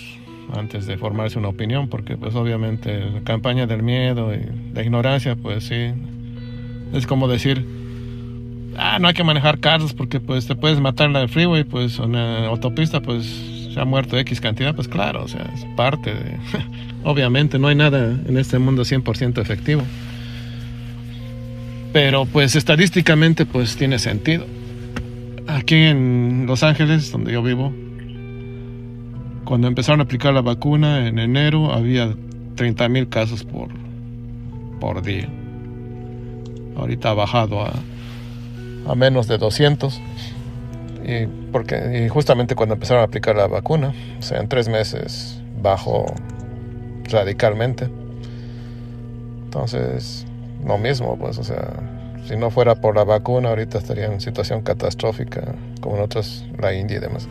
antes 0.56 0.86
de 0.86 0.98
formarse 0.98 1.38
una 1.38 1.50
opinión, 1.50 1.90
porque 1.90 2.16
pues 2.16 2.36
obviamente 2.36 2.98
la 2.98 3.20
campaña 3.20 3.68
del 3.68 3.84
miedo 3.84 4.34
y 4.34 4.40
la 4.74 4.82
ignorancia, 4.82 5.36
pues 5.36 5.66
sí, 5.66 5.92
es 6.94 7.06
como 7.06 7.28
decir, 7.28 7.66
ah, 8.78 8.98
no 8.98 9.10
hay 9.10 9.14
que 9.14 9.26
manejar 9.26 9.60
carros 9.60 9.94
porque 9.94 10.22
pues 10.22 10.48
te 10.48 10.56
puedes 10.56 10.80
matar 10.80 11.08
en 11.08 11.14
la 11.14 11.28
freeway, 11.28 11.66
pues 11.66 12.00
en 12.00 12.14
la 12.14 12.46
autopista 12.46 13.02
pues 13.02 13.26
se 13.74 13.78
ha 13.78 13.84
muerto 13.84 14.18
X 14.18 14.40
cantidad, 14.40 14.74
pues 14.74 14.88
claro, 14.88 15.26
o 15.26 15.28
sea, 15.28 15.42
es 15.54 15.66
parte 15.76 16.14
de... 16.14 16.38
obviamente 17.04 17.60
no 17.60 17.68
hay 17.68 17.76
nada 17.76 18.18
en 18.26 18.38
este 18.38 18.58
mundo 18.58 18.84
100% 18.84 19.42
efectivo. 19.42 19.84
Pero 21.92 22.26
pues 22.26 22.56
estadísticamente 22.56 23.46
pues 23.46 23.76
tiene 23.76 24.00
sentido. 24.00 24.46
Aquí 25.46 25.76
en 25.76 26.46
Los 26.48 26.64
Ángeles, 26.64 27.12
donde 27.12 27.34
yo 27.34 27.44
vivo, 27.44 27.74
cuando 29.50 29.68
empezaron 29.68 30.00
a 30.00 30.04
aplicar 30.04 30.32
la 30.32 30.44
vacuna 30.44 31.08
en 31.08 31.18
enero 31.18 31.74
había 31.74 32.16
30 32.54 32.88
mil 32.88 33.10
casos 33.10 33.44
por, 33.44 33.70
por 34.80 35.02
día. 35.02 35.28
Ahorita 36.78 37.10
ha 37.10 37.14
bajado 37.16 37.64
a, 37.64 37.74
a 38.88 38.94
menos 38.94 39.28
de 39.28 39.40
200. 39.40 40.00
Y, 41.04 41.26
porque, 41.52 42.04
y 42.06 42.10
justamente 42.10 42.54
cuando 42.54 42.76
empezaron 42.76 43.02
a 43.02 43.06
aplicar 43.06 43.36
la 43.38 43.48
vacuna, 43.48 43.92
o 44.20 44.22
sea, 44.22 44.40
en 44.40 44.48
tres 44.48 44.70
meses 44.70 45.42
bajó 45.64 46.06
radicalmente. 47.06 47.90
Entonces, 49.46 50.28
lo 50.64 50.78
mismo, 50.78 51.18
pues, 51.18 51.40
o 51.40 51.44
sea, 51.44 51.74
si 52.28 52.38
no 52.38 52.52
fuera 52.52 52.76
por 52.76 52.96
la 52.96 53.04
vacuna, 53.04 53.50
ahorita 53.50 53.80
estaría 53.80 54.06
en 54.06 54.22
situación 54.22 54.62
catastrófica, 54.62 55.56
como 55.82 55.96
en 55.96 56.04
otras, 56.04 56.46
la 56.60 56.72
India 56.76 56.98
y 56.98 57.00
demás. 57.00 57.28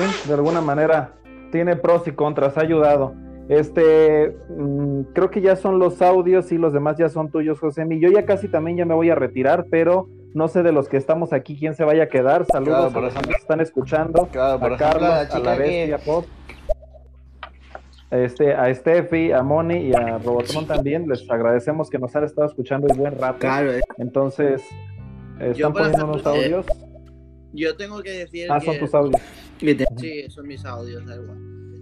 Sí, 0.00 0.28
de 0.28 0.34
alguna 0.34 0.60
manera 0.60 1.14
tiene 1.52 1.76
pros 1.76 2.06
y 2.08 2.12
contras, 2.12 2.56
ha 2.56 2.62
ayudado. 2.62 3.14
Este, 3.48 4.36
mm, 4.56 5.00
creo 5.12 5.30
que 5.30 5.40
ya 5.40 5.56
son 5.56 5.78
los 5.80 6.00
audios 6.02 6.52
y 6.52 6.58
los 6.58 6.72
demás 6.72 6.96
ya 6.98 7.08
son 7.08 7.30
tuyos, 7.30 7.58
José. 7.58 7.84
Yo 7.98 8.08
ya 8.10 8.24
casi 8.24 8.46
también 8.48 8.76
ya 8.76 8.84
me 8.84 8.94
voy 8.94 9.10
a 9.10 9.14
retirar, 9.16 9.66
pero 9.70 10.08
no 10.34 10.46
sé 10.46 10.62
de 10.62 10.70
los 10.70 10.88
que 10.88 10.96
estamos 10.96 11.32
aquí 11.32 11.58
quién 11.58 11.74
se 11.74 11.82
vaya 11.84 12.04
a 12.04 12.08
quedar. 12.08 12.46
Saludos 12.46 12.76
Claro, 12.76 12.92
por 12.92 13.02
a 13.02 13.06
los 13.06 13.14
que 13.26 13.32
están 13.32 13.60
escuchando, 13.60 14.28
Claro, 14.30 14.60
por 14.60 14.72
a 14.72 14.74
ejemplo, 14.76 15.00
Carlos, 15.00 15.28
la 15.30 15.36
a 15.36 15.38
la 15.40 15.56
que- 15.56 15.62
bestia 15.62 15.98
pop, 15.98 16.24
este, 18.12 18.54
a 18.54 18.72
Steffi, 18.74 19.32
a 19.32 19.42
Moni 19.42 19.88
y 19.88 19.92
a 19.94 20.18
Robotron 20.18 20.66
también. 20.66 21.08
Les 21.08 21.28
agradecemos 21.30 21.90
que 21.90 21.98
nos 21.98 22.14
han 22.16 22.24
estado 22.24 22.46
escuchando 22.46 22.86
el 22.88 22.96
buen 22.96 23.18
rato. 23.18 23.38
Claro, 23.40 23.72
eh. 23.72 23.80
Entonces, 23.98 24.62
Yo, 25.40 25.46
están 25.46 25.72
poniendo 25.72 26.04
unos 26.06 26.24
eh, 26.26 26.28
audios. 26.28 26.66
Yo 27.52 27.76
tengo 27.76 28.00
que 28.02 28.10
decir 28.10 28.46
Ah, 28.50 28.58
que... 28.60 28.66
son 28.66 28.78
tus 28.78 28.94
audios. 28.94 29.20
Sí, 29.98 30.30
son 30.30 30.46
mis 30.48 30.64
audios, 30.64 31.04
da 31.06 31.16
igual. 31.16 31.38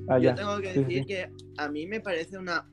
Ah, 0.09 0.19
Yo 0.19 0.25
ya. 0.31 0.35
tengo 0.35 0.59
que 0.61 0.73
Sí, 0.75 0.81
decir 0.81 0.99
sí. 1.01 1.07
que 1.07 1.31
a 1.59 1.69
mí 1.69 1.87
me 1.87 2.01
parece 2.01 2.39
una 2.39 2.69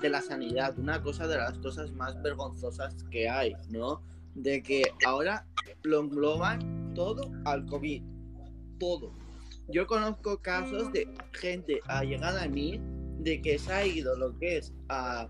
de 0.00 0.08
la 0.08 0.20
sanidad, 0.20 0.78
una 0.78 1.02
cosa 1.02 1.26
de 1.26 1.36
las 1.36 1.58
cosas 1.58 1.90
más 1.92 2.20
vergonzosas 2.22 2.94
que 3.10 3.28
hay, 3.28 3.54
¿no? 3.70 4.02
De 4.34 4.62
que 4.62 4.82
ahora 5.04 5.46
lo 5.82 6.00
engloban 6.00 6.92
todo 6.94 7.30
al 7.44 7.66
COVID, 7.66 8.02
todo. 8.78 9.12
Yo 9.68 9.86
conozco 9.86 10.40
casos 10.42 10.92
de 10.92 11.08
gente 11.32 11.80
allegada 11.86 12.44
a 12.44 12.48
mí 12.48 12.80
de 13.18 13.40
que 13.42 13.58
se 13.58 13.72
ha 13.72 13.86
ido 13.86 14.16
lo 14.16 14.36
que 14.38 14.58
es 14.58 14.72
a, 14.88 15.28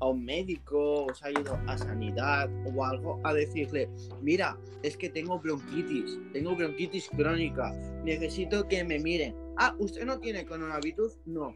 a 0.00 0.08
un 0.08 0.24
médico 0.24 1.06
o 1.06 1.14
se 1.14 1.26
ha 1.26 1.30
ido 1.30 1.58
a 1.66 1.78
sanidad 1.78 2.50
o 2.66 2.84
algo 2.84 3.20
a 3.24 3.32
decirle, 3.32 3.88
mira, 4.20 4.58
es 4.82 4.96
que 4.96 5.08
tengo 5.08 5.38
bronquitis, 5.38 6.18
tengo 6.32 6.54
bronquitis 6.54 7.08
crónica, 7.10 7.72
necesito 8.04 8.66
que 8.68 8.84
me 8.84 8.98
miren. 8.98 9.34
Ah, 9.56 9.74
¿usted 9.78 10.04
no 10.04 10.18
tiene 10.18 10.44
coronavirus? 10.44 11.18
No. 11.24 11.54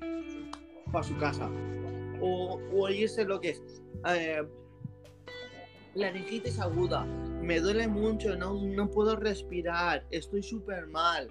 Para 0.90 1.04
su 1.04 1.16
casa. 1.18 1.50
O, 2.20 2.58
o 2.72 2.88
lo 3.26 3.40
que 3.40 3.50
es. 3.50 3.62
eh, 4.08 4.42
laringitis 5.94 6.58
aguda. 6.60 7.04
Me 7.04 7.60
duele 7.60 7.88
mucho, 7.88 8.36
no, 8.36 8.54
no 8.54 8.90
puedo 8.90 9.16
respirar, 9.16 10.06
estoy 10.10 10.42
súper 10.42 10.86
mal. 10.86 11.28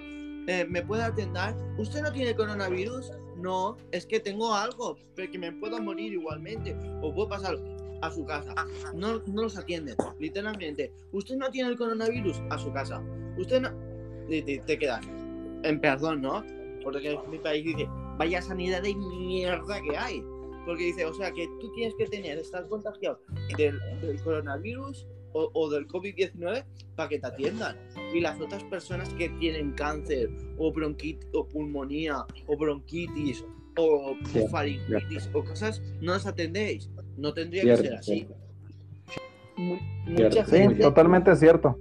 Eh, 0.49 0.65
¿Me 0.67 0.81
puede 0.81 1.03
atender? 1.03 1.53
¿Usted 1.77 2.01
no 2.01 2.11
tiene 2.11 2.35
coronavirus? 2.35 3.11
No, 3.37 3.77
es 3.91 4.07
que 4.07 4.19
tengo 4.19 4.51
algo, 4.51 4.97
pero 5.15 5.31
que 5.31 5.37
me 5.37 5.51
puedo 5.51 5.79
morir 5.79 6.13
igualmente. 6.13 6.75
O 7.03 7.13
puedo 7.13 7.29
pasar 7.29 7.55
a 8.01 8.09
su 8.09 8.25
casa. 8.25 8.55
No, 8.95 9.19
no 9.27 9.43
los 9.43 9.55
atienden, 9.59 9.95
literalmente. 10.17 10.91
¿Usted 11.11 11.35
no 11.35 11.51
tiene 11.51 11.69
el 11.69 11.77
coronavirus? 11.77 12.41
A 12.49 12.57
su 12.57 12.73
casa. 12.73 12.99
¿Usted 13.37 13.61
no...? 13.61 13.69
Te, 14.27 14.41
te 14.41 14.79
quedas 14.79 15.05
en 15.61 15.79
perdón, 15.79 16.23
¿no? 16.23 16.43
Porque 16.83 17.15
mi 17.29 17.37
país 17.37 17.63
dice, 17.63 17.87
vaya 18.17 18.41
sanidad 18.41 18.81
de 18.81 18.95
mierda 18.95 19.79
que 19.83 19.95
hay. 19.95 20.23
Porque 20.65 20.85
dice, 20.85 21.05
o 21.05 21.13
sea, 21.13 21.31
que 21.31 21.47
tú 21.59 21.71
tienes 21.73 21.93
que 21.93 22.07
tener, 22.07 22.39
estar 22.39 22.67
contagiado 22.67 23.19
del, 23.55 23.79
del 24.01 24.19
coronavirus 24.23 25.05
o, 25.33 25.49
o 25.53 25.69
del 25.69 25.87
COVID-19 25.87 26.65
para 26.95 27.09
que 27.09 27.19
te 27.19 27.27
atiendan. 27.27 27.77
Y 28.13 28.19
las 28.21 28.39
otras 28.39 28.63
personas 28.65 29.09
que 29.13 29.29
tienen 29.39 29.71
cáncer 29.73 30.29
o 30.57 30.71
bronquitis 30.71 31.27
o 31.33 31.47
pulmonía 31.47 32.25
o 32.47 32.57
bronquitis 32.57 33.43
o 33.77 34.15
Sí, 34.33 34.41
faringitis 34.51 35.29
o 35.33 35.43
cosas, 35.43 35.81
no 36.01 36.13
las 36.13 36.25
atendéis. 36.25 36.89
No 37.17 37.33
tendría 37.33 37.63
Cierto, 37.63 37.81
que 37.83 37.87
ser 37.89 37.97
así. 37.97 38.27
Mucha 40.05 40.45
Sí, 40.45 40.57
gente 40.57 40.81
totalmente 40.81 41.35
cierto. 41.35 41.77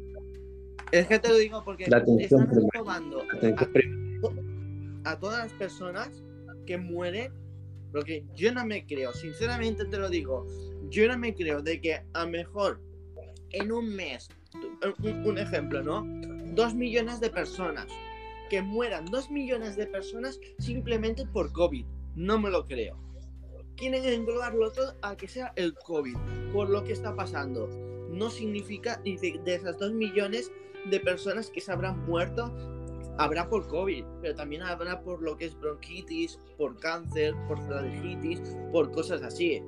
es 0.93 1.07
que 1.07 1.19
te 1.19 1.29
lo 1.29 1.37
digo 1.37 1.63
porque 1.65 1.85
están 1.85 2.49
robando 2.75 3.23
a, 5.05 5.11
a 5.11 5.19
todas 5.19 5.45
las 5.45 5.53
personas 5.55 6.23
que 6.67 6.77
mueren, 6.77 7.33
porque 7.93 8.25
yo 8.35 8.53
no 8.53 8.65
me 8.67 8.85
creo, 8.87 9.13
sinceramente 9.13 9.85
te 9.85 9.97
lo 9.97 10.09
digo, 10.11 10.47
yo 10.91 11.07
no 11.09 11.17
me 11.19 11.35
creo 11.35 11.63
de 11.63 11.81
que 11.81 12.03
a 12.13 12.25
lo 12.25 12.31
mejor 12.31 12.81
en 13.53 13.73
un 13.73 13.95
mes, 13.95 14.29
un, 15.03 15.27
un 15.27 15.39
ejemplo, 15.39 15.83
¿no? 15.83 16.05
Dos 16.55 16.75
millones 16.75 17.21
de 17.21 17.31
personas, 17.31 17.87
que 18.49 18.63
mueran 18.63 19.07
dos 19.07 19.31
millones 19.31 19.77
de 19.77 19.87
personas 19.87 20.41
simplemente 20.59 21.27
por 21.27 21.53
COVID, 21.53 21.85
no 22.17 22.39
me 22.39 22.51
lo 22.51 22.67
creo. 22.67 22.97
Quieren 23.77 24.05
englobarlo 24.05 24.73
todo 24.73 24.97
a 25.03 25.17
que 25.17 25.29
sea 25.29 25.53
el 25.57 25.75
COVID, 25.75 26.17
por 26.53 26.69
lo 26.69 26.83
que 26.83 26.93
está 26.93 27.15
pasando. 27.15 27.69
No 28.11 28.31
significa, 28.31 29.01
dice, 29.05 29.39
de 29.45 29.55
esas 29.55 29.79
dos 29.79 29.93
millones 29.93 30.51
de 30.87 30.99
personas 30.99 31.51
que 31.51 31.61
se 31.61 31.71
habrán 31.71 32.05
muerto, 32.07 32.53
habrá 33.19 33.49
por 33.49 33.69
COVID, 33.69 34.05
pero 34.23 34.35
también 34.35 34.63
habrá 34.63 35.03
por 35.03 35.23
lo 35.23 35.37
que 35.37 35.47
es 35.47 35.59
bronquitis, 35.61 36.41
por 36.57 36.79
cáncer, 36.79 37.35
por 37.47 37.61
faringitis, 37.69 38.41
por 38.73 38.91
cosas 38.91 39.23
así. 39.23 39.63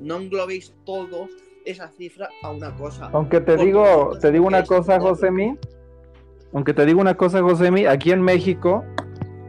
No 0.00 0.16
englobéis 0.16 0.74
todo 0.84 1.28
esa 1.66 1.88
cifra 1.88 2.28
a 2.42 2.50
una 2.50 2.74
cosa. 2.74 3.10
Aunque 3.12 3.40
te 3.40 3.56
digo, 3.56 4.16
te 4.20 4.32
digo 4.32 4.46
una 4.46 4.64
cosa. 4.64 4.98
Josemi. 4.98 5.58
Aunque 6.52 6.72
te 6.72 6.86
digo 6.86 7.00
una 7.00 7.16
cosa, 7.16 7.42
Josemi, 7.42 7.84
aquí 7.84 8.12
en 8.12 8.22
México, 8.22 8.82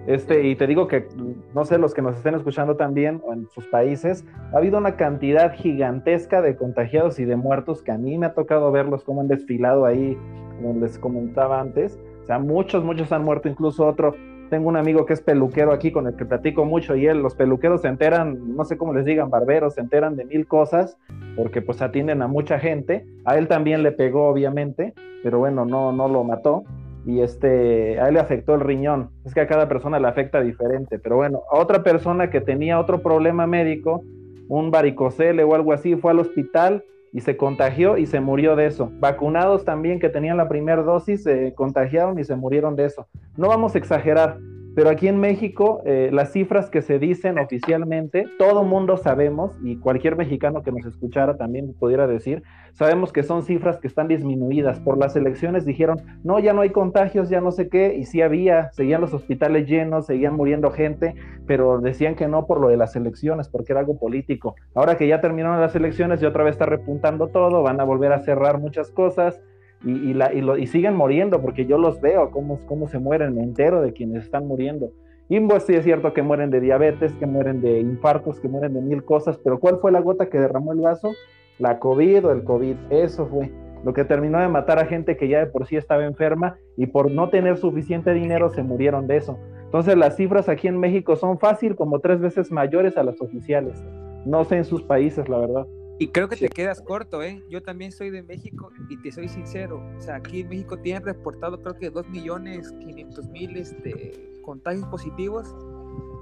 este, 0.07 0.47
y 0.47 0.55
te 0.55 0.67
digo 0.67 0.87
que 0.87 1.07
no 1.53 1.63
sé, 1.63 1.77
los 1.77 1.93
que 1.93 2.01
nos 2.01 2.17
estén 2.17 2.35
escuchando 2.35 2.75
también 2.75 3.21
o 3.25 3.33
en 3.33 3.47
sus 3.49 3.65
países, 3.67 4.25
ha 4.53 4.57
habido 4.57 4.77
una 4.77 4.95
cantidad 4.95 5.53
gigantesca 5.53 6.41
de 6.41 6.55
contagiados 6.55 7.19
y 7.19 7.25
de 7.25 7.35
muertos 7.35 7.81
que 7.81 7.91
a 7.91 7.97
mí 7.97 8.17
me 8.17 8.25
ha 8.25 8.33
tocado 8.33 8.71
verlos 8.71 9.03
como 9.03 9.21
han 9.21 9.27
desfilado 9.27 9.85
ahí, 9.85 10.17
como 10.57 10.79
les 10.79 10.97
comentaba 10.97 11.61
antes. 11.61 11.99
O 12.23 12.25
sea, 12.25 12.39
muchos, 12.39 12.83
muchos 12.83 13.11
han 13.11 13.23
muerto, 13.23 13.47
incluso 13.47 13.85
otro. 13.85 14.15
Tengo 14.50 14.69
un 14.69 14.77
amigo 14.77 15.06
que 15.06 15.14
es 15.14 15.22
peluquero 15.22 15.74
aquí 15.74 15.92
con 15.92 16.08
el 16.08 16.16
que 16.16 16.26
platico 16.26 16.64
mucho 16.64 16.95
y 16.95 17.06
él, 17.06 17.22
los 17.22 17.35
peluqueros 17.35 17.82
se 17.82 17.90
enteran, 17.90 18.56
no 18.56 18.64
sé 18.64 18.77
cómo 18.77 18.93
les 18.93 19.03
digan, 19.03 19.30
barberos, 19.30 19.74
se 19.74 19.82
enteran 19.82 20.16
de 20.16 20.24
mil 20.24 20.48
cosas 20.48 20.98
porque 21.35 21.61
pues 21.61 21.82
atienden 21.82 22.22
a 22.22 22.27
mucha 22.27 22.58
gente. 22.58 23.06
A 23.26 23.38
él 23.38 23.48
también 23.48 23.84
le 23.84 23.92
pegó, 23.92 24.27
obviamente, 24.27 24.93
pero 25.24 25.40
bueno, 25.40 25.66
no, 25.66 25.92
no 25.92 26.08
lo 26.08 26.24
mató. 26.24 26.64
Y 27.06 27.22
este, 27.22 28.00
a 28.00 28.08
él 28.08 28.16
le 28.16 28.19
afectó 28.19 28.56
el 28.56 28.61
riñón. 28.61 29.09
Es 29.26 29.34
que 29.34 29.42
a 29.42 29.48
cada 29.48 29.67
persona 29.67 30.00
le 30.00 30.08
afecta 30.08 30.42
diferente. 30.42 31.00
Pero 31.00 31.17
bueno, 31.17 31.42
a 31.51 31.58
otra 31.58 31.84
persona 31.84 32.30
que 32.30 32.42
tenía 32.42 32.80
otro 32.80 33.01
problema 33.01 33.48
médico, 33.48 34.01
un 34.50 34.72
varicocele 34.72 35.43
o 35.43 35.56
algo 35.56 35.74
así, 35.74 35.95
fue 35.95 36.11
al 36.11 36.19
hospital 36.19 36.84
y 37.13 37.21
se 37.21 37.37
contagió 37.37 37.97
y 37.97 38.05
se 38.05 38.19
murió 38.19 38.55
de 38.55 38.67
eso. 38.67 38.91
Vacunados 38.99 39.65
también 39.65 39.99
que 39.99 40.09
tenían 40.09 40.37
la 40.37 40.47
primera 40.47 40.81
dosis 40.83 41.23
se 41.23 41.53
contagiaron 41.53 42.19
y 42.19 42.23
se 42.23 42.35
murieron 42.35 42.75
de 42.75 42.85
eso. 42.85 43.07
No 43.35 43.47
vamos 43.47 43.75
a 43.75 43.77
exagerar, 43.77 44.37
pero 44.77 44.91
aquí 44.91 45.07
en 45.07 45.19
México 45.19 45.81
eh, 45.85 46.11
las 46.14 46.31
cifras 46.31 46.69
que 46.69 46.83
se 46.83 46.99
dicen 46.99 47.39
oficialmente, 47.39 48.27
todo 48.38 48.64
mundo 48.64 48.95
sabemos 48.95 49.57
y 49.64 49.77
cualquier 49.77 50.15
mexicano 50.15 50.61
que 50.61 50.72
nos 50.72 50.85
escuchara 50.85 51.35
también 51.35 51.73
pudiera 51.73 52.06
decir, 52.06 52.43
sabemos 52.73 53.11
que 53.11 53.23
son 53.23 53.41
cifras 53.41 53.80
que 53.80 53.88
están 53.88 54.07
disminuidas. 54.07 54.80
Por 54.80 54.99
las 54.99 55.15
elecciones 55.15 55.65
dijeron, 55.65 55.97
no, 56.23 56.38
ya 56.38 56.53
no 56.53 56.61
hay 56.61 56.69
contagios, 56.69 57.27
ya 57.27 57.41
no 57.41 57.49
sé 57.49 57.69
qué, 57.69 57.95
y 57.95 58.03
sí 58.03 58.22
había, 58.22 58.72
seguían 58.72 59.01
los 59.01 59.15
hospitales 59.15 59.67
llenos, 59.67 60.06
seguían 60.06 60.35
muriendo 60.35 60.69
gente, 60.69 61.15
pero 61.47 61.80
decían 61.80 62.14
que 62.14 62.27
no 62.27 62.45
por 62.45 62.61
lo 62.61 62.67
de 62.67 62.77
las 62.77 62.95
elecciones, 62.95 63.49
porque 63.49 63.73
era 63.73 63.80
algo 63.80 63.97
político. 63.97 64.53
Ahora 64.75 64.95
que 64.95 65.07
ya 65.07 65.22
terminaron 65.22 65.59
las 65.59 65.75
elecciones 65.75 66.22
y 66.22 66.27
otra 66.27 66.43
vez 66.43 66.51
está 66.51 66.67
repuntando 66.67 67.30
todo, 67.30 67.64
van 67.64 67.81
a 67.81 67.83
volver 67.83 68.14
a 68.14 68.19
cerrar 68.19 68.59
muchas 68.59 68.91
cosas. 68.91 69.41
Y, 69.83 70.14
la, 70.14 70.33
y, 70.33 70.41
lo, 70.41 70.56
siguen 70.65 70.95
muriendo 70.95 71.41
porque 71.41 71.65
yo 71.65 71.77
los 71.77 72.01
veo 72.01 72.31
cómo, 72.31 72.59
cómo 72.65 72.88
se 72.88 72.99
mueren, 72.99 73.35
me 73.35 73.43
entero 73.43 73.81
de 73.81 73.93
quienes 73.93 74.23
están 74.23 74.47
muriendo. 74.47 74.91
Y 75.30 75.39
pues 75.41 75.64
sí 75.64 75.75
es 75.75 75.83
cierto 75.83 76.14
que 76.14 76.22
mueren 76.22 76.49
de 76.49 76.61
diabetes, 76.61 77.14
que 77.14 77.25
mueren 77.25 77.61
de 77.61 77.80
infartos, 77.80 78.39
que 78.39 78.47
mueren 78.47 78.73
de 78.73 78.81
mil 78.81 79.03
cosas, 79.03 79.38
pero 79.43 79.59
¿cuál 79.59 79.80
fue 79.80 79.91
la 79.91 79.99
gota 79.99 80.30
que 80.30 80.39
derramó 80.39 80.72
el 80.73 80.80
vaso? 80.80 81.11
La 81.59 81.80
COVID 81.80 82.25
o 82.25 82.31
el 82.31 82.43
COVID, 82.43 82.75
eso 82.89 83.27
fue 83.27 83.51
lo 83.83 83.93
que 83.93 84.06
terminó 84.06 84.39
de 84.39 84.47
matar 84.47 84.80
a 84.80 84.85
gente 84.85 85.17
que 85.17 85.27
ya 85.27 85.39
de 85.39 85.47
por 85.47 85.67
sí 85.67 85.75
estaba 85.75 86.06
enferma 86.06 86.57
y 86.75 86.88
por 86.88 87.11
no 87.11 87.30
tener 87.30 87.57
suficiente 87.57 88.14
dinero 88.14 88.49
se 88.49 88.64
murieron 88.64 89.07
de 89.07 89.17
eso. 89.17 89.38
Entonces 89.65 89.97
las 89.97 90.15
cifras 90.15 90.49
aquí 90.49 90.67
en 90.67 90.80
México 90.80 91.15
son 91.15 91.39
fácil 91.39 91.75
como 91.75 91.99
tres 91.99 92.19
veces 92.19 92.51
mayores 92.51 92.97
a 92.97 93.03
las 93.03 93.22
oficiales. 93.22 93.83
No 94.25 94.43
sé 94.45 94.57
en 94.57 94.65
sus 94.65 94.81
países, 94.81 95.27
la 95.30 95.39
verdad. 95.39 95.67
Y 96.00 96.09
creo 96.09 96.30
que 96.30 96.35
te 96.35 96.50
quedas 96.50 96.80
corto, 96.82 97.24
¿eh? 97.24 97.43
Yo 97.50 97.64
también 97.64 97.92
soy 97.92 98.11
de 98.11 98.22
México 98.22 98.72
y 98.88 98.98
te 98.98 99.11
soy 99.11 99.27
sincero. 99.27 99.84
O 99.98 100.01
sea, 100.01 100.17
aquí 100.17 100.42
en 100.42 100.50
México 100.50 100.77
tienen 100.77 101.03
reportado 101.03 101.59
creo 101.61 101.76
que 101.76 101.90
2 101.90 102.09
millones 102.09 102.72
500 102.80 103.27
mil 103.30 103.58
este, 103.58 104.30
contagios 104.43 104.85
positivos. 104.88 105.56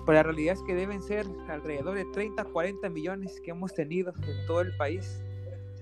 Pero 0.06 0.14
la 0.14 0.24
realidad 0.24 0.54
es 0.54 0.64
que 0.64 0.76
deben 0.76 1.02
ser 1.02 1.26
alrededor 1.50 1.96
de 1.96 2.06
30, 2.06 2.46
40 2.46 2.90
millones 2.90 3.42
que 3.42 3.52
hemos 3.52 3.74
tenido 3.74 4.14
en 4.16 4.46
todo 4.48 4.62
el 4.62 4.76
país. 4.78 5.22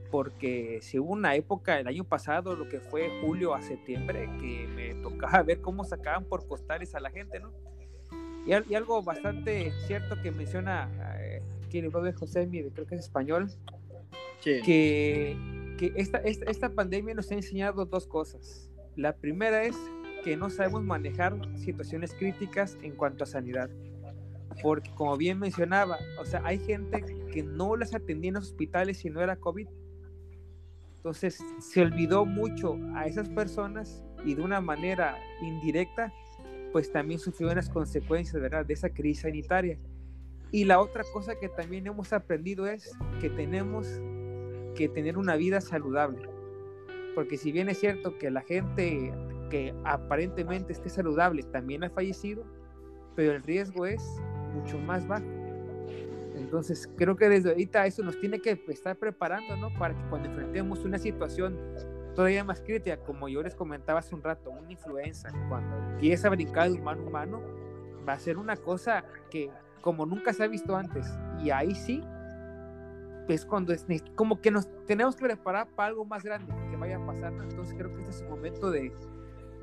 Porque 0.10 0.80
según 0.82 1.20
una 1.20 1.36
época, 1.36 1.80
el 1.80 1.88
año 1.88 2.04
pasado, 2.04 2.56
lo 2.56 2.68
que 2.70 2.80
fue 2.80 3.12
julio 3.22 3.54
a 3.54 3.62
septiembre, 3.62 4.28
que 4.40 4.68
me 4.76 4.96
tocaba 5.04 5.44
ver 5.44 5.62
cómo 5.62 5.84
sacaban 5.84 6.26
por 6.26 6.48
costales 6.48 6.96
a 6.96 7.00
la 7.00 7.12
gente, 7.12 7.40
¿no? 7.40 7.52
Y, 8.48 8.72
y 8.72 8.76
algo 8.76 9.04
bastante 9.04 9.72
cierto 9.86 10.20
que 10.22 10.32
menciona 10.32 10.90
eh, 11.20 11.42
aquí 11.64 11.78
el 11.80 11.90
brother 11.90 12.14
José, 12.14 12.48
creo 12.50 12.86
que 12.86 12.96
es 12.96 13.02
español, 13.02 13.50
Sí. 14.44 14.62
que, 14.62 15.38
que 15.78 15.94
esta, 15.96 16.18
esta, 16.18 16.52
esta, 16.52 16.70
pandemia 16.70 17.14
nos 17.14 17.32
ha 17.32 17.36
enseñado 17.36 17.86
dos 17.86 18.06
cosas. 18.08 18.70
La 18.98 19.16
primera 19.16 19.64
es 19.64 19.78
que 20.26 20.36
no 20.36 20.50
sabemos 20.50 20.84
manejar 20.84 21.40
situaciones 21.58 22.14
críticas 22.14 22.78
en 22.82 22.96
cuanto 22.96 23.24
a 23.24 23.28
sanidad. 23.28 23.70
porque 24.62 24.92
como 24.96 25.18
bien 25.18 25.40
mencionaba, 25.40 25.98
o 26.20 26.26
sea, 26.26 26.42
hay 26.46 26.60
gente 26.60 27.04
que 27.32 27.42
no 27.42 27.76
las 27.76 27.96
atendía 27.96 28.30
en 28.30 28.36
los 28.36 28.50
hospitales 28.50 28.98
si 28.98 29.10
no 29.10 29.22
era 29.22 29.38
COVID. 29.38 29.68
Entonces 30.98 31.40
se 31.60 31.82
olvidó 31.82 32.26
mucho 32.26 32.78
a 32.96 33.08
esas 33.08 33.30
personas 33.30 34.04
y 34.26 34.36
de 34.36 34.42
una 34.42 34.62
manera 34.62 35.18
indirecta, 35.42 36.14
pues 36.72 36.92
también 36.92 37.20
sufrieron 37.20 37.56
las 37.56 37.70
consecuencias, 37.70 38.42
¿verdad?, 38.42 38.66
de 38.66 38.74
esa 38.74 38.90
crisis 38.90 39.22
sanitaria. 39.22 39.78
Y 40.52 40.66
la 40.66 40.80
otra 40.80 41.04
cosa 41.12 41.34
que 41.40 41.50
también 41.50 41.88
hemos 41.88 42.14
aprendido 42.14 42.68
es 42.68 42.92
que 43.20 43.30
tenemos 43.30 44.00
que 44.76 44.90
tener 44.90 45.18
una 45.18 45.36
vida 45.36 45.62
saludable. 45.62 46.30
Porque 47.16 47.38
si 47.38 47.52
bien 47.52 47.70
es 47.70 47.80
cierto 47.80 48.18
que 48.18 48.32
la 48.32 48.42
gente 48.42 49.14
que 49.50 49.74
aparentemente 49.84 50.74
esté 50.74 50.90
saludable 50.90 51.44
también 51.44 51.84
ha 51.84 51.90
fallecido, 51.90 52.44
pero 53.16 53.34
el 53.34 53.44
riesgo 53.44 53.86
es 53.86 54.02
mucho 54.54 54.80
más 54.80 55.08
bajo. 55.08 55.26
Entonces, 56.36 56.90
creo 56.98 57.16
que 57.16 57.30
desde 57.30 57.50
ahorita 57.50 57.86
eso 57.86 58.04
nos 58.04 58.20
tiene 58.20 58.40
que 58.40 58.60
estar 58.68 58.98
preparando, 58.98 59.56
¿no? 59.58 59.70
Para 59.78 59.96
que 59.96 60.10
cuando 60.10 60.30
enfrentemos 60.30 60.84
una 60.84 60.98
situación 60.98 61.58
todavía 62.16 62.44
más 62.44 62.62
crítica, 62.62 62.98
como 62.98 63.28
yo 63.30 63.42
les 63.42 63.56
comentaba 63.56 64.00
hace 64.00 64.16
un 64.16 64.24
rato, 64.24 64.52
una 64.52 64.72
influenza, 64.72 65.30
cuando 65.50 65.78
empieza 65.94 66.28
a 66.28 66.32
brincar 66.32 66.72
de 66.72 66.80
humano 66.80 67.02
a 67.04 67.06
humano, 67.06 67.42
va 68.08 68.14
a 68.14 68.20
ser 68.20 68.38
una 68.38 68.56
cosa 68.56 69.04
que 69.30 69.50
como 69.82 70.06
nunca 70.06 70.34
se 70.34 70.44
ha 70.44 70.48
visto 70.48 70.76
antes. 70.76 71.08
Y 71.44 71.50
ahí 71.50 71.76
sí, 71.76 72.04
pues 73.26 73.46
cuando 73.46 73.74
es 73.74 73.86
como 74.16 74.42
que 74.42 74.52
nos 74.52 74.68
tenemos 74.86 75.16
que 75.16 75.26
preparar 75.26 75.68
para 75.76 75.90
algo 75.90 76.06
más 76.06 76.24
grande 76.24 76.54
que 76.70 76.78
vaya 76.78 76.98
a 76.98 77.06
pasar. 77.06 77.34
Entonces 77.34 77.74
creo 77.78 77.94
que 77.94 78.02
este 78.02 78.12
es 78.12 78.22
el 78.22 78.30
momento 78.30 78.72
de, 78.72 78.92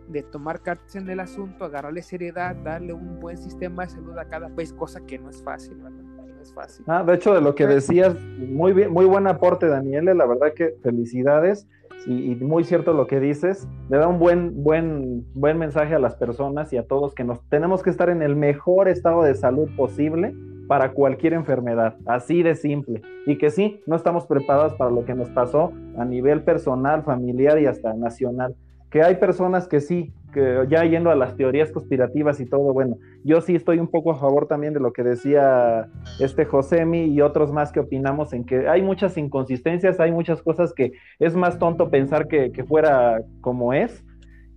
de 0.09 0.23
tomar 0.23 0.61
cartas 0.61 0.97
en 0.97 1.09
el 1.09 1.21
asunto, 1.21 1.65
agarrarle 1.65 2.03
seriedad, 2.03 2.55
darle 2.57 2.93
un 2.93 3.21
buen 3.21 3.37
sistema 3.37 3.85
de 3.85 3.91
salud 3.91 4.17
a 4.19 4.25
cada 4.27 4.49
país, 4.49 4.73
cosa 4.73 5.01
que 5.01 5.19
no 5.19 5.31
es 5.31 5.43
fácil, 5.43 5.77
¿verdad? 5.77 6.03
No 6.03 6.43
es 6.43 6.53
fácil. 6.55 6.85
Ah, 6.89 7.03
de 7.03 7.15
hecho, 7.15 7.35
de 7.35 7.41
lo 7.41 7.55
que 7.55 7.67
decías, 7.67 8.15
muy 8.39 8.73
bien, 8.73 8.93
muy 8.93 9.05
buen 9.05 9.27
aporte, 9.27 9.67
Daniele, 9.67 10.15
la 10.15 10.27
verdad 10.27 10.55
que 10.55 10.77
felicidades. 10.83 11.67
Y, 12.07 12.33
y, 12.33 12.35
muy 12.37 12.65
cierto 12.65 12.95
lo 12.95 13.07
que 13.07 13.21
dices, 13.21 13.69
le 13.91 13.99
da 13.99 14.09
un 14.09 14.19
buen, 14.19 14.65
buen, 14.65 15.27
buen 15.35 15.59
mensaje 15.59 15.95
a 15.95 15.99
las 15.99 16.17
personas 16.17 16.73
y 16.73 16.79
a 16.79 16.87
todos 16.87 17.15
que 17.15 17.25
nos 17.25 17.47
tenemos 17.51 17.83
que 17.83 17.91
estar 17.91 18.09
en 18.09 18.23
el 18.23 18.37
mejor 18.37 18.89
estado 18.89 19.23
de 19.23 19.35
salud 19.35 19.69
posible 19.77 20.35
para 20.71 20.93
cualquier 20.93 21.33
enfermedad, 21.33 21.97
así 22.07 22.45
de 22.45 22.55
simple. 22.55 23.03
Y 23.27 23.39
que 23.39 23.51
sí, 23.51 23.81
no 23.89 23.97
estamos 23.97 24.29
preparados 24.29 24.75
para 24.75 24.93
lo 24.93 25.05
que 25.05 25.15
nos 25.15 25.29
pasó 25.31 25.73
a 25.99 26.05
nivel 26.05 26.45
personal, 26.45 27.03
familiar 27.03 27.59
y 27.59 27.67
hasta 27.67 27.93
nacional. 27.93 28.55
Que 28.89 29.03
hay 29.03 29.17
personas 29.17 29.67
que 29.67 29.81
sí, 29.81 30.13
que 30.33 30.65
ya 30.69 30.85
yendo 30.85 31.11
a 31.11 31.17
las 31.17 31.35
teorías 31.35 31.73
conspirativas 31.73 32.39
y 32.39 32.47
todo, 32.47 32.73
bueno, 32.73 32.99
yo 33.25 33.41
sí 33.41 33.57
estoy 33.57 33.81
un 33.81 33.89
poco 33.89 34.13
a 34.13 34.21
favor 34.21 34.47
también 34.47 34.73
de 34.73 34.79
lo 34.79 34.93
que 34.93 35.03
decía 35.03 35.89
este 36.21 36.45
Josemi 36.45 37.07
y 37.07 37.21
otros 37.21 37.53
más 37.53 37.73
que 37.73 37.81
opinamos 37.81 38.33
en 38.33 38.45
que 38.45 38.69
hay 38.69 38.81
muchas 38.81 39.19
inconsistencias, 39.19 39.99
hay 39.99 40.13
muchas 40.13 40.41
cosas 40.41 40.73
que 40.73 40.93
es 41.19 41.35
más 41.35 41.59
tonto 41.59 41.91
pensar 41.91 42.29
que, 42.29 42.53
que 42.53 42.63
fuera 42.63 43.21
como 43.41 43.73
es 43.73 44.05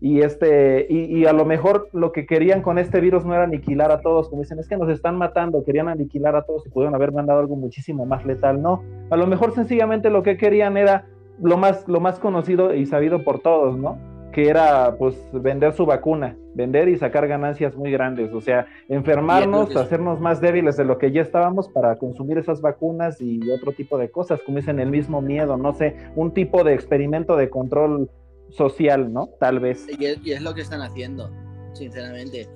y 0.03 0.19
este 0.19 0.85
y, 0.89 1.17
y, 1.17 1.25
a 1.27 1.31
lo 1.31 1.45
mejor 1.45 1.87
lo 1.93 2.11
que 2.11 2.25
querían 2.25 2.61
con 2.61 2.77
este 2.77 2.99
virus 2.99 3.23
no 3.23 3.33
era 3.33 3.45
aniquilar 3.45 3.89
a 3.89 4.01
todos 4.01 4.27
como 4.27 4.41
dicen 4.41 4.59
es 4.59 4.67
que 4.67 4.75
nos 4.75 4.89
están 4.89 5.17
matando 5.17 5.63
querían 5.63 5.87
aniquilar 5.87 6.35
a 6.35 6.41
todos 6.41 6.67
y 6.67 6.69
pudieron 6.69 6.93
haber 6.93 7.13
mandado 7.13 7.39
algo 7.39 7.55
muchísimo 7.55 8.05
más 8.05 8.25
letal 8.25 8.61
no 8.61 8.83
a 9.09 9.15
lo 9.15 9.27
mejor 9.27 9.53
sencillamente 9.53 10.09
lo 10.09 10.21
que 10.21 10.35
querían 10.35 10.75
era 10.75 11.05
lo 11.41 11.55
más 11.55 11.87
lo 11.87 12.01
más 12.01 12.19
conocido 12.19 12.73
y 12.75 12.85
sabido 12.85 13.23
por 13.23 13.39
todos 13.39 13.77
no 13.77 13.97
que 14.33 14.49
era 14.49 14.93
pues 14.97 15.15
vender 15.31 15.71
su 15.71 15.85
vacuna 15.85 16.35
vender 16.53 16.89
y 16.89 16.97
sacar 16.97 17.25
ganancias 17.29 17.73
muy 17.77 17.89
grandes 17.89 18.33
o 18.33 18.41
sea 18.41 18.65
enfermarnos 18.89 19.69
entonces... 19.69 19.85
hacernos 19.85 20.19
más 20.19 20.41
débiles 20.41 20.75
de 20.75 20.83
lo 20.83 20.97
que 20.97 21.13
ya 21.13 21.21
estábamos 21.21 21.69
para 21.69 21.95
consumir 21.95 22.37
esas 22.37 22.59
vacunas 22.59 23.21
y 23.21 23.39
otro 23.51 23.71
tipo 23.71 23.97
de 23.97 24.11
cosas 24.11 24.41
como 24.45 24.57
dicen 24.57 24.81
el 24.81 24.89
mismo 24.89 25.21
miedo 25.21 25.55
no 25.55 25.71
sé 25.71 25.95
un 26.17 26.33
tipo 26.33 26.65
de 26.65 26.73
experimento 26.73 27.37
de 27.37 27.49
control 27.49 28.09
social, 28.55 29.11
¿no? 29.11 29.29
Tal 29.39 29.59
vez. 29.59 29.85
Y 29.99 30.05
es, 30.05 30.41
lo 30.41 30.53
que 30.53 30.61
están 30.61 30.81
haciendo, 30.81 31.29
sinceramente. 31.73 32.47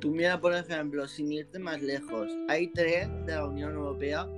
Tú 0.00 0.10
mira, 0.10 0.40
por 0.40 0.54
ejemplo, 0.54 1.06
sin 1.06 1.30
irte 1.32 1.58
más 1.58 1.80
lejos, 1.80 2.28
hay 2.48 2.68
tres 2.72 3.08
de 3.26 3.34
la 3.34 3.46
Unión 3.46 3.74
Europea, 3.74 4.28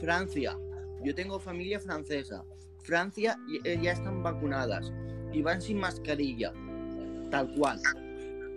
Francia. 0.00 0.56
Yo 1.02 1.14
tengo 1.14 1.40
familia 1.40 1.80
francesa. 1.80 2.44
Francia 2.82 3.36
ya 3.64 3.92
están 3.92 4.22
vacunadas 4.22 4.92
y 5.32 5.42
van 5.42 5.60
sin 5.60 5.78
mascarilla, 5.78 6.52
tal 7.30 7.52
cual. 7.54 7.80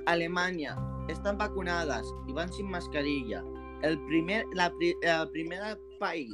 Alemania 0.05 0.77
están 1.09 1.37
vacunadas 1.37 2.05
y 2.27 2.33
van 2.33 2.51
sin 2.53 2.69
mascarilla. 2.69 3.43
El 3.81 3.99
primer, 4.05 4.45
la 4.53 4.71
primera 5.31 5.77
país 5.99 6.33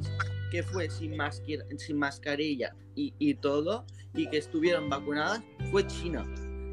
que 0.51 0.63
fue 0.63 0.89
sin, 0.89 1.15
mascar 1.15 1.65
sin 1.77 1.97
mascarilla 1.97 2.75
y, 2.95 3.13
y 3.19 3.35
todo 3.35 3.85
y 4.13 4.27
que 4.29 4.37
estuvieron 4.37 4.89
vacunadas 4.89 5.41
fue 5.71 5.85
China, 5.87 6.25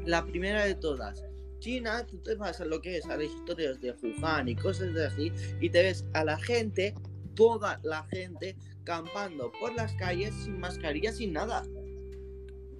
la 0.05 0.25
primera 0.25 0.65
de 0.65 0.75
todas. 0.75 1.23
China, 1.59 2.05
tú 2.05 2.17
te 2.19 2.35
vas 2.35 2.61
a 2.61 2.65
lo 2.65 2.81
que 2.81 2.97
es, 2.97 3.05
a 3.05 3.17
las 3.17 3.25
historias 3.25 3.79
de 3.81 3.91
Wuhan 3.91 4.49
y 4.49 4.55
cosas 4.55 4.93
de 4.93 5.05
así, 5.05 5.31
y 5.59 5.69
te 5.69 5.81
ves 5.81 6.05
a 6.13 6.23
la 6.23 6.37
gente, 6.37 6.93
toda 7.33 7.79
la 7.83 8.03
gente, 8.05 8.55
campando 8.83 9.51
por 9.59 9.73
las 9.73 9.93
calles 9.93 10.33
sin 10.35 10.59
mascarilla, 10.59 11.11
sin 11.11 11.33
nada. 11.33 11.63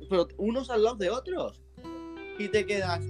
Pero 0.09 0.27
unos 0.37 0.69
al 0.69 0.83
lado 0.83 0.97
de 0.97 1.09
otros. 1.09 1.61
Y 2.37 2.47
te 2.49 2.65
quedas. 2.65 3.03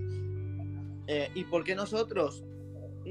Eh, 1.08 1.30
¿Y 1.36 1.44
por 1.44 1.64
qué 1.64 1.76
nosotros 1.76 2.44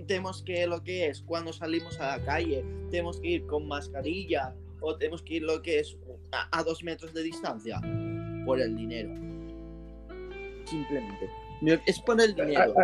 tenemos 0.07 0.43
que 0.43 0.67
lo 0.67 0.83
que 0.83 1.09
es 1.09 1.21
cuando 1.23 1.53
salimos 1.53 2.01
a 2.01 2.17
la 2.17 2.25
calle? 2.25 2.65
Tenemos 2.91 3.21
que 3.21 3.29
ir 3.29 3.47
con 3.47 3.69
mascarilla 3.69 4.55
o 4.85 4.97
tenemos 4.97 5.23
que 5.23 5.35
ir 5.35 5.43
lo 5.43 5.63
que 5.63 5.81
es 5.81 5.97
a, 6.33 6.59
a 6.59 6.63
dos 6.63 6.83
metros 6.83 7.13
de 7.15 7.23
distancia 7.23 7.81
por 8.45 8.61
el 8.61 8.77
dinero. 8.77 9.11
Simplemente. 10.65 11.31
Es 11.87 12.01
por 12.01 12.21
el 12.21 12.35
dinero. 12.35 12.75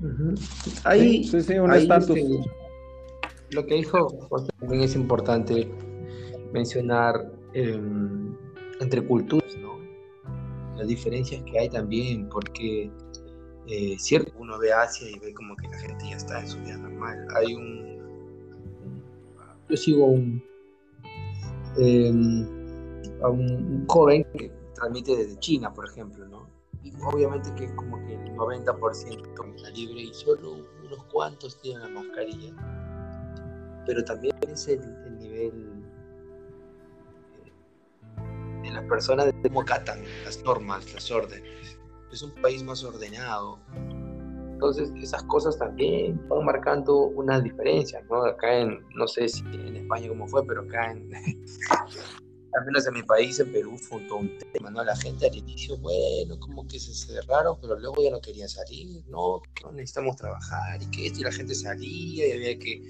Uh 0.00 0.06
-huh. 0.06 0.80
Ahí, 0.84 1.24
sí, 1.24 1.40
sí, 1.42 1.58
un 1.58 1.72
estatus. 1.72 2.18
Lo 3.50 3.66
que 3.66 3.74
dijo 3.74 4.08
José 4.28 4.48
también 4.60 4.82
es 4.82 4.94
importante 4.94 5.68
mencionar 6.52 7.30
eh, 7.54 7.80
entre 8.80 9.02
culturas, 9.02 9.56
¿no? 9.56 9.78
Las 10.76 10.86
diferencias 10.88 11.42
que 11.44 11.58
hay 11.58 11.68
también, 11.68 12.28
porque 12.28 12.90
eh, 13.66 13.96
cierto, 13.98 14.32
uno 14.38 14.58
ve 14.58 14.72
Asia 14.72 15.08
y 15.10 15.18
ve 15.18 15.32
como 15.34 15.54
que 15.56 15.68
la 15.68 15.78
gente 15.78 16.04
ya 16.08 16.16
está 16.16 16.40
en 16.40 16.48
su 16.48 16.58
vida 16.60 16.76
normal. 16.76 17.26
Hay 17.36 17.54
un. 17.54 18.00
Yo 19.68 19.76
sigo 19.76 20.06
un. 20.06 20.42
Eh, 21.78 22.12
a 23.22 23.28
un, 23.28 23.84
joven 23.88 24.24
que 24.34 24.50
transmite 24.74 25.16
desde 25.16 25.38
China, 25.38 25.72
por 25.72 25.88
ejemplo, 25.88 26.26
¿no? 26.26 26.48
Y 26.82 26.92
obviamente 27.02 27.54
que 27.54 27.64
es 27.64 27.72
como 27.72 27.98
que 28.06 28.14
el 28.14 28.32
90% 28.32 29.34
está 29.56 29.70
libre 29.70 30.00
y 30.00 30.14
solo 30.14 30.66
unos 30.84 31.04
cuantos 31.12 31.60
tienen 31.60 31.82
la 31.82 32.00
mascarilla. 32.00 32.54
Pero 33.86 34.04
también 34.04 34.34
es 34.48 34.66
el, 34.68 34.80
el 34.80 35.18
nivel 35.18 35.84
de 38.62 38.70
las 38.70 38.84
personas 38.84 39.26
de 39.26 39.32
cómo 39.48 39.62
las 39.64 40.42
normas, 40.44 40.92
las 40.94 41.10
órdenes. 41.10 41.78
Es 42.12 42.22
un 42.22 42.34
país 42.42 42.62
más 42.62 42.82
ordenado. 42.82 43.58
Entonces, 44.60 44.92
esas 45.02 45.22
cosas 45.22 45.56
también 45.56 46.20
van 46.28 46.44
marcando 46.44 46.94
una 46.94 47.40
diferencia, 47.40 48.04
¿no? 48.10 48.26
Acá 48.26 48.58
en, 48.58 48.84
no 48.94 49.08
sé 49.08 49.26
si 49.26 49.40
en 49.40 49.74
España 49.74 50.10
cómo 50.10 50.28
fue, 50.28 50.46
pero 50.46 50.60
acá 50.60 50.92
en, 50.92 51.10
al 52.52 52.66
menos 52.66 52.86
en 52.86 52.92
mi 52.92 53.02
país, 53.02 53.40
en 53.40 53.50
Perú, 53.52 53.78
fue 53.78 54.02
todo 54.02 54.18
un 54.18 54.30
tema, 54.52 54.70
¿no? 54.70 54.84
La 54.84 54.94
gente 54.96 55.28
al 55.28 55.34
inicio, 55.34 55.78
bueno, 55.78 56.38
como 56.38 56.68
que 56.68 56.78
se 56.78 56.92
cerraron, 56.92 57.56
pero 57.58 57.78
luego 57.78 58.02
ya 58.02 58.10
no 58.10 58.20
querían 58.20 58.50
salir, 58.50 59.02
¿no? 59.08 59.40
No 59.64 59.72
necesitamos 59.72 60.16
trabajar, 60.16 60.82
y 60.82 60.90
que 60.90 61.06
esto, 61.06 61.20
y 61.20 61.24
la 61.24 61.32
gente 61.32 61.54
salía, 61.54 62.28
y 62.28 62.32
había 62.32 62.58
que, 62.58 62.82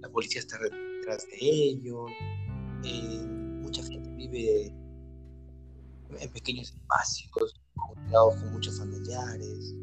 la 0.00 0.08
policía 0.08 0.40
está 0.40 0.58
detrás 0.58 1.28
de 1.28 1.38
ellos, 1.40 2.10
eh, 2.82 3.24
mucha 3.24 3.84
gente 3.84 4.10
vive 4.16 4.74
en 6.18 6.32
pequeños 6.32 6.72
espacios, 6.72 7.54
con 8.10 8.52
muchos 8.52 8.76
familiares, 8.80 9.76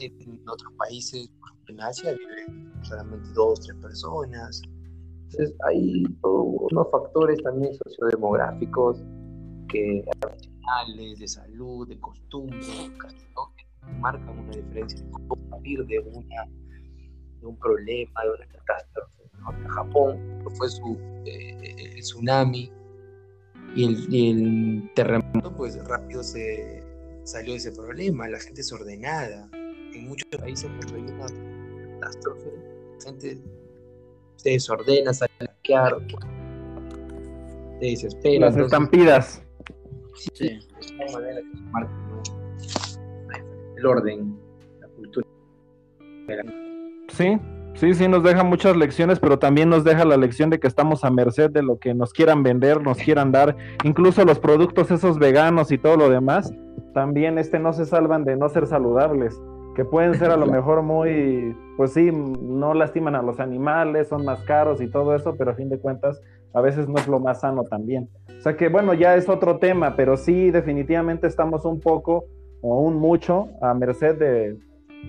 en, 0.00 0.48
otros 0.48 0.72
países, 0.78 1.28
por 1.38 1.50
ejemplo, 1.50 1.74
en 1.74 1.80
Asia 1.80 2.12
viven 2.12 2.72
solamente 2.82 3.28
dos, 3.34 3.60
tres 3.60 3.76
personas, 3.80 4.62
entonces 5.24 5.54
hay 5.68 6.02
todos 6.22 6.72
unos 6.72 6.86
factores 6.90 7.42
también 7.42 7.72
sociodemográficos 7.74 9.02
que 9.68 10.04
de 11.18 11.28
salud, 11.28 11.88
de 11.88 11.98
costumbres, 12.00 12.90
¿no? 13.34 13.52
que 13.56 13.92
marcan 13.98 14.38
una 14.38 14.56
diferencia 14.56 15.00
de 15.00 15.10
cómo 15.10 15.36
salir 15.50 15.84
de, 15.86 15.98
una, 15.98 16.46
de 17.40 17.46
un 17.46 17.56
problema, 17.58 18.22
de 18.22 18.30
una 18.30 18.46
catástrofe. 18.46 19.30
¿no? 19.38 19.68
Japón 19.70 20.42
fue 20.54 20.68
su, 20.68 20.96
eh, 21.26 21.94
el 21.94 22.00
tsunami 22.00 22.70
y 23.74 23.84
el, 23.84 24.14
y 24.14 24.30
el, 24.30 24.90
terremoto, 24.94 25.54
pues 25.56 25.76
rápido 25.86 26.22
se 26.22 26.84
salió 27.24 27.52
de 27.52 27.58
ese 27.58 27.72
problema. 27.72 28.28
La 28.28 28.38
gente 28.38 28.60
es 28.60 28.72
ordenada. 28.72 29.48
En 30.00 30.08
muchos 30.08 30.28
países 30.40 30.70
cuando 30.78 30.94
hay 30.94 31.14
una 31.14 32.00
catástrofe, 32.00 32.50
gente 33.04 33.38
se 34.36 34.50
desordena, 34.50 35.12
sale 35.12 35.30
a 35.40 35.44
laquear, 35.44 35.98
se 37.80 37.84
desespera. 37.84 38.46
Las 38.46 38.56
entonces, 38.56 38.64
estampidas. 38.64 39.42
Sí. 40.32 40.58
es 40.80 40.92
una 40.92 41.12
manera 41.12 41.40
que 41.42 41.58
se 41.58 41.64
marca 41.64 41.92
¿no? 41.92 42.22
el 43.76 43.86
orden, 43.86 44.38
la 44.80 44.88
cultura. 44.88 45.26
Sí, 47.08 47.38
sí, 47.74 47.94
sí, 47.94 48.08
nos 48.08 48.22
deja 48.22 48.42
muchas 48.42 48.74
lecciones, 48.76 49.20
pero 49.20 49.38
también 49.38 49.68
nos 49.68 49.84
deja 49.84 50.06
la 50.06 50.16
lección 50.16 50.48
de 50.48 50.58
que 50.60 50.66
estamos 50.66 51.04
a 51.04 51.10
merced 51.10 51.50
de 51.50 51.62
lo 51.62 51.78
que 51.78 51.92
nos 51.92 52.14
quieran 52.14 52.42
vender, 52.42 52.82
nos 52.82 52.96
quieran 52.96 53.32
dar, 53.32 53.54
incluso 53.84 54.24
los 54.24 54.38
productos 54.38 54.90
esos 54.90 55.18
veganos 55.18 55.70
y 55.70 55.76
todo 55.76 55.98
lo 55.98 56.08
demás, 56.08 56.54
también 56.94 57.36
este 57.36 57.58
no 57.58 57.74
se 57.74 57.84
salvan 57.84 58.24
de 58.24 58.36
no 58.36 58.48
ser 58.48 58.66
saludables, 58.66 59.38
que 59.74 59.84
pueden 59.84 60.14
ser 60.14 60.30
a 60.30 60.36
lo 60.36 60.46
mejor 60.50 60.82
muy, 60.82 61.56
pues 61.76 61.92
sí, 61.92 62.10
no 62.12 62.74
lastiman 62.74 63.14
a 63.14 63.22
los 63.22 63.40
animales, 63.40 64.08
son 64.08 64.24
más 64.24 64.42
caros 64.42 64.80
y 64.80 64.88
todo 64.88 65.14
eso, 65.14 65.36
pero 65.36 65.52
a 65.52 65.54
fin 65.54 65.68
de 65.68 65.78
cuentas 65.78 66.20
a 66.52 66.60
veces 66.60 66.88
no 66.88 66.98
es 66.98 67.06
lo 67.06 67.20
más 67.20 67.40
sano 67.40 67.64
también. 67.64 68.08
O 68.38 68.42
sea 68.42 68.56
que 68.56 68.68
bueno, 68.68 68.94
ya 68.94 69.14
es 69.16 69.28
otro 69.28 69.58
tema, 69.58 69.96
pero 69.96 70.16
sí 70.16 70.50
definitivamente 70.50 71.26
estamos 71.26 71.64
un 71.64 71.80
poco 71.80 72.24
o 72.62 72.80
un 72.80 72.96
mucho 72.96 73.48
a 73.62 73.72
merced 73.74 74.18
de, 74.18 74.56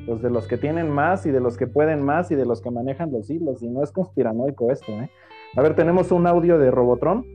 pues 0.06 0.22
de 0.22 0.30
los 0.30 0.48
que 0.48 0.58
tienen 0.58 0.90
más 0.90 1.26
y 1.26 1.32
de 1.32 1.40
los 1.40 1.58
que 1.58 1.68
pueden 1.68 2.04
más 2.04 2.32
y 2.32 2.36
de 2.36 2.46
los 2.46 2.62
que 2.62 2.72
manejan 2.72 3.12
los 3.12 3.30
hilos. 3.30 3.62
Y 3.62 3.70
no 3.70 3.84
es 3.84 3.92
conspiranoico 3.92 4.72
esto, 4.72 4.92
¿eh? 4.92 5.10
A 5.56 5.62
ver, 5.62 5.76
tenemos 5.76 6.12
un 6.12 6.28
audio 6.28 6.58
de 6.58 6.72
Robotron. 6.72 7.26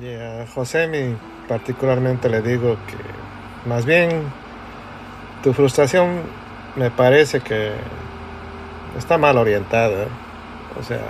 Y 0.00 0.14
a 0.14 0.46
José 0.46 0.88
mi 0.88 1.14
particularmente 1.48 2.28
le 2.28 2.40
digo 2.40 2.76
que 2.86 3.68
más 3.68 3.84
bien 3.84 4.10
tu 5.42 5.52
frustración 5.52 6.22
me 6.76 6.90
parece 6.90 7.40
que 7.40 7.70
está 8.98 9.18
mal 9.18 9.36
orientada. 9.36 10.06
O 10.78 10.82
sea, 10.82 11.00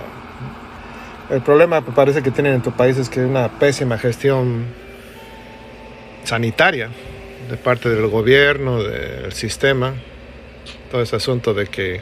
el 1.31 1.41
problema 1.43 1.81
parece 1.83 2.23
que 2.23 2.31
tienen 2.31 2.55
en 2.55 2.63
tu 2.63 2.73
país 2.73 2.97
es 2.99 3.09
que 3.09 3.21
hay 3.21 3.27
una 3.27 3.49
pésima 3.49 3.99
gestión 3.99 4.67
sanitaria 6.25 6.89
de 7.51 7.57
parte 7.57 7.89
del 7.89 8.07
gobierno, 8.09 8.83
del 8.83 9.33
sistema, 9.33 9.95
todo 10.91 11.03
ese 11.03 11.17
asunto 11.17 11.55
de 11.55 11.67
que 11.67 12.01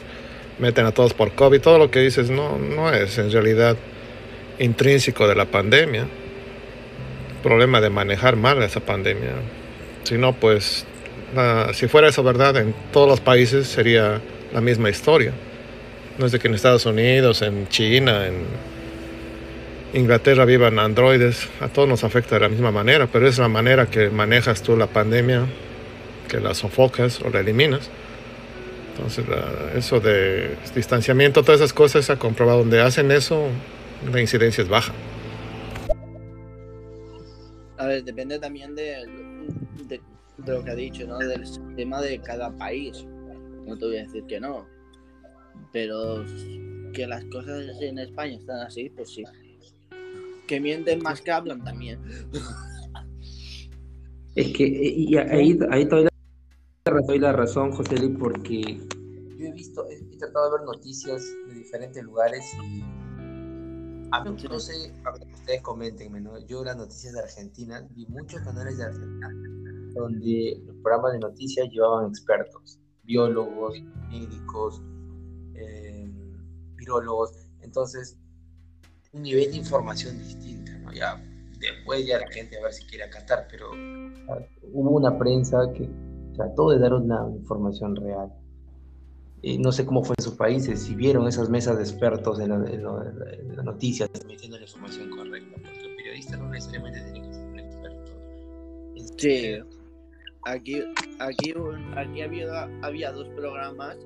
meten 0.58 0.86
a 0.86 0.92
todos 0.92 1.14
por 1.14 1.32
COVID, 1.32 1.60
todo 1.60 1.78
lo 1.78 1.90
que 1.90 2.00
dices 2.00 2.30
no, 2.30 2.58
no 2.58 2.92
es 2.92 3.18
en 3.18 3.32
realidad 3.32 3.76
intrínseco 4.58 5.26
de 5.26 5.34
la 5.34 5.46
pandemia, 5.46 6.06
problema 7.42 7.80
de 7.80 7.88
manejar 7.88 8.36
mal 8.36 8.62
esa 8.62 8.80
pandemia, 8.80 9.30
si 10.04 10.18
no 10.18 10.34
pues 10.34 10.84
la- 11.34 11.72
si 11.74 11.88
fuera 11.88 12.08
eso 12.08 12.22
verdad 12.22 12.56
en 12.56 12.74
todos 12.92 13.08
los 13.08 13.20
países 13.20 13.66
sería 13.68 14.20
la 14.52 14.60
misma 14.60 14.90
historia, 14.90 15.32
no 16.18 16.26
es 16.26 16.32
de 16.32 16.38
que 16.38 16.48
en 16.48 16.54
Estados 16.54 16.86
Unidos, 16.86 17.42
en 17.42 17.68
China, 17.68 18.26
en 18.26 18.44
Inglaterra 19.92 20.44
vivan 20.44 20.78
androides, 20.78 21.48
a 21.60 21.68
todos 21.68 21.88
nos 21.88 22.04
afecta 22.04 22.36
de 22.36 22.42
la 22.42 22.48
misma 22.48 22.70
manera, 22.70 23.06
pero 23.06 23.26
es 23.26 23.38
la 23.38 23.48
manera 23.48 23.86
que 23.86 24.10
manejas 24.10 24.62
tú 24.62 24.76
la 24.76 24.86
pandemia, 24.86 25.46
que 26.28 26.40
la 26.40 26.54
sofocas 26.54 27.20
o 27.22 27.30
la 27.30 27.40
eliminas. 27.40 27.90
Entonces, 28.94 29.26
la- 29.28 29.78
eso 29.78 29.98
de 29.98 30.56
distanciamiento, 30.74 31.42
todas 31.42 31.60
esas 31.60 31.72
cosas 31.72 32.04
se 32.04 32.12
ha 32.12 32.16
comprobado. 32.16 32.58
Donde 32.58 32.80
hacen 32.80 33.10
eso, 33.10 33.48
la 34.12 34.20
incidencia 34.20 34.62
es 34.62 34.68
baja. 34.68 34.92
A 37.78 37.86
ver, 37.86 38.04
depende 38.04 38.38
también 38.38 38.74
de, 38.74 39.06
de 40.44 40.52
lo 40.52 40.64
que 40.64 40.70
ha 40.70 40.74
dicho, 40.74 41.06
¿no? 41.06 41.18
Del 41.18 41.46
sistema 41.46 42.00
de 42.00 42.20
cada 42.20 42.54
país. 42.56 43.06
No 43.66 43.76
te 43.76 43.86
voy 43.86 43.98
a 43.98 44.02
decir 44.02 44.24
que 44.26 44.40
no. 44.40 44.66
Pero 45.72 46.24
que 46.92 47.06
las 47.06 47.24
cosas 47.26 47.64
en 47.80 47.98
España 47.98 48.36
están 48.36 48.60
así, 48.60 48.90
pues 48.90 49.10
sí. 49.10 49.24
Que 50.46 50.60
mienten 50.60 51.02
más 51.02 51.20
que 51.20 51.30
hablan 51.30 51.62
también. 51.62 52.00
Es 54.34 54.52
que 54.52 54.64
eh, 54.64 54.94
y 54.96 55.16
ahí, 55.16 55.58
ahí 55.70 55.84
doy 55.84 56.04
la, 56.04 56.10
doy 57.06 57.18
la 57.18 57.32
razón, 57.32 57.72
José 57.72 57.98
Luis, 57.98 58.16
porque 58.18 58.80
yo 59.38 59.46
he 59.46 59.52
visto, 59.52 59.86
he, 59.88 60.16
tratado 60.18 60.50
de 60.50 60.58
ver 60.58 60.66
noticias 60.66 61.24
de 61.48 61.54
diferentes 61.54 62.02
lugares 62.04 62.44
y 62.54 62.80
a 64.12 64.22
mí, 64.24 64.36
no 64.48 64.58
sé, 64.58 64.92
a 65.04 65.12
ver, 65.12 65.26
ustedes 65.32 65.62
coméntenme, 65.62 66.20
¿no? 66.20 66.38
Yo 66.46 66.64
las 66.64 66.76
noticias 66.76 67.12
de 67.14 67.20
Argentina, 67.20 67.86
vi 67.90 68.06
muchos 68.06 68.40
canales 68.42 68.78
de 68.78 68.84
Argentina 68.84 69.28
donde 69.94 70.60
los 70.66 70.76
programas 70.76 71.12
de 71.12 71.18
noticias 71.20 71.68
llevaban 71.70 72.08
expertos, 72.08 72.78
biólogos, 73.04 73.74
médicos, 74.10 74.82
eh, 75.54 76.10
virólogos, 76.76 77.32
entonces 77.62 78.16
un 79.12 79.22
nivel 79.22 79.50
de 79.50 79.56
información 79.56 80.16
distinta, 80.18 80.76
¿no? 80.78 80.92
Ya 80.92 81.22
después 81.58 82.06
ya 82.06 82.18
la 82.18 82.28
gente 82.30 82.58
a 82.58 82.62
ver 82.62 82.72
si 82.72 82.84
quiere 82.86 83.04
acatar, 83.04 83.46
pero 83.50 83.70
hubo 84.72 84.90
una 84.90 85.18
prensa 85.18 85.58
que 85.74 85.88
trató 86.34 86.70
de 86.70 86.78
dar 86.78 86.94
una 86.94 87.28
información 87.36 87.96
real. 87.96 88.32
Eh, 89.42 89.58
no 89.58 89.72
sé 89.72 89.84
cómo 89.86 90.04
fue 90.04 90.14
en 90.18 90.24
sus 90.24 90.34
países, 90.34 90.82
si 90.82 90.94
vieron 90.94 91.26
esas 91.26 91.48
mesas 91.48 91.76
de 91.78 91.82
expertos 91.82 92.38
en, 92.40 92.50
la- 92.50 92.70
en 92.70 92.84
la- 92.84 93.12
las 93.56 93.64
noticias 93.64 94.08
metiendo 94.26 94.56
la 94.58 94.64
información 94.64 95.10
correcta, 95.10 95.56
porque 95.56 95.86
el 95.90 95.96
periodista 95.96 96.36
no 96.36 96.48
necesariamente 96.50 97.00
tiene 97.12 97.26
que 97.26 97.34
ser 97.34 97.46
un 97.46 97.58
experto. 97.58 98.12
Sí. 99.18 99.58
Aquí, 100.44 100.82
aquí, 101.18 101.54
aquí 101.96 102.22
había, 102.22 102.68
había 102.82 103.12
dos 103.12 103.28
programas. 103.30 103.96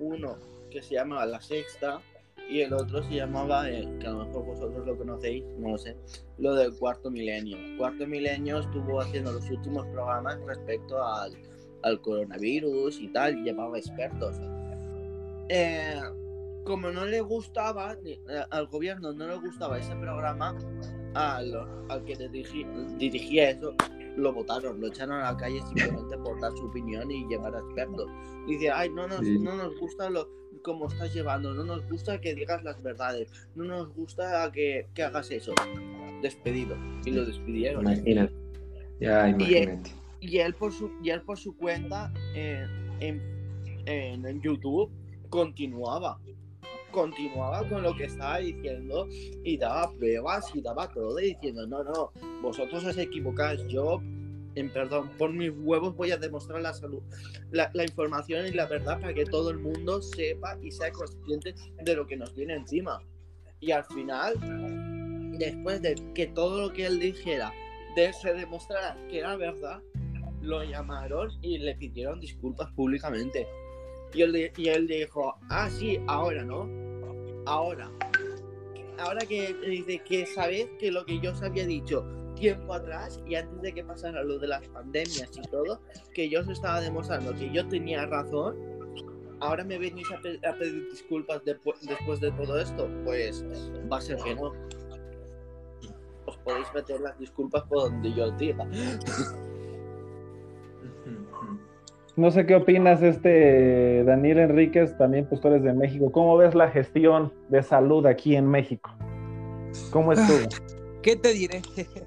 Uno 0.00 0.36
que 0.70 0.82
se 0.82 0.94
llamaba 0.94 1.26
La 1.26 1.40
Sexta 1.40 2.00
y 2.48 2.60
el 2.62 2.72
otro 2.72 3.02
se 3.04 3.14
llamaba, 3.14 3.70
eh, 3.70 3.88
que 4.00 4.06
a 4.06 4.10
lo 4.10 4.24
mejor 4.26 4.46
vosotros 4.46 4.86
lo 4.86 4.96
conocéis, 4.96 5.44
no 5.58 5.70
lo 5.70 5.78
sé, 5.78 5.96
lo 6.38 6.54
del 6.54 6.74
Cuarto 6.76 7.10
Milenio. 7.10 7.56
Cuarto 7.78 8.06
Milenio 8.06 8.60
estuvo 8.60 9.00
haciendo 9.00 9.32
los 9.32 9.48
últimos 9.48 9.86
programas 9.88 10.38
respecto 10.46 11.02
al, 11.02 11.36
al 11.82 12.00
coronavirus 12.00 12.98
y 13.00 13.08
tal, 13.08 13.38
y 13.38 13.44
llevaba 13.44 13.78
expertos. 13.78 14.36
Eh, 15.48 16.00
como 16.64 16.90
no 16.90 17.06
le 17.06 17.20
gustaba, 17.20 17.96
eh, 18.04 18.18
al 18.50 18.66
gobierno 18.66 19.12
no 19.12 19.28
le 19.28 19.36
gustaba 19.36 19.78
ese 19.78 19.94
programa, 19.96 20.56
al, 21.14 21.54
al 21.88 22.04
que 22.04 22.16
dirigi- 22.16 22.96
dirigía 22.96 23.50
eso, 23.50 23.74
lo 24.16 24.32
votaron, 24.32 24.80
lo 24.80 24.88
echaron 24.88 25.16
a 25.20 25.32
la 25.32 25.36
calle 25.36 25.60
simplemente 25.62 26.16
por 26.18 26.40
dar 26.40 26.52
su 26.52 26.66
opinión 26.66 27.10
y 27.10 27.26
llevar 27.28 27.54
a 27.54 27.60
expertos. 27.60 28.10
Dice, 28.46 28.70
ay, 28.70 28.90
no 28.90 29.06
nos, 29.08 29.20
Sí. 29.20 29.38
no 29.38 29.54
nos 29.56 29.78
gusta 29.78 30.10
lo 30.10 30.28
cómo 30.62 30.86
estás 30.88 31.12
llevando, 31.12 31.54
no 31.54 31.64
nos 31.64 31.88
gusta 31.88 32.20
que 32.20 32.34
digas 32.34 32.62
las 32.62 32.80
verdades, 32.82 33.28
no 33.56 33.64
nos 33.64 33.92
gusta 33.94 34.50
que, 34.52 34.86
que 34.94 35.02
hagas 35.02 35.30
eso. 35.30 35.54
Despedido. 36.22 36.76
Y 37.04 37.10
lo 37.10 37.24
despidieron. 37.24 37.82
Imagínate. 37.82 38.32
Ya, 39.00 39.28
Y 39.28 39.32
él, 39.32 39.40
imagínate. 39.40 39.90
y 40.20 40.38
él 40.38 40.54
por 40.54 40.72
su, 40.72 40.90
y 41.02 41.10
él 41.10 41.22
por 41.22 41.38
su 41.38 41.56
cuenta 41.56 42.12
eh, 42.36 42.64
en, 43.00 43.20
en, 43.86 44.24
en 44.26 44.40
YouTube 44.42 44.90
continuaba. 45.30 46.20
Continuaba 46.92 47.66
con 47.68 47.82
lo 47.82 47.96
que 47.96 48.04
estaba 48.04 48.38
diciendo 48.38 49.08
y 49.44 49.56
daba 49.56 49.90
pruebas 49.92 50.50
y 50.54 50.60
daba 50.60 50.88
todo 50.88 51.16
diciendo, 51.16 51.66
no, 51.66 51.82
no, 51.82 52.12
vosotros 52.42 52.84
os 52.84 52.98
equivocáis, 52.98 53.66
yo, 53.66 54.00
en 54.54 54.70
perdón, 54.70 55.10
por 55.16 55.32
mis 55.32 55.50
huevos 55.50 55.96
voy 55.96 56.10
a 56.10 56.18
demostrar 56.18 56.60
la 56.60 56.74
salud, 56.74 57.02
la, 57.50 57.70
la 57.72 57.84
información 57.84 58.46
y 58.46 58.50
la 58.50 58.66
verdad 58.66 59.00
para 59.00 59.14
que 59.14 59.24
todo 59.24 59.50
el 59.50 59.58
mundo 59.58 60.02
sepa 60.02 60.58
y 60.62 60.70
sea 60.70 60.92
consciente 60.92 61.54
de 61.82 61.96
lo 61.96 62.06
que 62.06 62.16
nos 62.16 62.34
viene 62.34 62.54
encima. 62.54 63.02
Y 63.58 63.70
al 63.70 63.84
final, 63.86 64.34
después 65.38 65.80
de 65.80 65.94
que 66.14 66.26
todo 66.26 66.60
lo 66.60 66.72
que 66.72 66.86
él 66.86 66.98
dijera 67.00 67.52
de, 67.96 68.12
se 68.12 68.34
demostrara 68.34 68.96
que 69.08 69.18
era 69.18 69.36
verdad, 69.36 69.80
lo 70.42 70.64
llamaron 70.64 71.30
y 71.40 71.58
le 71.58 71.74
pidieron 71.76 72.20
disculpas 72.20 72.70
públicamente. 72.72 73.46
Y 74.14 74.22
él, 74.22 74.52
y 74.56 74.68
él 74.68 74.86
dijo, 74.86 75.34
ah, 75.48 75.68
sí, 75.70 75.98
ahora, 76.06 76.44
¿no? 76.44 76.68
Ahora. 77.46 77.90
Ahora 78.98 79.20
que 79.26 79.54
dice 79.66 80.00
que 80.04 80.26
sabes 80.26 80.68
que 80.78 80.92
lo 80.92 81.04
que 81.04 81.18
yo 81.20 81.32
os 81.32 81.42
había 81.42 81.66
dicho 81.66 82.04
tiempo 82.36 82.74
atrás 82.74 83.20
y 83.26 83.34
antes 83.36 83.60
de 83.62 83.72
que 83.72 83.84
pasara 83.84 84.22
lo 84.22 84.38
de 84.38 84.48
las 84.48 84.66
pandemias 84.68 85.30
y 85.36 85.42
todo, 85.50 85.80
que 86.14 86.28
yo 86.28 86.40
os 86.40 86.48
estaba 86.48 86.80
demostrando 86.80 87.34
que 87.34 87.50
yo 87.50 87.66
tenía 87.68 88.06
razón, 88.06 88.56
ahora 89.40 89.64
me 89.64 89.78
venís 89.78 90.06
a, 90.12 90.16
a 90.48 90.54
pedir 90.56 90.88
disculpas 90.90 91.42
depu- 91.44 91.78
después 91.80 92.20
de 92.20 92.30
todo 92.32 92.58
esto, 92.60 92.88
pues 93.04 93.44
va 93.90 93.96
a 93.96 94.00
ser 94.00 94.18
que 94.18 94.34
no. 94.34 94.52
Os 96.26 96.36
podéis 96.38 96.66
meter 96.74 97.00
las 97.00 97.18
disculpas 97.18 97.62
por 97.64 97.90
donde 97.90 98.12
yo 98.12 98.26
os 98.26 98.38
diga. 98.38 98.64
No 102.16 102.30
sé 102.30 102.44
qué 102.44 102.54
opinas, 102.56 103.02
este 103.02 104.04
Daniel 104.04 104.38
Enríquez, 104.38 104.96
también 104.98 105.26
pues 105.26 105.40
tú 105.40 105.48
eres 105.48 105.62
de 105.62 105.72
México. 105.72 106.12
¿Cómo 106.12 106.36
ves 106.36 106.54
la 106.54 106.70
gestión 106.70 107.32
de 107.48 107.62
salud 107.62 108.04
aquí 108.06 108.36
en 108.36 108.46
México? 108.48 108.90
¿Cómo 109.90 110.12
estuvo? 110.12 110.48
¿Qué 111.02 111.16
te 111.16 111.32
diré? 111.32 111.62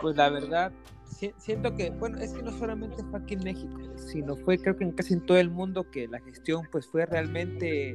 Pues 0.00 0.16
la 0.16 0.28
verdad, 0.28 0.72
si- 1.04 1.32
siento 1.38 1.74
que, 1.74 1.90
bueno, 1.90 2.18
es 2.18 2.32
que 2.32 2.42
no 2.42 2.50
solamente 2.52 3.02
fue 3.10 3.18
aquí 3.20 3.34
en 3.34 3.44
México, 3.44 3.78
sino 3.96 4.36
fue 4.36 4.58
creo 4.58 4.76
que 4.76 4.84
en 4.84 4.92
casi 4.92 5.14
en 5.14 5.24
todo 5.24 5.38
el 5.38 5.50
mundo 5.50 5.88
que 5.90 6.08
la 6.08 6.20
gestión 6.20 6.66
pues 6.72 6.86
fue 6.86 7.04
realmente 7.06 7.94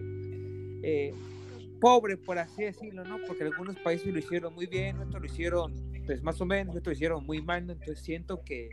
eh, 0.84 1.14
pobre, 1.82 2.18
por 2.18 2.38
así 2.40 2.64
decirlo, 2.64 3.04
¿no? 3.06 3.18
Porque 3.28 3.44
algunos 3.44 3.78
países 3.80 4.12
lo 4.14 4.20
hicieron 4.20 4.54
muy 4.54 4.66
bien, 4.68 4.98
otros 5.00 5.22
lo 5.22 5.26
hicieron 5.26 5.74
pues 6.06 6.22
más 6.24 6.40
o 6.42 6.46
menos, 6.46 6.76
otros 6.76 6.88
lo 6.88 6.92
hicieron 6.94 7.26
muy 7.26 7.42
mal, 7.42 7.66
¿no? 7.68 7.74
Entonces 7.74 8.00
siento 8.00 8.42
que 8.44 8.70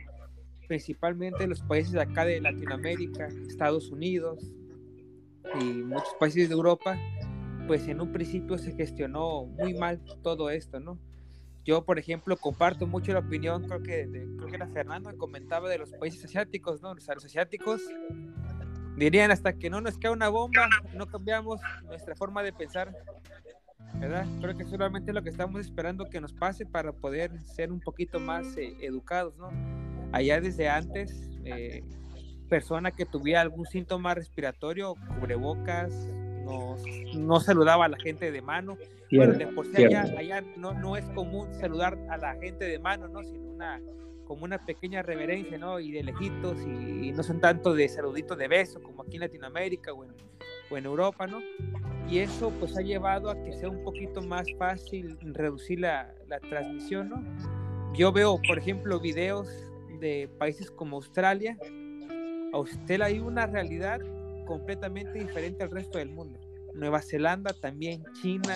principalmente 0.71 1.45
los 1.47 1.61
países 1.63 1.91
de 1.91 1.99
acá 1.99 2.23
de 2.23 2.39
Latinoamérica, 2.39 3.27
Estados 3.45 3.91
Unidos 3.91 4.39
y 5.59 5.65
muchos 5.65 6.13
países 6.17 6.47
de 6.47 6.55
Europa, 6.55 6.97
pues 7.67 7.89
en 7.89 7.99
un 7.99 8.13
principio 8.13 8.57
se 8.57 8.71
gestionó 8.71 9.43
muy 9.43 9.73
mal 9.73 9.99
todo 10.23 10.49
esto, 10.49 10.79
¿no? 10.79 10.97
Yo, 11.65 11.83
por 11.83 11.99
ejemplo, 11.99 12.37
comparto 12.37 12.87
mucho 12.87 13.11
la 13.11 13.19
opinión, 13.19 13.67
creo 13.67 13.83
que, 13.83 14.07
de- 14.07 14.25
creo 14.37 14.47
que 14.47 14.55
era 14.55 14.67
Fernando 14.69 15.09
que 15.09 15.17
comentaba 15.17 15.67
de 15.67 15.77
los 15.79 15.91
países 15.91 16.23
asiáticos, 16.23 16.81
¿no? 16.81 16.95
Los 16.95 17.09
asiáticos 17.09 17.81
dirían 18.95 19.29
hasta 19.29 19.51
que 19.51 19.69
no 19.69 19.81
nos 19.81 19.97
cae 19.97 20.11
una 20.11 20.29
bomba, 20.29 20.69
no 20.93 21.05
cambiamos 21.05 21.59
nuestra 21.83 22.15
forma 22.15 22.43
de 22.43 22.53
pensar, 22.53 22.95
¿verdad? 23.99 24.25
Creo 24.39 24.57
que 24.57 24.65
solamente 24.65 25.13
lo 25.13 25.21
que 25.21 25.29
estamos 25.29 25.61
esperando 25.61 26.09
que 26.09 26.21
nos 26.21 26.33
pase 26.33 26.65
para 26.65 26.91
poder 26.91 27.39
ser 27.41 27.71
un 27.71 27.79
poquito 27.79 28.19
más 28.19 28.57
eh, 28.57 28.75
educados, 28.81 29.37
¿no? 29.37 29.49
Allá 30.11 30.41
desde 30.41 30.69
antes, 30.69 31.29
eh, 31.45 31.83
persona 32.49 32.91
que 32.91 33.05
tuviera 33.05 33.41
algún 33.41 33.65
síntoma 33.65 34.13
respiratorio, 34.13 34.95
cubrebocas, 35.19 35.93
no, 36.43 36.75
no 37.15 37.39
saludaba 37.39 37.85
a 37.85 37.89
la 37.89 37.97
gente 37.97 38.31
de 38.31 38.41
mano. 38.41 38.77
Bueno, 39.11 39.33
de 39.33 39.47
por 39.47 39.65
sí 39.65 39.83
allá, 39.83 40.03
allá 40.17 40.41
no, 40.55 40.73
no 40.73 40.95
es 40.95 41.05
común 41.09 41.53
saludar 41.53 41.97
a 42.09 42.17
la 42.17 42.35
gente 42.35 42.65
de 42.65 42.79
mano, 42.79 43.07
¿no? 43.09 43.23
Sino 43.23 43.49
una, 43.49 43.81
como 44.25 44.45
una 44.45 44.65
pequeña 44.65 45.01
reverencia, 45.01 45.57
¿no? 45.57 45.79
Y 45.79 45.91
de 45.91 46.03
lejitos, 46.03 46.57
y, 46.65 47.09
y 47.09 47.11
no 47.11 47.21
son 47.21 47.41
tanto 47.41 47.73
de 47.73 47.89
saludito 47.89 48.35
de 48.35 48.47
beso 48.47 48.81
como 48.81 49.03
aquí 49.03 49.17
en 49.17 49.21
Latinoamérica 49.21 49.91
o 49.93 50.05
en, 50.05 50.11
o 50.69 50.77
en 50.77 50.85
Europa, 50.85 51.27
¿no? 51.27 51.39
Y 52.09 52.19
eso 52.19 52.51
pues 52.59 52.77
ha 52.77 52.81
llevado 52.81 53.29
a 53.29 53.41
que 53.43 53.53
sea 53.53 53.69
un 53.69 53.83
poquito 53.83 54.21
más 54.21 54.47
fácil 54.57 55.17
reducir 55.21 55.79
la, 55.79 56.13
la 56.27 56.39
transmisión, 56.39 57.09
¿no? 57.09 57.23
Yo 57.93 58.11
veo, 58.11 58.39
por 58.47 58.57
ejemplo, 58.57 58.99
videos 58.99 59.47
de 59.99 60.29
países 60.37 60.71
como 60.71 60.97
Australia. 60.97 61.57
Australia 62.53 63.05
hay 63.05 63.19
una 63.19 63.45
realidad 63.45 63.99
completamente 64.45 65.19
diferente 65.19 65.63
al 65.63 65.71
resto 65.71 65.97
del 65.97 66.09
mundo. 66.09 66.39
Nueva 66.73 67.01
Zelanda 67.01 67.53
también, 67.53 68.03
China. 68.21 68.53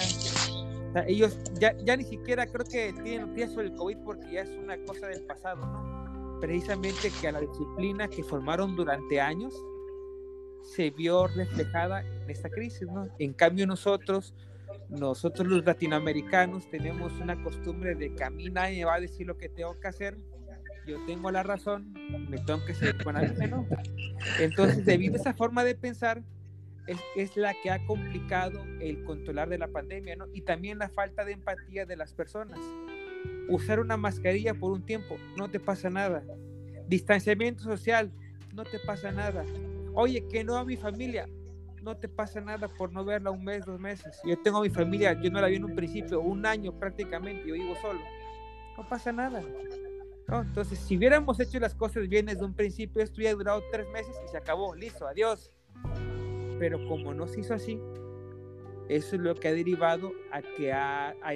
O 0.90 0.92
sea, 0.94 1.06
ellos 1.08 1.38
ya, 1.60 1.76
ya 1.86 1.98
ni 1.98 2.04
siquiera 2.04 2.46
creo 2.48 2.66
que 2.66 2.94
tienen 3.04 3.28
noticias 3.28 3.52
sobre 3.52 3.68
el 3.68 3.76
COVID 3.76 3.98
porque 4.06 4.32
ya 4.32 4.42
es 4.42 4.50
una 4.58 4.78
cosa 4.86 5.08
del 5.08 5.24
pasado, 5.26 5.66
¿no? 5.66 6.40
Precisamente 6.40 7.12
que 7.22 7.28
a 7.28 7.34
la 7.34 7.42
disciplina 7.42 8.08
que 8.08 8.24
formaron 8.24 8.76
durante 8.76 9.20
años 9.20 9.54
se 10.66 10.90
vio 10.90 11.28
reflejada 11.28 12.02
en 12.02 12.30
esta 12.30 12.50
crisis, 12.50 12.88
¿no? 12.88 13.08
En 13.20 13.34
cambio 13.34 13.68
nosotros, 13.68 14.34
nosotros 14.90 15.48
los 15.48 15.66
latinoamericanos 15.66 16.70
tenemos 16.70 17.14
una 17.20 17.42
costumbre 17.44 17.96
de 17.96 18.14
que 18.14 18.24
a 18.24 18.30
mí 18.30 18.50
nadie 18.50 18.80
me 18.80 18.86
va 18.86 18.96
a 18.96 19.00
decir 19.00 19.28
lo 19.28 19.38
que 19.38 19.48
tengo 19.48 19.80
que 19.80 19.88
hacer, 19.88 20.18
yo 20.88 21.04
tengo 21.06 21.32
la 21.32 21.44
razón, 21.44 21.94
me 22.30 22.38
tengo 22.38 22.64
que 22.66 22.74
ser 22.74 23.04
con 23.04 23.16
alguien, 23.16 23.50
¿no? 23.50 23.68
Entonces, 24.40 24.86
debido 24.86 25.16
a 25.16 25.18
esa 25.18 25.34
forma 25.34 25.64
de 25.64 25.76
pensar, 25.76 26.22
es, 26.88 27.00
es 27.16 27.36
la 27.38 27.56
que 27.64 27.72
ha 27.72 27.84
complicado 27.86 28.64
el 28.80 29.04
controlar 29.04 29.50
de 29.50 29.58
la 29.58 29.68
pandemia, 29.68 30.16
¿no? 30.16 30.28
Y 30.34 30.42
también 30.42 30.78
la 30.78 30.90
falta 30.90 31.26
de 31.26 31.34
empatía 31.34 31.86
de 31.86 31.96
las 31.96 32.14
personas. 32.14 32.60
Usar 33.50 33.80
una 33.80 33.98
mascarilla 33.98 34.54
por 34.54 34.72
un 34.72 34.86
tiempo, 34.86 35.18
no 35.38 35.50
te 35.50 35.60
pasa 35.60 35.90
nada. 35.90 36.24
Distanciamiento 36.88 37.64
social, 37.64 38.12
no 38.54 38.64
te 38.64 38.80
pasa 38.80 39.12
nada. 39.12 39.44
Oye, 39.96 40.28
que 40.28 40.44
no 40.44 40.58
a 40.58 40.66
mi 40.66 40.76
familia, 40.76 41.28
no 41.82 41.96
te 41.96 42.10
pasa 42.10 42.42
nada 42.42 42.68
por 42.68 42.92
no 42.92 43.06
verla 43.06 43.32
un 43.32 43.44
mes, 43.44 43.66
dos 43.66 43.80
meses. 43.80 44.20
Yo 44.26 44.36
tengo 44.42 44.58
a 44.58 44.62
mi 44.62 44.70
familia, 44.70 45.14
yo 45.22 45.30
no 45.30 45.40
la 45.40 45.48
vi 45.48 45.56
en 45.56 45.66
un 45.66 45.76
principio, 45.76 46.20
un 46.20 46.46
año 46.46 46.78
prácticamente, 46.78 47.48
yo 47.48 47.54
vivo 47.54 47.76
solo. 47.82 48.00
No 48.78 48.88
pasa 48.90 49.12
nada. 49.12 49.42
¿no? 50.28 50.42
Entonces, 50.42 50.80
si 50.80 50.98
hubiéramos 50.98 51.40
hecho 51.40 51.60
las 51.60 51.76
cosas 51.76 52.10
bien 52.10 52.26
desde 52.26 52.44
un 52.44 52.54
principio, 52.54 53.02
esto 53.02 53.18
hubiera 53.18 53.36
durado 53.36 53.64
tres 53.72 53.88
meses 53.90 54.16
y 54.26 54.28
se 54.28 54.38
acabó, 54.38 54.76
listo, 54.76 55.08
adiós. 55.08 55.52
Pero 56.60 56.86
como 56.88 57.14
no 57.14 57.28
se 57.28 57.42
hizo 57.42 57.54
así, 57.54 57.80
eso 58.90 59.16
es 59.16 59.22
lo 59.22 59.36
que 59.36 59.48
ha 59.48 59.54
derivado 59.54 60.12
a 60.32 60.42
que 60.42 60.74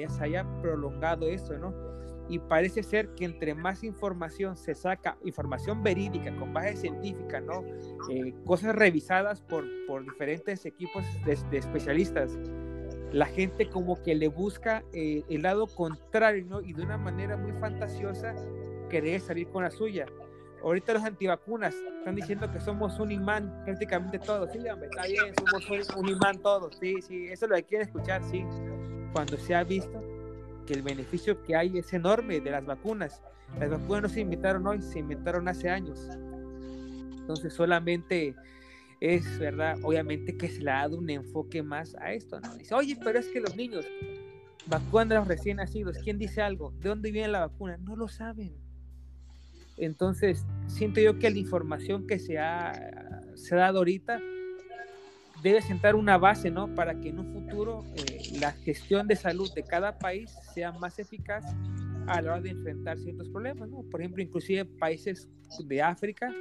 se 0.10 0.24
haya 0.24 0.46
prolongado 0.62 1.28
eso, 1.28 1.58
¿no? 1.58 1.89
Y 2.30 2.38
parece 2.40 2.84
ser 2.84 3.10
que 3.16 3.26
entre 3.26 3.56
más 3.56 3.84
información 3.84 4.56
se 4.56 4.76
saca, 4.76 5.18
información 5.26 5.82
verídica, 5.82 6.36
con 6.36 6.54
base 6.54 6.76
científica, 6.76 7.42
¿no? 7.42 7.64
Eh, 8.12 8.36
cosas 8.46 8.76
revisadas 8.76 9.42
por, 9.42 9.66
por 9.88 10.04
diferentes 10.04 10.66
equipos 10.66 11.04
de, 11.26 11.38
de 11.50 11.58
especialistas, 11.58 12.38
la 13.12 13.26
gente 13.26 13.68
como 13.68 14.02
que 14.04 14.14
le 14.14 14.28
busca 14.28 14.84
eh, 14.94 15.24
el 15.30 15.42
lado 15.42 15.66
contrario, 15.66 16.46
¿no? 16.48 16.62
Y 16.62 16.74
de 16.74 16.84
una 16.84 16.98
manera 16.98 17.36
muy 17.36 17.52
fantasiosa 17.54 18.36
querer 18.90 19.20
salir 19.22 19.48
con 19.50 19.64
la 19.64 19.72
suya. 19.72 20.06
Ahorita 20.62 20.94
los 20.94 21.04
antivacunas 21.04 21.74
están 21.74 22.16
diciendo 22.16 22.52
que 22.52 22.60
somos 22.60 23.00
un 23.00 23.12
imán 23.12 23.64
prácticamente 23.66 24.20
todos. 24.20 24.52
Sí, 24.52 24.60
hombre, 24.70 24.90
está 24.90 25.08
bien, 25.08 25.34
somos 25.36 25.96
un, 25.96 26.04
un 26.04 26.10
imán 26.10 26.38
todos. 26.40 26.78
Sí, 26.80 27.02
sí, 27.02 27.28
eso 27.28 27.46
es 27.46 27.50
lo 27.50 27.56
que 27.56 27.64
quieren 27.64 27.88
escuchar, 27.88 28.22
sí. 28.24 28.46
Cuando 29.14 29.38
se 29.38 29.56
ha 29.56 29.64
visto 29.64 30.00
que 30.70 30.76
el 30.76 30.84
beneficio 30.84 31.42
que 31.42 31.56
hay 31.56 31.80
es 31.80 31.92
enorme 31.94 32.40
de 32.42 32.52
las 32.52 32.64
vacunas. 32.64 33.24
Las 33.60 33.72
vacunas 33.72 34.04
no 34.04 34.10
se 34.10 34.20
inventaron 34.20 34.68
hoy, 34.68 34.84
se 34.84 35.00
inventaron 35.00 35.48
hace 35.48 35.68
años. 35.68 36.08
Entonces 37.18 37.54
solamente 37.54 38.36
es 39.02 39.40
verdad, 39.40 39.80
obviamente 39.82 40.38
que 40.38 40.48
se 40.48 40.62
le 40.62 40.70
ha 40.70 40.82
dado 40.82 41.00
un 41.00 41.10
enfoque 41.10 41.64
más 41.64 41.96
a 41.96 42.14
esto, 42.14 42.40
¿no? 42.40 42.56
Dice, 42.56 42.76
oye, 42.76 42.96
pero 43.04 43.18
es 43.18 43.28
que 43.30 43.40
los 43.42 43.56
niños 43.56 43.84
vacunan 44.68 45.12
a 45.14 45.16
los 45.16 45.28
recién 45.28 45.58
nacidos, 45.58 45.98
¿quién 46.04 46.20
dice 46.20 46.40
algo? 46.40 46.72
¿De 46.80 46.90
dónde 46.90 47.12
viene 47.12 47.30
la 47.30 47.48
vacuna? 47.48 47.78
No 47.78 47.96
lo 47.96 48.08
saben. 48.08 48.54
Entonces, 49.76 50.46
siento 50.68 51.02
yo 51.02 51.18
que 51.18 51.32
la 51.32 51.40
información 51.40 52.06
que 52.06 52.20
se 52.20 52.38
ha, 52.38 53.24
se 53.34 53.56
ha 53.56 53.58
dado 53.58 53.80
ahorita 53.80 54.22
debe 55.44 55.62
sentar 55.62 55.96
una 55.96 56.18
base, 56.18 56.52
¿no? 56.52 56.74
Para 56.76 57.00
que 57.00 57.10
en 57.10 57.20
un 57.20 57.32
futuro 57.34 57.84
eh, 57.96 58.38
la 58.40 58.52
gestión 58.52 59.08
de 59.08 59.16
salud 59.16 59.50
de 59.54 59.64
cada 59.64 59.98
país 59.98 60.36
sea 60.54 60.72
más 60.72 61.00
eficaz 61.00 61.46
a 62.08 62.22
la 62.22 62.32
hora 62.34 62.42
de 62.42 62.50
enfrentar 62.50 62.98
ciertos 62.98 63.30
problemas, 63.30 63.70
¿no? 63.70 63.84
Por 63.84 64.02
ejemplo, 64.02 64.22
inclusive 64.24 64.66
países 64.66 65.30
de 65.66 65.82
África, 65.82 66.34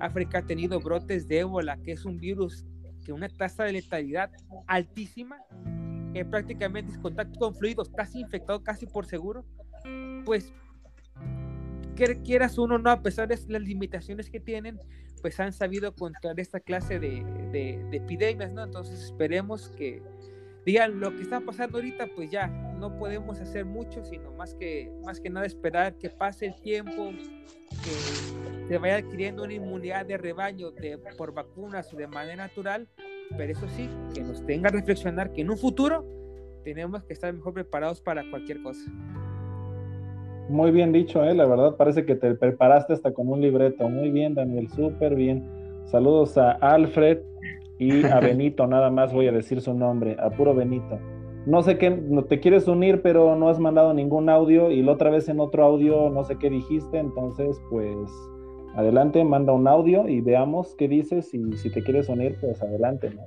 África 0.00 0.38
ha 0.38 0.42
tenido 0.46 0.80
brotes 0.80 1.26
de 1.28 1.40
ébola, 1.40 1.76
que 1.82 1.92
es 1.92 2.04
un 2.04 2.18
virus 2.18 2.64
que 3.04 3.12
una 3.12 3.28
tasa 3.28 3.64
de 3.64 3.72
letalidad 3.72 4.30
altísima, 4.66 5.36
que 6.14 6.24
prácticamente 6.24 6.92
es 6.92 6.98
contacto 6.98 7.38
con 7.38 7.54
fluidos, 7.54 7.90
casi 7.90 8.20
infectado, 8.20 8.62
casi 8.62 8.86
por 8.86 9.06
seguro, 9.06 9.44
pues 10.24 10.52
quier- 11.96 12.22
quieras 12.22 12.58
uno 12.58 12.78
no, 12.78 12.90
a 12.90 13.02
pesar 13.02 13.28
de 13.28 13.38
las 13.48 13.62
limitaciones 13.62 14.30
que 14.30 14.40
tienen, 14.40 14.78
pues 15.22 15.40
han 15.40 15.52
sabido 15.52 15.94
controlar 15.94 16.38
esta 16.40 16.60
clase 16.60 16.98
de, 16.98 17.24
de- 17.52 17.82
de 17.90 17.96
epidemias, 17.96 18.52
¿no? 18.52 18.64
Entonces 18.64 19.00
esperemos 19.02 19.68
que 19.70 20.02
digan 20.66 21.00
lo 21.00 21.10
que 21.16 21.22
está 21.22 21.40
pasando 21.40 21.78
ahorita, 21.78 22.08
pues 22.14 22.30
ya 22.30 22.48
no 22.48 22.98
podemos 22.98 23.40
hacer 23.40 23.64
mucho, 23.64 24.04
sino 24.04 24.32
más 24.32 24.54
que, 24.54 24.92
más 25.04 25.20
que 25.20 25.30
nada 25.30 25.46
esperar 25.46 25.94
que 25.94 26.10
pase 26.10 26.46
el 26.46 26.56
tiempo, 26.60 27.10
que 27.84 28.68
se 28.68 28.78
vaya 28.78 28.96
adquiriendo 28.96 29.44
una 29.44 29.54
inmunidad 29.54 30.04
de 30.06 30.18
rebaño 30.18 30.70
de, 30.72 30.98
por 31.16 31.32
vacunas 31.32 31.92
o 31.94 31.96
de 31.96 32.06
manera 32.08 32.36
natural, 32.36 32.88
pero 33.36 33.52
eso 33.52 33.68
sí, 33.76 33.88
que 34.14 34.20
nos 34.22 34.44
tenga 34.44 34.68
a 34.68 34.72
reflexionar 34.72 35.32
que 35.32 35.40
en 35.42 35.50
un 35.50 35.58
futuro 35.58 36.04
tenemos 36.64 37.02
que 37.04 37.12
estar 37.12 37.32
mejor 37.32 37.54
preparados 37.54 38.00
para 38.00 38.28
cualquier 38.30 38.62
cosa. 38.62 38.90
Muy 40.48 40.70
bien 40.70 40.92
dicho, 40.92 41.24
¿eh? 41.24 41.34
la 41.34 41.46
verdad 41.46 41.76
parece 41.76 42.04
que 42.04 42.14
te 42.14 42.34
preparaste 42.34 42.92
hasta 42.92 43.12
con 43.12 43.28
un 43.28 43.40
libreto. 43.40 43.88
Muy 43.88 44.10
bien, 44.10 44.34
Daniel, 44.34 44.68
súper 44.68 45.14
bien. 45.14 45.44
Saludos 45.84 46.36
a 46.36 46.52
Alfred 46.52 47.18
y 47.78 48.04
a 48.04 48.20
Benito, 48.20 48.66
nada 48.66 48.90
más 48.90 49.12
voy 49.12 49.28
a 49.28 49.32
decir 49.32 49.60
su 49.60 49.74
nombre, 49.74 50.16
a 50.18 50.30
puro 50.30 50.54
Benito. 50.54 50.98
No 51.46 51.62
sé 51.62 51.76
qué, 51.76 51.90
no 51.90 52.24
te 52.24 52.38
quieres 52.38 52.68
unir, 52.68 53.02
pero 53.02 53.34
no 53.34 53.48
has 53.48 53.58
mandado 53.58 53.92
ningún 53.94 54.28
audio 54.28 54.70
y 54.70 54.82
la 54.82 54.92
otra 54.92 55.10
vez 55.10 55.28
en 55.28 55.40
otro 55.40 55.64
audio 55.64 56.08
no 56.08 56.22
sé 56.22 56.36
qué 56.38 56.48
dijiste, 56.48 56.98
entonces 56.98 57.60
pues 57.68 57.96
adelante, 58.74 59.24
manda 59.24 59.52
un 59.52 59.66
audio 59.66 60.08
y 60.08 60.20
veamos 60.20 60.74
qué 60.76 60.88
dices 60.88 61.34
y 61.34 61.52
si 61.56 61.70
te 61.70 61.82
quieres 61.82 62.08
unir, 62.08 62.36
pues 62.40 62.62
adelante, 62.62 63.10
¿no? 63.10 63.22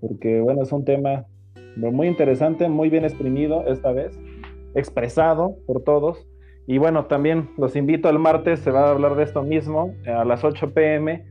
Porque 0.00 0.40
bueno, 0.40 0.62
es 0.62 0.72
un 0.72 0.84
tema 0.84 1.26
muy 1.76 2.08
interesante, 2.08 2.68
muy 2.68 2.88
bien 2.88 3.04
exprimido 3.04 3.66
esta 3.66 3.92
vez, 3.92 4.18
expresado 4.76 5.56
por 5.66 5.82
todos. 5.82 6.26
Y 6.66 6.78
bueno, 6.78 7.06
también 7.06 7.50
los 7.56 7.74
invito 7.76 8.08
al 8.08 8.18
martes, 8.18 8.60
se 8.60 8.70
va 8.70 8.86
a 8.86 8.90
hablar 8.90 9.16
de 9.16 9.24
esto 9.24 9.42
mismo 9.42 9.94
a 10.06 10.24
las 10.24 10.44
8 10.44 10.72
pm, 10.72 11.24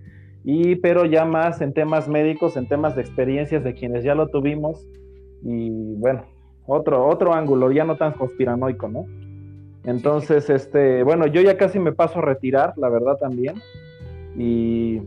y, 0.44 0.76
pero 0.78 1.06
ya 1.06 1.26
más 1.26 1.62
en 1.62 1.74
temas 1.74 2.08
médicos, 2.08 2.58
en 2.58 2.68
temas 2.68 2.96
de 2.96 3.02
experiencias 3.02 3.64
de 3.64 3.74
quienes 3.74 4.04
ya 4.04 4.16
lo 4.16 4.28
tuvimos. 4.28 4.88
Y 5.44 5.96
bueno, 5.96 6.26
otro, 6.66 7.08
otro 7.08 7.34
ángulo, 7.34 7.72
ya 7.72 7.84
no 7.84 7.98
tan 7.98 8.14
conspiranoico, 8.14 8.88
¿no? 8.88 9.06
Entonces, 9.84 10.50
este, 10.50 11.04
bueno, 11.04 11.28
yo 11.28 11.42
ya 11.42 11.58
casi 11.58 11.80
me 11.80 11.94
paso 11.94 12.20
a 12.20 12.24
retirar, 12.24 12.74
la 12.78 12.90
verdad 12.90 13.18
también. 13.18 13.56
Y 14.38 15.02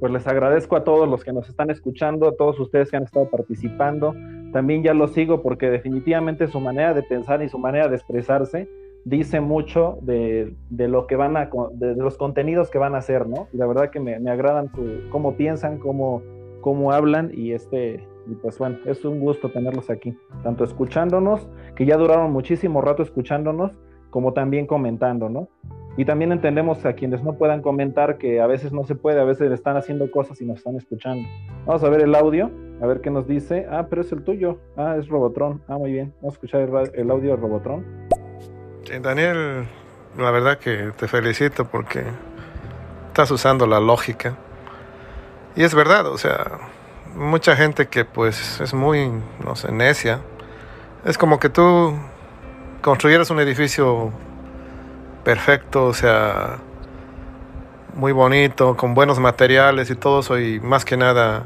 pues 0.00 0.12
les 0.12 0.26
agradezco 0.26 0.76
a 0.76 0.84
todos 0.84 1.08
los 1.08 1.24
que 1.24 1.32
nos 1.32 1.48
están 1.48 1.70
escuchando, 1.70 2.28
a 2.28 2.36
todos 2.36 2.58
ustedes 2.60 2.90
que 2.90 2.96
han 2.96 3.04
estado 3.04 3.28
participando. 3.30 4.14
También 4.54 4.84
ya 4.84 4.94
los 4.94 5.10
sigo 5.10 5.42
porque 5.42 5.68
definitivamente 5.68 6.46
su 6.46 6.60
manera 6.60 6.94
de 6.94 7.02
pensar 7.02 7.42
y 7.42 7.48
su 7.48 7.58
manera 7.58 7.88
de 7.88 7.96
expresarse 7.96 8.68
dice 9.04 9.40
mucho 9.40 9.98
de, 10.02 10.54
lo 10.70 11.08
que 11.08 11.16
van 11.16 11.36
a, 11.36 11.50
de, 11.72 11.96
los 11.96 12.16
contenidos 12.16 12.70
que 12.70 12.78
van 12.78 12.94
a 12.94 12.98
hacer, 12.98 13.26
¿no? 13.26 13.48
Y 13.52 13.56
la 13.56 13.66
verdad 13.66 13.90
que 13.90 13.98
me, 13.98 14.14
agradan 14.30 14.70
cómo 15.10 15.34
piensan, 15.34 15.80
cómo, 15.80 16.22
cómo 16.60 16.92
hablan 16.92 17.32
y 17.34 17.50
este, 17.50 18.06
y 18.28 18.34
pues 18.36 18.56
bueno, 18.56 18.78
es 18.86 19.04
un 19.04 19.18
gusto 19.18 19.50
tenerlos 19.50 19.90
aquí, 19.90 20.16
tanto 20.44 20.62
escuchándonos, 20.62 21.48
que 21.74 21.84
ya 21.84 21.96
duraron 21.96 22.32
muchísimo 22.32 22.80
rato 22.80 23.02
escuchándonos, 23.02 23.72
como 24.10 24.34
también 24.34 24.68
comentando, 24.68 25.28
¿no? 25.28 25.48
Y 25.96 26.04
también 26.04 26.32
entendemos 26.32 26.84
a 26.86 26.94
quienes 26.94 27.22
no 27.22 27.34
puedan 27.34 27.62
comentar 27.62 28.18
que 28.18 28.40
a 28.40 28.46
veces 28.46 28.72
no 28.72 28.84
se 28.84 28.96
puede, 28.96 29.20
a 29.20 29.24
veces 29.24 29.52
están 29.52 29.76
haciendo 29.76 30.10
cosas 30.10 30.40
y 30.40 30.44
nos 30.44 30.58
están 30.58 30.76
escuchando. 30.76 31.28
Vamos 31.66 31.84
a 31.84 31.88
ver 31.88 32.00
el 32.00 32.14
audio, 32.16 32.50
a 32.82 32.86
ver 32.86 33.00
qué 33.00 33.10
nos 33.10 33.28
dice. 33.28 33.66
Ah, 33.70 33.86
pero 33.88 34.02
es 34.02 34.10
el 34.10 34.24
tuyo. 34.24 34.58
Ah, 34.76 34.96
es 34.98 35.08
Robotron. 35.08 35.62
Ah, 35.68 35.78
muy 35.78 35.92
bien. 35.92 36.12
Vamos 36.16 36.34
a 36.34 36.36
escuchar 36.36 36.62
el, 36.94 37.10
audio 37.10 37.30
de 37.30 37.36
Robotron. 37.36 37.84
Daniel, 39.00 39.66
la 40.18 40.30
verdad 40.30 40.58
que 40.58 40.92
te 40.96 41.06
felicito 41.06 41.64
porque 41.64 42.02
estás 43.08 43.30
usando 43.30 43.66
la 43.66 43.78
lógica. 43.78 44.36
Y 45.54 45.62
es 45.62 45.74
verdad, 45.74 46.06
o 46.06 46.18
sea, 46.18 46.58
mucha 47.14 47.54
gente 47.54 47.86
que 47.86 48.04
pues 48.04 48.60
es 48.60 48.74
muy, 48.74 49.10
no 49.44 49.54
sé, 49.54 49.70
necia. 49.70 50.20
Es 51.04 51.16
como 51.16 51.38
que 51.38 51.48
tú 51.48 51.94
construyeras 52.82 53.30
un 53.30 53.38
edificio 53.38 54.12
perfecto, 55.24 55.86
o 55.86 55.94
sea, 55.94 56.58
muy 57.94 58.12
bonito, 58.12 58.76
con 58.76 58.94
buenos 58.94 59.18
materiales 59.18 59.90
y 59.90 59.94
todo 59.94 60.20
eso, 60.20 60.38
y 60.38 60.60
más 60.60 60.84
que 60.84 60.96
nada 60.96 61.44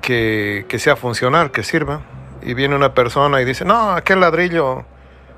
que, 0.00 0.64
que 0.68 0.78
sea 0.78 0.96
funcional, 0.96 1.50
que 1.50 1.62
sirva. 1.62 2.02
Y 2.42 2.54
viene 2.54 2.76
una 2.76 2.94
persona 2.94 3.42
y 3.42 3.44
dice, 3.44 3.64
no, 3.64 3.90
aquel 3.90 4.20
ladrillo 4.20 4.84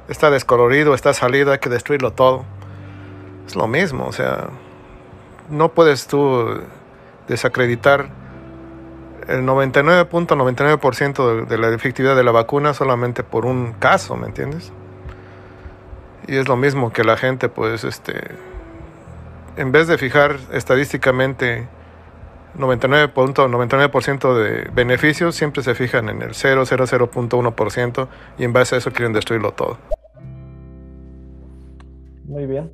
está 0.08 0.30
descolorido, 0.30 0.94
está 0.94 1.14
salido, 1.14 1.52
hay 1.52 1.58
que 1.58 1.70
destruirlo 1.70 2.12
todo. 2.12 2.44
Es 3.46 3.56
lo 3.56 3.66
mismo, 3.66 4.06
o 4.06 4.12
sea, 4.12 4.48
no 5.48 5.70
puedes 5.70 6.06
tú 6.06 6.60
desacreditar 7.26 8.08
el 9.28 9.42
99.99% 9.42 11.46
de, 11.46 11.58
la 11.58 11.68
efectividad 11.68 12.16
de 12.16 12.24
la 12.24 12.32
vacuna 12.32 12.74
solamente 12.74 13.22
por 13.22 13.46
un 13.46 13.72
caso, 13.74 14.16
¿me 14.16 14.26
entiendes? 14.26 14.72
Y 16.26 16.36
es 16.36 16.48
lo 16.48 16.56
mismo 16.56 16.92
que 16.92 17.04
la 17.04 17.16
gente, 17.16 17.48
pues, 17.48 17.84
este, 17.84 18.14
en 19.56 19.72
vez 19.72 19.88
de 19.88 19.98
fijar 19.98 20.38
estadísticamente 20.52 21.68
99.99% 22.56 24.34
de 24.34 24.70
beneficios, 24.72 25.34
siempre 25.34 25.62
se 25.62 25.74
fijan 25.74 26.08
en 26.08 26.22
el 26.22 26.30
0.00.1% 26.30 28.08
y 28.38 28.44
en 28.44 28.52
base 28.52 28.74
a 28.74 28.78
eso 28.78 28.90
quieren 28.92 29.12
destruirlo 29.12 29.52
todo. 29.52 29.78
Muy 32.24 32.46
bien. 32.46 32.72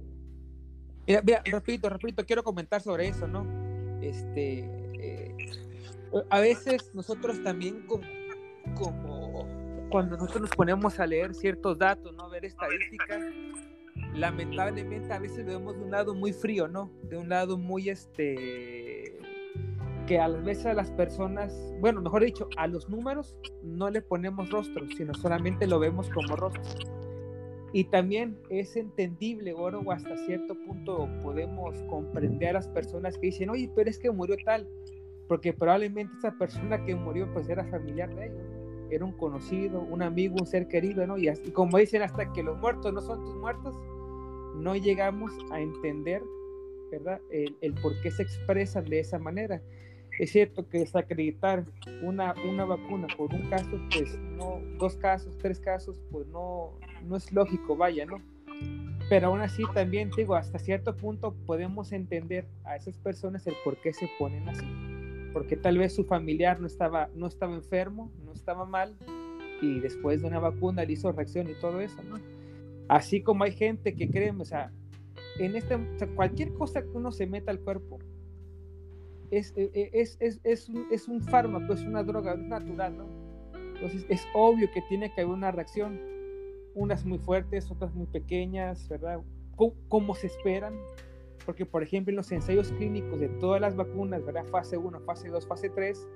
Mira, 1.07 1.23
mira, 1.25 1.42
repito, 1.44 1.89
repito, 1.89 2.26
quiero 2.26 2.42
comentar 2.42 2.81
sobre 2.81 3.08
eso, 3.08 3.28
¿no? 3.28 3.47
Este, 4.02 4.68
a 6.31 6.41
veces 6.41 6.91
nosotros 6.94 7.42
también 7.42 7.86
como, 7.86 8.05
como, 8.75 9.47
cuando 9.90 10.16
nosotros 10.16 10.42
nos 10.42 10.50
ponemos 10.50 10.98
a 11.00 11.06
leer 11.06 11.34
ciertos 11.34 11.78
datos, 11.78 12.15
¿no? 12.15 12.28
Ver 12.31 12.44
estadísticas, 12.44 13.23
lamentablemente 14.15 15.12
a 15.12 15.18
veces 15.18 15.47
lo 15.47 15.52
vemos 15.52 15.76
de 15.76 15.84
un 15.84 15.90
lado 15.90 16.15
muy 16.15 16.32
frío, 16.32 16.68
¿no? 16.68 16.90
De 17.05 17.16
un 17.16 17.28
lado 17.28 17.58
muy 17.58 17.89
este 17.89 19.18
que 20.06 20.20
a 20.20 20.28
veces 20.28 20.66
a 20.66 20.74
las 20.74 20.92
personas, 20.92 21.52
bueno, 21.81 22.00
mejor 22.00 22.24
dicho, 22.24 22.48
a 22.56 22.68
los 22.68 22.89
números 22.89 23.36
no 23.65 23.90
le 23.90 24.02
ponemos 24.02 24.50
rostros, 24.50 24.90
sino 24.97 25.12
solamente 25.15 25.66
lo 25.66 25.81
vemos 25.81 26.08
como 26.10 26.36
rostros. 26.36 26.76
Y 27.73 27.84
también 27.84 28.39
es 28.48 28.76
entendible, 28.76 29.52
oro, 29.52 29.81
o 29.84 29.90
hasta 29.90 30.16
cierto 30.18 30.55
punto 30.65 31.08
podemos 31.23 31.74
comprender 31.90 32.50
a 32.50 32.52
las 32.55 32.68
personas 32.68 33.18
que 33.18 33.26
dicen, 33.26 33.50
oye, 33.50 33.68
pero 33.74 33.90
es 33.90 33.98
que 33.98 34.12
murió 34.12 34.36
tal 34.44 34.68
porque 35.28 35.52
probablemente 35.52 36.16
esa 36.18 36.32
persona 36.32 36.84
que 36.84 36.94
murió 36.94 37.32
pues 37.32 37.48
era 37.48 37.65
familiar 37.65 38.15
de 38.15 38.26
ellos, 38.26 38.47
era 38.90 39.05
un 39.05 39.12
conocido, 39.12 39.81
un 39.81 40.02
amigo, 40.02 40.36
un 40.40 40.47
ser 40.47 40.68
querido, 40.68 41.06
¿no? 41.06 41.18
Y, 41.18 41.28
así, 41.28 41.50
como 41.50 41.78
dicen, 41.78 42.02
hasta 42.02 42.32
que 42.32 42.42
los 42.42 42.58
muertos 42.58 42.92
no 42.92 43.00
son 43.00 43.24
tus 43.24 43.34
muertos, 43.36 43.74
no 44.56 44.76
llegamos 44.76 45.32
a 45.50 45.60
entender, 45.60 46.23
¿verdad? 46.90 47.20
El, 47.31 47.56
el 47.60 47.74
por 47.74 48.00
qué 48.00 48.10
se 48.10 48.23
expresan 48.23 48.84
de 48.84 49.00
esa 49.00 49.18
manera. 49.18 49.60
Es 50.18 50.32
cierto 50.32 50.66
que 50.68 50.78
desacreditar 50.78 51.65
una, 52.02 52.34
una 52.48 52.65
vacuna 52.65 53.06
por 53.16 53.34
un 53.34 53.50
caso, 53.50 53.78
pues 53.92 54.18
no, 54.18 54.60
dos 54.78 54.97
casos, 54.97 55.36
tres 55.39 55.60
casos, 55.60 56.00
pues 56.10 56.26
no, 56.28 56.73
no 57.05 57.16
es 57.16 57.31
lógico, 57.32 57.76
vaya, 57.76 58.06
¿no? 58.06 58.23
Pero 59.10 59.28
aún 59.28 59.40
así 59.40 59.62
también, 59.74 60.10
digo, 60.16 60.34
hasta 60.34 60.58
cierto 60.58 60.97
punto 60.97 61.34
podemos 61.44 61.92
entender 61.92 62.47
a 62.65 62.76
esas 62.76 62.97
personas 62.98 63.47
el 63.47 63.55
por 63.62 63.76
qué 63.76 63.92
se 63.92 64.08
ponen 64.18 64.48
así 64.48 64.95
porque 65.36 65.55
tal 65.55 65.76
vez 65.76 65.94
su 65.94 66.02
familiar 66.02 66.62
no 66.62 66.66
estaba, 66.66 67.10
no 67.15 67.26
estaba 67.26 67.55
enfermo, 67.55 68.10
no 68.24 68.32
estaba 68.32 68.65
mal, 68.65 68.97
y 69.60 69.81
después 69.81 70.23
de 70.23 70.28
una 70.28 70.39
vacuna 70.39 70.82
le 70.82 70.94
hizo 70.94 71.12
reacción 71.12 71.50
y 71.50 71.52
todo 71.60 71.82
eso, 71.82 72.02
¿no? 72.05 72.16
Así 72.89 73.23
como 73.23 73.44
hay 73.44 73.52
gente 73.52 73.94
que 73.94 74.08
cree, 74.08 74.31
o 74.31 74.44
sea, 74.47 74.73
en 75.39 75.55
este, 75.55 75.76
cualquier 76.15 76.55
cosa 76.55 76.81
que 76.81 76.89
uno 76.89 77.12
se 77.12 77.26
meta 77.26 77.50
al 77.50 77.60
cuerpo 77.60 77.98
es, 79.31 79.52
e, 79.58 79.70
e, 79.74 79.90
es, 79.92 80.16
es, 80.20 80.40
es, 80.42 80.70
un, 80.70 80.86
es 80.90 81.06
un 81.06 81.20
fármaco, 81.20 81.74
es 81.74 81.82
una 81.82 82.02
droga, 82.02 82.32
es 82.32 82.39
natural, 82.39 82.97
¿no? 82.97 83.06
Entonces 83.74 84.06
es 84.08 84.26
obvio 84.32 84.70
que 84.73 84.81
tiene 84.89 85.12
que 85.12 85.20
haber 85.20 85.34
una 85.34 85.50
reacción, 85.50 86.00
unas 86.74 87.05
muy 87.05 87.18
fuertes, 87.18 87.70
otras 87.70 87.94
muy 87.94 88.06
pequeñas, 88.06 88.89
¿verdad? 88.89 89.20
como 89.89 90.15
se 90.15 90.28
esperan, 90.28 90.73
porque 91.47 91.65
por 91.65 91.83
ejemplo 91.83 92.10
en 92.10 92.16
los 92.16 92.31
ensayos 92.33 92.73
clínicos 92.73 93.20
de 93.20 93.28
todas 93.28 93.60
las 93.60 93.76
vacunas, 93.76 94.25
¿verdad? 94.25 94.44
Fase 94.47 94.76
1, 94.76 95.00
fase 95.00 95.28
2, 95.28 95.47
fase 95.47 95.70
3, 95.70 96.07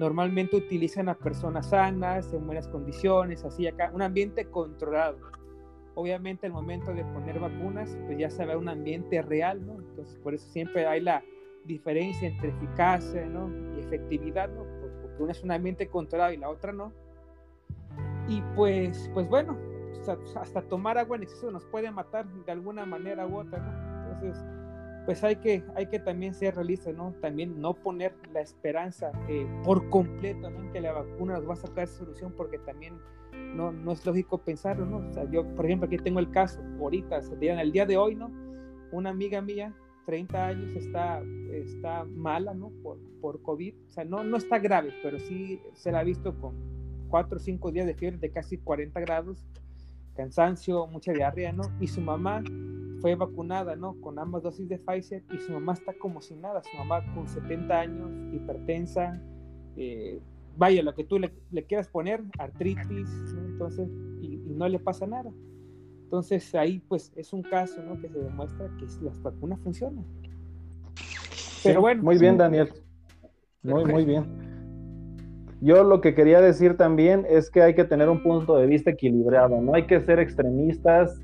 normalmente 0.00 0.56
utilizan 0.56 1.08
a 1.08 1.14
personas 1.14 1.70
sanas, 1.70 2.32
en 2.34 2.44
buenas 2.44 2.68
condiciones, 2.68 3.44
así 3.44 3.66
acá, 3.66 3.90
un 3.94 4.02
ambiente 4.02 4.46
controlado. 4.46 5.18
Obviamente 5.94 6.46
al 6.46 6.52
momento 6.52 6.92
de 6.92 7.04
poner 7.04 7.38
vacunas, 7.38 7.96
pues 8.06 8.18
ya 8.18 8.28
se 8.28 8.44
ve 8.44 8.56
un 8.56 8.68
ambiente 8.68 9.22
real, 9.22 9.64
¿no? 9.64 9.74
Entonces 9.80 10.18
por 10.18 10.34
eso 10.34 10.46
siempre 10.50 10.86
hay 10.86 11.00
la 11.00 11.22
diferencia 11.64 12.28
entre 12.28 12.50
eficacia, 12.50 13.24
¿no? 13.26 13.48
Y 13.76 13.80
efectividad, 13.80 14.48
¿no? 14.48 14.64
Porque 15.02 15.22
una 15.22 15.32
es 15.32 15.42
un 15.44 15.52
ambiente 15.52 15.86
controlado 15.86 16.32
y 16.32 16.36
la 16.36 16.50
otra 16.50 16.72
no. 16.72 16.92
Y 18.28 18.42
pues, 18.56 19.08
pues 19.14 19.28
bueno, 19.28 19.56
hasta 20.36 20.62
tomar 20.62 20.98
agua 20.98 21.16
en 21.16 21.22
exceso 21.22 21.50
nos 21.50 21.64
puede 21.66 21.90
matar 21.92 22.26
de 22.26 22.52
alguna 22.52 22.84
manera 22.84 23.26
u 23.26 23.38
otra, 23.38 23.60
¿no? 23.60 23.94
Entonces, 24.12 24.44
pues 25.04 25.22
hay 25.22 25.36
que, 25.36 25.62
hay 25.74 25.86
que 25.86 25.98
también 25.98 26.34
ser 26.34 26.54
realistas, 26.54 26.94
¿no? 26.94 27.12
También 27.20 27.60
no 27.60 27.74
poner 27.74 28.14
la 28.32 28.40
esperanza 28.40 29.12
eh, 29.28 29.46
por 29.62 29.88
completo, 29.90 30.48
¿no? 30.50 30.60
En 30.60 30.72
que 30.72 30.80
la 30.80 30.92
vacuna 30.92 31.34
nos 31.34 31.48
va 31.48 31.52
a 31.52 31.56
sacar 31.56 31.86
solución, 31.88 32.32
porque 32.36 32.58
también 32.58 32.94
no, 33.54 33.70
no 33.70 33.92
es 33.92 34.04
lógico 34.06 34.38
pensarlo, 34.38 34.86
¿no? 34.86 35.08
O 35.08 35.12
sea, 35.12 35.30
yo, 35.30 35.46
por 35.54 35.66
ejemplo, 35.66 35.86
aquí 35.86 35.98
tengo 35.98 36.20
el 36.20 36.30
caso, 36.30 36.60
ahorita, 36.80 37.20
en 37.40 37.58
el 37.58 37.72
día 37.72 37.84
de 37.84 37.98
hoy, 37.98 38.14
¿no? 38.14 38.30
Una 38.92 39.10
amiga 39.10 39.42
mía, 39.42 39.74
30 40.06 40.46
años, 40.46 40.74
está, 40.74 41.22
está 41.52 42.04
mala, 42.04 42.54
¿no? 42.54 42.70
Por, 42.82 42.98
por 43.20 43.42
COVID, 43.42 43.74
o 43.88 43.90
sea, 43.90 44.04
no, 44.04 44.24
no 44.24 44.38
está 44.38 44.58
grave, 44.58 44.94
pero 45.02 45.18
sí 45.18 45.60
se 45.74 45.92
la 45.92 46.00
ha 46.00 46.04
visto 46.04 46.34
con 46.40 46.54
4 47.08 47.36
o 47.36 47.40
5 47.40 47.72
días 47.72 47.86
de 47.86 47.94
fiebre 47.94 48.18
de 48.18 48.30
casi 48.30 48.56
40 48.56 48.98
grados, 49.00 49.44
cansancio, 50.16 50.86
mucha 50.86 51.12
diarrea, 51.12 51.52
¿no? 51.52 51.62
Y 51.78 51.88
su 51.88 52.00
mamá 52.00 52.42
fue 53.04 53.16
vacunada, 53.16 53.76
¿no? 53.76 54.00
Con 54.00 54.18
ambas 54.18 54.44
dosis 54.44 54.66
de 54.66 54.78
Pfizer 54.78 55.22
y 55.30 55.36
su 55.36 55.52
mamá 55.52 55.74
está 55.74 55.92
como 55.92 56.22
si 56.22 56.36
nada, 56.36 56.62
su 56.62 56.74
mamá 56.78 57.04
con 57.14 57.28
70 57.28 57.78
años, 57.78 58.10
hipertensa, 58.32 59.20
eh, 59.76 60.22
vaya, 60.56 60.82
lo 60.82 60.94
que 60.94 61.04
tú 61.04 61.18
le, 61.18 61.30
quieras 61.66 61.86
poner, 61.88 62.22
artritis, 62.38 63.10
¿no? 63.34 63.44
Entonces, 63.44 63.90
y, 64.22 64.38
no 64.56 64.66
le 64.70 64.78
pasa 64.78 65.06
nada. 65.06 65.30
Entonces 66.04 66.54
ahí 66.54 66.82
pues 66.88 67.12
es 67.14 67.34
un 67.34 67.42
caso, 67.42 67.82
¿no? 67.82 68.00
Que 68.00 68.08
se 68.08 68.18
demuestra 68.20 68.70
que 68.78 68.86
las 69.04 69.20
vacunas 69.22 69.60
funcionan. 69.60 70.06
Pero 71.62 71.82
bueno. 71.82 72.02
Muy 72.02 72.16
bien, 72.16 72.38
Daniel. 72.38 72.72
Muy, 73.62 73.84
muy 73.84 74.06
bien. 74.06 74.24
Yo 75.60 75.84
lo 75.84 76.00
que 76.00 76.14
quería 76.14 76.40
decir 76.40 76.78
también 76.78 77.26
es 77.28 77.50
que 77.50 77.60
hay 77.60 77.74
que 77.74 77.84
tener 77.84 78.08
un 78.08 78.22
punto 78.22 78.56
de 78.56 78.66
vista 78.66 78.92
equilibrado, 78.92 79.60
no 79.60 79.74
hay 79.74 79.86
que 79.86 80.00
ser 80.00 80.20
extremistas, 80.20 81.20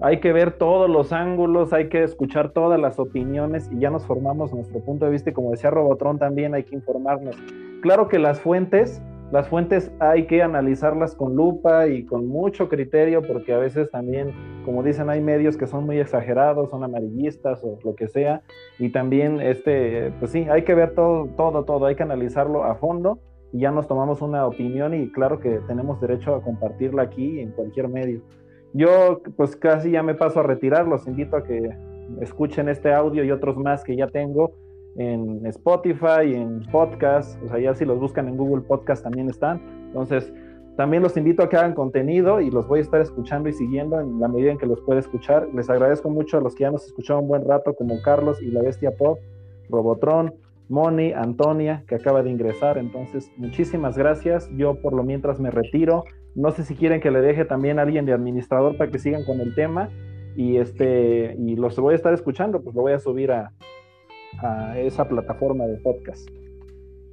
hay 0.00 0.20
que 0.20 0.32
ver 0.32 0.52
todos 0.52 0.88
los 0.88 1.12
ángulos, 1.12 1.72
hay 1.72 1.88
que 1.88 2.02
escuchar 2.02 2.50
todas 2.52 2.80
las 2.80 2.98
opiniones 2.98 3.70
y 3.72 3.78
ya 3.78 3.90
nos 3.90 4.06
formamos 4.06 4.52
nuestro 4.52 4.80
punto 4.80 5.04
de 5.04 5.10
vista 5.10 5.30
y 5.30 5.32
como 5.32 5.50
decía 5.50 5.70
Robotron 5.70 6.18
también 6.18 6.54
hay 6.54 6.64
que 6.64 6.74
informarnos. 6.74 7.36
Claro 7.82 8.08
que 8.08 8.18
las 8.18 8.40
fuentes 8.40 9.02
las 9.30 9.46
fuentes 9.46 9.92
hay 9.98 10.26
que 10.26 10.42
analizarlas 10.42 11.14
con 11.14 11.34
lupa 11.36 11.86
y 11.86 12.06
con 12.06 12.26
mucho 12.26 12.70
criterio 12.70 13.20
porque 13.20 13.52
a 13.52 13.58
veces 13.58 13.90
también, 13.90 14.32
como 14.64 14.82
dicen, 14.82 15.10
hay 15.10 15.20
medios 15.20 15.58
que 15.58 15.66
son 15.66 15.84
muy 15.84 15.98
exagerados, 15.98 16.70
son 16.70 16.82
amarillistas 16.82 17.62
o 17.62 17.78
lo 17.84 17.94
que 17.94 18.08
sea, 18.08 18.40
y 18.78 18.88
también, 18.90 19.42
este, 19.42 20.14
pues 20.18 20.30
sí, 20.30 20.46
hay 20.50 20.62
que 20.62 20.74
ver 20.74 20.94
todo, 20.94 21.26
todo, 21.36 21.64
todo, 21.66 21.84
hay 21.84 21.94
que 21.94 22.04
analizarlo 22.04 22.64
a 22.64 22.76
fondo 22.76 23.18
y 23.52 23.60
ya 23.60 23.70
nos 23.70 23.86
tomamos 23.86 24.22
una 24.22 24.46
opinión 24.46 24.94
y 24.94 25.12
claro 25.12 25.40
que 25.40 25.60
tenemos 25.66 26.00
derecho 26.00 26.34
a 26.34 26.40
compartirla 26.40 27.02
aquí 27.02 27.40
en 27.40 27.50
cualquier 27.50 27.88
medio. 27.88 28.22
Yo 28.74 29.22
pues 29.36 29.56
casi 29.56 29.92
ya 29.92 30.02
me 30.02 30.14
paso 30.14 30.40
a 30.40 30.42
retirar, 30.42 30.86
los 30.86 31.06
invito 31.06 31.36
a 31.36 31.42
que 31.42 31.70
escuchen 32.20 32.68
este 32.68 32.92
audio 32.92 33.24
y 33.24 33.30
otros 33.30 33.56
más 33.56 33.84
que 33.84 33.96
ya 33.96 34.06
tengo 34.06 34.52
en 34.96 35.46
Spotify, 35.46 36.34
en 36.34 36.62
podcast, 36.72 37.40
o 37.42 37.48
sea, 37.48 37.58
ya 37.58 37.74
si 37.74 37.84
los 37.84 37.98
buscan 38.00 38.28
en 38.28 38.36
Google 38.36 38.62
Podcast 38.62 39.04
también 39.04 39.28
están. 39.30 39.60
Entonces, 39.86 40.32
también 40.76 41.02
los 41.02 41.16
invito 41.16 41.42
a 41.42 41.48
que 41.48 41.56
hagan 41.56 41.74
contenido 41.74 42.40
y 42.40 42.50
los 42.50 42.66
voy 42.68 42.80
a 42.80 42.82
estar 42.82 43.00
escuchando 43.00 43.48
y 43.48 43.52
siguiendo 43.52 44.00
en 44.00 44.20
la 44.20 44.28
medida 44.28 44.52
en 44.52 44.58
que 44.58 44.66
los 44.66 44.80
pueda 44.82 45.00
escuchar. 45.00 45.48
Les 45.54 45.68
agradezco 45.70 46.10
mucho 46.10 46.38
a 46.38 46.40
los 46.40 46.54
que 46.54 46.62
ya 46.62 46.70
nos 46.70 46.86
escucharon 46.86 47.24
un 47.24 47.28
buen 47.28 47.44
rato, 47.44 47.74
como 47.74 48.00
Carlos 48.02 48.40
y 48.42 48.50
la 48.50 48.62
Bestia 48.62 48.92
Pop, 48.96 49.18
Robotron, 49.70 50.34
Moni, 50.68 51.12
Antonia, 51.12 51.84
que 51.88 51.96
acaba 51.96 52.22
de 52.22 52.30
ingresar. 52.30 52.78
Entonces, 52.78 53.30
muchísimas 53.36 53.98
gracias. 53.98 54.48
Yo 54.56 54.80
por 54.80 54.92
lo 54.92 55.02
mientras 55.02 55.40
me 55.40 55.50
retiro. 55.50 56.04
No 56.38 56.52
sé 56.52 56.62
si 56.62 56.76
quieren 56.76 57.00
que 57.00 57.10
le 57.10 57.20
deje 57.20 57.44
también 57.44 57.80
a 57.80 57.82
alguien 57.82 58.06
de 58.06 58.12
administrador 58.12 58.76
para 58.76 58.92
que 58.92 59.00
sigan 59.00 59.24
con 59.24 59.40
el 59.40 59.56
tema. 59.56 59.90
Y 60.36 60.58
este, 60.58 61.34
y 61.36 61.56
los 61.56 61.74
voy 61.76 61.94
a 61.94 61.96
estar 61.96 62.14
escuchando, 62.14 62.62
pues 62.62 62.76
lo 62.76 62.82
voy 62.82 62.92
a 62.92 63.00
subir 63.00 63.32
a, 63.32 63.52
esa 64.76 65.08
plataforma 65.08 65.66
de 65.66 65.78
podcast. 65.78 66.28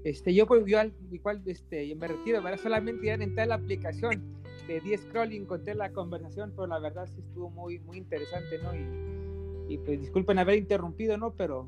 Este, 0.04 0.32
yo 0.32 0.46
pues 0.46 0.68
igual, 0.68 0.94
igual 1.10 1.42
este, 1.48 1.96
me 1.96 2.08
retiro, 2.08 2.40
¿verdad? 2.44 2.60
Solamente 2.60 3.08
ya 3.08 3.16
entré 3.16 3.42
a 3.42 3.46
la 3.48 3.56
aplicación 3.56 4.22
de 4.68 4.80
10 4.80 5.02
scrolling, 5.02 5.42
encontré 5.42 5.74
la 5.74 5.92
conversación, 5.92 6.52
pero 6.56 6.68
la 6.68 6.78
verdad 6.78 7.08
sí 7.08 7.22
estuvo 7.22 7.50
muy, 7.50 7.80
muy 7.80 7.98
interesante, 7.98 8.60
¿no? 8.62 8.76
Y, 8.76 9.74
y 9.74 9.78
pues 9.80 10.02
disculpen 10.02 10.38
haber 10.38 10.60
interrumpido, 10.60 11.18
¿no? 11.18 11.34
Pero, 11.34 11.68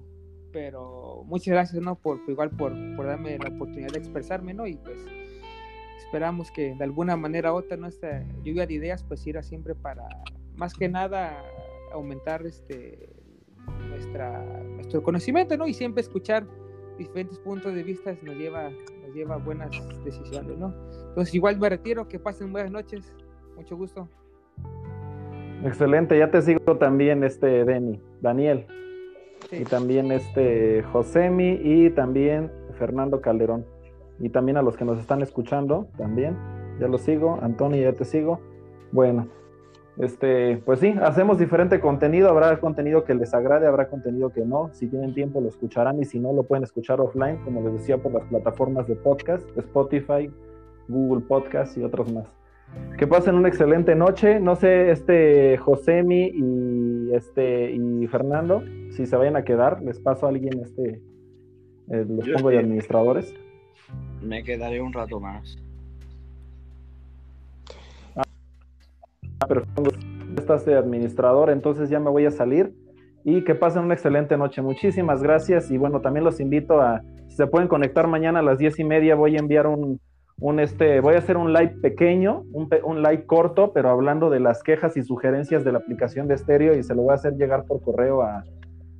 pero 0.52 1.24
muchas 1.26 1.54
gracias, 1.54 1.82
¿no? 1.82 1.96
Por, 1.96 2.20
igual 2.28 2.52
por, 2.52 2.72
por 2.96 3.08
darme 3.08 3.40
la 3.40 3.50
oportunidad 3.50 3.94
de 3.94 3.98
expresarme, 3.98 4.54
¿no? 4.54 4.68
Y 4.68 4.76
pues 4.76 5.00
esperamos 5.98 6.52
que 6.52 6.76
de 6.76 6.84
alguna 6.84 7.16
manera 7.16 7.54
u 7.54 7.58
otra 7.58 7.78
nuestra 7.78 8.24
lluvia 8.44 8.66
de 8.66 8.74
ideas 8.74 9.04
pues 9.04 9.26
irá 9.28 9.44
siempre 9.44 9.76
para, 9.76 10.08
más 10.56 10.74
que 10.74 10.90
nada, 10.90 11.44
aumentar 11.92 12.46
este 12.46 13.10
nuestra, 13.90 14.44
nuestro 14.76 15.04
conocimiento, 15.04 15.58
¿no? 15.58 15.68
Y 15.68 15.74
siempre 15.74 16.02
escuchar 16.02 16.46
diferentes 16.98 17.38
puntos 17.40 17.74
de 17.74 17.84
vista 17.84 18.16
nos 18.24 18.36
lleva, 18.36 18.70
nos 18.70 19.14
lleva 19.14 19.36
a 19.36 19.38
buenas 19.38 19.72
decisiones, 20.04 20.58
¿no? 20.58 20.74
Entonces 21.10 21.34
igual 21.34 21.60
me 21.60 21.70
retiro, 21.70 22.08
que 22.08 22.20
pasen 22.20 22.52
buenas 22.52 22.72
noches, 22.72 23.14
mucho 23.56 23.76
gusto. 23.76 24.10
Excelente, 25.64 26.18
ya 26.18 26.30
te 26.30 26.42
sigo 26.42 26.78
también, 26.78 27.24
este 27.24 27.66
Deni, 27.66 28.00
Daniel, 28.22 28.68
y 29.52 29.64
también 29.64 30.12
este 30.12 30.84
Josemi 30.84 31.60
y 31.64 31.90
también 31.90 32.52
Fernando 32.78 33.22
Calderón, 33.22 33.66
y 34.20 34.30
también 34.30 34.58
a 34.58 34.62
los 34.62 34.78
que 34.78 34.86
nos 34.86 35.00
están 35.00 35.22
escuchando, 35.22 35.88
también, 35.98 36.38
ya 36.80 36.88
los 36.88 37.02
sigo, 37.02 37.40
Antonio, 37.42 37.82
ya 37.82 37.94
te 37.94 38.06
sigo. 38.06 38.40
Bueno, 38.92 39.28
este, 39.98 40.58
pues 40.64 40.80
sí, 40.80 40.94
hacemos 41.02 41.40
diferente 41.40 41.80
contenido, 41.80 42.30
habrá 42.30 42.60
contenido 42.60 43.04
que 43.04 43.16
les 43.16 43.34
agrade, 43.34 43.66
habrá 43.66 43.90
contenido 43.90 44.30
que 44.30 44.46
no, 44.46 44.70
si 44.74 44.88
tienen 44.88 45.14
tiempo 45.14 45.42
lo 45.42 45.50
escucharán 45.50 46.00
y 46.00 46.06
si 46.06 46.20
no 46.20 46.34
lo 46.34 46.44
pueden 46.44 46.64
escuchar 46.64 47.02
offline, 47.02 47.38
como 47.44 47.62
les 47.62 47.74
decía, 47.74 47.98
por 47.98 48.14
las 48.14 48.24
plataformas 48.26 48.88
de 48.88 48.96
podcast, 48.96 49.46
Spotify, 49.58 50.32
Google 50.88 51.26
Podcast 51.28 51.78
y 51.78 51.84
otros 51.84 52.12
más. 52.14 52.28
Que 52.98 53.08
pasen 53.08 53.36
una 53.36 53.48
excelente 53.48 53.96
noche, 53.96 54.40
no 54.40 54.56
sé, 54.56 54.92
este 54.92 55.58
Josemi 55.58 56.32
y 56.34 57.12
este 57.14 57.72
y 57.72 58.06
Fernando, 58.08 58.62
si 58.92 59.06
se 59.06 59.16
vayan 59.16 59.36
a 59.36 59.44
quedar, 59.44 59.82
les 59.82 60.00
paso 60.00 60.26
a 60.26 60.30
alguien 60.30 60.60
este, 60.62 61.02
eh, 61.90 62.06
los 62.08 62.26
Yo 62.26 62.36
pongo 62.36 62.50
de 62.50 62.60
administradores. 62.60 63.34
Me 64.22 64.44
quedaré 64.44 64.82
un 64.82 64.94
rato 64.94 65.20
más. 65.20 65.58
pero 69.48 69.64
estás 70.38 70.66
de 70.66 70.76
administrador, 70.76 71.50
entonces 71.50 71.90
ya 71.90 72.00
me 72.00 72.10
voy 72.10 72.26
a 72.26 72.32
salir 72.32 72.74
y 73.24 73.44
que 73.44 73.56
pasen 73.56 73.84
una 73.84 73.94
excelente 73.94 74.38
noche. 74.38 74.62
Muchísimas 74.62 75.22
gracias 75.22 75.70
y 75.72 75.78
bueno, 75.78 76.02
también 76.02 76.24
los 76.24 76.40
invito 76.40 76.82
a, 76.82 77.02
si 77.28 77.36
se 77.36 77.48
pueden 77.48 77.68
conectar 77.68 78.08
mañana 78.08 78.40
a 78.40 78.44
las 78.44 78.58
diez 78.58 78.80
y 78.80 78.84
media, 78.84 79.16
voy 79.16 79.36
a 79.36 79.40
enviar 79.40 79.68
un, 79.68 80.00
este, 80.60 81.02
voy 81.02 81.16
a 81.16 81.20
hacer 81.20 81.38
un 81.38 81.54
live 81.54 81.76
pequeño, 81.82 82.44
un, 82.54 82.70
un 82.84 83.02
live 83.02 83.26
corto, 83.26 83.74
pero 83.74 83.90
hablando 83.90 84.30
de 84.30 84.40
las 84.40 84.64
quejas 84.64 84.98
y 84.98 85.04
sugerencias 85.04 85.64
de 85.64 85.72
la 85.72 85.80
aplicación 85.80 86.28
de 86.28 86.36
estéreo 86.36 86.76
y 86.76 86.84
se 86.84 86.96
lo 86.96 87.04
voy 87.04 87.12
a 87.12 87.16
hacer 87.16 87.34
llegar 87.34 87.66
por 87.66 87.82
correo 87.82 88.22
a, 88.22 88.44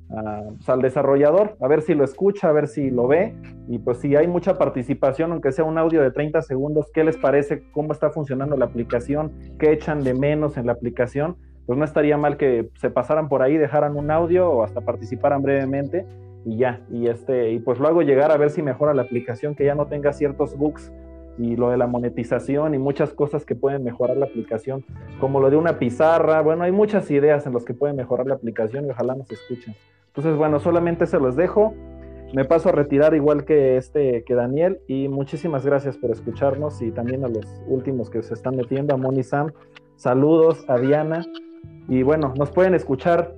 pues, 0.08 0.68
al 0.68 0.80
desarrollador, 0.80 1.56
a 1.60 1.68
ver 1.68 1.82
si 1.82 1.94
lo 1.94 2.04
escucha, 2.04 2.48
a 2.48 2.52
ver 2.52 2.68
si 2.68 2.90
lo 2.90 3.06
ve. 3.06 3.34
Y 3.68 3.78
pues 3.78 3.98
si 3.98 4.16
hay 4.16 4.26
mucha 4.26 4.56
participación, 4.56 5.32
aunque 5.32 5.52
sea 5.52 5.64
un 5.64 5.78
audio 5.78 6.02
de 6.02 6.10
30 6.10 6.42
segundos, 6.42 6.90
¿qué 6.92 7.04
les 7.04 7.16
parece? 7.16 7.64
¿Cómo 7.72 7.92
está 7.92 8.10
funcionando 8.10 8.56
la 8.56 8.64
aplicación? 8.64 9.32
¿Qué 9.58 9.72
echan 9.72 10.02
de 10.02 10.14
menos 10.14 10.56
en 10.56 10.66
la 10.66 10.72
aplicación? 10.72 11.36
Pues 11.66 11.78
no 11.78 11.84
estaría 11.84 12.16
mal 12.16 12.38
que 12.38 12.70
se 12.78 12.88
pasaran 12.88 13.28
por 13.28 13.42
ahí, 13.42 13.58
dejaran 13.58 13.96
un 13.96 14.10
audio 14.10 14.50
o 14.50 14.62
hasta 14.62 14.80
participaran 14.80 15.42
brevemente 15.42 16.06
y 16.46 16.56
ya. 16.56 16.80
Y 16.90 17.08
este, 17.08 17.50
y 17.50 17.58
pues 17.58 17.78
lo 17.78 17.88
hago 17.88 18.00
llegar 18.00 18.32
a 18.32 18.38
ver 18.38 18.50
si 18.50 18.62
mejora 18.62 18.94
la 18.94 19.02
aplicación, 19.02 19.54
que 19.54 19.66
ya 19.66 19.74
no 19.74 19.86
tenga 19.86 20.14
ciertos 20.14 20.56
bugs 20.56 20.90
y 21.38 21.56
lo 21.56 21.70
de 21.70 21.76
la 21.76 21.86
monetización 21.86 22.74
y 22.74 22.78
muchas 22.78 23.12
cosas 23.14 23.44
que 23.44 23.54
pueden 23.54 23.84
mejorar 23.84 24.16
la 24.16 24.26
aplicación, 24.26 24.84
como 25.20 25.40
lo 25.40 25.50
de 25.50 25.56
una 25.56 25.78
pizarra. 25.78 26.40
Bueno, 26.42 26.64
hay 26.64 26.72
muchas 26.72 27.10
ideas 27.10 27.46
en 27.46 27.54
las 27.54 27.64
que 27.64 27.74
pueden 27.74 27.96
mejorar 27.96 28.26
la 28.26 28.34
aplicación 28.34 28.86
y 28.86 28.90
ojalá 28.90 29.14
nos 29.14 29.30
escuchen. 29.30 29.74
Entonces, 30.08 30.36
bueno, 30.36 30.58
solamente 30.58 31.06
se 31.06 31.18
los 31.20 31.36
dejo. 31.36 31.74
Me 32.34 32.44
paso 32.44 32.68
a 32.68 32.72
retirar 32.72 33.14
igual 33.14 33.44
que 33.44 33.76
este 33.76 34.22
que 34.24 34.34
Daniel 34.34 34.80
y 34.86 35.08
muchísimas 35.08 35.64
gracias 35.64 35.96
por 35.96 36.10
escucharnos 36.10 36.82
y 36.82 36.90
también 36.90 37.24
a 37.24 37.28
los 37.28 37.46
últimos 37.68 38.10
que 38.10 38.22
se 38.22 38.34
están 38.34 38.56
metiendo, 38.56 38.94
a 38.94 38.98
Moni 38.98 39.22
Sam. 39.22 39.52
Saludos 39.96 40.64
a 40.68 40.78
Diana 40.78 41.24
y 41.88 42.02
bueno, 42.02 42.34
nos 42.36 42.50
pueden 42.50 42.74
escuchar 42.74 43.34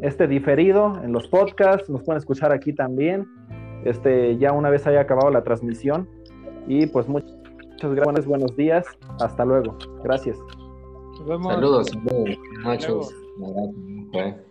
este 0.00 0.28
diferido 0.28 0.92
en 1.02 1.12
los 1.12 1.26
podcasts, 1.26 1.90
nos 1.90 2.02
pueden 2.04 2.18
escuchar 2.18 2.52
aquí 2.52 2.72
también. 2.72 3.26
Este 3.84 4.36
ya 4.36 4.52
una 4.52 4.70
vez 4.70 4.86
haya 4.86 5.00
acabado 5.00 5.30
la 5.30 5.42
transmisión 5.42 6.08
y 6.66 6.86
pues 6.86 7.08
muchas 7.08 7.30
gracias, 7.80 8.26
buenos 8.26 8.56
días, 8.56 8.86
hasta 9.20 9.44
luego. 9.44 9.76
Gracias. 10.04 10.38
Nos 11.18 11.26
vemos. 11.26 11.54
Saludos, 11.54 11.88
saludos. 11.88 12.38
Hasta 12.64 12.88
luego. 12.88 14.49